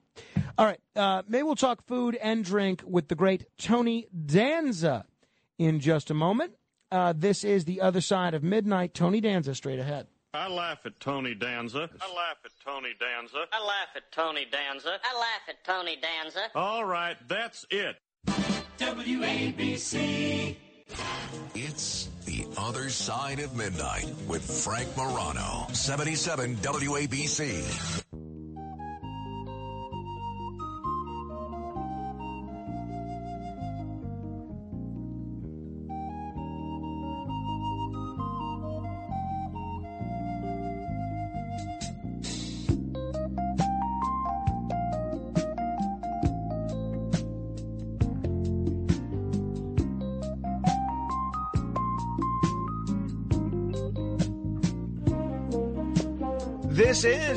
All 0.59 0.67
right. 0.67 0.81
Uh, 0.97 1.23
maybe 1.29 1.43
we'll 1.45 1.55
talk 1.55 1.87
food 1.87 2.17
and 2.17 2.45
drink 2.45 2.83
with 2.87 3.09
the 3.09 3.15
great 3.15 3.47
Tony 3.59 4.07
Danza 4.27 5.05
in 5.59 5.81
just 5.81 6.11
a 6.11 6.15
moment. 6.15 6.55
Uh, 6.91 7.15
this 7.17 7.45
is 7.45 7.65
The 7.65 7.81
Other 7.81 8.01
Side 8.01 8.35
of 8.35 8.43
Midnight. 8.43 8.95
Tony 8.95 9.21
Danza 9.21 9.55
straight 9.55 9.79
ahead. 9.79 10.07
I 10.35 10.49
laugh 10.49 10.79
at 10.87 10.99
Tony 10.99 11.35
Danza. 11.35 11.91
I 12.01 12.15
laugh 12.15 12.39
at 12.43 12.53
Tony 12.65 12.95
Danza. 12.99 13.45
I 13.53 13.63
laugh 13.63 13.89
at 13.95 14.11
Tony 14.13 14.47
Danza. 14.51 14.99
I 15.05 15.19
laugh 15.19 15.47
at 15.47 15.63
Tony 15.63 15.97
Danza. 16.01 16.47
All 16.55 16.87
right, 16.87 17.19
that's 17.29 17.67
it. 17.71 17.97
WABC. 18.79 20.57
It's 21.55 22.09
The 22.25 22.47
Other 22.57 22.89
Side 22.89 23.41
of 23.41 23.55
Midnight 23.55 24.07
with 24.27 24.43
Frank 24.65 24.97
Morano. 24.97 25.67
77 25.75 26.57
WABC. 26.57 28.02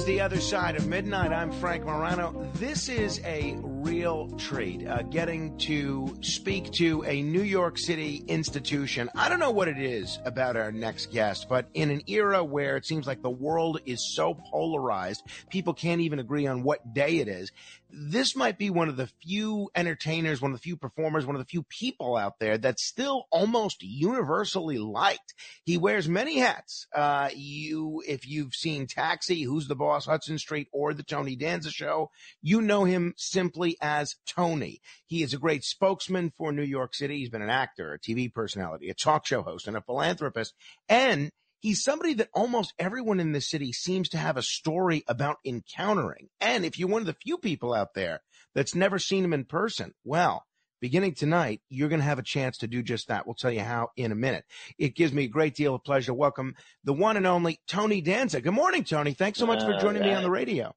The 0.05 0.21
Other 0.21 0.39
Side 0.39 0.75
of 0.75 0.85
Midnight. 0.85 1.31
I'm 1.31 1.51
Frank 1.51 1.83
Morano. 1.83 2.47
This 2.55 2.89
is 2.89 3.19
a 3.25 3.57
real 3.85 4.27
treat, 4.39 4.87
uh, 4.87 5.03
getting 5.03 5.55
to 5.59 6.17
speak 6.21 6.71
to 6.71 7.03
a 7.03 7.21
New 7.21 7.43
York 7.43 7.77
City 7.77 8.23
institution. 8.27 9.11
I 9.15 9.29
don't 9.29 9.39
know 9.39 9.51
what 9.51 9.67
it 9.67 9.77
is 9.77 10.17
about 10.25 10.57
our 10.57 10.71
next 10.71 11.11
guest, 11.11 11.45
but 11.47 11.67
in 11.75 11.91
an 11.91 12.01
era 12.07 12.43
where 12.43 12.77
it 12.77 12.85
seems 12.87 13.05
like 13.05 13.21
the 13.21 13.29
world 13.29 13.79
is 13.85 14.15
so 14.15 14.33
polarized, 14.33 15.21
people 15.51 15.75
can't 15.75 16.01
even 16.01 16.17
agree 16.17 16.47
on 16.47 16.63
what 16.63 16.95
day 16.95 17.17
it 17.17 17.27
is. 17.27 17.51
This 17.91 18.35
might 18.35 18.57
be 18.57 18.71
one 18.71 18.89
of 18.89 18.97
the 18.97 19.07
few 19.21 19.69
entertainers, 19.75 20.41
one 20.41 20.51
of 20.51 20.57
the 20.57 20.63
few 20.63 20.75
performers, 20.75 21.25
one 21.25 21.35
of 21.35 21.41
the 21.41 21.45
few 21.45 21.63
people 21.63 22.17
out 22.17 22.39
there 22.39 22.57
that's 22.57 22.83
still 22.83 23.27
almost 23.31 23.83
universally 23.83 24.79
liked. 24.79 25.33
He 25.63 25.77
wears 25.77 26.09
many 26.09 26.39
hats. 26.39 26.87
Uh, 26.93 27.29
you, 27.33 28.03
if 28.05 28.27
you've 28.27 28.53
seen 28.53 28.87
Taxi, 28.87 29.43
Who's 29.43 29.67
the 29.67 29.75
Boss, 29.75 30.07
Hudson 30.07 30.39
Street, 30.39 30.67
or 30.73 30.93
the 30.93 31.03
Tony 31.03 31.35
Danza 31.37 31.69
Show, 31.69 32.09
you 32.41 32.61
know 32.61 32.83
him 32.83 33.13
simply 33.15 33.74
as 33.81 34.15
Tony. 34.27 34.81
He 35.05 35.23
is 35.23 35.33
a 35.33 35.37
great 35.37 35.63
spokesman 35.63 36.31
for 36.37 36.51
New 36.51 36.63
York 36.63 36.95
City. 36.95 37.19
He's 37.19 37.29
been 37.29 37.41
an 37.41 37.49
actor, 37.49 37.93
a 37.93 37.99
TV 37.99 38.33
personality, 38.33 38.89
a 38.89 38.93
talk 38.93 39.25
show 39.25 39.41
host, 39.41 39.67
and 39.67 39.77
a 39.77 39.81
philanthropist. 39.81 40.53
And 40.89 41.31
he's 41.59 41.83
somebody 41.83 42.13
that 42.15 42.29
almost 42.33 42.73
everyone 42.77 43.19
in 43.19 43.31
the 43.31 43.41
city 43.41 43.73
seems 43.73 44.09
to 44.09 44.17
have 44.17 44.37
a 44.37 44.41
story 44.43 45.03
about 45.07 45.37
encountering. 45.45 46.29
And 46.39 46.65
if 46.65 46.77
you're 46.77 46.89
one 46.89 47.01
of 47.01 47.07
the 47.07 47.17
few 47.21 47.37
people 47.37 47.73
out 47.73 47.93
there 47.95 48.21
that's 48.53 48.75
never 48.75 48.99
seen 48.99 49.23
him 49.23 49.33
in 49.33 49.45
person, 49.45 49.93
well, 50.03 50.45
beginning 50.81 51.15
tonight, 51.15 51.61
you're 51.69 51.89
going 51.89 52.01
to 52.01 52.05
have 52.05 52.19
a 52.19 52.23
chance 52.23 52.59
to 52.59 52.67
do 52.67 52.83
just 52.83 53.07
that. 53.07 53.25
We'll 53.25 53.35
tell 53.35 53.51
you 53.51 53.61
how 53.61 53.89
in 53.95 54.11
a 54.11 54.15
minute. 54.15 54.45
It 54.77 54.95
gives 54.95 55.13
me 55.13 55.23
a 55.23 55.27
great 55.27 55.55
deal 55.55 55.73
of 55.73 55.83
pleasure 55.83 56.07
to 56.07 56.13
welcome 56.13 56.55
the 56.83 56.93
one 56.93 57.17
and 57.17 57.25
only 57.25 57.59
Tony 57.67 58.01
Danza. 58.01 58.41
Good 58.41 58.53
morning, 58.53 58.83
Tony. 58.83 59.13
Thanks 59.13 59.39
so 59.39 59.47
much 59.47 59.63
for 59.63 59.73
oh, 59.73 59.79
joining 59.79 60.03
me 60.03 60.13
on 60.13 60.21
the 60.21 60.29
radio. 60.29 60.75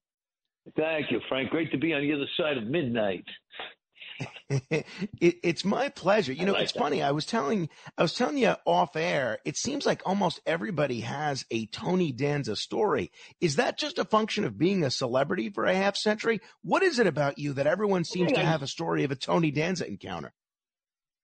Thank 0.76 1.10
you, 1.10 1.20
Frank. 1.28 1.50
Great 1.50 1.70
to 1.72 1.78
be 1.78 1.92
on 1.94 2.02
the 2.02 2.12
other 2.12 2.26
side 2.36 2.58
of 2.58 2.64
midnight. 2.64 3.24
it, 4.50 4.86
it's 5.20 5.64
my 5.64 5.88
pleasure. 5.88 6.32
You 6.32 6.44
know, 6.44 6.52
like 6.52 6.64
it's 6.64 6.72
that. 6.72 6.78
funny. 6.78 7.02
I 7.02 7.12
was 7.12 7.24
telling, 7.24 7.68
I 7.96 8.02
was 8.02 8.14
telling 8.14 8.36
you 8.36 8.54
off 8.64 8.96
air. 8.96 9.38
It 9.44 9.56
seems 9.56 9.86
like 9.86 10.02
almost 10.04 10.40
everybody 10.46 11.00
has 11.00 11.44
a 11.50 11.66
Tony 11.66 12.12
Danza 12.12 12.56
story. 12.56 13.12
Is 13.40 13.56
that 13.56 13.78
just 13.78 13.98
a 13.98 14.04
function 14.04 14.44
of 14.44 14.58
being 14.58 14.84
a 14.84 14.90
celebrity 14.90 15.50
for 15.50 15.64
a 15.64 15.74
half 15.74 15.96
century? 15.96 16.40
What 16.62 16.82
is 16.82 16.98
it 16.98 17.06
about 17.06 17.38
you 17.38 17.52
that 17.54 17.66
everyone 17.66 18.04
seems 18.04 18.32
to 18.32 18.40
have 18.40 18.62
a 18.62 18.66
story 18.66 19.04
of 19.04 19.10
a 19.10 19.16
Tony 19.16 19.50
Danza 19.50 19.86
encounter? 19.86 20.32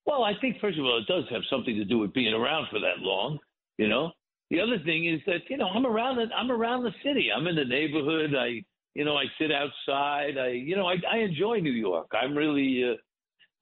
Well, 0.06 0.22
I 0.22 0.32
think 0.40 0.60
first 0.60 0.78
of 0.78 0.84
all, 0.84 0.98
it 0.98 1.10
does 1.10 1.24
have 1.30 1.42
something 1.50 1.74
to 1.76 1.84
do 1.84 1.98
with 1.98 2.12
being 2.12 2.34
around 2.34 2.68
for 2.70 2.78
that 2.80 2.98
long. 3.00 3.38
You 3.78 3.88
know, 3.88 4.12
the 4.50 4.60
other 4.60 4.78
thing 4.84 5.06
is 5.06 5.20
that 5.26 5.40
you 5.48 5.56
know 5.56 5.66
I'm 5.66 5.86
around. 5.86 6.20
I'm 6.36 6.52
around 6.52 6.84
the 6.84 6.92
city. 7.02 7.28
I'm 7.34 7.46
in 7.46 7.56
the 7.56 7.64
neighborhood. 7.64 8.34
I 8.38 8.62
you 8.94 9.04
know 9.04 9.16
I 9.16 9.24
sit 9.38 9.50
outside. 9.52 10.38
I 10.38 10.48
you 10.48 10.76
know 10.76 10.86
I, 10.86 10.96
I 11.10 11.18
enjoy 11.18 11.58
New 11.58 11.72
York. 11.72 12.10
I'm 12.12 12.36
really 12.36 12.92
uh, 12.92 12.96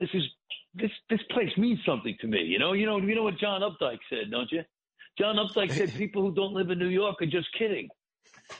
this 0.01 0.11
is 0.15 0.23
this 0.75 0.91
this 1.11 1.21
place 1.31 1.51
means 1.57 1.81
something 1.87 2.17
to 2.21 2.27
me. 2.27 2.43
You 2.43 2.59
know 2.59 2.73
you 2.73 2.87
know 2.87 2.99
you 2.99 3.15
know 3.15 3.25
what 3.25 3.39
John 3.39 3.63
Updike 3.63 4.01
said, 4.09 4.31
don't 4.31 4.51
you? 4.51 4.63
John 5.19 5.37
Updike 5.37 5.73
said 5.73 5.95
people 5.97 6.23
who 6.23 6.35
don't 6.35 6.55
live 6.55 6.71
in 6.71 6.79
New 6.79 6.89
York 6.89 7.21
are 7.23 7.27
just 7.27 7.49
kidding. 7.59 7.89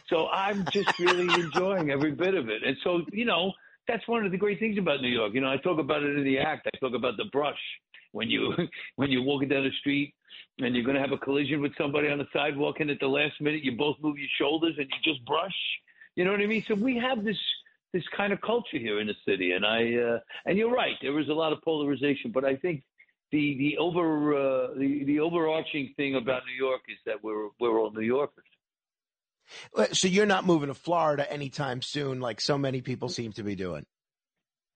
So 0.09 0.29
I'm 0.29 0.65
just 0.73 0.99
really 0.99 1.33
enjoying 1.43 1.91
every 1.91 2.13
bit 2.13 2.35
of 2.35 2.49
it. 2.49 2.63
And 2.65 2.77
so, 2.83 3.03
you 3.13 3.25
know, 3.25 3.53
that's 3.89 4.07
one 4.07 4.25
of 4.25 4.33
the 4.33 4.39
great 4.39 4.59
things 4.59 4.79
about 4.79 5.01
New 5.01 5.09
York. 5.09 5.35
You 5.35 5.41
know, 5.41 5.51
I 5.51 5.57
talk 5.57 5.79
about 5.79 6.03
it 6.03 6.17
in 6.17 6.25
the 6.25 6.39
act. 6.39 6.69
I 6.73 6.79
talk 6.79 6.95
about 6.95 7.17
the 7.17 7.25
brush 7.33 7.59
when 8.13 8.31
you 8.31 8.55
when 8.97 9.11
you're 9.11 9.23
walking 9.23 9.49
down 9.49 9.65
the 9.65 9.71
street 9.81 10.15
and 10.59 10.75
you're 10.75 10.85
going 10.85 10.97
to 10.97 11.01
have 11.01 11.13
a 11.13 11.19
collision 11.19 11.61
with 11.61 11.73
somebody 11.77 12.09
on 12.09 12.19
the 12.19 12.27
sidewalk, 12.33 12.77
and 12.81 12.91
at 12.91 13.01
the 13.01 13.07
last 13.07 13.41
minute 13.41 13.65
you 13.65 13.73
both 13.77 13.97
move 14.03 14.19
your 14.19 14.29
shoulders 14.39 14.75
and 14.79 14.87
you 14.87 15.13
just 15.13 15.25
brush. 15.25 15.51
You 16.17 16.25
know 16.25 16.33
what 16.33 16.41
I 16.41 16.47
mean? 16.47 16.65
So 16.69 16.75
we 16.75 16.97
have 16.99 17.25
this 17.25 17.39
this 17.93 18.05
kind 18.17 18.33
of 18.33 18.41
culture 18.41 18.79
here 18.79 19.01
in 19.01 19.07
the 19.07 19.15
city, 19.27 19.53
and 19.53 19.65
I 19.67 19.95
uh, 19.97 20.19
and 20.47 20.59
you're 20.59 20.73
right. 20.73 20.95
There 21.01 21.19
is 21.21 21.29
a 21.29 21.35
lot 21.35 21.53
of 21.53 21.61
polarization, 21.63 22.31
but 22.33 22.45
I 22.45 22.57
think 22.57 22.83
the 23.31 23.57
the 23.59 23.79
over 23.79 24.35
uh, 24.35 24.75
the 24.79 25.05
the 25.05 25.21
overarching 25.21 25.95
thing 25.97 26.17
about 26.17 26.43
New 26.47 26.65
York 26.65 26.83
is 26.89 26.99
that 27.07 27.23
we're 27.23 27.49
we're 27.61 27.79
all 27.79 27.91
New 27.93 28.03
Yorkers. 28.03 28.45
So 29.93 30.09
you're 30.09 30.27
not 30.27 30.47
moving 30.47 30.69
to 30.69 30.75
Florida 30.75 31.31
anytime 31.31 31.83
soon, 31.83 32.21
like 32.21 32.41
so 32.41 32.57
many 32.57 32.81
people 32.81 33.09
seem 33.09 33.33
to 33.33 33.43
be 33.43 33.55
doing. 33.55 33.85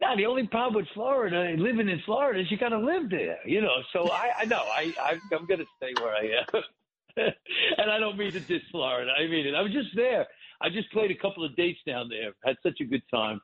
Now, 0.00 0.14
the 0.14 0.26
only 0.26 0.46
problem 0.46 0.74
with 0.74 0.88
Florida, 0.92 1.54
living 1.56 1.88
in 1.88 2.00
Florida, 2.04 2.40
is 2.40 2.50
you 2.50 2.58
got 2.58 2.68
to 2.70 2.78
live 2.78 3.08
there, 3.08 3.38
you 3.46 3.62
know. 3.62 3.76
So 3.92 4.10
I, 4.10 4.30
I 4.40 4.44
know 4.44 4.58
I, 4.58 4.92
I 5.00 5.18
I'm 5.34 5.46
going 5.46 5.60
to 5.60 5.66
stay 5.76 5.94
where 6.02 6.14
I 6.14 6.42
am, 6.42 6.62
and 7.78 7.90
I 7.90 7.98
don't 7.98 8.18
mean 8.18 8.32
to 8.32 8.40
diss 8.40 8.62
Florida. 8.70 9.12
I 9.18 9.26
mean 9.26 9.46
it. 9.46 9.54
I 9.54 9.62
was 9.62 9.72
just 9.72 9.94
there. 9.94 10.26
I 10.60 10.68
just 10.70 10.90
played 10.92 11.10
a 11.10 11.14
couple 11.14 11.44
of 11.44 11.54
dates 11.56 11.80
down 11.86 12.08
there. 12.08 12.32
Had 12.44 12.56
such 12.62 12.80
a 12.80 12.84
good 12.84 13.02
time. 13.12 13.40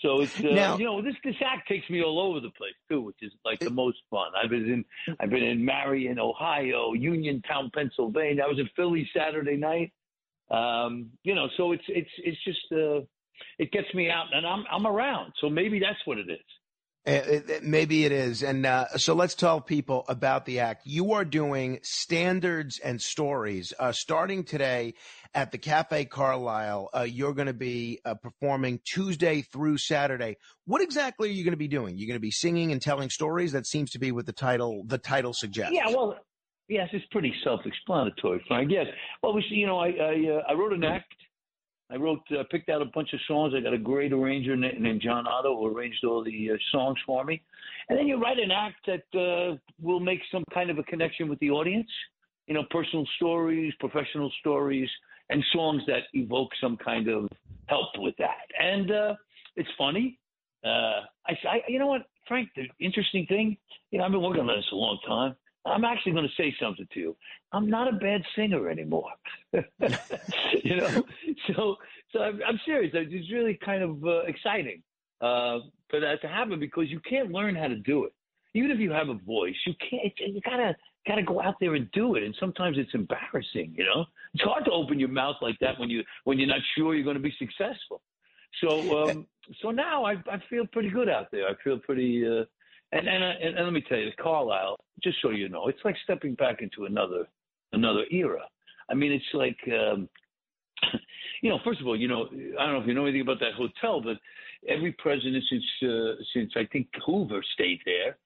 So 0.00 0.20
it's 0.20 0.38
uh, 0.40 0.48
Now- 0.48 0.76
you 0.78 0.84
know 0.84 1.00
this 1.00 1.14
this 1.24 1.36
act 1.44 1.68
takes 1.68 1.88
me 1.88 2.02
all 2.02 2.18
over 2.20 2.40
the 2.40 2.50
place 2.50 2.74
too, 2.90 3.00
which 3.02 3.18
is 3.22 3.32
like 3.44 3.60
the 3.60 3.70
most 3.70 3.98
fun. 4.10 4.32
I've 4.40 4.50
been 4.50 4.68
in 4.70 4.84
I've 5.20 5.30
been 5.30 5.44
in 5.44 5.64
Marion, 5.64 6.18
Ohio, 6.18 6.92
Uniontown, 6.92 7.70
Pennsylvania. 7.74 8.42
I 8.42 8.48
was 8.48 8.58
in 8.58 8.68
Philly 8.74 9.08
Saturday 9.16 9.56
night. 9.56 9.92
Um, 10.50 11.10
you 11.22 11.34
know, 11.34 11.48
so 11.56 11.72
it's 11.72 11.84
it's 11.88 12.10
it's 12.18 12.42
just 12.44 12.60
uh, 12.72 13.00
it 13.58 13.70
gets 13.72 13.92
me 13.94 14.10
out, 14.10 14.26
and 14.34 14.44
I'm 14.46 14.64
I'm 14.70 14.86
around. 14.86 15.32
So 15.40 15.48
maybe 15.48 15.78
that's 15.78 16.04
what 16.04 16.18
it 16.18 16.28
is. 16.28 16.40
It- 17.04 17.50
it- 17.50 17.64
maybe 17.64 18.04
it 18.04 18.12
is. 18.12 18.44
And 18.44 18.64
uh, 18.64 18.86
so 18.96 19.14
let's 19.14 19.34
tell 19.34 19.60
people 19.60 20.04
about 20.08 20.44
the 20.44 20.60
act. 20.60 20.82
You 20.86 21.14
are 21.14 21.24
doing 21.24 21.80
standards 21.82 22.78
and 22.78 23.02
stories 23.02 23.72
uh, 23.78 23.90
starting 23.90 24.44
today 24.44 24.94
at 25.34 25.50
the 25.50 25.58
Cafe 25.58 26.04
Carlyle. 26.04 26.90
Uh, 26.94 27.00
you're 27.02 27.34
going 27.34 27.48
to 27.48 27.52
be 27.54 27.98
uh, 28.04 28.14
performing 28.14 28.78
Tuesday 28.84 29.42
through 29.42 29.78
Saturday. 29.78 30.36
What 30.64 30.80
exactly 30.80 31.28
are 31.28 31.32
you 31.32 31.42
going 31.42 31.52
to 31.52 31.56
be 31.56 31.66
doing? 31.66 31.98
You're 31.98 32.06
going 32.06 32.16
to 32.16 32.20
be 32.20 32.30
singing 32.30 32.70
and 32.70 32.80
telling 32.80 33.10
stories. 33.10 33.50
That 33.50 33.66
seems 33.66 33.90
to 33.92 33.98
be 33.98 34.12
what 34.12 34.26
the 34.26 34.32
title 34.32 34.84
the 34.86 34.98
title 34.98 35.32
suggests. 35.32 35.72
Yeah, 35.74 35.88
well, 35.88 36.16
yes, 36.68 36.88
it's 36.92 37.06
pretty 37.10 37.34
self-explanatory, 37.42 38.44
Frank. 38.46 38.70
Yes, 38.70 38.86
well, 39.24 39.34
we, 39.34 39.42
see 39.48 39.56
you 39.56 39.66
know, 39.66 39.78
I 39.78 39.88
I, 39.88 40.28
uh, 40.30 40.42
I 40.50 40.52
wrote 40.52 40.72
an 40.72 40.84
act. 40.84 41.12
I 41.92 41.96
wrote, 41.96 42.20
uh, 42.30 42.44
picked 42.50 42.68
out 42.70 42.80
a 42.80 42.86
bunch 42.86 43.12
of 43.12 43.20
songs. 43.28 43.52
I 43.56 43.60
got 43.60 43.74
a 43.74 43.78
great 43.78 44.12
arranger 44.12 44.56
na- 44.56 44.78
named 44.78 45.02
John 45.02 45.26
Otto 45.26 45.56
who 45.58 45.66
arranged 45.66 46.02
all 46.04 46.24
the 46.24 46.50
uh, 46.52 46.56
songs 46.70 46.98
for 47.06 47.22
me. 47.24 47.42
And 47.88 47.98
then 47.98 48.06
you 48.06 48.16
write 48.16 48.38
an 48.38 48.50
act 48.50 48.88
that 48.90 49.06
uh, 49.18 49.56
will 49.80 50.00
make 50.00 50.20
some 50.30 50.44
kind 50.54 50.70
of 50.70 50.78
a 50.78 50.84
connection 50.84 51.28
with 51.28 51.38
the 51.40 51.50
audience. 51.50 51.90
you 52.46 52.54
know, 52.54 52.64
personal 52.70 53.06
stories, 53.16 53.72
professional 53.80 54.30
stories, 54.40 54.88
and 55.30 55.42
songs 55.52 55.82
that 55.86 56.02
evoke 56.12 56.50
some 56.60 56.76
kind 56.76 57.08
of 57.08 57.28
help 57.66 57.88
with 57.98 58.14
that. 58.18 58.46
And 58.60 58.90
uh, 58.90 59.14
it's 59.56 59.68
funny. 59.78 60.18
Uh, 60.64 61.00
I, 61.26 61.32
I, 61.48 61.60
you 61.68 61.78
know 61.78 61.86
what, 61.86 62.02
Frank? 62.28 62.48
The 62.56 62.64
interesting 62.80 63.26
thing, 63.26 63.56
you 63.90 63.98
know, 63.98 64.04
I've 64.04 64.12
been 64.12 64.22
working 64.22 64.42
on 64.42 64.48
this 64.48 64.64
a 64.72 64.76
long 64.76 64.98
time. 65.06 65.34
I'm 65.64 65.84
actually 65.84 66.12
going 66.12 66.26
to 66.26 66.34
say 66.42 66.54
something 66.60 66.86
to 66.92 67.00
you. 67.00 67.16
I'm 67.52 67.70
not 67.70 67.88
a 67.88 67.96
bad 67.96 68.22
singer 68.34 68.68
anymore. 68.68 69.10
you 69.52 70.76
know, 70.76 71.04
so 71.46 71.76
so 72.12 72.20
I'm, 72.20 72.40
I'm 72.46 72.60
serious. 72.64 72.92
It's 72.94 73.32
really 73.32 73.58
kind 73.64 73.82
of 73.82 74.04
uh, 74.04 74.22
exciting 74.22 74.82
uh, 75.20 75.60
for 75.88 76.00
that 76.00 76.20
to 76.22 76.28
happen 76.28 76.58
because 76.58 76.88
you 76.88 77.00
can't 77.08 77.30
learn 77.30 77.54
how 77.54 77.68
to 77.68 77.76
do 77.76 78.04
it. 78.04 78.12
Even 78.54 78.70
if 78.70 78.78
you 78.78 78.90
have 78.90 79.08
a 79.08 79.14
voice, 79.14 79.54
you 79.66 79.74
can't. 79.88 80.12
You 80.18 80.40
gotta 80.44 80.76
gotta 81.06 81.22
go 81.22 81.40
out 81.40 81.54
there 81.60 81.74
and 81.74 81.90
do 81.92 82.16
it. 82.16 82.22
And 82.22 82.34
sometimes 82.38 82.76
it's 82.76 82.92
embarrassing. 82.92 83.74
You 83.76 83.84
know, 83.84 84.04
it's 84.34 84.42
hard 84.42 84.64
to 84.66 84.72
open 84.72 84.98
your 84.98 85.08
mouth 85.08 85.36
like 85.40 85.58
that 85.60 85.78
when 85.78 85.88
you 85.88 86.02
when 86.24 86.38
you're 86.38 86.48
not 86.48 86.60
sure 86.76 86.94
you're 86.94 87.04
going 87.04 87.16
to 87.16 87.22
be 87.22 87.34
successful. 87.38 88.02
So 88.60 89.08
um, 89.08 89.26
so 89.62 89.70
now 89.70 90.04
I 90.04 90.12
I 90.30 90.42
feel 90.50 90.66
pretty 90.66 90.90
good 90.90 91.08
out 91.08 91.28
there. 91.30 91.48
I 91.48 91.54
feel 91.62 91.78
pretty. 91.78 92.26
Uh, 92.26 92.44
and 92.92 93.08
and, 93.08 93.24
and 93.24 93.56
and 93.56 93.64
let 93.64 93.72
me 93.72 93.82
tell 93.88 93.98
you, 93.98 94.10
Carlyle. 94.20 94.76
Just 95.02 95.18
so 95.22 95.30
you 95.30 95.48
know, 95.48 95.68
it's 95.68 95.84
like 95.84 95.96
stepping 96.04 96.34
back 96.34 96.62
into 96.62 96.84
another 96.84 97.26
another 97.72 98.04
era. 98.10 98.42
I 98.90 98.94
mean, 98.94 99.12
it's 99.12 99.24
like. 99.34 99.58
Um, 99.68 100.08
you 101.42 101.50
know, 101.50 101.58
first 101.64 101.80
of 101.80 101.86
all, 101.86 101.96
you 101.96 102.08
know, 102.08 102.26
I 102.58 102.64
don't 102.64 102.74
know 102.74 102.80
if 102.80 102.86
you 102.86 102.94
know 102.94 103.04
anything 103.04 103.20
about 103.20 103.40
that 103.40 103.54
hotel, 103.54 104.00
but 104.00 104.16
every 104.68 104.92
president 104.92 105.44
since 105.48 105.64
uh, 105.82 106.14
since 106.32 106.52
I 106.56 106.66
think 106.72 106.88
Hoover 107.06 107.40
stayed 107.54 107.80
there, 107.84 108.16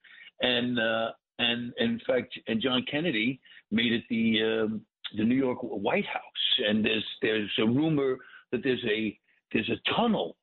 and 0.41 0.79
uh, 0.79 1.11
and, 1.39 1.73
and 1.79 1.93
in 1.93 2.01
fact, 2.07 2.39
and 2.47 2.61
John 2.61 2.85
Kennedy 2.91 3.41
made 3.71 3.93
it 3.93 4.05
the 4.09 4.43
um, 4.43 4.81
the 5.17 5.25
New 5.25 5.37
York 5.37 5.59
White 5.63 6.07
House. 6.07 6.23
And 6.69 6.85
there's 6.85 7.05
there's 7.23 7.51
a 7.59 7.67
rumor 7.67 8.19
that 8.53 8.63
there's 8.63 8.85
a 8.89 9.19
there's 9.53 9.71
a 9.71 9.95
tunnel 9.95 10.37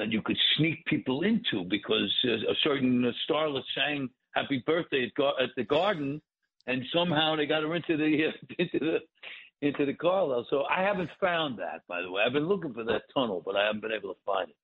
that 0.00 0.10
you 0.10 0.22
could 0.22 0.38
sneak 0.56 0.84
people 0.86 1.22
into 1.22 1.64
because 1.68 2.12
uh, 2.24 2.50
a 2.50 2.54
certain 2.62 3.12
starlet 3.28 3.62
sang 3.74 4.08
"Happy 4.32 4.62
Birthday" 4.66 5.04
at, 5.04 5.14
Gar- 5.14 5.40
at 5.40 5.50
the 5.56 5.64
Garden, 5.64 6.20
and 6.66 6.82
somehow 6.92 7.36
they 7.36 7.46
got 7.46 7.62
her 7.62 7.74
into 7.74 7.96
the 7.96 8.26
uh, 8.28 8.54
into 8.58 8.78
the 8.78 8.98
into 9.62 9.84
the 9.86 9.94
Carlyle. 9.94 10.46
So 10.50 10.64
I 10.64 10.82
haven't 10.82 11.10
found 11.20 11.58
that, 11.58 11.82
by 11.86 12.00
the 12.02 12.10
way. 12.10 12.22
I've 12.26 12.32
been 12.32 12.48
looking 12.48 12.72
for 12.72 12.84
that 12.84 13.02
tunnel, 13.14 13.42
but 13.44 13.56
I 13.56 13.66
haven't 13.66 13.82
been 13.82 13.92
able 13.92 14.14
to 14.14 14.20
find 14.24 14.48
it. 14.48 14.56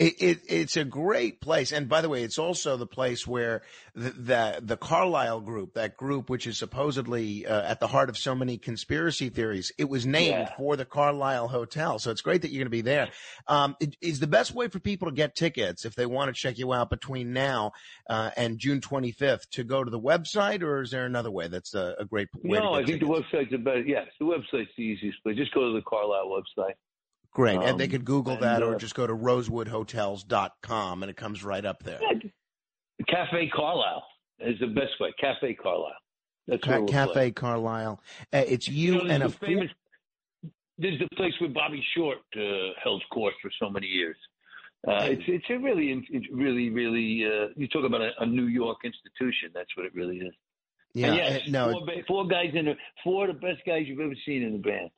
It, 0.00 0.14
it, 0.20 0.40
it's 0.48 0.76
a 0.76 0.82
great 0.84 1.40
place, 1.40 1.70
and 1.70 1.88
by 1.88 2.00
the 2.00 2.08
way, 2.08 2.24
it's 2.24 2.36
also 2.36 2.76
the 2.76 2.84
place 2.86 3.28
where 3.28 3.62
the 3.94 4.10
the, 4.10 4.58
the 4.60 4.76
Carlyle 4.76 5.40
group, 5.40 5.74
that 5.74 5.96
group 5.96 6.28
which 6.28 6.48
is 6.48 6.58
supposedly 6.58 7.46
uh, 7.46 7.62
at 7.62 7.78
the 7.78 7.86
heart 7.86 8.08
of 8.08 8.18
so 8.18 8.34
many 8.34 8.58
conspiracy 8.58 9.28
theories, 9.28 9.70
it 9.78 9.88
was 9.88 10.04
named 10.04 10.30
Yeah. 10.48 10.56
for 10.56 10.74
the 10.76 10.84
Carlyle 10.84 11.46
Hotel. 11.46 12.00
So 12.00 12.10
it's 12.10 12.22
great 12.22 12.42
that 12.42 12.50
you're 12.50 12.58
going 12.58 12.66
to 12.66 12.70
be 12.70 12.80
there. 12.80 13.08
Um, 13.46 13.76
it- 13.78 13.94
is 14.00 14.18
the 14.18 14.26
best 14.26 14.52
way 14.52 14.66
for 14.66 14.80
people 14.80 15.08
to 15.08 15.14
get 15.14 15.36
tickets 15.36 15.84
if 15.84 15.94
they 15.94 16.06
want 16.06 16.34
to 16.34 16.40
check 16.40 16.58
you 16.58 16.72
out 16.72 16.90
between 16.90 17.32
now 17.32 17.70
uh, 18.10 18.32
and 18.36 18.58
June 18.58 18.80
25th 18.80 19.48
to 19.52 19.62
go 19.62 19.84
to 19.84 19.90
the 19.92 20.00
website, 20.00 20.62
or 20.62 20.82
is 20.82 20.90
there 20.90 21.06
another 21.06 21.30
way 21.30 21.46
that's 21.46 21.72
a, 21.72 21.94
a 22.00 22.04
great 22.04 22.26
way? 22.42 22.58
No, 22.58 22.72
I 22.74 22.84
think 22.84 23.00
tickets? 23.00 23.06
the 23.30 23.36
website's 23.38 23.50
the 23.52 23.58
best. 23.58 23.86
Yes, 23.86 24.06
the 24.18 24.26
website's 24.26 24.70
the 24.76 24.82
easiest 24.82 25.22
place. 25.22 25.36
Just 25.36 25.54
go 25.54 25.68
to 25.68 25.72
the 25.72 25.82
Carlyle 25.82 26.26
website. 26.28 26.74
Great, 27.34 27.58
and 27.60 27.78
they 27.78 27.84
Um, 27.84 27.90
could 27.90 28.04
Google 28.04 28.34
and, 28.34 28.42
that, 28.42 28.62
uh, 28.62 28.66
or 28.66 28.76
just 28.76 28.94
go 28.94 29.06
to 29.06 29.12
rosewoodhotels.com, 29.12 31.02
and 31.02 31.10
it 31.10 31.16
comes 31.16 31.42
right 31.44 31.64
up 31.64 31.82
there. 31.82 32.00
Cafe 33.08 33.48
Carlyle 33.48 34.06
is 34.38 34.58
the 34.60 34.68
best 34.68 34.98
way. 35.00 35.12
Cafe 35.20 35.54
Carlyle. 35.54 35.92
That's 36.46 36.62
Ca- 36.62 36.78
we'll 36.78 36.88
Cafe 36.88 37.12
play. 37.12 37.30
Carlyle. 37.32 38.00
Uh, 38.32 38.44
it's 38.46 38.68
you, 38.68 38.94
know, 38.96 39.00
and 39.10 39.22
a 39.24 39.28
famous. 39.28 39.34
four- 39.38 39.48
famous. 39.48 39.70
There's 40.78 40.98
the 40.98 41.08
place 41.16 41.32
where 41.40 41.50
Bobby 41.50 41.84
Short 41.96 42.18
uh, 42.36 42.40
held 42.82 43.02
court 43.12 43.34
for 43.42 43.50
so 43.60 43.70
many 43.70 43.86
years. 43.86 44.16
Uh, 44.86 45.04
it's 45.04 45.22
it's 45.26 45.44
a 45.48 45.56
really 45.56 46.04
it's 46.10 46.26
really 46.30 46.68
really 46.68 47.24
uh, 47.24 47.48
you 47.56 47.66
talk 47.68 47.84
about 47.84 48.02
a, 48.02 48.10
a 48.20 48.26
New 48.26 48.46
York 48.46 48.78
institution. 48.84 49.50
That's 49.54 49.74
what 49.76 49.86
it 49.86 49.94
really 49.94 50.18
is. 50.18 50.34
Yeah, 50.92 51.14
yes, 51.14 51.42
uh, 51.48 51.50
no, 51.50 51.72
four, 51.72 51.86
four 52.06 52.26
guys 52.26 52.50
in 52.54 52.66
the 52.66 52.74
four 53.02 53.28
of 53.28 53.34
the 53.34 53.40
best 53.40 53.62
guys 53.66 53.84
you've 53.86 54.00
ever 54.00 54.14
seen 54.26 54.42
in 54.42 54.52
the 54.52 54.58
band. 54.58 54.90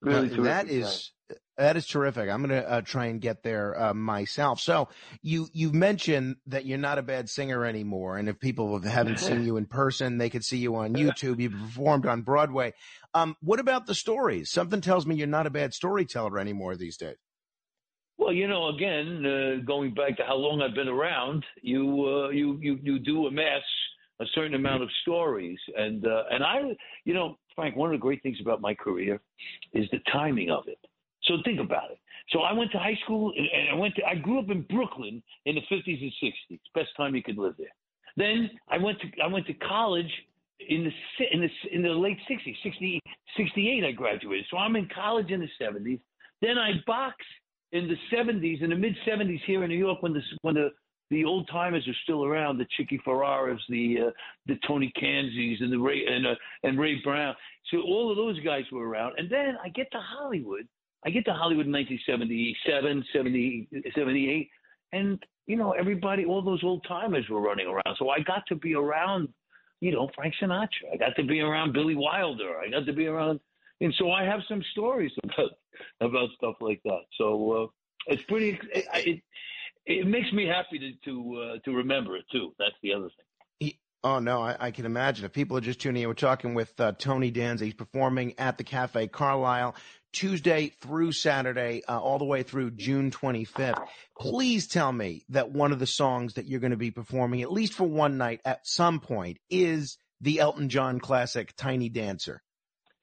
Really 0.00 0.30
Uh, 0.32 0.42
that 0.44 0.66
terrific 0.68 0.84
is 0.84 1.12
that 1.56 1.76
is 1.76 1.86
terrific. 1.86 2.28
I'm 2.28 2.46
going 2.46 2.62
to 2.62 2.70
uh, 2.70 2.80
try 2.82 3.06
and 3.06 3.20
get 3.20 3.42
there 3.42 3.80
uh, 3.80 3.94
myself. 3.94 4.60
So 4.60 4.88
you 5.22 5.48
you 5.52 5.72
mentioned 5.72 6.36
that 6.46 6.66
you're 6.66 6.78
not 6.78 6.98
a 6.98 7.02
bad 7.02 7.28
singer 7.30 7.64
anymore, 7.64 8.18
and 8.18 8.28
if 8.28 8.38
people 8.38 8.78
haven't 8.80 9.18
seen 9.18 9.44
you 9.44 9.56
in 9.56 9.66
person, 9.66 10.18
they 10.18 10.30
could 10.30 10.44
see 10.44 10.58
you 10.58 10.76
on 10.76 10.94
YouTube. 10.94 11.40
You've 11.40 11.52
performed 11.52 12.06
on 12.06 12.22
Broadway. 12.22 12.74
Um, 13.14 13.36
what 13.40 13.60
about 13.60 13.86
the 13.86 13.94
stories? 13.94 14.50
Something 14.50 14.80
tells 14.80 15.06
me 15.06 15.16
you're 15.16 15.26
not 15.26 15.46
a 15.46 15.50
bad 15.50 15.72
storyteller 15.72 16.38
anymore 16.38 16.76
these 16.76 16.96
days. 16.96 17.16
Well, 18.18 18.32
you 18.32 18.48
know, 18.48 18.68
again, 18.68 19.24
uh, 19.24 19.64
going 19.64 19.94
back 19.94 20.16
to 20.16 20.24
how 20.24 20.36
long 20.36 20.62
I've 20.62 20.74
been 20.74 20.88
around, 20.88 21.44
you 21.62 22.06
uh, 22.06 22.28
you 22.30 22.58
you 22.60 22.78
you 22.82 22.98
do 22.98 23.26
amass 23.26 23.62
a 24.20 24.24
certain 24.34 24.54
amount 24.54 24.82
of 24.82 24.88
stories, 25.02 25.58
and 25.76 26.06
uh, 26.06 26.22
and 26.30 26.44
I, 26.44 26.76
you 27.04 27.14
know, 27.14 27.38
Frank, 27.54 27.76
one 27.76 27.90
of 27.90 27.98
the 27.98 28.02
great 28.02 28.22
things 28.22 28.38
about 28.40 28.60
my 28.60 28.74
career 28.74 29.20
is 29.72 29.86
the 29.90 29.98
timing 30.12 30.50
of 30.50 30.64
it. 30.66 30.78
So 31.26 31.34
think 31.44 31.60
about 31.60 31.90
it. 31.90 31.98
So 32.30 32.40
I 32.40 32.52
went 32.52 32.72
to 32.72 32.78
high 32.78 32.98
school, 33.04 33.32
and 33.36 33.70
I 33.70 33.74
went 33.74 33.94
to 33.96 34.04
I 34.04 34.16
grew 34.16 34.38
up 34.38 34.50
in 34.50 34.62
Brooklyn 34.62 35.22
in 35.44 35.54
the 35.54 35.60
50s 35.72 36.02
and 36.02 36.12
60s. 36.22 36.58
Best 36.74 36.88
time 36.96 37.14
you 37.14 37.22
could 37.22 37.38
live 37.38 37.54
there. 37.58 37.74
Then 38.16 38.50
I 38.68 38.78
went 38.78 38.98
to 39.00 39.22
I 39.22 39.26
went 39.26 39.46
to 39.46 39.54
college 39.54 40.10
in 40.68 40.84
the 40.84 41.26
in 41.32 41.40
the 41.40 41.48
in 41.72 41.82
the 41.82 41.90
late 41.90 42.18
60s, 42.30 42.54
60, 42.62 43.00
68 43.36 43.84
I 43.84 43.92
graduated. 43.92 44.46
So 44.50 44.56
I'm 44.56 44.76
in 44.76 44.88
college 44.94 45.30
in 45.30 45.40
the 45.40 45.48
70s. 45.60 46.00
Then 46.42 46.58
I 46.58 46.72
boxed 46.86 47.26
in 47.72 47.88
the 47.88 48.16
70s, 48.16 48.62
in 48.62 48.70
the 48.70 48.76
mid 48.76 48.94
70s 49.06 49.40
here 49.46 49.62
in 49.64 49.70
New 49.70 49.78
York, 49.78 50.02
when 50.02 50.12
the 50.12 50.22
when 50.42 50.54
the 50.54 50.70
the 51.10 51.24
old 51.24 51.48
timers 51.52 51.86
are 51.86 51.96
still 52.02 52.24
around, 52.24 52.58
the 52.58 52.66
Chicky 52.76 53.00
Ferraras, 53.06 53.58
the 53.68 53.96
uh, 54.08 54.10
the 54.46 54.58
Tony 54.66 54.92
Kanzis, 55.00 55.62
and 55.62 55.72
the 55.72 55.78
Ray 55.78 56.04
and 56.06 56.26
uh, 56.26 56.34
and 56.64 56.78
Ray 56.78 56.96
Brown. 57.04 57.34
So 57.70 57.82
all 57.82 58.10
of 58.10 58.16
those 58.16 58.40
guys 58.40 58.64
were 58.72 58.88
around, 58.88 59.14
and 59.18 59.30
then 59.30 59.56
I 59.62 59.68
get 59.68 59.90
to 59.92 59.98
Hollywood. 60.00 60.66
I 61.06 61.10
get 61.10 61.24
to 61.26 61.32
Hollywood 61.32 61.66
in 61.66 61.72
1977, 61.72 63.04
70, 63.12 63.68
78, 63.94 64.50
and 64.92 65.24
you 65.46 65.56
know 65.56 65.70
everybody, 65.70 66.24
all 66.24 66.42
those 66.42 66.64
old 66.64 66.84
timers 66.88 67.28
were 67.30 67.40
running 67.40 67.68
around. 67.68 67.96
So 67.96 68.10
I 68.10 68.18
got 68.20 68.42
to 68.48 68.56
be 68.56 68.74
around, 68.74 69.28
you 69.80 69.92
know, 69.92 70.10
Frank 70.16 70.34
Sinatra. 70.42 70.92
I 70.92 70.96
got 70.96 71.14
to 71.16 71.22
be 71.22 71.40
around 71.40 71.72
Billy 71.72 71.94
Wilder. 71.94 72.58
I 72.58 72.68
got 72.70 72.86
to 72.86 72.92
be 72.92 73.06
around, 73.06 73.38
and 73.80 73.94
so 73.98 74.10
I 74.10 74.24
have 74.24 74.40
some 74.48 74.62
stories 74.72 75.12
about 75.24 75.50
about 76.00 76.28
stuff 76.36 76.56
like 76.60 76.80
that. 76.84 77.02
So 77.16 77.52
uh, 77.52 77.66
it's 78.12 78.22
pretty. 78.24 78.58
It, 78.74 78.84
it, 78.94 79.22
it 79.86 80.06
makes 80.08 80.32
me 80.32 80.46
happy 80.48 80.80
to 80.80 80.92
to 81.04 81.40
uh, 81.40 81.58
to 81.64 81.76
remember 81.76 82.16
it 82.16 82.24
too. 82.32 82.52
That's 82.58 82.74
the 82.82 82.94
other 82.94 83.10
thing. 83.16 83.26
Oh 84.06 84.20
no, 84.20 84.40
I, 84.40 84.56
I 84.60 84.70
can 84.70 84.86
imagine. 84.86 85.24
If 85.24 85.32
people 85.32 85.56
are 85.56 85.60
just 85.60 85.80
tuning 85.80 86.02
in, 86.02 86.08
we're 86.08 86.14
talking 86.14 86.54
with 86.54 86.78
uh, 86.80 86.92
Tony 86.98 87.30
Danza. 87.30 87.64
He's 87.64 87.74
performing 87.74 88.34
at 88.38 88.56
the 88.56 88.62
Cafe 88.62 89.08
Carlyle 89.08 89.74
Tuesday 90.16 90.72
through 90.80 91.12
Saturday, 91.12 91.82
uh, 91.86 92.00
all 92.00 92.18
the 92.18 92.24
way 92.24 92.42
through 92.42 92.70
June 92.70 93.10
25th. 93.10 93.86
Please 94.18 94.66
tell 94.66 94.90
me 94.90 95.24
that 95.28 95.50
one 95.50 95.72
of 95.72 95.78
the 95.78 95.86
songs 95.86 96.34
that 96.34 96.46
you're 96.46 96.60
going 96.60 96.70
to 96.70 96.78
be 96.78 96.90
performing, 96.90 97.42
at 97.42 97.52
least 97.52 97.74
for 97.74 97.84
one 97.84 98.16
night 98.16 98.40
at 98.44 98.66
some 98.66 98.98
point, 98.98 99.38
is 99.50 99.98
the 100.22 100.40
Elton 100.40 100.70
John 100.70 101.00
classic 101.00 101.54
"Tiny 101.54 101.90
Dancer." 101.90 102.42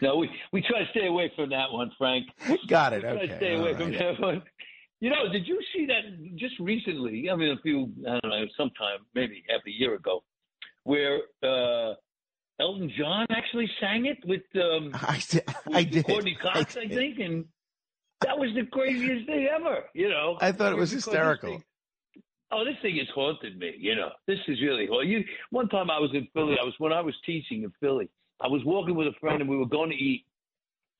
no, 0.00 0.16
we 0.16 0.30
we 0.50 0.62
try 0.62 0.80
to 0.80 0.90
stay 0.92 1.06
away 1.06 1.30
from 1.36 1.50
that 1.50 1.70
one, 1.70 1.92
Frank. 1.98 2.26
Got 2.66 2.94
it. 2.94 3.02
We 3.02 3.08
Okay. 3.10 3.36
stay 3.36 3.54
away 3.54 3.72
all 3.72 3.76
from 3.76 3.92
that 3.92 4.18
one. 4.18 4.42
You 5.00 5.10
know, 5.10 5.30
did 5.30 5.46
you 5.46 5.60
see 5.74 5.86
that 5.86 6.36
just 6.36 6.58
recently? 6.58 7.28
I 7.30 7.36
mean, 7.36 7.50
a 7.50 7.60
few, 7.62 7.92
I 8.08 8.18
don't 8.20 8.30
know, 8.30 8.44
sometime 8.56 8.98
maybe 9.14 9.44
half 9.48 9.60
a 9.66 9.70
year 9.70 9.94
ago, 9.94 10.24
where 10.84 11.20
uh, 11.42 11.94
Elton 12.60 12.92
John 12.98 13.26
actually 13.30 13.68
sang 13.80 14.06
it 14.06 14.18
with 14.26 14.42
um, 14.56 14.90
I 14.94 15.20
did. 15.28 15.44
I 15.72 15.82
did. 15.84 16.06
Courteney 16.06 16.36
Cox, 16.40 16.76
I, 16.76 16.86
think, 16.88 17.18
and 17.18 17.44
that 18.20 18.38
was 18.38 18.50
the 18.54 18.66
craziest 18.66 19.26
thing 19.26 19.48
ever. 19.54 19.84
You 19.94 20.08
know, 20.10 20.36
I 20.40 20.52
thought 20.52 20.72
it 20.72 20.78
was 20.78 20.90
hysterical. 20.90 21.50
thing- 21.50 21.64
Oh, 22.52 22.64
this 22.64 22.74
thing 22.82 22.96
has 22.96 23.06
haunted 23.14 23.58
me. 23.60 23.74
You 23.78 23.94
know, 23.94 24.10
this 24.26 24.38
is 24.48 24.60
really 24.60 24.86
haunted. 24.88 25.08
You, 25.08 25.24
one 25.50 25.68
time 25.68 25.88
I 25.88 26.00
was 26.00 26.10
in 26.14 26.26
Philly. 26.34 26.56
I 26.60 26.64
was 26.64 26.74
when 26.78 26.92
I 26.92 27.00
was 27.00 27.14
teaching 27.24 27.62
in 27.62 27.72
Philly. 27.80 28.08
I 28.40 28.48
was 28.48 28.60
walking 28.64 28.96
with 28.96 29.06
a 29.06 29.12
friend 29.20 29.40
and 29.40 29.48
we 29.48 29.56
were 29.56 29.66
going 29.66 29.90
to 29.90 29.96
eat. 29.96 30.24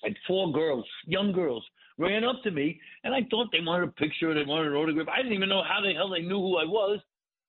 And 0.04 0.16
four 0.28 0.52
girls, 0.52 0.84
young 1.06 1.32
girls, 1.32 1.64
ran 1.98 2.22
up 2.24 2.36
to 2.44 2.50
me, 2.52 2.80
and 3.04 3.12
I 3.14 3.26
thought 3.30 3.48
they 3.52 3.58
wanted 3.60 3.88
a 3.88 3.92
picture, 3.92 4.32
they 4.32 4.44
wanted 4.44 4.68
an 4.68 4.74
autograph. 4.74 5.08
I 5.12 5.18
didn't 5.18 5.32
even 5.34 5.48
know 5.50 5.62
how 5.62 5.80
the 5.82 5.92
hell 5.92 6.08
they 6.08 6.22
knew 6.22 6.38
who 6.40 6.56
I 6.56 6.64
was. 6.64 7.00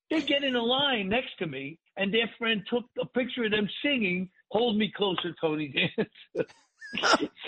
They 0.09 0.21
get 0.21 0.43
in 0.43 0.55
a 0.55 0.61
line 0.63 1.07
next 1.07 1.37
to 1.39 1.47
me, 1.47 1.77
and 1.97 2.13
their 2.13 2.29
friend 2.37 2.63
took 2.69 2.85
a 2.99 3.05
picture 3.05 3.45
of 3.45 3.51
them 3.51 3.69
singing 3.83 4.29
"Hold 4.49 4.77
Me 4.77 4.91
Closer, 4.95 5.33
Tony 5.39 5.67
Dance." 5.67 6.09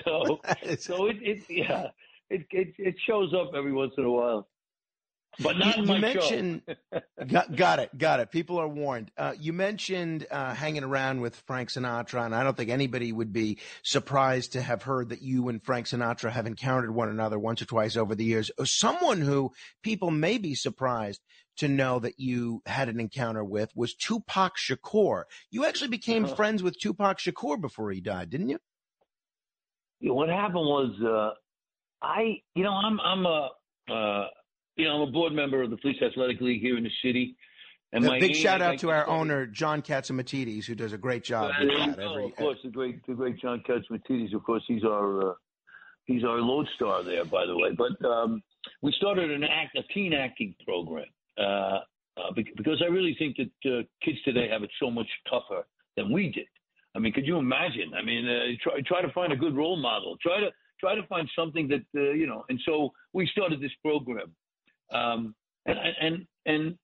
so, 0.05 0.39
so 0.77 1.07
it, 1.07 1.17
it 1.21 1.43
yeah, 1.49 1.87
it, 2.29 2.45
it 2.51 2.73
it 2.77 2.95
shows 3.05 3.33
up 3.33 3.51
every 3.55 3.73
once 3.73 3.93
in 3.97 4.05
a 4.05 4.11
while. 4.11 4.47
But 5.39 5.57
not 5.57 5.77
you, 5.77 5.83
you 5.93 5.99
mentioned, 5.99 6.61
got, 7.27 7.55
got 7.55 7.79
it, 7.79 7.97
got 7.97 8.19
it. 8.19 8.31
People 8.31 8.59
are 8.59 8.67
warned. 8.67 9.11
Uh, 9.17 9.33
you 9.39 9.53
mentioned 9.53 10.25
uh, 10.29 10.53
hanging 10.53 10.83
around 10.83 11.21
with 11.21 11.35
Frank 11.47 11.69
Sinatra, 11.69 12.25
and 12.25 12.35
I 12.35 12.43
don't 12.43 12.55
think 12.55 12.69
anybody 12.69 13.11
would 13.11 13.33
be 13.33 13.59
surprised 13.83 14.53
to 14.53 14.61
have 14.61 14.83
heard 14.83 15.09
that 15.09 15.21
you 15.21 15.49
and 15.49 15.63
Frank 15.63 15.87
Sinatra 15.87 16.31
have 16.31 16.45
encountered 16.45 16.93
one 16.93 17.09
another 17.09 17.39
once 17.39 17.61
or 17.61 17.65
twice 17.65 17.95
over 17.95 18.15
the 18.15 18.25
years. 18.25 18.51
Someone 18.63 19.21
who 19.21 19.51
people 19.81 20.11
may 20.11 20.37
be 20.37 20.55
surprised 20.55 21.21
to 21.57 21.67
know 21.67 21.99
that 21.99 22.19
you 22.19 22.61
had 22.65 22.89
an 22.89 22.99
encounter 22.99 23.43
with 23.43 23.69
was 23.75 23.93
Tupac 23.95 24.53
Shakur. 24.57 25.23
You 25.51 25.65
actually 25.65 25.89
became 25.89 26.25
Uh-huh. 26.25 26.35
friends 26.35 26.63
with 26.63 26.79
Tupac 26.79 27.19
Shakur 27.19 27.59
before 27.61 27.91
he 27.91 28.01
died, 28.01 28.29
didn't 28.29 28.49
you? 28.49 28.59
Yeah, 29.99 30.11
what 30.13 30.29
happened 30.29 30.65
was 30.65 30.91
uh, 31.01 31.35
I, 32.05 32.41
you 32.55 32.63
know, 32.63 32.71
I'm 32.73 32.99
I'm 32.99 33.25
a 33.25 33.49
uh, 33.89 34.27
you 34.75 34.85
know 34.85 34.95
I'm 34.95 35.09
a 35.09 35.11
board 35.11 35.33
member 35.33 35.61
of 35.61 35.69
the 35.69 35.77
Police 35.77 36.01
Athletic 36.01 36.41
League 36.41 36.61
here 36.61 36.77
in 36.77 36.83
the 36.83 36.91
city, 37.03 37.35
and 37.91 38.03
A 38.05 38.07
my 38.07 38.19
big 38.19 38.35
shout 38.35 38.61
out 38.61 38.79
to 38.79 38.89
our 38.89 39.07
owner 39.07 39.45
John 39.45 39.81
Catsimatidis, 39.81 40.65
who 40.65 40.75
does 40.75 40.93
a 40.93 40.97
great 40.97 41.23
job 41.23 41.51
with 41.59 41.69
that. 41.69 41.97
go, 41.97 42.11
Every, 42.11 42.25
of 42.25 42.35
course, 42.35 42.57
the 42.63 42.69
great, 42.69 43.05
the 43.05 43.13
great 43.13 43.39
John 43.39 43.63
Catsimatidis. 43.67 44.33
Of 44.33 44.43
course, 44.43 44.63
he's 44.67 44.83
our 44.83 45.31
uh, 45.31 45.33
he's 46.05 46.23
our 46.23 46.39
lodestar 46.39 47.03
there, 47.03 47.25
by 47.25 47.45
the 47.45 47.55
way. 47.55 47.69
But 47.77 48.03
um, 48.05 48.41
we 48.81 48.91
started 48.97 49.31
an 49.31 49.43
act, 49.43 49.77
a 49.77 49.83
teen 49.93 50.13
acting 50.13 50.55
program, 50.65 51.05
uh, 51.37 51.41
uh, 51.41 52.31
because 52.35 52.81
I 52.83 52.89
really 52.89 53.15
think 53.17 53.37
that 53.37 53.71
uh, 53.71 53.83
kids 54.03 54.17
today 54.23 54.47
have 54.49 54.63
it 54.63 54.71
so 54.79 54.89
much 54.89 55.07
tougher 55.29 55.63
than 55.95 56.11
we 56.11 56.31
did. 56.31 56.47
I 56.95 56.99
mean, 56.99 57.13
could 57.13 57.25
you 57.25 57.37
imagine? 57.37 57.93
I 57.95 58.03
mean, 58.03 58.27
uh, 58.27 58.57
try 58.61 58.81
try 58.85 59.01
to 59.01 59.13
find 59.13 59.33
a 59.33 59.37
good 59.37 59.55
role 59.55 59.77
model. 59.77 60.17
Try 60.21 60.39
to 60.39 60.49
try 60.79 60.95
to 60.95 61.05
find 61.07 61.29
something 61.35 61.67
that 61.69 61.83
uh, 61.95 62.11
you 62.11 62.27
know. 62.27 62.43
And 62.49 62.59
so 62.65 62.91
we 63.13 63.27
started 63.27 63.61
this 63.61 63.71
program, 63.81 64.33
um, 64.93 65.35
and 65.65 65.77
and 66.01 66.27
and 66.45 66.77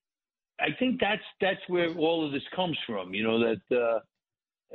I 0.60 0.68
think 0.78 1.00
that's 1.00 1.22
that's 1.42 1.62
where 1.68 1.94
all 1.96 2.26
of 2.26 2.32
this 2.32 2.44
comes 2.56 2.78
from. 2.86 3.14
You 3.14 3.24
know 3.24 3.40
that. 3.40 3.62
Uh, 3.76 4.00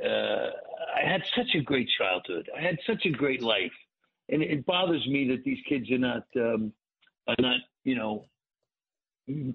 uh, 0.03 0.49
I 0.95 1.07
had 1.07 1.23
such 1.35 1.55
a 1.55 1.61
great 1.61 1.87
childhood. 1.97 2.49
I 2.57 2.61
had 2.61 2.77
such 2.85 3.05
a 3.05 3.09
great 3.09 3.41
life, 3.41 3.71
and 4.29 4.41
it 4.41 4.65
bothers 4.65 5.05
me 5.07 5.27
that 5.29 5.43
these 5.45 5.59
kids 5.69 5.89
are 5.89 5.97
not 5.97 6.23
um, 6.35 6.73
are 7.27 7.35
not 7.39 7.57
you 7.83 7.95
know 7.95 8.25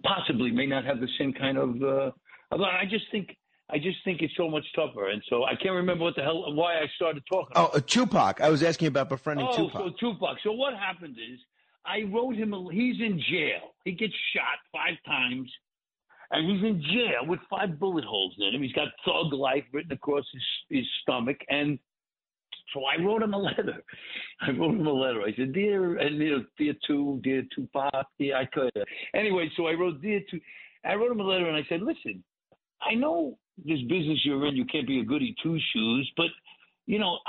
possibly 0.02 0.50
may 0.50 0.66
not 0.66 0.84
have 0.84 1.00
the 1.00 1.08
same 1.18 1.32
kind 1.32 1.58
of. 1.58 1.82
Uh, 1.82 2.10
I 2.52 2.84
just 2.88 3.04
think 3.10 3.36
I 3.70 3.78
just 3.78 3.98
think 4.04 4.22
it's 4.22 4.34
so 4.36 4.48
much 4.48 4.64
tougher, 4.74 5.10
and 5.10 5.22
so 5.28 5.44
I 5.44 5.54
can't 5.54 5.74
remember 5.74 6.04
what 6.04 6.16
the 6.16 6.22
hell 6.22 6.52
why 6.54 6.76
I 6.76 6.86
started 6.96 7.22
talking. 7.30 7.52
oh, 7.56 7.66
uh, 7.74 7.80
Tupac. 7.80 8.40
I 8.40 8.48
was 8.48 8.62
asking 8.62 8.88
about 8.88 9.08
befriending 9.08 9.46
Oh, 9.48 9.56
Tupac. 9.56 9.82
so 9.82 9.90
Tupac. 10.00 10.38
So 10.42 10.52
what 10.52 10.74
happened 10.74 11.16
is 11.18 11.38
I 11.84 12.02
wrote 12.12 12.36
him. 12.36 12.52
A, 12.52 12.68
he's 12.72 13.00
in 13.00 13.20
jail. 13.30 13.74
He 13.84 13.92
gets 13.92 14.12
shot 14.34 14.58
five 14.72 14.94
times, 15.06 15.50
and 16.30 16.50
he's 16.50 16.64
in 16.64 16.82
jail 16.82 17.26
with 17.26 17.40
five 17.48 17.78
bullet 17.78 18.04
holes 18.04 18.34
in 18.38 18.54
him. 18.54 18.62
He's 18.62 18.72
got 18.72 18.88
"Thug 19.04 19.32
Life" 19.32 19.64
written 19.72 19.92
across 19.92 20.24
his 20.32 20.42
his 20.68 20.86
stomach, 21.02 21.38
and 21.48 21.78
so 22.72 22.82
I 22.84 23.02
wrote 23.02 23.22
him 23.22 23.34
a 23.34 23.38
letter. 23.50 23.82
I 24.40 24.50
wrote 24.50 24.74
him 24.74 24.86
a 24.86 24.92
letter. 24.92 25.22
I 25.22 25.34
said, 25.36 25.52
"Dear," 25.52 25.98
and 25.98 26.18
you 26.18 26.38
know, 26.38 26.44
"Dear 26.58 26.74
two, 26.86 27.20
dear 27.22 27.42
Tupac." 27.54 28.06
Yeah, 28.18 28.38
I 28.38 28.46
could. 28.46 28.72
Anyway, 29.14 29.50
so 29.56 29.66
I 29.66 29.72
wrote, 29.72 30.00
"Dear 30.02 30.20
two." 30.30 30.40
I 30.84 30.94
wrote 30.94 31.12
him 31.12 31.20
a 31.20 31.24
letter, 31.24 31.48
and 31.48 31.56
I 31.56 31.64
said, 31.68 31.82
"Listen, 31.82 32.22
I 32.82 32.94
know 32.94 33.38
this 33.58 33.80
business 33.82 34.24
you're 34.24 34.46
in, 34.46 34.56
you 34.56 34.64
can't 34.64 34.86
be 34.86 35.00
a 35.00 35.04
goody 35.04 35.34
two 35.42 35.58
shoes, 35.72 36.10
but." 36.16 36.28
You 36.90 36.98
know, 36.98 37.20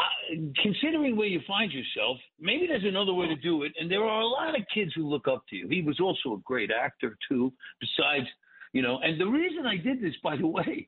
considering 0.63 1.15
where 1.15 1.27
you 1.27 1.39
find 1.47 1.71
yourself, 1.71 2.17
maybe 2.39 2.65
there's 2.65 2.83
another 2.83 3.13
way 3.13 3.27
to 3.27 3.35
do 3.35 3.61
it. 3.61 3.71
And 3.79 3.91
there 3.91 4.03
are 4.03 4.21
a 4.21 4.25
lot 4.25 4.59
of 4.59 4.65
kids 4.73 4.91
who 4.95 5.07
look 5.07 5.27
up 5.27 5.43
to 5.51 5.55
you. 5.55 5.67
He 5.67 5.83
was 5.83 5.99
also 5.99 6.33
a 6.33 6.41
great 6.43 6.71
actor 6.71 7.15
too. 7.29 7.53
Besides, 7.79 8.25
you 8.73 8.81
know, 8.81 8.97
and 9.03 9.21
the 9.21 9.27
reason 9.27 9.67
I 9.67 9.77
did 9.77 10.01
this, 10.01 10.15
by 10.23 10.35
the 10.35 10.47
way, 10.47 10.87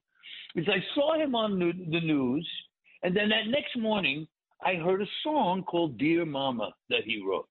is 0.55 0.65
I 0.67 0.83
saw 0.95 1.13
him 1.21 1.35
on 1.35 1.59
the 1.59 2.01
news, 2.01 2.49
and 3.03 3.15
then 3.15 3.29
that 3.29 3.45
next 3.47 3.77
morning 3.77 4.27
I 4.65 4.73
heard 4.73 5.03
a 5.03 5.13
song 5.23 5.61
called 5.61 5.99
"Dear 5.99 6.25
Mama" 6.25 6.73
that 6.89 7.03
he 7.05 7.23
wrote, 7.23 7.45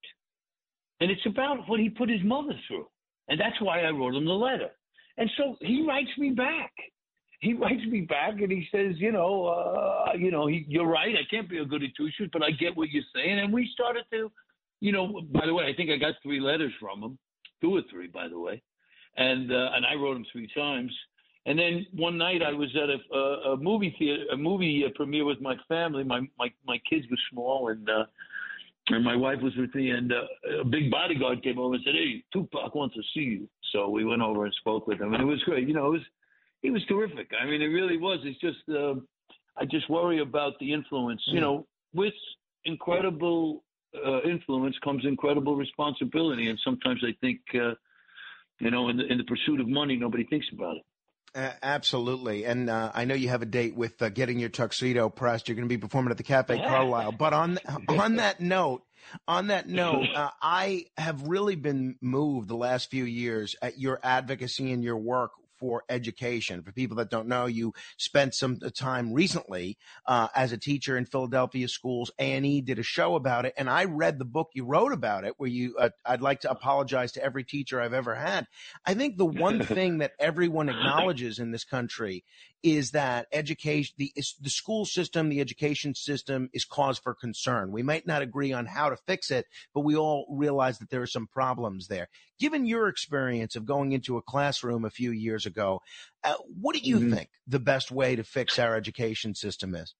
and 0.98 1.08
it's 1.08 1.26
about 1.26 1.68
what 1.68 1.78
he 1.78 1.88
put 1.88 2.10
his 2.10 2.24
mother 2.24 2.58
through, 2.66 2.88
and 3.28 3.38
that's 3.38 3.60
why 3.60 3.82
I 3.82 3.90
wrote 3.90 4.16
him 4.16 4.24
the 4.24 4.32
letter. 4.32 4.70
And 5.18 5.30
so 5.36 5.54
he 5.60 5.86
writes 5.86 6.10
me 6.18 6.30
back 6.30 6.72
he 7.42 7.54
writes 7.54 7.82
me 7.88 8.02
back 8.02 8.40
and 8.40 8.52
he 8.52 8.68
says, 8.70 8.94
you 8.98 9.10
know, 9.10 9.46
uh, 9.46 10.12
you 10.16 10.30
know, 10.30 10.46
he, 10.46 10.64
you're 10.68 10.86
right. 10.86 11.14
I 11.16 11.28
can't 11.28 11.50
be 11.50 11.58
a 11.58 11.64
goody 11.64 11.92
two 11.96 12.08
shoes, 12.16 12.30
but 12.32 12.42
I 12.42 12.52
get 12.52 12.76
what 12.76 12.90
you're 12.90 13.02
saying. 13.14 13.40
And 13.40 13.52
we 13.52 13.68
started 13.74 14.04
to, 14.12 14.30
you 14.80 14.92
know, 14.92 15.20
by 15.32 15.46
the 15.46 15.52
way, 15.52 15.64
I 15.66 15.74
think 15.74 15.90
I 15.90 15.96
got 15.96 16.14
three 16.22 16.38
letters 16.40 16.72
from 16.80 17.02
him, 17.02 17.18
two 17.60 17.76
or 17.76 17.82
three, 17.90 18.06
by 18.06 18.28
the 18.28 18.38
way, 18.38 18.62
and 19.16 19.50
uh, 19.52 19.70
and 19.74 19.84
I 19.84 19.94
wrote 19.94 20.16
him 20.16 20.26
three 20.32 20.48
times. 20.54 20.92
And 21.44 21.58
then 21.58 21.84
one 21.92 22.16
night 22.16 22.42
I 22.42 22.52
was 22.52 22.68
at 22.76 22.88
a, 22.88 23.16
a, 23.16 23.52
a 23.54 23.56
movie 23.56 23.94
theater, 23.98 24.22
a 24.32 24.36
movie 24.36 24.84
uh, 24.86 24.90
premiere 24.94 25.24
with 25.24 25.40
my 25.40 25.56
family. 25.68 26.04
My 26.04 26.20
my 26.38 26.48
my 26.66 26.78
kids 26.88 27.06
were 27.10 27.18
small 27.30 27.68
and. 27.68 27.88
uh 27.90 28.04
and 28.88 29.04
my 29.04 29.14
wife 29.14 29.38
was 29.40 29.54
with 29.56 29.72
me, 29.76 29.90
and 29.90 30.12
uh, 30.12 30.60
a 30.60 30.64
big 30.64 30.90
bodyguard 30.90 31.40
came 31.44 31.56
over 31.56 31.74
and 31.76 31.84
said, 31.84 31.94
"Hey, 31.94 32.24
Tupac 32.32 32.74
wants 32.74 32.96
to 32.96 33.02
see 33.14 33.20
you." 33.20 33.48
So 33.70 33.88
we 33.88 34.04
went 34.04 34.22
over 34.22 34.44
and 34.44 34.52
spoke 34.54 34.88
with 34.88 35.00
him, 35.00 35.14
and 35.14 35.22
it 35.22 35.24
was 35.24 35.40
great. 35.44 35.68
You 35.68 35.74
know, 35.74 35.86
it 35.86 35.90
was 35.90 36.06
he 36.62 36.70
was 36.70 36.84
terrific. 36.86 37.30
I 37.38 37.44
mean, 37.44 37.60
it 37.60 37.66
really 37.66 37.98
was. 37.98 38.20
It's 38.24 38.40
just 38.40 38.58
uh, 38.68 38.94
I 39.56 39.64
just 39.66 39.90
worry 39.90 40.20
about 40.20 40.54
the 40.60 40.72
influence. 40.72 41.20
You 41.26 41.40
know, 41.40 41.66
with 41.92 42.14
incredible 42.64 43.64
uh, 43.94 44.22
influence 44.22 44.76
comes 44.82 45.04
incredible 45.04 45.56
responsibility, 45.56 46.48
and 46.48 46.58
sometimes 46.64 47.02
I 47.04 47.14
think, 47.20 47.40
uh, 47.54 47.74
you 48.60 48.70
know, 48.70 48.88
in 48.88 48.96
the 48.96 49.06
in 49.06 49.18
the 49.18 49.24
pursuit 49.24 49.60
of 49.60 49.68
money, 49.68 49.96
nobody 49.96 50.24
thinks 50.24 50.46
about 50.52 50.76
it. 50.76 50.82
Uh, 51.34 51.50
absolutely, 51.62 52.44
and 52.44 52.70
uh, 52.70 52.92
I 52.94 53.04
know 53.06 53.14
you 53.14 53.28
have 53.30 53.42
a 53.42 53.46
date 53.46 53.74
with 53.74 54.00
uh, 54.00 54.08
getting 54.10 54.38
your 54.38 54.50
tuxedo 54.50 55.08
pressed. 55.08 55.48
You're 55.48 55.56
going 55.56 55.68
to 55.68 55.74
be 55.74 55.78
performing 55.80 56.10
at 56.10 56.16
the 56.16 56.22
Cafe 56.22 56.56
Carlyle. 56.58 57.12
But 57.12 57.32
on 57.32 57.58
on 57.88 58.16
that 58.16 58.40
note, 58.40 58.82
on 59.26 59.48
that 59.48 59.66
note, 59.68 60.06
uh, 60.14 60.30
I 60.40 60.86
have 60.96 61.22
really 61.22 61.56
been 61.56 61.96
moved 62.00 62.48
the 62.48 62.56
last 62.56 62.90
few 62.90 63.04
years 63.04 63.56
at 63.62 63.78
your 63.78 63.98
advocacy 64.02 64.72
and 64.72 64.84
your 64.84 64.98
work 64.98 65.32
for 65.62 65.84
education. 65.88 66.60
For 66.64 66.72
people 66.72 66.96
that 66.96 67.08
don't 67.08 67.28
know, 67.28 67.46
you 67.46 67.72
spent 67.96 68.34
some 68.34 68.58
time 68.74 69.12
recently 69.12 69.78
uh, 70.06 70.26
as 70.34 70.50
a 70.50 70.58
teacher 70.58 70.96
in 70.96 71.04
Philadelphia 71.04 71.68
schools. 71.68 72.10
A 72.18 72.32
and 72.32 72.44
E 72.44 72.60
did 72.60 72.80
a 72.80 72.82
show 72.82 73.14
about 73.14 73.46
it, 73.46 73.54
and 73.56 73.70
I 73.70 73.84
read 73.84 74.18
the 74.18 74.24
book 74.24 74.50
you 74.54 74.64
wrote 74.64 74.92
about 74.92 75.24
it. 75.24 75.34
Where 75.36 75.48
you, 75.48 75.76
uh, 75.78 75.90
I'd 76.04 76.20
like 76.20 76.40
to 76.40 76.50
apologize 76.50 77.12
to 77.12 77.22
every 77.22 77.44
teacher 77.44 77.80
I've 77.80 77.94
ever 77.94 78.16
had. 78.16 78.48
I 78.84 78.94
think 78.94 79.16
the 79.16 79.24
one 79.24 79.62
thing 79.64 79.98
that 79.98 80.14
everyone 80.18 80.68
acknowledges 80.68 81.38
in 81.38 81.52
this 81.52 81.62
country 81.62 82.24
is 82.62 82.92
that 82.92 83.26
education, 83.32 83.94
the 83.98 84.12
the 84.40 84.50
school 84.50 84.84
system, 84.84 85.28
the 85.28 85.40
education 85.40 85.94
system 85.94 86.48
is 86.52 86.64
cause 86.64 86.98
for 86.98 87.14
concern. 87.14 87.72
We 87.72 87.82
might 87.82 88.06
not 88.06 88.22
agree 88.22 88.52
on 88.52 88.66
how 88.66 88.88
to 88.88 88.96
fix 88.96 89.30
it, 89.30 89.46
but 89.74 89.80
we 89.80 89.96
all 89.96 90.26
realize 90.30 90.78
that 90.78 90.90
there 90.90 91.02
are 91.02 91.06
some 91.06 91.26
problems 91.26 91.88
there. 91.88 92.08
Given 92.38 92.64
your 92.64 92.88
experience 92.88 93.56
of 93.56 93.66
going 93.66 93.92
into 93.92 94.16
a 94.16 94.22
classroom 94.22 94.84
a 94.84 94.90
few 94.90 95.10
years 95.10 95.46
ago, 95.46 95.80
uh, 96.24 96.34
what 96.60 96.74
do 96.76 96.82
you 96.82 96.98
Mhm. 96.98 97.10
think 97.10 97.30
the 97.46 97.60
best 97.60 97.90
way 97.90 98.16
to 98.16 98.24
fix 98.24 98.58
our 98.58 98.76
education 98.76 99.34
system 99.34 99.74
is? 99.74 99.94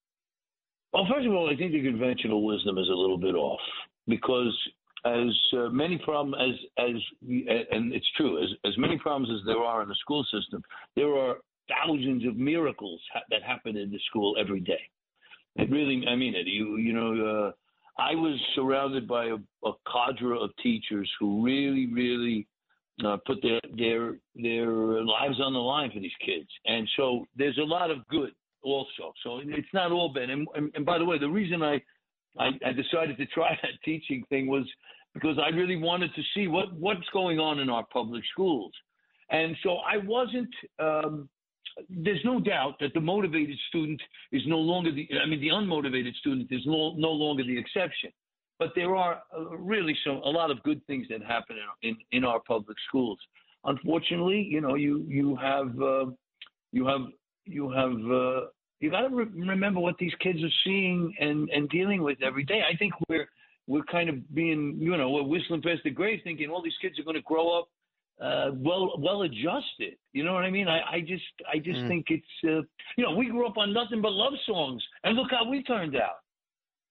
Well, 0.93 1.07
first 1.07 1.27
of 1.27 1.33
all, 1.33 1.51
I 1.51 1.57
think 1.57 1.73
the 1.73 1.83
conventional 1.83 2.45
wisdom 2.45 2.79
is 2.79 2.89
a 2.89 2.95
little 2.95 3.19
bit 3.19 3.35
off 3.35 3.61
because 4.07 4.57
as 5.05 5.31
uh, 5.55 5.69
many 5.71 5.99
problems 5.99 6.37
as 6.39 6.85
as 6.87 6.95
and 7.71 7.93
it's 7.93 8.09
true 8.17 8.43
as 8.43 8.51
as 8.65 8.77
many 8.79 8.99
problems 8.99 9.31
as 9.33 9.45
there 9.47 9.59
are 9.63 9.83
in 9.83 9.89
the 9.89 9.97
school 9.97 10.25
system, 10.25 10.63
there 10.95 11.15
are 11.17 11.39
thousands 11.73 12.27
of 12.27 12.37
miracles 12.37 13.01
ha- 13.13 13.21
that 13.31 13.43
happen 13.43 13.77
in 13.77 13.91
the 13.91 14.01
school 14.09 14.37
every 14.39 14.61
day. 14.61 14.81
It 15.57 15.71
really, 15.71 16.05
I 16.07 16.17
mean 16.17 16.35
it. 16.35 16.47
You 16.47 16.77
you 16.77 16.93
know, 16.93 17.13
uh, 17.47 17.53
I 18.03 18.15
was 18.15 18.39
surrounded 18.55 19.07
by 19.07 19.27
a, 19.27 19.37
a 19.65 19.73
cadre 19.91 20.39
of 20.39 20.51
teachers 20.63 21.11
who 21.21 21.45
really 21.45 21.87
really 21.93 22.47
uh, 23.05 23.19
put 23.27 23.43
their 23.43 23.61
their 23.77 24.17
their 24.35 25.03
lives 25.03 25.41
on 25.41 25.53
the 25.53 25.59
line 25.59 25.91
for 25.93 26.01
these 26.01 26.11
kids, 26.25 26.49
and 26.67 26.89
so 26.97 27.27
there's 27.37 27.59
a 27.59 27.63
lot 27.63 27.91
of 27.91 28.07
good 28.09 28.33
also. 28.63 29.13
So 29.23 29.41
it's 29.45 29.75
not 29.75 29.93
all 29.93 30.13
bad. 30.13 30.31
And, 30.31 30.47
and, 30.55 30.71
and 30.75 30.87
by 30.87 30.99
the 30.99 31.05
way, 31.05 31.19
the 31.19 31.29
reason 31.29 31.63
I, 31.63 31.83
I 32.39 32.51
I 32.65 32.73
decided 32.73 33.17
to 33.19 33.27
try 33.27 33.59
that 33.63 33.73
teaching 33.85 34.25
thing 34.29 34.47
was 34.47 34.65
because 35.15 35.39
I 35.39 35.49
really 35.49 35.77
wanted 35.77 36.15
to 36.15 36.23
see 36.35 36.49
what 36.49 36.73
what's 36.75 37.09
going 37.13 37.39
on 37.39 37.59
in 37.59 37.69
our 37.69 37.85
public 37.93 38.23
schools, 38.33 38.73
and 39.31 39.57
so 39.63 39.77
I 39.79 39.99
wasn't. 39.99 40.55
Um, 40.79 41.29
there's 41.89 42.21
no 42.25 42.41
doubt 42.41 42.75
that 42.81 42.95
the 42.95 43.01
motivated 43.01 43.59
student 43.69 44.01
is 44.31 44.43
no 44.47 44.59
longer 44.59 44.93
the. 44.93 45.09
I 45.23 45.27
mean, 45.27 45.41
the 45.41 45.49
unmotivated 45.49 46.15
student 46.17 46.49
is 46.51 46.63
no 46.67 46.95
no 46.97 47.11
longer 47.11 47.45
the 47.45 47.59
exception. 47.59 48.11
But 48.59 48.73
there 48.77 48.95
are 48.95 49.23
uh, 49.37 49.57
really 49.57 49.97
some 50.05 50.17
a 50.17 50.29
lot 50.29 50.51
of 50.51 50.63
good 50.63 50.85
things 50.87 51.07
that 51.11 51.23
happen 51.23 51.57
in 51.83 51.91
in, 51.91 51.97
in 52.19 52.25
our 52.25 52.41
public 52.41 52.77
schools. 52.89 53.19
Unfortunately, 53.65 54.47
you 54.51 54.61
know, 54.61 54.75
you 54.75 55.05
you 55.09 55.37
have 55.37 55.81
uh, 55.81 56.07
you 56.73 56.87
have 56.87 57.03
you 57.45 57.71
have 57.71 57.93
uh, 57.93 58.47
you 58.81 58.91
got 58.91 59.09
to 59.09 59.15
re- 59.15 59.27
remember 59.35 59.81
what 59.81 59.97
these 59.99 60.15
kids 60.21 60.43
are 60.43 60.57
seeing 60.65 61.15
and 61.21 61.49
and 61.51 61.69
dealing 61.71 62.03
with 62.03 62.19
every 62.23 62.45
day. 62.45 62.63
I 62.71 62.77
think 62.77 62.93
we're 63.09 63.29
we're 63.67 63.85
kind 63.85 64.09
of 64.09 64.35
being 64.35 64.77
you 64.81 64.97
know 64.97 65.11
we're 65.11 65.23
whistling 65.23 65.63
past 65.63 65.81
the 65.85 65.91
grave, 65.91 66.21
thinking 66.25 66.51
all 66.51 66.63
these 66.63 66.79
kids 66.83 66.99
are 66.99 67.05
going 67.05 67.17
to 67.17 67.23
grow 67.23 67.59
up 67.59 67.69
uh, 68.23 68.51
well 68.55 68.95
well 68.99 69.23
adjusted. 69.23 69.97
You 70.13 70.25
know 70.25 70.33
what 70.35 70.45
I 70.45 70.51
mean? 70.51 70.69
I, 70.69 70.81
I 70.97 71.01
just 71.01 71.25
I 71.53 71.59
just 71.59 71.81
Mm. 71.81 71.89
think 71.89 72.07
it's 72.11 72.27
uh, 72.45 72.63
you 72.97 73.05
know 73.05 73.15
we 73.15 73.27
grew 73.29 73.47
up 73.47 73.59
on 73.59 73.73
nothing 73.73 74.01
but 74.01 74.13
love 74.13 74.35
songs, 74.47 74.83
and 75.05 75.17
look 75.17 75.31
how 75.31 75.49
we 75.49 75.63
turned 75.65 75.97
out. 75.97 76.22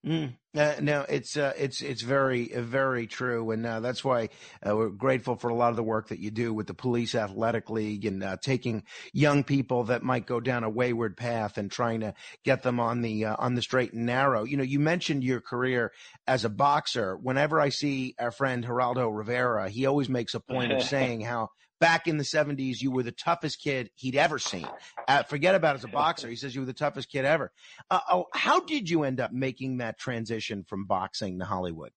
Mm. 0.05 0.35
Uh, 0.57 0.75
no, 0.81 1.05
it's 1.07 1.37
uh, 1.37 1.53
it's 1.55 1.81
it's 1.81 2.01
very 2.01 2.47
very 2.47 3.05
true, 3.05 3.51
and 3.51 3.65
uh, 3.65 3.79
that's 3.81 4.03
why 4.03 4.29
uh, 4.67 4.75
we're 4.75 4.89
grateful 4.89 5.35
for 5.35 5.49
a 5.49 5.55
lot 5.55 5.69
of 5.69 5.75
the 5.75 5.83
work 5.83 6.07
that 6.07 6.19
you 6.19 6.31
do 6.31 6.53
with 6.53 6.65
the 6.65 6.73
Police 6.73 7.13
Athletic 7.13 7.69
League 7.69 8.03
and 8.05 8.23
uh, 8.23 8.35
taking 8.41 8.83
young 9.13 9.43
people 9.43 9.85
that 9.85 10.01
might 10.01 10.25
go 10.25 10.39
down 10.39 10.63
a 10.63 10.69
wayward 10.69 11.15
path 11.15 11.59
and 11.59 11.69
trying 11.69 11.99
to 11.99 12.15
get 12.43 12.63
them 12.63 12.79
on 12.79 13.01
the 13.01 13.25
uh, 13.25 13.35
on 13.37 13.53
the 13.53 13.61
straight 13.61 13.93
and 13.93 14.07
narrow. 14.07 14.43
You 14.43 14.57
know, 14.57 14.63
you 14.63 14.79
mentioned 14.79 15.23
your 15.23 15.39
career 15.39 15.91
as 16.25 16.45
a 16.45 16.49
boxer. 16.49 17.15
Whenever 17.15 17.61
I 17.61 17.69
see 17.69 18.15
our 18.19 18.31
friend 18.31 18.65
Geraldo 18.65 19.15
Rivera, 19.15 19.69
he 19.69 19.85
always 19.85 20.09
makes 20.09 20.33
a 20.33 20.39
point 20.39 20.71
of 20.71 20.81
saying 20.91 21.21
how 21.21 21.49
back 21.81 22.07
in 22.07 22.15
the 22.17 22.23
70s 22.23 22.79
you 22.79 22.91
were 22.91 23.03
the 23.03 23.11
toughest 23.11 23.61
kid 23.61 23.89
he'd 23.95 24.15
ever 24.15 24.39
seen. 24.39 24.67
Uh, 25.07 25.23
forget 25.23 25.55
about 25.55 25.75
as 25.75 25.83
a 25.83 25.89
boxer. 25.89 26.29
He 26.29 26.37
says 26.37 26.55
you 26.55 26.61
were 26.61 26.67
the 26.67 26.73
toughest 26.73 27.11
kid 27.11 27.25
ever. 27.25 27.51
Uh, 27.89 27.99
oh, 28.09 28.25
how 28.33 28.61
did 28.61 28.89
you 28.89 29.03
end 29.03 29.19
up 29.19 29.33
making 29.33 29.79
that 29.79 29.99
transition 29.99 30.63
from 30.63 30.85
boxing 30.85 31.39
to 31.39 31.45
Hollywood? 31.45 31.91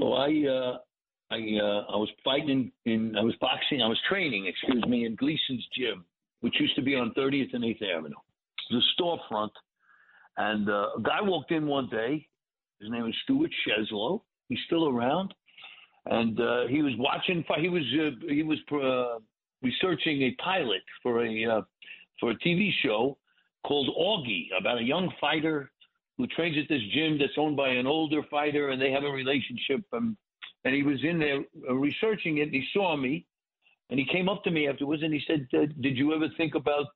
So 0.00 0.14
I 0.14 0.28
uh, 0.48 0.78
I 1.30 1.36
uh, 1.36 1.92
I 1.92 1.96
was 1.96 2.08
fighting 2.24 2.72
in 2.86 3.14
I 3.16 3.22
was 3.22 3.34
boxing 3.40 3.82
I 3.82 3.88
was 3.88 4.00
training 4.08 4.46
excuse 4.46 4.82
me 4.86 5.04
in 5.04 5.16
Gleason's 5.16 5.66
gym, 5.76 6.06
which 6.40 6.54
used 6.58 6.76
to 6.76 6.82
be 6.82 6.94
on 6.94 7.12
30th 7.18 7.52
and 7.52 7.64
8th 7.64 7.82
Avenue. 7.98 8.14
the 8.70 8.80
storefront, 8.98 9.50
and 10.38 10.70
uh, 10.70 10.96
a 10.96 11.02
guy 11.02 11.20
walked 11.20 11.50
in 11.50 11.66
one 11.66 11.88
day. 11.90 12.26
His 12.80 12.90
name 12.90 13.02
was 13.02 13.14
Stuart 13.24 13.50
Cheslow. 13.66 14.22
He's 14.48 14.58
still 14.66 14.88
around, 14.88 15.34
and 16.06 16.40
uh, 16.40 16.66
he 16.68 16.82
was 16.82 16.92
watching. 16.98 17.44
He 17.58 17.68
was 17.68 17.82
uh, 18.00 18.10
he 18.28 18.42
was 18.42 18.58
uh, 18.72 19.20
researching 19.62 20.22
a 20.22 20.34
pilot 20.42 20.82
for 21.02 21.24
a 21.24 21.44
uh, 21.44 21.62
for 22.18 22.30
a 22.30 22.38
TV 22.38 22.70
show 22.82 23.18
called 23.64 23.88
Augie 23.96 24.48
about 24.58 24.78
a 24.78 24.82
young 24.82 25.12
fighter 25.20 25.70
who 26.18 26.26
trains 26.26 26.56
at 26.58 26.68
this 26.68 26.82
gym 26.92 27.18
that's 27.18 27.32
owned 27.38 27.56
by 27.56 27.68
an 27.68 27.86
older 27.86 28.22
fighter, 28.30 28.70
and 28.70 28.82
they 28.82 28.90
have 28.90 29.04
a 29.04 29.10
relationship. 29.10 29.80
Um, 29.92 30.16
and 30.64 30.74
he 30.74 30.82
was 30.82 31.02
in 31.02 31.18
there 31.18 31.40
uh, 31.68 31.74
researching 31.74 32.38
it, 32.38 32.42
and 32.42 32.54
he 32.54 32.64
saw 32.72 32.96
me, 32.96 33.26
and 33.90 33.98
he 33.98 34.06
came 34.06 34.28
up 34.28 34.44
to 34.44 34.50
me 34.50 34.68
afterwards, 34.68 35.02
and 35.02 35.12
he 35.12 35.22
said, 35.26 35.46
uh, 35.54 35.66
"Did 35.80 35.96
you 35.96 36.14
ever 36.14 36.28
think 36.36 36.54
about 36.56 36.86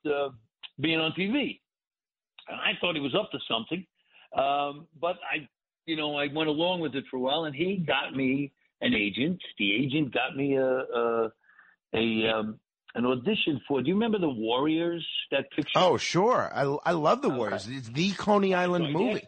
being 0.80 0.98
on 0.98 1.12
TV?" 1.12 1.60
And 2.48 2.60
I 2.60 2.72
thought 2.80 2.94
he 2.96 3.00
was 3.00 3.14
up 3.14 3.30
to 3.30 3.38
something, 3.48 3.86
um, 4.36 4.86
but 5.00 5.16
I, 5.32 5.48
you 5.86 5.96
know, 5.96 6.16
I 6.16 6.26
went 6.32 6.48
along 6.48 6.80
with 6.80 6.96
it 6.96 7.04
for 7.08 7.16
a 7.16 7.20
while, 7.20 7.44
and 7.44 7.54
he 7.54 7.76
got 7.76 8.14
me 8.14 8.52
an 8.80 8.94
agent. 8.94 9.40
The 9.58 9.74
agent 9.74 10.12
got 10.12 10.36
me 10.36 10.56
a 10.56 10.64
a, 10.64 11.32
a 11.94 12.28
um, 12.28 12.58
an 12.94 13.04
audition 13.06 13.60
for. 13.68 13.82
Do 13.82 13.88
you 13.88 13.94
remember 13.94 14.18
the 14.18 14.28
Warriors? 14.28 15.06
That 15.30 15.50
picture. 15.54 15.72
Oh, 15.76 15.96
sure. 15.96 16.50
I, 16.54 16.62
I 16.84 16.92
love 16.92 17.22
the 17.22 17.30
Warriors. 17.30 17.68
It's 17.68 17.88
the 17.88 18.12
Coney 18.12 18.54
Island 18.54 18.92
movie. 18.92 19.26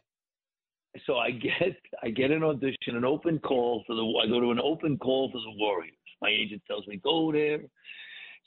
so 1.07 1.17
I 1.17 1.31
get 1.31 1.77
I 2.03 2.11
get 2.11 2.31
an 2.31 2.43
audition, 2.43 2.97
an 2.97 3.05
open 3.05 3.39
call 3.39 3.85
for 3.87 3.95
the 3.95 4.03
I 4.25 4.29
go 4.29 4.41
to 4.41 4.51
an 4.51 4.61
open 4.61 4.99
call 4.99 5.31
for 5.31 5.39
the 5.39 5.59
Warriors. 5.59 5.95
My 6.21 6.31
agent 6.31 6.63
tells 6.67 6.87
me 6.87 7.01
go 7.03 7.31
there. 7.33 7.61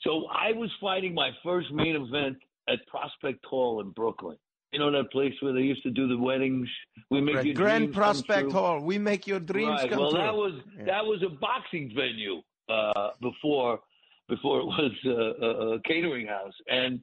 So 0.02 0.26
I 0.26 0.52
was 0.52 0.70
fighting 0.80 1.14
my 1.14 1.30
first 1.44 1.70
main 1.72 1.94
event 1.94 2.36
at 2.68 2.84
Prospect 2.88 3.44
Hall 3.44 3.80
in 3.80 3.90
Brooklyn. 3.90 4.36
You 4.72 4.78
know 4.78 4.90
that 4.90 5.12
place 5.12 5.34
where 5.40 5.52
they 5.52 5.60
used 5.60 5.82
to 5.82 5.90
do 5.90 6.08
the 6.08 6.16
weddings. 6.16 6.68
We 7.10 7.20
make 7.20 7.44
your 7.44 7.54
Grand 7.54 7.84
dreams 7.84 7.94
come 7.94 8.02
Prospect? 8.02 8.52
Hall. 8.52 8.80
We 8.80 8.98
make 8.98 9.26
your 9.26 9.40
dreams 9.40 9.82
right. 9.82 9.90
come 9.90 9.98
well, 9.98 10.10
true. 10.12 10.20
that 10.20 10.34
was 10.34 10.52
that 10.86 11.04
was 11.04 11.22
a 11.22 11.28
boxing 11.28 11.92
venue 11.94 12.40
uh, 12.70 13.10
before 13.20 13.80
before 14.28 14.60
it 14.60 14.64
was 14.64 14.92
uh, 15.04 15.46
a, 15.46 15.74
a 15.74 15.80
catering 15.82 16.26
house, 16.26 16.54
and 16.68 17.00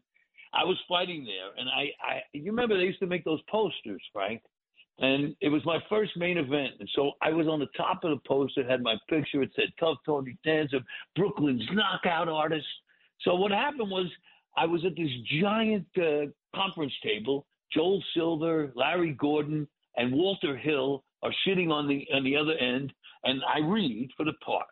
I 0.53 0.63
was 0.63 0.77
fighting 0.87 1.25
there. 1.25 1.51
And 1.57 1.69
I, 1.69 1.91
I, 2.03 2.21
you 2.33 2.45
remember 2.45 2.75
they 2.75 2.83
used 2.83 2.99
to 2.99 3.07
make 3.07 3.23
those 3.23 3.41
posters, 3.49 4.01
Frank, 4.11 4.41
and 4.97 5.35
it 5.41 5.49
was 5.49 5.63
my 5.65 5.79
first 5.89 6.11
main 6.17 6.37
event. 6.37 6.73
And 6.79 6.89
so 6.95 7.11
I 7.21 7.29
was 7.29 7.47
on 7.47 7.59
the 7.59 7.67
top 7.77 8.03
of 8.03 8.11
the 8.11 8.27
poster, 8.27 8.67
had 8.67 8.81
my 8.81 8.95
picture. 9.09 9.41
It 9.41 9.51
said 9.55 9.67
"Tough 9.79 9.97
Tony 10.05 10.37
Danza, 10.43 10.79
Brooklyn's 11.15 11.67
knockout 11.71 12.27
artist." 12.29 12.67
So 13.21 13.35
what 13.35 13.51
happened 13.51 13.91
was 13.91 14.07
I 14.57 14.65
was 14.65 14.83
at 14.85 14.95
this 14.95 15.11
giant 15.41 15.85
uh, 15.97 16.31
conference 16.55 16.93
table. 17.03 17.45
Joel 17.73 18.03
Silver, 18.13 18.71
Larry 18.75 19.13
Gordon, 19.13 19.67
and 19.97 20.13
Walter 20.13 20.57
Hill 20.57 21.03
are 21.23 21.33
sitting 21.45 21.71
on 21.71 21.87
the 21.87 22.07
on 22.13 22.23
the 22.23 22.35
other 22.35 22.53
end, 22.53 22.93
and 23.23 23.41
I 23.53 23.59
read 23.59 24.09
for 24.15 24.25
the 24.25 24.33
part. 24.45 24.67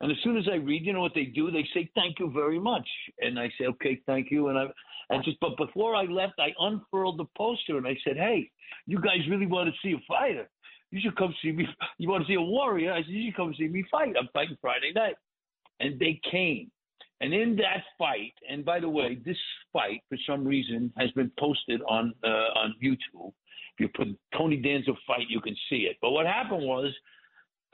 And 0.00 0.10
as 0.10 0.18
soon 0.24 0.36
as 0.36 0.44
I 0.50 0.56
read, 0.56 0.84
you 0.84 0.92
know 0.92 1.00
what 1.00 1.14
they 1.14 1.26
do? 1.26 1.50
They 1.50 1.66
say 1.72 1.88
thank 1.94 2.18
you 2.18 2.30
very 2.30 2.58
much, 2.58 2.88
and 3.20 3.38
I 3.38 3.48
say 3.58 3.66
okay, 3.66 4.00
thank 4.06 4.30
you. 4.30 4.48
And 4.48 4.58
I 4.58 4.66
and 5.10 5.24
just 5.24 5.38
but 5.40 5.56
before 5.56 5.94
I 5.94 6.04
left, 6.04 6.34
I 6.38 6.48
unfurled 6.58 7.18
the 7.18 7.26
poster 7.36 7.76
and 7.76 7.86
I 7.86 7.96
said, 8.04 8.16
hey, 8.16 8.50
you 8.86 9.00
guys 9.00 9.28
really 9.30 9.46
want 9.46 9.68
to 9.68 9.74
see 9.82 9.94
a 9.94 10.02
fighter? 10.08 10.48
You 10.90 11.00
should 11.00 11.16
come 11.16 11.34
see 11.42 11.52
me. 11.52 11.66
You 11.98 12.08
want 12.08 12.24
to 12.24 12.28
see 12.28 12.34
a 12.34 12.40
warrior? 12.40 12.92
I 12.92 13.02
said 13.02 13.10
you 13.10 13.28
should 13.28 13.36
come 13.36 13.54
see 13.58 13.68
me 13.68 13.84
fight. 13.90 14.14
I'm 14.18 14.28
fighting 14.32 14.56
Friday 14.60 14.92
night, 14.94 15.16
and 15.80 15.98
they 15.98 16.20
came. 16.30 16.70
And 17.20 17.32
in 17.32 17.56
that 17.56 17.84
fight, 17.96 18.34
and 18.50 18.64
by 18.64 18.80
the 18.80 18.88
way, 18.88 19.18
this 19.24 19.36
fight 19.72 20.02
for 20.08 20.18
some 20.26 20.44
reason 20.44 20.92
has 20.98 21.10
been 21.12 21.30
posted 21.38 21.80
on 21.88 22.12
uh, 22.24 22.28
on 22.28 22.74
YouTube. 22.82 23.32
If 23.76 23.80
you 23.80 23.88
put 23.88 24.08
Tony 24.36 24.56
Danza 24.56 24.92
fight, 25.06 25.26
you 25.28 25.40
can 25.40 25.56
see 25.68 25.88
it. 25.90 25.96
But 26.00 26.10
what 26.10 26.26
happened 26.26 26.64
was, 26.64 26.92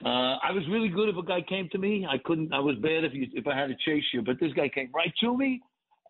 uh, 0.05 0.37
I 0.43 0.51
was 0.51 0.63
really 0.69 0.89
good 0.89 1.09
if 1.09 1.17
a 1.17 1.23
guy 1.23 1.41
came 1.41 1.69
to 1.71 1.77
me. 1.77 2.07
I 2.09 2.17
couldn't. 2.19 2.53
I 2.53 2.59
was 2.59 2.75
bad 2.77 3.03
if 3.03 3.13
you 3.13 3.27
if 3.33 3.47
I 3.47 3.55
had 3.55 3.67
to 3.67 3.75
chase 3.85 4.05
you. 4.13 4.21
But 4.21 4.39
this 4.39 4.53
guy 4.53 4.69
came 4.69 4.89
right 4.93 5.13
to 5.21 5.37
me, 5.37 5.61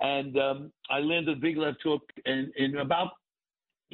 and 0.02 0.38
um, 0.38 0.72
I 0.90 1.00
landed 1.00 1.38
a 1.38 1.42
big 1.42 1.58
left 1.58 1.80
hook. 1.84 2.04
And 2.26 2.52
in 2.58 2.78
about 2.78 3.12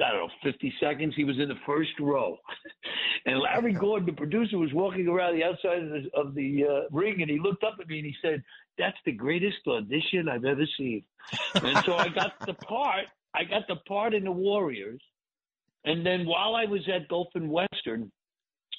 I 0.03 0.11
don't 0.11 0.27
know 0.27 0.51
50 0.51 0.73
seconds, 0.79 1.13
he 1.15 1.23
was 1.23 1.39
in 1.39 1.47
the 1.47 1.55
first 1.65 1.91
row. 1.99 2.37
and 3.25 3.39
Larry 3.39 3.73
Gordon, 3.79 4.05
the 4.05 4.13
producer, 4.13 4.57
was 4.57 4.73
walking 4.73 5.07
around 5.07 5.35
the 5.35 5.43
outside 5.43 5.83
of 5.83 5.89
the, 5.89 6.09
of 6.13 6.35
the 6.35 6.65
uh, 6.65 6.95
ring, 6.95 7.21
and 7.21 7.29
he 7.29 7.39
looked 7.39 7.63
up 7.63 7.77
at 7.79 7.87
me 7.87 7.99
and 7.99 8.05
he 8.05 8.15
said, 8.21 8.43
"That's 8.77 8.97
the 9.05 9.11
greatest 9.11 9.57
audition 9.67 10.29
I've 10.29 10.45
ever 10.45 10.65
seen." 10.77 11.03
and 11.55 11.77
so 11.85 11.95
I 11.95 12.09
got 12.09 12.33
the 12.45 12.53
part. 12.53 13.05
I 13.33 13.43
got 13.43 13.67
the 13.67 13.77
part 13.87 14.13
in 14.13 14.23
the 14.23 14.31
Warriors. 14.31 15.01
And 15.85 16.05
then 16.05 16.25
while 16.25 16.55
I 16.55 16.65
was 16.65 16.81
at 16.93 17.07
Gulf 17.07 17.29
and 17.35 17.49
Western, 17.49 18.11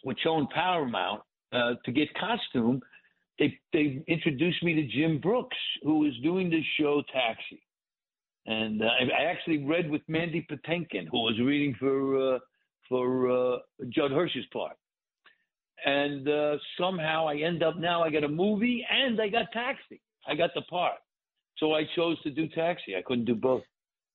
which 0.03 0.21
owned 0.27 0.51
Paramount, 0.51 1.23
uh, 1.53 1.75
to 1.85 1.93
get 1.93 2.09
costume, 2.15 2.81
they 3.39 3.59
they 3.73 4.03
introduced 4.09 4.63
me 4.63 4.75
to 4.75 4.87
Jim 4.87 5.19
Brooks, 5.19 5.57
who 5.83 6.01
was 6.01 6.13
doing 6.23 6.51
the 6.51 6.63
show 6.79 7.03
Taxi. 7.13 7.63
And 8.47 8.83
uh, 8.83 8.87
I, 8.87 9.25
actually 9.25 9.65
read 9.65 9.91
with 9.91 10.03
Mandy 10.09 10.47
Patinkin, 10.51 11.07
who 11.11 11.23
was 11.23 11.39
reading 11.39 11.75
for 11.79 12.35
uh, 12.35 12.39
for 12.89 13.31
uh, 13.31 13.59
Judd 13.91 14.11
Hirsch's 14.11 14.47
part. 14.53 14.77
And 15.85 16.29
uh, 16.29 16.57
somehow 16.79 17.29
I 17.29 17.37
end 17.37 17.63
up 17.63 17.77
now 17.77 18.03
I 18.03 18.11
got 18.11 18.25
a 18.25 18.29
movie 18.29 18.85
and 18.91 19.21
I 19.21 19.29
got 19.29 19.53
Taxi. 19.53 20.01
I 20.27 20.35
got 20.35 20.51
the 20.55 20.63
part. 20.63 20.97
So 21.59 21.75
I 21.75 21.83
chose 21.97 22.21
to 22.23 22.31
do 22.31 22.49
Taxi. 22.49 22.97
I 22.97 23.03
couldn't 23.03 23.25
do 23.25 23.35
both. 23.35 23.63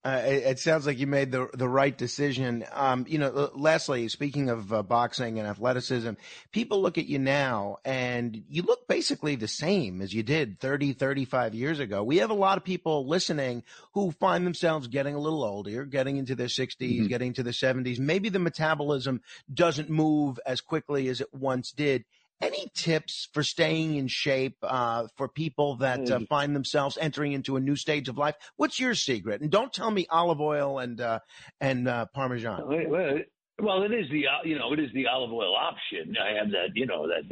Uh, 0.06 0.22
it, 0.25 0.43
it 0.43 0.59
sounds 0.59 0.85
like 0.85 0.99
you 0.99 1.07
made 1.07 1.32
the 1.32 1.48
the 1.53 1.67
right 1.67 1.98
decision. 1.98 2.65
Um, 2.73 3.06
you 3.07 3.17
know, 3.17 3.51
Leslie, 3.56 4.09
speaking 4.09 4.49
of 4.49 4.73
uh, 4.73 4.83
boxing 4.83 5.40
and 5.40 5.48
athleticism, 5.48 6.11
people 6.51 6.82
look 6.82 6.98
at 6.98 7.06
you 7.06 7.19
now 7.19 7.77
and 7.85 8.43
you 8.49 8.64
look 8.64 8.85
basically 8.88 9.35
the 9.38 9.48
same 9.48 10.01
as 10.01 10.14
you 10.14 10.22
did 10.22 10.59
30, 10.59 10.91
35 10.91 11.56
years 11.56 11.80
ago. 11.80 12.03
We 12.03 12.17
have 12.17 12.32
a 12.32 12.33
lot 12.35 12.57
of 12.57 12.65
people 12.65 13.07
listening 13.07 13.64
who 13.93 14.11
find 14.11 14.45
themselves 14.45 14.88
getting 14.90 15.15
a 15.15 15.19
little 15.19 15.43
older, 15.43 15.85
getting 15.85 16.17
into 16.17 16.35
their 16.35 16.48
60s, 16.48 16.77
Mm-hmm. 16.82 17.07
getting 17.07 17.33
to 17.35 17.43
the 17.43 17.51
70s. 17.51 17.98
Maybe 17.98 18.27
the 18.27 18.40
metabolism 18.40 19.22
doesn't 19.53 19.90
move 19.90 20.38
as 20.45 20.59
quickly 20.59 21.07
as 21.07 21.22
it 21.22 21.33
once 21.33 21.72
did. 21.72 22.03
Any 22.43 22.67
tips 22.75 23.30
for 23.33 23.41
staying 23.41 23.95
in 23.95 24.07
shape 24.07 24.57
uh, 24.63 25.07
for 25.15 25.30
people 25.30 25.77
that 25.77 25.99
uh, 26.11 26.19
Mm. 26.19 26.27
find 26.27 26.55
themselves 26.55 26.97
entering 26.99 27.31
into 27.31 27.55
a 27.55 27.59
new 27.61 27.77
stage 27.77 28.09
of 28.09 28.17
life? 28.17 28.35
What's 28.57 28.80
your 28.80 28.95
secret? 28.95 29.41
And 29.41 29.49
don't 29.49 29.72
tell 29.72 29.89
me 29.89 30.05
olive 30.09 30.41
oil 30.41 30.80
and 30.80 30.99
uh, 30.99 31.19
and 31.61 31.88
uh, 31.88 32.07
parmesan. 32.13 32.61
Well, 32.67 33.19
well, 33.61 33.83
it 33.83 33.93
is 33.93 34.09
the 34.11 34.27
uh, 34.27 34.43
you 34.43 34.57
know 34.59 34.73
it 34.73 34.80
is 34.80 34.89
the 34.93 35.07
olive 35.07 35.31
oil 35.31 35.55
option. 35.55 36.17
I 36.22 36.38
have 36.38 36.51
that 36.51 36.75
you 36.75 36.85
know 36.85 37.07
that, 37.07 37.23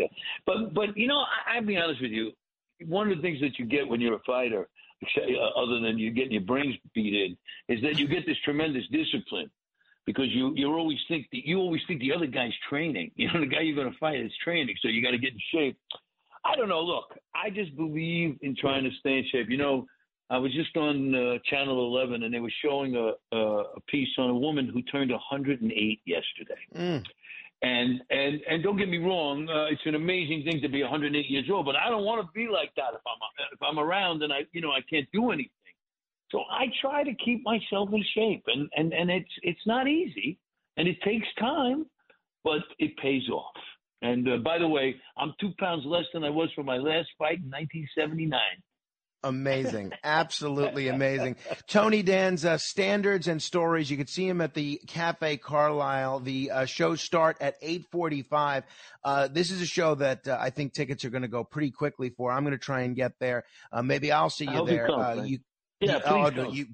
but 0.45 0.73
but 0.73 0.95
you 0.95 1.07
know 1.07 1.19
I, 1.19 1.57
I'll 1.57 1.65
be 1.65 1.75
honest 1.75 2.01
with 2.01 2.11
you. 2.11 2.31
One 2.87 3.11
of 3.11 3.17
the 3.17 3.21
things 3.21 3.41
that 3.41 3.59
you 3.59 3.65
get 3.65 3.87
when 3.87 3.99
you're 4.01 4.15
a 4.15 4.23
fighter, 4.25 4.67
uh, 5.03 5.59
other 5.61 5.79
than 5.81 5.97
you 5.99 6.11
getting 6.11 6.31
your 6.31 6.41
brains 6.41 6.75
beat 6.95 7.13
in, 7.13 7.37
is 7.75 7.81
that 7.83 7.99
you 7.99 8.07
get 8.07 8.25
this 8.25 8.37
tremendous 8.45 8.83
discipline 8.91 9.51
because 10.05 10.27
you 10.29 10.53
you 10.55 10.67
always 10.73 10.99
think 11.07 11.27
that 11.31 11.45
you 11.45 11.57
always 11.59 11.81
think 11.87 12.01
the 12.01 12.13
other 12.13 12.27
guy's 12.27 12.53
training. 12.69 13.11
You 13.15 13.27
know 13.31 13.39
the 13.39 13.45
guy 13.47 13.61
you're 13.61 13.75
going 13.75 13.91
to 13.91 13.97
fight 13.99 14.19
is 14.19 14.31
training, 14.43 14.75
so 14.81 14.87
you 14.87 15.01
got 15.01 15.11
to 15.11 15.17
get 15.17 15.33
in 15.33 15.39
shape. 15.53 15.77
I 16.43 16.55
don't 16.55 16.69
know. 16.69 16.81
Look, 16.81 17.13
I 17.35 17.49
just 17.49 17.75
believe 17.75 18.37
in 18.41 18.55
trying 18.55 18.83
to 18.83 18.89
stay 18.99 19.19
in 19.19 19.25
shape. 19.31 19.47
You 19.49 19.57
know, 19.57 19.85
I 20.31 20.37
was 20.37 20.53
just 20.53 20.75
on 20.77 21.13
uh, 21.13 21.37
Channel 21.45 21.87
11 21.93 22.23
and 22.23 22.33
they 22.33 22.39
were 22.39 22.53
showing 22.63 22.95
a, 22.95 23.11
a, 23.35 23.63
a 23.75 23.79
piece 23.87 24.07
on 24.17 24.29
a 24.29 24.33
woman 24.33 24.69
who 24.73 24.81
turned 24.83 25.11
108 25.11 26.01
yesterday. 26.05 26.61
Mm. 26.75 27.03
And 27.63 28.01
and 28.09 28.41
and 28.49 28.63
don't 28.63 28.77
get 28.77 28.89
me 28.89 28.97
wrong, 28.97 29.47
uh, 29.47 29.65
it's 29.65 29.85
an 29.85 29.93
amazing 29.93 30.43
thing 30.43 30.61
to 30.61 30.69
be 30.69 30.81
108 30.81 31.29
years 31.29 31.45
old, 31.51 31.65
but 31.67 31.75
I 31.75 31.89
don't 31.89 32.03
want 32.05 32.25
to 32.25 32.31
be 32.33 32.47
like 32.51 32.71
that 32.75 32.95
if 32.95 33.01
I'm 33.05 33.45
if 33.53 33.61
I'm 33.61 33.77
around 33.77 34.23
and 34.23 34.33
I 34.33 34.47
you 34.51 34.61
know 34.61 34.71
I 34.71 34.81
can't 34.89 35.07
do 35.13 35.29
anything. 35.29 35.51
So 36.31 36.39
I 36.49 36.65
try 36.81 37.03
to 37.03 37.13
keep 37.13 37.43
myself 37.43 37.89
in 37.93 38.03
shape, 38.15 38.43
and 38.47 38.69
and 38.75 38.93
and 38.93 39.09
it's 39.09 39.31
it's 39.43 39.65
not 39.65 39.87
easy, 39.87 40.39
and 40.77 40.87
it 40.87 41.01
takes 41.01 41.27
time, 41.39 41.85
but 42.43 42.61
it 42.79 42.97
pays 42.97 43.27
off. 43.29 43.55
And 44.01 44.27
uh, 44.27 44.37
by 44.37 44.57
the 44.57 44.67
way, 44.67 44.95
I'm 45.17 45.33
two 45.39 45.51
pounds 45.59 45.83
less 45.85 46.05
than 46.13 46.23
I 46.23 46.29
was 46.29 46.49
for 46.55 46.63
my 46.63 46.77
last 46.77 47.09
fight 47.19 47.37
in 47.37 47.51
1979. 47.51 48.39
Amazing. 49.23 49.91
Absolutely 50.03 50.87
amazing. 50.87 51.35
Tony 51.67 52.01
Danza, 52.01 52.57
Standards 52.57 53.27
and 53.27 53.39
Stories. 53.39 53.91
You 53.91 53.97
can 53.97 54.07
see 54.07 54.27
him 54.27 54.41
at 54.41 54.55
the 54.55 54.81
Cafe 54.87 55.37
Carlyle. 55.37 56.19
The 56.19 56.49
uh, 56.51 56.65
shows 56.65 57.01
start 57.01 57.37
at 57.39 57.55
845. 57.61 58.63
Uh, 59.03 59.27
this 59.27 59.51
is 59.51 59.61
a 59.61 59.65
show 59.67 59.93
that 59.95 60.27
uh, 60.27 60.37
I 60.39 60.49
think 60.49 60.73
tickets 60.73 61.05
are 61.05 61.11
going 61.11 61.21
to 61.21 61.27
go 61.27 61.43
pretty 61.43 61.69
quickly 61.69 62.09
for. 62.09 62.31
I'm 62.31 62.43
going 62.43 62.53
to 62.53 62.57
try 62.57 62.81
and 62.81 62.95
get 62.95 63.19
there. 63.19 63.43
Uh, 63.71 63.83
maybe 63.83 64.11
I'll 64.11 64.31
see 64.31 64.49
you 64.49 64.65
there. 64.65 64.89
Uh, 64.89 65.23
you, 65.23 65.37
Yeah, 65.81 65.99
please 65.99 66.05
oh, 66.05 66.29
no, 66.29 66.51
you, 66.51 66.67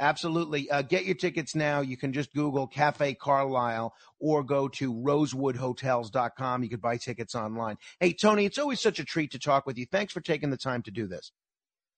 Absolutely. 0.00 0.70
Uh, 0.70 0.80
get 0.80 1.04
your 1.04 1.14
tickets 1.14 1.54
now. 1.54 1.82
You 1.82 1.96
can 1.98 2.14
just 2.14 2.32
Google 2.32 2.66
Cafe 2.66 3.14
Carlyle 3.14 3.92
or 4.18 4.42
go 4.42 4.66
to 4.68 4.94
rosewoodhotels.com. 4.94 6.62
You 6.62 6.70
could 6.70 6.80
buy 6.80 6.96
tickets 6.96 7.34
online. 7.34 7.76
Hey, 8.00 8.14
Tony, 8.14 8.46
it's 8.46 8.56
always 8.56 8.80
such 8.80 8.98
a 8.98 9.04
treat 9.04 9.30
to 9.32 9.38
talk 9.38 9.66
with 9.66 9.76
you. 9.76 9.84
Thanks 9.84 10.14
for 10.14 10.22
taking 10.22 10.48
the 10.48 10.56
time 10.56 10.82
to 10.84 10.90
do 10.90 11.06
this. 11.06 11.32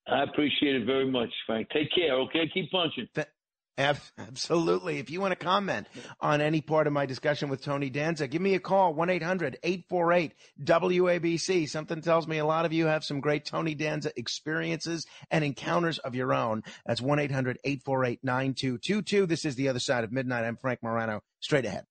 I 0.08 0.24
appreciate 0.24 0.74
it 0.74 0.84
very 0.84 1.08
much, 1.08 1.30
Frank. 1.46 1.68
Take 1.72 1.94
care, 1.94 2.14
okay? 2.22 2.50
Keep 2.52 2.72
punching. 2.72 3.06
Ab- 3.16 3.26
Absolutely. 3.78 4.98
If 4.98 5.10
you 5.10 5.20
want 5.20 5.32
to 5.32 5.44
comment 5.44 5.86
on 6.20 6.40
any 6.40 6.60
part 6.60 6.86
of 6.86 6.92
my 6.92 7.06
discussion 7.06 7.48
with 7.48 7.62
Tony 7.62 7.88
Danza, 7.90 8.28
give 8.28 8.42
me 8.42 8.54
a 8.54 8.60
call, 8.60 8.92
1 8.94 9.10
800 9.10 9.58
848 9.62 10.34
WABC. 10.62 11.68
Something 11.68 12.02
tells 12.02 12.26
me 12.26 12.38
a 12.38 12.44
lot 12.44 12.66
of 12.66 12.72
you 12.72 12.86
have 12.86 13.04
some 13.04 13.20
great 13.20 13.44
Tony 13.44 13.74
Danza 13.74 14.12
experiences 14.16 15.06
and 15.30 15.44
encounters 15.44 15.98
of 15.98 16.14
your 16.14 16.34
own. 16.34 16.62
That's 16.84 17.00
1 17.00 17.18
800 17.18 17.58
848 17.64 18.20
9222. 18.22 19.26
This 19.26 19.44
is 19.44 19.54
The 19.54 19.68
Other 19.68 19.80
Side 19.80 20.04
of 20.04 20.12
Midnight. 20.12 20.44
I'm 20.44 20.56
Frank 20.56 20.82
Morano. 20.82 21.22
Straight 21.40 21.64
ahead. 21.64 21.84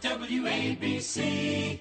WABC. 0.00 1.80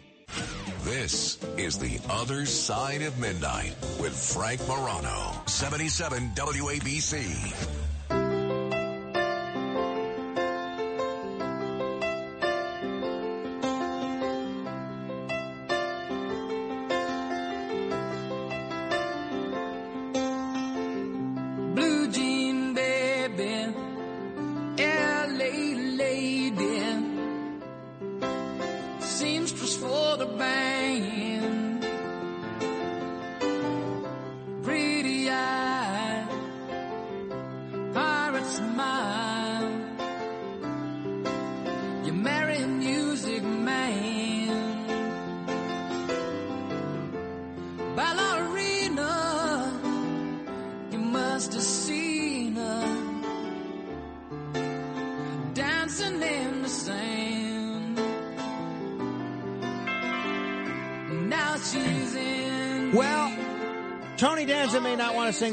This 0.84 1.38
is 1.58 1.78
The 1.78 2.00
Other 2.10 2.46
Side 2.46 3.02
of 3.02 3.18
Midnight 3.20 3.76
with 4.00 4.16
Frank 4.16 4.66
Morano, 4.68 5.34
77 5.46 6.32
WABC. 6.36 7.87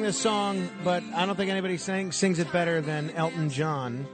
This 0.05 0.19
song, 0.19 0.69
but 0.85 1.03
I 1.15 1.25
don't 1.25 1.35
think 1.35 1.51
anybody 1.51 1.79
sing, 1.79 2.13
sings 2.13 2.39
it 2.39 2.53
better 2.53 2.83
than 2.83 3.09
Elton 3.13 3.49
John. 3.49 4.07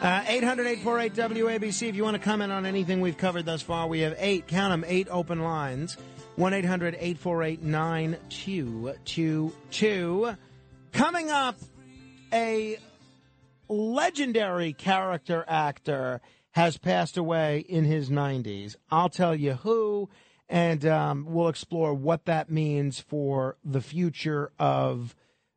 Uh, 0.00 0.24
800 0.26 0.66
848 0.66 1.14
WABC. 1.14 1.88
If 1.88 1.94
you 1.94 2.02
want 2.02 2.16
to 2.16 2.20
comment 2.20 2.50
on 2.50 2.66
anything 2.66 3.00
we've 3.00 3.16
covered 3.16 3.44
thus 3.44 3.62
far, 3.62 3.86
we 3.86 4.00
have 4.00 4.16
eight, 4.18 4.48
count 4.48 4.72
them, 4.72 4.84
eight 4.88 5.06
open 5.08 5.38
lines. 5.38 5.96
1 6.34 6.54
800 6.54 6.96
848 6.96 7.62
9222. 7.62 10.36
Coming 10.90 11.30
up, 11.30 11.56
a 12.32 12.78
legendary 13.68 14.72
character 14.72 15.44
actor 15.46 16.20
has 16.50 16.78
passed 16.78 17.16
away 17.16 17.60
in 17.60 17.84
his 17.84 18.10
90s. 18.10 18.74
I'll 18.90 19.08
tell 19.08 19.36
you 19.36 19.52
who, 19.52 20.08
and 20.48 20.84
um, 20.84 21.26
we'll 21.28 21.46
explore 21.46 21.94
what 21.94 22.24
that 22.24 22.50
means 22.50 22.98
for 22.98 23.56
the 23.64 23.80
future 23.80 24.50
of 24.58 25.14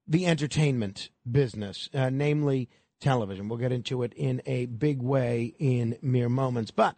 the 0.07 0.25
entertainment 0.25 1.09
business, 1.29 1.89
uh, 1.93 2.09
namely 2.09 2.69
television. 2.99 3.49
We'll 3.49 3.59
get 3.59 3.71
into 3.71 4.03
it 4.03 4.13
in 4.15 4.41
a 4.45 4.65
big 4.67 5.01
way 5.01 5.53
in 5.59 5.97
mere 6.01 6.29
moments. 6.29 6.71
But 6.71 6.95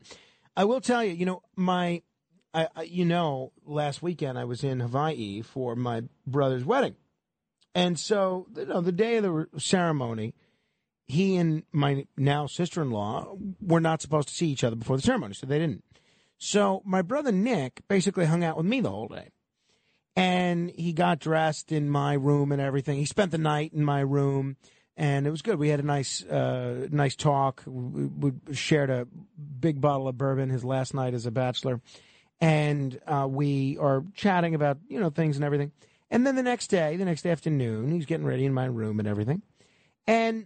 I 0.55 0.65
will 0.65 0.81
tell 0.81 1.03
you, 1.03 1.13
you 1.13 1.25
know, 1.25 1.41
my, 1.55 2.01
I, 2.53 2.67
I, 2.75 2.81
you 2.83 3.05
know, 3.05 3.51
last 3.65 4.01
weekend 4.01 4.37
I 4.37 4.43
was 4.43 4.63
in 4.63 4.79
Hawaii 4.79 5.41
for 5.41 5.75
my 5.75 6.03
brother's 6.27 6.65
wedding. 6.65 6.95
And 7.73 7.97
so, 7.99 8.47
you 8.55 8.65
know, 8.65 8.81
the 8.81 8.91
day 8.91 9.17
of 9.17 9.23
the 9.23 9.47
ceremony, 9.57 10.35
he 11.05 11.37
and 11.37 11.63
my 11.71 12.05
now 12.15 12.45
sister 12.45 12.81
in 12.81 12.91
law 12.91 13.35
were 13.59 13.81
not 13.81 14.01
supposed 14.01 14.27
to 14.29 14.35
see 14.35 14.47
each 14.47 14.63
other 14.63 14.75
before 14.75 14.97
the 14.97 15.03
ceremony, 15.03 15.33
so 15.33 15.47
they 15.47 15.59
didn't. 15.59 15.83
So 16.37 16.81
my 16.85 17.01
brother 17.01 17.31
Nick 17.31 17.81
basically 17.87 18.25
hung 18.25 18.43
out 18.43 18.57
with 18.57 18.65
me 18.65 18.81
the 18.81 18.91
whole 18.91 19.07
day. 19.07 19.29
And 20.15 20.69
he 20.69 20.93
got 20.93 21.19
dressed 21.19 21.71
in 21.71 21.89
my 21.89 22.13
room 22.13 22.51
and 22.51 22.61
everything. 22.61 22.97
He 22.97 23.05
spent 23.05 23.31
the 23.31 23.37
night 23.37 23.73
in 23.73 23.83
my 23.83 24.01
room 24.01 24.57
and 24.95 25.25
it 25.25 25.31
was 25.31 25.41
good. 25.41 25.57
We 25.57 25.69
had 25.69 25.79
a 25.79 25.83
nice, 25.83 26.23
uh, 26.23 26.87
nice 26.91 27.15
talk. 27.15 27.63
We, 27.65 28.05
we 28.05 28.53
shared 28.53 28.91
a 28.91 29.07
big 29.59 29.81
bottle 29.81 30.07
of 30.07 30.17
bourbon 30.17 30.49
his 30.49 30.63
last 30.63 30.93
night 30.93 31.15
as 31.15 31.25
a 31.25 31.31
bachelor. 31.31 31.81
And, 32.39 32.99
uh, 33.07 33.27
we 33.29 33.77
are 33.79 34.03
chatting 34.13 34.53
about, 34.53 34.77
you 34.87 34.99
know, 34.99 35.09
things 35.09 35.35
and 35.35 35.43
everything. 35.45 35.71
And 36.11 36.27
then 36.27 36.35
the 36.35 36.43
next 36.43 36.67
day, 36.67 36.95
the 36.95 37.05
next 37.05 37.25
afternoon, 37.25 37.91
he's 37.91 38.05
getting 38.05 38.25
ready 38.25 38.45
in 38.45 38.53
my 38.53 38.65
room 38.65 38.99
and 38.99 39.07
everything. 39.07 39.41
And 40.05 40.45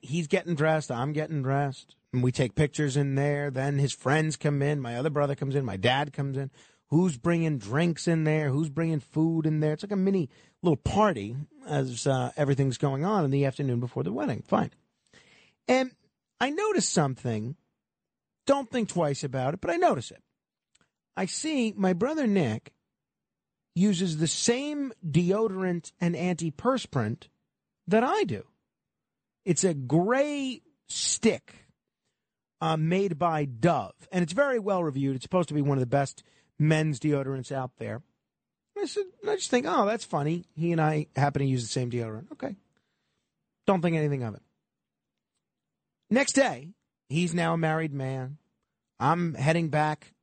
he's 0.00 0.28
getting 0.28 0.54
dressed. 0.54 0.92
I'm 0.92 1.12
getting 1.12 1.42
dressed. 1.42 1.96
And 2.12 2.22
we 2.22 2.30
take 2.30 2.54
pictures 2.54 2.96
in 2.96 3.16
there. 3.16 3.50
Then 3.50 3.78
his 3.78 3.92
friends 3.92 4.36
come 4.36 4.62
in. 4.62 4.80
My 4.80 4.96
other 4.96 5.10
brother 5.10 5.34
comes 5.34 5.56
in. 5.56 5.64
My 5.64 5.76
dad 5.76 6.12
comes 6.12 6.36
in. 6.36 6.50
Who's 6.90 7.18
bringing 7.18 7.58
drinks 7.58 8.08
in 8.08 8.24
there? 8.24 8.48
Who's 8.48 8.70
bringing 8.70 9.00
food 9.00 9.44
in 9.44 9.60
there? 9.60 9.74
It's 9.74 9.82
like 9.82 9.92
a 9.92 9.96
mini 9.96 10.30
little 10.62 10.76
party 10.76 11.36
as 11.66 12.06
uh, 12.06 12.32
everything's 12.36 12.78
going 12.78 13.04
on 13.04 13.24
in 13.24 13.30
the 13.30 13.44
afternoon 13.44 13.80
before 13.80 14.02
the 14.02 14.12
wedding. 14.12 14.42
Fine. 14.46 14.70
And 15.66 15.90
I 16.40 16.50
notice 16.50 16.88
something. 16.88 17.56
Don't 18.46 18.70
think 18.70 18.88
twice 18.88 19.22
about 19.22 19.52
it, 19.52 19.60
but 19.60 19.70
I 19.70 19.76
notice 19.76 20.10
it. 20.10 20.22
I 21.14 21.26
see 21.26 21.74
my 21.76 21.92
brother 21.92 22.26
Nick 22.26 22.72
uses 23.74 24.16
the 24.16 24.26
same 24.26 24.92
deodorant 25.06 25.92
and 26.00 26.14
antiperspirant 26.14 27.28
that 27.86 28.02
I 28.02 28.24
do. 28.24 28.44
It's 29.44 29.64
a 29.64 29.74
gray 29.74 30.62
stick 30.88 31.66
uh, 32.60 32.76
made 32.76 33.18
by 33.18 33.44
Dove, 33.44 34.08
and 34.10 34.22
it's 34.22 34.32
very 34.32 34.58
well 34.58 34.82
reviewed. 34.82 35.16
It's 35.16 35.24
supposed 35.24 35.48
to 35.48 35.54
be 35.54 35.62
one 35.62 35.78
of 35.78 35.80
the 35.80 35.86
best 35.86 36.22
men's 36.58 36.98
deodorants 36.98 37.52
out 37.52 37.72
there. 37.78 38.02
I 38.80 38.86
said, 38.86 39.04
I 39.28 39.34
just 39.36 39.50
think, 39.50 39.66
oh, 39.68 39.86
that's 39.86 40.04
funny. 40.04 40.44
He 40.54 40.72
and 40.72 40.80
I 40.80 41.06
happen 41.16 41.40
to 41.40 41.46
use 41.48 41.62
the 41.62 41.68
same 41.68 41.90
deodorant. 41.90 42.30
Okay. 42.32 42.56
Don't 43.66 43.82
think 43.82 43.96
anything 43.96 44.22
of 44.22 44.34
it. 44.34 44.42
Next 46.10 46.32
day, 46.32 46.70
he's 47.08 47.34
now 47.34 47.54
a 47.54 47.58
married 47.58 47.92
man. 47.92 48.38
I'm 49.00 49.34
heading 49.34 49.68
back 49.68 50.14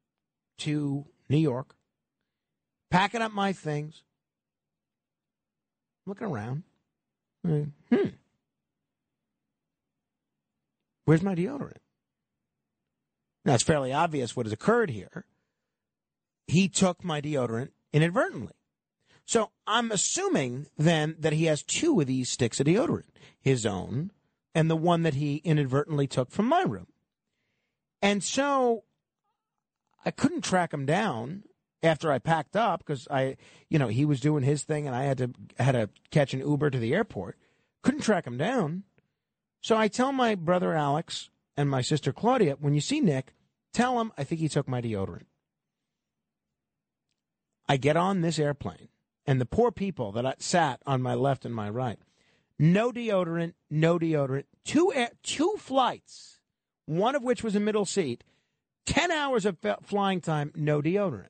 to 0.60 1.06
New 1.30 1.38
York, 1.38 1.76
packing 2.90 3.22
up 3.22 3.32
my 3.32 3.54
things, 3.54 4.04
looking 6.06 6.28
around. 6.28 6.64
Hmm. 7.46 7.64
Where's 11.06 11.22
my 11.22 11.36
deodorant? 11.36 11.78
Now, 13.44 13.54
it's 13.54 13.64
fairly 13.64 13.94
obvious 13.94 14.36
what 14.36 14.48
has 14.48 14.54
occurred 14.54 14.90
here. 14.90 15.26
He 16.48 16.68
took 16.70 17.04
my 17.04 17.22
deodorant 17.22 17.70
inadvertently. 17.92 18.54
So 19.26 19.52
I'm 19.66 19.92
assuming 19.92 20.68
then 20.78 21.16
that 21.20 21.34
he 21.34 21.46
has 21.46 21.64
two 21.64 22.00
of 22.00 22.08
these 22.08 22.30
sticks 22.30 22.60
of 22.60 22.68
deodorant 22.68 23.10
his 23.42 23.66
own 23.66 24.12
and 24.54 24.70
the 24.70 24.76
one 24.76 25.04
that 25.04 25.16
he 25.16 25.38
inadvertently 25.38 26.08
took 26.08 26.32
from 26.32 26.46
my 26.46 26.62
room. 26.62 26.88
And 28.02 28.24
so 28.24 28.84
I 30.06 30.12
couldn't 30.12 30.44
track 30.44 30.74
him 30.74 30.86
down 30.86 31.44
after 31.82 32.12
I 32.12 32.20
packed 32.20 32.56
up 32.56 32.80
because 32.80 33.08
I, 33.10 33.38
you 33.70 33.80
know, 33.80 33.88
he 33.88 34.06
was 34.06 34.20
doing 34.20 34.44
his 34.44 34.64
thing 34.64 34.86
and 34.86 34.96
I 34.96 35.04
had 35.04 35.18
to 35.18 35.32
had 35.58 35.72
to 35.74 35.90
catch 36.12 36.34
an 36.34 36.40
Uber 36.40 36.70
to 36.70 36.80
the 36.80 36.94
airport. 36.94 37.38
Couldn't 37.84 38.02
track 38.02 38.28
him 38.28 38.38
down. 38.38 38.84
So 39.62 39.76
I 39.76 39.88
tell 39.88 40.12
my 40.12 40.36
brother 40.36 40.74
Alex 40.74 41.30
and 41.58 41.70
my 41.70 41.82
sister 41.82 42.14
Claudia, 42.14 42.58
when 42.60 42.74
you 42.74 42.82
see 42.82 43.00
Nick, 43.00 43.34
tell 43.74 44.00
him 44.00 44.12
I 44.18 44.24
think 44.24 44.42
he 44.42 44.50
took 44.50 44.68
my 44.68 44.82
deodorant. 44.82 45.26
I 47.68 47.78
get 47.78 47.98
on 47.98 48.22
this 48.22 48.40
airplane, 48.40 48.90
and 49.26 49.42
the 49.42 49.46
poor 49.46 49.72
people 49.72 50.12
that 50.14 50.26
I 50.26 50.36
sat 50.40 50.82
on 50.86 51.02
my 51.02 51.14
left 51.14 51.46
and 51.46 51.54
my 51.54 51.70
right, 51.70 52.00
no 52.60 52.92
deodorant, 52.92 53.54
no 53.70 53.98
deodorant, 54.00 54.46
two 54.64 54.94
air, 54.94 55.10
two 55.24 55.56
flights, 55.58 56.40
one 56.86 57.16
of 57.16 57.24
which 57.24 57.44
was 57.44 57.56
a 57.56 57.60
middle 57.60 57.86
seat, 57.86 58.24
ten 58.86 59.12
hours 59.12 59.46
of 59.46 59.58
flying 59.84 60.22
time, 60.22 60.52
no 60.56 60.82
deodorant. 60.82 61.30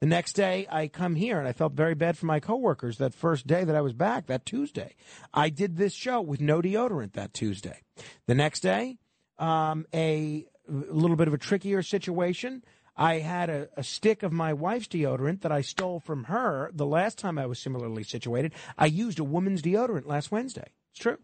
The 0.00 0.06
next 0.06 0.32
day, 0.32 0.66
I 0.68 0.88
come 0.88 1.14
here 1.14 1.38
and 1.38 1.46
I 1.46 1.52
felt 1.52 1.74
very 1.74 1.94
bad 1.94 2.18
for 2.18 2.26
my 2.26 2.40
coworkers 2.40 2.98
that 2.98 3.14
first 3.14 3.46
day 3.46 3.62
that 3.62 3.76
I 3.76 3.80
was 3.80 3.92
back, 3.92 4.26
that 4.26 4.44
Tuesday. 4.44 4.96
I 5.32 5.48
did 5.48 5.76
this 5.76 5.94
show 5.94 6.20
with 6.20 6.40
no 6.40 6.60
deodorant 6.60 7.12
that 7.12 7.32
Tuesday. 7.32 7.82
The 8.26 8.34
next 8.34 8.60
day, 8.60 8.98
um, 9.38 9.86
a, 9.94 10.44
a 10.68 10.92
little 10.92 11.16
bit 11.16 11.28
of 11.28 11.34
a 11.34 11.38
trickier 11.38 11.82
situation. 11.82 12.64
I 12.96 13.18
had 13.18 13.48
a, 13.48 13.68
a 13.76 13.82
stick 13.82 14.22
of 14.22 14.32
my 14.32 14.52
wife's 14.52 14.88
deodorant 14.88 15.40
that 15.40 15.52
I 15.52 15.62
stole 15.62 16.00
from 16.00 16.24
her 16.24 16.70
the 16.74 16.86
last 16.86 17.18
time 17.18 17.38
I 17.38 17.46
was 17.46 17.58
similarly 17.58 18.02
situated. 18.02 18.52
I 18.76 18.86
used 18.86 19.18
a 19.18 19.24
woman's 19.24 19.62
deodorant 19.62 20.06
last 20.06 20.30
Wednesday. 20.30 20.70
It's 20.90 21.00
true. 21.00 21.18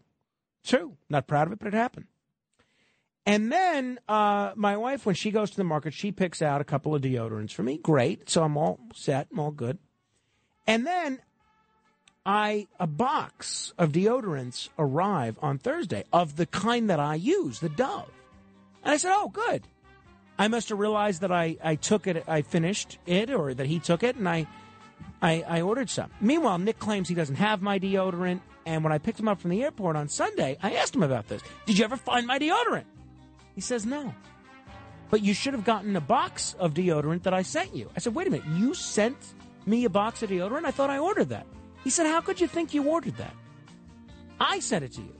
It's 0.61 0.71
true. 0.71 0.97
Not 1.09 1.27
proud 1.27 1.47
of 1.47 1.53
it, 1.53 1.59
but 1.59 1.67
it 1.67 1.73
happened. 1.73 2.07
And 3.25 3.51
then 3.51 3.99
uh, 4.07 4.53
my 4.55 4.77
wife, 4.77 5.05
when 5.05 5.13
she 5.13 5.29
goes 5.29 5.51
to 5.51 5.57
the 5.57 5.63
market, 5.63 5.93
she 5.93 6.11
picks 6.11 6.41
out 6.41 6.61
a 6.61 6.63
couple 6.63 6.95
of 6.95 7.01
deodorants 7.01 7.51
for 7.51 7.61
me. 7.61 7.77
Great. 7.77 8.29
So 8.29 8.43
I'm 8.43 8.57
all 8.57 8.79
set. 8.95 9.27
I'm 9.31 9.39
all 9.39 9.51
good. 9.51 9.77
And 10.65 10.85
then 10.85 11.19
I 12.25 12.67
a 12.79 12.87
box 12.87 13.73
of 13.77 13.91
deodorants 13.91 14.69
arrive 14.77 15.37
on 15.41 15.57
Thursday 15.57 16.03
of 16.11 16.35
the 16.37 16.45
kind 16.45 16.89
that 16.89 16.99
I 16.99 17.15
use, 17.15 17.59
the 17.59 17.69
Dove. 17.69 18.11
And 18.83 18.93
I 18.93 18.97
said, 18.97 19.13
"Oh, 19.15 19.29
good." 19.29 19.63
I 20.39 20.47
must 20.47 20.69
have 20.69 20.79
realized 20.79 21.19
that 21.21 21.33
I, 21.33 21.57
I 21.61 21.75
took 21.75 22.07
it, 22.07 22.23
I 22.25 22.41
finished 22.43 22.97
it, 23.05 23.29
or 23.29 23.53
that 23.53 23.67
he 23.67 23.77
took 23.79 24.03
it, 24.03 24.15
and 24.15 24.27
I, 24.27 24.47
I 25.21 25.43
I 25.45 25.61
ordered 25.61 25.89
some. 25.89 26.09
Meanwhile, 26.21 26.59
Nick 26.59 26.79
claims 26.79 27.09
he 27.09 27.13
doesn't 27.13 27.35
have 27.35 27.61
my 27.61 27.77
deodorant. 27.77 28.39
And 28.65 28.83
when 28.83 28.93
I 28.93 28.99
picked 28.99 29.19
him 29.19 29.27
up 29.27 29.41
from 29.41 29.49
the 29.49 29.63
airport 29.63 29.95
on 29.97 30.07
Sunday, 30.07 30.57
I 30.63 30.75
asked 30.75 30.95
him 30.95 31.03
about 31.03 31.27
this. 31.27 31.41
Did 31.65 31.77
you 31.77 31.83
ever 31.83 31.97
find 31.97 32.25
my 32.25 32.39
deodorant? 32.39 32.85
He 33.53 33.61
says 33.61 33.85
no. 33.85 34.13
But 35.09 35.21
you 35.21 35.33
should 35.33 35.53
have 35.53 35.65
gotten 35.65 35.95
a 35.95 36.01
box 36.01 36.55
of 36.59 36.73
deodorant 36.73 37.23
that 37.23 37.33
I 37.33 37.41
sent 37.41 37.75
you. 37.75 37.89
I 37.95 37.99
said, 37.99 38.15
wait 38.15 38.27
a 38.27 38.29
minute, 38.29 38.45
you 38.55 38.73
sent 38.73 39.17
me 39.65 39.85
a 39.85 39.89
box 39.89 40.23
of 40.23 40.29
deodorant? 40.29 40.65
I 40.65 40.71
thought 40.71 40.89
I 40.89 40.99
ordered 40.99 41.29
that. 41.29 41.47
He 41.83 41.89
said, 41.89 42.05
how 42.05 42.21
could 42.21 42.39
you 42.39 42.47
think 42.47 42.73
you 42.73 42.83
ordered 42.83 43.17
that? 43.17 43.33
I 44.39 44.59
sent 44.59 44.85
it 44.85 44.93
to 44.93 45.01
you. 45.01 45.15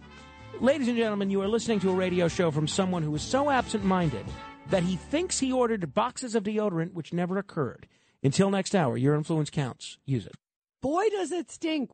Ladies 0.61 0.87
and 0.87 0.95
gentlemen, 0.95 1.29
you 1.31 1.41
are 1.41 1.47
listening 1.47 1.79
to 1.81 1.89
a 1.89 1.93
radio 1.93 2.27
show 2.27 2.51
from 2.51 2.67
someone 2.67 3.01
who 3.01 3.13
is 3.15 3.23
so 3.23 3.49
absent 3.49 3.83
minded 3.83 4.25
that 4.69 4.83
he 4.83 4.95
thinks 4.95 5.39
he 5.39 5.51
ordered 5.51 5.93
boxes 5.93 6.35
of 6.35 6.43
deodorant 6.43 6.93
which 6.93 7.13
never 7.13 7.37
occurred. 7.37 7.87
Until 8.23 8.49
next 8.49 8.75
hour, 8.75 8.97
your 8.97 9.15
influence 9.15 9.49
counts. 9.49 9.97
Use 10.05 10.25
it. 10.25 10.35
Boy, 10.81 11.09
does 11.09 11.31
it 11.31 11.51
stink. 11.51 11.89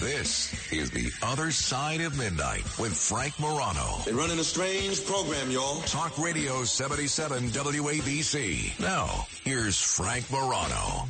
This 0.00 0.72
is 0.72 0.90
The 0.90 1.10
Other 1.22 1.50
Side 1.50 2.00
of 2.00 2.18
Midnight 2.18 2.64
with 2.78 2.96
Frank 2.96 3.38
Morano. 3.38 4.00
They're 4.04 4.14
running 4.14 4.38
a 4.38 4.44
strange 4.44 5.04
program, 5.06 5.50
y'all. 5.50 5.80
Talk 5.82 6.18
Radio 6.18 6.64
77 6.64 7.44
WABC. 7.44 8.80
Now, 8.80 9.26
here's 9.44 9.80
Frank 9.80 10.30
Morano. 10.30 11.08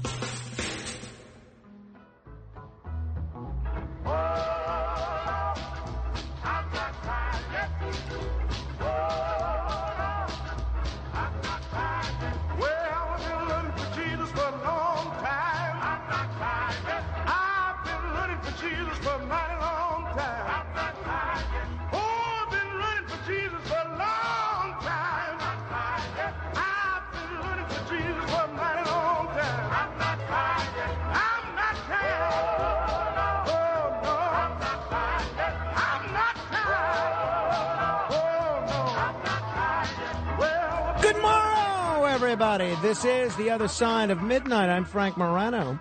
Everybody. 42.34 42.74
This 42.82 43.04
is 43.04 43.36
The 43.36 43.50
Other 43.50 43.68
Side 43.68 44.10
of 44.10 44.20
Midnight. 44.20 44.68
I'm 44.68 44.84
Frank 44.84 45.16
Morano. 45.16 45.78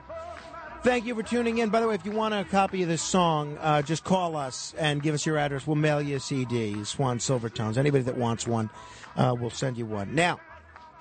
Thank 0.83 1.03
you 1.03 1.15
for 1.15 1.23
tuning 1.23 1.57
in. 1.57 1.69
By 1.69 1.81
the 1.81 1.87
way, 1.87 1.95
if 1.95 2.05
you 2.05 2.11
want 2.11 2.35
a 2.35 2.43
copy 2.43 2.83
of 2.83 2.89
this 2.89 3.01
song, 3.01 3.57
uh, 3.59 3.81
just 3.81 4.03
call 4.03 4.35
us 4.35 4.75
and 4.77 5.01
give 5.01 5.15
us 5.15 5.25
your 5.25 5.39
address. 5.39 5.65
We'll 5.65 5.77
mail 5.77 5.99
you 5.99 6.17
a 6.17 6.19
CD, 6.19 6.83
Swan 6.83 7.17
Silvertones. 7.17 7.75
Anybody 7.75 8.03
that 8.03 8.17
wants 8.17 8.45
one, 8.45 8.69
uh, 9.15 9.35
we'll 9.35 9.49
send 9.49 9.79
you 9.79 9.87
one. 9.87 10.13
Now, 10.13 10.39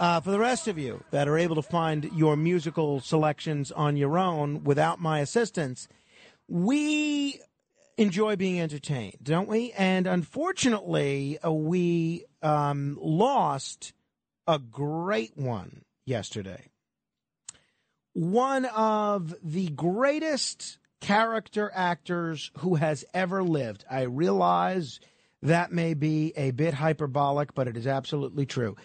uh, 0.01 0.23
for 0.23 0.31
the 0.31 0.39
rest 0.39 0.69
of 0.69 0.79
you 0.79 1.05
that 1.11 1.29
are 1.29 1.37
able 1.37 1.57
to 1.57 1.63
find 1.63 2.05
your 2.15 2.35
musical 2.35 3.01
selections 3.01 3.71
on 3.71 3.99
your 3.99 4.17
own 4.17 4.65
without 4.65 5.03
my 5.03 5.19
assistance, 5.19 5.87
we 6.49 7.43
enjoy 7.99 8.37
being 8.37 8.59
entertained, 8.59 9.19
don't 9.23 9.51
we? 9.51 9.73
And 9.73 10.07
unfortunately, 10.07 11.39
uh, 11.45 11.53
we 11.53 12.25
um, 12.41 12.97
lost 13.03 13.93
a 14.47 14.59
great 14.59 15.37
one 15.37 15.83
yesterday. 16.05 16.67
One 18.15 18.65
of 18.67 19.35
the 19.43 19.69
greatest 19.69 20.79
character 21.01 21.71
actors 21.75 22.51
who 22.59 22.77
has 22.77 23.05
ever 23.13 23.43
lived. 23.43 23.85
I 23.91 24.03
realize 24.03 25.01
that 25.43 25.73
may 25.73 25.95
be 25.95 26.33
a 26.37 26.53
bit 26.53 26.75
hyperbolic, 26.75 27.55
but 27.55 27.69
it 27.69 27.77
is 27.77 27.87
absolutely 27.87 28.47
true. 28.47 28.77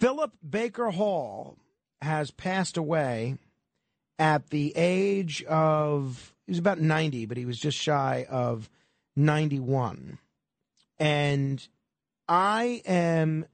Philip 0.00 0.32
Baker 0.48 0.90
Hall 0.90 1.56
has 2.00 2.32
passed 2.32 2.76
away 2.76 3.36
at 4.18 4.50
the 4.50 4.72
age 4.76 5.44
of, 5.44 6.34
he 6.46 6.52
was 6.52 6.58
about 6.58 6.80
90, 6.80 7.26
but 7.26 7.36
he 7.36 7.46
was 7.46 7.58
just 7.58 7.78
shy 7.78 8.26
of 8.28 8.68
91. 9.14 10.18
And 10.98 11.66
I 12.28 12.82
am 12.84 13.46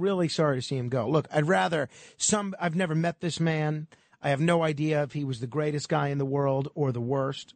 really 0.00 0.28
sorry 0.28 0.56
to 0.56 0.62
see 0.62 0.76
him 0.76 0.88
go. 0.88 1.08
Look, 1.08 1.28
I'd 1.32 1.46
rather 1.46 1.88
some, 2.16 2.54
I've 2.60 2.74
never 2.74 2.94
met 2.94 3.20
this 3.20 3.38
man. 3.38 3.86
I 4.22 4.30
have 4.30 4.40
no 4.40 4.62
idea 4.62 5.02
if 5.02 5.12
he 5.12 5.24
was 5.24 5.40
the 5.40 5.46
greatest 5.46 5.88
guy 5.88 6.08
in 6.08 6.18
the 6.18 6.24
world 6.24 6.68
or 6.74 6.92
the 6.92 7.00
worst. 7.00 7.54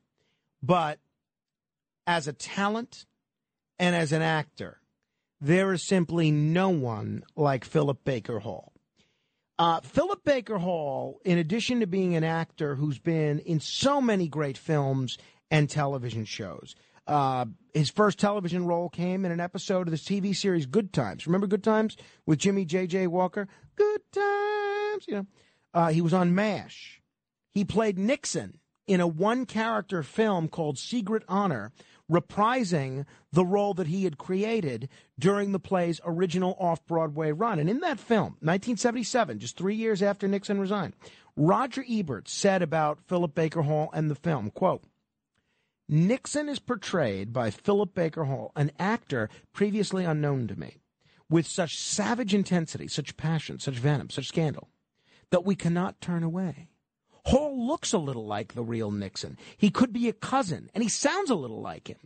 But 0.63 0.99
as 2.07 2.27
a 2.27 2.33
talent 2.33 3.07
and 3.79 3.95
as 3.95 4.13
an 4.13 4.23
actor, 4.23 4.81
there 5.41 5.73
is 5.73 5.87
simply 5.87 6.31
no 6.31 6.71
one 6.71 7.25
like 7.37 7.65
Philip 7.65 8.05
Baker 8.05 8.39
Hall. 8.39 8.73
Uh, 9.59 9.81
Philip 9.81 10.25
Baker 10.25 10.59
Hall, 10.59 11.21
in 11.25 11.39
addition 11.39 11.81
to 11.81 11.87
being 11.87 12.17
an 12.17 12.25
actor 12.25 12.75
who's 12.75 12.99
been 12.99 13.39
in 13.41 13.61
so 13.61 14.01
many 14.01 14.27
great 14.27 14.59
films 14.59 15.17
and 15.51 15.71
television 15.71 16.25
shows, 16.25 16.75
uh, 17.07 17.47
his 17.73 17.91
first 17.91 18.19
television 18.19 18.67
role 18.67 18.89
came 18.89 19.25
in 19.25 19.33
an 19.33 19.41
episode 19.41 19.89
of 19.89 19.91
the 19.91 19.99
TV 19.99 20.35
series 20.35 20.67
Good 20.67 20.93
Times. 20.93 21.27
Remember 21.27 21.47
Good 21.47 21.65
Times 21.65 21.97
with 22.27 22.39
Jimmie 22.39 22.65
J.J. 22.65 23.09
Walker? 23.09 23.49
Good 23.77 24.01
Times, 24.13 25.05
you 25.09 25.15
know. 25.15 25.27
Uh, 25.73 25.89
he 25.89 26.01
was 26.01 26.15
on 26.15 26.35
MASH. 26.35 27.03
He 27.53 27.65
played 27.65 27.99
Nixon 27.99 28.61
in 28.87 29.01
a 29.01 29.07
one 29.07 29.47
character 29.47 30.03
film 30.03 30.49
called 30.49 30.79
Secret 30.79 31.25
Honor, 31.29 31.73
reprising 32.11 33.07
the 33.33 33.45
role 33.45 33.75
that 33.75 33.87
he 33.87 34.05
had 34.05 34.19
created 34.19 34.89
during 35.19 35.53
the 35.53 35.59
play's 35.59 36.01
original 36.05 36.57
off 36.61 36.85
Broadway 36.87 37.33
run. 37.33 37.59
And 37.59 37.69
in 37.69 37.81
that 37.81 37.99
film, 37.99 38.37
1977, 38.41 39.39
just 39.39 39.57
three 39.57 39.75
years 39.75 40.03
after 40.03 40.29
Nixon 40.29 40.61
resigned, 40.61 40.95
Roger 41.37 41.85
Ebert 41.89 42.29
said 42.29 42.63
about 42.63 43.01
Philip 43.07 43.35
Baker 43.35 43.63
Hall 43.63 43.91
and 43.93 44.11
the 44.11 44.15
film, 44.15 44.51
quote, 44.51 44.85
Nixon 45.89 46.49
is 46.49 46.59
portrayed 46.59 47.33
by 47.33 47.51
Philip 47.51 47.95
Baker 47.95 48.25
Hall, 48.25 48.53
an 48.57 48.73
actor 48.79 49.29
previously 49.53 50.05
unknown 50.05 50.49
to 50.49 50.59
me, 50.59 50.79
with 51.29 51.47
such 51.47 51.79
savage 51.79 52.33
intensity, 52.35 52.89
such 52.89 53.17
passion, 53.17 53.59
such 53.59 53.79
venom, 53.79 54.09
such 54.09 54.29
scandal, 54.29 54.71
that 55.31 55.45
we 55.45 55.55
cannot 55.55 56.01
turn 56.01 56.23
away. 56.23 56.69
Hall 57.27 57.67
looks 57.67 57.93
a 57.93 57.99
little 57.99 58.27
like 58.27 58.55
the 58.55 58.63
real 58.63 58.91
Nixon. 58.91 59.37
He 59.57 59.71
could 59.71 59.93
be 59.93 60.09
a 60.09 60.15
cousin, 60.15 60.71
and 60.75 60.83
he 60.83 60.89
sounds 60.89 61.31
a 61.31 61.35
little 61.35 61.61
like 61.61 61.89
him. 61.89 61.99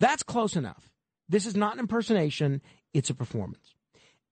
That's 0.00 0.22
close 0.22 0.56
enough. 0.56 0.90
This 1.28 1.46
is 1.46 1.56
not 1.56 1.74
an 1.74 1.80
impersonation, 1.80 2.62
it's 2.94 3.10
a 3.10 3.14
performance. 3.14 3.74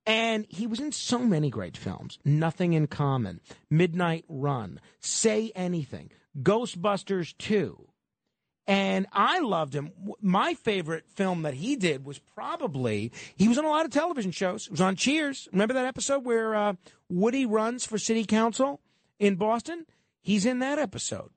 And 0.06 0.46
he 0.48 0.66
was 0.66 0.80
in 0.80 0.92
so 0.92 1.18
many 1.18 1.50
great 1.50 1.76
films 1.76 2.18
Nothing 2.24 2.74
in 2.74 2.86
Common, 2.86 3.40
Midnight 3.70 4.24
Run, 4.28 4.80
Say 5.00 5.50
Anything, 5.54 6.10
Ghostbusters 6.42 7.36
2. 7.38 7.86
And 8.66 9.06
I 9.12 9.40
loved 9.40 9.74
him. 9.74 9.92
My 10.22 10.54
favorite 10.54 11.04
film 11.06 11.42
that 11.42 11.54
he 11.54 11.76
did 11.76 12.04
was 12.04 12.18
probably, 12.18 13.12
he 13.36 13.46
was 13.46 13.58
on 13.58 13.64
a 13.66 13.68
lot 13.68 13.84
of 13.84 13.90
television 13.90 14.30
shows. 14.30 14.66
It 14.66 14.70
was 14.70 14.80
on 14.80 14.96
Cheers. 14.96 15.48
Remember 15.52 15.74
that 15.74 15.84
episode 15.84 16.24
where 16.24 16.54
uh, 16.54 16.74
Woody 17.10 17.44
runs 17.44 17.84
for 17.84 17.98
city 17.98 18.24
council 18.24 18.80
in 19.18 19.36
Boston? 19.36 19.84
He's 20.22 20.46
in 20.46 20.60
that 20.60 20.78
episode. 20.78 21.30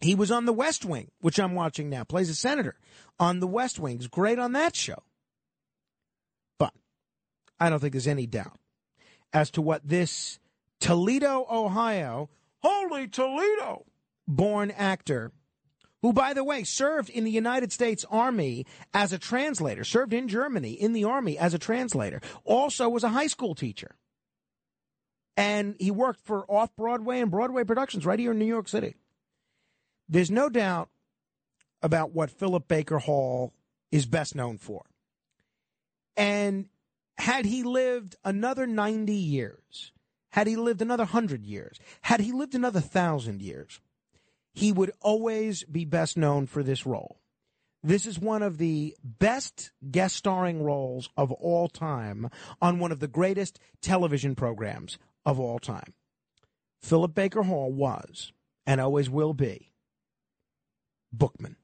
He 0.00 0.14
was 0.14 0.30
on 0.30 0.46
The 0.46 0.52
West 0.52 0.84
Wing, 0.84 1.10
which 1.20 1.38
I'm 1.38 1.54
watching 1.54 1.90
now, 1.90 2.04
plays 2.04 2.30
a 2.30 2.34
senator 2.34 2.76
on 3.18 3.40
The 3.40 3.46
West 3.46 3.78
Wing. 3.78 3.98
He's 3.98 4.08
great 4.08 4.38
on 4.38 4.52
that 4.52 4.74
show. 4.74 5.02
But 6.58 6.72
I 7.60 7.68
don't 7.68 7.80
think 7.80 7.92
there's 7.92 8.06
any 8.06 8.26
doubt 8.26 8.58
as 9.32 9.50
to 9.50 9.62
what 9.62 9.86
this 9.86 10.38
Toledo, 10.80 11.46
Ohio, 11.50 12.30
holy 12.62 13.08
Toledo, 13.08 13.84
born 14.26 14.70
actor, 14.70 15.32
who, 16.06 16.12
by 16.12 16.32
the 16.34 16.44
way, 16.44 16.62
served 16.62 17.10
in 17.10 17.24
the 17.24 17.32
United 17.32 17.72
States 17.72 18.04
Army 18.12 18.64
as 18.94 19.12
a 19.12 19.18
translator, 19.18 19.82
served 19.82 20.12
in 20.12 20.28
Germany 20.28 20.70
in 20.70 20.92
the 20.92 21.02
Army 21.02 21.36
as 21.36 21.52
a 21.52 21.58
translator, 21.58 22.20
also 22.44 22.88
was 22.88 23.02
a 23.02 23.08
high 23.08 23.26
school 23.26 23.56
teacher. 23.56 23.96
And 25.36 25.74
he 25.80 25.90
worked 25.90 26.20
for 26.20 26.48
off 26.48 26.70
Broadway 26.76 27.18
and 27.18 27.28
Broadway 27.28 27.64
productions 27.64 28.06
right 28.06 28.20
here 28.20 28.30
in 28.30 28.38
New 28.38 28.44
York 28.44 28.68
City. 28.68 28.94
There's 30.08 30.30
no 30.30 30.48
doubt 30.48 30.90
about 31.82 32.12
what 32.12 32.30
Philip 32.30 32.68
Baker 32.68 33.00
Hall 33.00 33.52
is 33.90 34.06
best 34.06 34.36
known 34.36 34.58
for. 34.58 34.84
And 36.16 36.66
had 37.18 37.46
he 37.46 37.64
lived 37.64 38.14
another 38.24 38.68
90 38.68 39.12
years, 39.12 39.90
had 40.30 40.46
he 40.46 40.54
lived 40.54 40.82
another 40.82 41.02
100 41.02 41.44
years, 41.44 41.80
had 42.02 42.20
he 42.20 42.30
lived 42.30 42.54
another 42.54 42.78
1,000 42.78 43.42
years, 43.42 43.80
he 44.56 44.72
would 44.72 44.90
always 45.02 45.64
be 45.64 45.84
best 45.84 46.16
known 46.16 46.46
for 46.46 46.62
this 46.62 46.86
role. 46.86 47.20
This 47.82 48.06
is 48.06 48.18
one 48.18 48.42
of 48.42 48.56
the 48.56 48.96
best 49.04 49.70
guest 49.90 50.16
starring 50.16 50.62
roles 50.62 51.10
of 51.14 51.30
all 51.30 51.68
time 51.68 52.30
on 52.60 52.78
one 52.78 52.90
of 52.90 52.98
the 52.98 53.06
greatest 53.06 53.60
television 53.82 54.34
programs 54.34 54.98
of 55.26 55.38
all 55.38 55.58
time. 55.58 55.92
Philip 56.80 57.14
Baker 57.14 57.42
Hall 57.42 57.70
was, 57.70 58.32
and 58.66 58.80
always 58.80 59.10
will 59.10 59.34
be, 59.34 59.72
Bookman. 61.12 61.56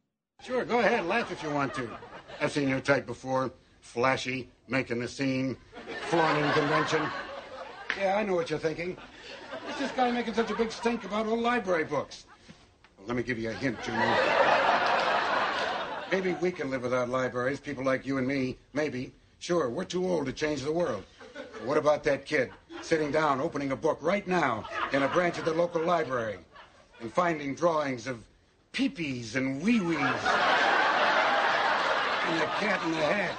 Sure, 0.44 0.66
go 0.66 0.80
ahead, 0.80 1.06
laugh 1.06 1.32
if 1.32 1.42
you 1.42 1.50
want 1.50 1.72
to. 1.74 1.88
I've 2.42 2.52
seen 2.52 2.68
your 2.68 2.80
type 2.80 3.06
before. 3.06 3.52
Flashy, 3.80 4.50
making 4.68 5.00
the 5.00 5.08
scene, 5.08 5.56
flaunting 6.08 6.50
convention. 6.52 7.02
Yeah, 7.98 8.16
I 8.16 8.22
know 8.22 8.34
what 8.34 8.50
you're 8.50 8.58
thinking. 8.58 8.98
What's 9.64 9.78
this 9.78 9.90
guy 9.92 10.10
making 10.10 10.34
such 10.34 10.50
a 10.50 10.54
big 10.54 10.70
stink 10.70 11.04
about 11.04 11.26
old 11.26 11.40
library 11.40 11.84
books? 11.84 12.26
Well, 13.02 13.08
let 13.08 13.16
me 13.16 13.24
give 13.24 13.38
you 13.40 13.50
a 13.50 13.52
hint, 13.52 13.82
Junior. 13.82 14.16
Maybe 16.12 16.34
we 16.40 16.52
can 16.52 16.70
live 16.70 16.82
without 16.82 17.08
libraries, 17.08 17.58
people 17.58 17.82
like 17.82 18.06
you 18.06 18.18
and 18.18 18.28
me. 18.28 18.58
Maybe. 18.74 19.12
Sure, 19.40 19.68
we're 19.68 19.82
too 19.82 20.06
old 20.06 20.26
to 20.26 20.32
change 20.32 20.62
the 20.62 20.70
world. 20.70 21.02
But 21.34 21.64
what 21.64 21.78
about 21.78 22.04
that 22.04 22.24
kid 22.24 22.52
sitting 22.80 23.10
down, 23.10 23.40
opening 23.40 23.72
a 23.72 23.76
book 23.76 23.98
right 24.02 24.24
now 24.28 24.68
in 24.92 25.02
a 25.02 25.08
branch 25.08 25.36
of 25.38 25.44
the 25.44 25.52
local 25.52 25.82
library 25.82 26.38
and 27.00 27.12
finding 27.12 27.56
drawings 27.56 28.06
of 28.06 28.22
peepees 28.72 29.34
and 29.34 29.60
wee-wees 29.62 29.98
and 29.98 30.06
the 32.40 32.46
cat 32.60 32.80
in 32.84 32.92
the 32.92 32.98
hat 32.98 33.34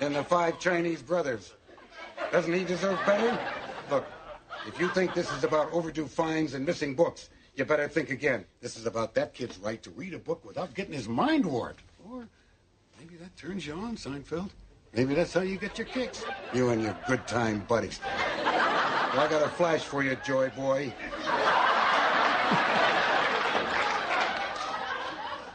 and 0.00 0.14
the 0.14 0.22
five 0.22 0.60
Chinese 0.60 1.02
brothers? 1.02 1.54
Doesn't 2.30 2.52
he 2.52 2.62
deserve 2.62 3.00
better? 3.04 3.36
Look, 3.90 4.06
if 4.68 4.78
you 4.78 4.88
think 4.90 5.12
this 5.14 5.32
is 5.32 5.42
about 5.42 5.72
overdue 5.72 6.06
fines 6.06 6.54
and 6.54 6.64
missing 6.64 6.94
books, 6.94 7.30
you 7.58 7.64
better 7.64 7.88
think 7.88 8.10
again. 8.10 8.44
This 8.60 8.76
is 8.76 8.86
about 8.86 9.14
that 9.14 9.34
kid's 9.34 9.58
right 9.58 9.82
to 9.82 9.90
read 9.90 10.14
a 10.14 10.18
book 10.18 10.44
without 10.44 10.74
getting 10.74 10.92
his 10.92 11.08
mind 11.08 11.44
warped. 11.44 11.82
Or 12.08 12.28
maybe 13.00 13.16
that 13.16 13.36
turns 13.36 13.66
you 13.66 13.74
on, 13.74 13.96
Seinfeld. 13.96 14.50
Maybe 14.94 15.14
that's 15.14 15.34
how 15.34 15.40
you 15.40 15.58
get 15.58 15.76
your 15.76 15.88
kicks. 15.88 16.24
You 16.54 16.70
and 16.70 16.80
your 16.82 16.96
good 17.08 17.26
time 17.26 17.64
buddies. 17.68 18.00
Well, 18.04 19.20
I 19.20 19.26
got 19.28 19.42
a 19.42 19.48
flash 19.48 19.82
for 19.82 20.04
you, 20.04 20.16
Joy 20.24 20.50
Boy. 20.50 20.94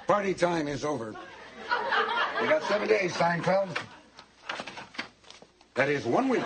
Party 0.06 0.34
time 0.34 0.68
is 0.68 0.84
over. 0.84 1.16
You 2.42 2.50
got 2.50 2.64
seven 2.64 2.90
days, 2.90 3.14
Seinfeld. 3.14 3.78
That 5.76 5.88
is 5.88 6.04
one 6.06 6.28
week. 6.28 6.44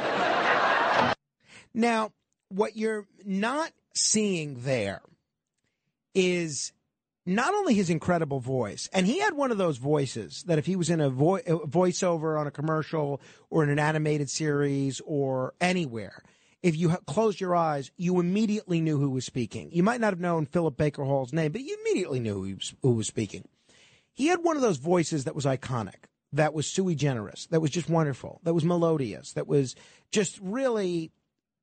Now, 1.74 2.12
what 2.50 2.78
you're 2.78 3.08
not 3.26 3.72
seeing 3.94 4.62
there 4.62 5.02
is 6.18 6.74
not 7.28 7.54
only 7.54 7.76
his 7.76 7.92
incredible 7.92 8.40
voice, 8.40 8.90
and 8.92 9.06
he 9.06 9.20
had 9.20 9.36
one 9.36 9.52
of 9.52 9.60
those 9.60 9.78
voices 9.78 10.44
that 10.48 10.58
if 10.58 10.66
he 10.66 10.76
was 10.76 10.90
in 10.90 11.00
a, 11.00 11.12
vo- 11.12 11.36
a 11.36 11.68
voiceover 11.68 12.40
on 12.40 12.48
a 12.48 12.52
commercial 12.52 13.22
or 13.52 13.64
in 13.64 13.70
an 13.70 13.78
animated 13.78 14.28
series 14.28 15.00
or 15.06 15.54
anywhere, 15.62 16.24
if 16.64 16.76
you 16.76 16.90
ha- 16.90 16.98
closed 17.06 17.40
your 17.40 17.56
eyes, 17.56 17.92
you 17.98 18.20
immediately 18.20 18.82
knew 18.82 18.98
who 18.98 19.12
was 19.12 19.26
speaking. 19.26 19.70
You 19.72 19.84
might 19.84 20.02
not 20.02 20.12
have 20.12 20.20
known 20.20 20.48
Philip 20.48 20.76
Baker 20.76 21.04
Hall's 21.04 21.34
name, 21.34 21.52
but 21.52 21.62
you 21.62 21.78
immediately 21.82 22.20
knew 22.20 22.44
who 22.44 22.56
was, 22.56 22.74
who 22.82 22.92
was 22.94 23.08
speaking. 23.08 23.48
He 24.14 24.28
had 24.28 24.44
one 24.44 24.56
of 24.56 24.64
those 24.64 24.78
voices 24.78 25.26
that 25.26 25.36
was 25.36 25.46
iconic, 25.46 26.06
that 26.34 26.56
was 26.56 26.66
sui 26.66 26.96
generis, 26.96 27.46
that 27.52 27.62
was 27.62 27.70
just 27.70 27.90
wonderful, 27.90 28.42
that 28.44 28.56
was 28.56 28.64
melodious, 28.64 29.34
that 29.34 29.48
was 29.48 29.76
just 30.12 30.40
really 30.42 31.12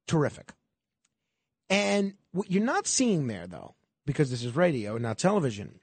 terrific. 0.07 0.53
And 1.69 2.15
what 2.31 2.53
you're 2.53 2.63
not 2.63 2.87
seeing 2.87 3.27
there, 3.27 3.49
though, 3.49 3.75
because 4.07 4.31
this 4.31 4.45
is 4.45 4.57
radio 4.57 4.95
and 4.95 5.03
not 5.03 5.19
television, 5.19 5.81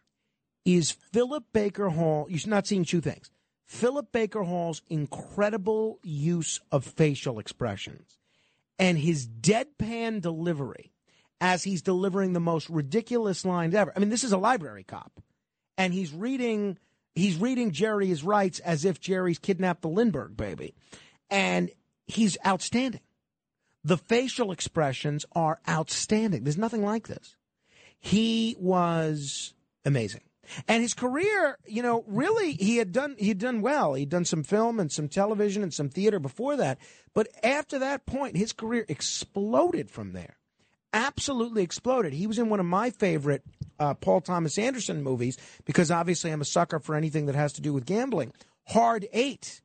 is 0.66 0.92
Philip 0.92 1.46
Baker 1.54 1.90
Hall. 1.90 2.28
You're 2.30 2.40
not 2.48 2.68
seeing 2.68 2.86
two 2.86 3.02
things. 3.02 3.32
Philip 3.66 4.12
Baker 4.12 4.44
Hall's 4.44 4.82
incredible 4.90 6.00
use 6.04 6.60
of 6.72 6.84
facial 6.84 7.40
expressions 7.40 8.18
and 8.78 8.98
his 8.98 9.28
deadpan 9.28 10.22
delivery 10.22 10.92
as 11.40 11.64
he's 11.64 11.82
delivering 11.82 12.34
the 12.34 12.40
most 12.40 12.70
ridiculous 12.70 13.46
lines 13.46 13.74
ever. 13.74 13.94
I 13.96 14.00
mean, 14.00 14.10
this 14.10 14.26
is 14.26 14.34
a 14.34 14.38
library 14.38 14.84
cop, 14.84 15.22
and 15.78 15.94
he's 15.94 16.12
reading 16.12 16.78
he's 17.16 17.38
reading 17.38 17.72
Jerry's 17.72 18.24
rights 18.24 18.60
as 18.60 18.84
if 18.84 19.00
Jerry's 19.00 19.40
kidnapped 19.40 19.84
the 19.84 19.90
Lindbergh 19.90 20.36
baby, 20.36 20.76
and 21.30 21.72
he's 22.08 22.38
outstanding. 22.46 23.02
The 23.84 23.98
facial 23.98 24.52
expressions 24.52 25.26
are 25.34 25.60
outstanding. 25.68 26.44
There's 26.44 26.58
nothing 26.58 26.84
like 26.84 27.08
this. 27.08 27.36
He 28.02 28.56
was 28.60 29.54
amazing. 29.86 30.22
And 30.68 30.82
his 30.82 30.94
career, 30.94 31.58
you 31.66 31.82
know, 31.82 32.04
really 32.08 32.54
he 32.54 32.78
had 32.78 32.92
done 32.92 33.16
he 33.18 33.30
had 33.30 33.38
done 33.38 33.62
well. 33.62 33.94
He'd 33.94 34.10
done 34.10 34.26
some 34.26 34.44
film 34.44 34.80
and 34.80 34.92
some 34.92 35.08
television 35.08 35.64
and 35.64 35.74
some 35.74 35.88
theater 35.88 36.20
before 36.20 36.58
that. 36.58 36.78
But 37.14 37.30
after 37.44 37.80
that 37.80 38.06
point, 38.06 38.36
his 38.36 38.52
career 38.52 38.86
exploded 38.90 39.90
from 39.90 40.12
there. 40.12 40.38
Absolutely 40.94 41.64
exploded. 41.64 42.12
He 42.12 42.28
was 42.28 42.38
in 42.38 42.50
one 42.50 42.60
of 42.60 42.66
my 42.66 42.90
favorite 42.90 43.44
uh, 43.80 43.94
Paul 43.94 44.20
Thomas 44.20 44.58
Anderson 44.58 45.04
movies 45.04 45.38
because 45.64 45.90
obviously 45.90 46.32
I'm 46.32 46.42
a 46.42 46.46
sucker 46.46 46.80
for 46.80 46.96
anything 46.96 47.28
that 47.28 47.36
has 47.36 47.54
to 47.54 47.62
do 47.62 47.72
with 47.72 47.86
gambling. 47.86 48.34
Hard 48.68 49.08
Eight 49.14 49.62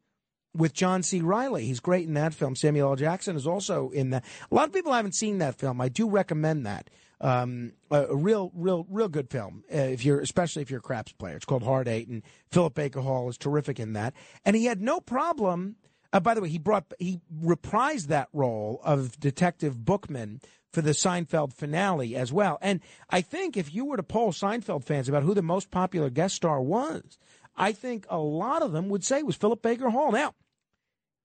with 0.54 0.72
John 0.72 1.02
C. 1.02 1.20
Reilly. 1.20 1.66
He's 1.66 1.80
great 1.80 2.06
in 2.06 2.14
that 2.14 2.34
film. 2.34 2.54
Samuel 2.54 2.90
L. 2.90 2.96
Jackson 2.96 3.34
is 3.34 3.46
also 3.46 3.90
in 3.90 4.10
that. 4.10 4.24
A 4.50 4.54
lot 4.54 4.68
of 4.68 4.74
people 4.74 4.92
haven't 4.92 5.16
seen 5.16 5.38
that 5.38 5.58
film. 5.58 5.80
I 5.80 5.88
do 5.88 6.08
recommend 6.08 6.64
that. 6.66 6.90
Um, 7.20 7.72
a, 7.90 8.14
real, 8.14 8.52
real, 8.54 8.86
real 8.90 9.08
good 9.08 9.30
film. 9.30 9.64
Uh, 9.72 9.78
if 9.78 10.04
you're, 10.04 10.20
especially 10.20 10.62
if 10.62 10.70
you're 10.70 10.80
a 10.80 10.82
craps 10.82 11.12
player, 11.12 11.36
it's 11.36 11.46
called 11.46 11.62
Hard 11.62 11.88
Eight, 11.88 12.08
and 12.08 12.22
Philip 12.50 12.74
Baker 12.74 13.00
Hall 13.00 13.28
is 13.30 13.38
terrific 13.38 13.80
in 13.80 13.94
that. 13.94 14.12
And 14.44 14.54
he 14.54 14.66
had 14.66 14.82
no 14.82 15.00
problem. 15.00 15.76
Uh, 16.12 16.20
by 16.20 16.34
the 16.34 16.42
way, 16.42 16.48
he 16.48 16.58
brought 16.58 16.92
he 16.98 17.20
reprised 17.42 18.08
that 18.08 18.28
role 18.32 18.80
of 18.84 19.18
Detective 19.18 19.84
Bookman 19.84 20.40
for 20.72 20.82
the 20.82 20.90
Seinfeld 20.90 21.54
finale 21.54 22.14
as 22.16 22.32
well. 22.32 22.58
And 22.60 22.80
I 23.08 23.22
think 23.22 23.56
if 23.56 23.74
you 23.74 23.86
were 23.86 23.96
to 23.96 24.02
poll 24.02 24.30
Seinfeld 24.30 24.84
fans 24.84 25.08
about 25.08 25.22
who 25.22 25.32
the 25.32 25.42
most 25.42 25.70
popular 25.70 26.10
guest 26.10 26.34
star 26.34 26.60
was, 26.60 27.16
I 27.56 27.72
think 27.72 28.06
a 28.10 28.18
lot 28.18 28.62
of 28.62 28.72
them 28.72 28.90
would 28.90 29.04
say 29.04 29.20
it 29.20 29.26
was 29.26 29.36
Philip 29.36 29.62
Baker 29.62 29.88
Hall. 29.88 30.12
Now, 30.12 30.34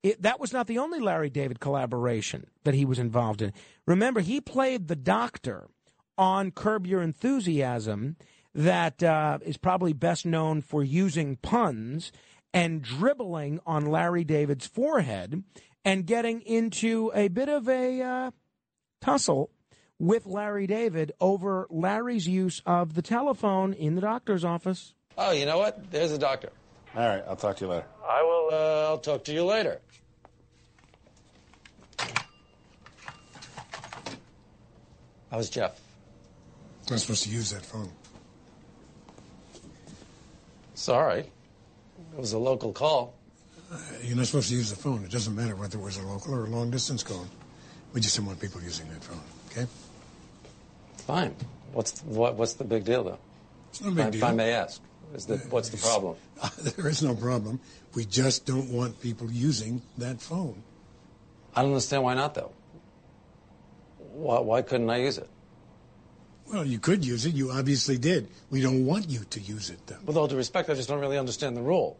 it, 0.03 0.21
that 0.21 0.39
was 0.39 0.53
not 0.53 0.67
the 0.67 0.79
only 0.79 0.99
Larry 0.99 1.29
David 1.29 1.59
collaboration 1.59 2.47
that 2.63 2.73
he 2.73 2.85
was 2.85 2.97
involved 2.97 3.41
in. 3.41 3.53
Remember, 3.85 4.21
he 4.21 4.41
played 4.41 4.87
the 4.87 4.95
doctor 4.95 5.67
on 6.21 6.51
Curb 6.51 6.85
Your 6.85 7.01
Enthusiasm 7.01 8.15
that 8.53 9.01
uh, 9.01 9.39
is 9.41 9.57
probably 9.57 9.91
best 9.91 10.23
known 10.23 10.61
for 10.61 10.83
using 10.83 11.35
puns 11.37 12.11
and 12.53 12.83
dribbling 12.83 13.59
on 13.65 13.87
Larry 13.87 14.23
David's 14.23 14.67
forehead 14.67 15.43
and 15.83 16.05
getting 16.05 16.41
into 16.41 17.11
a 17.15 17.27
bit 17.27 17.49
of 17.49 17.67
a 17.67 18.01
uh, 18.03 18.31
tussle 19.01 19.49
with 19.97 20.27
Larry 20.27 20.67
David 20.67 21.11
over 21.19 21.65
Larry's 21.71 22.27
use 22.27 22.61
of 22.67 22.93
the 22.93 23.01
telephone 23.01 23.73
in 23.73 23.95
the 23.95 24.01
doctor's 24.01 24.45
office. 24.45 24.93
Oh, 25.17 25.31
you 25.31 25.47
know 25.47 25.57
what? 25.57 25.89
There's 25.89 26.11
a 26.11 26.19
doctor. 26.19 26.51
All 26.95 27.07
right, 27.07 27.23
I'll 27.27 27.35
talk 27.35 27.55
to 27.57 27.65
you 27.65 27.71
later. 27.71 27.87
I 28.07 28.21
will. 28.21 28.49
Uh, 28.51 28.89
I'll 28.89 28.99
talk 28.99 29.23
to 29.23 29.33
you 29.33 29.43
later. 29.43 29.79
I 35.31 35.37
was 35.37 35.49
Jeff. 35.49 35.80
I'm 36.91 36.95
not 36.95 36.99
supposed 36.99 37.23
to 37.23 37.29
use 37.29 37.51
that 37.51 37.65
phone. 37.65 37.89
Sorry. 40.73 41.19
It 41.21 42.19
was 42.19 42.33
a 42.33 42.37
local 42.37 42.73
call. 42.73 43.13
Uh, 43.71 43.77
You're 44.03 44.17
not 44.17 44.25
supposed 44.25 44.49
to 44.49 44.55
use 44.55 44.71
the 44.71 44.75
phone. 44.75 45.05
It 45.05 45.09
doesn't 45.09 45.33
matter 45.33 45.55
whether 45.55 45.77
it 45.77 45.81
was 45.81 45.95
a 45.95 46.01
local 46.01 46.35
or 46.35 46.47
a 46.47 46.49
long 46.49 46.69
distance 46.69 47.01
call. 47.01 47.25
We 47.93 48.01
just 48.01 48.17
don't 48.17 48.25
want 48.25 48.41
people 48.41 48.61
using 48.61 48.89
that 48.89 49.01
phone, 49.01 49.21
okay? 49.49 49.67
Fine. 51.07 51.33
What's 51.71 52.01
what, 52.01 52.35
what's 52.35 52.55
the 52.55 52.65
big 52.65 52.83
deal, 52.83 53.05
though? 53.05 53.19
It's 53.69 53.79
no 53.79 53.91
big 53.91 54.07
if 54.07 54.11
deal. 54.11 54.25
I 54.25 54.33
may 54.33 54.51
ask, 54.51 54.81
is 55.13 55.25
the, 55.25 55.37
what's 55.49 55.69
the 55.69 55.77
problem? 55.77 56.17
there 56.75 56.89
is 56.89 57.01
no 57.01 57.15
problem. 57.15 57.61
We 57.95 58.03
just 58.03 58.45
don't 58.45 58.69
want 58.69 58.99
people 58.99 59.31
using 59.31 59.81
that 59.97 60.19
phone. 60.19 60.61
I 61.55 61.61
don't 61.61 61.71
understand 61.71 62.03
why 62.03 62.15
not, 62.15 62.33
though. 62.33 62.51
Why, 64.11 64.41
why 64.41 64.61
couldn't 64.61 64.89
I 64.89 64.97
use 64.97 65.17
it? 65.17 65.29
Well, 66.51 66.65
you 66.65 66.79
could 66.79 67.05
use 67.05 67.25
it. 67.25 67.33
You 67.33 67.51
obviously 67.51 67.97
did. 67.97 68.27
We 68.49 68.61
don't 68.61 68.85
want 68.85 69.09
you 69.09 69.21
to 69.29 69.39
use 69.39 69.69
it, 69.69 69.79
though. 69.87 69.97
With 70.05 70.17
all 70.17 70.27
due 70.27 70.35
respect, 70.35 70.69
I 70.69 70.73
just 70.73 70.89
don't 70.89 70.99
really 70.99 71.17
understand 71.17 71.55
the 71.55 71.61
rule. 71.61 71.97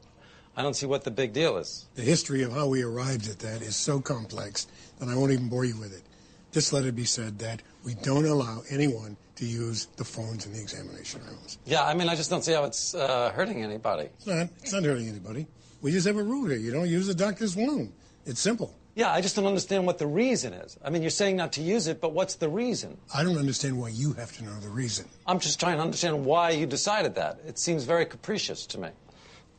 I 0.58 0.62
don't 0.62 0.74
see 0.74 0.86
what 0.86 1.06
the 1.06 1.12
big 1.12 1.32
deal 1.32 1.56
is. 1.56 1.86
The 1.96 2.02
history 2.02 2.44
of 2.44 2.52
how 2.52 2.68
we 2.68 2.82
arrived 2.82 3.30
at 3.30 3.40
that 3.40 3.62
is 3.62 3.78
so 3.78 4.02
complex 4.02 4.68
that 5.00 5.08
I 5.08 5.16
won't 5.16 5.32
even 5.32 5.48
bore 5.48 5.64
you 5.64 5.78
with 5.78 5.94
it. 5.94 6.04
Just 6.52 6.74
let 6.74 6.84
it 6.84 6.98
be 6.98 7.06
said 7.06 7.40
that 7.40 7.62
we 7.86 7.94
don't 7.96 8.26
allow 8.26 8.62
anyone 8.70 9.16
to 9.36 9.46
use 9.46 9.88
the 9.96 10.04
phones 10.04 10.46
in 10.46 10.52
the 10.52 10.62
examination 10.62 11.22
rooms. 11.26 11.58
Yeah, 11.64 11.86
I 11.86 11.94
mean, 11.94 12.10
I 12.10 12.16
just 12.16 12.30
don't 12.30 12.44
see 12.44 12.52
how 12.52 12.66
it's 12.66 12.94
uh, 12.94 13.32
hurting 13.34 13.64
anybody. 13.64 14.10
It's 14.18 14.28
not. 14.28 14.50
It's 14.62 14.74
not 14.74 14.84
hurting 14.84 15.08
anybody. 15.08 15.48
We 15.82 15.94
just 15.94 16.06
have 16.06 16.18
a 16.18 16.24
rule 16.24 16.50
here. 16.50 16.60
You 16.60 16.72
don't 16.72 16.90
use 16.90 17.08
the 17.08 17.16
doctor's 17.16 17.56
phone. 17.56 17.94
It's 18.26 18.42
simple. 18.42 18.76
Yeah, 18.94 19.12
I 19.12 19.22
just 19.22 19.38
don't 19.38 19.46
understand 19.46 19.86
what 19.86 20.00
the 20.00 20.08
reason 20.08 20.54
is. 20.54 20.78
I 20.84 20.90
mean, 20.90 21.02
you're 21.02 21.12
saying 21.12 21.38
not 21.38 21.54
to 21.54 21.62
use 21.62 21.88
it, 21.88 22.02
but 22.02 22.12
what's 22.12 22.36
the 22.36 22.50
reason? 22.50 22.98
I 23.14 23.24
don't 23.24 23.38
understand 23.38 23.80
why 23.80 23.90
you 23.90 24.14
have 24.14 24.36
to 24.38 24.44
know 24.44 24.54
the 24.60 24.70
reason. 24.70 25.06
I'm 25.26 25.40
just 25.40 25.60
trying 25.60 25.78
to 25.78 25.82
understand 25.82 26.26
why 26.26 26.50
you 26.52 26.66
decided 26.66 27.16
that. 27.16 27.40
It 27.48 27.58
seems 27.58 27.86
very 27.86 28.06
capricious 28.06 28.66
to 28.68 28.80
me. 28.80 28.90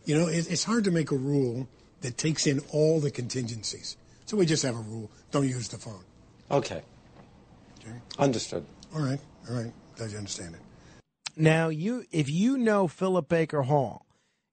You 0.05 0.19
know, 0.19 0.29
it, 0.29 0.51
it's 0.51 0.65
hard 0.65 0.85
to 0.85 0.91
make 0.91 1.11
a 1.13 1.17
rule 1.17 1.67
that 2.03 2.19
takes 2.19 2.47
in 2.47 2.61
all 2.73 3.01
the 3.01 3.11
contingencies. 3.11 3.97
So 4.27 4.37
we 4.37 4.45
just 4.45 4.63
have 4.65 4.77
a 4.77 4.81
rule: 4.81 5.11
don't 5.31 5.49
use 5.49 5.69
the 5.69 5.79
phone. 5.79 6.05
Okay. 6.51 6.83
Understood. 8.19 8.65
All 8.95 9.01
right. 9.01 9.19
All 9.49 9.57
right. 9.57 9.73
Glad 9.97 10.11
you 10.11 10.19
understand 10.19 10.55
it. 10.55 10.61
Now, 11.37 11.69
you 11.69 12.05
if 12.13 12.29
you 12.29 12.59
know 12.59 12.87
Philip 12.87 13.29
Baker 13.29 13.63
Hall, 13.63 14.05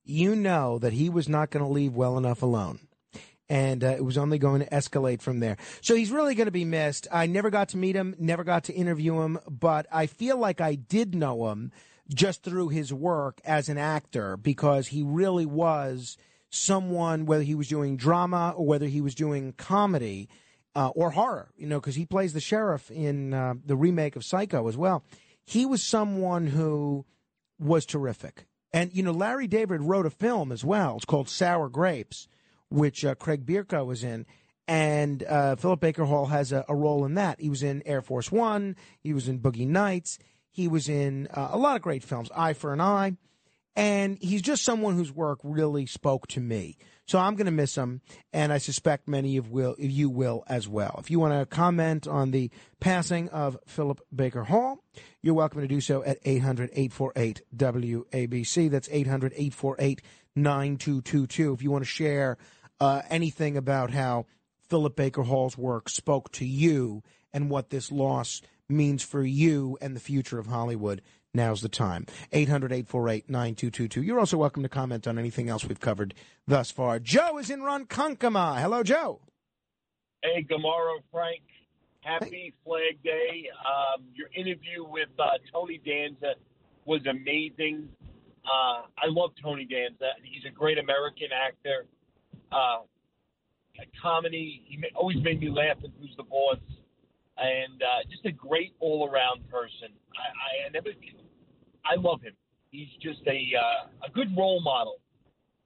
you 0.05 0.35
know 0.35 0.79
that 0.79 0.93
he 0.93 1.09
was 1.09 1.27
not 1.27 1.49
going 1.49 1.65
to 1.65 1.71
leave 1.71 1.93
well 1.93 2.17
enough 2.17 2.41
alone. 2.41 2.79
And 3.49 3.83
uh, 3.83 3.87
it 3.87 4.05
was 4.05 4.17
only 4.17 4.37
going 4.37 4.61
to 4.61 4.69
escalate 4.69 5.21
from 5.21 5.39
there. 5.39 5.57
So 5.81 5.95
he's 5.95 6.11
really 6.11 6.35
going 6.35 6.45
to 6.45 6.51
be 6.51 6.65
missed. 6.65 7.07
I 7.11 7.25
never 7.25 7.49
got 7.49 7.69
to 7.69 7.77
meet 7.77 7.95
him, 7.95 8.15
never 8.19 8.43
got 8.43 8.65
to 8.65 8.73
interview 8.73 9.21
him, 9.21 9.39
but 9.49 9.87
I 9.91 10.05
feel 10.05 10.37
like 10.37 10.61
I 10.61 10.75
did 10.75 11.15
know 11.15 11.49
him 11.49 11.71
just 12.13 12.43
through 12.43 12.69
his 12.69 12.93
work 12.93 13.41
as 13.45 13.69
an 13.69 13.77
actor 13.77 14.37
because 14.37 14.87
he 14.87 15.01
really 15.03 15.45
was 15.45 16.17
someone, 16.49 17.25
whether 17.25 17.43
he 17.43 17.55
was 17.55 17.67
doing 17.67 17.97
drama 17.97 18.53
or 18.55 18.65
whether 18.65 18.87
he 18.87 19.01
was 19.01 19.15
doing 19.15 19.53
comedy 19.53 20.29
uh, 20.75 20.89
or 20.89 21.11
horror, 21.11 21.51
you 21.57 21.67
know, 21.67 21.79
because 21.79 21.95
he 21.95 22.05
plays 22.05 22.33
the 22.33 22.39
sheriff 22.39 22.89
in 22.91 23.33
uh, 23.33 23.53
the 23.65 23.75
remake 23.75 24.15
of 24.15 24.23
Psycho 24.23 24.67
as 24.67 24.77
well. 24.77 25.03
He 25.45 25.65
was 25.65 25.83
someone 25.83 26.47
who 26.47 27.05
was 27.59 27.85
terrific. 27.85 28.45
And, 28.71 28.93
you 28.93 29.01
know, 29.01 29.11
Larry 29.11 29.47
David 29.47 29.81
wrote 29.81 30.05
a 30.05 30.11
film 30.11 30.51
as 30.51 30.63
well. 30.63 30.95
It's 30.97 31.05
called 31.05 31.29
Sour 31.29 31.69
Grapes, 31.69 32.27
which 32.69 33.05
uh, 33.05 33.15
Craig 33.15 33.45
Bierko 33.45 33.85
was 33.85 34.03
in. 34.03 34.25
And 34.67 35.23
uh, 35.23 35.55
Philip 35.55 35.79
Baker 35.79 36.05
Hall 36.05 36.27
has 36.27 36.51
a, 36.51 36.63
a 36.69 36.75
role 36.75 37.05
in 37.05 37.15
that. 37.15 37.41
He 37.41 37.49
was 37.49 37.63
in 37.63 37.81
Air 37.87 38.01
Force 38.01 38.31
One. 38.31 38.75
He 38.99 39.13
was 39.13 39.27
in 39.27 39.39
Boogie 39.39 39.67
Nights. 39.67 40.19
He 40.51 40.67
was 40.67 40.89
in 40.89 41.27
uh, 41.33 41.49
a 41.51 41.57
lot 41.57 41.75
of 41.75 41.81
great 41.81 42.03
films, 42.03 42.29
Eye 42.35 42.53
for 42.53 42.73
an 42.73 42.81
Eye. 42.81 43.17
And 43.75 44.17
he's 44.21 44.41
just 44.41 44.63
someone 44.63 44.95
whose 44.95 45.11
work 45.11 45.39
really 45.43 45.85
spoke 45.85 46.27
to 46.27 46.39
me. 46.39 46.77
So 47.05 47.17
I'm 47.17 47.35
going 47.35 47.45
to 47.45 47.51
miss 47.51 47.75
him, 47.75 48.01
and 48.33 48.53
I 48.53 48.59
suspect 48.59 49.07
many 49.07 49.37
of 49.37 49.49
will 49.49 49.75
you 49.79 50.11
will 50.11 50.43
as 50.45 50.67
well. 50.67 50.97
If 50.99 51.09
you 51.09 51.19
want 51.19 51.33
to 51.33 51.47
comment 51.47 52.07
on 52.07 52.29
the 52.29 52.51
passing 52.79 53.29
of 53.29 53.57
Philip 53.65 53.99
Baker 54.13 54.43
Hall, 54.43 54.83
you're 55.23 55.33
welcome 55.33 55.61
to 55.61 55.67
do 55.67 55.81
so 55.81 56.03
at 56.03 56.23
800-848-WABC. 56.23 58.69
That's 58.69 58.89
800-848-9222. 58.89 61.53
If 61.55 61.63
you 61.63 61.71
want 61.71 61.83
to 61.83 61.89
share 61.89 62.37
uh, 62.79 63.01
anything 63.09 63.57
about 63.57 63.91
how 63.91 64.25
Philip 64.69 64.95
Baker 64.95 65.23
Hall's 65.23 65.57
work 65.57 65.89
spoke 65.89 66.31
to 66.33 66.45
you 66.45 67.03
and 67.33 67.49
what 67.49 67.69
this 67.69 67.91
loss 67.91 68.41
means 68.67 69.03
for 69.03 69.23
you 69.23 69.77
and 69.81 69.95
the 69.95 69.99
future 69.99 70.39
of 70.39 70.47
Hollywood, 70.47 71.01
now's 71.33 71.61
the 71.61 71.69
time. 71.69 72.05
800 72.31 72.71
848 72.71 73.29
9222. 73.29 74.03
You're 74.03 74.19
also 74.19 74.37
welcome 74.37 74.63
to 74.63 74.69
comment 74.69 75.07
on 75.07 75.17
anything 75.17 75.49
else 75.49 75.65
we've 75.65 75.79
covered 75.79 76.13
thus 76.47 76.71
far. 76.71 76.99
Joe 76.99 77.37
is 77.37 77.49
in 77.49 77.61
Ronkonkoma. 77.61 78.59
Hello, 78.61 78.83
Joe. 78.83 79.21
Hey, 80.23 80.45
Gamaro, 80.49 80.99
Frank. 81.11 81.41
Happy 82.01 82.53
Flag 82.63 83.01
Day. 83.03 83.49
Um, 83.59 84.05
your 84.15 84.29
interview 84.35 84.83
with 84.87 85.09
uh, 85.19 85.37
Tony 85.51 85.81
Danza 85.85 86.35
was 86.85 87.01
amazing. 87.05 87.89
Uh, 88.45 88.83
I 88.97 89.07
love 89.07 89.31
Tony 89.41 89.65
Danza. 89.65 90.11
He's 90.23 90.43
a 90.47 90.51
great 90.51 90.77
American 90.77 91.27
actor. 91.33 91.85
Uh, 92.51 92.79
comedy. 94.01 94.63
He 94.67 94.77
always 94.95 95.17
made 95.23 95.39
me 95.39 95.49
laugh 95.49 95.77
in 95.83 95.91
Who's 95.99 96.15
the 96.17 96.23
Boss. 96.23 96.57
And 97.37 97.81
uh, 97.81 98.03
just 98.11 98.25
a 98.25 98.31
great 98.31 98.73
all-around 98.81 99.49
person. 99.49 99.95
I, 100.15 100.65
I, 100.65 100.67
I 100.67 100.69
never, 100.73 100.89
I 101.85 101.95
love 101.95 102.21
him. 102.21 102.33
He's 102.71 102.89
just 103.01 103.21
a 103.27 103.53
uh, 103.55 104.05
a 104.05 104.11
good 104.11 104.35
role 104.37 104.61
model. 104.61 104.99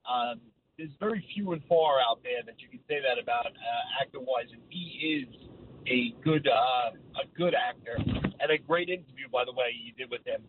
Um, 0.07 0.39
there's 0.77 0.93
very 0.99 1.25
few 1.33 1.53
and 1.53 1.61
far 1.67 1.99
out 1.99 2.21
there 2.23 2.43
that 2.45 2.61
you 2.61 2.69
can 2.69 2.79
say 2.87 2.99
that 3.01 3.21
about 3.21 3.47
uh, 3.47 4.01
actor-wise, 4.01 4.47
and 4.51 4.61
he 4.69 5.25
is 5.25 5.49
a 5.87 6.13
good 6.23 6.47
uh, 6.47 6.91
a 7.17 7.25
good 7.35 7.55
actor 7.55 7.97
and 7.97 8.51
a 8.51 8.57
great 8.57 8.89
interview, 8.89 9.27
by 9.31 9.43
the 9.45 9.51
way, 9.51 9.73
you 9.73 9.93
did 9.93 10.11
with 10.11 10.25
him. 10.25 10.43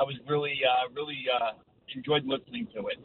I 0.00 0.04
was 0.04 0.14
really 0.26 0.60
uh, 0.64 0.88
really 0.94 1.24
uh, 1.28 1.52
enjoyed 1.94 2.24
listening 2.24 2.66
to 2.74 2.86
it. 2.88 2.98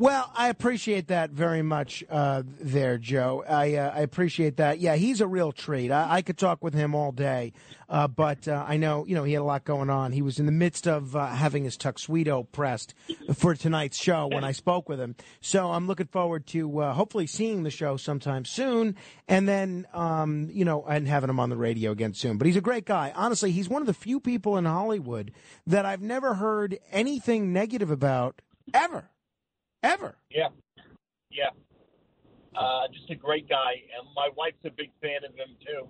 Well, 0.00 0.32
I 0.34 0.48
appreciate 0.48 1.08
that 1.08 1.28
very 1.28 1.60
much 1.60 2.02
uh, 2.08 2.42
there, 2.58 2.96
Joe. 2.96 3.44
I, 3.46 3.74
uh, 3.74 3.92
I 3.94 4.00
appreciate 4.00 4.56
that. 4.56 4.80
Yeah, 4.80 4.96
he's 4.96 5.20
a 5.20 5.26
real 5.26 5.52
treat. 5.52 5.90
I, 5.90 6.10
I 6.10 6.22
could 6.22 6.38
talk 6.38 6.64
with 6.64 6.72
him 6.72 6.94
all 6.94 7.12
day, 7.12 7.52
uh, 7.86 8.08
but 8.08 8.48
uh, 8.48 8.64
I 8.66 8.78
know, 8.78 9.04
you 9.04 9.14
know, 9.14 9.24
he 9.24 9.34
had 9.34 9.42
a 9.42 9.44
lot 9.44 9.64
going 9.64 9.90
on. 9.90 10.12
He 10.12 10.22
was 10.22 10.38
in 10.38 10.46
the 10.46 10.52
midst 10.52 10.88
of 10.88 11.14
uh, 11.14 11.26
having 11.26 11.64
his 11.64 11.76
tuxedo 11.76 12.44
pressed 12.44 12.94
for 13.34 13.54
tonight's 13.54 13.98
show 13.98 14.26
when 14.26 14.42
I 14.42 14.52
spoke 14.52 14.88
with 14.88 14.98
him. 14.98 15.16
So 15.42 15.70
I'm 15.70 15.86
looking 15.86 16.06
forward 16.06 16.46
to 16.46 16.78
uh, 16.80 16.94
hopefully 16.94 17.26
seeing 17.26 17.62
the 17.64 17.70
show 17.70 17.98
sometime 17.98 18.46
soon 18.46 18.96
and 19.28 19.46
then, 19.46 19.86
um, 19.92 20.48
you 20.50 20.64
know, 20.64 20.82
and 20.82 21.06
having 21.08 21.28
him 21.28 21.38
on 21.38 21.50
the 21.50 21.58
radio 21.58 21.90
again 21.90 22.14
soon. 22.14 22.38
But 22.38 22.46
he's 22.46 22.56
a 22.56 22.62
great 22.62 22.86
guy. 22.86 23.12
Honestly, 23.14 23.52
he's 23.52 23.68
one 23.68 23.82
of 23.82 23.86
the 23.86 23.92
few 23.92 24.18
people 24.18 24.56
in 24.56 24.64
Hollywood 24.64 25.30
that 25.66 25.84
I've 25.84 26.00
never 26.00 26.32
heard 26.32 26.78
anything 26.90 27.52
negative 27.52 27.90
about 27.90 28.40
ever. 28.72 29.09
Ever. 29.82 30.16
Yeah, 30.30 30.48
yeah. 31.30 31.50
Uh, 32.56 32.88
just 32.92 33.08
a 33.10 33.14
great 33.14 33.48
guy, 33.48 33.80
and 33.96 34.06
my 34.14 34.28
wife's 34.36 34.60
a 34.64 34.70
big 34.70 34.90
fan 35.00 35.24
of 35.24 35.34
him 35.34 35.56
too. 35.64 35.88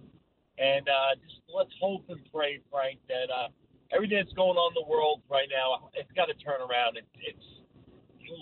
And 0.58 0.86
uh, 0.88 1.16
just 1.26 1.40
let's 1.48 1.72
hope 1.80 2.04
and 2.08 2.20
pray, 2.32 2.60
Frank, 2.70 3.00
that 3.08 3.32
uh, 3.32 3.48
everything 3.90 4.18
that's 4.22 4.36
going 4.36 4.56
on 4.60 4.76
in 4.76 4.78
the 4.78 4.88
world 4.88 5.22
right 5.30 5.48
now, 5.50 5.88
it's 5.94 6.12
got 6.12 6.26
to 6.26 6.34
turn 6.34 6.60
around. 6.60 6.98
It, 6.98 7.08
it's 7.18 7.48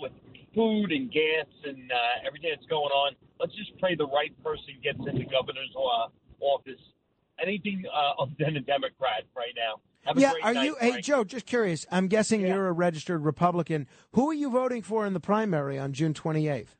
with 0.01 0.11
food 0.53 0.91
and 0.91 1.11
gas 1.11 1.47
and 1.65 1.91
uh, 1.91 2.27
everything 2.27 2.51
that's 2.53 2.67
going 2.67 2.91
on. 2.91 3.15
Let's 3.39 3.55
just 3.55 3.71
pray 3.79 3.95
the 3.95 4.07
right 4.07 4.35
person 4.43 4.77
gets 4.83 4.99
in 4.99 5.17
the 5.17 5.25
governor's 5.25 5.73
uh, 5.73 6.11
office. 6.43 6.81
Anything 7.41 7.83
uh, 7.87 8.21
other 8.21 8.35
than 8.37 8.57
a 8.57 8.61
Democrat 8.61 9.23
right 9.35 9.55
now. 9.55 9.81
Have 10.05 10.17
a 10.17 10.21
yeah, 10.21 10.33
are 10.43 10.53
night, 10.53 10.65
you? 10.65 10.75
Hey, 10.79 11.01
Joe, 11.01 11.23
just 11.23 11.45
curious. 11.45 11.85
I'm 11.91 12.07
guessing 12.07 12.41
you're 12.41 12.67
a 12.67 12.71
registered 12.71 13.23
Republican. 13.23 13.87
Who 14.13 14.29
are 14.29 14.33
you 14.33 14.49
voting 14.49 14.81
for 14.81 15.05
in 15.05 15.13
the 15.13 15.19
primary 15.19 15.77
on 15.77 15.93
June 15.93 16.13
28th? 16.13 16.75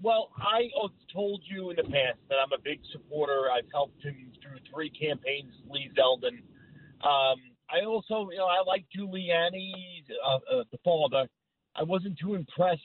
Well, 0.00 0.30
I 0.38 0.68
told 1.12 1.42
you 1.44 1.70
in 1.70 1.76
the 1.76 1.82
past 1.82 2.18
that 2.28 2.36
I'm 2.36 2.52
a 2.52 2.62
big 2.62 2.80
supporter. 2.92 3.50
I've 3.50 3.68
helped 3.72 4.02
him 4.04 4.30
through 4.40 4.58
three 4.72 4.90
campaigns, 4.90 5.52
Lee 5.68 5.90
Zeldin. 5.98 6.38
Um, 7.04 7.38
I 7.70 7.84
also, 7.84 8.30
you 8.30 8.38
know, 8.38 8.46
I 8.46 8.62
like 8.64 8.84
Giuliani, 8.96 9.72
uh, 10.24 10.58
uh, 10.58 10.64
the 10.70 10.78
father. 10.84 11.28
I 11.74 11.82
wasn't 11.82 12.18
too 12.18 12.34
impressed 12.34 12.82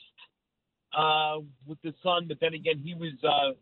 uh, 0.96 1.36
with 1.66 1.78
the 1.82 1.94
son, 2.02 2.26
but 2.28 2.38
then 2.40 2.54
again, 2.54 2.80
he 2.82 2.94
was 2.94 3.12
uh, 3.22 3.52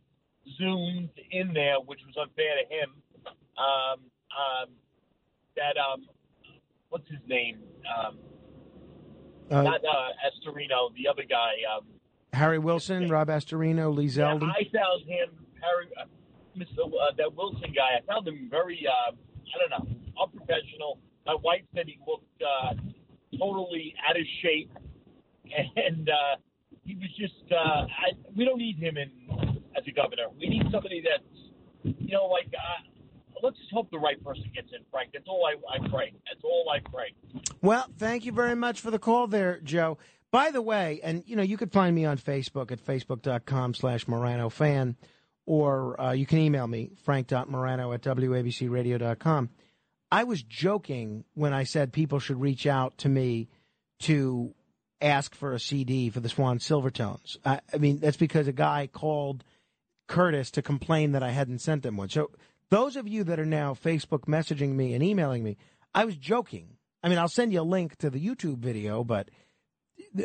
zoomed 0.58 1.10
in 1.30 1.52
there, 1.52 1.76
which 1.84 2.00
was 2.06 2.16
unfair 2.20 2.54
to 2.56 2.74
him. 2.74 2.90
Um, 3.58 4.00
um, 4.32 4.68
that 5.56 5.76
um, 5.78 6.06
what's 6.88 7.08
his 7.08 7.20
name? 7.26 7.58
Um, 7.86 8.18
Uh, 9.50 9.62
not 9.62 9.80
uh, 9.84 10.08
Astorino, 10.26 10.94
the 10.96 11.08
other 11.08 11.24
guy. 11.28 11.52
Um, 11.76 11.84
Harry 12.32 12.58
Wilson, 12.58 13.08
Rob 13.10 13.28
Astorino, 13.28 13.94
Lee 13.94 14.06
Zeldin. 14.06 14.48
I 14.50 14.64
found 14.72 15.04
him, 15.06 15.28
Harry, 15.60 15.88
uh, 16.00 16.04
Mr. 16.56 16.86
Uh, 16.86 17.12
that 17.18 17.34
Wilson 17.34 17.72
guy. 17.74 17.98
I 17.98 18.00
found 18.10 18.26
him 18.26 18.48
very 18.50 18.86
uh, 18.86 19.12
I 19.12 19.58
don't 19.60 19.70
know, 19.88 19.96
unprofessional. 20.22 20.98
My 21.26 21.34
wife 21.34 21.62
said 21.74 21.84
he 21.86 21.98
looked 22.06 22.24
uh, 22.42 22.74
totally 23.38 23.94
out 24.08 24.16
of 24.16 24.24
shape, 24.42 24.70
and 25.76 26.08
uh, 26.08 26.36
he 26.84 26.94
was 26.94 27.10
just. 27.18 27.52
Uh, 27.52 27.84
I, 27.84 28.12
we 28.34 28.44
don't 28.46 28.58
need 28.58 28.78
him 28.78 28.96
in 28.96 29.10
as 29.76 29.84
a 29.86 29.92
governor. 29.92 30.28
We 30.40 30.48
need 30.48 30.62
somebody 30.72 31.02
that's, 31.04 31.98
you 32.00 32.14
know, 32.14 32.26
like. 32.26 32.48
Uh, 32.48 32.88
let's 33.42 33.58
just 33.58 33.72
hope 33.72 33.90
the 33.90 33.98
right 33.98 34.22
person 34.24 34.44
gets 34.54 34.68
in, 34.72 34.80
Frank. 34.90 35.10
That's 35.12 35.26
all 35.28 35.44
I, 35.46 35.74
I 35.74 35.88
pray. 35.88 36.12
That's 36.26 36.42
all 36.44 36.66
I 36.70 36.78
pray. 36.88 37.14
Well, 37.60 37.86
thank 37.98 38.24
you 38.24 38.32
very 38.32 38.54
much 38.54 38.80
for 38.80 38.90
the 38.90 38.98
call 38.98 39.26
there, 39.26 39.60
Joe. 39.62 39.98
By 40.30 40.50
the 40.50 40.62
way, 40.62 41.00
and 41.02 41.22
you 41.26 41.36
know, 41.36 41.42
you 41.42 41.56
could 41.56 41.72
find 41.72 41.94
me 41.94 42.04
on 42.06 42.16
Facebook 42.16 42.72
at 42.72 42.84
facebook.com 42.84 43.74
slash 43.74 44.08
Morano 44.08 44.48
fan, 44.48 44.96
or 45.44 46.00
uh, 46.00 46.12
you 46.12 46.24
can 46.24 46.38
email 46.38 46.66
me, 46.66 46.92
frank.morano 47.04 47.92
at 47.92 48.02
wabcradio.com. 48.02 49.50
I 50.10 50.24
was 50.24 50.42
joking 50.42 51.24
when 51.34 51.52
I 51.52 51.64
said 51.64 51.92
people 51.92 52.18
should 52.18 52.40
reach 52.40 52.66
out 52.66 52.98
to 52.98 53.08
me 53.08 53.48
to 54.00 54.54
ask 55.00 55.34
for 55.34 55.52
a 55.52 55.60
CD 55.60 56.10
for 56.10 56.20
the 56.20 56.28
Swan 56.28 56.58
Silvertones. 56.58 57.36
I, 57.44 57.60
I 57.72 57.78
mean, 57.78 57.98
that's 57.98 58.16
because 58.16 58.46
a 58.46 58.52
guy 58.52 58.86
called 58.86 59.44
Curtis 60.06 60.50
to 60.52 60.62
complain 60.62 61.12
that 61.12 61.22
I 61.22 61.30
hadn't 61.30 61.60
sent 61.60 61.82
them 61.82 61.96
one. 61.96 62.08
So 62.08 62.30
those 62.72 62.96
of 62.96 63.06
you 63.06 63.22
that 63.22 63.38
are 63.38 63.44
now 63.44 63.74
Facebook 63.74 64.20
messaging 64.20 64.70
me 64.70 64.94
and 64.94 65.04
emailing 65.04 65.44
me, 65.44 65.58
I 65.94 66.06
was 66.06 66.16
joking. 66.16 66.78
I 67.02 67.10
mean, 67.10 67.18
I'll 67.18 67.28
send 67.28 67.52
you 67.52 67.60
a 67.60 67.62
link 67.62 67.96
to 67.98 68.08
the 68.08 68.18
YouTube 68.18 68.60
video, 68.60 69.04
but 69.04 69.28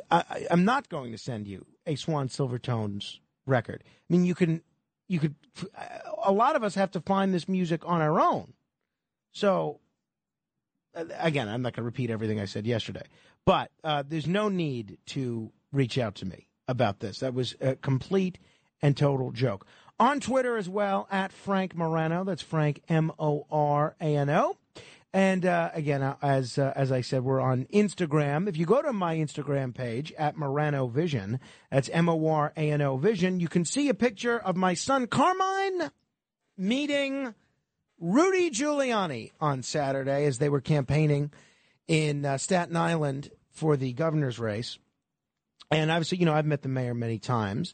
I, 0.10 0.48
am 0.50 0.64
not 0.64 0.88
going 0.88 1.12
to 1.12 1.18
send 1.18 1.46
you 1.46 1.66
a 1.86 1.96
Swan 1.96 2.30
Silvertones 2.30 3.20
record. 3.46 3.84
I 3.86 3.90
mean, 4.08 4.24
you 4.24 4.34
can, 4.34 4.62
you 5.10 5.20
could. 5.20 5.36
A 6.24 6.32
lot 6.32 6.56
of 6.56 6.64
us 6.64 6.76
have 6.76 6.92
to 6.92 7.02
find 7.02 7.34
this 7.34 7.50
music 7.50 7.82
on 7.86 8.00
our 8.00 8.18
own. 8.18 8.54
So, 9.34 9.82
again, 10.94 11.50
I'm 11.50 11.62
not 11.62 11.74
going 11.74 11.84
to 11.84 11.86
repeat 11.86 12.10
everything 12.10 12.40
I 12.40 12.46
said 12.46 12.66
yesterday, 12.66 13.08
but 13.46 13.72
uh, 13.84 14.04
there's 14.08 14.26
no 14.26 14.48
need 14.48 15.00
to 15.08 15.52
reach 15.74 15.98
out 15.98 16.16
to 16.16 16.26
me 16.26 16.48
about 16.70 17.02
this. 17.02 17.20
That 17.20 17.34
was 17.34 17.58
a 17.60 17.76
complete 17.76 18.40
and 18.82 18.96
total 18.96 19.32
joke. 19.32 19.66
On 20.00 20.20
Twitter 20.20 20.58
as 20.58 20.70
well, 20.70 21.08
at 21.10 21.32
Frank 21.32 21.76
Morano. 21.76 22.24
That's 22.24 22.44
Frank 22.44 22.84
M 22.88 23.12
O 23.18 23.48
R 23.50 23.96
A 24.00 24.16
N 24.16 24.30
O. 24.30 24.56
And 25.12 25.46
uh, 25.46 25.72
again, 25.74 26.04
uh, 26.04 26.18
as 26.22 26.60
uh, 26.60 26.72
as 26.76 26.92
I 26.92 27.02
said, 27.02 27.24
we're 27.24 27.42
on 27.42 27.66
Instagram. 27.74 28.48
If 28.48 28.58
you 28.58 28.68
go 28.68 28.82
to 28.84 28.94
my 28.94 29.16
Instagram 29.16 29.74
page 29.74 30.14
at 30.14 30.38
Morano 30.38 30.86
Vision, 30.88 31.40
that's 31.72 31.90
M 31.90 32.10
O 32.10 32.28
R 32.28 32.54
A 32.56 32.72
N 32.72 32.82
O 32.82 32.98
Vision, 32.98 33.40
you 33.40 33.48
can 33.48 33.66
see 33.66 33.90
a 33.90 33.96
picture 33.96 34.38
of 34.38 34.56
my 34.56 34.76
son 34.76 35.08
Carmine 35.08 35.90
meeting 36.58 37.34
Rudy 38.00 38.52
Giuliani 38.52 39.32
on 39.40 39.64
Saturday 39.64 40.26
as 40.26 40.38
they 40.38 40.50
were 40.50 40.62
campaigning 40.62 41.32
in 41.88 42.24
uh, 42.24 42.38
Staten 42.38 42.76
Island 42.76 43.32
for 43.50 43.78
the 43.78 43.94
governor's 43.94 44.38
race. 44.38 44.78
And 45.72 45.90
obviously, 45.90 46.20
you 46.20 46.26
know, 46.26 46.34
I've 46.34 46.46
met 46.46 46.62
the 46.62 46.70
mayor 46.70 46.94
many 46.94 47.18
times, 47.18 47.74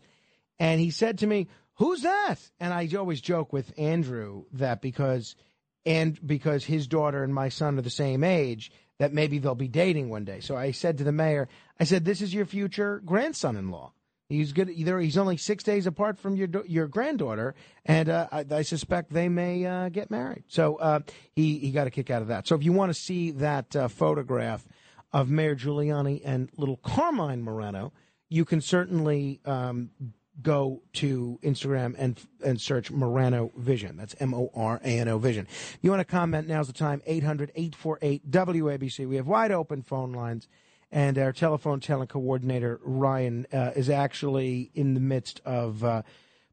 and 0.60 0.80
he 0.80 0.92
said 0.92 1.18
to 1.20 1.28
me, 1.28 1.48
"Who's 1.76 2.02
that?" 2.02 2.36
And 2.60 2.74
I 2.74 2.90
always 2.98 3.22
joke 3.22 3.54
with 3.54 3.74
Andrew 3.78 4.46
that 4.52 4.82
because 4.82 5.36
and 5.86 6.26
because 6.26 6.66
his 6.66 6.88
daughter 6.88 7.24
and 7.24 7.34
my 7.34 7.50
son 7.50 7.78
are 7.78 7.82
the 7.82 7.90
same 7.90 8.24
age, 8.24 8.72
that 9.00 9.14
maybe 9.14 9.38
they'll 9.38 9.56
be 9.56 9.68
dating 9.68 10.10
one 10.10 10.24
day. 10.24 10.40
So 10.40 10.56
I 10.56 10.72
said 10.72 10.98
to 10.98 11.04
the 11.04 11.12
mayor, 11.12 11.50
I 11.80 11.84
said, 11.84 12.06
"This 12.06 12.22
is 12.22 12.34
your 12.34 12.46
future 12.46 13.02
grandson-in-law. 13.06 13.92
He's 14.30 14.54
good. 14.54 14.70
Either 14.70 15.00
he's 15.00 15.18
only 15.18 15.38
six 15.38 15.64
days 15.64 15.86
apart 15.86 16.18
from 16.18 16.36
your 16.36 16.48
your 16.66 16.88
granddaughter, 16.88 17.56
and 17.86 18.10
uh, 18.10 18.28
I, 18.32 18.46
I, 18.50 18.62
suspect 18.62 19.12
they 19.12 19.30
may 19.30 19.66
uh, 19.66 19.90
get 19.90 20.10
married." 20.10 20.44
So 20.48 20.78
uh, 20.78 21.00
he 21.36 21.60
he 21.60 21.72
got 21.72 21.88
a 21.88 21.92
kick 21.92 22.10
out 22.10 22.22
of 22.22 22.30
that. 22.30 22.48
So 22.48 22.56
if 22.56 22.64
you 22.64 22.74
want 22.74 22.90
to 22.90 23.00
see 23.00 23.32
that 23.32 23.76
uh, 23.76 23.88
photograph 23.88 24.66
of 25.12 25.30
Mayor 25.30 25.56
Giuliani 25.56 26.22
and 26.24 26.50
little 26.58 26.78
Carmine 26.78 27.44
Morano, 27.44 27.94
you 28.30 28.46
can 28.46 28.62
certainly 28.62 29.40
um, 29.46 29.92
go 30.42 30.82
to 30.94 31.40
Instagram 31.44 31.96
and 31.98 32.20
and 32.44 32.60
search 32.60 32.92
Morano 32.92 33.52
Vision. 33.56 33.98
That's 33.98 34.16
M 34.20 34.34
O 34.34 34.50
R 34.56 34.80
A 34.84 35.00
N 35.00 35.08
O 35.08 35.18
Vision. 35.18 35.48
You 35.82 35.92
want 35.92 36.00
to 36.00 36.06
comment, 36.06 36.48
now's 36.48 36.68
the 36.68 36.74
time 36.74 37.02
800 37.06 37.52
848 37.56 38.32
WABC. 38.32 39.08
We 39.08 39.16
have 39.18 39.28
wide 39.28 39.52
open 39.52 39.84
phone 39.84 40.12
lines, 40.12 40.48
and 40.92 41.18
our 41.18 41.32
telephone 41.32 41.80
talent 41.80 42.10
coordinator, 42.10 42.80
Ryan, 42.84 43.46
uh, 43.54 43.72
is 43.76 43.90
actually 43.90 44.72
in 44.74 44.94
the 44.94 45.02
midst 45.02 45.42
of. 45.46 45.84
Uh, 45.84 46.02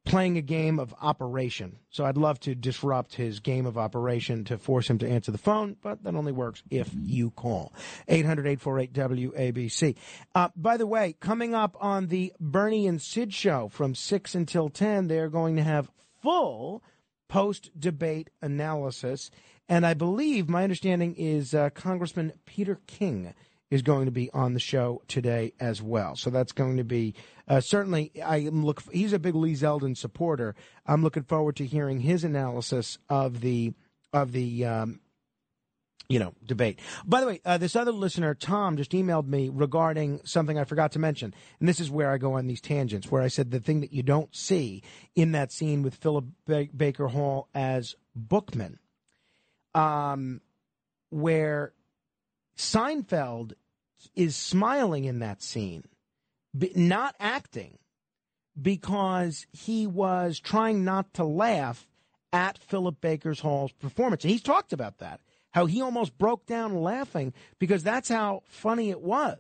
playing 0.05 0.39
a 0.39 0.43
game 0.43 0.79
of 0.79 0.95
operation. 1.01 1.79
So 1.91 2.05
I'd 2.05 2.17
love 2.17 2.41
to 2.41 2.55
disrupt 2.55 3.15
his 3.15 3.41
game 3.41 3.67
of 3.67 3.77
operation 3.77 4.45
to 4.45 4.59
force 4.59 4.89
him 4.89 4.99
to 4.99 5.09
answer 5.09 5.31
the 5.31 5.39
phone, 5.39 5.77
but 5.83 6.03
that 6.05 6.15
only 6.15 6.33
works 6.33 6.63
if 6.71 6.91
you 6.95 7.31
call. 7.31 7.73
800-848-WABC. 8.09 9.97
Uh, 10.35 10.49
by 10.57 10.77
the 10.77 10.87
way, 10.87 11.17
coming 11.21 11.55
up 11.55 11.77
on 11.81 12.07
the 12.07 12.33
Bernie 12.41 12.87
and 12.87 13.01
Sid 13.01 13.35
show 13.35 13.69
from 13.69 13.95
6 13.95 14.35
until 14.35 14.69
10, 14.69 15.09
they're 15.09 15.29
going 15.29 15.57
to 15.57 15.63
have 15.63 15.91
full 16.23 16.83
post-debate 17.29 18.31
analysis. 18.43 19.31
And 19.69 19.87
I 19.87 19.95
believe, 19.95 20.49
my 20.49 20.65
understanding 20.65 21.15
is 21.15 21.55
uh, 21.55 21.71
Congressman 21.71 22.33
Peter 22.45 22.81
King 22.87 23.35
is 23.71 23.83
going 23.83 24.07
to 24.07 24.11
be 24.11 24.31
on 24.33 24.55
the 24.55 24.61
show 24.61 25.03
today 25.09 25.53
as 25.61 25.81
well. 25.81 26.17
So 26.17 26.31
that's 26.31 26.53
going 26.53 26.77
to 26.79 26.85
be 26.85 27.15
uh, 27.49 27.61
certainly. 27.61 28.13
I 28.25 28.39
am 28.39 28.65
look. 28.65 28.83
He's 28.93 29.13
a 29.13 29.19
big 29.19 29.35
Lee 29.35 29.55
Zeldin 29.55 29.97
supporter. 29.97 30.55
I'm 30.87 31.03
looking 31.03 31.25
forward 31.25 31.57
to 31.57 31.67
hearing 31.67 32.01
his 32.01 32.25
analysis 32.25 32.99
of 33.09 33.41
the 33.41 33.73
of 34.13 34.33
the. 34.33 34.65
Um, 34.65 35.01
you 36.09 36.19
know, 36.19 36.35
debate. 36.45 36.81
By 37.07 37.21
the 37.21 37.27
way, 37.29 37.41
uh, 37.45 37.57
this 37.57 37.77
other 37.77 37.93
listener, 37.93 38.35
Tom, 38.35 38.77
just 38.77 38.91
emailed 38.91 39.29
me 39.29 39.49
regarding 39.49 40.21
something 40.25 40.59
I 40.59 40.65
forgot 40.65 40.91
to 40.93 40.99
mention. 40.99 41.33
And 41.61 41.69
this 41.69 41.79
is 41.79 41.89
where 41.89 42.11
I 42.11 42.19
go 42.19 42.33
on 42.33 42.49
these 42.49 42.61
tangents, 42.61 43.13
where 43.13 43.23
I 43.23 43.29
said 43.29 43.53
the 43.53 43.61
thing 43.61 43.81
that 43.83 43.93
you 43.93 44.03
don't 44.03 44.35
see 44.35 44.83
in 45.15 45.31
that 45.33 45.53
scene 45.53 45.85
with 45.85 45.95
Philip 45.95 46.25
ba- 46.47 46.69
Baker 46.77 47.07
Hall 47.07 47.49
as 47.55 47.95
Bookman, 48.17 48.81
um, 49.73 50.41
where 51.11 51.75
Seinfeld 52.57 53.53
is 54.15 54.37
smiling 54.37 55.05
in 55.05 55.19
that 55.21 55.43
scene, 55.43 55.85
not 56.75 57.15
acting, 57.21 57.79
because 58.61 59.47
he 59.53 59.87
was 59.87 60.39
trying 60.39 60.85
not 60.85 61.13
to 61.15 61.25
laugh 61.25 61.87
at 62.33 62.59
Philip 62.59 63.01
Baker's 63.01 63.41
Hall's 63.41 63.73
performance. 63.73 64.25
And 64.25 64.31
he's 64.31 64.43
talked 64.43 64.73
about 64.73 64.99
that, 64.99 65.21
how 65.53 65.67
he 65.67 65.83
almost 65.83 66.19
broke 66.19 66.47
down 66.47 66.75
laughing 66.75 67.33
because 67.59 67.83
that's 67.83 68.09
how 68.09 68.43
funny 68.47 68.91
it 68.91 69.01
was. 69.01 69.39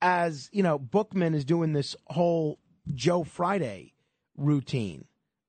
As, 0.00 0.50
you 0.52 0.62
know, 0.62 0.78
Bookman 0.78 1.34
is 1.34 1.44
doing 1.44 1.72
this 1.72 1.96
whole 2.06 2.58
Joe 2.92 3.24
Friday 3.24 3.94
routine 4.36 5.06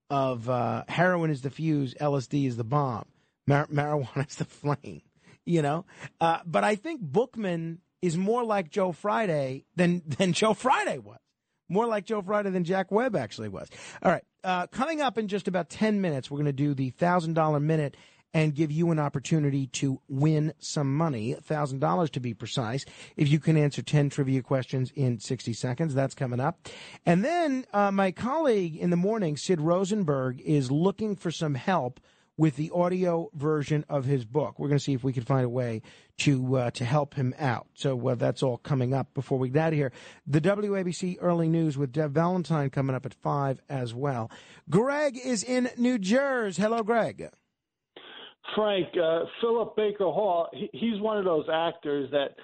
of 0.09 0.49
uh, 0.49 0.83
heroin 0.87 1.29
is 1.29 1.41
the 1.41 1.49
fuse, 1.49 1.93
LSD 1.95 2.47
is 2.47 2.57
the 2.57 2.63
bomb, 2.63 3.05
mar- 3.47 3.67
marijuana 3.67 4.27
is 4.29 4.35
the 4.35 4.45
flame, 4.45 5.01
you 5.45 5.61
know? 5.61 5.85
Uh, 6.21 6.39
but 6.45 6.63
I 6.63 6.75
think 6.75 7.01
Bookman 7.01 7.79
is 8.05 8.17
more 8.17 8.43
like 8.43 8.69
Joe 8.69 8.91
Friday 8.91 9.65
than 9.75 10.01
than 10.05 10.33
Joe 10.33 10.53
Friday 10.53 10.97
was. 10.97 11.17
More 11.67 11.87
like 11.87 12.05
Joe 12.05 12.21
Friday 12.21 12.51
than 12.51 12.63
Jack 12.63 12.91
Webb 12.91 13.15
actually 13.15 13.49
was. 13.49 13.67
All 14.03 14.11
right, 14.11 14.23
uh, 14.43 14.67
coming 14.67 15.01
up 15.01 15.17
in 15.17 15.27
just 15.27 15.47
about 15.47 15.69
ten 15.69 15.99
minutes, 16.01 16.29
we're 16.29 16.37
going 16.37 16.45
to 16.45 16.53
do 16.53 16.73
the 16.73 16.91
thousand 16.91 17.33
dollar 17.33 17.59
minute 17.59 17.97
and 18.35 18.53
give 18.53 18.69
you 18.69 18.91
an 18.91 18.99
opportunity 18.99 19.67
to 19.67 20.01
win 20.09 20.53
some 20.59 20.93
money, 20.93 21.33
thousand 21.41 21.79
dollars 21.79 22.09
to 22.11 22.19
be 22.19 22.33
precise, 22.33 22.85
if 23.15 23.29
you 23.29 23.39
can 23.39 23.57
answer 23.57 23.81
ten 23.81 24.09
trivia 24.09 24.43
questions 24.43 24.91
in 24.95 25.19
sixty 25.19 25.53
seconds. 25.53 25.95
That's 25.95 26.13
coming 26.13 26.39
up, 26.39 26.67
and 27.05 27.25
then 27.25 27.65
uh, 27.73 27.91
my 27.91 28.11
colleague 28.11 28.75
in 28.75 28.91
the 28.91 28.97
morning, 28.97 29.35
Sid 29.35 29.59
Rosenberg, 29.59 30.41
is 30.41 30.69
looking 30.69 31.15
for 31.15 31.31
some 31.31 31.55
help 31.55 31.99
with 32.37 32.55
the 32.55 32.71
audio 32.71 33.29
version 33.33 33.85
of 33.89 34.05
his 34.05 34.25
book. 34.25 34.59
We're 34.59 34.67
going 34.67 34.79
to 34.79 34.83
see 34.83 34.93
if 34.93 35.03
we 35.03 35.13
can 35.13 35.23
find 35.23 35.45
a 35.45 35.49
way 35.49 35.81
to 36.19 36.57
uh, 36.57 36.71
to 36.71 36.85
help 36.85 37.13
him 37.13 37.33
out. 37.39 37.67
So 37.75 38.15
that's 38.17 38.43
all 38.43 38.57
coming 38.57 38.93
up 38.93 39.13
before 39.13 39.37
we 39.37 39.49
get 39.49 39.67
out 39.67 39.73
of 39.73 39.75
here. 39.75 39.91
The 40.27 40.41
WABC 40.41 41.17
early 41.21 41.49
news 41.49 41.77
with 41.77 41.91
Deb 41.91 42.13
Valentine 42.13 42.69
coming 42.69 42.95
up 42.95 43.05
at 43.05 43.13
five 43.13 43.61
as 43.69 43.93
well. 43.93 44.31
Greg 44.69 45.17
is 45.17 45.43
in 45.43 45.69
New 45.77 45.97
Jersey. 45.97 46.61
Hello, 46.61 46.83
Greg. 46.83 47.29
Frank, 48.55 48.87
uh, 49.01 49.21
Philip 49.41 49.75
Baker 49.75 50.05
Hall. 50.05 50.49
He, 50.53 50.69
he's 50.73 51.01
one 51.01 51.17
of 51.17 51.25
those 51.25 51.45
actors 51.51 52.09
that 52.11 52.35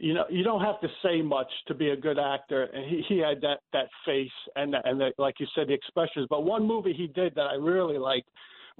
you 0.00 0.14
know 0.14 0.24
you 0.30 0.42
don't 0.42 0.62
have 0.62 0.80
to 0.80 0.88
say 1.02 1.20
much 1.20 1.50
to 1.68 1.74
be 1.74 1.90
a 1.90 1.96
good 1.96 2.18
actor 2.18 2.64
and 2.64 2.88
he, 2.88 3.02
he 3.06 3.18
had 3.18 3.40
that 3.42 3.58
that 3.72 3.86
face 4.06 4.30
and 4.56 4.74
and 4.84 4.98
the, 4.98 5.10
like 5.18 5.34
you 5.38 5.46
said 5.54 5.68
the 5.68 5.74
expressions 5.74 6.26
but 6.30 6.42
one 6.42 6.66
movie 6.66 6.94
he 6.94 7.06
did 7.06 7.34
that 7.34 7.42
i 7.42 7.54
really 7.54 7.98
liked 7.98 8.28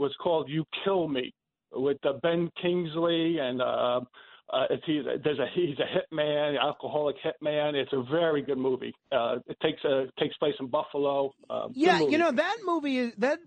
was 0.01 0.13
called 0.23 0.49
You 0.49 0.65
Kill 0.85 1.07
Me 1.07 1.33
with 1.73 1.99
uh, 2.05 2.15
Ben 2.23 2.51
Kingsley 2.61 3.39
and 3.39 3.63
uh, 3.63 4.01
Uh, 4.53 4.67
it's, 4.71 4.83
he's 4.85 5.07
a, 5.07 5.15
there's 5.23 5.39
a 5.39 5.47
he's 5.55 5.79
a 5.79 5.89
hitman, 5.95 6.59
alcoholic 6.61 7.15
hitman. 7.25 7.75
It's 7.75 7.93
a 7.93 8.03
very 8.11 8.43
good 8.43 8.59
movie. 8.59 8.93
Uh, 9.13 9.37
it 9.47 9.57
takes 9.63 9.85
a 9.85 10.07
takes 10.19 10.37
place 10.39 10.55
in 10.59 10.67
Buffalo. 10.67 11.31
Uh, 11.49 11.69
Yeah, 11.73 12.01
you 12.01 12.19
know 12.19 12.33
that 12.33 12.57
movie 12.65 12.99
is 12.99 13.13
that 13.19 13.39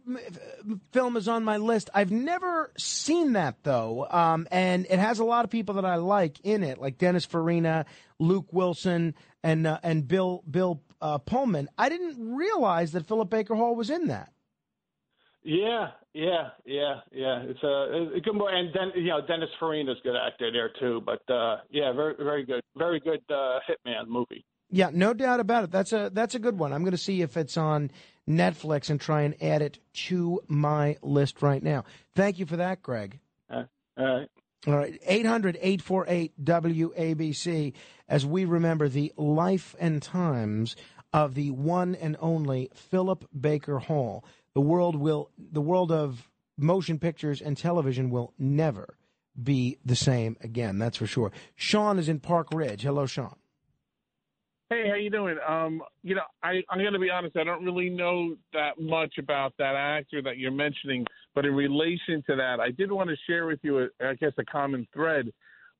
film 0.93 1.17
is 1.17 1.27
on 1.27 1.43
my 1.43 1.57
list. 1.57 1.89
I've 1.93 2.11
never 2.11 2.71
seen 2.77 3.33
that 3.33 3.55
though, 3.63 4.07
um, 4.09 4.47
and 4.49 4.85
it 4.89 4.97
has 4.97 5.19
a 5.19 5.25
lot 5.25 5.43
of 5.43 5.51
people 5.51 5.75
that 5.75 5.85
I 5.85 5.97
like 5.97 6.39
in 6.45 6.63
it, 6.63 6.77
like 6.77 6.97
Dennis 6.97 7.25
Farina, 7.25 7.85
Luke 8.17 8.47
Wilson, 8.53 9.13
and 9.43 9.67
uh, 9.67 9.79
and 9.83 10.07
Bill 10.07 10.41
Bill 10.49 10.81
uh, 11.01 11.17
Pullman. 11.17 11.67
I 11.77 11.89
didn't 11.89 12.15
realize 12.33 12.93
that 12.93 13.09
Philip 13.09 13.29
Baker 13.29 13.55
Hall 13.55 13.75
was 13.75 13.89
in 13.89 14.07
that. 14.07 14.31
Yeah, 15.43 15.87
yeah, 16.13 16.49
yeah, 16.65 16.95
yeah. 17.11 17.43
It's 17.43 17.63
a, 17.63 18.15
a 18.15 18.21
good 18.21 18.33
movie, 18.33 18.51
and 18.51 18.69
then 18.73 18.91
you 18.95 19.09
know 19.09 19.19
Dennis 19.25 19.49
Farina's 19.59 19.97
a 19.99 20.03
good 20.03 20.15
actor 20.15 20.51
there 20.51 20.71
too. 20.79 21.01
But 21.05 21.21
uh, 21.33 21.57
yeah, 21.69 21.91
very 21.91 22.15
very 22.17 22.45
good, 22.45 22.61
very 22.77 22.99
good 22.99 23.21
uh, 23.29 23.59
hitman 23.67 24.07
movie. 24.07 24.45
Yeah, 24.69 24.89
no 24.93 25.13
doubt 25.13 25.39
about 25.39 25.65
it. 25.65 25.71
That's 25.71 25.91
a 25.91 26.09
that's 26.13 26.33
a 26.33 26.39
good 26.39 26.57
one. 26.57 26.71
I'm 26.71 26.81
going 26.81 26.91
to 26.91 26.97
see 26.97 27.21
if 27.21 27.35
it's 27.35 27.57
on 27.57 27.91
Netflix 28.27 28.89
and 28.89 28.99
try 28.99 29.23
and 29.23 29.35
add 29.43 29.61
it 29.61 29.79
to 30.07 30.41
my 30.47 30.97
list 31.01 31.41
right 31.41 31.61
now. 31.61 31.83
Thank 32.15 32.39
you 32.39 32.45
for 32.45 32.57
that, 32.57 32.81
Greg. 32.81 33.19
Uh, 33.49 33.63
all 33.97 34.19
right. 34.19 34.29
All 34.65 34.77
right, 34.77 34.97
800 35.05 35.57
848 35.57 36.45
WABC 36.45 37.73
as 38.07 38.25
we 38.25 38.45
remember 38.45 38.87
the 38.87 39.11
life 39.17 39.75
and 39.77 40.01
times 40.01 40.77
of 41.11 41.35
the 41.35 41.51
one 41.51 41.95
and 41.95 42.15
only 42.21 42.71
Philip 42.73 43.25
Baker 43.39 43.79
Hall. 43.79 44.23
The 44.55 44.61
world 44.61 44.95
will 44.95 45.31
the 45.37 45.61
world 45.61 45.91
of 45.91 46.29
motion 46.57 46.99
pictures 46.99 47.41
and 47.41 47.57
television 47.57 48.09
will 48.09 48.33
never 48.37 48.97
be 49.41 49.79
the 49.83 49.95
same 49.95 50.37
again, 50.41 50.77
that's 50.77 50.97
for 50.97 51.07
sure. 51.07 51.31
Sean 51.55 51.97
is 51.97 52.07
in 52.07 52.19
Park 52.19 52.47
Ridge. 52.53 52.83
Hello, 52.83 53.05
Sean. 53.05 53.35
Hey, 54.69 54.87
how 54.87 54.95
you 54.95 55.09
doing? 55.09 55.37
Um, 55.47 55.81
you 56.03 56.15
know, 56.15 56.23
I, 56.41 56.61
I'm 56.69 56.79
going 56.79 56.93
to 56.93 56.99
be 56.99 57.09
honest. 57.09 57.37
I 57.37 57.43
don't 57.43 57.63
really 57.63 57.89
know 57.89 58.35
that 58.53 58.79
much 58.79 59.15
about 59.19 59.53
that 59.59 59.75
actor 59.75 60.21
that 60.23 60.37
you're 60.37 60.51
mentioning, 60.51 61.05
but 61.35 61.45
in 61.45 61.53
relation 61.53 62.23
to 62.27 62.35
that, 62.35 62.59
I 62.59 62.71
did 62.71 62.91
want 62.91 63.09
to 63.09 63.15
share 63.27 63.45
with 63.45 63.59
you, 63.61 63.79
a, 63.79 63.87
I 64.03 64.15
guess, 64.15 64.31
a 64.39 64.45
common 64.45 64.87
thread, 64.91 65.31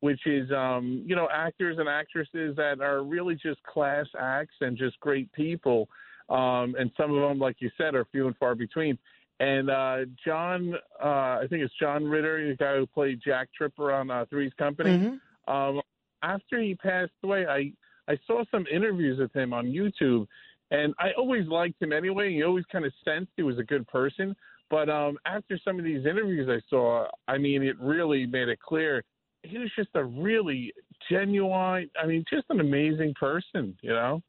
which 0.02 0.20
is, 0.28 0.52
um, 0.52 1.04
you 1.08 1.16
know, 1.16 1.28
actors 1.34 1.78
and 1.80 1.90
actresses 1.90 2.56
that 2.58 2.82
are 2.82 3.04
really 3.04 3.36
just 3.36 3.64
class 3.64 4.06
acts 4.20 4.56
and 4.62 4.78
just 4.78 5.00
great 5.00 5.32
people, 5.32 5.90
um, 6.30 6.76
and 6.78 6.92
some 6.98 7.14
of 7.14 7.22
them, 7.22 7.40
like 7.40 7.58
you 7.60 7.70
said, 7.78 7.96
are 7.96 8.06
few 8.12 8.28
and 8.28 8.38
far 8.38 8.56
between. 8.56 8.98
And 9.40 9.70
uh, 9.70 9.98
John, 10.26 10.74
uh, 11.04 11.08
I 11.42 11.46
think 11.50 11.64
it's 11.64 11.74
John 11.80 12.06
Ritter, 12.06 12.48
the 12.48 12.56
guy 12.56 12.78
who 12.78 12.88
played 12.88 13.20
Jack 13.24 13.50
Tripper 13.58 13.92
on 13.92 14.10
uh, 14.10 14.26
Three's 14.30 14.54
Company. 14.58 15.20
Um, 15.48 15.82
after 16.22 16.62
he 16.62 16.76
passed 16.76 17.12
away, 17.24 17.46
I 17.46 17.74
I 18.12 18.18
saw 18.28 18.44
some 18.52 18.66
interviews 18.72 19.20
with 19.20 19.34
him 19.34 19.54
on 19.54 19.66
YouTube, 19.66 20.28
and 20.72 20.94
I 21.00 21.12
always 21.18 21.48
liked 21.48 21.82
him 21.82 21.92
anyway. 21.92 22.32
You 22.32 22.46
always 22.46 22.66
kind 22.72 22.86
of 22.86 22.94
sensed 23.04 23.32
he 23.36 23.44
was 23.44 23.58
a 23.60 23.64
good 23.64 23.88
person. 23.88 24.36
But 24.70 24.90
um, 24.90 25.18
after 25.26 25.60
some 25.64 25.78
of 25.78 25.86
these 25.86 26.06
interviews 26.06 26.50
I 26.50 26.62
saw, 26.70 27.08
I 27.28 27.38
mean, 27.38 27.64
it 27.64 27.78
really 27.80 28.26
made 28.26 28.50
it 28.50 28.60
clear 28.60 29.04
he 29.44 29.58
was 29.58 29.70
just 29.76 29.90
a 29.96 30.04
really 30.04 30.74
genuine. 31.10 31.90
I 32.02 32.06
mean, 32.06 32.24
just 32.30 32.46
an 32.50 32.60
amazing 32.60 33.14
person. 33.20 33.78
You 33.82 33.92
know. 33.92 34.22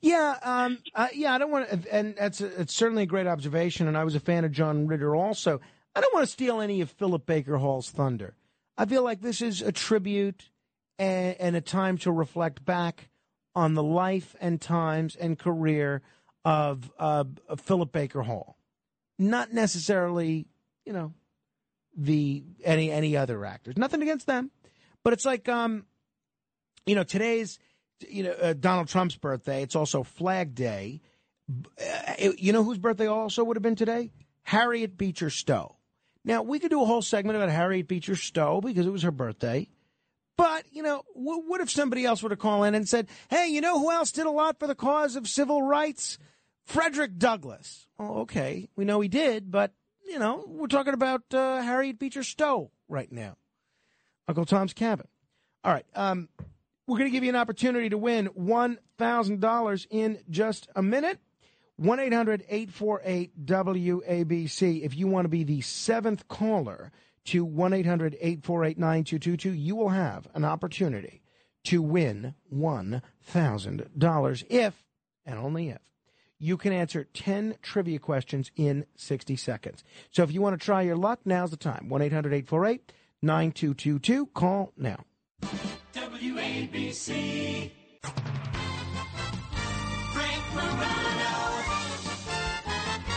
Yeah, 0.00 0.36
um, 0.42 0.78
uh, 0.94 1.08
yeah. 1.12 1.34
I 1.34 1.38
don't 1.38 1.50
want 1.50 1.70
to, 1.70 1.94
and 1.94 2.14
that's 2.16 2.40
a, 2.40 2.60
it's 2.60 2.74
certainly 2.74 3.04
a 3.04 3.06
great 3.06 3.26
observation. 3.26 3.86
And 3.88 3.96
I 3.96 4.04
was 4.04 4.14
a 4.14 4.20
fan 4.20 4.44
of 4.44 4.52
John 4.52 4.86
Ritter 4.86 5.14
also. 5.14 5.60
I 5.94 6.00
don't 6.00 6.14
want 6.14 6.26
to 6.26 6.32
steal 6.32 6.60
any 6.60 6.80
of 6.80 6.90
Philip 6.90 7.26
Baker 7.26 7.58
Hall's 7.58 7.90
thunder. 7.90 8.34
I 8.76 8.86
feel 8.86 9.02
like 9.02 9.20
this 9.20 9.42
is 9.42 9.60
a 9.60 9.72
tribute 9.72 10.50
and, 10.98 11.36
and 11.38 11.56
a 11.56 11.60
time 11.60 11.98
to 11.98 12.12
reflect 12.12 12.64
back 12.64 13.10
on 13.54 13.74
the 13.74 13.82
life 13.82 14.36
and 14.40 14.60
times 14.60 15.16
and 15.16 15.38
career 15.38 16.02
of, 16.44 16.90
uh, 16.98 17.24
of 17.48 17.60
Philip 17.60 17.92
Baker 17.92 18.22
Hall, 18.22 18.56
not 19.18 19.52
necessarily, 19.52 20.46
you 20.86 20.92
know, 20.92 21.12
the 21.96 22.44
any 22.64 22.90
any 22.90 23.16
other 23.16 23.44
actors. 23.44 23.76
Nothing 23.76 24.00
against 24.00 24.26
them, 24.26 24.50
but 25.02 25.12
it's 25.12 25.24
like, 25.24 25.48
um, 25.48 25.84
you 26.86 26.94
know, 26.94 27.02
today's 27.02 27.58
you 28.08 28.22
know 28.24 28.32
uh, 28.32 28.54
Donald 28.54 28.88
Trump's 28.88 29.16
birthday. 29.16 29.62
It's 29.62 29.76
also 29.76 30.02
Flag 30.02 30.54
Day. 30.54 31.00
Uh, 31.48 32.30
you 32.38 32.52
know 32.52 32.62
whose 32.62 32.78
birthday 32.78 33.06
also 33.06 33.44
would 33.44 33.56
have 33.56 33.62
been 33.62 33.76
today? 33.76 34.12
Harriet 34.42 34.96
Beecher 34.96 35.30
Stowe. 35.30 35.76
Now 36.24 36.42
we 36.42 36.58
could 36.58 36.70
do 36.70 36.82
a 36.82 36.86
whole 36.86 37.02
segment 37.02 37.36
about 37.36 37.50
Harriet 37.50 37.88
Beecher 37.88 38.16
Stowe 38.16 38.60
because 38.60 38.86
it 38.86 38.92
was 38.92 39.02
her 39.02 39.10
birthday. 39.10 39.68
But 40.36 40.64
you 40.70 40.82
know, 40.82 41.02
w- 41.14 41.42
what 41.46 41.60
if 41.60 41.70
somebody 41.70 42.04
else 42.04 42.22
were 42.22 42.30
to 42.30 42.36
call 42.36 42.64
in 42.64 42.74
and 42.74 42.88
said, 42.88 43.08
"Hey, 43.28 43.48
you 43.48 43.60
know 43.60 43.78
who 43.78 43.90
else 43.90 44.12
did 44.12 44.26
a 44.26 44.30
lot 44.30 44.58
for 44.58 44.66
the 44.66 44.74
cause 44.74 45.16
of 45.16 45.28
civil 45.28 45.62
rights? 45.62 46.18
Frederick 46.64 47.18
Douglass." 47.18 47.86
Okay, 47.98 48.68
we 48.76 48.84
know 48.84 49.00
he 49.00 49.08
did, 49.08 49.50
but 49.50 49.74
you 50.06 50.18
know, 50.18 50.44
we're 50.46 50.66
talking 50.66 50.94
about 50.94 51.22
uh, 51.32 51.62
Harriet 51.62 51.98
Beecher 51.98 52.22
Stowe 52.22 52.70
right 52.88 53.10
now. 53.12 53.36
Uncle 54.28 54.44
Tom's 54.44 54.72
Cabin. 54.72 55.06
All 55.62 55.72
right. 55.72 55.86
Um, 55.94 56.28
we're 56.90 56.98
going 56.98 57.08
to 57.08 57.12
give 57.12 57.22
you 57.22 57.30
an 57.30 57.36
opportunity 57.36 57.88
to 57.88 57.96
win 57.96 58.28
$1,000 58.36 59.86
in 59.90 60.18
just 60.28 60.68
a 60.74 60.82
minute. 60.82 61.20
1 61.76 62.00
800 62.00 62.44
848 62.48 63.46
WABC. 63.46 64.82
If 64.82 64.96
you 64.96 65.06
want 65.06 65.24
to 65.24 65.28
be 65.28 65.44
the 65.44 65.60
seventh 65.60 66.26
caller 66.26 66.90
to 67.26 67.44
1 67.44 67.72
800 67.72 68.14
848 68.14 68.76
9222, 68.76 69.52
you 69.52 69.76
will 69.76 69.90
have 69.90 70.26
an 70.34 70.44
opportunity 70.44 71.22
to 71.64 71.80
win 71.80 72.34
$1,000 72.52 74.44
if, 74.50 74.84
and 75.24 75.38
only 75.38 75.68
if, 75.68 75.80
you 76.40 76.56
can 76.56 76.72
answer 76.72 77.04
10 77.04 77.54
trivia 77.62 78.00
questions 78.00 78.50
in 78.56 78.84
60 78.96 79.36
seconds. 79.36 79.84
So 80.10 80.24
if 80.24 80.32
you 80.32 80.42
want 80.42 80.58
to 80.60 80.64
try 80.64 80.82
your 80.82 80.96
luck, 80.96 81.20
now's 81.24 81.52
the 81.52 81.56
time. 81.56 81.88
1 81.88 82.02
800 82.02 82.32
848 82.32 82.92
9222. 83.22 84.26
Call 84.26 84.72
now. 84.76 85.04
WABC. 86.20 87.70
Frank 90.12 90.44
Morano. 90.54 91.34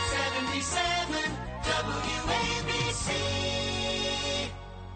77 0.08 1.30
WABC. 1.68 3.08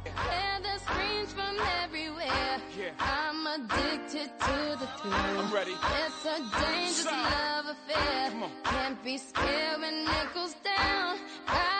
Hear 0.05 0.57
the 0.63 0.79
screams 0.81 1.33
from 1.35 1.57
everywhere. 1.85 2.61
I'm 2.99 3.47
addicted 3.47 4.31
to 4.41 4.57
the 4.81 4.89
thrill. 5.03 5.13
I'm 5.13 5.53
ready. 5.53 5.73
It's 5.73 6.25
a 6.25 6.39
dangerous 6.63 6.97
Stop. 7.01 7.31
love 7.31 7.77
affair. 7.77 8.33
Can't 8.65 9.05
be 9.05 9.19
scared 9.19 9.81
when 9.83 10.07
it 10.07 10.35
goes 10.35 10.55
down. 10.65 11.19
Got 11.47 11.78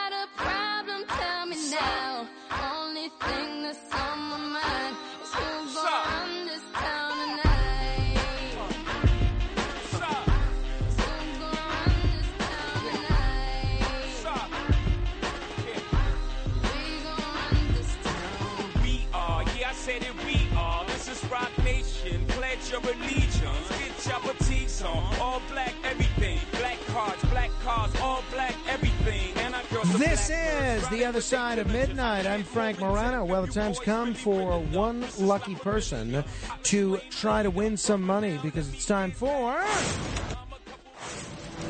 This 30.19 30.31
is 30.31 30.89
The 30.89 31.05
Other 31.05 31.21
Side 31.21 31.61
of 31.61 31.69
Midnight. 31.69 32.27
I'm 32.27 32.43
Frank 32.43 32.81
Morano. 32.81 33.25
Well, 33.25 33.47
the 33.47 33.53
time's 33.53 33.79
come 33.79 34.15
for 34.15 34.59
one 34.59 35.07
lucky 35.17 35.55
person 35.55 36.25
to 36.65 36.99
try 37.09 37.45
to 37.45 37.51
win 37.51 37.77
some 37.77 38.03
money 38.03 38.37
because 38.43 38.69
it's 38.73 38.85
time 38.85 39.13
for. 39.13 39.53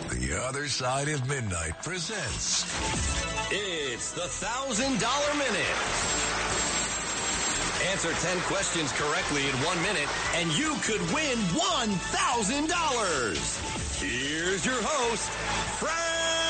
The 0.09 0.43
Other 0.49 0.67
Side 0.67 1.09
of 1.09 1.29
Midnight 1.29 1.75
presents. 1.83 2.65
It's 3.53 4.13
the 4.13 4.23
thousand 4.23 4.99
dollar 4.99 5.35
minute. 5.35 5.77
Answer 7.93 8.15
10 8.27 8.41
questions 8.45 8.93
correctly 8.93 9.47
in 9.47 9.55
one 9.57 9.77
minute, 9.83 10.09
and 10.37 10.51
you 10.57 10.75
could 10.83 11.03
win 11.13 11.37
$1,000. 11.53 14.01
Here's 14.01 14.65
your 14.65 14.81
host, 14.81 15.29
Frank 15.79 16.48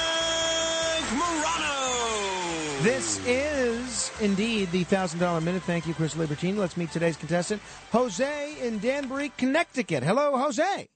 Morano. 1.12 2.83
This 2.83 3.20
is 3.27 4.12
indeed 4.20 4.70
the 4.70 4.85
$1,000 4.85 5.43
minute. 5.43 5.62
Thank 5.62 5.87
you, 5.87 5.95
Chris 5.95 6.17
Libertine. 6.17 6.57
Let's 6.57 6.77
meet 6.77 6.93
today's 6.93 7.17
contestant, 7.17 7.61
Jose 7.93 8.55
in 8.61 8.78
Danbury, 8.78 9.33
Connecticut. 9.37 10.03
Hello, 10.05 10.37
Jose. 10.37 10.89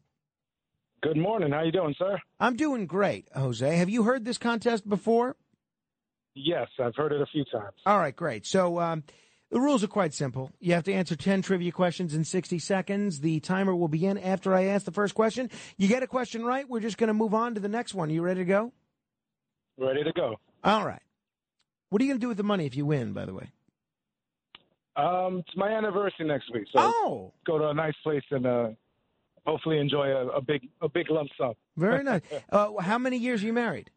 Good 1.03 1.17
morning. 1.17 1.51
How 1.51 1.63
you 1.65 1.73
doing, 1.73 1.95
sir? 1.99 2.19
I'm 2.39 2.55
doing 2.57 2.87
great, 2.87 3.27
Jose. 3.35 3.77
Have 3.77 3.89
you 3.91 4.05
heard 4.05 4.25
this 4.25 4.39
contest 4.39 4.89
before? 4.89 5.35
Yes, 6.35 6.69
I've 6.81 6.95
heard 6.95 7.13
it 7.13 7.21
a 7.21 7.27
few 7.27 7.45
times. 7.53 7.75
All 7.85 7.99
right, 7.99 8.15
great. 8.15 8.47
So 8.47 8.79
um, 8.79 9.03
The 9.51 9.61
rules 9.61 9.85
are 9.85 9.89
quite 9.89 10.15
simple. 10.15 10.51
You 10.61 10.73
have 10.73 10.85
to 10.85 10.93
answer 10.95 11.15
10 11.15 11.43
trivia 11.43 11.73
questions 11.73 12.15
in 12.15 12.25
60 12.25 12.59
seconds. 12.59 13.21
The 13.21 13.39
timer 13.41 13.75
will 13.77 13.89
begin 13.89 14.17
after 14.17 14.55
I 14.55 14.65
ask 14.65 14.87
the 14.87 14.93
first 14.93 15.15
question. 15.15 15.51
You 15.77 15.89
get 15.89 16.03
a 16.03 16.07
question 16.07 16.43
right, 16.45 16.67
we're 16.67 16.81
just 16.81 16.97
going 16.97 17.09
to 17.09 17.15
move 17.15 17.35
on 17.35 17.55
to 17.57 17.61
the 17.61 17.69
next 17.69 17.93
one. 17.93 18.09
You 18.09 18.23
ready 18.23 18.41
to 18.41 18.45
go? 18.47 18.73
Ready 19.83 20.05
to 20.05 20.13
go. 20.13 20.37
All 20.63 20.87
right. 20.87 21.03
What 21.91 22.01
are 22.01 22.05
you 22.05 22.11
going 22.11 22.21
to 22.21 22.25
do 22.25 22.29
with 22.29 22.37
the 22.37 22.45
money 22.45 22.67
if 22.67 22.77
you 22.77 22.87
win, 22.87 23.13
by 23.13 23.25
the 23.25 23.35
way? 23.35 23.51
Um, 24.95 25.39
it's 25.47 25.57
my 25.57 25.69
anniversary 25.69 26.27
next 26.27 26.53
week, 26.53 26.67
so 26.73 26.79
oh. 26.81 27.33
go 27.47 27.59
to 27.59 27.69
a 27.69 27.75
nice 27.75 27.95
place 28.03 28.23
and 28.31 28.47
uh, 28.47 28.69
hopefully 29.45 29.79
enjoy 29.79 30.07
a, 30.07 30.29
a 30.29 30.41
big 30.41 30.69
a 30.83 30.89
big 30.89 31.11
lump 31.11 31.31
sum. 31.37 31.55
Very 31.77 32.05
nice. 32.05 32.21
Uh, 32.51 32.79
how 32.79 32.99
many 32.99 33.17
years 33.17 33.43
are 33.43 33.47
you 33.47 33.53
married? 33.53 33.91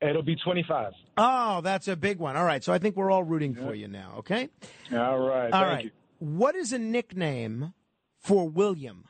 It'll 0.00 0.22
be 0.22 0.36
twenty 0.36 0.64
five. 0.68 0.92
Oh, 1.16 1.60
that's 1.60 1.86
a 1.86 1.96
big 1.96 2.18
one. 2.18 2.36
All 2.36 2.44
right. 2.44 2.62
So 2.62 2.72
I 2.72 2.78
think 2.78 2.96
we're 2.96 3.10
all 3.12 3.22
rooting 3.22 3.54
for 3.54 3.74
you 3.74 3.86
now, 3.86 4.14
okay? 4.18 4.50
All 4.92 5.20
right. 5.20 5.52
All 5.52 5.60
thank 5.60 5.72
right. 5.72 5.84
you. 5.84 5.90
What 6.18 6.56
is 6.56 6.72
a 6.72 6.78
nickname 6.78 7.72
for 8.18 8.48
William? 8.48 9.04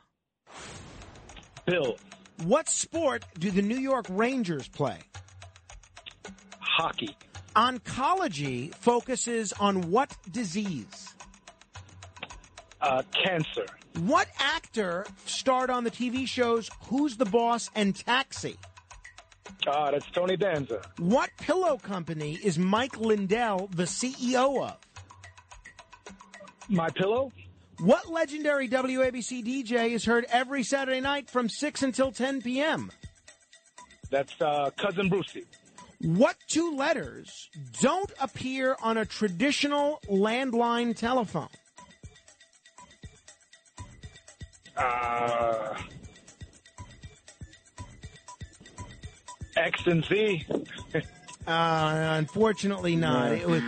Bill. 1.65 1.97
What 2.43 2.69
sport 2.69 3.25
do 3.39 3.49
the 3.49 3.61
New 3.61 3.77
York 3.77 4.05
Rangers 4.09 4.67
play? 4.67 4.99
Hockey. 6.75 7.15
Oncology 7.55 8.73
focuses 8.75 9.53
on 9.53 9.91
what 9.91 10.15
disease? 10.31 11.13
Uh, 12.81 13.03
cancer. 13.23 13.65
What 13.99 14.27
actor 14.39 15.05
starred 15.25 15.69
on 15.69 15.83
the 15.83 15.91
TV 15.91 16.27
shows 16.27 16.69
Who's 16.87 17.15
the 17.17 17.25
Boss 17.25 17.69
and 17.75 17.95
Taxi? 17.95 18.57
Ah, 19.67 19.91
that's 19.91 20.09
Tony 20.11 20.35
Danza. 20.35 20.81
What 20.97 21.29
pillow 21.37 21.77
company 21.77 22.39
is 22.43 22.57
Mike 22.57 22.99
Lindell 22.99 23.69
the 23.73 23.83
CEO 23.83 24.67
of? 24.67 24.77
My 26.69 26.89
pillow. 26.89 27.31
What 27.79 28.09
legendary 28.09 28.67
WABC 28.67 29.45
DJ 29.45 29.91
is 29.91 30.05
heard 30.05 30.25
every 30.29 30.63
Saturday 30.63 31.01
night 31.01 31.29
from 31.29 31.49
6 31.49 31.83
until 31.83 32.11
10 32.11 32.41
p.m.? 32.41 32.91
That's 34.09 34.33
uh, 34.41 34.71
cousin 34.77 35.09
Brucie. 35.09 35.45
What 36.03 36.35
two 36.47 36.75
letters 36.75 37.49
don't 37.81 38.11
appear 38.19 38.75
on 38.83 38.97
a 38.97 39.05
traditional 39.05 40.01
landline 40.09 40.95
telephone? 40.95 41.47
Uh, 44.75 45.75
X 49.55 49.81
and 49.85 50.03
Z. 50.05 50.45
Uh, 51.45 52.15
unfortunately, 52.19 52.95
not. 52.95 53.31
No. 53.31 53.35
It 53.35 53.45
was 53.49 53.61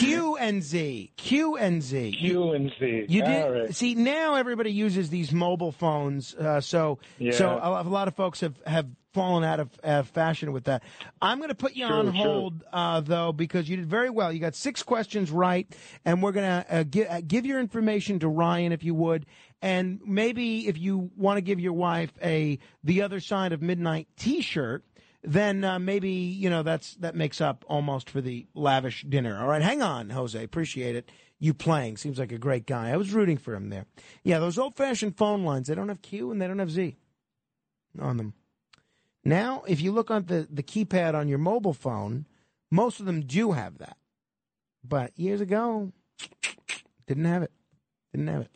Q 0.00 0.36
and 0.36 0.60
Z. 0.64 1.12
Q 1.16 1.56
and 1.56 1.80
Z. 1.80 2.10
Q 2.18 2.50
and 2.50 2.72
Z. 2.76 3.06
You 3.08 3.22
did 3.24 3.42
right. 3.52 3.72
see 3.72 3.94
now 3.94 4.34
everybody 4.34 4.72
uses 4.72 5.10
these 5.10 5.30
mobile 5.30 5.70
phones, 5.70 6.34
uh, 6.34 6.60
so 6.60 6.98
so 7.20 7.24
Yeah. 7.24 7.54
a 7.62 7.70
lot, 7.70 7.86
a 7.86 7.88
lot 7.88 8.08
of 8.08 8.16
folks 8.16 8.40
have 8.40 8.60
have 8.66 8.88
fallen 9.14 9.44
out 9.44 9.60
of 9.60 9.70
uh, 9.82 10.02
fashion 10.02 10.52
with 10.52 10.64
that. 10.64 10.82
I'm 11.22 11.38
going 11.38 11.48
to 11.48 11.54
put 11.54 11.74
you 11.74 11.86
on 11.86 12.08
hold 12.08 12.64
uh, 12.72 13.00
though 13.00 13.32
because 13.32 13.68
you 13.68 13.76
did 13.76 13.86
very 13.86 14.10
well. 14.10 14.32
You 14.32 14.40
got 14.40 14.54
six 14.54 14.82
questions 14.82 15.30
right, 15.30 15.66
and 16.04 16.22
we're 16.22 16.32
going 16.32 16.62
to 16.62 16.74
uh, 16.76 16.84
gi- 16.84 17.06
uh, 17.06 17.20
give 17.26 17.46
your 17.46 17.60
information 17.60 18.18
to 18.18 18.28
Ryan 18.28 18.72
if 18.72 18.84
you 18.84 18.94
would, 18.94 19.24
and 19.62 20.00
maybe 20.04 20.66
if 20.68 20.76
you 20.76 21.10
want 21.16 21.38
to 21.38 21.40
give 21.42 21.60
your 21.60 21.72
wife 21.72 22.12
a 22.22 22.58
the 22.82 23.00
other 23.02 23.20
side 23.20 23.52
of 23.52 23.62
midnight 23.62 24.08
T-shirt. 24.18 24.84
Then 25.26 25.64
uh, 25.64 25.78
maybe 25.78 26.10
you 26.10 26.50
know 26.50 26.62
that's 26.62 26.96
that 26.96 27.14
makes 27.14 27.40
up 27.40 27.64
almost 27.66 28.10
for 28.10 28.20
the 28.20 28.46
lavish 28.52 29.06
dinner. 29.08 29.40
All 29.40 29.48
right, 29.48 29.62
hang 29.62 29.80
on, 29.80 30.10
Jose. 30.10 30.42
Appreciate 30.42 30.96
it. 30.96 31.10
You 31.38 31.54
playing 31.54 31.96
seems 31.96 32.18
like 32.18 32.30
a 32.30 32.36
great 32.38 32.66
guy. 32.66 32.90
I 32.90 32.98
was 32.98 33.12
rooting 33.14 33.38
for 33.38 33.54
him 33.54 33.70
there. 33.70 33.86
Yeah, 34.22 34.38
those 34.38 34.58
old-fashioned 34.58 35.16
phone 35.16 35.42
lines. 35.44 35.68
They 35.68 35.74
don't 35.74 35.88
have 35.88 36.02
Q 36.02 36.30
and 36.30 36.42
they 36.42 36.46
don't 36.46 36.58
have 36.58 36.70
Z 36.70 36.96
on 37.98 38.18
them. 38.18 38.34
Now, 39.24 39.62
if 39.66 39.80
you 39.80 39.92
look 39.92 40.10
on 40.10 40.26
the 40.26 40.46
the 40.50 40.62
keypad 40.62 41.14
on 41.14 41.28
your 41.28 41.38
mobile 41.38 41.72
phone, 41.72 42.26
most 42.70 43.00
of 43.00 43.06
them 43.06 43.22
do 43.22 43.52
have 43.52 43.78
that. 43.78 43.96
But 44.86 45.18
years 45.18 45.40
ago, 45.40 45.92
didn't 47.06 47.24
have 47.24 47.42
it. 47.42 47.52
Didn't 48.12 48.28
have 48.28 48.42
it. 48.42 48.50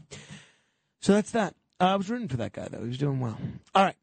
So 1.01 1.15
that's 1.15 1.31
that. 1.31 1.55
Uh, 1.81 1.85
I 1.85 1.97
was 1.97 2.11
rooting 2.11 2.29
for 2.29 2.37
that 2.39 2.53
guy 2.53 2.69
though. 2.69 2.83
He 2.83 2.89
was 2.89 2.99
doing 2.99 3.21
well. 3.21 3.39
All 3.75 3.85
right. 3.85 3.97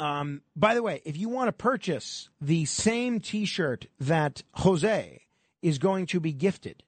Um, 0.00 0.42
by 0.54 0.74
the 0.74 0.82
way, 0.82 1.02
if 1.04 1.16
you 1.16 1.28
want 1.28 1.48
to 1.48 1.52
purchase 1.52 2.28
the 2.40 2.66
same 2.66 3.18
T-shirt 3.18 3.86
that 3.98 4.44
Jose 4.54 5.22
is 5.60 5.78
going 5.78 6.06
to 6.06 6.20
be 6.20 6.32
gifted, 6.32 6.84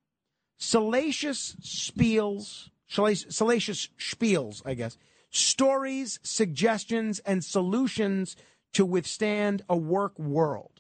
Salacious 0.58 1.56
spiels, 1.62 2.70
salacious 2.88 3.90
spiels, 4.00 4.62
I 4.66 4.74
guess. 4.74 4.98
Stories, 5.30 6.20
suggestions, 6.24 7.20
and 7.20 7.44
solutions 7.44 8.36
to 8.74 8.86
withstand 8.86 9.64
a 9.68 9.76
work 9.76 10.18
world. 10.18 10.80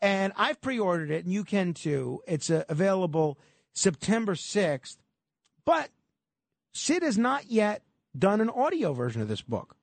And 0.00 0.32
I've 0.36 0.60
pre-ordered 0.60 1.10
it, 1.10 1.24
and 1.24 1.32
you 1.32 1.44
can 1.44 1.74
too. 1.74 2.20
It's 2.28 2.50
uh, 2.50 2.64
available 2.68 3.38
September 3.72 4.34
sixth, 4.34 4.98
but 5.64 5.88
Sid 6.72 7.02
has 7.02 7.18
not 7.18 7.50
yet 7.50 7.82
done 8.16 8.40
an 8.40 8.50
audio 8.50 8.92
version 8.92 9.20
of 9.20 9.28
this 9.28 9.42
book. 9.42 9.76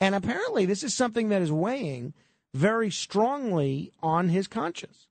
And 0.00 0.14
apparently, 0.14 0.66
this 0.66 0.82
is 0.82 0.94
something 0.94 1.28
that 1.28 1.42
is 1.42 1.52
weighing 1.52 2.14
very 2.54 2.90
strongly 2.90 3.92
on 4.02 4.28
his 4.28 4.48
conscience. 4.48 5.06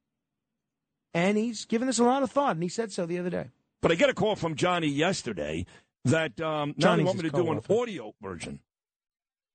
And 1.14 1.38
he's 1.38 1.66
given 1.66 1.88
this 1.88 2.00
a 2.00 2.04
lot 2.04 2.24
of 2.24 2.32
thought, 2.32 2.56
and 2.56 2.64
he 2.64 2.70
said 2.70 2.92
so 2.92 3.06
the 3.06 3.20
other 3.20 3.30
day. 3.30 3.50
But 3.82 3.92
I 3.92 3.96
get 3.96 4.10
a 4.10 4.14
call 4.14 4.36
from 4.36 4.56
Johnny 4.56 4.88
yesterday 4.88 5.66
that 6.06 6.40
um, 6.40 6.76
Johnny's 6.78 7.06
want 7.06 7.18
me 7.18 7.30
to 7.30 7.36
do 7.36 7.52
an 7.52 7.62
audio 7.70 8.14
version. 8.22 8.60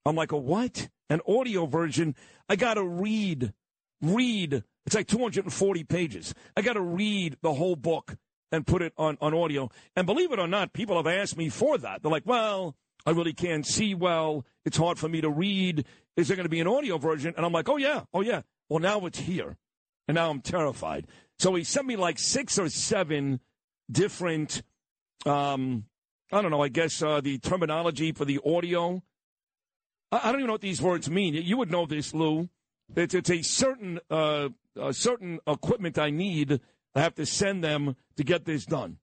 I'm 0.04 0.16
like, 0.16 0.32
a 0.32 0.36
what? 0.36 0.88
An 1.08 1.20
audio 1.26 1.66
version? 1.66 2.14
I 2.48 2.56
got 2.56 2.74
to 2.74 2.84
read, 2.84 3.52
read. 4.02 4.64
It's 4.84 4.94
like 4.94 5.06
240 5.06 5.84
pages. 5.84 6.34
I 6.56 6.62
got 6.62 6.74
to 6.74 6.80
read 6.80 7.36
the 7.42 7.54
whole 7.54 7.76
book 7.76 8.16
and 8.52 8.66
put 8.66 8.82
it 8.82 8.92
on, 8.96 9.18
on 9.20 9.34
audio. 9.34 9.70
And 9.94 10.06
believe 10.06 10.32
it 10.32 10.38
or 10.38 10.46
not, 10.46 10.72
people 10.72 10.96
have 10.96 11.06
asked 11.06 11.36
me 11.36 11.48
for 11.48 11.78
that. 11.78 12.02
They're 12.02 12.10
like, 12.10 12.26
well, 12.26 12.76
I 13.04 13.10
really 13.10 13.32
can't 13.32 13.66
see 13.66 13.94
well. 13.94 14.44
It's 14.64 14.76
hard 14.76 14.98
for 14.98 15.08
me 15.08 15.20
to 15.20 15.30
read. 15.30 15.84
Is 16.16 16.28
there 16.28 16.36
going 16.36 16.44
to 16.44 16.50
be 16.50 16.60
an 16.60 16.66
audio 16.66 16.98
version? 16.98 17.34
And 17.36 17.44
I'm 17.44 17.52
like, 17.52 17.68
oh, 17.68 17.76
yeah, 17.76 18.02
oh, 18.14 18.20
yeah. 18.20 18.42
Well, 18.68 18.80
now 18.80 19.04
it's 19.06 19.20
here. 19.20 19.56
And 20.08 20.14
now 20.14 20.30
I'm 20.30 20.40
terrified. 20.40 21.06
So 21.38 21.54
he 21.54 21.64
sent 21.64 21.86
me 21.86 21.96
like 21.96 22.18
six 22.18 22.58
or 22.58 22.68
seven 22.68 23.40
different, 23.90 24.62
um, 25.24 25.84
I 26.32 26.40
don't 26.42 26.50
know, 26.50 26.62
I 26.62 26.68
guess 26.68 27.02
uh, 27.02 27.20
the 27.20 27.38
terminology 27.38 28.12
for 28.12 28.24
the 28.24 28.40
audio. 28.44 29.02
I, 30.10 30.20
I 30.24 30.32
don't 30.32 30.36
even 30.36 30.46
know 30.46 30.54
what 30.54 30.60
these 30.60 30.80
words 30.80 31.10
mean. 31.10 31.34
You 31.34 31.56
would 31.58 31.70
know 31.70 31.86
this, 31.86 32.14
Lou. 32.14 32.48
It's 32.94 33.14
it's 33.14 33.30
a 33.30 33.42
certain 33.42 33.98
uh, 34.10 34.48
a 34.80 34.92
certain 34.92 35.40
equipment 35.46 35.98
I 35.98 36.10
need. 36.10 36.60
I 36.96 37.00
have 37.00 37.14
to 37.16 37.26
send 37.26 37.62
them 37.62 37.94
to 38.16 38.24
get 38.24 38.46
this 38.46 38.64
done. 38.64 38.96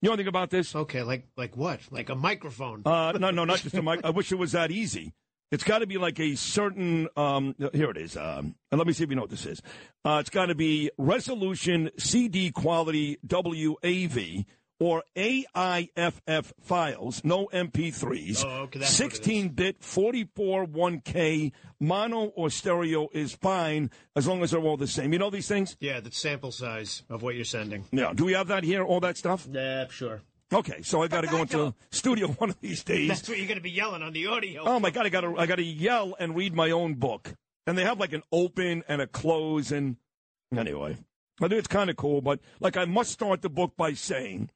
You 0.00 0.08
know 0.08 0.14
anything 0.14 0.28
about 0.28 0.50
this? 0.50 0.74
Okay, 0.74 1.02
like 1.02 1.28
like 1.36 1.56
what? 1.56 1.80
Like 1.90 2.08
a 2.08 2.14
microphone? 2.14 2.82
Uh, 2.84 3.12
no, 3.12 3.30
no, 3.30 3.44
not 3.44 3.60
just 3.60 3.74
a 3.74 3.82
mic. 3.82 4.00
I 4.04 4.10
wish 4.10 4.32
it 4.32 4.36
was 4.36 4.52
that 4.52 4.70
easy. 4.70 5.12
It's 5.50 5.62
got 5.62 5.78
to 5.78 5.86
be 5.86 5.98
like 5.98 6.18
a 6.18 6.34
certain. 6.34 7.08
Um, 7.16 7.54
here 7.72 7.90
it 7.90 7.96
is. 7.96 8.16
Um, 8.16 8.54
and 8.70 8.78
let 8.78 8.86
me 8.86 8.92
see 8.92 9.04
if 9.04 9.10
you 9.10 9.16
know 9.16 9.22
what 9.22 9.30
this 9.30 9.46
is. 9.46 9.62
Uh, 10.04 10.18
it's 10.20 10.30
got 10.30 10.46
to 10.46 10.54
be 10.54 10.90
resolution 10.98 11.90
CD 11.98 12.50
quality 12.50 13.18
WAV 13.26 14.44
or 14.80 15.02
AIFF 15.16 16.52
files, 16.60 17.22
no 17.24 17.46
MP3s. 17.52 18.44
Oh, 18.44 18.62
okay, 18.62 18.78
that's 18.80 18.98
what 18.98 19.06
it 19.06 19.12
is. 19.12 19.16
16 19.18 19.48
bit, 19.50 19.82
44 19.82 20.66
1K, 20.66 21.52
mono 21.80 22.26
or 22.36 22.50
stereo 22.50 23.08
is 23.12 23.34
fine 23.34 23.90
as 24.16 24.26
long 24.26 24.42
as 24.42 24.50
they're 24.50 24.60
all 24.60 24.76
the 24.76 24.86
same. 24.86 25.12
You 25.12 25.18
know 25.18 25.30
these 25.30 25.48
things? 25.48 25.76
Yeah, 25.80 26.00
the 26.00 26.10
sample 26.10 26.52
size 26.52 27.02
of 27.08 27.22
what 27.22 27.34
you're 27.34 27.44
sending. 27.44 27.84
Yeah. 27.92 28.12
Do 28.14 28.24
we 28.24 28.32
have 28.32 28.48
that 28.48 28.64
here? 28.64 28.82
All 28.82 29.00
that 29.00 29.16
stuff? 29.16 29.46
Yeah, 29.50 29.86
sure. 29.88 30.22
Okay, 30.52 30.82
so 30.82 31.02
I 31.02 31.08
got 31.08 31.22
to 31.22 31.26
go 31.26 31.38
into 31.38 31.56
the 31.56 31.74
studio 31.90 32.28
one 32.28 32.50
of 32.50 32.60
these 32.60 32.84
days. 32.84 33.08
That's 33.08 33.28
what 33.28 33.38
you're 33.38 33.46
going 33.46 33.58
to 33.58 33.62
be 33.62 33.70
yelling 33.70 34.02
on 34.02 34.12
the 34.12 34.26
audio. 34.26 34.62
Oh 34.64 34.78
my 34.78 34.90
god, 34.90 35.06
I 35.06 35.08
gotta 35.08 35.34
I 35.36 35.46
gotta 35.46 35.64
yell 35.64 36.14
and 36.18 36.36
read 36.36 36.54
my 36.54 36.70
own 36.70 36.94
book. 36.94 37.32
And 37.66 37.78
they 37.78 37.82
have 37.82 37.98
like 37.98 38.12
an 38.12 38.22
open 38.30 38.84
and 38.86 39.00
a 39.00 39.06
close 39.06 39.72
and 39.72 39.96
anyway. 40.54 40.96
I 41.40 41.48
think 41.48 41.58
it's 41.58 41.68
kind 41.68 41.90
of 41.90 41.96
cool, 41.96 42.20
but 42.20 42.40
like 42.60 42.76
I 42.76 42.84
must 42.84 43.10
start 43.10 43.42
the 43.42 43.48
book 43.48 43.72
by 43.76 43.94
saying 43.94 44.50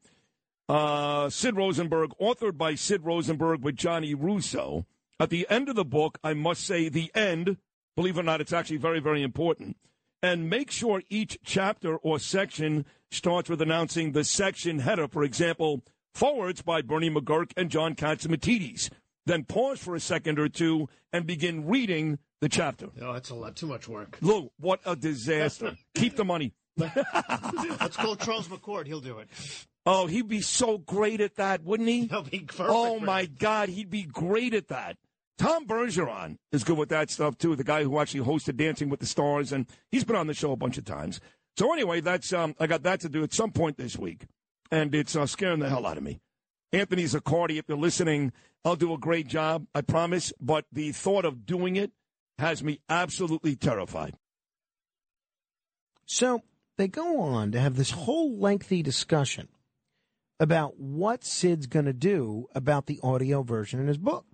uh, 0.69 1.29
Sid 1.31 1.57
Rosenberg, 1.57 2.11
authored 2.21 2.57
by 2.57 2.75
Sid 2.75 3.05
Rosenberg 3.05 3.63
with 3.63 3.77
Johnny 3.77 4.15
Russo. 4.15 4.87
At 5.21 5.31
the 5.31 5.47
end 5.51 5.69
of 5.69 5.75
the 5.75 5.85
book, 5.85 6.19
I 6.23 6.35
must 6.35 6.65
say 6.65 6.89
the 6.89 7.11
end, 7.15 7.57
believe 7.97 8.17
it 8.17 8.21
or 8.21 8.25
not, 8.25 8.41
it's 8.41 8.53
actually 8.53 8.77
very, 8.77 9.01
very 9.01 9.23
important. 9.23 9.77
And 10.23 10.51
make 10.51 10.71
sure 10.71 11.03
each 11.09 11.39
chapter 11.45 11.97
or 11.97 12.19
section 12.19 12.85
starts 13.11 13.49
with 13.49 13.63
announcing 13.63 14.13
the 14.13 14.25
section 14.25 14.81
header. 14.81 15.09
For 15.09 15.25
example, 15.25 15.83
forwards 16.15 16.63
by 16.63 16.83
Bernie 16.83 17.11
McGuirk 17.11 17.53
and 17.57 17.71
John 17.71 17.95
Catsimatidis. 17.95 18.91
Then 19.27 19.45
pause 19.45 19.79
for 19.79 19.95
a 19.95 20.01
second 20.01 20.39
or 20.39 20.49
two 20.49 20.89
and 21.13 21.27
begin 21.27 21.67
reading 21.67 22.19
the 22.41 22.49
chapter. 22.49 22.89
Oh, 23.01 23.13
that's 23.13 23.31
a 23.31 23.35
lot 23.35 23.57
too 23.57 23.67
much 23.67 23.89
work. 23.89 24.19
Lou, 24.21 24.51
what 24.59 24.81
a 24.85 24.97
disaster. 24.97 25.77
Keep 25.95 26.17
the 26.17 26.25
money. 26.25 26.53
Let's 26.79 27.97
call 27.97 28.17
Charles 28.17 28.49
McCord. 28.49 28.87
He'll 28.87 29.01
do 29.01 29.19
it. 29.19 29.29
Oh, 29.85 30.07
he'd 30.07 30.29
be 30.29 30.41
so 30.41 30.79
great 30.79 31.21
at 31.21 31.37
that, 31.37 31.65
wouldn't 31.65 31.89
he? 31.89 32.07
He'll 32.07 32.23
be 32.23 32.41
perfect. 32.41 32.69
Oh 32.71 33.01
my 33.01 33.23
it. 33.23 33.39
God, 33.39 33.69
he'd 33.69 33.91
be 33.91 34.03
great 34.05 34.55
at 34.55 34.69
that. 34.69 34.97
Tom 35.39 35.67
Bergeron 35.67 36.37
is 36.51 36.65
good 36.65 36.77
with 36.77 36.89
that 36.89 37.11
stuff 37.11 37.39
too. 37.39 37.55
The 37.57 37.65
guy 37.65 37.85
who 37.85 37.99
actually 37.99 38.25
hosted 38.25 38.57
Dancing 38.57 38.89
with 38.89 39.01
the 39.01 39.07
Stars, 39.07 39.53
and 39.53 39.67
he's 39.91 40.05
been 40.05 40.17
on 40.17 40.27
the 40.27 40.35
show 40.35 40.53
a 40.53 40.57
bunch 40.57 40.79
of 40.79 40.85
times. 40.85 41.21
So 41.57 41.73
anyway, 41.73 42.01
that's 42.01 42.33
um, 42.33 42.55
I 42.61 42.67
got 42.67 42.83
that 42.83 43.01
to 43.01 43.09
do 43.09 43.23
at 43.23 43.33
some 43.33 43.51
point 43.51 43.77
this 43.77 43.97
week, 43.97 44.27
and 44.71 44.95
it's 44.95 45.17
uh, 45.17 45.27
scaring 45.27 45.61
the 45.61 45.69
hell 45.69 45.87
out 45.87 45.97
of 45.97 46.03
me. 46.03 46.21
Anthony 46.73 47.05
Zaccardi, 47.05 47.59
if 47.59 47.65
you're 47.69 47.79
listening, 47.79 48.33
I'll 48.65 48.77
do 48.77 48.93
a 48.93 48.99
great 48.99 49.27
job, 49.27 49.67
I 49.75 49.81
promise. 49.81 50.33
But 50.41 50.67
the 50.73 50.93
thought 50.93 51.25
of 51.25 51.47
doing 51.47 51.77
it 51.77 51.93
has 52.39 52.63
me 52.63 52.81
absolutely 52.89 53.57
terrified. 53.57 54.15
So 56.05 56.43
they 56.79 56.89
go 56.89 57.21
on 57.21 57.53
to 57.53 57.61
have 57.61 57.77
this 57.77 57.91
whole 57.91 58.39
lengthy 58.39 58.83
discussion 58.83 59.49
about 60.41 60.79
what 60.79 61.25
Sid's 61.25 61.67
going 61.67 61.85
to 61.85 61.93
do 61.93 62.47
about 62.55 62.87
the 62.87 63.01
audio 63.03 63.43
version 63.43 63.81
in 63.81 63.89
his 63.89 63.99
book. 63.99 64.25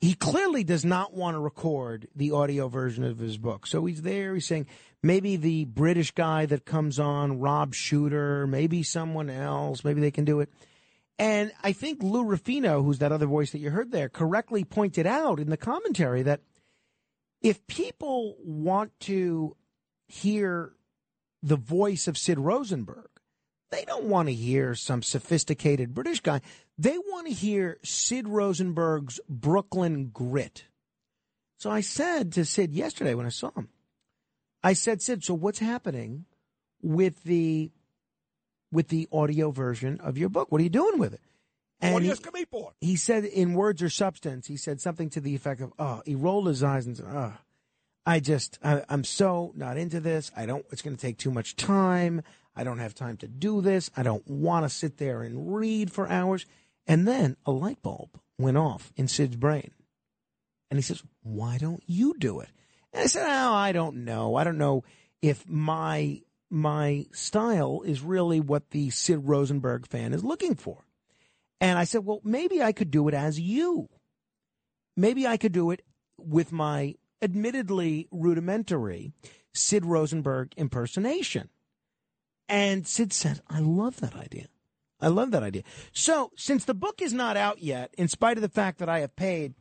He 0.00 0.14
clearly 0.14 0.64
does 0.64 0.84
not 0.84 1.14
want 1.14 1.36
to 1.36 1.38
record 1.38 2.08
the 2.16 2.32
audio 2.32 2.66
version 2.66 3.04
of 3.04 3.18
his 3.18 3.38
book. 3.38 3.68
So 3.68 3.86
he's 3.86 4.02
there, 4.02 4.34
he's 4.34 4.48
saying 4.48 4.66
maybe 5.00 5.36
the 5.36 5.64
British 5.64 6.10
guy 6.10 6.44
that 6.46 6.66
comes 6.66 6.98
on, 6.98 7.38
Rob 7.38 7.72
Shooter, 7.72 8.48
maybe 8.48 8.82
someone 8.82 9.30
else, 9.30 9.84
maybe 9.84 10.00
they 10.00 10.10
can 10.10 10.24
do 10.24 10.40
it. 10.40 10.50
And 11.20 11.52
I 11.62 11.72
think 11.72 12.02
Lou 12.02 12.24
Rufino, 12.24 12.82
who's 12.82 12.98
that 12.98 13.12
other 13.12 13.26
voice 13.26 13.52
that 13.52 13.60
you 13.60 13.70
heard 13.70 13.92
there, 13.92 14.08
correctly 14.08 14.64
pointed 14.64 15.06
out 15.06 15.38
in 15.38 15.50
the 15.50 15.56
commentary 15.56 16.22
that 16.22 16.40
if 17.40 17.64
people 17.68 18.36
want 18.42 18.90
to 19.00 19.56
hear 20.08 20.72
the 21.42 21.56
voice 21.56 22.06
of 22.06 22.16
Sid 22.16 22.38
Rosenberg, 22.38 23.08
they 23.70 23.84
don't 23.84 24.04
want 24.04 24.28
to 24.28 24.34
hear 24.34 24.74
some 24.74 25.02
sophisticated 25.02 25.94
British 25.94 26.20
guy. 26.20 26.40
They 26.78 26.98
want 26.98 27.26
to 27.26 27.32
hear 27.32 27.78
Sid 27.82 28.28
Rosenberg's 28.28 29.18
Brooklyn 29.28 30.10
grit. 30.12 30.64
So 31.56 31.70
I 31.70 31.80
said 31.80 32.32
to 32.32 32.44
Sid 32.44 32.72
yesterday 32.72 33.14
when 33.14 33.26
I 33.26 33.30
saw 33.30 33.50
him, 33.52 33.68
I 34.62 34.74
said, 34.74 35.00
Sid, 35.02 35.24
so 35.24 35.34
what's 35.34 35.58
happening 35.58 36.26
with 36.82 37.22
the 37.24 37.72
with 38.70 38.88
the 38.88 39.08
audio 39.12 39.50
version 39.50 40.00
of 40.00 40.16
your 40.16 40.28
book? 40.28 40.50
What 40.50 40.60
are 40.60 40.64
you 40.64 40.70
doing 40.70 40.98
with 40.98 41.14
it? 41.14 41.20
what 41.80 41.94
are 41.94 42.00
he- 42.00 42.06
you 42.06 42.12
asking 42.12 42.32
me 42.34 42.44
for? 42.50 42.72
he 42.80 42.96
said 42.96 43.24
in 43.24 43.54
words 43.54 43.82
or 43.82 43.90
substance, 43.90 44.46
he 44.46 44.56
said 44.56 44.80
something 44.80 45.10
to 45.10 45.20
the 45.20 45.34
effect 45.34 45.60
of, 45.60 45.72
"Oh," 45.78 46.02
he 46.06 46.14
rolled 46.14 46.46
his 46.46 46.62
eyes 46.62 46.86
and 46.86 46.96
said, 46.96 47.06
"Oh, 47.08 47.34
I 48.04 48.20
just, 48.20 48.58
I, 48.62 48.82
I'm 48.88 49.04
so 49.04 49.52
not 49.54 49.76
into 49.76 50.00
this. 50.00 50.30
I 50.36 50.46
don't. 50.46 50.64
It's 50.70 50.82
going 50.82 50.96
to 50.96 51.00
take 51.00 51.18
too 51.18 51.30
much 51.30 51.56
time. 51.56 52.22
I 52.56 52.64
don't 52.64 52.78
have 52.78 52.94
time 52.94 53.16
to 53.18 53.28
do 53.28 53.60
this. 53.60 53.90
I 53.96 54.02
don't 54.02 54.26
want 54.28 54.64
to 54.64 54.68
sit 54.68 54.98
there 54.98 55.22
and 55.22 55.54
read 55.54 55.92
for 55.92 56.08
hours." 56.08 56.46
And 56.86 57.06
then 57.06 57.36
a 57.46 57.52
light 57.52 57.80
bulb 57.80 58.18
went 58.38 58.56
off 58.56 58.92
in 58.96 59.06
Sid's 59.06 59.36
brain, 59.36 59.70
and 60.70 60.78
he 60.78 60.82
says, 60.82 61.02
"Why 61.22 61.58
don't 61.58 61.82
you 61.86 62.14
do 62.18 62.40
it?" 62.40 62.50
And 62.92 63.04
I 63.04 63.06
said, 63.06 63.26
"Oh, 63.26 63.54
I 63.54 63.72
don't 63.72 64.04
know. 64.04 64.34
I 64.34 64.44
don't 64.44 64.58
know 64.58 64.82
if 65.20 65.48
my 65.48 66.22
my 66.50 67.06
style 67.12 67.82
is 67.84 68.02
really 68.02 68.40
what 68.40 68.70
the 68.70 68.90
Sid 68.90 69.20
Rosenberg 69.28 69.86
fan 69.86 70.12
is 70.12 70.24
looking 70.24 70.56
for." 70.56 70.84
And 71.62 71.78
I 71.78 71.84
said, 71.84 72.04
well, 72.04 72.20
maybe 72.24 72.60
I 72.60 72.72
could 72.72 72.90
do 72.90 73.06
it 73.06 73.14
as 73.14 73.38
you. 73.38 73.88
Maybe 74.96 75.28
I 75.28 75.36
could 75.36 75.52
do 75.52 75.70
it 75.70 75.82
with 76.18 76.50
my 76.50 76.96
admittedly 77.22 78.08
rudimentary 78.10 79.12
Sid 79.54 79.86
Rosenberg 79.86 80.52
impersonation. 80.56 81.48
And 82.48 82.86
Sid 82.86 83.12
said, 83.12 83.40
I 83.48 83.60
love 83.60 84.00
that 84.00 84.16
idea. 84.16 84.46
I 85.00 85.08
love 85.08 85.30
that 85.32 85.42
idea. 85.42 85.62
So, 85.92 86.30
since 86.36 86.64
the 86.64 86.74
book 86.74 87.02
is 87.02 87.12
not 87.12 87.36
out 87.36 87.60
yet, 87.60 87.92
in 87.98 88.08
spite 88.08 88.38
of 88.38 88.42
the 88.42 88.48
fact 88.48 88.78
that 88.78 88.88
I 88.88 89.00
have 89.00 89.16
paid 89.16 89.54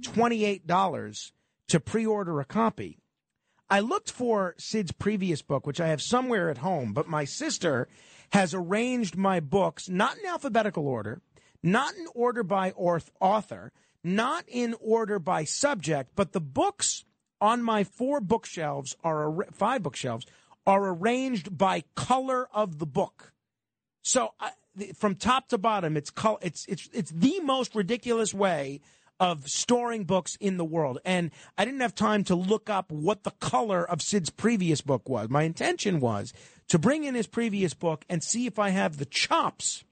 $28 0.00 1.32
to 1.68 1.80
pre 1.80 2.04
order 2.04 2.40
a 2.40 2.44
copy, 2.44 2.98
I 3.70 3.80
looked 3.80 4.10
for 4.10 4.54
Sid's 4.58 4.92
previous 4.92 5.42
book, 5.42 5.66
which 5.66 5.80
I 5.80 5.88
have 5.88 6.02
somewhere 6.02 6.50
at 6.50 6.58
home, 6.58 6.94
but 6.94 7.06
my 7.06 7.24
sister 7.24 7.86
has 8.32 8.54
arranged 8.54 9.16
my 9.16 9.40
books 9.40 9.88
not 9.88 10.18
in 10.18 10.26
alphabetical 10.26 10.88
order, 10.88 11.20
not 11.62 11.94
in 11.94 12.06
order 12.14 12.42
by 12.42 12.72
author, 12.72 13.72
not 14.02 14.44
in 14.48 14.74
order 14.80 15.18
by 15.18 15.44
subject, 15.44 16.12
but 16.16 16.32
the 16.32 16.40
books 16.40 17.04
on 17.40 17.62
my 17.62 17.84
four 17.84 18.20
bookshelves 18.20 18.96
are 19.02 19.38
ar- 19.38 19.46
five 19.52 19.82
bookshelves 19.82 20.26
are 20.66 20.88
arranged 20.88 21.56
by 21.56 21.84
color 21.94 22.48
of 22.52 22.78
the 22.78 22.86
book. 22.86 23.32
So 24.02 24.34
I, 24.38 24.50
from 24.94 25.14
top 25.14 25.48
to 25.48 25.58
bottom, 25.58 25.96
it's 25.96 26.10
col- 26.10 26.38
it's 26.42 26.66
it's 26.66 26.88
it's 26.92 27.10
the 27.10 27.40
most 27.40 27.74
ridiculous 27.74 28.34
way 28.34 28.80
of 29.20 29.48
storing 29.48 30.04
books 30.04 30.36
in 30.36 30.56
the 30.56 30.64
world. 30.64 30.98
And 31.04 31.30
I 31.56 31.64
didn't 31.64 31.80
have 31.80 31.94
time 31.94 32.22
to 32.24 32.34
look 32.34 32.70
up 32.70 32.92
what 32.92 33.24
the 33.24 33.32
color 33.32 33.84
of 33.88 34.00
Sid's 34.00 34.30
previous 34.30 34.80
book 34.80 35.08
was. 35.08 35.28
My 35.28 35.42
intention 35.42 36.00
was 36.00 36.32
to 36.68 36.78
bring 36.78 37.04
in 37.04 37.14
his 37.14 37.26
previous 37.26 37.74
book 37.74 38.04
and 38.08 38.22
see 38.22 38.46
if 38.46 38.58
I 38.58 38.70
have 38.70 38.98
the 38.98 39.04
chops 39.04 39.84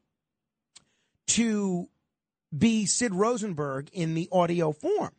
to 1.28 1.89
be 2.57 2.86
Sid 2.86 3.15
Rosenberg 3.15 3.91
in 3.92 4.15
the 4.15 4.28
audio 4.31 4.73
form. 4.73 5.12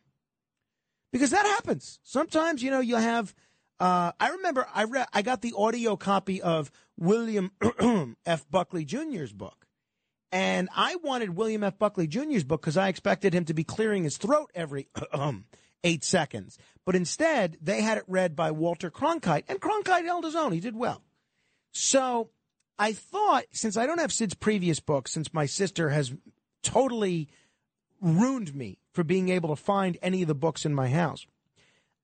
Because 1.11 1.31
that 1.31 1.45
happens. 1.45 1.99
Sometimes, 2.03 2.61
you 2.61 2.71
know, 2.71 2.79
you 2.79 2.95
have 2.95 3.33
uh, 3.79 4.11
I 4.19 4.29
remember 4.29 4.67
I 4.73 4.85
read 4.85 5.07
I 5.13 5.21
got 5.21 5.41
the 5.41 5.53
audio 5.55 5.95
copy 5.95 6.41
of 6.41 6.71
William 6.97 7.51
F. 8.25 8.49
Buckley 8.49 8.85
Jr.'s 8.85 9.33
book. 9.33 9.67
And 10.31 10.67
I 10.75 10.97
wanted 10.97 11.37
William 11.37 11.63
F. 11.63 11.77
Buckley 11.77 12.07
Jr.'s 12.07 12.43
book 12.43 12.61
because 12.61 12.77
I 12.77 12.89
expected 12.89 13.33
him 13.33 13.45
to 13.45 13.53
be 13.53 13.63
clearing 13.63 14.03
his 14.03 14.17
throat 14.17 14.51
every 14.53 14.89
eight 15.83 16.03
seconds. 16.03 16.57
But 16.85 16.95
instead, 16.95 17.57
they 17.61 17.81
had 17.81 17.97
it 17.97 18.03
read 18.07 18.35
by 18.35 18.51
Walter 18.51 18.91
Cronkite, 18.91 19.43
and 19.47 19.61
Cronkite 19.61 20.05
held 20.05 20.25
his 20.25 20.35
own. 20.35 20.51
He 20.51 20.59
did 20.59 20.75
well. 20.75 21.01
So 21.71 22.31
I 22.77 22.93
thought, 22.93 23.45
since 23.51 23.77
I 23.77 23.85
don't 23.85 23.99
have 23.99 24.11
Sid's 24.11 24.33
previous 24.33 24.79
book, 24.79 25.07
since 25.07 25.33
my 25.33 25.45
sister 25.45 25.89
has 25.89 26.13
totally 26.63 27.29
ruined 28.01 28.55
me 28.55 28.79
for 28.93 29.03
being 29.03 29.29
able 29.29 29.49
to 29.49 29.55
find 29.55 29.97
any 30.01 30.21
of 30.21 30.27
the 30.27 30.35
books 30.35 30.65
in 30.65 30.73
my 30.73 30.89
house, 30.89 31.25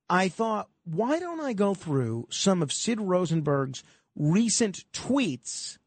I 0.09 0.29
thought, 0.29 0.69
why 0.83 1.19
don't 1.19 1.39
I 1.39 1.53
go 1.53 1.73
through 1.73 2.27
some 2.29 2.61
of 2.61 2.71
Sid 2.71 2.99
Rosenberg's 2.99 3.83
recent 4.15 4.83
tweets? 4.91 5.77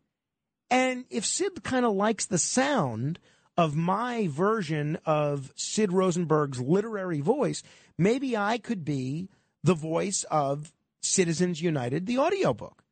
And 0.70 1.05
if 1.10 1.25
Sid 1.25 1.62
kind 1.62 1.86
of 1.86 1.94
likes 1.94 2.26
the 2.26 2.39
sound 2.39 3.18
of 3.57 3.76
my 3.76 4.28
version 4.28 4.99
of 5.05 5.52
Sid 5.57 5.93
Rosenberg's 5.93 6.60
literary 6.60 7.20
voice, 7.20 7.62
maybe 7.97 8.36
I 8.36 8.59
could 8.59 8.85
be 8.85 9.28
the 9.62 9.75
voice 9.75 10.25
of 10.31 10.73
Citizens 11.01 11.62
United, 11.62 12.07
the 12.07 12.18
audiobook. 12.18 12.83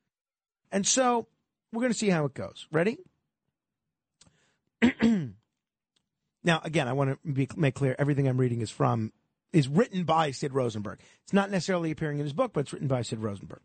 And 0.71 0.87
so 0.87 1.27
we're 1.73 1.81
going 1.81 1.93
to 1.93 1.99
see 1.99 2.11
how 2.11 2.25
it 2.25 2.35
goes. 2.35 2.67
Ready? 2.71 2.99
now, 6.45 6.61
again, 6.63 6.87
I 6.87 6.93
want 6.93 7.11
to 7.11 7.33
be, 7.33 7.49
make 7.57 7.75
clear 7.75 7.97
everything 7.99 8.29
I'm 8.29 8.39
reading 8.39 8.61
is 8.61 8.71
from 8.71 9.13
is 9.53 9.69
written 9.69 10.05
by 10.05 10.31
Sid 10.31 10.53
Rosenberg. 10.53 11.01
It's 11.23 11.33
not 11.33 11.51
necessarily 11.51 11.91
appearing 11.91 12.19
in 12.19 12.25
his 12.25 12.33
book, 12.33 12.53
but 12.53 12.61
it's 12.61 12.73
written 12.73 12.89
by 12.89 13.03
Sid 13.03 13.21
Rosenberg. 13.21 13.61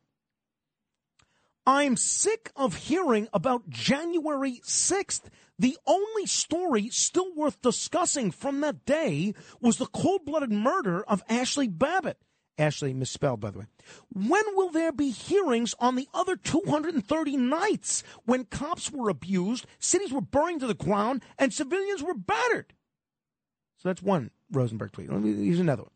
I'm 1.65 1.97
sick 1.97 2.51
of 2.55 2.75
hearing 2.75 3.27
about 3.33 3.69
January 3.69 4.61
6th. 4.65 5.23
The 5.59 5.77
only 5.85 6.25
story 6.25 6.89
still 6.89 7.33
worth 7.35 7.61
discussing 7.61 8.31
from 8.31 8.61
that 8.61 8.85
day 8.85 9.33
was 9.61 9.77
the 9.77 9.85
cold 9.85 10.25
blooded 10.25 10.51
murder 10.51 11.03
of 11.03 11.21
Ashley 11.29 11.67
Babbitt. 11.67 12.17
Ashley 12.59 12.93
misspelled, 12.93 13.39
by 13.39 13.51
the 13.51 13.59
way. 13.59 13.65
When 14.13 14.43
will 14.55 14.69
there 14.69 14.91
be 14.91 15.09
hearings 15.09 15.73
on 15.79 15.95
the 15.95 16.07
other 16.13 16.35
230 16.35 17.37
nights 17.37 18.03
when 18.25 18.43
cops 18.43 18.91
were 18.91 19.09
abused, 19.09 19.65
cities 19.79 20.11
were 20.11 20.21
burned 20.21 20.59
to 20.59 20.67
the 20.67 20.73
ground, 20.73 21.23
and 21.37 21.53
civilians 21.53 22.03
were 22.03 22.13
battered? 22.13 22.73
So 23.77 23.89
that's 23.89 24.03
one 24.03 24.31
Rosenberg 24.51 24.91
tweet. 24.91 25.11
Let 25.11 25.21
me 25.21 25.31
use 25.31 25.59
another 25.59 25.83
one. 25.83 25.91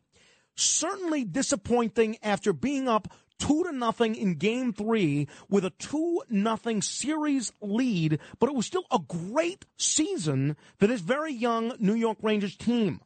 Certainly 0.55 1.25
disappointing 1.25 2.17
after 2.23 2.53
being 2.53 2.87
up 2.87 3.11
two 3.39 3.63
to 3.65 3.71
nothing 3.71 4.15
in 4.15 4.35
game 4.35 4.71
three 4.71 5.27
with 5.49 5.65
a 5.65 5.71
two 5.71 6.21
nothing 6.29 6.81
series 6.81 7.51
lead, 7.61 8.19
but 8.39 8.49
it 8.49 8.55
was 8.55 8.65
still 8.65 8.85
a 8.91 8.99
great 8.99 9.65
season 9.77 10.55
for 10.77 10.87
this 10.87 11.01
very 11.01 11.33
young 11.33 11.73
New 11.79 11.95
York 11.95 12.19
Rangers 12.21 12.55
team. 12.55 13.01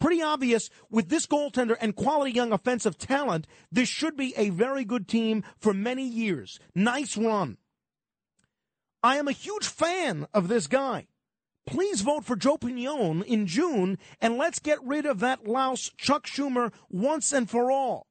Pretty 0.00 0.22
obvious 0.22 0.70
with 0.90 1.10
this 1.10 1.26
goaltender 1.26 1.76
and 1.78 1.94
quality 1.94 2.32
young 2.32 2.52
offensive 2.52 2.96
talent, 2.96 3.46
this 3.70 3.88
should 3.88 4.16
be 4.16 4.34
a 4.36 4.48
very 4.48 4.84
good 4.84 5.06
team 5.06 5.44
for 5.58 5.74
many 5.74 6.06
years. 6.08 6.58
Nice 6.74 7.18
run. 7.18 7.58
I 9.02 9.16
am 9.16 9.28
a 9.28 9.32
huge 9.32 9.66
fan 9.66 10.26
of 10.32 10.48
this 10.48 10.66
guy. 10.66 11.06
Please 11.66 12.00
vote 12.00 12.24
for 12.24 12.34
Joe 12.34 12.56
Pinion 12.56 13.22
in 13.24 13.46
June 13.46 13.98
and 14.20 14.38
let's 14.38 14.58
get 14.58 14.82
rid 14.82 15.04
of 15.04 15.20
that 15.20 15.46
louse 15.46 15.90
Chuck 15.98 16.26
Schumer 16.26 16.72
once 16.88 17.32
and 17.32 17.48
for 17.48 17.70
all. 17.70 18.06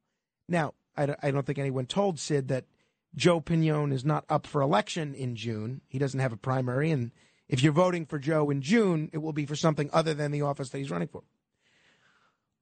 Now, 0.48 0.74
I 0.96 1.06
don't, 1.06 1.46
think 1.46 1.58
anyone 1.58 1.86
told 1.86 2.18
Sid 2.18 2.48
that 2.48 2.66
Joe 3.14 3.40
Pinion 3.40 3.92
is 3.92 4.04
not 4.04 4.24
up 4.28 4.46
for 4.46 4.60
election 4.60 5.14
in 5.14 5.34
June. 5.34 5.80
He 5.88 5.98
doesn't 5.98 6.20
have 6.20 6.32
a 6.32 6.36
primary, 6.36 6.90
and 6.90 7.10
if 7.48 7.62
you're 7.62 7.72
voting 7.72 8.04
for 8.04 8.18
Joe 8.18 8.50
in 8.50 8.60
June, 8.60 9.08
it 9.12 9.18
will 9.18 9.32
be 9.32 9.46
for 9.46 9.56
something 9.56 9.88
other 9.92 10.14
than 10.14 10.30
the 10.30 10.42
office 10.42 10.68
that 10.70 10.78
he's 10.78 10.90
running 10.90 11.08
for. 11.08 11.22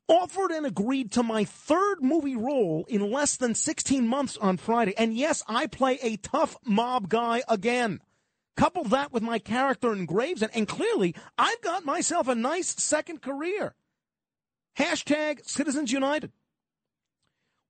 Offered 0.08 0.50
and 0.50 0.64
agreed 0.64 1.12
to 1.12 1.22
my 1.22 1.44
third 1.44 2.02
movie 2.02 2.36
role 2.36 2.86
in 2.88 3.10
less 3.10 3.36
than 3.36 3.54
16 3.54 4.08
months 4.08 4.36
on 4.38 4.56
Friday. 4.56 4.94
And 4.96 5.14
yes, 5.14 5.42
I 5.46 5.66
play 5.66 5.98
a 6.02 6.16
tough 6.16 6.56
mob 6.64 7.08
guy 7.08 7.42
again. 7.48 8.00
Couple 8.56 8.84
that 8.84 9.12
with 9.12 9.22
my 9.22 9.38
character 9.38 9.92
in 9.92 10.06
Graves, 10.06 10.42
and, 10.42 10.50
and 10.54 10.66
clearly 10.66 11.14
I've 11.36 11.60
got 11.60 11.84
myself 11.84 12.26
a 12.26 12.34
nice 12.34 12.68
second 12.82 13.22
career. 13.22 13.74
Hashtag 14.78 15.46
Citizens 15.46 15.92
United 15.92 16.32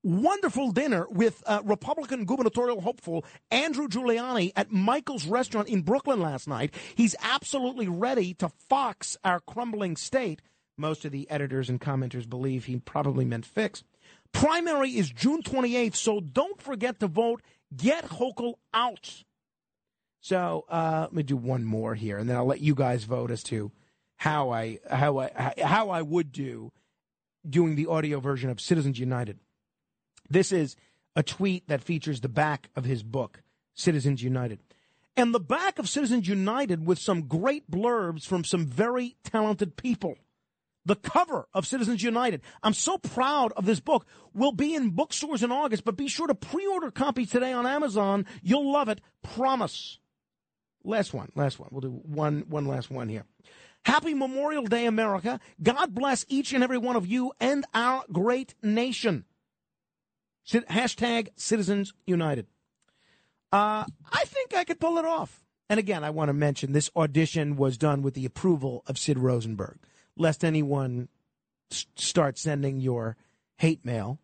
wonderful 0.02 0.72
dinner 0.72 1.06
with 1.10 1.42
uh, 1.46 1.60
Republican 1.64 2.24
gubernatorial 2.24 2.80
hopeful 2.80 3.24
Andrew 3.50 3.88
Giuliani 3.88 4.52
at 4.56 4.72
Michael's 4.72 5.26
restaurant 5.26 5.68
in 5.68 5.82
Brooklyn 5.82 6.20
last 6.20 6.48
night. 6.48 6.74
He's 6.94 7.16
absolutely 7.20 7.88
ready 7.88 8.34
to 8.34 8.48
fox 8.48 9.16
our 9.24 9.40
crumbling 9.40 9.96
state. 9.96 10.40
Most 10.78 11.04
of 11.04 11.12
the 11.12 11.28
editors 11.28 11.68
and 11.68 11.80
commenters 11.80 12.28
believe 12.28 12.64
he 12.64 12.78
probably 12.78 13.24
meant 13.24 13.44
fix. 13.44 13.82
Primary 14.32 14.96
is 14.96 15.10
June 15.10 15.42
28th, 15.42 15.96
so 15.96 16.20
don't 16.20 16.62
forget 16.62 17.00
to 17.00 17.08
vote. 17.08 17.42
Get 17.76 18.04
Hochul 18.04 18.54
out. 18.72 19.24
So 20.20 20.64
uh, 20.68 21.00
let 21.02 21.12
me 21.12 21.22
do 21.22 21.36
one 21.36 21.64
more 21.64 21.94
here, 21.94 22.18
and 22.18 22.28
then 22.28 22.36
I'll 22.36 22.46
let 22.46 22.60
you 22.60 22.74
guys 22.74 23.04
vote 23.04 23.30
as 23.30 23.42
to 23.44 23.72
how 24.16 24.50
I 24.50 24.78
how 24.90 25.18
I 25.18 25.54
how 25.62 25.90
I 25.90 26.02
would 26.02 26.32
do 26.32 26.72
doing 27.48 27.76
the 27.76 27.86
audio 27.86 28.20
version 28.20 28.50
of 28.50 28.60
Citizens 28.60 28.98
United. 28.98 29.38
This 30.28 30.52
is 30.52 30.76
a 31.16 31.22
tweet 31.22 31.68
that 31.68 31.82
features 31.82 32.20
the 32.20 32.28
back 32.28 32.68
of 32.76 32.84
his 32.84 33.02
book, 33.02 33.42
Citizens 33.74 34.22
United. 34.22 34.60
And 35.16 35.34
the 35.34 35.40
back 35.40 35.78
of 35.78 35.88
Citizens 35.88 36.28
United 36.28 36.86
with 36.86 36.98
some 36.98 37.22
great 37.22 37.68
blurbs 37.70 38.24
from 38.24 38.44
some 38.44 38.66
very 38.66 39.16
talented 39.24 39.76
people. 39.76 40.14
The 40.88 40.96
cover 40.96 41.48
of 41.52 41.66
Citizens 41.66 42.02
United. 42.02 42.40
I'm 42.62 42.72
so 42.72 42.96
proud 42.96 43.52
of 43.52 43.66
this 43.66 43.78
book. 43.78 44.06
Will 44.32 44.52
be 44.52 44.74
in 44.74 44.90
bookstores 44.90 45.42
in 45.42 45.52
August, 45.52 45.84
but 45.84 45.98
be 45.98 46.08
sure 46.08 46.26
to 46.26 46.34
pre-order 46.34 46.90
copies 46.90 47.30
today 47.30 47.52
on 47.52 47.66
Amazon. 47.66 48.24
You'll 48.42 48.72
love 48.72 48.88
it. 48.88 49.02
Promise. 49.22 49.98
Last 50.82 51.12
one. 51.12 51.30
Last 51.34 51.60
one. 51.60 51.68
We'll 51.70 51.82
do 51.82 51.90
one, 51.90 52.46
one 52.48 52.64
last 52.64 52.90
one 52.90 53.10
here. 53.10 53.26
Happy 53.84 54.14
Memorial 54.14 54.64
Day, 54.64 54.86
America. 54.86 55.40
God 55.62 55.94
bless 55.94 56.24
each 56.26 56.54
and 56.54 56.64
every 56.64 56.78
one 56.78 56.96
of 56.96 57.06
you 57.06 57.32
and 57.38 57.66
our 57.74 58.04
great 58.10 58.54
nation. 58.62 59.26
Hashtag 60.48 61.28
Citizens 61.36 61.92
United. 62.06 62.46
Uh, 63.52 63.84
I 64.10 64.24
think 64.24 64.54
I 64.54 64.64
could 64.64 64.80
pull 64.80 64.96
it 64.96 65.04
off. 65.04 65.44
And 65.68 65.78
again, 65.78 66.02
I 66.02 66.08
want 66.08 66.30
to 66.30 66.32
mention 66.32 66.72
this 66.72 66.90
audition 66.96 67.56
was 67.56 67.76
done 67.76 68.00
with 68.00 68.14
the 68.14 68.24
approval 68.24 68.82
of 68.86 68.96
Sid 68.96 69.18
Rosenberg, 69.18 69.76
lest 70.18 70.44
anyone 70.44 71.08
s- 71.72 71.86
start 71.96 72.38
sending 72.38 72.80
your 72.80 73.16
hate 73.56 73.84
mail. 73.84 74.18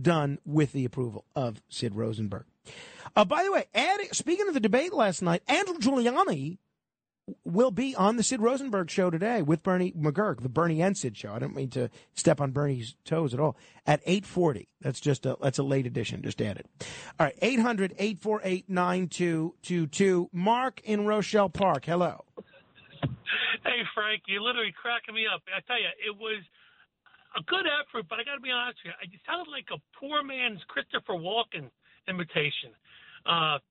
Done 0.00 0.38
with 0.46 0.72
the 0.72 0.86
approval 0.86 1.26
of 1.36 1.60
Sid 1.68 1.94
Rosenberg. 1.94 2.46
Uh, 3.14 3.26
by 3.26 3.42
the 3.44 3.52
way, 3.52 3.66
adding, 3.74 4.08
speaking 4.12 4.48
of 4.48 4.54
the 4.54 4.60
debate 4.60 4.94
last 4.94 5.20
night, 5.20 5.42
Andrew 5.46 5.74
Giuliani 5.74 6.56
will 7.44 7.70
be 7.70 7.94
on 7.94 8.16
the 8.16 8.22
Sid 8.22 8.40
Rosenberg 8.40 8.90
show 8.90 9.10
today 9.10 9.42
with 9.42 9.62
Bernie 9.62 9.92
McGuirk, 9.92 10.40
the 10.40 10.48
Bernie 10.48 10.80
and 10.82 10.96
Sid 10.96 11.16
show. 11.16 11.34
I 11.34 11.38
don't 11.38 11.54
mean 11.54 11.68
to 11.70 11.90
step 12.14 12.40
on 12.40 12.52
Bernie's 12.52 12.96
toes 13.04 13.34
at 13.34 13.40
all. 13.40 13.56
At 13.86 14.00
840. 14.06 14.68
That's 14.80 14.98
just 15.00 15.26
a, 15.26 15.36
that's 15.42 15.58
a 15.58 15.62
late 15.62 15.86
edition. 15.86 16.22
Just 16.22 16.40
added. 16.40 16.66
All 17.20 17.26
right. 17.26 17.36
800 17.42 17.92
848 17.98 18.68
9222. 18.70 20.30
Mark 20.32 20.80
in 20.84 21.06
Rochelle 21.06 21.50
Park. 21.50 21.84
Hello. 21.84 22.24
Hey, 23.64 23.86
Frank, 23.94 24.22
you're 24.26 24.42
literally 24.42 24.74
cracking 24.74 25.14
me 25.14 25.24
up. 25.24 25.42
I 25.48 25.60
tell 25.64 25.78
you, 25.78 25.88
it 25.94 26.12
was 26.18 26.42
a 27.38 27.42
good 27.44 27.64
effort, 27.64 28.04
but 28.10 28.18
I 28.18 28.24
got 28.24 28.34
to 28.34 28.44
be 28.44 28.50
honest 28.50 28.78
with 28.84 28.92
you. 28.92 29.14
It 29.14 29.20
sounded 29.24 29.50
like 29.50 29.70
a 29.72 29.78
poor 29.96 30.22
man's 30.22 30.60
Christopher 30.68 31.14
Walken 31.14 31.70
imitation. 32.08 32.74
Uh, 33.24 33.62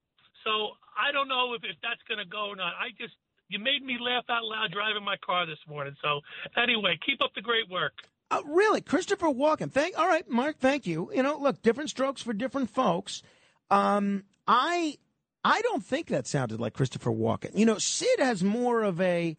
so 0.44 0.80
I 0.98 1.12
don't 1.12 1.28
know 1.28 1.54
if, 1.54 1.62
if 1.64 1.76
that's 1.84 2.02
going 2.08 2.18
to 2.18 2.30
go 2.30 2.50
or 2.50 2.56
not. 2.56 2.74
I 2.80 2.96
just, 2.98 3.14
you 3.50 3.60
made 3.60 3.84
me 3.84 3.98
laugh 4.00 4.26
out 4.30 4.44
loud 4.44 4.72
driving 4.72 5.04
my 5.04 5.18
car 5.20 5.46
this 5.46 5.62
morning. 5.68 5.94
So 6.02 6.22
anyway, 6.58 6.98
keep 7.06 7.22
up 7.22 7.32
the 7.36 7.42
great 7.42 7.70
work. 7.70 7.94
Uh, 8.32 8.42
really, 8.46 8.82
Christopher 8.82 9.28
Walken. 9.28 9.72
Thank. 9.72 10.00
All 10.00 10.08
right, 10.08 10.28
Mark. 10.30 10.58
Thank 10.58 10.88
you. 10.88 11.12
You 11.14 11.22
know, 11.24 11.38
look, 11.38 11.62
different 11.62 11.90
strokes 11.90 12.22
for 12.22 12.32
different 12.34 12.70
folks. 12.70 13.22
Um, 13.70 14.24
I 14.48 14.98
I 15.44 15.62
don't 15.62 15.84
think 15.84 16.08
that 16.08 16.28
sounded 16.28 16.60
like 16.60 16.74
Christopher 16.74 17.12
Walken. 17.12 17.58
You 17.58 17.66
know, 17.66 17.78
Sid 17.78 18.20
has 18.20 18.44
more 18.44 18.84
of 18.84 19.02
a 19.02 19.38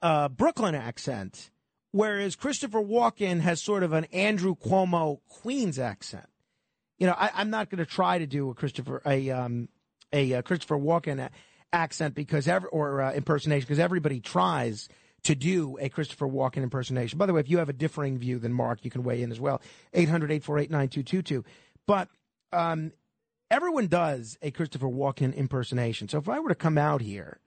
uh, 0.00 0.28
Brooklyn 0.28 0.74
accent, 0.74 1.50
whereas 1.92 2.36
Christopher 2.36 2.80
Walken 2.80 3.40
has 3.40 3.62
sort 3.62 3.82
of 3.82 3.92
an 3.92 4.04
Andrew 4.06 4.54
Cuomo 4.54 5.20
Queens 5.28 5.78
accent. 5.78 6.26
You 6.98 7.06
know, 7.06 7.14
I, 7.16 7.30
I'm 7.34 7.50
not 7.50 7.70
going 7.70 7.78
to 7.78 7.86
try 7.86 8.18
to 8.18 8.26
do 8.26 8.50
a 8.50 8.54
Christopher 8.54 9.02
a 9.04 9.30
um, 9.30 9.68
a 10.12 10.34
uh, 10.34 10.42
Christopher 10.42 10.76
Walken 10.76 11.20
a- 11.20 11.30
accent 11.72 12.14
because 12.14 12.48
every 12.48 12.68
or 12.70 13.02
uh, 13.02 13.12
impersonation 13.12 13.66
because 13.66 13.78
everybody 13.78 14.20
tries 14.20 14.88
to 15.22 15.34
do 15.34 15.76
a 15.80 15.88
Christopher 15.88 16.26
Walken 16.26 16.62
impersonation. 16.62 17.18
By 17.18 17.26
the 17.26 17.34
way, 17.34 17.40
if 17.40 17.50
you 17.50 17.58
have 17.58 17.68
a 17.68 17.74
differing 17.74 18.18
view 18.18 18.38
than 18.38 18.52
Mark, 18.52 18.84
you 18.84 18.90
can 18.90 19.02
weigh 19.04 19.22
in 19.22 19.30
as 19.30 19.38
well. 19.38 19.60
800-848-9222. 19.94 21.44
But 21.86 22.08
um, 22.52 22.92
everyone 23.50 23.88
does 23.88 24.38
a 24.40 24.50
Christopher 24.50 24.86
Walken 24.86 25.34
impersonation. 25.34 26.08
So 26.08 26.18
if 26.18 26.28
I 26.28 26.38
were 26.38 26.50
to 26.50 26.54
come 26.54 26.78
out 26.78 27.00
here 27.00 27.40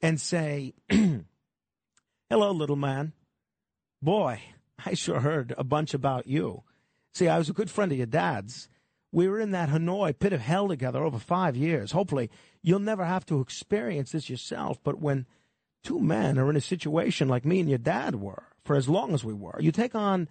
and 0.00 0.20
say, 0.20 0.74
"Hello, 0.88 2.52
little 2.52 2.76
man," 2.76 3.12
boy, 4.02 4.40
I 4.84 4.94
sure 4.94 5.20
heard 5.20 5.54
a 5.58 5.64
bunch 5.64 5.94
about 5.94 6.26
you. 6.26 6.62
See, 7.12 7.28
I 7.28 7.38
was 7.38 7.48
a 7.48 7.54
good 7.54 7.70
friend 7.70 7.92
of 7.92 7.98
your 7.98 8.06
dad's. 8.06 8.68
We 9.12 9.28
were 9.28 9.40
in 9.40 9.50
that 9.50 9.68
Hanoi 9.68 10.16
pit 10.18 10.32
of 10.32 10.40
hell 10.40 10.68
together 10.68 11.02
over 11.02 11.18
five 11.18 11.56
years. 11.56 11.92
Hopefully, 11.92 12.30
you'll 12.62 12.78
never 12.78 13.04
have 13.04 13.26
to 13.26 13.40
experience 13.40 14.12
this 14.12 14.30
yourself. 14.30 14.78
But 14.82 15.00
when 15.00 15.26
two 15.82 15.98
men 15.98 16.38
are 16.38 16.48
in 16.48 16.56
a 16.56 16.60
situation 16.60 17.28
like 17.28 17.44
me 17.44 17.58
and 17.58 17.68
your 17.68 17.78
dad 17.78 18.14
were, 18.14 18.44
for 18.64 18.76
as 18.76 18.88
long 18.88 19.12
as 19.12 19.24
we 19.24 19.34
were, 19.34 19.58
you 19.60 19.72
take 19.72 19.96
on 19.96 20.28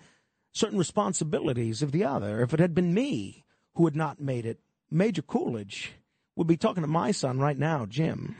certain 0.53 0.77
responsibilities 0.77 1.82
of 1.82 1.91
the 1.91 2.06
other. 2.06 2.41
If 2.41 2.53
it 2.53 2.59
had 2.59 2.74
been 2.74 2.93
me 2.93 3.45
who 3.75 3.85
had 3.85 3.95
not 3.95 4.22
made 4.22 4.45
it, 4.45 4.59
Major 4.91 5.21
Coolidge 5.21 5.93
would 6.35 6.47
be 6.47 6.57
talking 6.57 6.83
to 6.83 6.87
my 6.87 7.11
son 7.11 7.39
right 7.39 7.57
now, 7.57 7.85
Jim. 7.85 8.35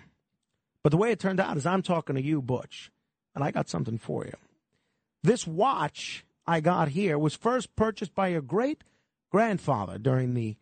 But 0.84 0.92
the 0.92 0.98
way 0.98 1.12
it 1.12 1.20
turned 1.20 1.40
out 1.40 1.58
is 1.58 1.66
I'm 1.66 1.82
talking 1.82 2.16
to 2.16 2.22
you, 2.22 2.42
Butch, 2.42 2.92
and 3.36 3.44
I 3.44 3.52
got 3.52 3.70
something 3.70 3.98
for 3.98 4.26
you. 4.26 4.34
This 5.24 5.46
watch 5.46 6.26
I 6.48 6.62
got 6.62 6.90
here 6.90 7.20
was 7.20 7.36
first 7.36 7.76
purchased 7.76 8.16
by 8.16 8.30
your 8.30 8.42
great 8.42 8.84
grandfather 9.32 9.98
during 9.98 10.34
the 10.34 10.56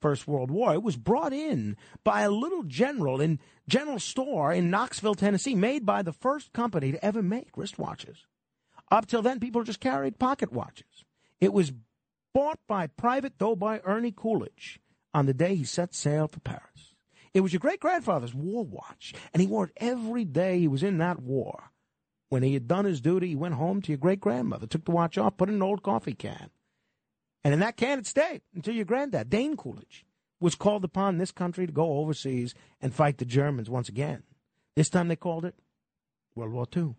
First 0.00 0.26
World 0.26 0.50
War. 0.50 0.74
It 0.74 0.82
was 0.82 0.96
brought 0.96 1.32
in 1.32 1.76
by 2.04 2.22
a 2.22 2.30
little 2.30 2.62
general 2.62 3.20
in 3.20 3.38
general 3.68 3.98
store 3.98 4.52
in 4.52 4.70
Knoxville, 4.70 5.14
Tennessee, 5.14 5.54
made 5.54 5.84
by 5.84 6.02
the 6.02 6.12
first 6.12 6.52
company 6.52 6.92
to 6.92 7.04
ever 7.04 7.22
make 7.22 7.52
wristwatches. 7.52 8.24
Up 8.90 9.06
till 9.06 9.22
then, 9.22 9.40
people 9.40 9.62
just 9.64 9.80
carried 9.80 10.18
pocket 10.18 10.52
watches. 10.52 11.04
It 11.40 11.52
was 11.52 11.72
bought 12.32 12.58
by 12.66 12.86
Private 12.86 13.36
Doughboy 13.38 13.80
Ernie 13.84 14.14
Coolidge 14.16 14.80
on 15.14 15.26
the 15.26 15.34
day 15.34 15.54
he 15.54 15.64
set 15.64 15.94
sail 15.94 16.28
for 16.28 16.40
Paris. 16.40 16.94
It 17.34 17.40
was 17.40 17.52
your 17.52 17.60
great 17.60 17.80
grandfather's 17.80 18.34
war 18.34 18.64
watch, 18.64 19.14
and 19.32 19.40
he 19.40 19.46
wore 19.46 19.64
it 19.64 19.72
every 19.76 20.24
day 20.24 20.58
he 20.58 20.68
was 20.68 20.82
in 20.82 20.98
that 20.98 21.20
war. 21.20 21.70
When 22.30 22.42
he 22.42 22.54
had 22.54 22.68
done 22.68 22.84
his 22.84 23.00
duty, 23.00 23.28
he 23.28 23.36
went 23.36 23.54
home 23.54 23.80
to 23.82 23.92
your 23.92 23.98
great 23.98 24.20
grandmother, 24.20 24.66
took 24.66 24.84
the 24.84 24.90
watch 24.90 25.16
off, 25.16 25.36
put 25.36 25.48
it 25.48 25.52
in 25.52 25.56
an 25.56 25.62
old 25.62 25.82
coffee 25.82 26.14
can. 26.14 26.50
And 27.44 27.54
in 27.54 27.60
that 27.60 27.76
can 27.76 27.98
it 27.98 28.06
stayed 28.06 28.42
until 28.54 28.74
your 28.74 28.84
granddad, 28.84 29.30
Dane 29.30 29.56
Coolidge, 29.56 30.04
was 30.40 30.54
called 30.54 30.84
upon 30.84 31.18
this 31.18 31.32
country 31.32 31.66
to 31.66 31.72
go 31.72 31.98
overseas 31.98 32.54
and 32.80 32.94
fight 32.94 33.18
the 33.18 33.24
Germans 33.24 33.70
once 33.70 33.88
again. 33.88 34.22
This 34.76 34.90
time 34.90 35.08
they 35.08 35.16
called 35.16 35.44
it 35.44 35.54
World 36.34 36.52
War 36.52 36.66
II. 36.76 36.94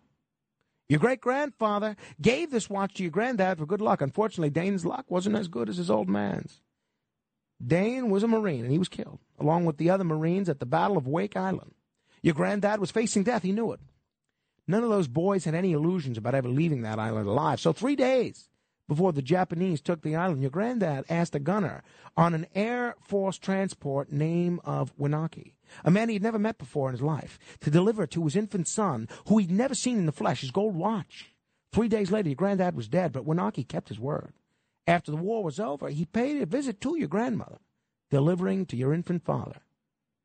Your 0.88 0.98
great 0.98 1.20
grandfather 1.20 1.96
gave 2.20 2.50
this 2.50 2.68
watch 2.68 2.94
to 2.94 3.04
your 3.04 3.12
granddad 3.12 3.58
for 3.58 3.66
good 3.66 3.80
luck. 3.80 4.00
Unfortunately, 4.00 4.50
Dane's 4.50 4.84
luck 4.84 5.06
wasn't 5.08 5.36
as 5.36 5.46
good 5.46 5.68
as 5.68 5.76
his 5.76 5.90
old 5.90 6.08
man's. 6.08 6.60
Dane 7.64 8.10
was 8.10 8.22
a 8.22 8.28
Marine 8.28 8.62
and 8.64 8.72
he 8.72 8.78
was 8.78 8.88
killed, 8.88 9.18
along 9.38 9.66
with 9.66 9.76
the 9.76 9.90
other 9.90 10.04
Marines 10.04 10.48
at 10.48 10.60
the 10.60 10.66
Battle 10.66 10.96
of 10.96 11.06
Wake 11.06 11.36
Island. 11.36 11.74
Your 12.22 12.34
granddad 12.34 12.80
was 12.80 12.90
facing 12.90 13.22
death. 13.22 13.42
He 13.42 13.52
knew 13.52 13.72
it. 13.72 13.80
None 14.66 14.84
of 14.84 14.90
those 14.90 15.08
boys 15.08 15.44
had 15.44 15.54
any 15.54 15.72
illusions 15.72 16.16
about 16.16 16.34
ever 16.34 16.48
leaving 16.48 16.82
that 16.82 16.98
island 16.98 17.26
alive. 17.26 17.60
So, 17.60 17.72
three 17.72 17.96
days 17.96 18.48
before 18.86 19.12
the 19.12 19.22
Japanese 19.22 19.80
took 19.80 20.02
the 20.02 20.16
island, 20.16 20.42
your 20.42 20.50
granddad 20.50 21.04
asked 21.08 21.34
a 21.34 21.40
gunner 21.40 21.82
on 22.16 22.34
an 22.34 22.46
Air 22.54 22.96
Force 23.02 23.38
transport 23.38 24.12
name 24.12 24.60
of 24.64 24.96
Winocki, 24.96 25.54
a 25.84 25.90
man 25.90 26.08
he 26.08 26.14
had 26.14 26.22
never 26.22 26.38
met 26.38 26.58
before 26.58 26.88
in 26.88 26.94
his 26.94 27.02
life, 27.02 27.38
to 27.60 27.70
deliver 27.70 28.06
to 28.06 28.24
his 28.24 28.36
infant 28.36 28.68
son, 28.68 29.08
who 29.28 29.38
he'd 29.38 29.50
never 29.50 29.74
seen 29.74 29.98
in 29.98 30.06
the 30.06 30.12
flesh, 30.12 30.40
his 30.40 30.50
gold 30.50 30.74
watch. 30.74 31.32
Three 31.72 31.88
days 31.88 32.10
later, 32.10 32.28
your 32.28 32.36
granddad 32.36 32.74
was 32.74 32.88
dead, 32.88 33.12
but 33.12 33.26
Winocki 33.26 33.66
kept 33.66 33.88
his 33.88 34.00
word. 34.00 34.32
After 34.86 35.10
the 35.10 35.16
war 35.16 35.44
was 35.44 35.60
over, 35.60 35.88
he 35.88 36.04
paid 36.04 36.40
a 36.42 36.46
visit 36.46 36.80
to 36.80 36.98
your 36.98 37.08
grandmother, 37.08 37.58
delivering 38.10 38.66
to 38.66 38.76
your 38.76 38.92
infant 38.92 39.24
father 39.24 39.60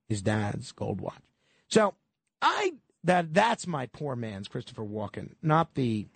his 0.08 0.22
dad's 0.22 0.72
gold 0.72 1.02
watch. 1.02 1.22
So 1.68 1.96
I 2.42 2.74
that 3.04 3.34
that's 3.34 3.68
my 3.68 3.88
poor 3.88 4.16
man's 4.16 4.48
Christopher 4.48 4.84
Walken, 4.84 5.34
not 5.42 5.76
the 5.76 6.08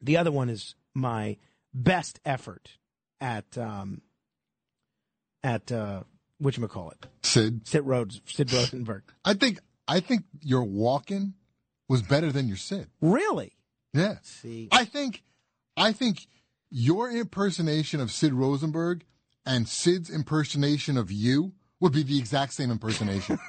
the 0.00 0.16
other 0.16 0.30
one 0.30 0.48
is 0.48 0.74
my 0.94 1.36
best 1.72 2.20
effort 2.24 2.78
at 3.20 3.56
um 3.58 4.02
at 5.42 5.70
uh 5.70 6.02
whatchamacallit. 6.42 7.04
Sid. 7.22 7.66
Sid 7.66 7.84
Rhodes 7.84 8.20
Sid 8.26 8.52
Rosenberg. 8.52 9.02
I 9.24 9.34
think 9.34 9.58
I 9.86 10.00
think 10.00 10.24
your 10.40 10.64
Walken 10.64 11.34
was 11.88 12.02
better 12.02 12.32
than 12.32 12.48
your 12.48 12.56
Sid. 12.56 12.88
Really? 13.00 13.52
Yeah. 13.92 14.16
See. 14.22 14.68
I 14.72 14.84
think 14.84 15.22
I 15.76 15.92
think 15.92 16.26
your 16.76 17.08
impersonation 17.08 18.00
of 18.00 18.10
Sid 18.10 18.34
Rosenberg 18.34 19.04
and 19.46 19.68
Sid's 19.68 20.10
impersonation 20.10 20.98
of 20.98 21.12
you 21.12 21.52
would 21.78 21.92
be 21.92 22.02
the 22.02 22.18
exact 22.18 22.52
same 22.52 22.70
impersonation. 22.70 23.38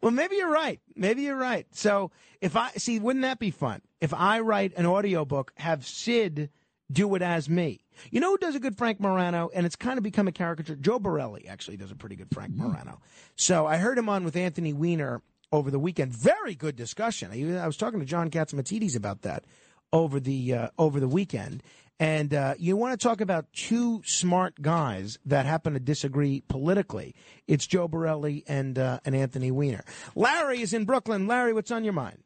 Well, 0.00 0.12
maybe 0.12 0.36
you're 0.36 0.50
right. 0.50 0.80
Maybe 0.94 1.22
you're 1.22 1.36
right. 1.36 1.66
So 1.72 2.10
if 2.42 2.56
I 2.56 2.70
see, 2.72 2.98
wouldn't 2.98 3.22
that 3.22 3.38
be 3.38 3.50
fun? 3.50 3.80
If 4.02 4.12
I 4.12 4.40
write 4.40 4.74
an 4.76 4.84
audiobook, 4.84 5.52
have 5.56 5.86
Sid 5.86 6.50
do 6.92 7.14
it 7.14 7.22
as 7.22 7.48
me. 7.48 7.84
You 8.10 8.20
know 8.20 8.30
who 8.30 8.36
does 8.36 8.54
a 8.54 8.60
good 8.60 8.76
Frank 8.76 9.00
Morano, 9.00 9.50
and 9.54 9.64
it's 9.64 9.76
kind 9.76 9.96
of 9.96 10.04
become 10.04 10.28
a 10.28 10.32
caricature. 10.32 10.76
Joe 10.76 10.98
Borelli 10.98 11.48
actually 11.48 11.78
does 11.78 11.90
a 11.90 11.94
pretty 11.94 12.16
good 12.16 12.28
Frank 12.34 12.52
mm-hmm. 12.52 12.68
Morano. 12.68 13.00
So 13.36 13.66
I 13.66 13.78
heard 13.78 13.96
him 13.96 14.10
on 14.10 14.24
with 14.24 14.36
Anthony 14.36 14.74
Weiner 14.74 15.22
over 15.50 15.70
the 15.70 15.78
weekend. 15.78 16.12
Very 16.12 16.54
good 16.54 16.76
discussion. 16.76 17.30
I, 17.32 17.62
I 17.62 17.66
was 17.66 17.78
talking 17.78 18.00
to 18.00 18.06
John 18.06 18.30
Catsimatidis 18.30 18.96
about 18.96 19.22
that 19.22 19.46
over 19.94 20.20
the 20.20 20.52
uh, 20.52 20.68
over 20.76 21.00
the 21.00 21.08
weekend. 21.08 21.62
And 22.00 22.34
uh, 22.34 22.54
you 22.58 22.76
want 22.76 22.98
to 22.98 23.02
talk 23.02 23.20
about 23.20 23.46
two 23.52 24.02
smart 24.04 24.60
guys 24.60 25.16
that 25.24 25.46
happen 25.46 25.74
to 25.74 25.80
disagree 25.80 26.42
politically? 26.48 27.14
It's 27.46 27.66
Joe 27.66 27.86
Borelli 27.86 28.44
and 28.48 28.78
uh, 28.78 28.98
and 29.06 29.14
Anthony 29.14 29.50
Weiner. 29.52 29.84
Larry 30.14 30.60
is 30.60 30.74
in 30.74 30.84
Brooklyn. 30.84 31.26
Larry, 31.28 31.54
what's 31.54 31.70
on 31.70 31.84
your 31.84 31.92
mind? 31.92 32.18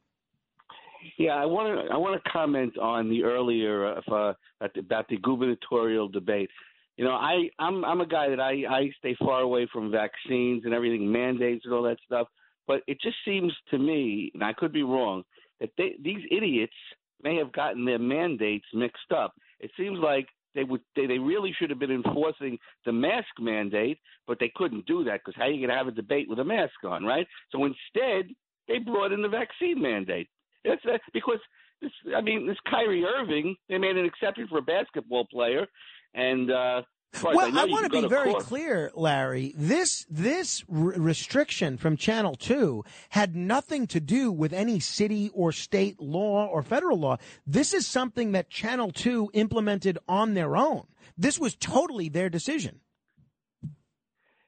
Yeah, 1.18 1.34
I 1.34 1.44
want 1.44 1.86
to 1.86 1.94
I 1.94 1.98
want 1.98 2.20
to 2.22 2.30
comment 2.30 2.78
on 2.78 3.10
the 3.10 3.24
earlier 3.24 3.86
uh, 3.86 4.00
uh, 4.10 4.32
about 4.76 5.06
the 5.08 5.18
gubernatorial 5.18 6.08
debate. 6.08 6.50
You 6.96 7.04
know, 7.04 7.12
I 7.12 7.50
I'm 7.58 7.84
I'm 7.84 8.00
a 8.00 8.06
guy 8.06 8.30
that 8.30 8.40
I 8.40 8.64
I 8.68 8.90
stay 8.98 9.14
far 9.20 9.42
away 9.42 9.68
from 9.70 9.90
vaccines 9.92 10.62
and 10.64 10.72
everything, 10.72 11.12
mandates 11.12 11.66
and 11.66 11.74
all 11.74 11.82
that 11.82 11.98
stuff. 12.06 12.28
But 12.66 12.82
it 12.86 12.98
just 13.02 13.16
seems 13.24 13.52
to 13.70 13.78
me, 13.78 14.30
and 14.32 14.42
I 14.42 14.52
could 14.54 14.72
be 14.72 14.82
wrong, 14.82 15.24
that 15.60 15.70
they, 15.76 15.96
these 16.02 16.22
idiots 16.30 16.74
may 17.22 17.36
have 17.36 17.52
gotten 17.52 17.84
their 17.84 17.98
mandates 17.98 18.66
mixed 18.74 19.12
up. 19.14 19.34
It 19.60 19.70
seems 19.76 19.98
like 19.98 20.28
they 20.54 20.64
would 20.64 20.80
they, 20.96 21.06
they 21.06 21.18
really 21.18 21.54
should 21.58 21.70
have 21.70 21.78
been 21.78 21.90
enforcing 21.90 22.58
the 22.84 22.92
mask 22.92 23.28
mandate, 23.38 23.98
but 24.26 24.38
they 24.40 24.52
couldn't 24.54 24.86
do 24.86 25.04
that 25.04 25.20
because 25.24 25.34
how 25.36 25.44
are 25.44 25.50
you 25.50 25.66
going 25.66 25.70
to 25.70 25.76
have 25.76 25.88
a 25.88 25.92
debate 25.92 26.28
with 26.28 26.38
a 26.38 26.44
mask 26.44 26.84
on, 26.84 27.04
right? 27.04 27.26
So 27.50 27.64
instead, 27.64 28.34
they 28.66 28.78
brought 28.78 29.12
in 29.12 29.22
the 29.22 29.28
vaccine 29.28 29.80
mandate. 29.80 30.28
That's 30.64 30.84
uh, 30.84 30.98
because 31.12 31.38
this. 31.80 31.92
I 32.16 32.20
mean, 32.20 32.46
this 32.46 32.56
Kyrie 32.68 33.04
Irving, 33.04 33.56
they 33.68 33.78
made 33.78 33.96
an 33.96 34.04
exception 34.04 34.46
for 34.48 34.58
a 34.58 34.62
basketball 34.62 35.26
player, 35.26 35.66
and 36.14 36.50
uh, 36.50 36.82
Well, 37.22 37.50
know, 37.50 37.60
I 37.60 37.64
want 37.64 37.90
to 37.90 38.02
be 38.02 38.06
very 38.06 38.32
court. 38.32 38.44
clear, 38.44 38.92
Larry. 38.94 39.54
This 39.56 40.06
this 40.10 40.62
r- 40.70 40.76
restriction 40.76 41.76
from 41.76 41.96
Channel 41.96 42.34
Two 42.34 42.84
had 43.08 43.34
nothing 43.34 43.86
to 43.88 44.00
do 44.00 44.30
with 44.30 44.52
any 44.52 44.78
city 44.78 45.30
or 45.32 45.50
state 45.50 46.00
law 46.00 46.46
or 46.46 46.62
federal 46.62 46.98
law. 46.98 47.16
This 47.46 47.72
is 47.72 47.86
something 47.86 48.32
that 48.32 48.50
Channel 48.50 48.92
Two 48.92 49.30
implemented 49.32 49.98
on 50.06 50.34
their 50.34 50.56
own. 50.56 50.86
This 51.16 51.38
was 51.38 51.56
totally 51.56 52.08
their 52.08 52.28
decision. 52.28 52.80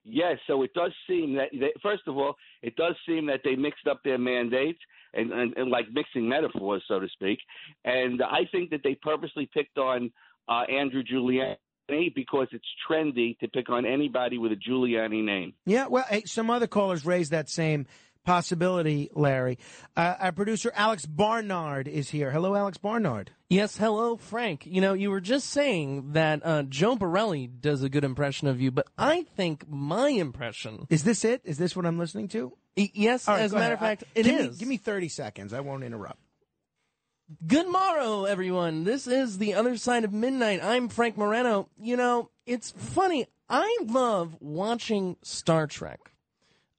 Yes, 0.04 0.38
so 0.46 0.62
it 0.62 0.72
does 0.74 0.92
seem 1.08 1.34
that, 1.34 1.48
that 1.60 1.72
first 1.82 2.02
of 2.06 2.16
all, 2.16 2.34
it 2.62 2.74
does 2.76 2.94
seem 3.06 3.26
that 3.26 3.40
they 3.44 3.54
mixed 3.54 3.86
up 3.86 4.00
their 4.04 4.18
mandates 4.18 4.78
and, 5.14 5.32
and, 5.32 5.56
and 5.56 5.70
like 5.70 5.86
mixing 5.92 6.28
metaphors, 6.28 6.82
so 6.88 7.00
to 7.00 7.08
speak. 7.08 7.38
And 7.84 8.22
I 8.22 8.40
think 8.50 8.70
that 8.70 8.80
they 8.82 8.96
purposely 8.96 9.48
picked 9.52 9.78
on 9.78 10.10
uh, 10.48 10.62
Andrew 10.70 11.02
Giuliani 11.02 11.56
because 12.14 12.48
it's 12.52 12.64
trendy 12.88 13.38
to 13.40 13.48
pick 13.48 13.68
on 13.70 13.84
anybody 13.84 14.38
with 14.38 14.52
a 14.52 14.56
Giuliani 14.56 15.22
name. 15.24 15.54
Yeah, 15.66 15.86
well, 15.88 16.04
hey, 16.08 16.22
some 16.26 16.50
other 16.50 16.66
callers 16.66 17.04
raised 17.04 17.30
that 17.32 17.48
same 17.48 17.86
possibility, 18.24 19.10
Larry. 19.14 19.58
Uh, 19.96 20.14
our 20.20 20.32
producer 20.32 20.70
Alex 20.74 21.06
Barnard 21.06 21.88
is 21.88 22.10
here. 22.10 22.30
Hello, 22.30 22.54
Alex 22.54 22.78
Barnard. 22.78 23.30
Yes, 23.48 23.76
hello, 23.76 24.16
Frank. 24.16 24.66
You 24.66 24.80
know, 24.80 24.92
you 24.92 25.10
were 25.10 25.20
just 25.20 25.48
saying 25.50 26.12
that 26.12 26.40
uh, 26.44 26.62
Joe 26.62 26.96
Borelli 26.96 27.46
does 27.48 27.82
a 27.82 27.88
good 27.88 28.04
impression 28.04 28.46
of 28.46 28.60
you, 28.60 28.70
but 28.70 28.86
I 28.96 29.24
think 29.36 29.64
my 29.68 30.08
impression. 30.10 30.86
Is 30.90 31.02
this 31.02 31.24
it? 31.24 31.40
Is 31.44 31.58
this 31.58 31.74
what 31.74 31.86
I'm 31.86 31.98
listening 31.98 32.28
to? 32.28 32.52
yes, 32.76 33.26
All 33.28 33.34
right, 33.34 33.42
as 33.42 33.52
a 33.52 33.56
matter 33.56 33.74
ahead. 33.74 33.94
of 33.94 33.98
fact, 34.00 34.04
I- 34.16 34.20
it 34.20 34.22
give 34.24 34.40
is. 34.40 34.50
Me, 34.52 34.58
give 34.60 34.68
me 34.68 34.76
30 34.76 35.08
seconds. 35.08 35.52
I 35.52 35.60
won't 35.60 35.82
interrupt. 35.82 36.20
Good 37.46 37.68
morrow, 37.68 38.24
everyone. 38.24 38.82
This 38.82 39.06
is 39.06 39.38
The 39.38 39.54
Other 39.54 39.76
Side 39.76 40.02
of 40.02 40.12
Midnight. 40.12 40.64
I'm 40.64 40.88
Frank 40.88 41.16
Morano. 41.16 41.68
You 41.80 41.96
know, 41.96 42.30
it's 42.44 42.72
funny. 42.72 43.28
I 43.48 43.78
love 43.86 44.36
watching 44.40 45.16
Star 45.22 45.68
Trek. 45.68 46.10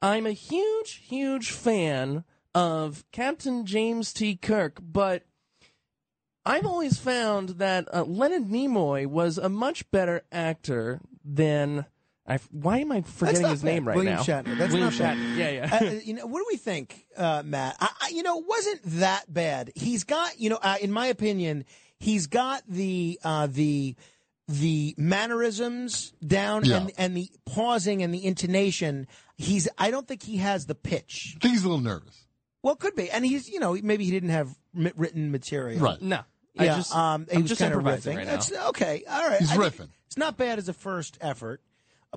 I'm 0.01 0.25
a 0.25 0.31
huge, 0.31 1.05
huge 1.07 1.51
fan 1.51 2.25
of 2.53 3.05
Captain 3.13 3.65
James 3.65 4.11
T. 4.11 4.35
Kirk, 4.35 4.81
but 4.81 5.23
I've 6.45 6.65
always 6.65 6.97
found 6.97 7.51
that 7.59 7.87
uh, 7.93 8.03
Leonard 8.03 8.49
Nimoy 8.49 9.07
was 9.07 9.37
a 9.37 9.47
much 9.47 9.89
better 9.89 10.23
actor 10.33 10.99
than. 11.23 11.85
I, 12.27 12.39
why 12.51 12.77
am 12.79 12.91
I 12.91 13.01
forgetting 13.01 13.47
his 13.47 13.63
name 13.63 13.83
bad. 13.83 13.87
right 13.87 13.95
William 13.97 14.15
now? 14.15 14.21
Shatner. 14.21 14.57
That's 14.57 14.71
William 14.73 14.89
not 14.91 14.99
bad. 14.99 15.17
Shatner. 15.17 15.37
Yeah, 15.37 15.49
yeah. 15.49 15.79
Uh, 15.81 15.99
you 16.03 16.13
know, 16.13 16.27
what 16.27 16.39
do 16.39 16.45
we 16.49 16.57
think, 16.57 17.05
uh, 17.17 17.41
Matt? 17.43 17.75
I, 17.79 17.89
I, 18.01 18.09
you 18.09 18.21
know, 18.23 18.39
it 18.39 18.45
wasn't 18.47 18.81
that 18.99 19.31
bad. 19.33 19.71
He's 19.75 20.03
got, 20.03 20.39
you 20.39 20.49
know, 20.51 20.59
uh, 20.61 20.77
in 20.81 20.91
my 20.91 21.07
opinion, 21.07 21.65
he's 21.99 22.27
got 22.27 22.61
the 22.67 23.19
uh, 23.23 23.47
the 23.47 23.95
the 24.47 24.93
mannerisms 24.97 26.13
down 26.25 26.65
Yeah. 26.65 26.77
and 26.77 26.91
and 26.97 27.17
the 27.17 27.29
pausing 27.45 28.03
and 28.03 28.13
the 28.13 28.23
intonation. 28.25 29.07
He's. 29.37 29.67
I 29.77 29.91
don't 29.91 30.07
think 30.07 30.23
he 30.23 30.37
has 30.37 30.65
the 30.67 30.75
pitch. 30.75 31.33
I 31.37 31.39
think 31.39 31.53
he's 31.53 31.63
a 31.63 31.69
little 31.69 31.83
nervous. 31.83 32.25
Well, 32.63 32.75
could 32.75 32.95
be, 32.95 33.09
and 33.09 33.25
he's. 33.25 33.49
You 33.49 33.59
know, 33.59 33.77
maybe 33.81 34.05
he 34.05 34.11
didn't 34.11 34.29
have 34.29 34.55
written 34.73 35.31
material. 35.31 35.79
Right. 35.79 36.01
No. 36.01 36.21
I 36.57 36.65
Yeah, 36.65 36.75
just- 36.77 36.95
um, 36.95 37.25
he 37.29 37.37
I'm 37.37 37.41
was 37.43 37.49
just 37.49 37.61
kind 37.61 37.73
of 37.73 37.79
improvising 37.79 38.13
riffing. 38.13 38.17
right 38.17 38.27
now. 38.27 38.33
It's 38.35 38.51
okay. 38.51 39.03
All 39.09 39.27
right. 39.29 39.39
He's 39.39 39.51
I 39.51 39.55
think 39.55 39.73
riffing. 39.73 39.87
It's 40.07 40.17
not 40.17 40.37
bad 40.37 40.59
as 40.59 40.67
a 40.67 40.73
first 40.73 41.17
effort, 41.21 41.61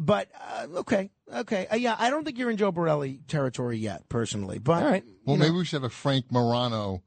but 0.01 0.29
uh, 0.41 0.67
okay, 0.79 1.11
okay. 1.33 1.67
Uh, 1.71 1.77
yeah, 1.77 1.97
I 1.99 2.11
don't 2.11 2.25
think 2.25 2.39
you're 2.39 2.51
in 2.51 2.57
Joe 2.57 2.73
Borelli 2.73 3.21
territory 3.29 3.79
yet, 3.79 4.09
personally. 4.09 4.59
But 4.59 4.83
Well, 4.83 4.95
you 4.97 5.03
know. 5.27 5.37
maybe 5.37 5.57
we 5.57 5.65
should 5.65 5.83
have 5.83 5.91
a 5.91 5.95
Frank 5.95 6.27
Morano 6.31 7.03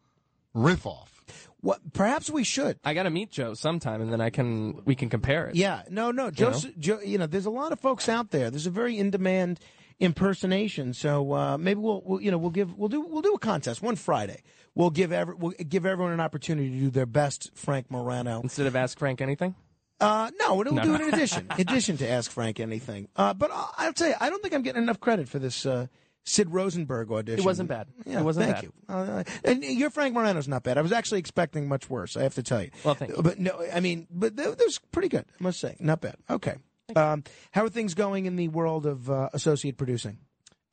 riff 0.54 0.86
off. 0.86 1.14
What? 1.62 1.94
Perhaps 1.94 2.30
we 2.30 2.44
should. 2.44 2.80
I 2.84 2.94
got 2.94 3.04
to 3.04 3.10
meet 3.10 3.32
Joe 3.32 3.54
sometime, 3.54 4.02
and 4.02 4.14
then 4.14 4.22
I 4.22 4.30
can 4.30 4.84
we 4.86 4.96
can 4.96 5.10
compare 5.10 5.48
it. 5.48 5.56
Yeah, 5.56 5.84
no, 5.90 6.12
no, 6.12 6.32
Joe. 6.32 6.52
know? 6.52 6.60
Joe 6.80 7.00
you 7.02 7.18
know, 7.18 7.28
there's 7.28 7.46
a 7.48 7.52
lot 7.52 7.72
of 7.72 7.80
folks 7.80 8.08
out 8.08 8.32
there. 8.32 8.50
There's 8.50 8.68
a 8.68 8.72
very 8.72 8.98
in 8.98 9.10
demand 9.10 9.60
impersonation. 10.00 10.94
So 10.94 11.34
uh, 11.34 11.58
maybe 11.58 11.80
we'll, 11.80 12.02
we'll, 12.06 12.22
you 12.22 12.32
know, 12.32 12.38
we'll 12.38 12.52
give, 12.52 12.76
we'll 12.78 12.90
do, 12.90 13.02
we'll 13.02 13.22
do 13.22 13.34
a 13.34 13.40
contest 13.40 13.82
one 13.82 13.96
Friday. 13.96 14.44
We'll 14.76 14.92
give 14.92 15.12
every, 15.12 15.36
we'll 15.36 15.54
give 15.54 15.86
everyone 15.86 16.14
an 16.14 16.20
opportunity 16.20 16.70
to 16.70 16.78
do 16.78 16.90
their 16.90 17.06
best, 17.06 17.52
Frank 17.56 17.90
Morano. 17.90 18.42
Instead 18.42 18.68
of 18.68 18.76
ask 18.76 18.98
Frank 19.00 19.22
anything. 19.22 19.56
Uh, 20.00 20.30
no, 20.40 20.56
we'll 20.56 20.72
No, 20.72 20.84
do 20.84 20.90
no. 20.90 20.96
it 20.96 21.02
in 21.02 21.14
addition, 21.14 21.48
addition 21.58 21.98
to 21.98 22.08
ask 22.10 22.30
Frank 22.32 22.60
anything. 22.60 23.08
Uh, 23.16 23.34
but 23.34 23.50
I'll 23.54 23.94
tell 23.94 24.10
you, 24.10 24.16
I 24.20 24.30
don't 24.30 24.42
think 24.42 24.54
I'm 24.54 24.62
getting 24.62 24.84
enough 24.84 25.00
credit 25.00 25.28
for 25.28 25.40
this 25.40 25.66
uh, 25.66 25.88
Sid 26.24 26.52
Rosenberg 26.52 27.12
audition. 27.12 27.40
It 27.40 27.46
wasn't 27.46 27.70
bad. 27.70 27.88
Yeah, 28.06 28.20
it 28.20 28.24
wasn't 28.24 28.48
bad. 28.48 28.62
thank 28.62 28.74
bad. 28.88 28.96
you. 29.08 29.14
Uh, 29.14 29.24
and 29.46 29.64
your 29.64 29.90
Frank 29.90 30.14
Morano's 30.14 30.48
not 30.48 30.62
bad. 30.64 30.78
I 30.78 30.82
was 30.82 30.92
actually 30.92 31.20
expecting 31.20 31.68
much 31.68 31.90
worse. 31.90 32.16
I 32.18 32.24
have 32.24 32.36
to 32.36 32.44
tell 32.44 32.62
you. 32.62 32.70
Well, 32.84 32.94
thank 32.96 33.16
you. 33.16 33.22
But 33.24 33.40
no, 33.40 33.66
I 33.74 33.80
mean, 33.80 34.08
but 34.12 34.36
that, 34.36 34.58
that 34.58 34.64
was 34.66 34.80
pretty 34.92 35.08
good. 35.10 35.26
I 35.40 35.44
must 35.44 35.60
say, 35.60 35.76
not 35.80 36.02
bad. 36.02 36.16
Okay. 36.30 36.56
Um, 36.96 37.24
how 37.52 37.64
are 37.66 37.70
things 37.70 37.94
going 37.96 38.28
in 38.28 38.36
the 38.36 38.48
world 38.50 38.86
of 38.86 39.10
uh, 39.10 39.30
associate 39.34 39.78
producing? 39.78 40.20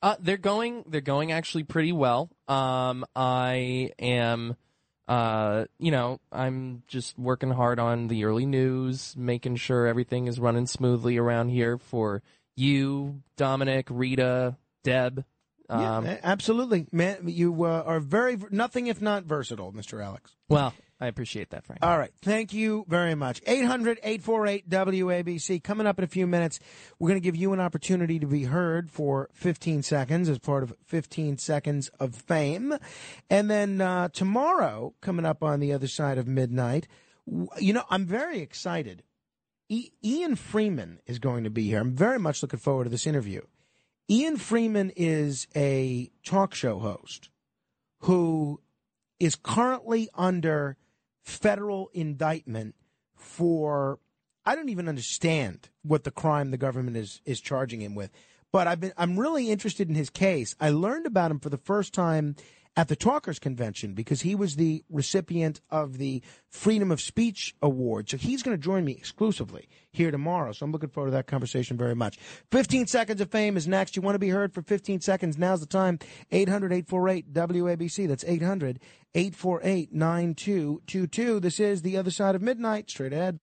Uh, 0.01 0.15
they're 0.19 0.37
going. 0.37 0.83
They're 0.87 1.01
going 1.01 1.31
actually 1.31 1.63
pretty 1.63 1.91
well. 1.91 2.29
Um, 2.47 3.05
I 3.15 3.91
am, 3.97 4.55
uh, 5.07 5.65
you 5.77 5.91
know, 5.91 6.19
I'm 6.31 6.83
just 6.87 7.17
working 7.17 7.51
hard 7.51 7.79
on 7.79 8.07
the 8.07 8.25
early 8.25 8.45
news, 8.45 9.13
making 9.17 9.57
sure 9.57 9.85
everything 9.87 10.27
is 10.27 10.39
running 10.39 10.65
smoothly 10.67 11.17
around 11.17 11.49
here 11.49 11.77
for 11.77 12.21
you, 12.55 13.21
Dominic, 13.37 13.87
Rita, 13.89 14.55
Deb. 14.83 15.23
Yeah, 15.69 15.97
Um, 15.97 16.05
a- 16.05 16.19
absolutely, 16.25 16.87
man. 16.91 17.23
You 17.25 17.65
uh, 17.65 17.83
are 17.85 17.99
very 17.99 18.37
nothing 18.51 18.87
if 18.87 19.01
not 19.01 19.23
versatile, 19.25 19.73
Mr. 19.73 20.03
Alex. 20.03 20.35
well, 20.49 20.73
I 20.99 21.07
appreciate 21.07 21.49
that, 21.49 21.65
Frank. 21.65 21.83
All 21.83 21.97
right. 21.97 22.11
Thank 22.21 22.53
you 22.53 22.85
very 22.87 23.15
much. 23.15 23.41
800 23.45 23.99
848 24.01 24.69
WABC. 24.69 25.61
Coming 25.61 25.87
up 25.87 25.97
in 25.97 26.05
a 26.05 26.07
few 26.07 26.25
minutes, 26.25 26.59
we're 26.99 27.09
going 27.09 27.19
to 27.19 27.23
give 27.23 27.35
you 27.35 27.51
an 27.51 27.59
opportunity 27.59 28.17
to 28.17 28.27
be 28.27 28.45
heard 28.45 28.89
for 28.89 29.29
15 29.33 29.83
seconds 29.83 30.29
as 30.29 30.39
part 30.39 30.63
of 30.63 30.73
15 30.85 31.37
Seconds 31.37 31.89
of 31.99 32.15
Fame. 32.15 32.77
And 33.29 33.51
then 33.51 33.81
uh, 33.81 34.07
tomorrow, 34.07 34.93
coming 35.01 35.25
up 35.25 35.43
on 35.43 35.59
the 35.59 35.73
other 35.73 35.87
side 35.87 36.17
of 36.17 36.27
midnight, 36.27 36.87
you 37.59 37.73
know, 37.73 37.83
I'm 37.89 38.05
very 38.05 38.39
excited. 38.39 39.03
E- 39.67 39.91
Ian 40.01 40.35
Freeman 40.37 40.99
is 41.05 41.19
going 41.19 41.43
to 41.43 41.49
be 41.49 41.63
here. 41.63 41.81
I'm 41.81 41.95
very 41.95 42.19
much 42.19 42.41
looking 42.41 42.59
forward 42.59 42.85
to 42.85 42.89
this 42.89 43.07
interview. 43.07 43.41
Ian 44.09 44.37
Freeman 44.37 44.91
is 44.95 45.47
a 45.55 46.09
talk 46.23 46.53
show 46.53 46.79
host 46.79 47.29
who 48.01 48.61
is 49.19 49.35
currently 49.35 50.07
under 50.13 50.77
federal 51.25 51.89
indictment 51.93 52.75
for 53.15 53.99
I 54.45 54.55
don't 54.55 54.69
even 54.69 54.87
understand 54.87 55.69
what 55.81 56.03
the 56.03 56.11
crime 56.11 56.51
the 56.51 56.57
government 56.57 56.95
is 56.95 57.19
is 57.25 57.41
charging 57.41 57.81
him 57.81 57.95
with. 57.95 58.11
But 58.51 58.67
I've 58.67 58.79
been 58.79 58.93
I'm 58.97 59.19
really 59.19 59.49
interested 59.49 59.89
in 59.89 59.95
his 59.95 60.09
case. 60.09 60.55
I 60.59 60.69
learned 60.69 61.07
about 61.07 61.31
him 61.31 61.39
for 61.39 61.49
the 61.49 61.57
first 61.57 61.93
time 61.93 62.35
at 62.77 62.87
the 62.87 62.95
Talkers 62.95 63.39
Convention 63.39 63.93
because 63.93 64.21
he 64.21 64.35
was 64.35 64.55
the 64.55 64.83
recipient 64.89 65.61
of 65.69 65.97
the 65.97 66.21
Freedom 66.49 66.91
of 66.91 66.99
Speech 66.99 67.55
Award. 67.61 68.09
So 68.09 68.17
he's 68.17 68.43
going 68.43 68.57
to 68.57 68.61
join 68.61 68.83
me 68.83 68.93
exclusively 68.93 69.69
here 69.91 70.11
tomorrow. 70.11 70.51
So 70.51 70.65
I'm 70.65 70.71
looking 70.71 70.89
forward 70.89 71.11
to 71.11 71.15
that 71.15 71.27
conversation 71.27 71.77
very 71.77 71.95
much. 71.95 72.17
15 72.51 72.87
seconds 72.87 73.21
of 73.21 73.31
fame 73.31 73.55
is 73.57 73.67
next. 73.67 73.95
You 73.95 74.01
want 74.01 74.15
to 74.15 74.19
be 74.19 74.29
heard 74.29 74.53
for 74.53 74.61
15 74.61 75.01
seconds? 75.01 75.37
Now's 75.37 75.61
the 75.61 75.65
time. 75.65 75.99
800 76.31 76.73
848 76.73 77.33
WABC. 77.33 78.07
That's 78.07 78.25
800 78.25 78.79
848 79.13 79.93
9222. 79.93 81.39
This 81.39 81.59
is 81.59 81.81
The 81.81 81.97
Other 81.97 82.11
Side 82.11 82.35
of 82.35 82.41
Midnight. 82.41 82.89
Straight 82.89 83.13
ahead. 83.13 83.39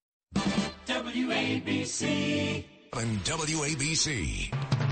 WABC. 0.86 2.64
On 2.94 3.16
WABC. 3.24 4.91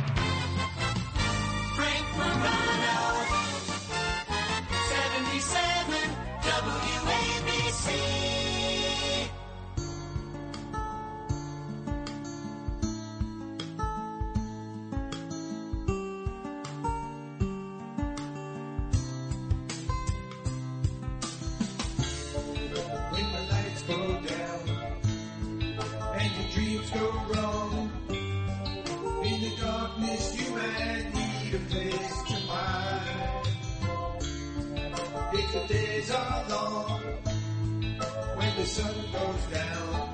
The 38.61 38.67
sun 38.67 38.95
goes 39.11 39.45
down, 39.55 40.10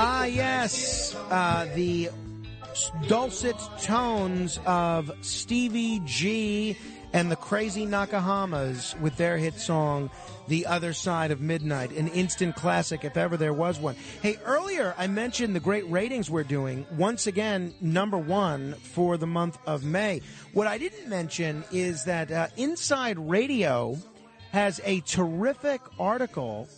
Ah, 0.00 0.26
yes. 0.26 1.12
Uh, 1.28 1.66
the 1.74 2.08
dulcet 3.08 3.56
tones 3.82 4.60
of 4.64 5.10
Stevie 5.22 6.00
G 6.04 6.76
and 7.12 7.32
the 7.32 7.34
Crazy 7.34 7.84
Nakahamas 7.84 8.96
with 9.00 9.16
their 9.16 9.36
hit 9.36 9.54
song, 9.54 10.08
The 10.46 10.66
Other 10.66 10.92
Side 10.92 11.32
of 11.32 11.40
Midnight, 11.40 11.90
an 11.90 12.06
instant 12.06 12.54
classic 12.54 13.04
if 13.04 13.16
ever 13.16 13.36
there 13.36 13.52
was 13.52 13.80
one. 13.80 13.96
Hey, 14.22 14.38
earlier 14.44 14.94
I 14.96 15.08
mentioned 15.08 15.56
the 15.56 15.60
great 15.60 15.90
ratings 15.90 16.30
we're 16.30 16.44
doing. 16.44 16.86
Once 16.96 17.26
again, 17.26 17.74
number 17.80 18.18
one 18.18 18.74
for 18.74 19.16
the 19.16 19.26
month 19.26 19.58
of 19.66 19.82
May. 19.82 20.20
What 20.52 20.68
I 20.68 20.78
didn't 20.78 21.08
mention 21.08 21.64
is 21.72 22.04
that 22.04 22.30
uh, 22.30 22.46
Inside 22.56 23.18
Radio 23.18 23.98
has 24.52 24.80
a 24.84 25.00
terrific 25.00 25.80
article 25.98 26.68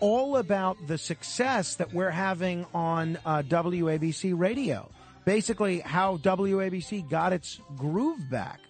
all 0.00 0.36
about 0.36 0.76
the 0.86 0.98
success 0.98 1.76
that 1.76 1.92
we're 1.92 2.10
having 2.10 2.66
on 2.74 3.18
uh, 3.24 3.42
WABC 3.42 4.36
radio. 4.36 4.88
Basically, 5.24 5.80
how 5.80 6.16
WABC 6.16 7.08
got 7.08 7.32
its 7.32 7.60
groove 7.76 8.30
back. 8.30 8.60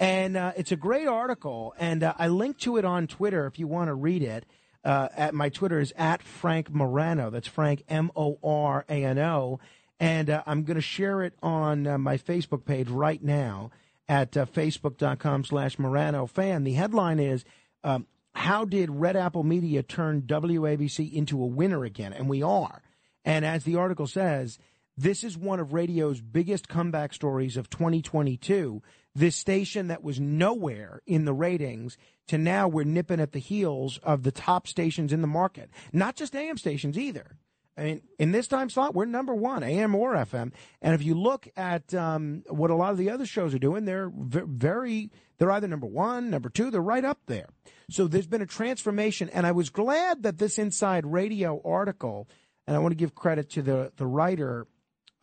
And 0.00 0.36
uh, 0.36 0.52
it's 0.56 0.72
a 0.72 0.76
great 0.76 1.06
article, 1.06 1.74
and 1.78 2.02
uh, 2.02 2.14
I 2.18 2.28
linked 2.28 2.60
to 2.62 2.76
it 2.76 2.84
on 2.84 3.06
Twitter 3.06 3.46
if 3.46 3.58
you 3.58 3.66
want 3.66 3.88
to 3.88 3.94
read 3.94 4.22
it. 4.22 4.44
Uh, 4.84 5.08
at 5.16 5.32
my 5.32 5.48
Twitter 5.48 5.80
is 5.80 5.94
at 5.96 6.22
Frank 6.22 6.70
Morano. 6.70 7.30
That's 7.30 7.48
Frank 7.48 7.84
M 7.88 8.10
O 8.14 8.38
R 8.44 8.84
A 8.88 9.04
N 9.04 9.18
O, 9.18 9.60
and 9.98 10.28
uh, 10.28 10.42
I'm 10.46 10.64
going 10.64 10.74
to 10.74 10.82
share 10.82 11.22
it 11.22 11.32
on 11.42 11.86
uh, 11.86 11.96
my 11.96 12.18
Facebook 12.18 12.66
page 12.66 12.88
right 12.90 13.22
now 13.22 13.70
at 14.08 14.32
facebook.com/slash 14.32 15.78
Morano 15.78 16.26
fan. 16.26 16.64
The 16.64 16.74
headline 16.74 17.18
is 17.18 17.44
um, 17.82 18.06
"How 18.34 18.64
did 18.64 18.90
Red 18.90 19.16
Apple 19.16 19.44
Media 19.44 19.82
turn 19.82 20.22
WABC 20.22 21.12
into 21.12 21.42
a 21.42 21.46
winner 21.46 21.84
again?" 21.84 22.12
And 22.12 22.28
we 22.28 22.42
are. 22.42 22.82
And 23.24 23.44
as 23.44 23.64
the 23.64 23.76
article 23.76 24.06
says, 24.06 24.58
this 24.96 25.24
is 25.24 25.36
one 25.36 25.58
of 25.58 25.72
radio's 25.72 26.20
biggest 26.20 26.68
comeback 26.68 27.12
stories 27.12 27.56
of 27.56 27.68
2022. 27.68 28.82
This 29.14 29.36
station 29.36 29.88
that 29.88 30.04
was 30.04 30.20
nowhere 30.20 31.00
in 31.06 31.24
the 31.24 31.32
ratings 31.32 31.96
to 32.28 32.38
now 32.38 32.68
we're 32.68 32.84
nipping 32.84 33.20
at 33.20 33.32
the 33.32 33.38
heels 33.38 33.98
of 34.02 34.22
the 34.22 34.32
top 34.32 34.66
stations 34.66 35.12
in 35.12 35.20
the 35.20 35.26
market. 35.26 35.70
Not 35.92 36.16
just 36.16 36.36
AM 36.36 36.58
stations 36.58 36.96
either. 36.96 37.36
I 37.76 37.82
mean, 37.82 38.02
in 38.20 38.30
this 38.30 38.46
time 38.46 38.70
slot, 38.70 38.94
we're 38.94 39.04
number 39.04 39.34
one, 39.34 39.64
AM 39.64 39.94
or 39.96 40.14
FM. 40.14 40.52
And 40.80 40.94
if 40.94 41.02
you 41.02 41.14
look 41.14 41.48
at 41.56 41.92
um, 41.92 42.44
what 42.48 42.70
a 42.70 42.76
lot 42.76 42.92
of 42.92 42.98
the 42.98 43.10
other 43.10 43.26
shows 43.26 43.52
are 43.52 43.58
doing, 43.58 43.84
they're 43.84 44.12
ve- 44.14 44.42
very, 44.46 45.10
they're 45.38 45.50
either 45.50 45.68
number 45.68 45.86
one, 45.86 46.30
number 46.30 46.48
two, 46.48 46.70
they're 46.70 46.80
right 46.80 47.04
up 47.04 47.20
there. 47.26 47.48
So 47.90 48.06
there's 48.06 48.26
been 48.26 48.42
a 48.42 48.46
transformation. 48.46 49.28
And 49.30 49.46
I 49.46 49.52
was 49.52 49.70
glad 49.70 50.22
that 50.22 50.38
this 50.38 50.58
Inside 50.58 51.06
Radio 51.06 51.60
article, 51.64 52.28
and 52.66 52.76
I 52.76 52.80
want 52.80 52.92
to 52.92 52.96
give 52.96 53.14
credit 53.14 53.50
to 53.50 53.62
the, 53.62 53.92
the 53.96 54.06
writer, 54.06 54.66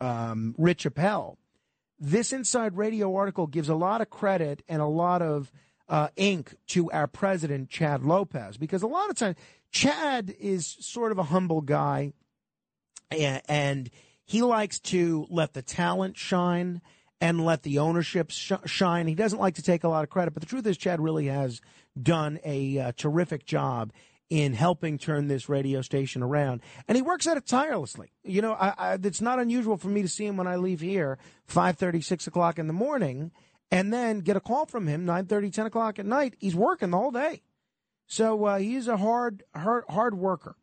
um, 0.00 0.54
Rich 0.58 0.86
Appel. 0.86 1.38
This 1.98 2.32
Inside 2.32 2.76
Radio 2.76 3.14
article 3.14 3.46
gives 3.46 3.68
a 3.68 3.74
lot 3.74 4.00
of 4.00 4.10
credit 4.10 4.62
and 4.68 4.82
a 4.82 4.86
lot 4.86 5.22
of 5.22 5.52
uh, 5.88 6.08
ink 6.16 6.54
to 6.68 6.90
our 6.90 7.06
president, 7.06 7.68
Chad 7.68 8.02
Lopez, 8.02 8.56
because 8.56 8.82
a 8.82 8.86
lot 8.86 9.10
of 9.10 9.16
times 9.16 9.36
Chad 9.70 10.34
is 10.38 10.76
sort 10.80 11.12
of 11.12 11.18
a 11.18 11.24
humble 11.24 11.60
guy 11.60 12.12
and, 13.10 13.42
and 13.48 13.90
he 14.24 14.42
likes 14.42 14.80
to 14.80 15.26
let 15.30 15.52
the 15.52 15.62
talent 15.62 16.16
shine 16.16 16.80
and 17.22 17.44
let 17.44 17.62
the 17.62 17.78
ownership 17.78 18.32
sh- 18.32 18.52
shine. 18.66 19.06
He 19.06 19.14
doesn't 19.14 19.38
like 19.38 19.54
to 19.54 19.62
take 19.62 19.84
a 19.84 19.88
lot 19.88 20.02
of 20.02 20.10
credit, 20.10 20.34
but 20.34 20.42
the 20.42 20.48
truth 20.48 20.66
is, 20.66 20.76
Chad 20.76 21.00
really 21.00 21.26
has 21.26 21.60
done 22.00 22.40
a 22.44 22.78
uh, 22.78 22.92
terrific 22.96 23.46
job 23.46 23.92
in 24.28 24.54
helping 24.54 24.98
turn 24.98 25.28
this 25.28 25.48
radio 25.48 25.82
station 25.82 26.22
around, 26.22 26.62
and 26.88 26.96
he 26.96 27.02
works 27.02 27.26
at 27.28 27.36
it 27.36 27.46
tirelessly. 27.46 28.10
You 28.24 28.42
know, 28.42 28.54
I, 28.54 28.74
I, 28.76 28.98
it's 29.02 29.20
not 29.20 29.38
unusual 29.38 29.76
for 29.76 29.88
me 29.88 30.02
to 30.02 30.08
see 30.08 30.26
him 30.26 30.36
when 30.36 30.48
I 30.48 30.56
leave 30.56 30.80
here, 30.80 31.18
five 31.46 31.78
thirty, 31.78 32.00
six 32.00 32.26
o'clock 32.26 32.58
in 32.58 32.66
the 32.66 32.72
morning, 32.72 33.30
and 33.70 33.92
then 33.92 34.20
get 34.20 34.36
a 34.36 34.40
call 34.40 34.66
from 34.66 34.88
him 34.88 35.04
nine 35.04 35.26
thirty, 35.26 35.50
ten 35.50 35.66
o'clock 35.66 36.00
at 36.00 36.06
night. 36.06 36.34
He's 36.40 36.56
working 36.56 36.90
the 36.90 36.98
whole 36.98 37.12
day, 37.12 37.42
so 38.08 38.44
uh, 38.46 38.58
he's 38.58 38.88
a 38.88 38.96
hard, 38.96 39.44
hard, 39.54 39.84
hard 39.88 40.14
worker. 40.18 40.56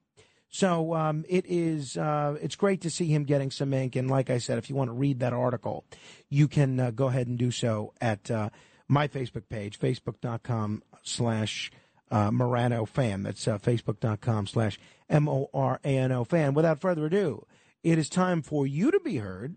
So 0.50 0.96
um, 0.96 1.26
it 1.30 1.46
is. 1.48 1.96
Uh, 1.96 2.38
it's 2.42 2.56
great 2.56 2.82
to 2.82 2.90
see 2.90 3.08
him 3.08 3.24
getting 3.24 3.52
some 3.52 3.74
ink. 3.74 3.96
And 3.96 4.10
like 4.10 4.30
I 4.30 4.40
said, 4.40 4.58
if 4.58 4.70
you 4.70 4.76
want 4.76 4.90
to 4.90 4.94
read 4.94 5.20
that 5.20 5.34
article, 5.34 5.86
you 6.30 6.48
can 6.48 6.80
uh, 6.80 6.92
go 6.92 7.08
ahead 7.08 7.28
and 7.28 7.38
do 7.38 7.52
so 7.52 7.94
at 8.02 8.30
uh, 8.32 8.50
my 8.88 9.08
Facebook 9.08 9.48
page, 9.50 9.80
facebook.com 9.80 10.84
slash 11.04 11.72
uh, 12.12 12.32
Morano 12.32 12.86
fan. 12.86 13.24
That's 13.24 13.48
uh, 13.48 13.60
facebook.com 13.60 14.48
slash 14.48 14.80
M 15.10 15.30
O 15.30 15.50
R 15.54 15.80
A 15.84 15.98
N 15.98 16.12
O 16.12 16.24
fan. 16.24 16.54
Without 16.54 16.80
further 16.82 17.06
ado, 17.06 17.46
it 17.84 17.98
is 17.98 18.10
time 18.10 18.42
for 18.42 18.66
you 18.68 18.92
to 18.92 19.00
be 19.00 19.18
heard 19.18 19.56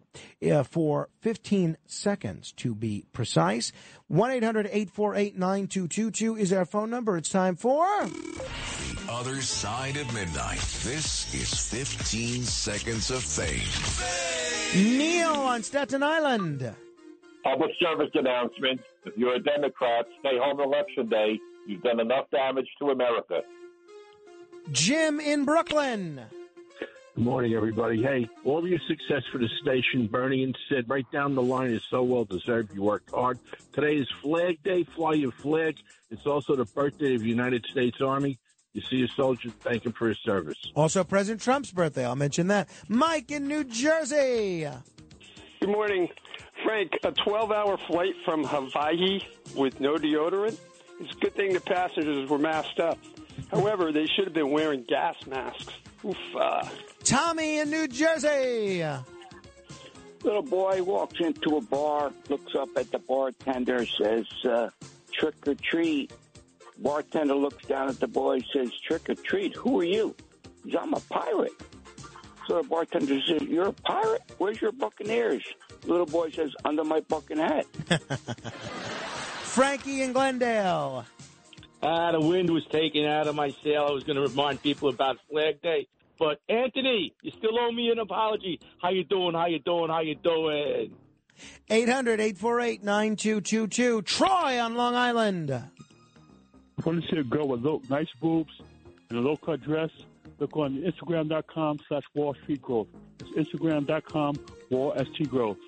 uh, 0.49 0.62
for 0.62 1.09
15 1.23 1.77
seconds 1.87 2.53
to 2.53 2.75
be 2.75 3.07
precise. 3.12 3.73
1 4.09 4.31
800 4.31 4.67
848 4.67 5.39
9222 5.39 6.37
is 6.37 6.53
our 6.53 6.65
phone 6.65 6.91
number. 6.91 7.17
It's 7.17 7.31
time 7.31 7.57
for. 7.57 7.87
The 9.06 9.12
other 9.12 9.40
side 9.40 9.97
of 9.97 10.12
midnight. 10.12 10.60
This 10.82 11.32
is 11.34 11.66
15 11.70 12.42
seconds 12.42 13.10
of 13.10 13.22
fame. 13.22 14.98
Neil 14.98 15.31
on 15.31 15.62
Staten 15.62 16.02
Island. 16.02 16.74
Public 17.42 17.70
service 17.81 18.10
announcement. 18.14 18.81
If 19.05 19.16
you're 19.16 19.34
a 19.34 19.42
Democrat, 19.42 20.06
stay 20.20 20.39
home 20.39 20.60
election 20.60 21.08
day. 21.08 21.39
You've 21.66 21.82
done 21.82 22.00
enough 22.00 22.31
damage 22.31 22.68
to 22.81 22.90
America. 22.90 23.40
Jim 24.70 25.20
in 25.20 25.44
Brooklyn. 25.44 26.20
Good 27.14 27.24
morning, 27.24 27.55
everybody. 27.55 28.02
Hey, 28.02 28.28
all 28.44 28.66
your 28.66 28.81
success 28.89 29.22
for 29.32 29.39
the 29.39 29.48
station, 29.62 30.06
Bernie 30.06 30.44
and 30.44 30.56
Sid, 30.68 30.89
right 30.89 31.10
down 31.12 31.34
the 31.34 31.42
line 31.42 31.70
is 31.70 31.82
so 31.90 32.02
well 32.02 32.24
deserved. 32.24 32.74
You 32.74 32.82
worked 32.82 33.10
hard. 33.10 33.39
Today 33.72 33.97
is 33.97 34.08
Flag 34.22 34.62
Day. 34.62 34.84
Fly 34.84 35.14
your 35.14 35.32
flag. 35.32 35.76
It's 36.10 36.26
also 36.26 36.56
the 36.56 36.64
birthday 36.64 37.14
of 37.14 37.22
the 37.22 37.28
United 37.28 37.66
States 37.70 38.00
Army. 38.00 38.39
You 38.75 38.83
see 38.91 39.02
a 39.02 39.09
soldier, 39.09 39.51
thank 39.60 39.84
him 39.84 39.92
for 39.92 40.09
his 40.09 40.18
service. 40.25 40.57
Also, 40.75 41.05
President 41.05 41.42
Trump's 41.42 41.70
birthday. 41.70 42.07
I'll 42.07 42.17
mention 42.17 42.47
that. 42.49 42.68
Mike 42.89 43.31
in 43.31 43.47
New 43.47 43.65
Jersey. 43.65 44.67
Good 45.60 45.68
morning. 45.68 46.09
Frank, 46.65 46.92
a 47.05 47.12
12 47.12 47.52
hour 47.52 47.76
flight 47.76 48.15
from 48.25 48.44
Hawaii 48.44 49.20
with 49.55 49.78
no 49.81 49.97
deodorant? 49.97 50.57
It's 51.01 51.12
a 51.15 51.18
good 51.18 51.34
thing 51.34 51.52
the 51.52 51.60
passengers 51.60 52.28
were 52.31 52.39
masked 52.39 52.81
up. 52.81 52.99
However, 53.51 53.92
they 53.92 54.07
should 54.07 54.25
have 54.25 54.34
been 54.34 54.51
wearing 54.51 54.84
gas 54.89 55.17
masks. 55.26 55.73
Oof. 56.05 56.17
Uh. 56.39 56.67
Tommy 57.05 57.59
in 57.59 57.70
New 57.70 57.89
Jersey. 57.89 58.84
Little 60.23 60.42
boy 60.42 60.83
walks 60.83 61.18
into 61.20 61.57
a 61.57 61.60
bar, 61.60 62.12
looks 62.28 62.55
up 62.55 62.68
at 62.76 62.91
the 62.92 63.01
bartender, 63.01 63.84
says, 63.86 64.26
uh, 64.49 64.70
trick 65.12 65.34
or 65.47 65.55
treat. 65.57 66.12
Bartender 66.83 67.35
looks 67.35 67.65
down 67.67 67.89
at 67.89 68.01
the 68.01 68.09
boy, 68.09 68.41
says, 68.52 68.70
trick 68.86 69.09
or 69.09 69.15
treat. 69.15 69.55
Who 69.55 69.81
are 69.81 69.85
you? 69.85 70.15
He 70.65 70.73
says, 70.73 70.81
I'm 70.83 70.94
a 70.94 71.01
pirate. 71.01 71.52
So 72.49 72.61
the 72.61 72.69
bartender 72.69 73.20
says, 73.28 73.43
You're 73.43 73.69
a 73.69 73.73
pirate? 73.73 74.23
Where's 74.39 74.61
your 74.61 74.73
buccaneers? 74.73 75.44
Little 75.85 76.07
boy 76.07 76.31
says, 76.31 76.51
Under 76.65 76.85
my 76.85 77.01
bucking 77.01 77.39
hat. 77.39 77.67
Frankie 79.43 80.02
in 80.02 80.12
Glendale. 80.12 81.05
Ah, 81.83 82.12
the 82.12 82.20
wind 82.20 82.51
was 82.51 82.65
taken 82.70 83.05
out 83.05 83.28
of 83.28 83.35
my 83.35 83.55
sail. 83.62 83.86
I 83.89 83.93
was 83.93 84.05
going 84.05 84.17
to 84.17 84.23
remind 84.23 84.62
people 84.62 84.89
about 84.89 85.19
Flag 85.31 85.62
Day. 85.62 85.86
But 86.19 86.41
Anthony, 86.49 87.15
you 87.23 87.33
still 87.33 87.59
owe 87.59 87.73
me 87.73 87.91
an 87.91 87.99
apology. 87.99 88.61
How 88.81 88.91
you 88.91 89.05
doing? 89.05 89.35
How 89.35 89.47
you 89.47 89.59
doing? 89.59 89.91
How 89.91 90.01
you 90.01 90.15
doing? 90.15 90.94
800 91.69 92.20
848 92.20 92.85
9222. 92.85 94.02
Troy 94.02 94.61
on 94.61 94.75
Long 94.75 94.94
Island. 94.94 95.62
I 96.78 96.83
want 96.89 97.02
to 97.02 97.10
see 97.10 97.18
a 97.18 97.25
girl 97.25 97.49
with 97.49 97.62
low, 97.62 97.83
nice 97.89 98.09
boobs 98.20 98.52
and 99.10 99.18
a 99.18 99.23
low 99.23 99.36
cut 99.36 99.60
dress. 99.62 99.91
Look 100.39 100.57
on 100.57 100.83
Instagram.com 100.83 101.81
slash 101.89 102.02
Wall 102.15 102.34
Street 102.42 102.62
Growth. 102.62 102.89
It's 103.20 103.51
Instagram.com 103.52 104.36
Wall 104.70 104.94
ST 104.97 105.28
Growth. 105.31 105.59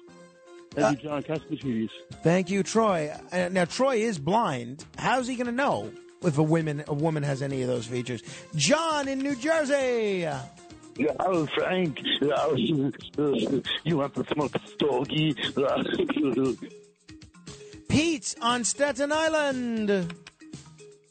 Thank 0.72 1.02
you, 1.02 1.08
John 1.08 1.22
Catsimatidis. 1.22 1.90
Thank 2.22 2.50
you, 2.50 2.62
Troy. 2.64 3.14
Uh, 3.30 3.48
now, 3.52 3.64
Troy 3.64 3.96
is 3.98 4.18
blind. 4.18 4.84
How's 4.98 5.28
he 5.28 5.36
going 5.36 5.46
to 5.46 5.52
know 5.52 5.92
if 6.22 6.38
a 6.38 6.42
woman 6.42 6.82
a 6.88 6.94
woman 6.94 7.22
has 7.22 7.42
any 7.42 7.62
of 7.62 7.68
those 7.68 7.86
features? 7.86 8.22
John 8.56 9.06
in 9.06 9.20
New 9.20 9.36
Jersey. 9.36 10.26
Yeah, 10.96 11.10
I 11.20 11.28
was 11.28 11.48
Frank, 11.50 11.98
uh, 12.22 12.54
you 12.54 13.96
want 13.96 14.14
to 14.14 14.24
smoke 14.32 14.54
stogie? 14.74 15.34
Pete 17.88 18.34
on 18.40 18.64
Staten 18.64 19.12
Island. 19.12 20.14